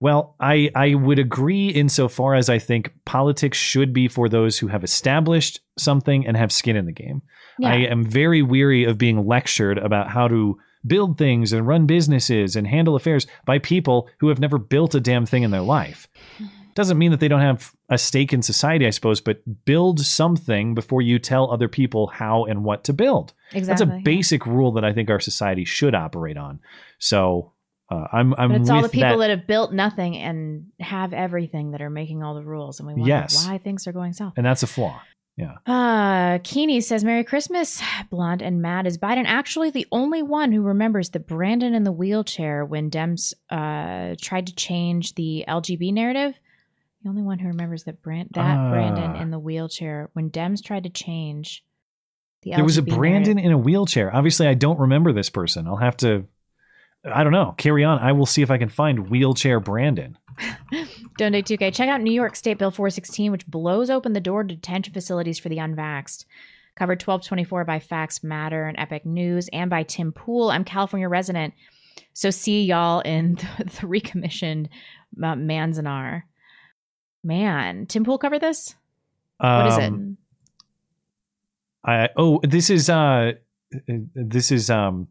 Well, 0.00 0.34
I, 0.40 0.70
I 0.74 0.94
would 0.94 1.18
agree 1.18 1.68
insofar 1.68 2.34
as 2.34 2.48
I 2.48 2.58
think 2.58 2.92
politics 3.04 3.58
should 3.58 3.92
be 3.92 4.08
for 4.08 4.28
those 4.28 4.58
who 4.58 4.68
have 4.68 4.82
established 4.82 5.60
something 5.78 6.26
and 6.26 6.36
have 6.36 6.50
skin 6.52 6.74
in 6.74 6.86
the 6.86 6.92
game. 6.92 7.20
Yeah. 7.58 7.68
I 7.68 7.74
am 7.76 8.04
very 8.04 8.40
weary 8.42 8.84
of 8.84 8.96
being 8.96 9.26
lectured 9.26 9.76
about 9.78 10.08
how 10.08 10.26
to 10.28 10.58
build 10.86 11.18
things 11.18 11.52
and 11.52 11.66
run 11.66 11.84
businesses 11.86 12.56
and 12.56 12.66
handle 12.66 12.96
affairs 12.96 13.26
by 13.44 13.58
people 13.58 14.08
who 14.20 14.28
have 14.28 14.40
never 14.40 14.56
built 14.58 14.94
a 14.94 15.00
damn 15.00 15.26
thing 15.26 15.42
in 15.42 15.50
their 15.50 15.60
life. 15.60 16.08
Doesn't 16.74 16.98
mean 16.98 17.10
that 17.10 17.20
they 17.20 17.28
don't 17.28 17.40
have 17.40 17.72
a 17.88 17.98
stake 17.98 18.32
in 18.32 18.42
society, 18.42 18.86
I 18.86 18.90
suppose, 18.90 19.20
but 19.20 19.42
build 19.64 20.00
something 20.00 20.74
before 20.74 21.02
you 21.02 21.18
tell 21.18 21.50
other 21.50 21.68
people 21.68 22.06
how 22.08 22.44
and 22.44 22.64
what 22.64 22.84
to 22.84 22.92
build. 22.92 23.32
Exactly. 23.52 23.86
That's 23.86 24.00
a 24.00 24.02
basic 24.04 24.46
rule 24.46 24.72
that 24.72 24.84
I 24.84 24.92
think 24.92 25.10
our 25.10 25.20
society 25.20 25.64
should 25.64 25.94
operate 25.94 26.36
on. 26.36 26.60
So 26.98 27.52
uh, 27.90 28.06
I'm, 28.12 28.34
I'm 28.38 28.52
But 28.52 28.60
it's 28.60 28.70
all 28.70 28.82
the 28.82 28.88
people 28.88 29.18
that. 29.18 29.28
that 29.28 29.30
have 29.38 29.46
built 29.46 29.72
nothing 29.72 30.16
and 30.16 30.66
have 30.78 31.12
everything 31.12 31.72
that 31.72 31.82
are 31.82 31.90
making 31.90 32.22
all 32.22 32.34
the 32.34 32.44
rules, 32.44 32.78
and 32.78 32.86
we 32.86 32.94
wonder 32.94 33.08
Yes. 33.08 33.46
why 33.46 33.58
things 33.58 33.86
are 33.86 33.92
going 33.92 34.12
south. 34.12 34.34
and 34.36 34.46
that's 34.46 34.62
a 34.62 34.66
flaw. 34.68 35.00
Yeah. 35.36 35.54
Uh, 35.66 36.38
Keeney 36.44 36.82
says, 36.82 37.02
Merry 37.02 37.24
Christmas. 37.24 37.80
Blonde 38.10 38.42
and 38.42 38.60
mad. 38.60 38.86
Is 38.86 38.98
Biden 38.98 39.24
actually 39.26 39.70
the 39.70 39.86
only 39.90 40.22
one 40.22 40.52
who 40.52 40.60
remembers 40.60 41.10
the 41.10 41.18
Brandon 41.20 41.72
in 41.74 41.82
the 41.84 41.92
wheelchair 41.92 42.62
when 42.64 42.90
Dems 42.90 43.32
uh, 43.48 44.16
tried 44.20 44.48
to 44.48 44.54
change 44.54 45.14
the 45.14 45.44
LGB 45.48 45.94
narrative? 45.94 46.38
The 47.02 47.08
only 47.08 47.22
one 47.22 47.38
who 47.38 47.48
remembers 47.48 47.84
that 47.84 48.02
Brand 48.02 48.30
that 48.34 48.58
Ah. 48.58 48.70
Brandon 48.70 49.16
in 49.16 49.30
the 49.30 49.38
wheelchair 49.38 50.10
when 50.12 50.30
Dems 50.30 50.62
tried 50.62 50.82
to 50.84 50.90
change 50.90 51.64
the 52.42 52.52
There 52.52 52.64
was 52.64 52.78
a 52.78 52.82
Brandon 52.82 53.36
narrative. 53.36 53.44
in 53.44 53.52
a 53.52 53.58
wheelchair. 53.58 54.14
Obviously, 54.14 54.46
I 54.46 54.54
don't 54.54 54.78
remember 54.78 55.12
this 55.12 55.30
person. 55.30 55.66
I'll 55.66 55.76
have 55.76 55.96
to. 55.98 56.24
I 57.04 57.24
don't 57.24 57.32
know. 57.32 57.54
Carry 57.56 57.82
on. 57.84 57.98
I 57.98 58.12
will 58.12 58.26
see 58.26 58.42
if 58.42 58.50
I 58.50 58.58
can 58.58 58.68
find 58.68 59.08
wheelchair 59.08 59.58
Brandon. 59.60 60.18
Donate 61.16 61.46
2K. 61.46 61.72
Check 61.74 61.88
out 61.88 62.02
New 62.02 62.12
York 62.12 62.36
State 62.36 62.58
Bill 62.58 62.70
416, 62.70 63.32
which 63.32 63.46
blows 63.46 63.88
open 63.88 64.12
the 64.12 64.20
door 64.20 64.42
to 64.42 64.54
detention 64.54 64.92
facilities 64.92 65.38
for 65.38 65.48
the 65.48 65.56
unvaxxed. 65.56 66.26
Covered 66.76 67.00
1224 67.02 67.64
by 67.64 67.78
Facts 67.78 68.22
Matter 68.22 68.66
and 68.66 68.78
Epoch 68.78 69.04
News 69.06 69.48
and 69.52 69.70
by 69.70 69.82
Tim 69.82 70.12
Pool. 70.12 70.50
I'm 70.50 70.64
California 70.64 71.08
resident. 71.08 71.54
So 72.12 72.30
see 72.30 72.64
y'all 72.64 73.00
in 73.00 73.36
the, 73.36 73.64
the 73.80 73.86
recommissioned 73.86 74.68
uh, 75.18 75.34
Manzanar. 75.34 76.22
Man, 77.22 77.86
Tim 77.86 78.04
Pool 78.04 78.18
covered 78.18 78.40
this? 78.40 78.74
What 79.38 79.66
is 79.68 79.78
it? 79.78 79.84
Um, 79.84 80.16
I 81.84 82.08
oh, 82.16 82.40
this 82.42 82.70
is 82.70 82.90
uh, 82.90 83.32
this 84.14 84.50
is 84.52 84.70
um, 84.70 85.08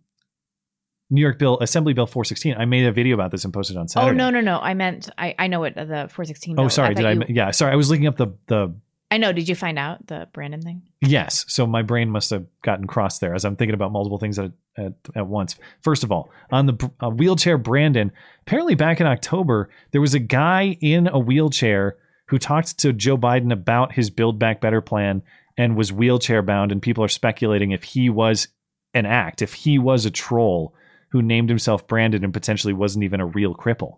New 1.10 1.22
York 1.22 1.40
Bill 1.40 1.57
Assembly 1.60 1.94
Bill 1.94 2.06
416. 2.06 2.56
I 2.56 2.65
made 2.65 2.86
a 2.86 2.91
video 2.91 3.15
about 3.15 3.31
this 3.31 3.44
and 3.45 3.53
posted 3.53 3.77
on 3.77 3.88
Saturday. 3.88 4.11
Oh, 4.11 4.14
no, 4.14 4.30
no, 4.30 4.41
no. 4.41 4.60
I 4.60 4.76
meant, 4.76 5.10
I, 5.18 5.34
I 5.40 5.48
know 5.48 5.64
it, 5.64 5.76
the 5.76 5.84
416. 6.11 6.53
Oh, 6.53 6.64
bill. 6.64 6.69
sorry. 6.69 6.90
I 6.90 6.94
did 6.94 7.06
I? 7.06 7.11
you- 7.14 7.26
Yeah, 7.30 7.52
sorry. 7.52 7.72
I 7.72 7.76
was 7.76 7.90
looking 7.90 8.07
up 8.07 8.18
the 8.18 8.27
the 8.48 8.76
I 9.11 9.18
know. 9.18 9.34
Did 9.34 9.49
you 9.49 9.56
find 9.56 9.80
out 9.80 10.06
the 10.07 10.27
Brandon 10.34 10.61
thing? 10.61 10.84
Yes. 11.02 11.45
So 11.48 11.65
my 11.65 11.81
brain 11.81 12.11
must 12.11 12.30
have 12.30 12.45
gotten 12.61 12.86
crossed 12.86 13.22
there 13.22 13.34
as 13.34 13.44
I'm 13.44 13.56
thinking 13.56 13.73
about 13.73 13.91
multiple 13.91 14.19
things 14.19 14.38
at 14.38 14.52
at, 14.77 14.94
at 15.15 15.27
once. 15.27 15.56
First 15.81 16.03
of 16.03 16.11
all, 16.11 16.30
on 16.52 16.65
the 16.65 16.91
uh, 16.99 17.10
wheelchair 17.10 17.57
Brandon, 17.57 18.11
apparently 18.41 18.76
back 18.76 19.02
in 19.02 19.07
October, 19.07 19.69
there 19.91 20.02
was 20.02 20.14
a 20.14 20.19
guy 20.19 20.77
in 20.80 21.07
a 21.07 21.19
wheelchair 21.19 21.98
who 22.27 22.38
talked 22.38 22.77
to 22.80 22.94
Joe 22.94 23.18
Biden 23.18 23.52
about 23.52 23.94
his 23.94 24.10
Build 24.10 24.40
Back 24.40 24.61
Better 24.61 24.81
plan 24.81 25.23
and 25.57 25.76
was 25.76 25.91
wheelchair 25.91 26.41
bound. 26.41 26.72
And 26.72 26.81
people 26.81 27.03
are 27.03 27.10
speculating 27.10 27.72
if 27.72 27.84
he 27.84 28.10
was 28.10 28.48
an 28.94 29.06
act, 29.06 29.41
if 29.41 29.53
he 29.53 29.80
was 29.80 30.06
a 30.06 30.11
troll 30.11 30.73
who 31.10 31.22
named 31.22 31.49
himself 31.49 31.88
Brandon 31.88 32.23
and 32.23 32.34
potentially 32.34 32.73
wasn't 32.73 33.03
even 33.03 33.19
a 33.19 33.26
real 33.26 33.56
cripple. 33.56 33.98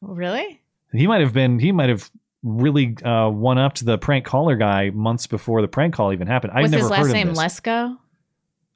Really? 0.00 0.60
He 0.92 1.06
might 1.06 1.20
have 1.20 1.32
been. 1.32 1.58
He 1.60 1.72
might 1.72 1.88
have 1.88 2.10
really 2.44 2.96
uh, 3.02 3.28
one 3.30 3.58
upped 3.58 3.84
the 3.84 3.98
prank 3.98 4.24
caller 4.24 4.54
guy 4.54 4.90
months 4.90 5.26
before 5.26 5.62
the 5.62 5.68
prank 5.68 5.94
call 5.94 6.12
even 6.12 6.28
happened. 6.28 6.52
I've 6.54 6.62
Was 6.62 6.70
never 6.70 6.82
his 6.82 6.90
last 6.90 7.00
heard 7.00 7.08
of 7.08 7.14
name 7.14 7.28
this. 7.28 7.38
Lesko? 7.38 7.96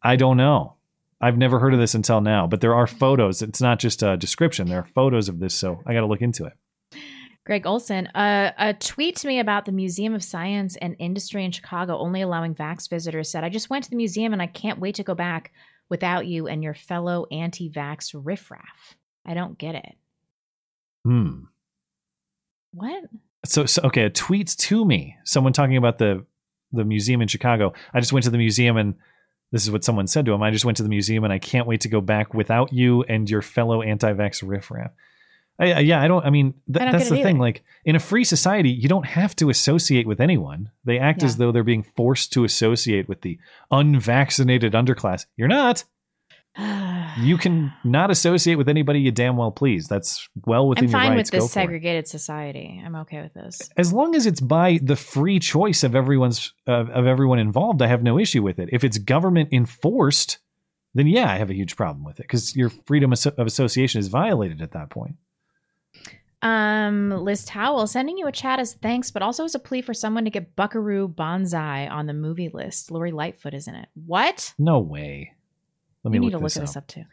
I 0.03 0.17
don't 0.17 0.37
know. 0.37 0.75
I've 1.21 1.37
never 1.37 1.59
heard 1.59 1.75
of 1.75 1.81
this 1.81 1.95
until 1.95 2.21
now, 2.21 2.47
but 2.47 2.61
there 2.61 2.75
are 2.75 2.87
photos. 2.87 3.43
It's 3.43 3.61
not 3.61 3.79
just 3.79 4.03
a 4.03 4.17
description. 4.17 4.69
There 4.69 4.79
are 4.79 4.89
photos 4.95 5.29
of 5.29 5.41
this, 5.41 5.55
so 5.55 5.83
I 5.87 5.93
got 5.93 6.01
to 6.01 6.07
look 6.07 6.23
into 6.23 6.45
it. 6.45 6.53
Greg 7.45 7.67
Olson, 7.67 8.07
uh, 8.09 8.53
a 8.59 8.75
tweet 8.75 9.17
to 9.17 9.27
me 9.27 9.41
about 9.41 9.65
the 9.65 9.73
Museum 9.73 10.15
of 10.15 10.23
Science 10.23 10.77
and 10.77 10.95
Industry 10.99 11.45
in 11.45 11.51
Chicago 11.51 11.99
only 11.99 12.21
allowing 12.21 12.55
vax 12.55 12.89
visitors 12.89 13.31
said, 13.31 13.43
I 13.43 13.49
just 13.49 13.71
went 13.71 13.85
to 13.85 13.91
the 13.91 13.97
museum 13.97 14.33
and 14.33 14.43
I 14.43 14.47
can't 14.47 14.79
wait 14.79 14.97
to 14.97 15.03
go 15.03 15.15
back 15.15 15.53
without 15.89 16.27
you 16.27 16.47
and 16.47 16.63
your 16.63 16.75
fellow 16.75 17.27
anti 17.33 17.71
vax 17.71 18.15
riffraff. 18.15 18.97
I 19.25 19.35
don't 19.35 19.59
get 19.59 19.75
it. 19.75 19.95
Hmm. 21.05 21.45
What? 22.73 23.05
So, 23.45 23.67
so 23.67 23.83
okay, 23.85 24.03
a 24.05 24.11
tweet 24.11 24.49
to 24.49 24.85
me, 24.85 25.17
someone 25.25 25.53
talking 25.53 25.77
about 25.77 25.99
the 25.99 26.25
the 26.73 26.85
museum 26.85 27.23
in 27.23 27.29
Chicago. 27.29 27.73
I 27.95 28.01
just 28.01 28.13
went 28.13 28.25
to 28.25 28.31
the 28.31 28.39
museum 28.39 28.77
and 28.77 28.95
this 29.53 29.63
is 29.65 29.71
what 29.71 29.85
someone 29.85 30.07
said 30.07 30.27
to 30.27 30.33
him. 30.33 30.43
I 30.43 30.51
just 30.51 30.65
went 30.67 30.77
to 30.77 30.83
the 30.83 30.89
museum 30.91 31.25
and 31.25 31.33
I 31.33 31.39
can't 31.39 31.67
wait 31.67 31.81
to 31.83 31.89
go 31.89 32.03
back 32.03 32.35
without 32.35 32.73
you 32.75 33.05
and 33.05 33.31
your 33.31 33.41
fellow 33.41 33.81
anti-vax 33.81 34.47
riffraff. 34.47 34.91
I, 35.59 35.73
I- 35.73 35.79
yeah, 35.81 36.03
I 36.03 36.09
don't. 36.09 36.27
I 36.27 36.31
mean, 36.31 36.53
th- 36.71 36.81
I 36.83 36.85
don't 36.85 36.93
that's 36.93 37.09
the 37.09 37.17
thing. 37.17 37.37
either. 37.37 37.39
Like 37.39 37.63
in 37.87 37.97
a 37.97 38.01
free 38.01 38.25
society, 38.25 38.69
you 38.71 38.89
don't 38.89 39.07
have 39.07 39.35
to 39.37 39.49
associate 39.49 40.07
with 40.07 40.21
anyone. 40.21 40.71
They 40.85 40.99
act 40.99 41.23
as 41.23 41.37
though 41.39 41.51
they're 41.53 41.65
being 41.65 41.83
forced 41.85 42.33
to 42.35 42.45
associate 42.45 43.09
with 43.09 43.23
the 43.23 43.39
unvaccinated 43.71 44.73
underclass. 44.75 45.27
You're 45.37 45.49
not. 45.49 45.85
You 47.19 47.37
can 47.37 47.73
not 47.85 48.11
associate 48.11 48.57
with 48.57 48.69
anybody 48.69 49.01
you 49.01 49.11
damn 49.11 49.37
well 49.37 49.51
please. 49.51 49.89
That's 49.89 50.29
well 50.47 50.69
within 50.69 50.85
I'm 50.85 50.91
your 50.91 51.01
fine 51.01 51.17
with 51.17 51.31
this 51.31 51.43
for 51.43 51.47
it. 51.47 51.51
segregated 51.51 52.09
society. 52.09 52.83
I'm 52.85 52.95
okay 52.97 53.23
with 53.23 53.35
this. 53.35 53.71
As 53.77 53.93
long 53.93 54.15
as 54.15 54.27
it's 54.27 54.41
by 54.41 54.79
the 54.83 54.97
free 54.97 55.39
choice 55.39 55.83
of 55.83 55.95
everyone's 55.95 56.53
of 56.67 56.91
of 56.91 57.07
everyone 57.07 57.39
involved, 57.39 57.83
I 57.83 57.87
have 57.89 58.03
no 58.03 58.19
issue 58.19 58.43
with 58.43 58.59
it. 58.59 58.69
If 58.73 58.85
it's 58.85 58.99
government 58.99 59.51
enforced, 59.53 60.39
then 60.95 61.07
yeah, 61.07 61.31
I 61.31 61.37
have 61.39 61.51
a 61.51 61.55
huge 61.55 61.77
problem 61.77 62.05
with 62.05 62.21
it 62.21 62.25
because 62.25 62.55
your 62.57 62.71
freedom 62.71 63.13
of 63.13 63.27
of 63.27 63.47
association 63.47 63.99
is 64.01 64.09
violated 64.09 64.63
at 64.63 64.73
that 64.73 64.91
point. 64.91 65.17
Um, 66.41 67.11
Liz 67.11 67.45
Towell 67.45 67.89
sending 67.89 68.17
you 68.17 68.29
a 68.29 68.33
chat 68.33 68.61
as 68.61 68.75
thanks, 68.75 69.11
but 69.11 69.23
also 69.23 69.45
as 69.45 69.57
a 69.57 69.59
plea 69.59 69.83
for 69.83 69.93
someone 69.93 70.25
to 70.25 70.31
get 70.31 70.55
Buckaroo 70.55 71.09
Banzai 71.09 71.89
on 71.89 72.07
the 72.07 72.13
movie 72.15 72.49
list. 72.49 72.93
Lori 72.93 73.11
Lightfoot 73.11 73.55
is 73.55 73.67
in 73.67 73.75
it. 73.75 73.89
What? 74.07 74.55
No 74.59 74.79
way. 74.79 75.33
Let 76.05 76.13
me 76.13 76.17
you 76.17 76.21
need 76.21 76.27
look 76.27 76.33
to 76.33 76.37
look 76.39 76.53
this 76.53 76.55
this 76.55 76.77
up. 76.77 76.87
too. 76.87 77.05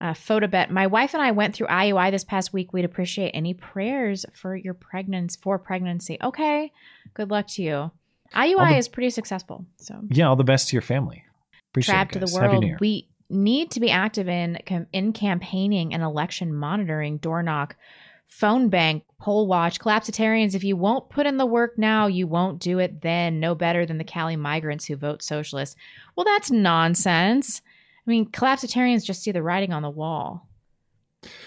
Uh, 0.00 0.12
Photobet. 0.12 0.70
My 0.70 0.86
wife 0.86 1.14
and 1.14 1.22
I 1.22 1.30
went 1.30 1.54
through 1.54 1.68
IUI 1.68 2.10
this 2.10 2.24
past 2.24 2.52
week. 2.52 2.72
We'd 2.72 2.84
appreciate 2.84 3.30
any 3.30 3.54
prayers 3.54 4.26
for 4.32 4.56
your 4.56 4.74
pregnancy 4.74 5.38
for 5.40 5.58
pregnancy. 5.58 6.18
Okay. 6.22 6.72
Good 7.14 7.30
luck 7.30 7.46
to 7.48 7.62
you. 7.62 7.90
IUI 8.34 8.70
the- 8.70 8.76
is 8.78 8.88
pretty 8.88 9.10
successful. 9.10 9.64
So 9.76 10.00
Yeah, 10.10 10.28
all 10.28 10.36
the 10.36 10.44
best 10.44 10.68
to 10.68 10.76
your 10.76 10.82
family. 10.82 11.24
Appreciate 11.72 12.00
it, 12.00 12.12
to 12.12 12.18
the 12.18 12.32
world. 12.34 12.60
New 12.60 12.66
Year. 12.68 12.78
We 12.80 13.08
need 13.30 13.70
to 13.72 13.80
be 13.80 13.90
active 13.90 14.28
in 14.28 14.56
in 14.92 15.12
campaigning 15.12 15.94
and 15.94 16.02
election 16.02 16.54
monitoring, 16.54 17.18
door 17.18 17.42
knock, 17.42 17.76
phone 18.26 18.68
bank, 18.68 19.04
poll 19.20 19.46
watch, 19.46 19.78
collapsitarians. 19.80 20.54
If 20.54 20.64
you 20.64 20.76
won't 20.76 21.08
put 21.08 21.26
in 21.26 21.36
the 21.36 21.46
work 21.46 21.78
now, 21.78 22.06
you 22.06 22.26
won't 22.26 22.60
do 22.60 22.78
it 22.78 23.00
then. 23.02 23.40
No 23.40 23.54
better 23.54 23.86
than 23.86 23.98
the 23.98 24.04
Cali 24.04 24.36
migrants 24.36 24.84
who 24.86 24.96
vote 24.96 25.22
socialist. 25.22 25.76
Well, 26.16 26.24
that's 26.24 26.50
nonsense. 26.50 27.62
I 28.06 28.10
mean, 28.10 28.26
collapsitarians 28.30 29.04
just 29.04 29.22
see 29.22 29.32
the 29.32 29.42
writing 29.42 29.72
on 29.72 29.82
the 29.82 29.90
wall. 29.90 30.48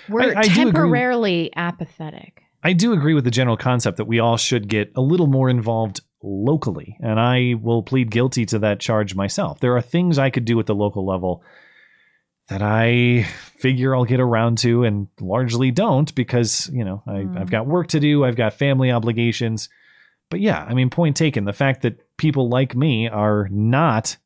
We're 0.09 0.35
I 0.35 0.41
do 0.41 0.49
agree. 0.49 0.63
temporarily 0.63 1.51
apathetic. 1.55 2.41
I 2.63 2.73
do 2.73 2.93
agree 2.93 3.13
with 3.13 3.23
the 3.23 3.31
general 3.31 3.57
concept 3.57 3.97
that 3.97 4.05
we 4.05 4.19
all 4.19 4.37
should 4.37 4.67
get 4.67 4.91
a 4.95 5.01
little 5.01 5.27
more 5.27 5.49
involved 5.49 6.01
locally, 6.23 6.97
and 6.99 7.19
I 7.19 7.53
will 7.61 7.83
plead 7.83 8.09
guilty 8.09 8.45
to 8.47 8.59
that 8.59 8.79
charge 8.79 9.15
myself. 9.15 9.59
There 9.59 9.75
are 9.77 9.81
things 9.81 10.17
I 10.17 10.31
could 10.31 10.45
do 10.45 10.59
at 10.59 10.65
the 10.65 10.75
local 10.75 11.05
level 11.05 11.43
that 12.49 12.61
I 12.61 13.23
figure 13.59 13.95
I'll 13.95 14.05
get 14.05 14.19
around 14.19 14.57
to 14.59 14.83
and 14.83 15.07
largely 15.19 15.69
don't 15.69 16.13
because, 16.15 16.69
you 16.73 16.85
know, 16.85 17.03
I, 17.05 17.27
I've 17.39 17.51
got 17.51 17.67
work 17.67 17.87
to 17.89 17.99
do, 17.99 18.23
I've 18.23 18.37
got 18.37 18.53
family 18.53 18.89
obligations. 18.89 19.69
But 20.29 20.39
yeah, 20.39 20.63
I 20.63 20.73
mean, 20.73 20.89
point 20.89 21.17
taken. 21.17 21.45
The 21.45 21.53
fact 21.53 21.81
that 21.83 22.17
people 22.17 22.49
like 22.49 22.75
me 22.75 23.07
are 23.07 23.47
not 23.51 24.17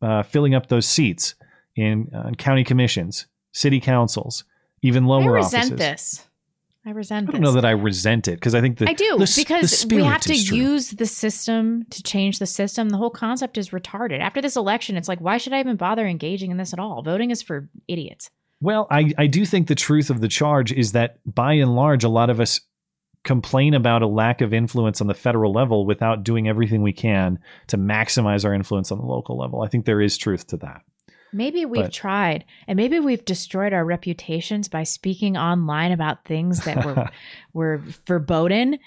uh, 0.00 0.22
filling 0.22 0.54
up 0.54 0.68
those 0.68 0.86
seats 0.86 1.34
in 1.78 2.10
uh, 2.14 2.30
county 2.38 2.64
commissions, 2.64 3.26
city 3.52 3.80
councils, 3.80 4.44
even 4.82 5.06
lower 5.06 5.38
offices. 5.38 5.54
I 5.54 5.58
resent 5.60 5.72
offices. 5.74 5.78
this. 6.18 6.24
I 6.86 6.90
resent 6.92 7.28
I 7.28 7.32
don't 7.32 7.40
know 7.42 7.52
that 7.52 7.64
I 7.66 7.72
resent 7.72 8.28
it 8.28 8.36
because 8.36 8.54
I 8.54 8.60
think 8.62 8.78
that 8.78 8.88
I 8.88 8.94
do 8.94 9.16
the 9.18 9.24
s- 9.24 9.34
the 9.36 9.42
because 9.42 9.86
we 9.90 10.02
have 10.04 10.22
to 10.22 10.34
use 10.34 10.90
the 10.92 11.04
system 11.06 11.84
to 11.90 12.02
change 12.02 12.38
the 12.38 12.46
system. 12.46 12.88
The 12.88 12.96
whole 12.96 13.10
concept 13.10 13.58
is 13.58 13.70
retarded. 13.70 14.20
After 14.20 14.40
this 14.40 14.56
election, 14.56 14.96
it's 14.96 15.08
like, 15.08 15.20
why 15.20 15.36
should 15.36 15.52
I 15.52 15.60
even 15.60 15.76
bother 15.76 16.06
engaging 16.06 16.50
in 16.50 16.56
this 16.56 16.72
at 16.72 16.78
all? 16.78 17.02
Voting 17.02 17.30
is 17.30 17.42
for 17.42 17.68
idiots. 17.88 18.30
Well, 18.60 18.86
I, 18.90 19.12
I 19.18 19.26
do 19.26 19.44
think 19.44 19.66
the 19.68 19.74
truth 19.74 20.08
of 20.08 20.20
the 20.20 20.28
charge 20.28 20.72
is 20.72 20.92
that 20.92 21.18
by 21.26 21.52
and 21.54 21.76
large, 21.76 22.04
a 22.04 22.08
lot 22.08 22.30
of 22.30 22.40
us 22.40 22.60
complain 23.22 23.74
about 23.74 24.00
a 24.02 24.06
lack 24.06 24.40
of 24.40 24.54
influence 24.54 25.00
on 25.00 25.08
the 25.08 25.14
federal 25.14 25.52
level 25.52 25.84
without 25.84 26.24
doing 26.24 26.48
everything 26.48 26.80
we 26.82 26.92
can 26.92 27.38
to 27.66 27.76
maximize 27.76 28.44
our 28.44 28.54
influence 28.54 28.90
on 28.90 28.98
the 28.98 29.04
local 29.04 29.36
level. 29.36 29.60
I 29.60 29.68
think 29.68 29.84
there 29.84 30.00
is 30.00 30.16
truth 30.16 30.46
to 30.48 30.56
that. 30.58 30.80
Maybe 31.32 31.64
we've 31.66 31.84
But- 31.84 31.92
tried, 31.92 32.44
and 32.66 32.76
maybe 32.76 32.98
we've 33.00 33.24
destroyed 33.24 33.72
our 33.72 33.84
reputations 33.84 34.68
by 34.68 34.82
speaking 34.84 35.36
online 35.36 35.92
about 35.92 36.24
things 36.24 36.64
that 36.64 36.84
were 36.84 37.08
were 37.52 37.82
verboten. 38.06 38.78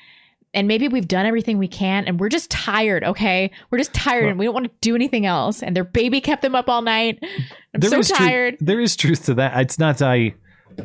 And 0.53 0.67
maybe 0.67 0.89
we've 0.89 1.07
done 1.07 1.25
everything 1.25 1.59
we 1.59 1.69
can, 1.69 2.03
and 2.05 2.19
we're 2.19 2.27
just 2.27 2.51
tired. 2.51 3.05
Okay, 3.05 3.51
we're 3.69 3.77
just 3.77 3.93
tired, 3.93 4.27
and 4.27 4.37
we 4.37 4.43
don't 4.45 4.53
want 4.53 4.65
to 4.65 4.71
do 4.81 4.95
anything 4.95 5.25
else. 5.25 5.63
And 5.63 5.73
their 5.73 5.85
baby 5.85 6.19
kept 6.19 6.41
them 6.41 6.55
up 6.55 6.67
all 6.67 6.81
night. 6.81 7.23
I'm 7.73 7.81
so 7.81 8.01
tired. 8.01 8.57
there 8.59 8.81
is 8.81 8.97
truth 8.97 9.25
to 9.27 9.33
that. 9.35 9.57
It's 9.61 9.79
not 9.79 10.01
I. 10.01 10.33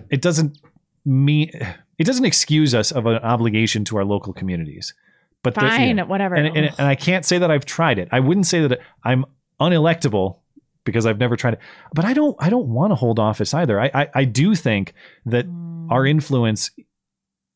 It 0.09 0.23
doesn't 0.23 0.59
mean 1.05 1.51
it 1.99 2.05
doesn't 2.05 2.25
excuse 2.25 2.75
us 2.75 2.93
of 2.93 3.07
an 3.07 3.17
obligation 3.17 3.85
to 3.87 3.97
our 3.97 4.05
local 4.05 4.33
communities. 4.33 4.95
But 5.43 5.55
Fine, 5.55 5.99
whatever. 6.09 6.35
And, 6.35 6.57
and, 6.57 6.67
and 6.79 6.87
I 6.89 6.95
can't 6.95 7.25
say 7.25 7.39
that 7.39 7.51
I've 7.51 7.65
tried 7.65 7.99
it. 7.99 8.09
I 8.13 8.21
wouldn't 8.21 8.47
say 8.47 8.67
that 8.67 8.81
I'm 9.05 9.25
unelectable 9.61 10.39
because 10.87 11.05
I've 11.05 11.19
never 11.19 11.37
tried 11.37 11.55
it. 11.55 11.59
But 11.95 12.07
I 12.07 12.15
don't. 12.15 12.35
I 12.41 12.49
don't 12.49 12.69
want 12.69 12.93
to 12.93 12.95
hold 12.95 13.19
office 13.19 13.53
either. 13.53 13.79
I 13.79 13.91
I, 13.93 14.09
I 14.15 14.25
do 14.25 14.55
think 14.55 14.95
that 15.27 15.47
Mm. 15.47 15.91
our 15.93 16.07
influence 16.07 16.71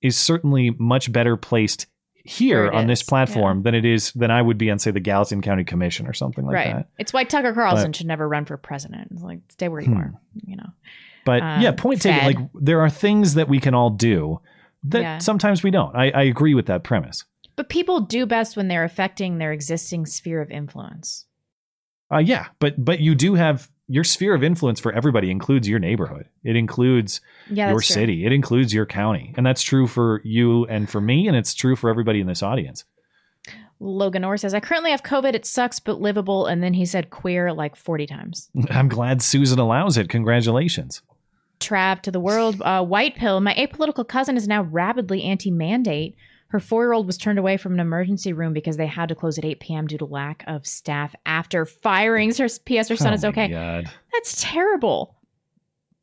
is 0.03 0.17
certainly 0.19 0.71
much 0.79 1.11
better 1.11 1.37
placed 1.37 1.87
here 2.23 2.71
on 2.71 2.87
this 2.87 3.01
is, 3.01 3.09
platform 3.09 3.63
than 3.63 3.75
it 3.75 3.85
is 3.87 4.13
than 4.13 4.31
I 4.31 4.43
would 4.43 4.59
be 4.59 4.71
on 4.71 4.79
say 4.79 4.91
the 4.91 5.01
Gallatin 5.01 5.41
County 5.41 5.65
Commission 5.65 6.07
or 6.07 6.13
something 6.13 6.45
like 6.45 6.55
right. 6.55 6.75
that. 6.75 6.89
It's 6.99 7.13
why 7.15 7.25
Tucker 7.25 7.55
Carlson 7.55 7.89
But- 7.93 7.97
should 7.97 8.07
never 8.07 8.29
run 8.29 8.45
for 8.45 8.57
president. 8.59 9.09
It's 9.13 9.23
like 9.23 9.41
stay 9.49 9.69
where 9.69 9.81
you 9.81 9.89
Hmm. 9.93 9.97
are. 9.99 10.15
You 10.45 10.57
know. 10.57 10.69
But 11.25 11.43
Um, 11.43 11.61
yeah, 11.63 11.73
point 11.73 12.03
taken. 12.03 12.25
Like 12.27 12.39
there 12.55 12.81
are 12.81 12.91
things 12.91 13.35
that 13.35 13.49
we 13.49 13.59
can 13.59 13.75
all 13.75 13.91
do 13.91 14.41
that 14.85 15.01
Yeah. 15.01 15.19
sometimes 15.19 15.63
we 15.63 15.71
don't. 15.71 15.95
I, 15.97 16.11
I 16.11 16.23
agree 16.25 16.55
with 16.55 16.67
that 16.67 16.83
premise. 16.85 17.25
But 17.57 17.69
people 17.69 18.01
do 18.01 18.25
best 18.27 18.57
when 18.57 18.69
they're 18.69 18.85
affecting 18.85 19.37
their 19.39 19.53
existing 19.53 20.07
sphere 20.07 20.41
of 20.41 20.51
influence. 20.51 21.27
Uh, 22.13 22.19
yeah, 22.19 22.47
but 22.59 22.83
but 22.85 23.01
you 23.01 23.15
do 23.15 23.35
have 23.35 23.71
your 23.87 24.05
sphere 24.05 24.35
of 24.35 24.43
influence 24.45 24.79
for 24.81 24.93
everybody 24.93 25.31
includes 25.31 25.69
your 25.69 25.79
neighborhood. 25.79 26.27
It 26.45 26.55
includes 26.57 27.21
Yeah, 27.49 27.69
your 27.71 27.79
that's 27.79 27.89
true. 27.89 27.95
city. 27.95 28.25
It 28.27 28.33
includes 28.33 28.73
your 28.73 28.87
county, 28.87 29.35
and 29.37 29.45
that's 29.45 29.63
true 29.63 29.87
for 29.87 30.21
you 30.25 30.65
and 30.67 30.89
for 30.89 31.01
me, 31.01 31.27
and 31.29 31.37
it's 31.37 31.55
true 31.55 31.75
for 31.77 31.91
everybody 31.91 32.21
in 32.21 32.27
this 32.27 32.43
audience. 32.43 32.85
Logan 33.83 34.25
Orr 34.25 34.37
says, 34.37 34.53
I 34.53 34.61
currently 34.61 34.91
have 34.91 35.03
COVID. 35.03 35.33
It 35.35 35.47
sucks, 35.47 35.81
but 35.81 36.01
livable. 36.01 36.47
And 36.47 36.63
then 36.63 36.75
he 36.75 36.85
said 36.85 37.09
queer 37.09 37.51
like 37.53 37.75
40 37.77 38.07
times. 38.07 38.51
I'm 38.71 38.89
glad 38.89 39.23
Susan 39.23 39.59
allows 39.59 39.97
it. 39.97 40.11
Congratulations. 40.11 41.01
Trapped 41.61 42.05
to 42.05 42.11
the 42.11 42.21
world. 42.21 42.61
Uh, 42.61 42.85
white 42.85 43.17
pill. 43.17 43.41
My 43.41 43.55
apolitical 43.55 44.07
cousin 44.07 44.37
is 44.37 44.47
now 44.47 44.63
rabidly 44.65 45.23
anti 45.23 45.51
mandate. 45.51 46.15
Her 46.51 46.61
four 46.61 46.83
year 46.85 46.93
old 46.93 47.07
was 47.07 47.17
turned 47.17 47.39
away 47.39 47.57
from 47.57 47.75
an 47.75 47.81
emergency 47.81 48.33
room 48.33 48.53
because 48.53 48.77
they 48.77 48.87
had 48.87 49.09
to 49.11 49.15
close 49.15 49.39
at 49.39 49.45
8 49.45 49.61
p.m. 49.61 49.87
due 49.87 49.99
to 49.99 50.05
lack 50.05 50.45
of 50.47 50.67
staff 50.67 51.15
after 51.25 51.65
firings. 51.65 52.39
Her 52.39 52.47
PS, 52.49 52.89
her 52.89 52.97
son 52.97 53.13
Oh 53.13 53.15
is 53.15 53.25
okay. 53.25 53.49
God. 53.49 53.91
That's 54.13 54.41
terrible. 54.43 55.17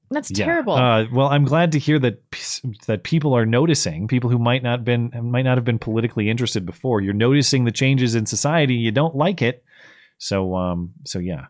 That's 0.09 0.31
Yeah. 0.31 0.45
terrible. 0.45 0.73
Uh, 0.75 1.05
well, 1.11 1.27
I'm 1.27 1.43
glad 1.43 1.73
to 1.73 1.79
hear 1.79 1.99
that 1.99 2.21
that 2.87 3.03
people 3.03 3.33
are 3.35 3.45
noticing. 3.45 4.07
People 4.07 4.29
who 4.29 4.39
might 4.39 4.63
not 4.63 4.85
been 4.85 5.11
might 5.21 5.41
not 5.43 5.57
have 5.57 5.65
been 5.65 5.79
politically 5.79 6.29
interested 6.29 6.65
before. 6.65 7.01
You're 7.01 7.13
noticing 7.13 7.65
the 7.65 7.71
changes 7.73 8.15
in 8.15 8.25
society. 8.25 8.75
You 8.75 8.91
don't 8.91 9.15
like 9.15 9.41
it. 9.41 9.65
So 10.17 10.55
um 10.55 10.93
so 11.03 11.19
yeah. 11.19 11.47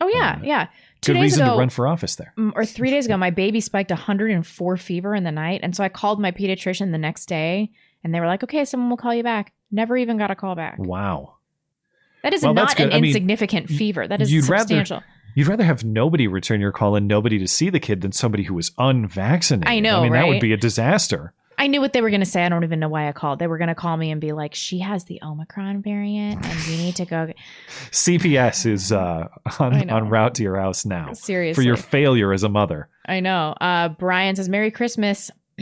oh 0.00 0.08
yeah, 0.08 0.40
yeah. 0.42 0.66
Two 1.00 1.12
Good 1.12 1.18
days 1.20 1.22
reason 1.32 1.42
ago, 1.44 1.52
to 1.54 1.58
run 1.60 1.68
for 1.70 1.86
office 1.86 2.16
there. 2.16 2.32
mm, 2.36 2.52
or 2.56 2.64
three 2.64 2.90
days 2.90 3.06
ago, 3.06 3.16
my 3.16 3.30
baby 3.30 3.60
spiked 3.60 3.90
104 3.90 4.76
fever 4.76 5.14
in 5.14 5.22
the 5.24 5.32
night, 5.32 5.60
and 5.62 5.74
so 5.76 5.82
I 5.84 5.88
called 5.88 6.20
my 6.20 6.30
pediatrician 6.32 6.90
the 6.92 6.98
next 6.98 7.26
day, 7.26 7.70
and 8.04 8.14
they 8.14 8.20
were 8.20 8.26
like, 8.26 8.42
"Okay, 8.44 8.64
someone 8.64 8.90
will 8.90 8.96
call 8.96 9.14
you 9.14 9.22
back." 9.22 9.52
Never 9.70 9.96
even 9.96 10.18
got 10.18 10.30
a 10.30 10.34
call 10.34 10.54
back. 10.54 10.78
Wow. 10.78 11.36
That 12.22 12.32
is 12.34 12.42
Well, 12.42 12.54
not 12.54 12.78
an. 12.78 12.92
I 12.92 12.96
mean, 12.96 13.06
insignificant 13.06 13.68
fever. 13.68 14.06
That 14.06 14.20
is 14.20 14.32
you'd 14.32 14.44
substantial. 14.44 14.98
rather 14.98 15.06
you'd 15.34 15.48
rather 15.48 15.64
have 15.64 15.84
nobody 15.84 16.26
return 16.26 16.60
your 16.60 16.72
call 16.72 16.94
and 16.94 17.08
nobody 17.08 17.38
to 17.38 17.48
see 17.48 17.70
the 17.70 17.80
kid 17.80 18.00
than 18.00 18.12
somebody 18.12 18.44
who 18.44 18.54
was 18.54 18.70
unvaccinated. 18.78 19.68
I 19.68 19.80
know, 19.80 20.00
I 20.00 20.02
mean, 20.04 20.12
that 20.12 20.28
would 20.28 20.40
be 20.40 20.52
a 20.52 20.56
disaster. 20.56 21.32
I 21.58 21.68
knew 21.68 21.80
what 21.80 21.92
they 21.92 22.00
were 22.00 22.10
going 22.10 22.20
to 22.20 22.26
say. 22.26 22.44
I 22.44 22.48
don't 22.48 22.64
even 22.64 22.80
know 22.80 22.88
why 22.88 23.08
I 23.08 23.12
called. 23.12 23.38
They 23.38 23.46
were 23.46 23.58
going 23.58 23.68
to 23.68 23.74
call 23.74 23.96
me 23.96 24.10
and 24.10 24.20
be 24.20 24.32
like, 24.32 24.54
"She 24.54 24.80
has 24.80 25.04
the 25.04 25.20
Omicron 25.22 25.82
variant, 25.82 26.44
and 26.44 26.66
you 26.66 26.76
need 26.76 26.96
to 26.96 27.04
go." 27.04 27.32
CPS 27.90 28.66
is 28.66 28.90
uh, 28.90 29.28
on, 29.58 29.88
on 29.90 30.08
route 30.08 30.34
to 30.36 30.42
your 30.42 30.56
house 30.56 30.84
now. 30.84 31.12
Seriously, 31.12 31.54
For 31.62 31.64
your 31.64 31.76
failure 31.76 32.32
as 32.32 32.42
a 32.42 32.48
mother. 32.48 32.88
I 33.06 33.20
know. 33.20 33.54
Uh, 33.60 33.90
Brian 33.90 34.34
says, 34.36 34.48
"Merry 34.48 34.70
Christmas." 34.70 35.30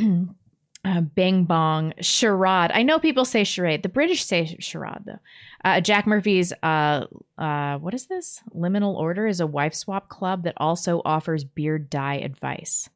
uh, 0.85 1.01
bang 1.01 1.45
bong 1.45 1.93
charade. 2.01 2.71
I 2.73 2.83
know 2.83 2.99
people 2.99 3.25
say 3.25 3.45
charade. 3.45 3.83
The 3.83 3.89
British 3.89 4.25
say 4.25 4.57
charade 4.61 5.03
though. 5.05 5.19
Uh, 5.65 5.81
Jack 5.81 6.07
Murphy's 6.07 6.53
uh, 6.63 7.07
uh, 7.37 7.79
what 7.79 7.95
is 7.95 8.07
this? 8.07 8.43
Liminal 8.55 8.95
Order 8.95 9.27
is 9.27 9.41
a 9.41 9.47
wife 9.47 9.75
swap 9.75 10.09
club 10.09 10.45
that 10.45 10.55
also 10.57 11.03
offers 11.05 11.45
beard 11.45 11.91
dye 11.91 12.17
advice. 12.17 12.89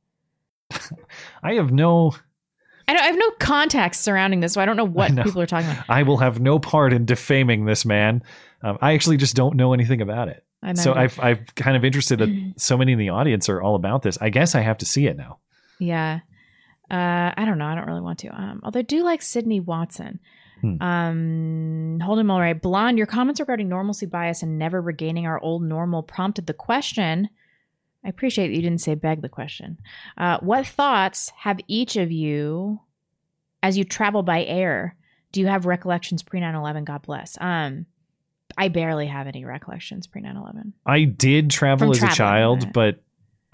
I 1.43 1.55
have 1.55 1.73
no 1.73 2.15
I, 2.87 2.93
don't, 2.93 3.03
I 3.03 3.07
have 3.07 3.19
no 3.19 3.31
context 3.39 4.03
surrounding 4.03 4.41
this, 4.41 4.53
so 4.53 4.61
I 4.61 4.67
don't 4.67 4.77
know 4.77 4.85
what 4.85 5.13
know. 5.15 5.25
people 5.25 5.43
are 5.43 5.47
talking 5.47 5.71
about. 5.71 5.85
I 5.89 6.03
will 6.03 6.19
have 6.19 6.41
no 6.41 6.59
part 6.59 6.93
in 6.93 7.05
defaming 7.05 7.65
this 7.65 7.85
man. 7.85 8.23
Um, 8.63 8.79
I 8.81 8.93
actually 8.95 9.17
just 9.19 9.37
don't 9.37 9.57
know 9.57 9.73
anything 9.73 10.01
about 10.01 10.29
it. 10.29 10.45
So 10.77 10.95
I've 10.95 11.21
I've 11.21 11.55
kind 11.57 11.77
of 11.77 11.85
interested 11.85 12.21
that 12.21 12.53
so 12.57 12.79
many 12.79 12.93
in 12.93 12.99
the 12.99 13.11
audience 13.11 13.51
are 13.51 13.61
all 13.61 13.75
about 13.75 14.03
this. 14.03 14.17
I 14.23 14.31
guess 14.31 14.55
I 14.55 14.61
have 14.61 14.79
to 14.79 14.87
see 14.87 15.07
it 15.07 15.15
now. 15.15 15.39
Yeah. 15.79 16.21
Uh, 16.95 17.35
I 17.37 17.45
don't 17.45 17.59
know. 17.59 17.67
I 17.67 17.75
don't 17.75 17.87
really 17.89 18.01
want 18.01 18.21
to. 18.21 18.29
Um, 18.29 18.61
although 18.63 18.79
I 18.79 18.83
do 18.83 19.03
like 19.03 19.21
Sydney 19.21 19.59
Watson. 19.59 20.21
Hmm. 20.61 20.81
Um, 20.81 22.01
Holden 22.01 22.27
Mulray, 22.27 22.61
blonde. 22.61 22.99
Your 22.99 23.09
comments 23.09 23.41
regarding 23.41 23.69
normalcy 23.69 24.07
bias 24.07 24.45
and 24.45 24.61
never 24.61 24.81
regaining 24.81 25.27
our 25.27 25.41
old 25.41 25.65
normal 25.65 26.05
prompted 26.05 26.47
the 26.47 26.55
question. 26.55 27.29
I 28.05 28.09
appreciate 28.09 28.49
that 28.49 28.55
you 28.55 28.63
didn't 28.63 28.81
say 28.81 28.95
beg 28.95 29.23
the 29.23 29.29
question. 29.29 29.79
Uh, 30.17 30.39
what 30.39 30.69
thoughts 30.69 31.33
have 31.37 31.59
each 31.67 31.97
of 31.97 32.13
you 32.13 32.81
as 33.61 33.77
you 33.77 33.83
travel 33.83 34.23
by 34.23 34.45
air? 34.45 34.97
Do 35.33 35.41
you 35.41 35.49
have 35.49 35.67
recollections 35.67 36.23
pre 36.23 36.39
9 36.39 36.55
11? 36.55 36.85
God 36.85 37.03
bless. 37.03 37.37
Um, 37.41 37.87
I 38.57 38.69
barely 38.69 39.09
have 39.09 39.27
any 39.27 39.45
recollections 39.45 40.07
pre 40.07 40.21
9 40.23 40.37
11. 40.37 40.75
I 40.87 41.05
did 41.05 41.51
travel 41.51 41.93
From 41.93 42.07
as 42.07 42.13
a 42.13 42.15
child, 42.15 42.73
but 42.73 43.01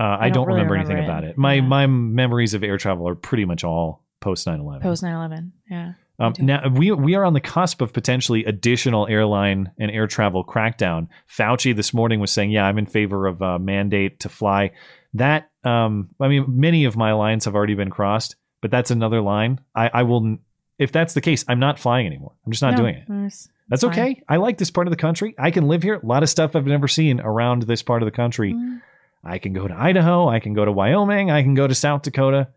uh, 0.00 0.02
I, 0.02 0.26
I 0.26 0.30
don't 0.30 0.46
don't, 0.46 0.46
really 0.48 0.60
remember, 0.62 0.74
remember 0.74 0.92
anything 0.92 1.04
it. 1.04 1.08
about 1.08 1.24
it. 1.24 1.38
My 1.38 1.60
my 1.60 1.86
memories 1.86 2.54
of 2.54 2.64
air 2.64 2.78
travel 2.78 3.06
are 3.08 3.14
pretty 3.14 3.44
much 3.44 3.62
all 3.64 4.04
post 4.20 4.46
9/11. 4.46 4.80
Post 4.82 5.02
9 5.02 5.14
11. 5.14 5.52
Yeah. 5.70 5.92
Um, 6.18 6.34
now 6.38 6.68
we 6.68 6.90
we 6.92 7.14
are 7.14 7.24
on 7.24 7.32
the 7.32 7.40
cusp 7.40 7.80
of 7.80 7.92
potentially 7.94 8.44
additional 8.44 9.06
airline 9.08 9.72
and 9.78 9.90
air 9.90 10.06
travel 10.06 10.44
crackdown. 10.44 11.08
Fauci 11.28 11.74
this 11.74 11.94
morning 11.94 12.20
was 12.20 12.30
saying, 12.30 12.50
"Yeah, 12.50 12.64
I'm 12.66 12.76
in 12.78 12.84
favor 12.86 13.26
of 13.26 13.40
a 13.40 13.58
mandate 13.58 14.20
to 14.20 14.28
fly." 14.28 14.72
That 15.14 15.50
um, 15.64 16.10
I 16.20 16.28
mean, 16.28 16.44
many 16.48 16.84
of 16.84 16.96
my 16.96 17.12
lines 17.12 17.46
have 17.46 17.54
already 17.54 17.74
been 17.74 17.90
crossed, 17.90 18.36
but 18.60 18.70
that's 18.70 18.90
another 18.90 19.20
line. 19.22 19.60
I, 19.74 19.90
I 19.92 20.02
will, 20.02 20.36
if 20.78 20.92
that's 20.92 21.14
the 21.14 21.20
case, 21.22 21.44
I'm 21.48 21.58
not 21.58 21.78
flying 21.78 22.06
anymore. 22.06 22.32
I'm 22.44 22.52
just 22.52 22.62
not 22.62 22.72
No, 22.72 22.76
doing 22.78 22.94
it. 22.96 23.02
it's- 23.10 23.48
That's 23.70 23.82
fine. 23.82 23.92
okay. 23.92 24.22
I 24.28 24.36
like 24.36 24.58
this 24.58 24.70
part 24.70 24.86
of 24.86 24.90
the 24.90 24.96
country. 24.96 25.34
I 25.38 25.50
can 25.50 25.68
live 25.68 25.82
here. 25.82 25.94
A 25.94 26.06
lot 26.06 26.22
of 26.22 26.28
stuff 26.28 26.54
I've 26.54 26.66
never 26.66 26.86
seen 26.88 27.20
around 27.20 27.62
this 27.62 27.82
part 27.82 28.02
of 28.02 28.06
the 28.06 28.12
country. 28.12 28.52
Mm. 28.52 28.80
I 29.24 29.38
can 29.38 29.52
go 29.52 29.68
to 29.68 29.74
Idaho. 29.74 30.28
I 30.28 30.40
can 30.40 30.54
go 30.54 30.64
to 30.64 30.72
Wyoming. 30.72 31.30
I 31.30 31.42
can 31.42 31.54
go 31.54 31.66
to 31.66 31.74
South 31.74 32.02
Dakota. 32.02 32.48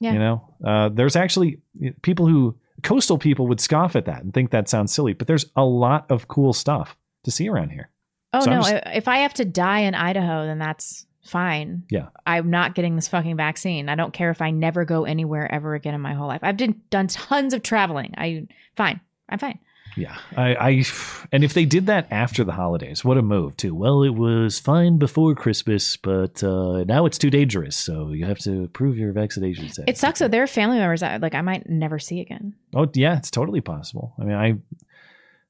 Yeah. 0.00 0.12
You 0.12 0.18
know, 0.18 0.54
uh, 0.64 0.88
there's 0.90 1.16
actually 1.16 1.60
people 2.02 2.26
who 2.26 2.56
coastal 2.82 3.18
people 3.18 3.46
would 3.48 3.60
scoff 3.60 3.96
at 3.96 4.06
that 4.06 4.22
and 4.22 4.32
think 4.32 4.50
that 4.50 4.68
sounds 4.68 4.92
silly, 4.92 5.12
but 5.12 5.26
there's 5.26 5.46
a 5.56 5.64
lot 5.64 6.10
of 6.10 6.28
cool 6.28 6.52
stuff 6.52 6.96
to 7.24 7.30
see 7.30 7.48
around 7.48 7.70
here. 7.70 7.90
Oh 8.32 8.40
So 8.40 8.50
no! 8.50 8.56
just- 8.62 8.74
if 8.94 9.08
I 9.08 9.18
have 9.18 9.34
to 9.34 9.44
die 9.44 9.80
in 9.80 9.94
Idaho, 9.94 10.46
then 10.46 10.58
that's 10.58 11.06
fine. 11.22 11.82
Yeah. 11.90 12.08
I'm 12.26 12.48
not 12.48 12.74
getting 12.74 12.96
this 12.96 13.08
fucking 13.08 13.36
vaccine. 13.36 13.88
I 13.90 13.94
don't 13.94 14.12
care 14.14 14.30
if 14.30 14.40
I 14.40 14.50
never 14.50 14.84
go 14.86 15.04
anywhere 15.04 15.52
ever 15.52 15.74
again 15.74 15.94
in 15.94 16.00
my 16.00 16.14
whole 16.14 16.28
life. 16.28 16.40
I've 16.42 16.56
done 16.56 16.80
done 16.90 17.08
tons 17.08 17.52
of 17.52 17.62
traveling. 17.62 18.14
I 18.16 18.46
fine. 18.76 19.00
I'm 19.28 19.38
fine. 19.38 19.58
Yeah, 19.96 20.16
I, 20.36 20.54
I, 20.54 20.84
and 21.32 21.42
if 21.42 21.54
they 21.54 21.64
did 21.64 21.86
that 21.86 22.06
after 22.10 22.44
the 22.44 22.52
holidays, 22.52 23.04
what 23.04 23.18
a 23.18 23.22
move 23.22 23.56
too. 23.56 23.74
Well, 23.74 24.02
it 24.02 24.14
was 24.14 24.58
fine 24.58 24.98
before 24.98 25.34
Christmas, 25.34 25.96
but 25.96 26.42
uh, 26.42 26.84
now 26.84 27.06
it's 27.06 27.18
too 27.18 27.30
dangerous, 27.30 27.76
so 27.76 28.10
you 28.10 28.24
have 28.26 28.38
to 28.40 28.68
prove 28.68 28.96
your 28.96 29.12
vaccination 29.12 29.68
status. 29.68 29.88
It 29.88 29.98
sucks 29.98 30.20
that 30.20 30.30
there 30.30 30.42
are 30.42 30.46
family 30.46 30.78
members 30.78 31.00
that 31.00 31.20
like 31.20 31.34
I 31.34 31.40
might 31.40 31.68
never 31.68 31.98
see 31.98 32.20
again. 32.20 32.54
Oh 32.74 32.88
yeah, 32.94 33.16
it's 33.16 33.30
totally 33.30 33.60
possible. 33.60 34.14
I 34.18 34.24
mean, 34.24 34.36
I, 34.36 34.54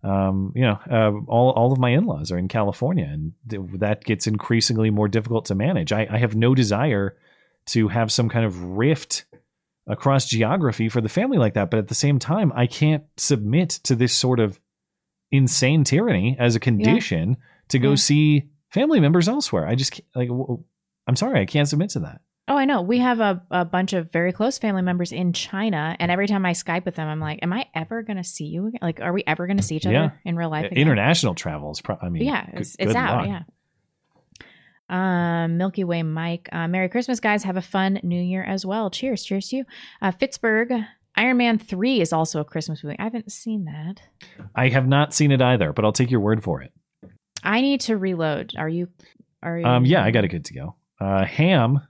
um, 0.02 0.52
you 0.54 0.62
know, 0.62 0.78
uh, 0.90 1.12
all 1.30 1.50
all 1.50 1.72
of 1.72 1.78
my 1.78 1.90
in 1.90 2.04
laws 2.04 2.32
are 2.32 2.38
in 2.38 2.48
California, 2.48 3.06
and 3.06 3.32
th- 3.48 3.62
that 3.74 4.04
gets 4.04 4.26
increasingly 4.26 4.90
more 4.90 5.08
difficult 5.08 5.44
to 5.46 5.54
manage. 5.54 5.92
I, 5.92 6.06
I 6.10 6.18
have 6.18 6.34
no 6.34 6.54
desire 6.54 7.16
to 7.66 7.88
have 7.88 8.10
some 8.10 8.28
kind 8.28 8.44
of 8.46 8.62
rift 8.62 9.24
across 9.86 10.26
geography 10.26 10.88
for 10.88 11.00
the 11.00 11.08
family 11.08 11.38
like 11.38 11.54
that, 11.54 11.70
but 11.70 11.78
at 11.78 11.88
the 11.88 11.94
same 11.94 12.18
time, 12.18 12.52
I 12.54 12.66
can't 12.66 13.04
submit 13.16 13.70
to 13.84 13.94
this 13.96 14.14
sort 14.14 14.38
of 14.40 14.60
insane 15.30 15.84
tyranny 15.84 16.36
as 16.38 16.54
a 16.56 16.60
condition 16.60 17.36
to 17.68 17.78
go 17.78 17.90
Yeah. 17.90 17.96
see 17.96 18.50
family 18.70 19.00
members 19.00 19.28
elsewhere. 19.28 19.66
I 19.66 19.74
just 19.74 20.00
like. 20.14 20.28
I'm 21.06 21.16
sorry, 21.16 21.40
I 21.40 21.46
can't 21.46 21.68
submit 21.68 21.90
to 21.90 22.00
that. 22.00 22.20
Oh, 22.46 22.56
I 22.56 22.64
know. 22.64 22.82
We 22.82 22.98
have 22.98 23.20
a, 23.20 23.42
a 23.50 23.64
bunch 23.64 23.92
of 23.92 24.10
very 24.12 24.32
close 24.32 24.58
family 24.58 24.82
members 24.82 25.12
in 25.12 25.32
China, 25.32 25.96
and 26.00 26.10
every 26.10 26.26
time 26.26 26.44
I 26.44 26.52
Skype 26.52 26.84
with 26.84 26.96
them, 26.96 27.08
I'm 27.08 27.20
like, 27.20 27.38
"Am 27.42 27.52
I 27.52 27.66
ever 27.74 28.02
going 28.02 28.16
to 28.16 28.24
see 28.24 28.44
you 28.46 28.66
again? 28.66 28.80
Like, 28.82 29.00
are 29.00 29.12
we 29.12 29.22
ever 29.26 29.46
going 29.46 29.56
to 29.56 29.62
see 29.62 29.76
each 29.76 29.86
other 29.86 29.92
Yeah. 29.94 30.10
in 30.24 30.36
real 30.36 30.50
life?" 30.50 30.66
Again? 30.66 30.78
International 30.78 31.34
travels. 31.34 31.80
Pro- 31.80 31.98
I 32.02 32.08
mean, 32.08 32.24
yeah, 32.24 32.46
it's, 32.54 32.76
it's 32.78 32.94
out. 32.94 33.18
luck. 33.18 33.26
Yeah. 33.28 33.42
Um, 34.90 35.56
Milky 35.56 35.84
Way 35.84 36.02
Mike. 36.02 36.48
Uh, 36.52 36.68
Merry 36.68 36.88
Christmas, 36.88 37.20
guys. 37.20 37.44
Have 37.44 37.56
a 37.56 37.62
fun 37.62 38.00
New 38.02 38.20
Year 38.20 38.42
as 38.42 38.66
well. 38.66 38.90
Cheers. 38.90 39.24
Cheers 39.24 39.48
to 39.48 39.56
you. 39.56 39.64
Uh, 40.02 40.10
Pittsburgh. 40.10 40.72
Iron 41.16 41.36
Man 41.38 41.58
3 41.58 42.00
is 42.00 42.12
also 42.12 42.40
a 42.40 42.44
Christmas 42.44 42.84
movie. 42.84 42.96
I 42.98 43.04
haven't 43.04 43.30
seen 43.32 43.64
that. 43.64 44.02
I 44.54 44.68
have 44.68 44.86
not 44.86 45.12
seen 45.14 45.32
it 45.32 45.42
either, 45.42 45.72
but 45.72 45.84
I'll 45.84 45.92
take 45.92 46.10
your 46.10 46.20
word 46.20 46.42
for 46.42 46.62
it. 46.62 46.72
I 47.42 47.60
need 47.60 47.80
to 47.82 47.96
reload. 47.96 48.52
Are 48.56 48.68
you? 48.68 48.88
Are 49.42 49.58
you? 49.58 49.64
Um, 49.64 49.84
yeah, 49.84 50.04
I 50.04 50.10
got 50.10 50.24
it 50.24 50.28
good 50.28 50.44
to 50.46 50.54
go. 50.54 50.74
Uh, 51.00 51.24
Ham 51.24 51.80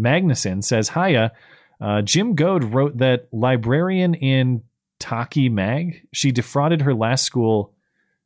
Magnuson 0.00 0.62
says, 0.62 0.90
Hiya. 0.90 1.32
Uh, 1.80 2.02
Jim 2.02 2.34
Goad 2.34 2.64
wrote 2.64 2.98
that 2.98 3.28
librarian 3.32 4.14
in 4.14 4.62
Taki 4.98 5.48
Mag. 5.48 6.06
She 6.12 6.32
defrauded 6.32 6.82
her 6.82 6.94
last 6.94 7.24
school. 7.24 7.74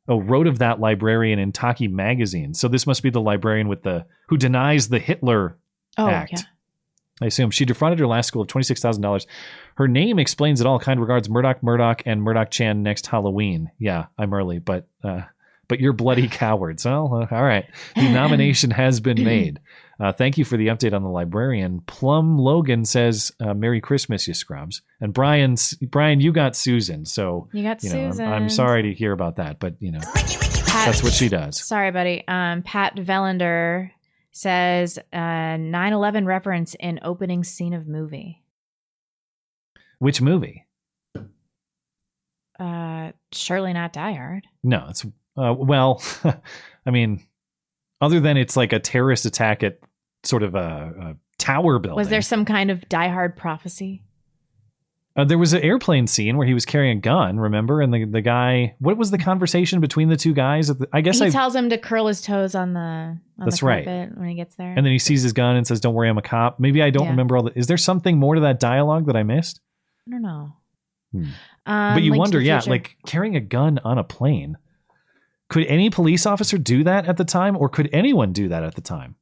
Oh, 0.07 0.19
wrote 0.19 0.47
of 0.47 0.59
that 0.59 0.79
librarian 0.81 1.39
in 1.39 1.51
Taki 1.53 1.87
magazine. 1.87 2.53
So 2.53 2.67
this 2.67 2.85
must 2.85 3.03
be 3.03 3.09
the 3.09 3.21
librarian 3.21 3.67
with 3.69 3.83
the 3.83 4.05
who 4.27 4.37
denies 4.37 4.89
the 4.89 4.99
Hitler 4.99 5.57
Oh, 5.97 6.09
Act. 6.09 6.33
yeah. 6.33 6.39
I 7.21 7.27
assume 7.27 7.51
she 7.51 7.63
defrauded 7.63 7.99
her 7.99 8.07
last 8.07 8.27
school 8.27 8.41
of 8.41 8.47
twenty 8.47 8.65
six 8.65 8.81
thousand 8.81 9.01
dollars. 9.03 9.27
Her 9.75 9.87
name 9.87 10.19
explains 10.19 10.59
it 10.59 10.67
all. 10.67 10.79
Kind 10.79 10.99
regards, 10.99 11.29
Murdoch, 11.29 11.61
Murdoch, 11.63 12.01
and 12.05 12.21
Murdoch 12.23 12.49
Chan 12.51 12.83
next 12.83 13.07
Halloween. 13.07 13.71
Yeah, 13.79 14.07
I'm 14.17 14.33
early, 14.33 14.59
but 14.59 14.87
uh, 15.03 15.21
but 15.67 15.79
you're 15.79 15.93
bloody 15.93 16.27
cowards. 16.31 16.83
Well, 16.85 17.27
uh, 17.31 17.33
all 17.33 17.43
right. 17.43 17.65
The 17.95 18.09
nomination 18.11 18.71
has 18.71 18.99
been 18.99 19.23
made. 19.23 19.59
Uh, 19.99 20.11
thank 20.11 20.37
you 20.37 20.43
for 20.45 20.57
the 20.57 20.67
update 20.67 20.93
on 20.93 21.03
the 21.03 21.09
librarian. 21.09 21.81
Plum 21.81 22.37
Logan 22.39 22.83
says, 22.85 23.31
uh, 23.39 23.53
"Merry 23.53 23.79
Christmas, 23.79 24.27
you 24.27 24.33
scrubs." 24.33 24.81
And 24.99 25.13
Brian, 25.13 25.55
Brian, 25.89 26.19
you 26.19 26.31
got 26.31 26.55
Susan. 26.55 27.05
So 27.05 27.47
You 27.53 27.63
got 27.63 27.83
know, 27.83 27.91
I'm- 27.91 28.11
Susan. 28.11 28.25
I'm 28.27 28.49
sorry 28.49 28.81
to 28.83 28.93
hear 28.93 29.11
about 29.11 29.35
that, 29.35 29.59
but 29.59 29.75
you 29.79 29.91
know, 29.91 29.99
that's 30.25 31.03
what 31.03 31.13
she 31.13 31.29
does. 31.29 31.63
Sorry, 31.63 31.91
buddy. 31.91 32.23
Um, 32.27 32.63
Pat 32.63 32.95
Vellender 32.95 33.91
says 34.31 34.97
uh, 35.13 35.15
9/11 35.57 36.25
reference 36.25 36.75
in 36.79 36.99
opening 37.03 37.43
scene 37.43 37.73
of 37.73 37.87
movie. 37.87 38.41
Which 39.99 40.21
movie? 40.21 40.65
Uh, 42.59 43.11
surely 43.31 43.73
not 43.73 43.93
Die 43.93 44.13
Hard. 44.13 44.47
No, 44.63 44.87
it's 44.89 45.05
uh, 45.37 45.53
well, 45.57 46.01
I 46.85 46.91
mean, 46.91 47.23
other 48.03 48.19
than 48.19 48.37
it's 48.37 48.55
like 48.57 48.73
a 48.73 48.79
terrorist 48.79 49.25
attack 49.25 49.63
at 49.63 49.79
sort 50.23 50.43
of 50.43 50.55
a, 50.55 50.93
a 50.99 51.15
tower 51.37 51.79
building. 51.79 51.97
Was 51.97 52.09
there 52.09 52.21
some 52.21 52.45
kind 52.45 52.69
of 52.71 52.87
Die 52.89 53.07
Hard 53.07 53.35
prophecy? 53.35 54.03
Uh, 55.15 55.23
there 55.23 55.37
was 55.37 55.53
an 55.53 55.61
airplane 55.61 56.07
scene 56.07 56.37
where 56.37 56.47
he 56.47 56.55
was 56.55 56.65
carrying 56.65 56.97
a 56.97 56.99
gun, 57.01 57.39
remember? 57.39 57.81
And 57.81 57.93
the, 57.93 58.03
the 58.05 58.21
guy, 58.21 58.75
what 58.79 58.97
was 58.97 59.11
the 59.11 59.19
conversation 59.19 59.79
between 59.79 60.09
the 60.09 60.17
two 60.17 60.33
guys? 60.33 60.71
At 60.71 60.79
the, 60.79 60.87
I 60.91 61.01
guess 61.01 61.19
he 61.19 61.25
I. 61.27 61.29
tells 61.29 61.55
him 61.55 61.69
to 61.69 61.77
curl 61.77 62.07
his 62.07 62.19
toes 62.21 62.55
on 62.55 62.73
the 62.73 62.79
on 62.79 63.19
That's 63.37 63.59
the 63.59 63.65
right. 63.67 63.85
when 63.85 64.27
he 64.27 64.33
gets 64.33 64.55
there. 64.55 64.73
and 64.75 64.83
then 64.83 64.91
he 64.91 64.97
sees 64.97 65.21
his 65.21 65.31
gun 65.33 65.55
and 65.55 65.67
says, 65.67 65.79
"Don't 65.79 65.93
worry, 65.93 66.09
I'm 66.09 66.17
a 66.17 66.23
cop." 66.23 66.59
Maybe 66.59 66.81
I 66.81 66.89
don't 66.89 67.03
Yeah. 67.05 67.09
remember 67.11 67.37
all 67.37 67.43
the. 67.43 67.57
Is 67.57 67.67
there 67.67 67.77
something 67.77 68.17
more 68.17 68.33
to 68.35 68.41
that 68.41 68.59
dialogue 68.59 69.05
that 69.05 69.15
I 69.15 69.21
missed? 69.21 69.61
I 70.07 70.11
don't 70.11 70.21
know. 70.23 70.53
Hmm. 71.11 71.23
Um, 71.67 71.93
but 71.93 72.01
you 72.01 72.13
wonder, 72.15 72.41
yeah, 72.41 72.59
Future. 72.59 72.71
like 72.71 72.97
carrying 73.05 73.35
a 73.35 73.39
gun 73.39 73.79
on 73.83 73.99
a 73.99 74.03
plane. 74.03 74.57
Could 75.53 75.67
any 75.67 75.89
police 75.91 76.25
officer 76.25 76.57
do 76.57 76.83
that 76.83 77.05
at 77.05 77.17
the 77.17 77.23
time, 77.25 77.55
or 77.55 77.69
could 77.69 77.87
anyone 77.93 78.33
do 78.33 78.47
that 78.47 78.63
at 78.63 78.73
the 78.73 78.81
time? 78.81 79.15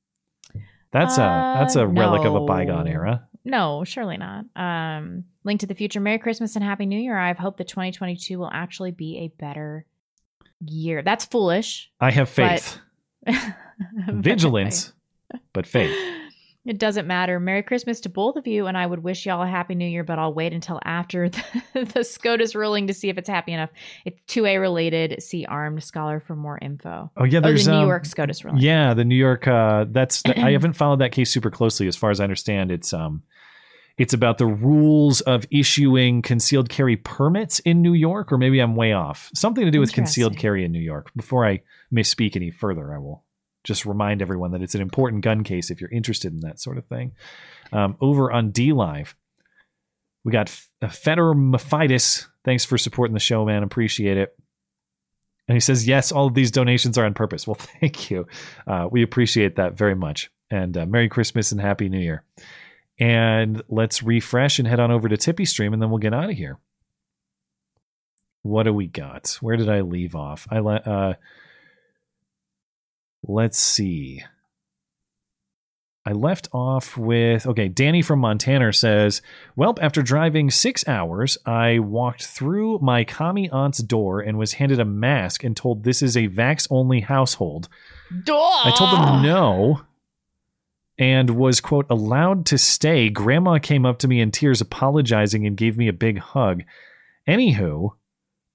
That's 0.92 1.18
a 1.18 1.56
that's 1.60 1.76
a 1.76 1.84
Uh, 1.84 1.88
relic 1.88 2.24
of 2.26 2.36
a 2.36 2.46
bygone 2.46 2.88
era. 2.88 3.28
No, 3.44 3.84
surely 3.84 4.16
not. 4.18 4.46
Um, 4.56 5.26
Link 5.44 5.60
to 5.60 5.68
the 5.68 5.76
Future. 5.76 6.00
Merry 6.00 6.20
Christmas 6.20 6.56
and 6.56 6.64
Happy 6.64 6.86
New 6.86 7.00
Year. 7.00 7.18
I 7.18 7.34
hope 7.34 7.58
that 7.58 7.68
2022 7.68 8.40
will 8.40 8.50
actually 8.54 8.92
be 8.92 9.18
a 9.20 9.28
better 9.42 9.86
year. 10.66 11.02
That's 11.02 11.26
foolish. 11.26 11.92
I 12.00 12.12
have 12.12 12.34
but- 12.36 12.62
faith, 12.62 12.80
vigilance, 14.08 14.94
but 15.54 15.66
faith. 15.66 15.96
It 16.64 16.78
doesn't 16.78 17.08
matter. 17.08 17.40
Merry 17.40 17.64
Christmas 17.64 18.00
to 18.02 18.10
both 18.10 18.36
of 18.36 18.46
you, 18.46 18.68
and 18.68 18.78
I 18.78 18.86
would 18.86 19.04
wish 19.04 19.26
y'all 19.26 19.42
a 19.42 19.48
happy 19.48 19.74
new 19.74 19.88
year, 19.88 20.04
but 20.04 20.20
I'll 20.20 20.34
wait 20.34 20.54
until 20.54 20.80
after 20.86 21.28
the, 21.30 21.44
the 21.74 22.04
SCOTUS 22.04 22.54
ruling 22.54 22.86
to 22.88 22.94
see 22.94 23.10
if 23.10 23.18
it's 23.18 23.30
happy 23.30 23.52
enough. 23.52 23.72
It's 24.06 24.20
2A 24.28 24.62
related. 24.62 25.24
See 25.24 25.44
Armed 25.46 25.84
Scholar 25.84 26.20
for 26.20 26.36
more 26.36 26.60
info. 26.62 27.10
Oh 27.18 27.24
yeah, 27.24 27.40
there's 27.40 27.66
the 27.66 27.72
New 27.72 27.78
um, 27.80 27.88
York 27.88 28.06
SCOTUS 28.06 28.46
ruling. 28.46 28.62
Yeah, 28.62 28.94
the 28.94 29.06
New 29.06 29.16
York. 29.16 29.48
Uh, 29.48 29.86
that's 29.90 30.22
I 30.26 30.52
haven't 30.52 30.74
followed 30.74 31.00
that 31.00 31.12
case 31.12 31.32
super 31.32 31.50
closely. 31.50 31.88
As 31.88 31.96
far 31.96 32.12
as 32.12 32.20
I 32.20 32.24
understand, 32.26 32.72
it's 32.72 32.94
um, 32.94 33.24
it's 33.98 34.14
about 34.14 34.38
the 34.38 34.46
rules 34.46 35.22
of 35.22 35.48
issuing 35.50 36.22
concealed 36.22 36.70
carry 36.70 36.96
permits 36.96 37.58
in 37.60 37.82
New 37.82 37.94
York, 37.94 38.32
or 38.32 38.38
maybe 38.38 38.60
I'm 38.60 38.76
way 38.76 38.94
off. 38.94 39.32
Something 39.34 39.66
to 39.66 39.72
do 39.72 39.80
with 39.80 39.94
concealed 39.94 40.38
carry 40.38 40.64
in 40.64 40.72
New 40.72 40.80
York. 40.80 41.12
Before 41.16 41.44
I 41.44 41.62
misspeak 41.92 42.36
any 42.36 42.52
further, 42.52 42.94
I 42.94 43.00
will 43.00 43.24
just 43.64 43.86
remind 43.86 44.22
everyone 44.22 44.52
that 44.52 44.62
it's 44.62 44.76
an 44.76 44.82
important 44.82 45.24
gun 45.24 45.44
case 45.44 45.70
if 45.70 45.80
you're 45.80 45.90
interested 45.92 46.34
in 46.34 46.40
that 46.42 46.60
sort 46.60 46.78
of 46.78 46.86
thing. 46.86 47.14
Um, 47.72 47.96
over 48.02 48.32
on 48.32 48.52
DLive, 48.52 49.14
we 50.24 50.32
got 50.32 50.50
F- 50.50 50.70
uh, 50.82 50.90
Feder 50.90 51.34
Mephitis. 51.34 52.28
Thanks 52.44 52.66
for 52.66 52.78
supporting 52.78 53.14
the 53.14 53.20
show, 53.20 53.46
man. 53.46 53.64
Appreciate 53.64 54.18
it. 54.18 54.36
And 55.48 55.56
he 55.56 55.60
says, 55.60 55.88
yes, 55.88 56.12
all 56.12 56.28
of 56.28 56.34
these 56.34 56.52
donations 56.52 56.98
are 56.98 57.06
on 57.06 57.14
purpose. 57.14 57.46
Well, 57.48 57.56
thank 57.56 58.10
you. 58.10 58.28
Uh, 58.66 58.88
we 58.90 59.04
appreciate 59.04 59.58
that 59.58 59.74
very 59.78 59.96
much. 59.96 60.32
And 60.50 60.78
uh, 60.78 60.86
Merry 60.86 61.10
Christmas 61.10 61.52
and 61.52 61.60
Happy 61.62 61.90
New 61.90 62.00
Year. 62.00 62.24
And 63.00 63.64
let's 63.68 64.04
refresh 64.04 64.60
and 64.60 64.68
head 64.68 64.80
on 64.80 64.92
over 64.92 65.10
to 65.10 65.18
Tippy 65.18 65.46
Stream, 65.46 65.74
and 65.74 65.82
then 65.82 65.90
we'll 65.90 65.98
get 65.98 66.14
out 66.14 66.30
of 66.30 66.38
here. 66.38 66.60
What 68.44 68.64
do 68.64 68.74
we 68.74 68.88
got? 68.88 69.38
Where 69.42 69.58
did 69.58 69.70
I 69.70 69.82
leave 69.82 70.16
off? 70.16 70.48
I 70.52 70.60
let. 70.60 70.88
Uh, 70.88 71.14
let's 73.24 73.60
see. 73.60 74.24
I 76.04 76.14
left 76.14 76.50
off 76.52 76.98
with 76.98 77.46
okay. 77.46 77.68
Danny 77.68 78.02
from 78.02 78.20
Montana 78.20 78.74
says, 78.74 79.22
"Well, 79.56 79.76
after 79.80 80.02
driving 80.02 80.50
six 80.50 80.88
hours, 80.88 81.38
I 81.46 81.78
walked 81.78 82.26
through 82.26 82.80
my 82.80 83.04
commie 83.04 83.52
aunt's 83.52 83.84
door 83.84 84.20
and 84.20 84.40
was 84.40 84.54
handed 84.54 84.80
a 84.80 84.86
mask 84.86 85.44
and 85.44 85.56
told 85.56 85.84
this 85.84 86.02
is 86.02 86.18
a 86.18 86.28
vax-only 86.28 87.02
household. 87.02 87.70
I 88.66 88.74
told 88.76 88.92
them 88.94 89.22
no, 89.22 89.82
and 90.98 91.30
was 91.32 91.62
quote 91.62 91.86
allowed 91.88 92.48
to 92.48 92.58
stay. 92.58 93.10
Grandma 93.12 93.60
came 93.60 93.86
up 93.86 94.00
to 94.00 94.08
me 94.08 94.22
in 94.22 94.32
tears, 94.32 94.60
apologizing, 94.60 95.46
and 95.46 95.56
gave 95.56 95.78
me 95.78 95.88
a 95.88 95.94
big 95.94 96.18
hug. 96.18 96.64
Anywho." 97.28 97.92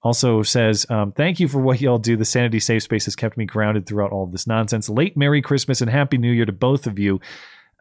Also 0.06 0.40
says, 0.44 0.86
um, 0.88 1.10
thank 1.10 1.40
you 1.40 1.48
for 1.48 1.60
what 1.60 1.80
y'all 1.80 1.98
do. 1.98 2.16
The 2.16 2.24
Sanity 2.24 2.60
Safe 2.60 2.80
Space 2.80 3.06
has 3.06 3.16
kept 3.16 3.36
me 3.36 3.44
grounded 3.44 3.86
throughout 3.86 4.12
all 4.12 4.22
of 4.22 4.30
this 4.30 4.46
nonsense. 4.46 4.88
Late 4.88 5.16
Merry 5.16 5.42
Christmas 5.42 5.80
and 5.80 5.90
Happy 5.90 6.16
New 6.16 6.30
Year 6.30 6.44
to 6.44 6.52
both 6.52 6.86
of 6.86 6.96
you 6.96 7.20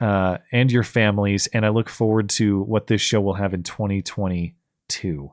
uh, 0.02 0.40
and 0.52 0.72
your 0.72 0.82
families. 0.82 1.46
And 1.54 1.68
I 1.68 1.70
look 1.70 1.88
forward 1.88 2.30
to 2.30 2.64
what 2.64 2.88
this 2.88 3.00
show 3.00 3.22
will 3.22 3.36
have 3.36 3.54
in 3.54 3.62
2022. 3.62 5.32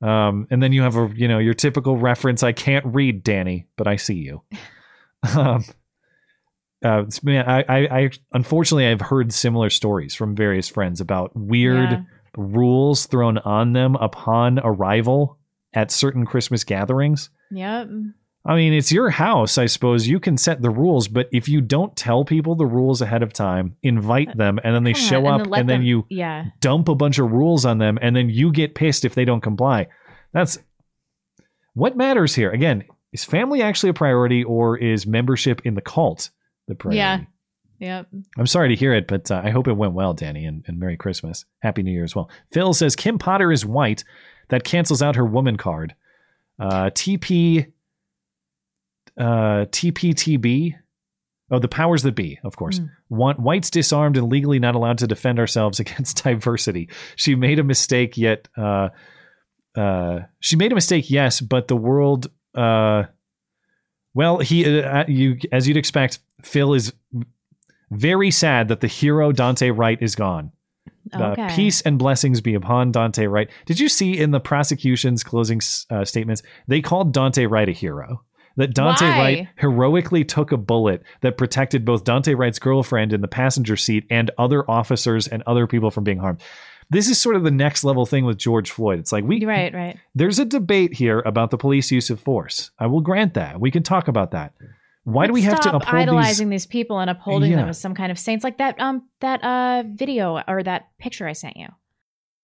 Um, 0.00 0.46
and 0.48 0.62
then 0.62 0.72
you 0.72 0.82
have 0.82 0.94
a, 0.94 1.10
you 1.12 1.26
know, 1.26 1.38
your 1.38 1.54
typical 1.54 1.96
reference. 1.96 2.44
I 2.44 2.52
can't 2.52 2.86
read, 2.86 3.24
Danny, 3.24 3.66
but 3.76 3.88
I 3.88 3.96
see 3.96 4.14
you. 4.14 4.42
um, 5.36 5.64
uh, 6.84 7.02
man, 7.24 7.48
I, 7.48 7.64
I, 7.68 7.78
I, 7.98 8.10
unfortunately, 8.32 8.86
I've 8.86 9.00
heard 9.00 9.32
similar 9.32 9.70
stories 9.70 10.14
from 10.14 10.36
various 10.36 10.68
friends 10.68 11.00
about 11.00 11.34
weird 11.34 11.90
Yeah. 11.90 12.02
rules 12.36 13.06
thrown 13.06 13.38
on 13.38 13.72
them 13.72 13.96
upon 13.96 14.60
arrival 14.62 15.34
at 15.74 15.90
certain 15.90 16.26
Christmas 16.26 16.64
gatherings. 16.64 17.30
Yep. 17.50 17.88
I 18.44 18.54
mean, 18.54 18.72
it's 18.72 18.92
your 18.92 19.10
house, 19.10 19.58
I 19.58 19.66
suppose. 19.66 20.06
You 20.06 20.20
can 20.20 20.38
set 20.38 20.62
the 20.62 20.70
rules, 20.70 21.06
but 21.08 21.28
if 21.32 21.48
you 21.48 21.60
don't 21.60 21.94
tell 21.96 22.24
people 22.24 22.54
the 22.54 22.66
rules 22.66 23.02
ahead 23.02 23.22
of 23.22 23.32
time, 23.32 23.76
invite 23.82 24.36
them, 24.36 24.58
and 24.64 24.74
then 24.74 24.84
they 24.84 24.94
on, 24.94 24.94
show 24.94 25.18
and 25.26 25.28
up, 25.28 25.50
then 25.50 25.60
and 25.60 25.68
then 25.68 25.80
them- 25.80 25.86
you 25.86 26.06
yeah. 26.08 26.46
dump 26.60 26.88
a 26.88 26.94
bunch 26.94 27.18
of 27.18 27.30
rules 27.30 27.66
on 27.66 27.78
them, 27.78 27.98
and 28.00 28.16
then 28.16 28.30
you 28.30 28.50
get 28.50 28.74
pissed 28.74 29.04
if 29.04 29.14
they 29.14 29.24
don't 29.24 29.42
comply. 29.42 29.88
That's 30.32 30.58
what 31.74 31.96
matters 31.96 32.34
here. 32.34 32.50
Again, 32.50 32.84
is 33.12 33.24
family 33.24 33.60
actually 33.60 33.90
a 33.90 33.94
priority, 33.94 34.44
or 34.44 34.78
is 34.78 35.06
membership 35.06 35.60
in 35.64 35.74
the 35.74 35.82
cult 35.82 36.30
the 36.68 36.74
priority? 36.74 36.98
Yeah. 36.98 37.20
Yep. 37.80 38.08
I'm 38.36 38.46
sorry 38.46 38.70
to 38.70 38.76
hear 38.76 38.92
it, 38.94 39.06
but 39.06 39.30
uh, 39.30 39.40
I 39.44 39.50
hope 39.50 39.68
it 39.68 39.74
went 39.74 39.92
well, 39.92 40.12
Danny, 40.12 40.46
and, 40.46 40.64
and 40.66 40.80
Merry 40.80 40.96
Christmas. 40.96 41.44
Happy 41.60 41.82
New 41.82 41.92
Year 41.92 42.04
as 42.04 42.14
well. 42.14 42.28
Phil 42.50 42.74
says 42.74 42.96
Kim 42.96 43.18
Potter 43.18 43.52
is 43.52 43.64
white. 43.64 44.04
That 44.48 44.64
cancels 44.64 45.02
out 45.02 45.16
her 45.16 45.24
woman 45.26 45.56
card. 45.56 45.94
Uh, 46.58 46.90
TP, 46.90 47.72
uh, 49.18 49.66
TPTB. 49.66 50.74
Oh, 51.50 51.58
the 51.58 51.68
powers 51.68 52.02
that 52.02 52.14
be, 52.14 52.38
of 52.44 52.56
course. 52.56 52.80
Want 53.08 53.40
whites 53.40 53.70
disarmed 53.70 54.16
and 54.16 54.28
legally 54.28 54.58
not 54.58 54.74
allowed 54.74 54.98
to 54.98 55.06
defend 55.06 55.38
ourselves 55.38 55.80
against 55.80 56.22
diversity. 56.22 56.88
She 57.16 57.34
made 57.34 57.58
a 57.58 57.64
mistake, 57.64 58.16
yet 58.16 58.48
uh, 58.56 58.88
uh, 59.74 60.20
she 60.40 60.56
made 60.56 60.72
a 60.72 60.74
mistake, 60.74 61.10
yes, 61.10 61.40
but 61.40 61.68
the 61.68 61.76
world. 61.76 62.30
Uh, 62.54 63.04
well, 64.14 64.38
he, 64.38 64.80
uh, 64.80 65.04
you, 65.06 65.38
as 65.52 65.68
you'd 65.68 65.76
expect, 65.76 66.18
Phil 66.42 66.74
is 66.74 66.92
very 67.90 68.30
sad 68.30 68.68
that 68.68 68.80
the 68.80 68.86
hero 68.88 69.32
Daunte 69.32 69.76
Wright 69.76 70.00
is 70.00 70.14
gone. 70.14 70.52
Uh, 71.12 71.48
peace 71.54 71.80
and 71.82 71.98
blessings 71.98 72.40
be 72.40 72.54
upon 72.54 72.92
Daunte 72.92 73.30
Wright. 73.30 73.48
Did 73.66 73.80
you 73.80 73.88
see 73.88 74.18
in 74.18 74.30
the 74.30 74.40
prosecution's 74.40 75.24
closing 75.24 75.60
uh, 75.90 76.04
statements 76.04 76.42
they 76.66 76.80
called 76.80 77.14
Daunte 77.14 77.48
Wright 77.48 77.68
a 77.68 77.72
hero? 77.72 78.22
That 78.56 78.74
Daunte 78.74 79.02
Why? 79.02 79.18
Wright 79.18 79.48
heroically 79.56 80.24
took 80.24 80.50
a 80.50 80.56
bullet 80.56 81.02
that 81.20 81.38
protected 81.38 81.84
both 81.84 82.04
Daunte 82.04 82.36
Wright's 82.36 82.58
girlfriend 82.58 83.12
in 83.12 83.20
the 83.20 83.28
passenger 83.28 83.76
seat 83.76 84.04
and 84.10 84.30
other 84.36 84.68
officers 84.68 85.28
and 85.28 85.42
other 85.46 85.66
people 85.66 85.92
from 85.92 86.04
being 86.04 86.18
harmed. 86.18 86.42
This 86.90 87.08
is 87.08 87.20
sort 87.20 87.36
of 87.36 87.44
the 87.44 87.50
next 87.50 87.84
level 87.84 88.06
thing 88.06 88.24
with 88.24 88.38
George 88.38 88.70
Floyd. 88.70 88.98
It's 88.98 89.12
like 89.12 89.24
we 89.24 89.44
Right, 89.44 89.72
right. 89.74 89.98
there's 90.14 90.38
a 90.38 90.44
debate 90.44 90.94
here 90.94 91.20
about 91.20 91.50
the 91.50 91.58
police 91.58 91.92
use 91.92 92.10
of 92.10 92.18
force. 92.18 92.70
I 92.78 92.86
will 92.86 93.02
grant 93.02 93.34
that. 93.34 93.60
We 93.60 93.70
can 93.70 93.82
talk 93.82 94.08
about 94.08 94.30
that. 94.32 94.54
Why 95.12 95.26
do 95.26 95.32
we 95.32 95.42
have 95.42 95.60
to 95.60 95.68
uphold 95.74 95.94
these? 95.94 96.02
idolizing 96.02 96.50
these? 96.50 96.66
people 96.66 96.98
and 96.98 97.08
upholding 97.08 97.50
Yeah. 97.50 97.58
them 97.58 97.68
as 97.70 97.80
some 97.80 97.94
kind 97.94 98.12
of 98.12 98.18
saints? 98.18 98.44
Like 98.44 98.58
that 98.58 98.78
um 98.80 99.08
that 99.20 99.42
uh 99.42 99.84
video 99.86 100.42
or 100.46 100.62
that 100.62 100.88
picture 100.98 101.26
I 101.26 101.32
sent 101.32 101.56
you. 101.56 101.68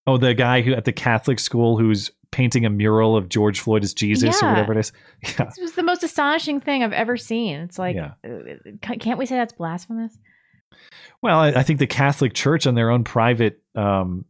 Oh, 0.07 0.17
the 0.17 0.35
guy 0.35 0.63
who 0.63 0.73
at 0.75 0.85
the 0.85 0.93
Catholic 0.93 1.39
school 1.39 1.79
who's 1.79 2.11
painting 2.31 2.65
a 2.65 2.71
mural 2.71 3.17
of 3.17 3.29
George 3.29 3.61
Floyd 3.61 3.85
as 3.85 3.95
Jesus 3.95 4.43
or 4.43 4.49
whatever 4.49 4.73
it 4.73 4.79
is. 4.79 4.93
Yeah. 5.23 5.45
This 5.45 5.59
was 5.61 5.73
the 5.75 5.83
most 5.83 6.03
astonishing 6.03 6.59
thing 6.61 6.83
I've 6.83 6.93
ever 6.93 7.17
seen. 7.17 7.61
It's 7.61 7.79
like, 7.79 7.95
Yeah. 7.97 8.13
uh, 8.27 8.97
can't 8.99 9.19
we 9.19 9.27
say 9.27 9.37
that's 9.37 9.53
blasphemous? 9.53 10.19
Well, 11.23 11.39
I, 11.39 11.49
I 11.51 11.63
think 11.63 11.79
the 11.79 11.87
Catholic 11.87 12.35
Church 12.35 12.67
on 12.67 12.75
their 12.75 12.91
own 12.91 13.05
private 13.05 13.63
um, 13.77 14.25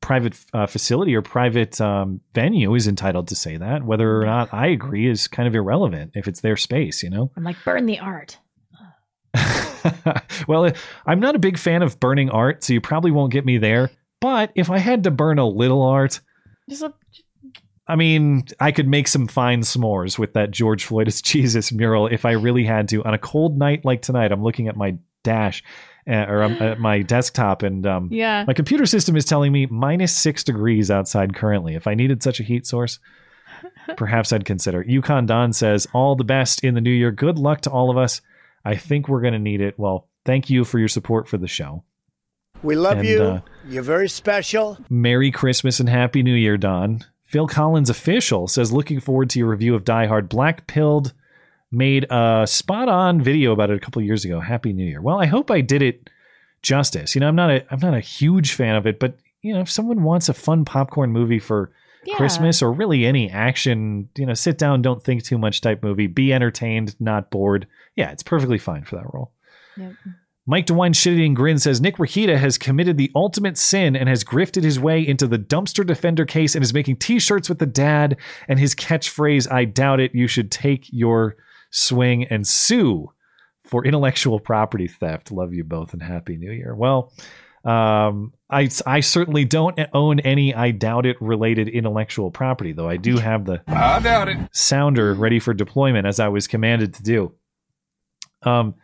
private 0.00 0.38
uh, 0.52 0.66
facility 0.66 1.14
or 1.14 1.22
private 1.22 1.80
um, 1.80 2.20
venue 2.34 2.74
is 2.74 2.88
entitled 2.88 3.28
to 3.28 3.34
say 3.34 3.56
that. 3.56 3.84
Whether 3.84 4.20
or 4.20 4.26
not 4.26 4.52
I 4.52 4.68
agree 4.68 5.08
is 5.08 5.28
kind 5.28 5.46
of 5.46 5.54
irrelevant 5.54 6.12
if 6.14 6.26
it's 6.26 6.40
their 6.40 6.56
space, 6.56 7.02
you 7.02 7.10
know. 7.10 7.30
I'm 7.36 7.44
like, 7.44 7.56
burn 7.64 7.86
the 7.86 7.98
art. 7.98 8.38
well, 10.48 10.72
I'm 11.06 11.20
not 11.20 11.36
a 11.36 11.38
big 11.38 11.58
fan 11.58 11.82
of 11.82 12.00
burning 12.00 12.30
art, 12.30 12.64
so 12.64 12.72
you 12.72 12.80
probably 12.80 13.10
won't 13.10 13.32
get 13.32 13.44
me 13.44 13.58
there. 13.58 13.90
But 14.20 14.52
if 14.54 14.70
I 14.70 14.78
had 14.78 15.04
to 15.04 15.10
burn 15.10 15.38
a 15.38 15.48
little 15.48 15.82
art, 15.82 16.20
Just 16.68 16.82
a, 16.82 16.92
I 17.86 17.96
mean, 17.96 18.44
I 18.58 18.70
could 18.72 18.88
make 18.88 19.08
some 19.08 19.26
fine 19.26 19.62
s'mores 19.62 20.18
with 20.18 20.34
that 20.34 20.50
George 20.50 20.84
Floyd 20.84 21.08
is 21.08 21.22
Jesus 21.22 21.72
mural 21.72 22.06
if 22.06 22.24
I 22.24 22.32
really 22.32 22.64
had 22.64 22.88
to. 22.88 23.04
On 23.04 23.14
a 23.14 23.18
cold 23.18 23.58
night 23.58 23.84
like 23.84 24.02
tonight, 24.02 24.32
I'm 24.32 24.42
looking 24.42 24.68
at 24.68 24.76
my 24.76 24.96
dash 25.22 25.62
or 26.06 26.42
um, 26.42 26.52
at 26.60 26.78
my 26.80 27.02
desktop, 27.02 27.62
and 27.62 27.86
um, 27.86 28.08
Yeah. 28.10 28.44
my 28.46 28.52
computer 28.54 28.86
system 28.86 29.16
is 29.16 29.24
telling 29.24 29.52
me 29.52 29.66
minus 29.66 30.16
six 30.16 30.42
degrees 30.44 30.90
outside 30.90 31.34
currently. 31.34 31.74
If 31.74 31.86
I 31.86 31.94
needed 31.94 32.22
such 32.22 32.40
a 32.40 32.44
heat 32.44 32.66
source, 32.66 32.98
perhaps 33.96 34.32
I'd 34.32 34.44
consider. 34.44 34.82
Yukon 34.86 35.26
Don 35.26 35.52
says, 35.52 35.86
All 35.92 36.16
the 36.16 36.24
best 36.24 36.64
in 36.64 36.74
the 36.74 36.80
new 36.80 36.90
year. 36.90 37.10
Good 37.10 37.38
luck 37.38 37.60
to 37.62 37.70
all 37.70 37.90
of 37.90 37.96
us. 37.98 38.20
I 38.64 38.76
think 38.76 39.08
we're 39.08 39.20
going 39.20 39.32
to 39.32 39.38
need 39.38 39.60
it. 39.60 39.78
Well, 39.78 40.08
thank 40.24 40.50
you 40.50 40.64
for 40.64 40.78
your 40.78 40.88
support 40.88 41.28
for 41.28 41.38
the 41.38 41.48
show. 41.48 41.84
We 42.62 42.76
love 42.76 42.98
And, 42.98 43.08
you. 43.08 43.22
uh, 43.22 43.40
You're 43.68 43.82
very 43.82 44.08
special. 44.08 44.78
Merry 44.90 45.30
Christmas 45.30 45.80
and 45.80 45.88
Happy 45.88 46.22
New 46.22 46.34
Year, 46.34 46.58
Don. 46.58 47.04
Phil 47.24 47.46
Collins 47.46 47.88
official 47.88 48.48
says 48.48 48.72
looking 48.72 49.00
forward 49.00 49.30
to 49.30 49.38
your 49.38 49.48
review 49.48 49.74
of 49.74 49.84
Die 49.84 50.06
Hard. 50.06 50.28
Black 50.28 50.66
Pilled 50.66 51.12
made 51.72 52.06
a 52.10 52.44
spot 52.46 52.88
on 52.88 53.20
video 53.20 53.52
about 53.52 53.70
it 53.70 53.76
a 53.76 53.80
couple 53.80 54.02
years 54.02 54.24
ago. 54.24 54.40
Happy 54.40 54.72
New 54.72 54.84
Year. 54.84 55.00
Well, 55.00 55.20
I 55.20 55.26
hope 55.26 55.50
I 55.50 55.60
did 55.60 55.82
it 55.82 56.10
justice. 56.62 57.14
You 57.14 57.20
know, 57.20 57.28
I'm 57.28 57.36
not 57.36 57.50
a 57.50 57.64
I'm 57.72 57.80
not 57.80 57.94
a 57.94 58.00
huge 58.00 58.52
fan 58.52 58.76
of 58.76 58.86
it, 58.86 58.98
but 58.98 59.16
you 59.42 59.54
know, 59.54 59.60
if 59.60 59.70
someone 59.70 60.02
wants 60.02 60.28
a 60.28 60.34
fun 60.34 60.64
popcorn 60.64 61.10
movie 61.12 61.38
for 61.38 61.72
Yeah. 62.04 62.16
Christmas 62.16 62.62
or 62.62 62.72
really 62.72 63.06
any 63.06 63.30
action, 63.30 64.08
you 64.16 64.26
know, 64.26 64.34
sit 64.34 64.58
down, 64.58 64.82
don't 64.82 65.02
think 65.02 65.22
too 65.22 65.38
much 65.38 65.60
type 65.60 65.82
movie, 65.82 66.06
be 66.06 66.32
entertained, 66.32 66.96
not 67.00 67.30
bored. 67.30 67.66
Yeah, 67.96 68.10
it's 68.10 68.22
perfectly 68.22 68.58
fine 68.58 68.84
for 68.84 68.96
that 68.96 69.12
role. 69.12 69.32
Yep. 69.76 69.92
Mike 70.46 70.66
DeWine 70.66 70.94
Shitting 70.94 71.34
Grin 71.34 71.58
says 71.58 71.80
Nick 71.80 71.96
Rekieta 71.98 72.36
has 72.38 72.58
committed 72.58 72.96
the 72.96 73.12
ultimate 73.14 73.56
sin 73.56 73.94
and 73.94 74.08
has 74.08 74.24
grifted 74.24 74.64
his 74.64 74.80
way 74.80 75.06
into 75.06 75.26
the 75.26 75.38
dumpster 75.38 75.86
defender 75.86 76.24
case 76.24 76.54
and 76.54 76.64
is 76.64 76.74
making 76.74 76.96
t-shirts 76.96 77.48
with 77.48 77.58
the 77.60 77.66
dad 77.66 78.16
and 78.48 78.58
his 78.58 78.74
catchphrase 78.74 79.50
I 79.52 79.64
doubt 79.66 80.00
it 80.00 80.14
you 80.14 80.26
should 80.26 80.50
take 80.50 80.86
your 80.90 81.36
swing 81.70 82.24
and 82.24 82.46
sue 82.46 83.12
for 83.62 83.84
intellectual 83.84 84.40
property 84.40 84.88
theft. 84.88 85.30
Love 85.30 85.54
you 85.54 85.64
both 85.64 85.92
and 85.92 86.02
happy 86.02 86.36
new 86.36 86.50
year. 86.50 86.74
Well, 86.74 87.12
um, 87.64 88.32
I 88.48 88.68
I 88.86 89.00
certainly 89.00 89.44
don't 89.44 89.78
own 89.92 90.20
any 90.20 90.54
I 90.54 90.70
doubt 90.70 91.06
it 91.06 91.16
related 91.20 91.68
intellectual 91.68 92.30
property 92.30 92.72
though. 92.72 92.88
I 92.88 92.96
do 92.96 93.18
have 93.18 93.44
the 93.44 93.62
I 93.66 94.00
doubt 94.00 94.28
it. 94.28 94.38
sounder 94.52 95.14
ready 95.14 95.38
for 95.38 95.52
deployment 95.54 96.06
as 96.06 96.18
I 96.20 96.28
was 96.28 96.46
commanded 96.46 96.94
to 96.94 97.02
do. 97.02 97.34
Um, 98.42 98.74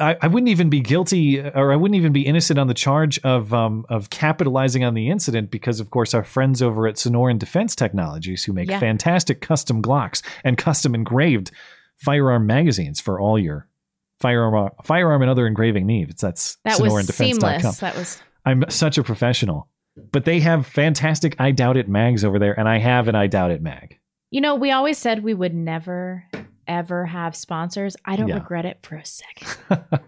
I, 0.00 0.16
I 0.20 0.26
wouldn't 0.26 0.48
even 0.48 0.68
be 0.68 0.80
guilty 0.80 1.40
or 1.40 1.72
I 1.72 1.76
wouldn't 1.76 1.96
even 1.96 2.12
be 2.12 2.26
innocent 2.26 2.58
on 2.58 2.66
the 2.66 2.74
charge 2.74 3.18
of 3.20 3.52
um, 3.54 3.86
of 3.88 4.10
capitalizing 4.10 4.84
on 4.84 4.94
the 4.94 5.10
incident 5.10 5.50
because 5.50 5.80
of 5.80 5.90
course 5.90 6.14
our 6.14 6.24
friends 6.24 6.62
over 6.62 6.86
at 6.86 6.96
Sonoran 6.96 7.38
Defense 7.38 7.76
Technologies 7.76 8.44
who 8.44 8.52
make 8.52 8.68
Yeah. 8.70 8.80
fantastic 8.80 9.40
custom 9.40 9.82
Glocks 9.82 10.22
and 10.44 10.58
custom 10.58 10.94
engraved 10.94 11.50
firearm 11.98 12.46
magazines 12.46 13.00
for 13.00 13.20
all 13.20 13.38
your 13.38 13.68
firearm 14.20 14.70
firearm 14.82 15.22
and 15.22 15.30
other 15.30 15.46
engraving 15.46 15.86
needs. 15.86 16.20
That's 16.20 16.56
That 16.64 16.80
was 16.80 17.06
seamless. 17.14 17.78
That 17.78 17.96
was 17.96 18.20
I'm 18.44 18.64
such 18.68 18.98
a 18.98 19.02
professional. 19.02 19.68
But 20.12 20.24
they 20.24 20.40
have 20.40 20.66
fantastic 20.66 21.36
I 21.38 21.52
doubt 21.52 21.76
it 21.76 21.88
mags 21.88 22.24
over 22.24 22.38
there 22.38 22.58
and 22.58 22.68
I 22.68 22.78
have 22.78 23.08
an 23.08 23.14
I 23.14 23.28
doubt 23.28 23.50
it 23.50 23.62
mag. 23.62 23.98
You 24.30 24.40
know, 24.40 24.56
we 24.56 24.70
always 24.72 24.98
said 24.98 25.22
we 25.22 25.34
would 25.34 25.54
never 25.54 26.24
ever 26.68 27.04
have 27.06 27.34
sponsors. 27.36 27.96
I 28.04 28.16
don't 28.16 28.28
Yeah. 28.28 28.34
regret 28.34 28.64
it 28.64 28.78
for 28.82 28.96
a 28.96 29.04
second. 29.04 29.84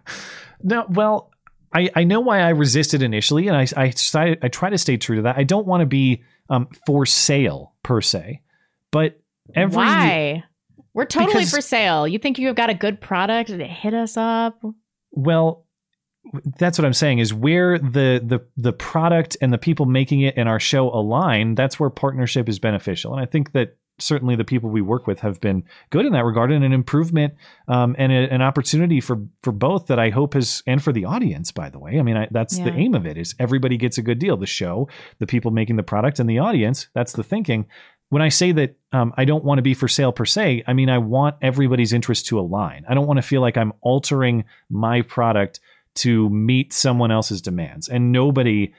No, 0.61 0.87
well, 0.89 1.31
I, 1.73 1.89
I 1.95 2.03
know 2.05 2.19
why 2.19 2.41
I 2.41 2.49
resisted 2.49 3.01
initially, 3.03 3.47
and 3.47 3.57
I 3.57 3.67
I 3.77 3.91
decided, 3.91 4.39
I 4.43 4.49
try 4.49 4.71
to 4.71 4.79
stay 4.79 4.97
true 4.97 5.17
to 5.17 5.23
that. 5.23 5.39
I 5.39 5.45
don't 5.45 5.67
want 5.69 5.83
to 5.83 5.87
be 5.87 6.25
um, 6.51 6.67
for 6.85 7.07
sale 7.07 7.75
per 7.85 8.01
se, 8.01 8.43
but 8.91 9.21
every 9.55 9.77
Why? 9.77 10.45
We're 10.95 11.05
totally 11.05 11.35
Because- 11.45 11.51
for 11.53 11.61
sale. 11.61 12.09
You 12.09 12.19
think 12.19 12.39
you've 12.41 12.57
got 12.57 12.71
a 12.71 12.75
good 12.75 13.01
product? 13.01 13.51
And 13.51 13.63
it 13.63 13.71
hit 13.71 13.95
us 13.95 14.17
up. 14.17 14.61
well, 15.13 15.65
that's 16.59 16.77
what 16.77 16.85
I'm 16.85 16.93
saying 16.93 17.21
is 17.21 17.33
where 17.33 17.79
the 17.79 18.21
the 18.23 18.41
the 18.57 18.73
product 18.73 19.37
and 19.41 19.53
the 19.53 19.59
people 19.59 19.87
making 19.87 20.23
it 20.23 20.35
and 20.37 20.49
our 20.49 20.59
show 20.61 20.91
align. 20.91 21.55
That's 21.55 21.79
where 21.79 21.89
partnership 21.89 22.49
is 22.49 22.59
beneficial, 22.59 23.13
and 23.13 23.23
I 23.23 23.27
think 23.27 23.53
that 23.53 23.77
certainly 23.99 24.37
the 24.37 24.45
people 24.45 24.71
we 24.71 24.81
work 24.81 25.07
with 25.07 25.21
have 25.21 25.41
been 25.41 25.65
good 25.91 26.07
in 26.07 26.13
that 26.13 26.25
regard 26.25 26.53
and 26.53 26.65
an 26.65 26.73
improvement 26.73 27.35
um, 27.69 27.95
and 27.99 28.13
a, 28.13 28.33
an 28.33 28.43
opportunity 28.43 29.01
for 29.01 29.19
for 29.43 29.53
both 29.53 29.87
that 29.87 29.99
I 29.99 30.11
hope 30.11 30.35
has 30.35 30.63
and 30.67 30.83
for 30.83 30.93
the 30.93 31.05
audience 31.05 31.53
by 31.53 31.71
the 31.71 31.79
way. 31.79 31.99
I 31.99 32.03
mean 32.03 32.17
I, 32.17 32.29
that's 32.31 32.59
the 32.59 32.73
aim 32.73 32.95
of 32.95 33.07
it 33.07 33.17
is 33.17 33.35
everybody 33.39 33.77
gets 33.77 33.99
a 33.99 34.03
good 34.03 34.19
deal. 34.19 34.37
The 34.37 34.47
show 34.47 34.89
the 35.19 35.27
people 35.27 35.51
making 35.51 35.77
the 35.77 35.83
product 35.83 36.19
and 36.19 36.29
the 36.29 36.39
audience 36.39 36.89
that's 36.95 37.13
the 37.13 37.25
thinking. 37.25 37.67
When 38.11 38.23
I 38.23 38.31
say 38.31 38.53
that 38.53 38.77
um, 38.93 39.13
I 39.19 39.27
don't 39.27 39.45
want 39.45 39.59
to 39.59 39.63
be 39.63 39.75
for 39.75 39.89
sale 39.89 40.13
per 40.13 40.25
se 40.25 40.65
I 40.67 40.73
mean 40.73 40.89
I 40.89 40.99
want 40.99 41.37
everybody's 41.43 41.93
interest 41.93 42.27
to 42.27 42.39
align. 42.39 42.85
I 42.89 42.95
don't 42.95 43.07
want 43.07 43.19
to 43.19 43.23
feel 43.23 43.41
like 43.41 43.57
I'm 43.57 43.73
altering 43.81 44.45
my 44.71 45.03
product 45.03 45.61
to 45.97 46.31
meet 46.31 46.73
someone 46.73 47.11
else's 47.11 47.43
demands. 47.43 47.89
And 47.89 48.13
nobody 48.13 48.73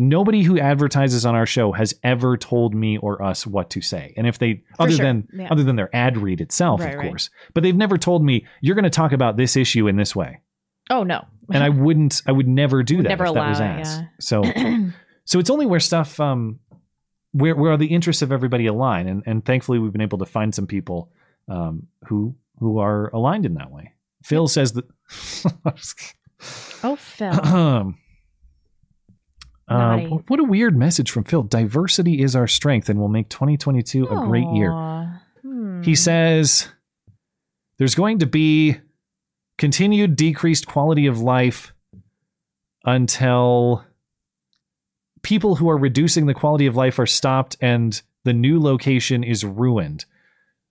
nobody 0.00 0.42
who 0.42 0.58
advertises 0.58 1.26
on 1.26 1.34
our 1.34 1.44
show 1.46 1.72
has 1.72 1.94
ever 2.02 2.36
told 2.36 2.74
me 2.74 2.96
or 2.98 3.22
us 3.22 3.46
what 3.46 3.68
to 3.70 3.80
say. 3.82 4.14
And 4.16 4.26
if 4.26 4.38
they 4.38 4.62
For 4.76 4.82
other 4.84 4.92
sure. 4.92 5.04
than 5.04 5.28
Yeah. 5.32 5.48
other 5.50 5.62
than 5.62 5.76
their 5.76 5.94
ad 5.94 6.16
read 6.16 6.40
itself, 6.40 6.80
Right, 6.80 6.94
of 6.94 6.98
right. 6.98 7.08
course. 7.08 7.28
But 7.54 7.62
they've 7.62 7.76
never 7.76 7.98
told 7.98 8.24
me 8.24 8.46
you're 8.62 8.74
going 8.74 8.84
to 8.84 8.90
talk 8.90 9.12
about 9.12 9.36
this 9.36 9.56
issue 9.56 9.86
in 9.88 9.96
this 9.96 10.16
way. 10.16 10.40
Oh 10.88 11.02
no. 11.04 11.24
And 11.52 11.62
I 11.62 11.68
wouldn't 11.68 12.22
I 12.26 12.32
would 12.32 12.48
never 12.48 12.82
do 12.82 12.96
Would 12.96 13.04
that 13.06 13.10
never 13.10 13.26
if 13.26 13.34
that 13.34 13.48
was 13.48 13.60
asked. 13.60 14.00
yeah. 14.00 14.06
So 14.20 14.42
so 15.24 15.38
it's 15.38 15.50
only 15.50 15.66
where 15.66 15.80
stuff 15.80 16.18
um 16.18 16.60
where 17.32 17.54
where 17.54 17.76
the 17.76 17.88
interests 17.88 18.22
of 18.22 18.32
everybody 18.32 18.66
align 18.66 19.06
and 19.06 19.22
and 19.26 19.44
thankfully 19.44 19.78
we've 19.78 19.92
been 19.92 20.00
able 20.00 20.18
to 20.18 20.26
find 20.26 20.54
some 20.54 20.66
people 20.66 21.10
um 21.48 21.86
who 22.06 22.34
who 22.58 22.78
are 22.78 23.08
aligned 23.14 23.44
in 23.46 23.54
that 23.54 23.70
way. 23.70 23.92
Phil 24.24 24.48
says 24.48 24.72
that 24.72 24.84
Oh, 26.82 26.96
Phil. 26.96 27.94
uh, 29.70 29.98
what 30.26 30.40
a 30.40 30.44
weird 30.44 30.76
message 30.76 31.10
from 31.10 31.24
Phil. 31.24 31.44
Diversity 31.44 32.22
is 32.22 32.34
our 32.34 32.48
strength 32.48 32.88
and 32.88 32.98
will 32.98 33.08
make 33.08 33.28
2022 33.28 34.06
a 34.06 34.26
great 34.26 34.48
year. 34.52 34.72
Hmm. 35.42 35.82
He 35.82 35.94
says 35.94 36.68
there's 37.78 37.94
going 37.94 38.18
to 38.18 38.26
be 38.26 38.78
continued 39.58 40.16
decreased 40.16 40.66
quality 40.66 41.06
of 41.06 41.20
life 41.20 41.72
until 42.84 43.84
people 45.22 45.56
who 45.56 45.68
are 45.70 45.78
reducing 45.78 46.26
the 46.26 46.34
quality 46.34 46.66
of 46.66 46.76
life 46.76 46.98
are 46.98 47.06
stopped 47.06 47.56
and 47.60 48.02
the 48.24 48.32
new 48.32 48.60
location 48.60 49.22
is 49.22 49.44
ruined. 49.44 50.04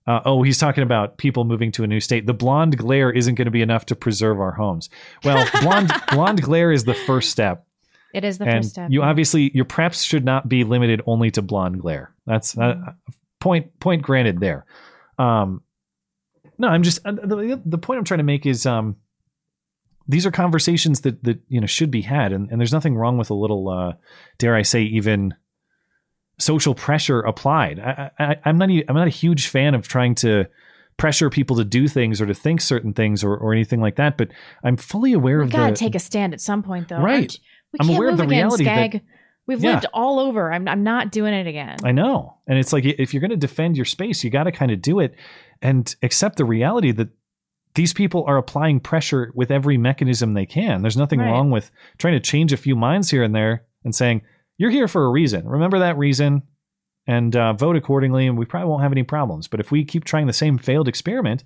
Uh, 0.06 0.20
oh, 0.24 0.42
he's 0.42 0.58
talking 0.58 0.82
about 0.82 1.18
people 1.18 1.44
moving 1.44 1.70
to 1.72 1.84
a 1.84 1.86
new 1.86 2.00
state. 2.00 2.26
The 2.26 2.34
blonde 2.34 2.76
glare 2.76 3.10
isn't 3.10 3.34
going 3.34 3.46
to 3.46 3.50
be 3.50 3.62
enough 3.62 3.86
to 3.86 3.96
preserve 3.96 4.40
our 4.40 4.52
homes. 4.52 4.90
Well, 5.24 5.46
blonde 5.60 5.92
blonde 6.10 6.42
glare 6.42 6.72
is 6.72 6.84
the 6.84 6.94
first 6.94 7.30
step. 7.30 7.66
It 8.12 8.24
is 8.24 8.38
the 8.38 8.44
and 8.44 8.58
first 8.58 8.70
step. 8.70 8.90
you 8.90 9.02
obviously 9.02 9.50
your 9.54 9.64
preps 9.64 10.04
should 10.04 10.24
not 10.24 10.48
be 10.48 10.64
limited 10.64 11.02
only 11.06 11.30
to 11.32 11.42
blonde 11.42 11.80
glare. 11.80 12.14
That's 12.26 12.56
uh, 12.58 12.74
point 13.40 13.78
point 13.80 14.02
granted 14.02 14.40
there. 14.40 14.66
Um, 15.18 15.62
no, 16.58 16.68
I'm 16.68 16.82
just 16.82 17.04
uh, 17.06 17.12
the, 17.12 17.60
the 17.64 17.78
point 17.78 17.98
I'm 17.98 18.04
trying 18.04 18.18
to 18.18 18.24
make 18.24 18.46
is 18.46 18.66
um, 18.66 18.96
these 20.08 20.26
are 20.26 20.30
conversations 20.30 21.02
that 21.02 21.22
that 21.24 21.40
you 21.48 21.60
know 21.60 21.66
should 21.66 21.90
be 21.90 22.02
had, 22.02 22.32
and, 22.32 22.50
and 22.50 22.60
there's 22.60 22.72
nothing 22.72 22.96
wrong 22.96 23.16
with 23.16 23.30
a 23.30 23.34
little, 23.34 23.68
uh, 23.68 23.92
dare 24.38 24.56
I 24.56 24.62
say, 24.62 24.82
even 24.82 25.34
social 26.38 26.74
pressure 26.74 27.20
applied. 27.20 27.78
I, 27.78 28.10
I, 28.18 28.36
I'm 28.44 28.58
not 28.58 28.70
I'm 28.70 28.94
not 28.94 29.06
a 29.06 29.10
huge 29.10 29.46
fan 29.48 29.74
of 29.74 29.86
trying 29.86 30.14
to 30.16 30.46
pressure 30.96 31.30
people 31.30 31.56
to 31.56 31.64
do 31.64 31.88
things 31.88 32.20
or 32.20 32.26
to 32.26 32.34
think 32.34 32.60
certain 32.60 32.92
things 32.92 33.24
or, 33.24 33.34
or 33.34 33.54
anything 33.54 33.80
like 33.80 33.96
that, 33.96 34.18
but 34.18 34.28
I'm 34.62 34.76
fully 34.76 35.14
aware 35.14 35.38
we 35.38 35.44
of 35.44 35.50
gotta 35.50 35.72
the 35.72 35.78
take 35.78 35.94
a 35.94 35.98
stand 35.98 36.34
at 36.34 36.42
some 36.42 36.62
point, 36.62 36.88
though. 36.88 36.98
Right. 36.98 37.20
Aren't- 37.20 37.40
We 37.72 37.78
I'm 37.80 37.86
can't 37.86 37.96
aware 37.98 38.08
of 38.08 38.12
move 38.14 38.18
the 38.18 38.24
again, 38.24 38.38
reality 38.46 38.64
that- 38.64 39.02
We've 39.46 39.64
Yeah. 39.64 39.74
lived 39.74 39.86
all 39.92 40.20
over. 40.20 40.52
I'm, 40.52 40.68
I'm 40.68 40.84
not 40.84 41.10
doing 41.10 41.34
it 41.34 41.46
again. 41.48 41.76
I 41.82 41.90
know. 41.90 42.36
And 42.46 42.56
it's 42.58 42.72
like 42.72 42.84
if 42.84 43.12
you're 43.12 43.20
going 43.20 43.30
to 43.30 43.36
defend 43.36 43.76
your 43.76 43.84
space, 43.84 44.22
you 44.22 44.30
got 44.30 44.44
to 44.44 44.52
kind 44.52 44.70
of 44.70 44.80
do 44.80 45.00
it 45.00 45.14
and 45.60 45.92
accept 46.02 46.36
the 46.36 46.44
reality 46.44 46.92
that 46.92 47.08
these 47.74 47.92
people 47.92 48.24
are 48.28 48.36
applying 48.36 48.78
pressure 48.78 49.32
with 49.34 49.50
every 49.50 49.76
mechanism 49.76 50.34
they 50.34 50.46
can. 50.46 50.82
There's 50.82 50.96
nothing 50.96 51.18
Right. 51.18 51.30
wrong 51.30 51.50
with 51.50 51.70
trying 51.98 52.14
to 52.14 52.20
change 52.20 52.52
a 52.52 52.56
few 52.56 52.76
minds 52.76 53.10
here 53.10 53.24
and 53.24 53.34
there 53.34 53.64
and 53.84 53.92
saying, 53.94 54.22
you're 54.56 54.70
here 54.70 54.86
for 54.86 55.04
a 55.04 55.10
reason. 55.10 55.48
Remember 55.48 55.78
that 55.80 55.96
reason 55.98 56.42
and 57.08 57.34
uh, 57.34 57.52
vote 57.54 57.74
accordingly, 57.76 58.26
and 58.28 58.38
we 58.38 58.44
probably 58.44 58.68
won't 58.68 58.82
have 58.82 58.92
any 58.92 59.02
problems. 59.02 59.48
But 59.48 59.58
if 59.58 59.72
we 59.72 59.84
keep 59.84 60.04
trying 60.04 60.26
the 60.28 60.32
same 60.32 60.58
failed 60.58 60.86
experiment, 60.86 61.42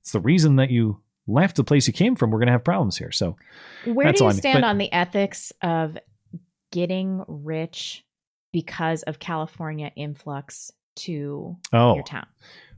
it's 0.00 0.10
the 0.12 0.20
reason 0.20 0.56
that 0.56 0.70
you 0.70 1.02
left 1.28 1.56
the 1.56 1.64
place 1.64 1.86
you 1.86 1.92
came 1.92 2.16
from. 2.16 2.30
We're 2.30 2.38
going 2.38 2.46
to 2.48 2.52
have 2.52 2.64
problems 2.64 2.96
here. 2.96 3.12
So 3.12 3.36
Where 3.84 4.12
do 4.12 4.24
you 4.24 4.32
stand 4.32 4.62
But- 4.62 4.64
on 4.64 4.78
the 4.78 4.92
ethics 4.92 5.52
of 5.62 5.96
getting 6.72 7.22
rich 7.28 8.04
because 8.52 9.02
of 9.04 9.18
California 9.18 9.92
influx 9.94 10.72
to 10.96 11.56
Oh. 11.72 11.94
your 11.94 12.04
town? 12.04 12.26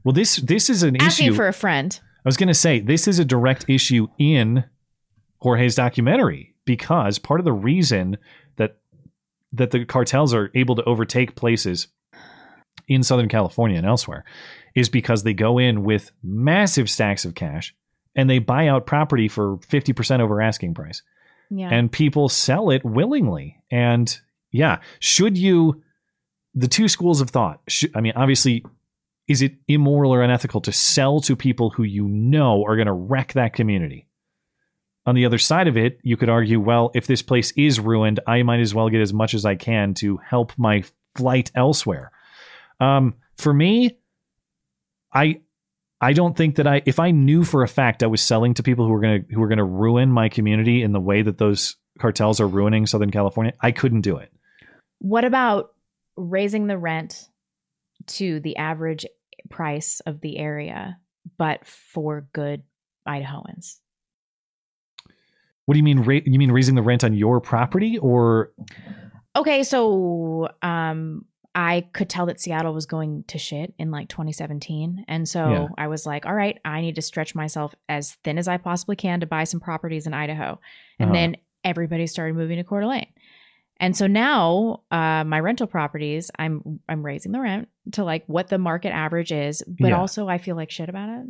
Well, 0.03 0.13
this 0.13 0.35
this 0.37 0.69
is 0.69 0.83
an 0.83 1.01
Asking 1.01 1.27
issue 1.27 1.35
for 1.35 1.47
a 1.47 1.53
friend. 1.53 1.99
I 2.03 2.27
was 2.27 2.37
going 2.37 2.47
to 2.49 2.53
say 2.53 2.79
this 2.79 3.07
is 3.07 3.17
a 3.19 3.25
direct 3.25 3.65
issue 3.67 4.07
in 4.19 4.63
Jorge's 5.39 5.75
documentary 5.75 6.53
because 6.65 7.17
part 7.19 7.39
of 7.39 7.45
the 7.45 7.53
reason 7.53 8.17
that 8.57 8.77
that 9.53 9.71
the 9.71 9.85
cartels 9.85 10.33
are 10.33 10.51
able 10.55 10.75
to 10.75 10.83
overtake 10.83 11.35
places 11.35 11.87
in 12.87 13.03
Southern 13.03 13.27
California 13.29 13.77
and 13.77 13.85
elsewhere 13.87 14.23
is 14.75 14.87
because 14.89 15.23
they 15.23 15.33
go 15.33 15.57
in 15.57 15.83
with 15.83 16.11
massive 16.23 16.89
stacks 16.89 17.25
of 17.25 17.35
cash 17.35 17.75
and 18.15 18.29
they 18.29 18.39
buy 18.39 18.67
out 18.67 18.85
property 18.85 19.27
for 19.27 19.57
50% 19.57 20.19
over 20.19 20.41
asking 20.41 20.73
price 20.73 21.01
Yeah. 21.49 21.69
and 21.71 21.91
people 21.91 22.27
sell 22.29 22.69
it 22.69 22.83
willingly. 22.83 23.61
And 23.71 24.17
yeah, 24.51 24.79
should 24.99 25.37
you, 25.37 25.81
the 26.53 26.67
two 26.67 26.87
schools 26.87 27.21
of 27.21 27.29
thought, 27.29 27.61
should, 27.67 27.95
I 27.95 28.01
mean, 28.01 28.13
obviously, 28.15 28.65
is 29.27 29.41
it 29.41 29.53
immoral 29.67 30.13
or 30.13 30.21
unethical 30.21 30.59
to 30.61 30.71
sell 30.73 31.21
to 31.21 31.35
people 31.37 31.69
who 31.69 31.83
you 31.83 32.07
know 32.07 32.65
are 32.65 32.75
going 32.75 32.87
to 32.87 32.93
wreck 32.93 33.33
that 33.33 33.53
community? 33.53 34.07
on 35.07 35.15
the 35.15 35.25
other 35.25 35.39
side 35.39 35.67
of 35.67 35.75
it, 35.75 35.97
you 36.03 36.15
could 36.15 36.29
argue, 36.29 36.59
well, 36.59 36.91
if 36.93 37.07
this 37.07 37.23
place 37.23 37.51
is 37.57 37.79
ruined, 37.79 38.19
I 38.27 38.43
might 38.43 38.59
as 38.59 38.75
well 38.75 38.87
get 38.87 39.01
as 39.01 39.11
much 39.11 39.33
as 39.33 39.45
I 39.47 39.55
can 39.55 39.95
to 39.95 40.17
help 40.17 40.53
my 40.59 40.83
flight 41.15 41.51
elsewhere. 41.55 42.11
Um, 42.79 43.15
for 43.35 43.51
me, 43.51 43.97
I 45.11 45.41
I 46.01 46.13
don't 46.13 46.35
think 46.35 46.55
that 46.55 46.65
I 46.65 46.81
if 46.85 46.99
I 46.99 47.11
knew 47.11 47.43
for 47.43 47.63
a 47.63 47.67
fact 47.67 48.01
I 48.01 48.07
was 48.07 48.21
selling 48.21 48.55
to 48.55 48.63
people 48.63 48.85
who 48.85 48.91
were 48.91 48.99
gonna 48.99 49.19
who 49.29 49.39
were 49.39 49.47
gonna 49.47 49.63
ruin 49.63 50.11
my 50.11 50.29
community 50.29 50.81
in 50.81 50.91
the 50.91 50.99
way 50.99 51.21
that 51.21 51.37
those 51.37 51.75
cartels 51.99 52.41
are 52.41 52.47
ruining 52.47 52.87
Southern 52.87 53.11
California, 53.11 53.53
I 53.61 53.71
couldn't 53.71 54.01
do 54.01 54.17
it. 54.17 54.33
What 54.97 55.25
about 55.25 55.73
raising 56.17 56.67
the 56.67 56.77
rent 56.77 57.27
to 58.07 58.39
the 58.39 58.57
average 58.57 59.05
price 59.49 59.99
of 60.01 60.21
the 60.21 60.37
area, 60.37 60.97
but 61.37 61.65
for 61.65 62.27
good 62.33 62.63
Idahoans? 63.07 63.77
What 65.65 65.75
do 65.75 65.77
you 65.77 65.83
mean? 65.83 65.99
Ra- 65.99 66.19
you 66.25 66.39
mean 66.39 66.51
raising 66.51 66.75
the 66.75 66.81
rent 66.81 67.03
on 67.03 67.13
your 67.13 67.39
property, 67.39 67.99
or 67.99 68.51
Okay, 69.35 69.63
so 69.63 70.49
um 70.63 71.25
I 71.53 71.81
could 71.93 72.09
tell 72.09 72.27
that 72.27 72.39
Seattle 72.39 72.73
was 72.73 72.85
going 72.85 73.25
to 73.27 73.37
shit 73.37 73.73
in 73.77 73.91
like 73.91 74.07
2017. 74.07 75.03
And 75.07 75.27
so 75.27 75.49
Yeah. 75.51 75.67
I 75.77 75.87
was 75.87 76.05
like, 76.05 76.25
all 76.25 76.33
right, 76.33 76.57
I 76.63 76.79
need 76.81 76.95
to 76.95 77.01
stretch 77.01 77.35
myself 77.35 77.75
as 77.89 78.13
thin 78.23 78.37
as 78.37 78.47
I 78.47 78.57
possibly 78.57 78.95
can 78.95 79.19
to 79.19 79.25
buy 79.25 79.43
some 79.43 79.59
properties 79.59 80.07
in 80.07 80.13
Idaho. 80.13 80.59
And 80.99 81.09
Uh-huh. 81.09 81.13
then 81.13 81.37
everybody 81.63 82.07
started 82.07 82.35
moving 82.35 82.57
to 82.57 82.63
Coeur 82.63 82.81
d'Alene. 82.81 83.07
And 83.81 83.97
so 83.97 84.07
now 84.07 84.83
uh, 84.91 85.23
my 85.25 85.39
rental 85.39 85.67
properties, 85.67 86.31
I'm 86.39 86.79
I'm 86.87 87.03
raising 87.03 87.31
the 87.31 87.41
rent 87.41 87.67
to 87.93 88.03
like 88.03 88.23
what 88.27 88.47
the 88.47 88.57
market 88.59 88.91
average 88.91 89.31
is, 89.31 89.63
but 89.67 89.89
Yeah. 89.89 89.97
also 89.99 90.29
I 90.29 90.37
feel 90.37 90.55
like 90.55 90.71
shit 90.71 90.87
about 90.87 91.09
it. 91.09 91.25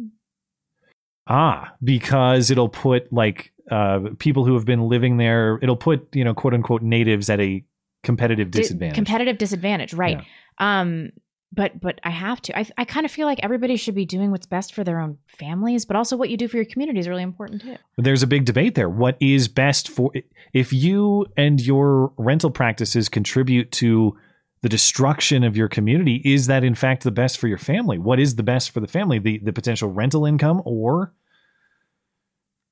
ah, 1.28 1.74
because 1.84 2.52
it'll 2.52 2.70
put 2.70 3.12
like 3.14 3.54
uh, 3.70 4.02
people 4.20 4.44
who 4.46 4.54
have 4.56 4.66
been 4.66 4.82
living 4.90 5.18
there, 5.18 5.60
it'll 5.62 5.76
put 5.78 6.14
you 6.16 6.24
know 6.24 6.34
quote 6.34 6.54
unquote 6.54 6.82
natives 6.82 7.30
at 7.30 7.40
a 7.40 7.64
competitive 8.04 8.52
Di- 8.52 8.62
disadvantage. 8.62 8.96
competitive 8.96 9.38
disadvantage, 9.38 9.94
right? 9.94 10.24
Um, 10.58 11.12
but 11.54 11.80
but 11.82 12.00
I 12.04 12.10
have 12.10 12.42
to. 12.44 12.58
I 12.58 12.66
I 12.78 12.86
kind 12.86 13.06
of 13.06 13.12
feel 13.12 13.28
like 13.28 13.40
everybody 13.44 13.76
should 13.76 13.96
be 13.96 14.06
doing 14.06 14.32
what's 14.32 14.46
best 14.46 14.74
for 14.74 14.84
their 14.84 15.00
own 15.00 15.18
families, 15.28 15.86
but 15.86 15.96
also 15.96 16.16
what 16.16 16.30
you 16.30 16.38
do 16.38 16.48
for 16.48 16.56
your 16.56 16.66
community 16.66 17.00
is 17.00 17.08
really 17.08 17.24
important 17.24 17.62
too. 17.62 17.76
There's 17.98 18.24
a 18.24 18.28
big 18.28 18.46
debate 18.46 18.76
there. 18.76 18.90
What 18.90 19.18
is 19.20 19.48
best 19.48 19.90
for 19.90 20.12
if 20.54 20.72
you 20.72 21.26
and 21.36 21.60
your 21.60 22.14
rental 22.18 22.52
practices 22.52 23.10
contribute 23.10 23.72
to 23.74 24.18
the 24.62 24.70
destruction 24.70 25.44
of 25.44 25.58
your 25.58 25.68
community? 25.68 26.22
Is 26.24 26.48
that 26.48 26.64
in 26.64 26.76
fact 26.76 27.04
the 27.04 27.12
best 27.12 27.38
for 27.38 27.48
your 27.48 27.58
family? 27.58 27.98
What 27.98 28.20
is 28.20 28.36
the 28.36 28.44
best 28.44 28.72
for 28.72 28.80
the 28.80 28.88
family? 28.88 29.20
The 29.20 29.40
the 29.40 29.54
potential 29.54 29.90
rental 29.90 30.26
income 30.26 30.62
or 30.64 31.14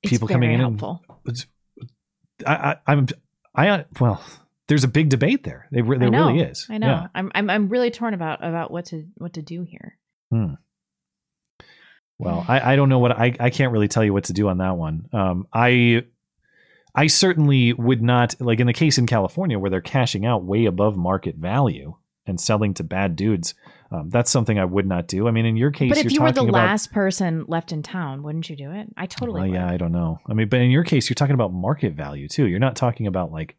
people 0.04 0.26
coming 0.26 0.52
in? 0.52 0.60
helpful. 0.60 1.04
And, 1.26 1.44
I, 2.46 2.54
I 2.54 2.76
I'm 2.86 3.06
I 3.54 3.84
well. 4.00 4.22
There's 4.70 4.84
a 4.84 4.88
big 4.88 5.08
debate 5.08 5.42
there. 5.42 5.66
There, 5.72 5.82
re- 5.82 5.98
there 5.98 6.10
know, 6.10 6.28
really 6.28 6.42
is. 6.42 6.68
I 6.70 6.78
know. 6.78 6.86
Yeah. 6.86 7.06
I'm 7.12 7.32
I'm 7.34 7.50
I'm 7.50 7.68
really 7.68 7.90
torn 7.90 8.14
about 8.14 8.44
about 8.44 8.70
what 8.70 8.84
to 8.86 9.04
what 9.16 9.32
to 9.32 9.42
do 9.42 9.64
here. 9.64 9.98
Hmm. 10.30 10.54
Well, 12.20 12.44
I, 12.46 12.74
I 12.74 12.76
don't 12.76 12.88
know 12.88 13.00
what 13.00 13.10
I, 13.10 13.34
I 13.40 13.50
can't 13.50 13.72
really 13.72 13.88
tell 13.88 14.04
you 14.04 14.12
what 14.12 14.24
to 14.24 14.32
do 14.32 14.48
on 14.48 14.58
that 14.58 14.76
one. 14.76 15.08
Um, 15.12 15.48
I 15.52 16.04
I 16.94 17.08
certainly 17.08 17.72
would 17.72 18.00
not 18.00 18.36
like 18.40 18.60
in 18.60 18.68
the 18.68 18.72
case 18.72 18.96
in 18.96 19.06
California 19.06 19.58
where 19.58 19.70
they're 19.70 19.80
cashing 19.80 20.24
out 20.24 20.44
way 20.44 20.66
above 20.66 20.96
market 20.96 21.34
value 21.34 21.96
and 22.24 22.40
selling 22.40 22.72
to 22.74 22.84
bad 22.84 23.16
dudes. 23.16 23.54
Um, 23.90 24.08
that's 24.08 24.30
something 24.30 24.56
I 24.56 24.66
would 24.66 24.86
not 24.86 25.08
do. 25.08 25.26
I 25.26 25.32
mean, 25.32 25.46
in 25.46 25.56
your 25.56 25.72
case, 25.72 25.90
but 25.90 25.98
if 25.98 26.12
you 26.12 26.22
were 26.22 26.30
the 26.30 26.42
about, 26.42 26.52
last 26.52 26.92
person 26.92 27.44
left 27.48 27.72
in 27.72 27.82
town, 27.82 28.22
wouldn't 28.22 28.48
you 28.48 28.54
do 28.54 28.70
it? 28.70 28.86
I 28.96 29.06
totally 29.06 29.40
Well, 29.40 29.50
yeah, 29.50 29.68
I 29.68 29.78
don't 29.78 29.90
know. 29.90 30.20
I 30.28 30.34
mean, 30.34 30.48
but 30.48 30.60
in 30.60 30.70
your 30.70 30.84
case, 30.84 31.10
you're 31.10 31.16
talking 31.16 31.34
about 31.34 31.52
market 31.52 31.94
value 31.94 32.28
too. 32.28 32.46
You're 32.46 32.60
not 32.60 32.76
talking 32.76 33.08
about 33.08 33.32
like 33.32 33.56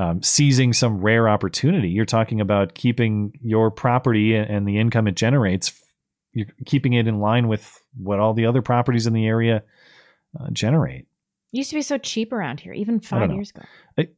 um, 0.00 0.22
seizing 0.22 0.72
some 0.72 1.00
rare 1.00 1.28
opportunity. 1.28 1.88
You're 1.90 2.06
talking 2.06 2.40
about 2.40 2.74
keeping 2.74 3.32
your 3.42 3.70
property 3.70 4.34
and- 4.34 4.66
the 4.66 4.78
income 4.78 5.06
it 5.06 5.14
generates. 5.16 5.78
You're 6.32 6.46
keeping 6.64 6.92
it 6.94 7.06
in 7.06 7.18
line 7.18 7.48
with 7.48 7.82
what 7.96 8.18
all 8.20 8.32
the 8.34 8.46
other 8.46 8.62
properties 8.62 9.06
in 9.06 9.12
the 9.12 9.26
area 9.26 9.62
uh, 10.38 10.48
generate. 10.52 11.06
It 11.52 11.56
used 11.58 11.70
to 11.70 11.76
be 11.76 11.82
so 11.82 11.98
cheap 11.98 12.32
around 12.32 12.60
here, 12.60 12.72
even 12.72 13.00
five 13.00 13.32
years 13.32 13.50
ago. 13.50 13.62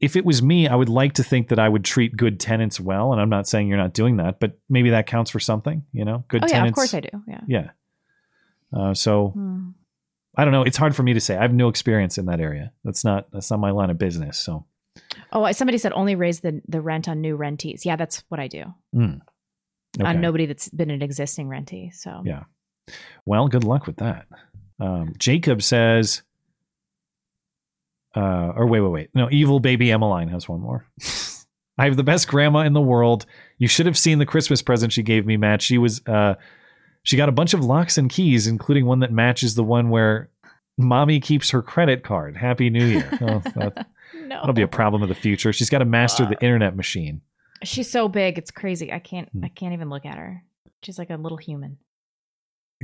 If 0.01 0.17
it 0.17 0.25
was 0.27 0.43
me, 0.43 0.69
I 0.69 0.75
would 0.75 0.91
like 0.91 1.15
to 1.15 1.25
think 1.25 1.49
that 1.49 1.59
I 1.59 1.67
would 1.69 1.83
treat 1.85 2.15
good 2.15 2.39
tenants 2.39 2.79
well, 2.79 3.13
and 3.13 3.21
I'm 3.21 3.31
not 3.31 3.49
saying 3.49 3.69
you're 3.69 3.79
not 3.79 3.95
doing 3.95 4.19
that, 4.19 4.39
but 4.39 4.59
maybe 4.69 4.91
that 4.91 5.07
counts 5.07 5.31
for 5.31 5.41
something. 5.41 5.85
You 5.93 6.05
know, 6.05 6.25
good 6.29 6.45
oh 6.45 6.47
yeah, 6.47 6.53
tenants. 6.57 6.73
of 6.73 6.75
course 6.75 6.93
I 6.95 7.01
do. 7.01 7.09
Yeah. 7.27 7.41
Yeah. 7.49 7.71
Uh, 8.79 8.93
so 8.95 9.29
Hmm. 9.29 9.71
I 10.37 10.45
don't 10.45 10.53
know. 10.53 10.63
It's 10.63 10.77
hard 10.77 10.95
for 10.95 11.03
me 11.03 11.15
to 11.15 11.21
say. 11.21 11.37
I 11.37 11.43
have 11.43 11.55
no 11.55 11.69
experience 11.69 12.19
in 12.19 12.27
that 12.27 12.41
area. 12.41 12.73
That's 12.85 13.05
not 13.05 13.31
that's 13.33 13.51
not 13.51 13.61
my 13.61 13.71
line 13.71 13.89
of 13.91 13.97
business. 13.99 14.39
So 14.39 14.67
Oh, 15.33 15.51
somebody 15.53 15.79
said 15.79 15.93
only 15.93 16.15
raise 16.15 16.41
the 16.41 16.61
the 16.69 16.81
rent 16.81 17.09
on 17.09 17.21
new 17.21 17.37
rentees. 17.37 17.85
Yeah, 17.87 17.97
that's 17.97 18.23
what 18.29 18.41
I 18.41 18.49
do. 18.49 18.65
mm. 18.95 19.21
Okay. 20.01 20.09
On 20.09 20.23
nobody 20.23 20.47
that's 20.47 20.71
been 20.71 20.91
an 20.91 21.03
existing 21.03 21.49
rentee. 21.49 21.93
So 21.95 22.23
Yeah. 22.25 22.45
Well, 23.27 23.47
good 23.49 23.63
luck 23.65 23.87
with 23.87 23.97
that. 23.99 24.27
Um, 24.81 25.13
Jacob 25.19 25.63
says, 25.63 26.23
uh, 28.17 28.53
or 28.57 28.67
wait, 28.67 28.81
wait, 28.81 28.91
wait. 28.91 29.11
No, 29.15 29.29
evil 29.31 29.61
baby 29.61 29.91
Emmeline 29.93 30.29
has 30.29 30.49
one 30.49 30.61
more. 30.61 30.87
I 31.79 31.85
have 31.85 31.97
the 31.97 32.03
best 32.03 32.29
grandma 32.29 32.61
in 32.61 32.73
the 32.73 32.81
world. 32.81 33.27
You 33.59 33.69
should 33.69 33.87
have 33.87 33.99
seen 33.99 34.19
the 34.19 34.27
Christmas 34.27 34.63
present 34.63 34.93
she 34.93 35.03
gave 35.03 35.25
me, 35.27 35.37
Matt. 35.37 35.63
She 35.63 35.79
was, 35.79 36.03
uh, 36.07 36.35
she 37.03 37.17
got 37.17 37.29
a 37.29 37.33
bunch 37.33 37.55
of 37.55 37.65
locks 37.65 37.97
and 37.97 38.11
keys, 38.11 38.47
including 38.47 38.87
one 38.87 39.01
that 39.01 39.13
matches 39.13 39.55
the 39.55 39.65
one 39.65 39.89
where 39.91 40.31
mommy 40.77 41.21
keeps 41.21 41.51
her 41.51 41.63
credit 41.63 42.03
card. 42.05 42.37
Happy 42.37 42.71
New 42.71 42.85
Year. 42.85 43.11
Oh, 43.23 43.43
that, 43.57 43.87
no. 44.35 44.41
That'll 44.41 44.55
be 44.55 44.63
a 44.63 44.69
problem 44.69 45.03
of 45.03 45.09
the 45.09 45.15
future. 45.15 45.53
She's 45.53 45.71
got 45.71 45.79
to 45.79 45.85
master 45.85 46.25
the 46.25 46.41
internet 46.43 46.77
machine. 46.77 47.21
she's 47.63 47.91
so 47.91 48.09
big, 48.09 48.39
it's 48.39 48.51
crazy. 48.51 48.93
I 48.93 48.99
can't 48.99 49.29
Hmm. 49.31 49.45
I 49.45 49.49
can't 49.49 49.73
even 49.73 49.89
look 49.89 50.05
at 50.07 50.19
her. 50.19 50.43
She's 50.83 50.99
like 50.99 51.11
a 51.11 51.17
little 51.17 51.39
human. 51.39 51.79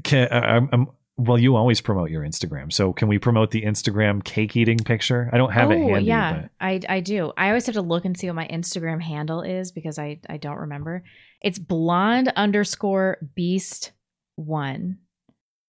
Can, 0.05 0.29
uh, 0.29 0.41
I'm, 0.41 0.69
I'm, 0.73 0.87
well, 1.17 1.37
you 1.39 1.57
always 1.57 1.81
promote 1.81 2.11
your 2.11 2.23
Instagram, 2.23 2.73
so 2.73 2.93
can 2.93 3.09
we 3.09 3.19
promote 3.19 3.51
the 3.51 3.63
Instagram 3.63 4.23
cake 4.23 4.55
eating 4.57 4.79
picture? 4.79 5.29
I 5.33 5.37
don't 5.37 5.51
have 5.51 5.73
it 5.73 5.81
oh 5.81 5.89
handy. 5.89 6.05
yeah, 6.07 6.43
but 6.43 6.51
I 6.61 6.81
I 6.89 7.01
do. 7.01 7.33
I 7.37 7.49
always 7.49 7.67
have 7.67 7.75
to 7.75 7.83
look 7.83 8.05
and 8.05 8.17
see 8.17 8.29
what 8.29 8.37
my 8.37 8.47
Instagram 8.47 9.03
handle 9.03 9.43
is 9.43 9.73
because 9.73 9.99
I 9.99 10.21
I 10.29 10.37
don't 10.37 10.59
remember. 10.59 11.03
It's 11.43 11.59
blonde 11.59 12.33
underscore 12.37 13.19
beast 13.35 13.91
one, 14.37 14.99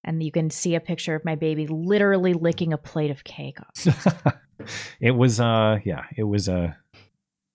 and 0.03 0.21
you 0.21 0.31
can 0.31 0.51
see 0.51 0.75
a 0.75 0.79
picture 0.79 1.15
of 1.15 1.25
my 1.25 1.33
baby 1.33 1.65
literally 1.65 2.33
licking 2.33 2.71
a 2.71 2.77
plate 2.77 3.09
of 3.09 3.23
cake 3.23 3.57
off. 3.59 4.35
it 4.99 5.11
was, 5.11 5.39
uh, 5.39 5.79
yeah, 5.83 6.03
it 6.15 6.23
was, 6.23 6.49
uh, 6.49 6.73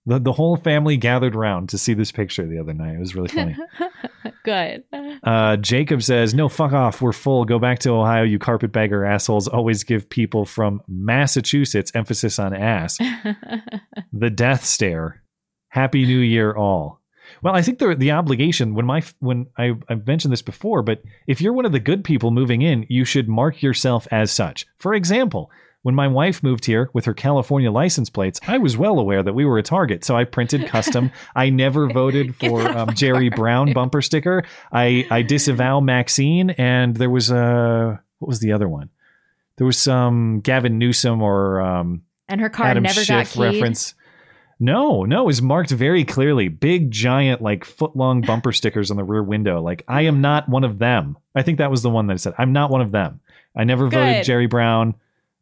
the 0.07 0.19
the 0.19 0.33
whole 0.33 0.57
family 0.57 0.97
gathered 0.97 1.35
around 1.35 1.71
to 1.71 1.79
see 1.79 1.95
this 1.95 2.13
picture 2.13 2.47
the 2.47 2.59
other 2.59 2.75
night. 2.75 2.95
It 2.95 3.01
was 3.01 3.15
really 3.15 3.29
funny. 3.29 3.57
Good. 4.45 4.85
Uh, 5.23 5.57
Jacob 5.57 6.03
says, 6.03 6.35
"No, 6.35 6.49
fuck 6.49 6.73
off. 6.73 7.01
We're 7.01 7.13
full. 7.13 7.45
Go 7.45 7.59
back 7.59 7.79
to 7.81 7.91
Ohio. 7.91 8.23
You 8.23 8.39
carpetbagger 8.39 9.05
assholes. 9.05 9.49
Always 9.49 9.85
give 9.85 10.09
people 10.11 10.45
from 10.45 10.83
Massachusetts 10.87 11.91
emphasis 11.95 12.39
on 12.39 12.53
ass. 12.55 12.99
the 14.13 14.31
death 14.31 14.65
stare. 14.65 15.23
Happy 15.69 16.05
New 16.05 16.19
Year, 16.19 16.55
all." 16.55 17.01
Well, 17.43 17.55
I 17.55 17.63
think 17.63 17.79
the 17.79 17.95
the 17.95 18.11
obligation 18.11 18.75
when 18.75 18.85
my 18.85 19.03
when 19.21 19.47
I 19.57 19.73
I've 19.89 20.07
mentioned 20.07 20.33
this 20.33 20.43
before, 20.43 20.83
but 20.83 21.03
if 21.27 21.41
you're 21.41 21.55
one 21.55 21.65
of 21.65 21.73
the 21.73 21.81
good 21.81 22.05
people 22.05 22.31
moving 22.31 22.61
in, 22.61 22.85
you 22.91 23.07
should 23.07 23.29
mark 23.29 23.63
yourself 23.63 24.07
as 24.11 24.31
such. 24.31 24.67
For 24.79 24.93
example, 24.93 25.51
when 25.85 25.95
my 25.95 26.09
wife 26.09 26.43
moved 26.43 26.65
here 26.65 26.89
with 26.95 27.05
her 27.05 27.13
California 27.13 27.71
license 27.71 28.09
plates, 28.09 28.41
I 28.49 28.57
was 28.57 28.75
well 28.75 28.99
aware 28.99 29.23
that 29.23 29.35
we 29.35 29.45
were 29.45 29.59
a 29.59 29.63
target, 29.63 30.03
so 30.03 30.17
I 30.17 30.25
printed 30.25 30.67
custom. 30.67 31.13
I 31.37 31.51
never 31.51 31.89
voted 31.89 32.35
for 32.35 32.67
um, 32.67 32.95
Jerry 32.95 33.29
Brown 33.29 33.75
bumper 33.75 34.01
sticker. 34.01 34.45
I 34.73 35.07
I 35.11 35.21
disavow 35.21 35.81
Maxine, 35.81 36.51
and 36.51 36.97
there 36.97 37.11
was 37.11 37.31
a 37.31 38.03
what 38.19 38.29
was 38.29 38.41
the 38.41 38.53
other 38.53 38.67
one? 38.67 38.89
There 39.57 39.67
was 39.67 39.77
some 39.77 40.41
Gavin 40.41 40.79
Newsom 40.79 41.21
or 41.21 41.61
um, 41.61 42.03
and 42.29 42.41
her 42.41 42.49
car 42.49 42.69
Adam 42.69 42.83
never 42.83 43.05
got 43.05 43.27
Schiff 43.27 43.35
keyed. 43.35 43.43
reference. 43.43 43.95
No, 44.59 45.05
no, 45.05 45.25
it 45.25 45.27
was 45.27 45.43
marked 45.43 45.71
very 45.71 46.05
clearly. 46.05 46.49
Big, 46.49 46.91
giant, 46.91 47.43
like 47.43 47.67
foot 47.67 47.95
long 47.95 48.23
bumper 48.23 48.53
stickers 48.53 48.91
on 48.91 48.97
the 48.97 49.05
rear 49.05 49.23
window. 49.23 49.61
Like, 49.61 49.85
I 49.87 50.03
am 50.03 50.23
not 50.23 50.49
one 50.49 50.65
of 50.65 50.79
them. 50.79 51.19
I 51.35 51.43
think 51.43 51.59
that 51.59 51.71
was 51.71 51.83
the 51.83 51.91
one 51.91 52.07
that 52.07 52.21
said, 52.21 52.35
I'm 52.39 52.53
not 52.53 52.71
one 52.71 52.81
of 52.81 52.91
them. 52.91 53.21
I 53.55 53.65
never 53.65 53.89
voted 53.89 54.25
Jerry 54.25 54.47
Brown. 54.47 54.95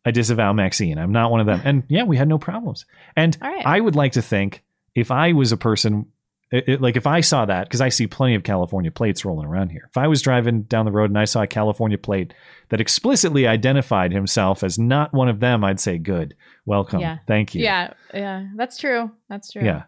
I 0.04 0.10
disavow 0.10 0.52
Maxine. 0.52 0.98
I'm 0.98 1.12
not 1.12 1.30
one 1.30 1.40
of 1.40 1.46
them. 1.46 1.60
And 1.64 1.84
yeah, 1.88 2.02
we 2.04 2.16
had 2.16 2.28
no 2.28 2.38
problems. 2.38 2.84
And 3.16 3.36
I 3.40 3.80
would 3.80 3.94
like 3.96 4.12
to 4.12 4.22
think 4.22 4.62
if 4.94 5.10
I 5.10 5.32
was 5.32 5.52
a 5.52 5.56
person, 5.56 6.06
it, 6.50 6.68
it- 6.68 6.80
like 6.82 6.96
if 6.96 7.06
I 7.06 7.20
saw 7.20 7.44
that, 7.46 7.64
because 7.68 7.80
I 7.80 7.88
see 7.88 8.06
plenty 8.06 8.34
of 8.34 8.42
California 8.42 8.90
plates 8.90 9.24
rolling 9.24 9.46
around 9.46 9.70
here. 9.70 9.86
If 9.88 9.96
I 9.96 10.08
was 10.08 10.20
driving 10.20 10.62
down 10.62 10.84
the 10.84 10.90
road 10.92 11.10
and 11.10 11.18
I 11.18 11.24
saw 11.24 11.42
a 11.42 11.46
California 11.46 11.98
plate 11.98 12.34
that 12.70 12.80
explicitly 12.80 13.46
identified 13.46 14.12
himself 14.12 14.62
as 14.64 14.78
not 14.78 15.12
one 15.14 15.28
of 15.28 15.40
them, 15.40 15.62
I'd 15.64 15.80
say, 15.80 15.98
good, 15.98 16.34
welcome, 16.66 17.00
Yeah. 17.00 17.18
thank 17.26 17.54
you. 17.54 17.62
Yeah, 17.62 17.92
yeah, 18.12 18.46
that's 18.56 18.76
true. 18.78 19.12
That's 19.28 19.52
true. 19.52 19.62
Yeah. 19.64 19.84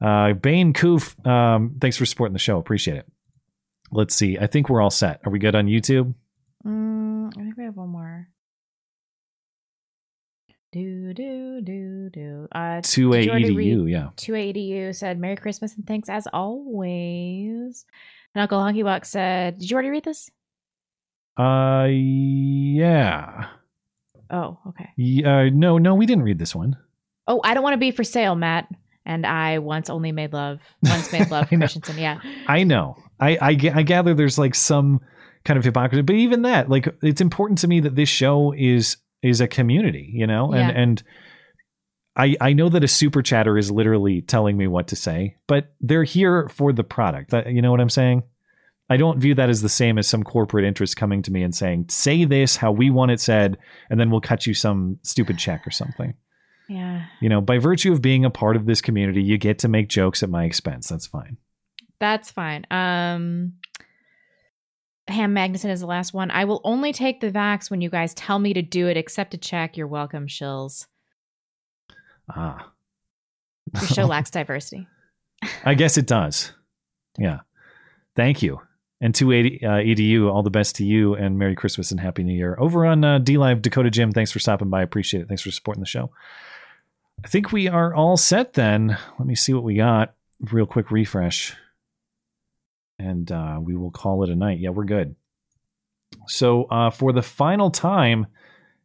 Uh, 0.00 0.34
Bane 0.34 0.72
Koof, 0.74 1.24
um, 1.26 1.76
thanks 1.80 1.96
for 1.96 2.04
supporting 2.04 2.32
the 2.34 2.38
show. 2.38 2.58
Appreciate 2.58 2.96
it. 2.98 3.06
Let's 3.90 4.14
see. 4.14 4.36
I 4.38 4.48
think 4.48 4.68
we're 4.68 4.82
all 4.82 4.90
set. 4.90 5.20
Are 5.24 5.30
we 5.30 5.38
good 5.38 5.54
on 5.54 5.66
YouTube? 5.66 6.14
Mm, 6.66 7.28
I 7.38 7.40
think 7.42 7.56
we 7.56 7.64
have 7.64 7.76
one 7.76 7.88
more. 7.90 8.28
Do 10.74 11.14
do 11.14 11.60
do 11.60 12.10
do. 12.10 12.48
Uh, 12.50 12.82
2A 12.82 13.12
did 13.12 13.24
you 13.26 13.30
already 13.30 13.54
EDU, 13.54 13.84
read- 13.84 13.92
yeah. 13.92 14.08
2A 14.16 14.52
EDU 14.56 14.92
said 14.92 15.20
Merry 15.20 15.36
Christmas 15.36 15.76
and 15.76 15.86
thanks 15.86 16.08
as 16.08 16.26
always. 16.32 17.84
And 18.34 18.42
Uncle 18.42 18.58
Honky 18.58 18.82
Buck 18.82 19.04
said, 19.04 19.58
Did 19.58 19.70
you 19.70 19.74
already 19.76 19.90
read 19.90 20.02
this? 20.02 20.32
Uh, 21.36 21.86
yeah. 21.88 23.50
Oh, 24.30 24.58
okay. 24.70 24.88
Yeah, 24.96 25.36
uh, 25.42 25.50
no, 25.52 25.78
no, 25.78 25.94
we 25.94 26.06
didn't 26.06 26.24
read 26.24 26.40
this 26.40 26.56
one. 26.56 26.76
Oh, 27.28 27.40
I 27.44 27.54
don't 27.54 27.62
want 27.62 27.74
to 27.74 27.78
be 27.78 27.92
for 27.92 28.02
sale, 28.02 28.34
Matt. 28.34 28.66
And 29.06 29.24
I 29.24 29.60
once 29.60 29.88
only 29.88 30.10
made 30.10 30.32
love. 30.32 30.58
Once 30.82 31.12
made 31.12 31.30
love 31.30 31.46
Christiansen. 31.50 31.98
Yeah. 31.98 32.18
I 32.48 32.64
know. 32.64 32.96
I, 33.20 33.36
I, 33.40 33.48
I 33.76 33.82
gather 33.84 34.12
there's 34.12 34.38
like 34.38 34.56
some 34.56 35.02
kind 35.44 35.56
of 35.56 35.64
hypocrisy, 35.64 36.02
but 36.02 36.16
even 36.16 36.42
that, 36.42 36.68
like, 36.68 36.88
it's 37.00 37.20
important 37.20 37.60
to 37.60 37.68
me 37.68 37.78
that 37.78 37.94
this 37.94 38.08
show 38.08 38.52
is 38.56 38.96
is 39.24 39.40
a 39.40 39.48
community, 39.48 40.10
you 40.14 40.26
know, 40.26 40.52
and 40.52 40.68
Yeah. 40.68 40.80
and 40.82 41.02
I 42.16 42.36
I 42.40 42.52
know 42.52 42.68
that 42.68 42.84
a 42.84 42.88
super 42.88 43.22
chatter 43.22 43.58
is 43.58 43.70
literally 43.72 44.22
telling 44.22 44.56
me 44.56 44.66
what 44.68 44.86
to 44.88 44.96
say, 44.96 45.36
but 45.48 45.74
they're 45.80 46.04
here 46.04 46.48
for 46.48 46.72
the 46.72 46.84
product. 46.84 47.32
You 47.48 47.60
know 47.62 47.70
what 47.72 47.80
I'm 47.80 47.90
saying? 47.90 48.22
I 48.90 48.98
don't 48.98 49.18
view 49.18 49.34
that 49.36 49.48
as 49.48 49.62
the 49.62 49.68
same 49.70 49.96
as 49.98 50.06
some 50.06 50.22
corporate 50.22 50.64
interest 50.66 50.96
coming 50.96 51.22
to 51.22 51.32
me 51.32 51.42
and 51.42 51.54
saying, 51.54 51.86
"Say 51.88 52.24
this 52.26 52.56
how 52.56 52.70
we 52.70 52.90
want 52.90 53.10
it 53.10 53.18
said," 53.20 53.56
and 53.90 53.98
then 53.98 54.10
we'll 54.10 54.20
cut 54.20 54.46
you 54.46 54.54
some 54.54 54.98
stupid 55.02 55.38
check 55.38 55.66
or 55.66 55.70
something. 55.70 56.14
Yeah. 56.68 57.06
You 57.20 57.28
know, 57.30 57.40
by 57.40 57.58
virtue 57.58 57.92
of 57.92 58.00
being 58.02 58.24
a 58.24 58.30
part 58.30 58.56
of 58.56 58.66
this 58.66 58.80
community, 58.82 59.22
you 59.22 59.38
get 59.38 59.58
to 59.60 59.68
make 59.68 59.88
jokes 59.88 60.22
at 60.22 60.30
my 60.30 60.44
expense. 60.44 60.88
That's 60.88 61.06
fine. 61.06 61.38
That's 61.98 62.30
fine. 62.30 62.66
Um 62.70 63.54
Ham 65.08 65.34
Magnuson 65.34 65.70
is 65.70 65.80
the 65.80 65.86
last 65.86 66.14
one. 66.14 66.30
I 66.30 66.44
will 66.44 66.60
only 66.64 66.92
take 66.92 67.20
the 67.20 67.30
vax 67.30 67.70
when 67.70 67.80
you 67.80 67.90
guys 67.90 68.14
tell 68.14 68.38
me 68.38 68.54
to 68.54 68.62
do 68.62 68.88
it, 68.88 68.96
except 68.96 69.32
to 69.32 69.38
check. 69.38 69.76
You're 69.76 69.86
welcome, 69.86 70.26
shills. 70.26 70.86
Ah. 72.34 72.70
Your 73.74 73.82
show 73.82 74.04
lacks 74.06 74.30
diversity. 74.30 74.86
I 75.64 75.74
guess 75.74 75.98
it 75.98 76.06
does. 76.06 76.52
Yeah. 77.18 77.40
Thank 78.16 78.42
you. 78.42 78.60
And 79.00 79.14
to 79.16 79.30
uh, 79.30 79.32
EDU, 79.32 80.30
all 80.32 80.42
the 80.42 80.50
best 80.50 80.76
to 80.76 80.84
you 80.84 81.14
and 81.14 81.38
Merry 81.38 81.54
Christmas 81.54 81.90
and 81.90 82.00
Happy 82.00 82.22
New 82.22 82.34
Year. 82.34 82.56
Over 82.58 82.86
on 82.86 83.04
uh, 83.04 83.18
DLive, 83.18 83.60
Dakota 83.60 83.90
Jim, 83.90 84.12
thanks 84.12 84.32
for 84.32 84.38
stopping 84.38 84.70
by. 84.70 84.82
Appreciate 84.82 85.20
it. 85.20 85.28
Thanks 85.28 85.42
for 85.42 85.50
supporting 85.50 85.82
the 85.82 85.86
show. 85.86 86.10
I 87.22 87.28
think 87.28 87.52
we 87.52 87.68
are 87.68 87.94
all 87.94 88.16
set 88.16 88.54
then. 88.54 88.96
Let 89.18 89.26
me 89.26 89.34
see 89.34 89.52
what 89.52 89.64
we 89.64 89.76
got. 89.76 90.14
Real 90.40 90.66
quick 90.66 90.90
refresh. 90.90 91.54
And 92.98 93.30
uh, 93.30 93.58
we 93.60 93.76
will 93.76 93.90
call 93.90 94.22
it 94.24 94.30
a 94.30 94.36
night. 94.36 94.60
Yeah, 94.60 94.70
we're 94.70 94.84
good. 94.84 95.16
So, 96.26 96.64
uh, 96.64 96.90
for 96.90 97.12
the 97.12 97.22
final 97.22 97.70
time 97.70 98.26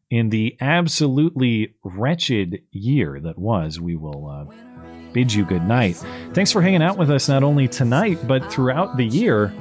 in 0.10 0.30
the 0.30 0.58
absolutely 0.60 1.76
wretched 1.84 2.64
year 2.72 3.20
that 3.22 3.38
was, 3.38 3.80
we 3.80 3.96
will 3.96 4.28
uh, 4.28 4.46
bid 5.14 5.32
you 5.34 5.46
good 5.46 5.64
night. 5.64 5.96
Thanks 6.34 6.52
for 6.52 6.62
hanging 6.62 6.82
out 6.82 6.98
with 6.98 7.12
us 7.12 7.30
not 7.30 7.44
only 7.44 7.68
tonight, 7.68 8.28
but 8.28 8.52
throughout 8.52 8.98
the 8.98 9.06
year. 9.06 9.54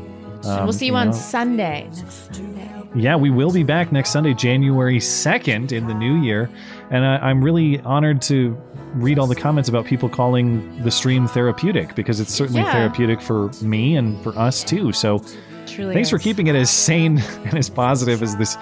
Um, 0.45 0.65
we'll 0.65 0.73
see 0.73 0.87
you, 0.87 0.95
on 0.95 1.09
know, 1.09 1.13
Sunday. 1.13 1.89
Sunday. 1.93 2.71
yeah, 2.95 3.17
we 3.17 3.31
will 3.31 3.51
be 3.51 3.65
back 3.65 3.93
next 3.93 4.11
Sunday, 4.11 4.35
January 4.35 4.99
2nd 4.99 5.73
in 5.73 5.87
the 5.87 5.95
new 5.95 6.23
year. 6.23 6.49
And 6.91 7.05
I, 7.05 7.17
I'm 7.17 7.43
really 7.43 7.81
honored 7.81 8.23
to 8.23 8.57
read 8.95 9.19
all 9.19 9.27
the 9.27 9.35
comments 9.37 9.69
about 9.69 9.85
people 9.85 10.09
calling 10.09 10.83
the 10.83 10.91
stream 10.91 11.27
therapeutic 11.27 11.95
because 11.95 12.21
it's 12.21 12.33
certainly 12.35 12.63
Yeah. 12.63 12.73
therapeutic 12.73 13.21
for 13.21 13.51
me 13.63 13.97
and 13.97 14.21
for 14.23 14.37
us 14.39 14.63
too. 14.65 14.93
So 14.93 15.23
Truly 15.67 15.95
thanks 15.95 16.11
for 16.11 16.19
keeping 16.19 16.47
it 16.47 16.55
as 16.57 16.71
sane 16.71 17.19
and 17.45 17.55
as 17.59 17.69
positive 17.71 18.23
as 18.23 18.37
this 18.37 18.57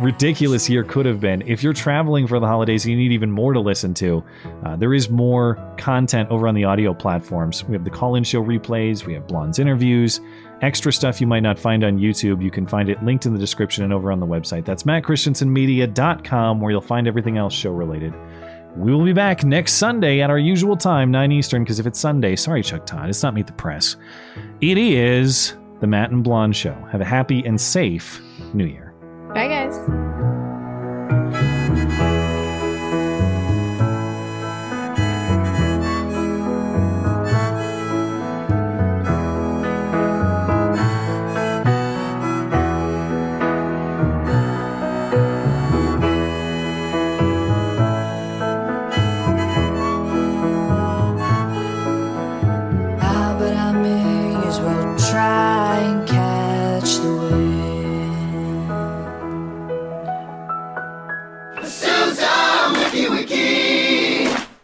ridiculous 0.00 0.70
year 0.70 0.82
could 0.84 1.04
have 1.04 1.20
been. 1.20 1.42
If 1.46 1.62
you're 1.62 1.74
traveling 1.74 2.26
for 2.26 2.40
the 2.40 2.46
holidays, 2.46 2.86
you 2.86 2.96
need 2.96 3.12
even 3.12 3.30
more 3.30 3.52
to 3.52 3.60
listen 3.60 3.92
to. 3.94 4.24
Uh, 4.64 4.74
there 4.76 4.94
is 4.94 5.10
more 5.10 5.58
content 5.76 6.30
over 6.30 6.48
on 6.48 6.54
the 6.54 6.64
audio 6.64 6.94
platforms. 6.94 7.62
We 7.64 7.74
have 7.74 7.84
the 7.84 7.90
call 7.90 8.14
in 8.14 8.24
show 8.24 8.42
replays, 8.42 9.04
we 9.04 9.12
have 9.12 9.26
Blonde's 9.26 9.58
interviews, 9.58 10.18
extra 10.62 10.92
stuff 10.94 11.20
you 11.20 11.26
might 11.26 11.42
not 11.42 11.58
find 11.58 11.84
on 11.84 11.98
YouTube. 11.98 12.42
You 12.42 12.50
can 12.50 12.66
find 12.66 12.88
it 12.88 13.02
linked 13.02 13.26
in 13.26 13.34
the 13.34 13.38
description 13.38 13.84
and 13.84 13.92
over 13.92 14.10
on 14.10 14.18
the 14.18 14.26
website. 14.26 14.64
That's 14.64 14.84
mattchristiansenmedia.com 14.84 16.60
where 16.60 16.70
you'll 16.70 16.80
find 16.80 17.06
everything 17.06 17.36
else 17.36 17.52
show 17.52 17.72
related. 17.72 18.14
We 18.76 18.92
will 18.92 19.04
be 19.04 19.12
back 19.12 19.44
next 19.44 19.74
Sunday 19.74 20.22
at 20.22 20.30
our 20.30 20.38
usual 20.38 20.76
time, 20.76 21.10
9 21.10 21.30
Eastern, 21.30 21.62
because 21.62 21.78
if 21.78 21.86
it's 21.86 21.98
Sunday, 21.98 22.36
sorry, 22.36 22.62
Chuck 22.62 22.86
Todd, 22.86 23.08
it's 23.08 23.22
not 23.22 23.34
Meet 23.34 23.46
the 23.46 23.52
Press. 23.52 23.96
It 24.60 24.78
is 24.78 25.56
the 25.80 25.86
Matt 25.86 26.10
and 26.10 26.24
Blonde 26.24 26.56
Show. 26.56 26.74
Have 26.90 27.02
a 27.02 27.04
happy 27.04 27.44
and 27.44 27.60
safe 27.60 28.20
New 28.54 28.66
Year. 28.66 28.94
Bye, 29.34 29.48
guys. 29.48 31.51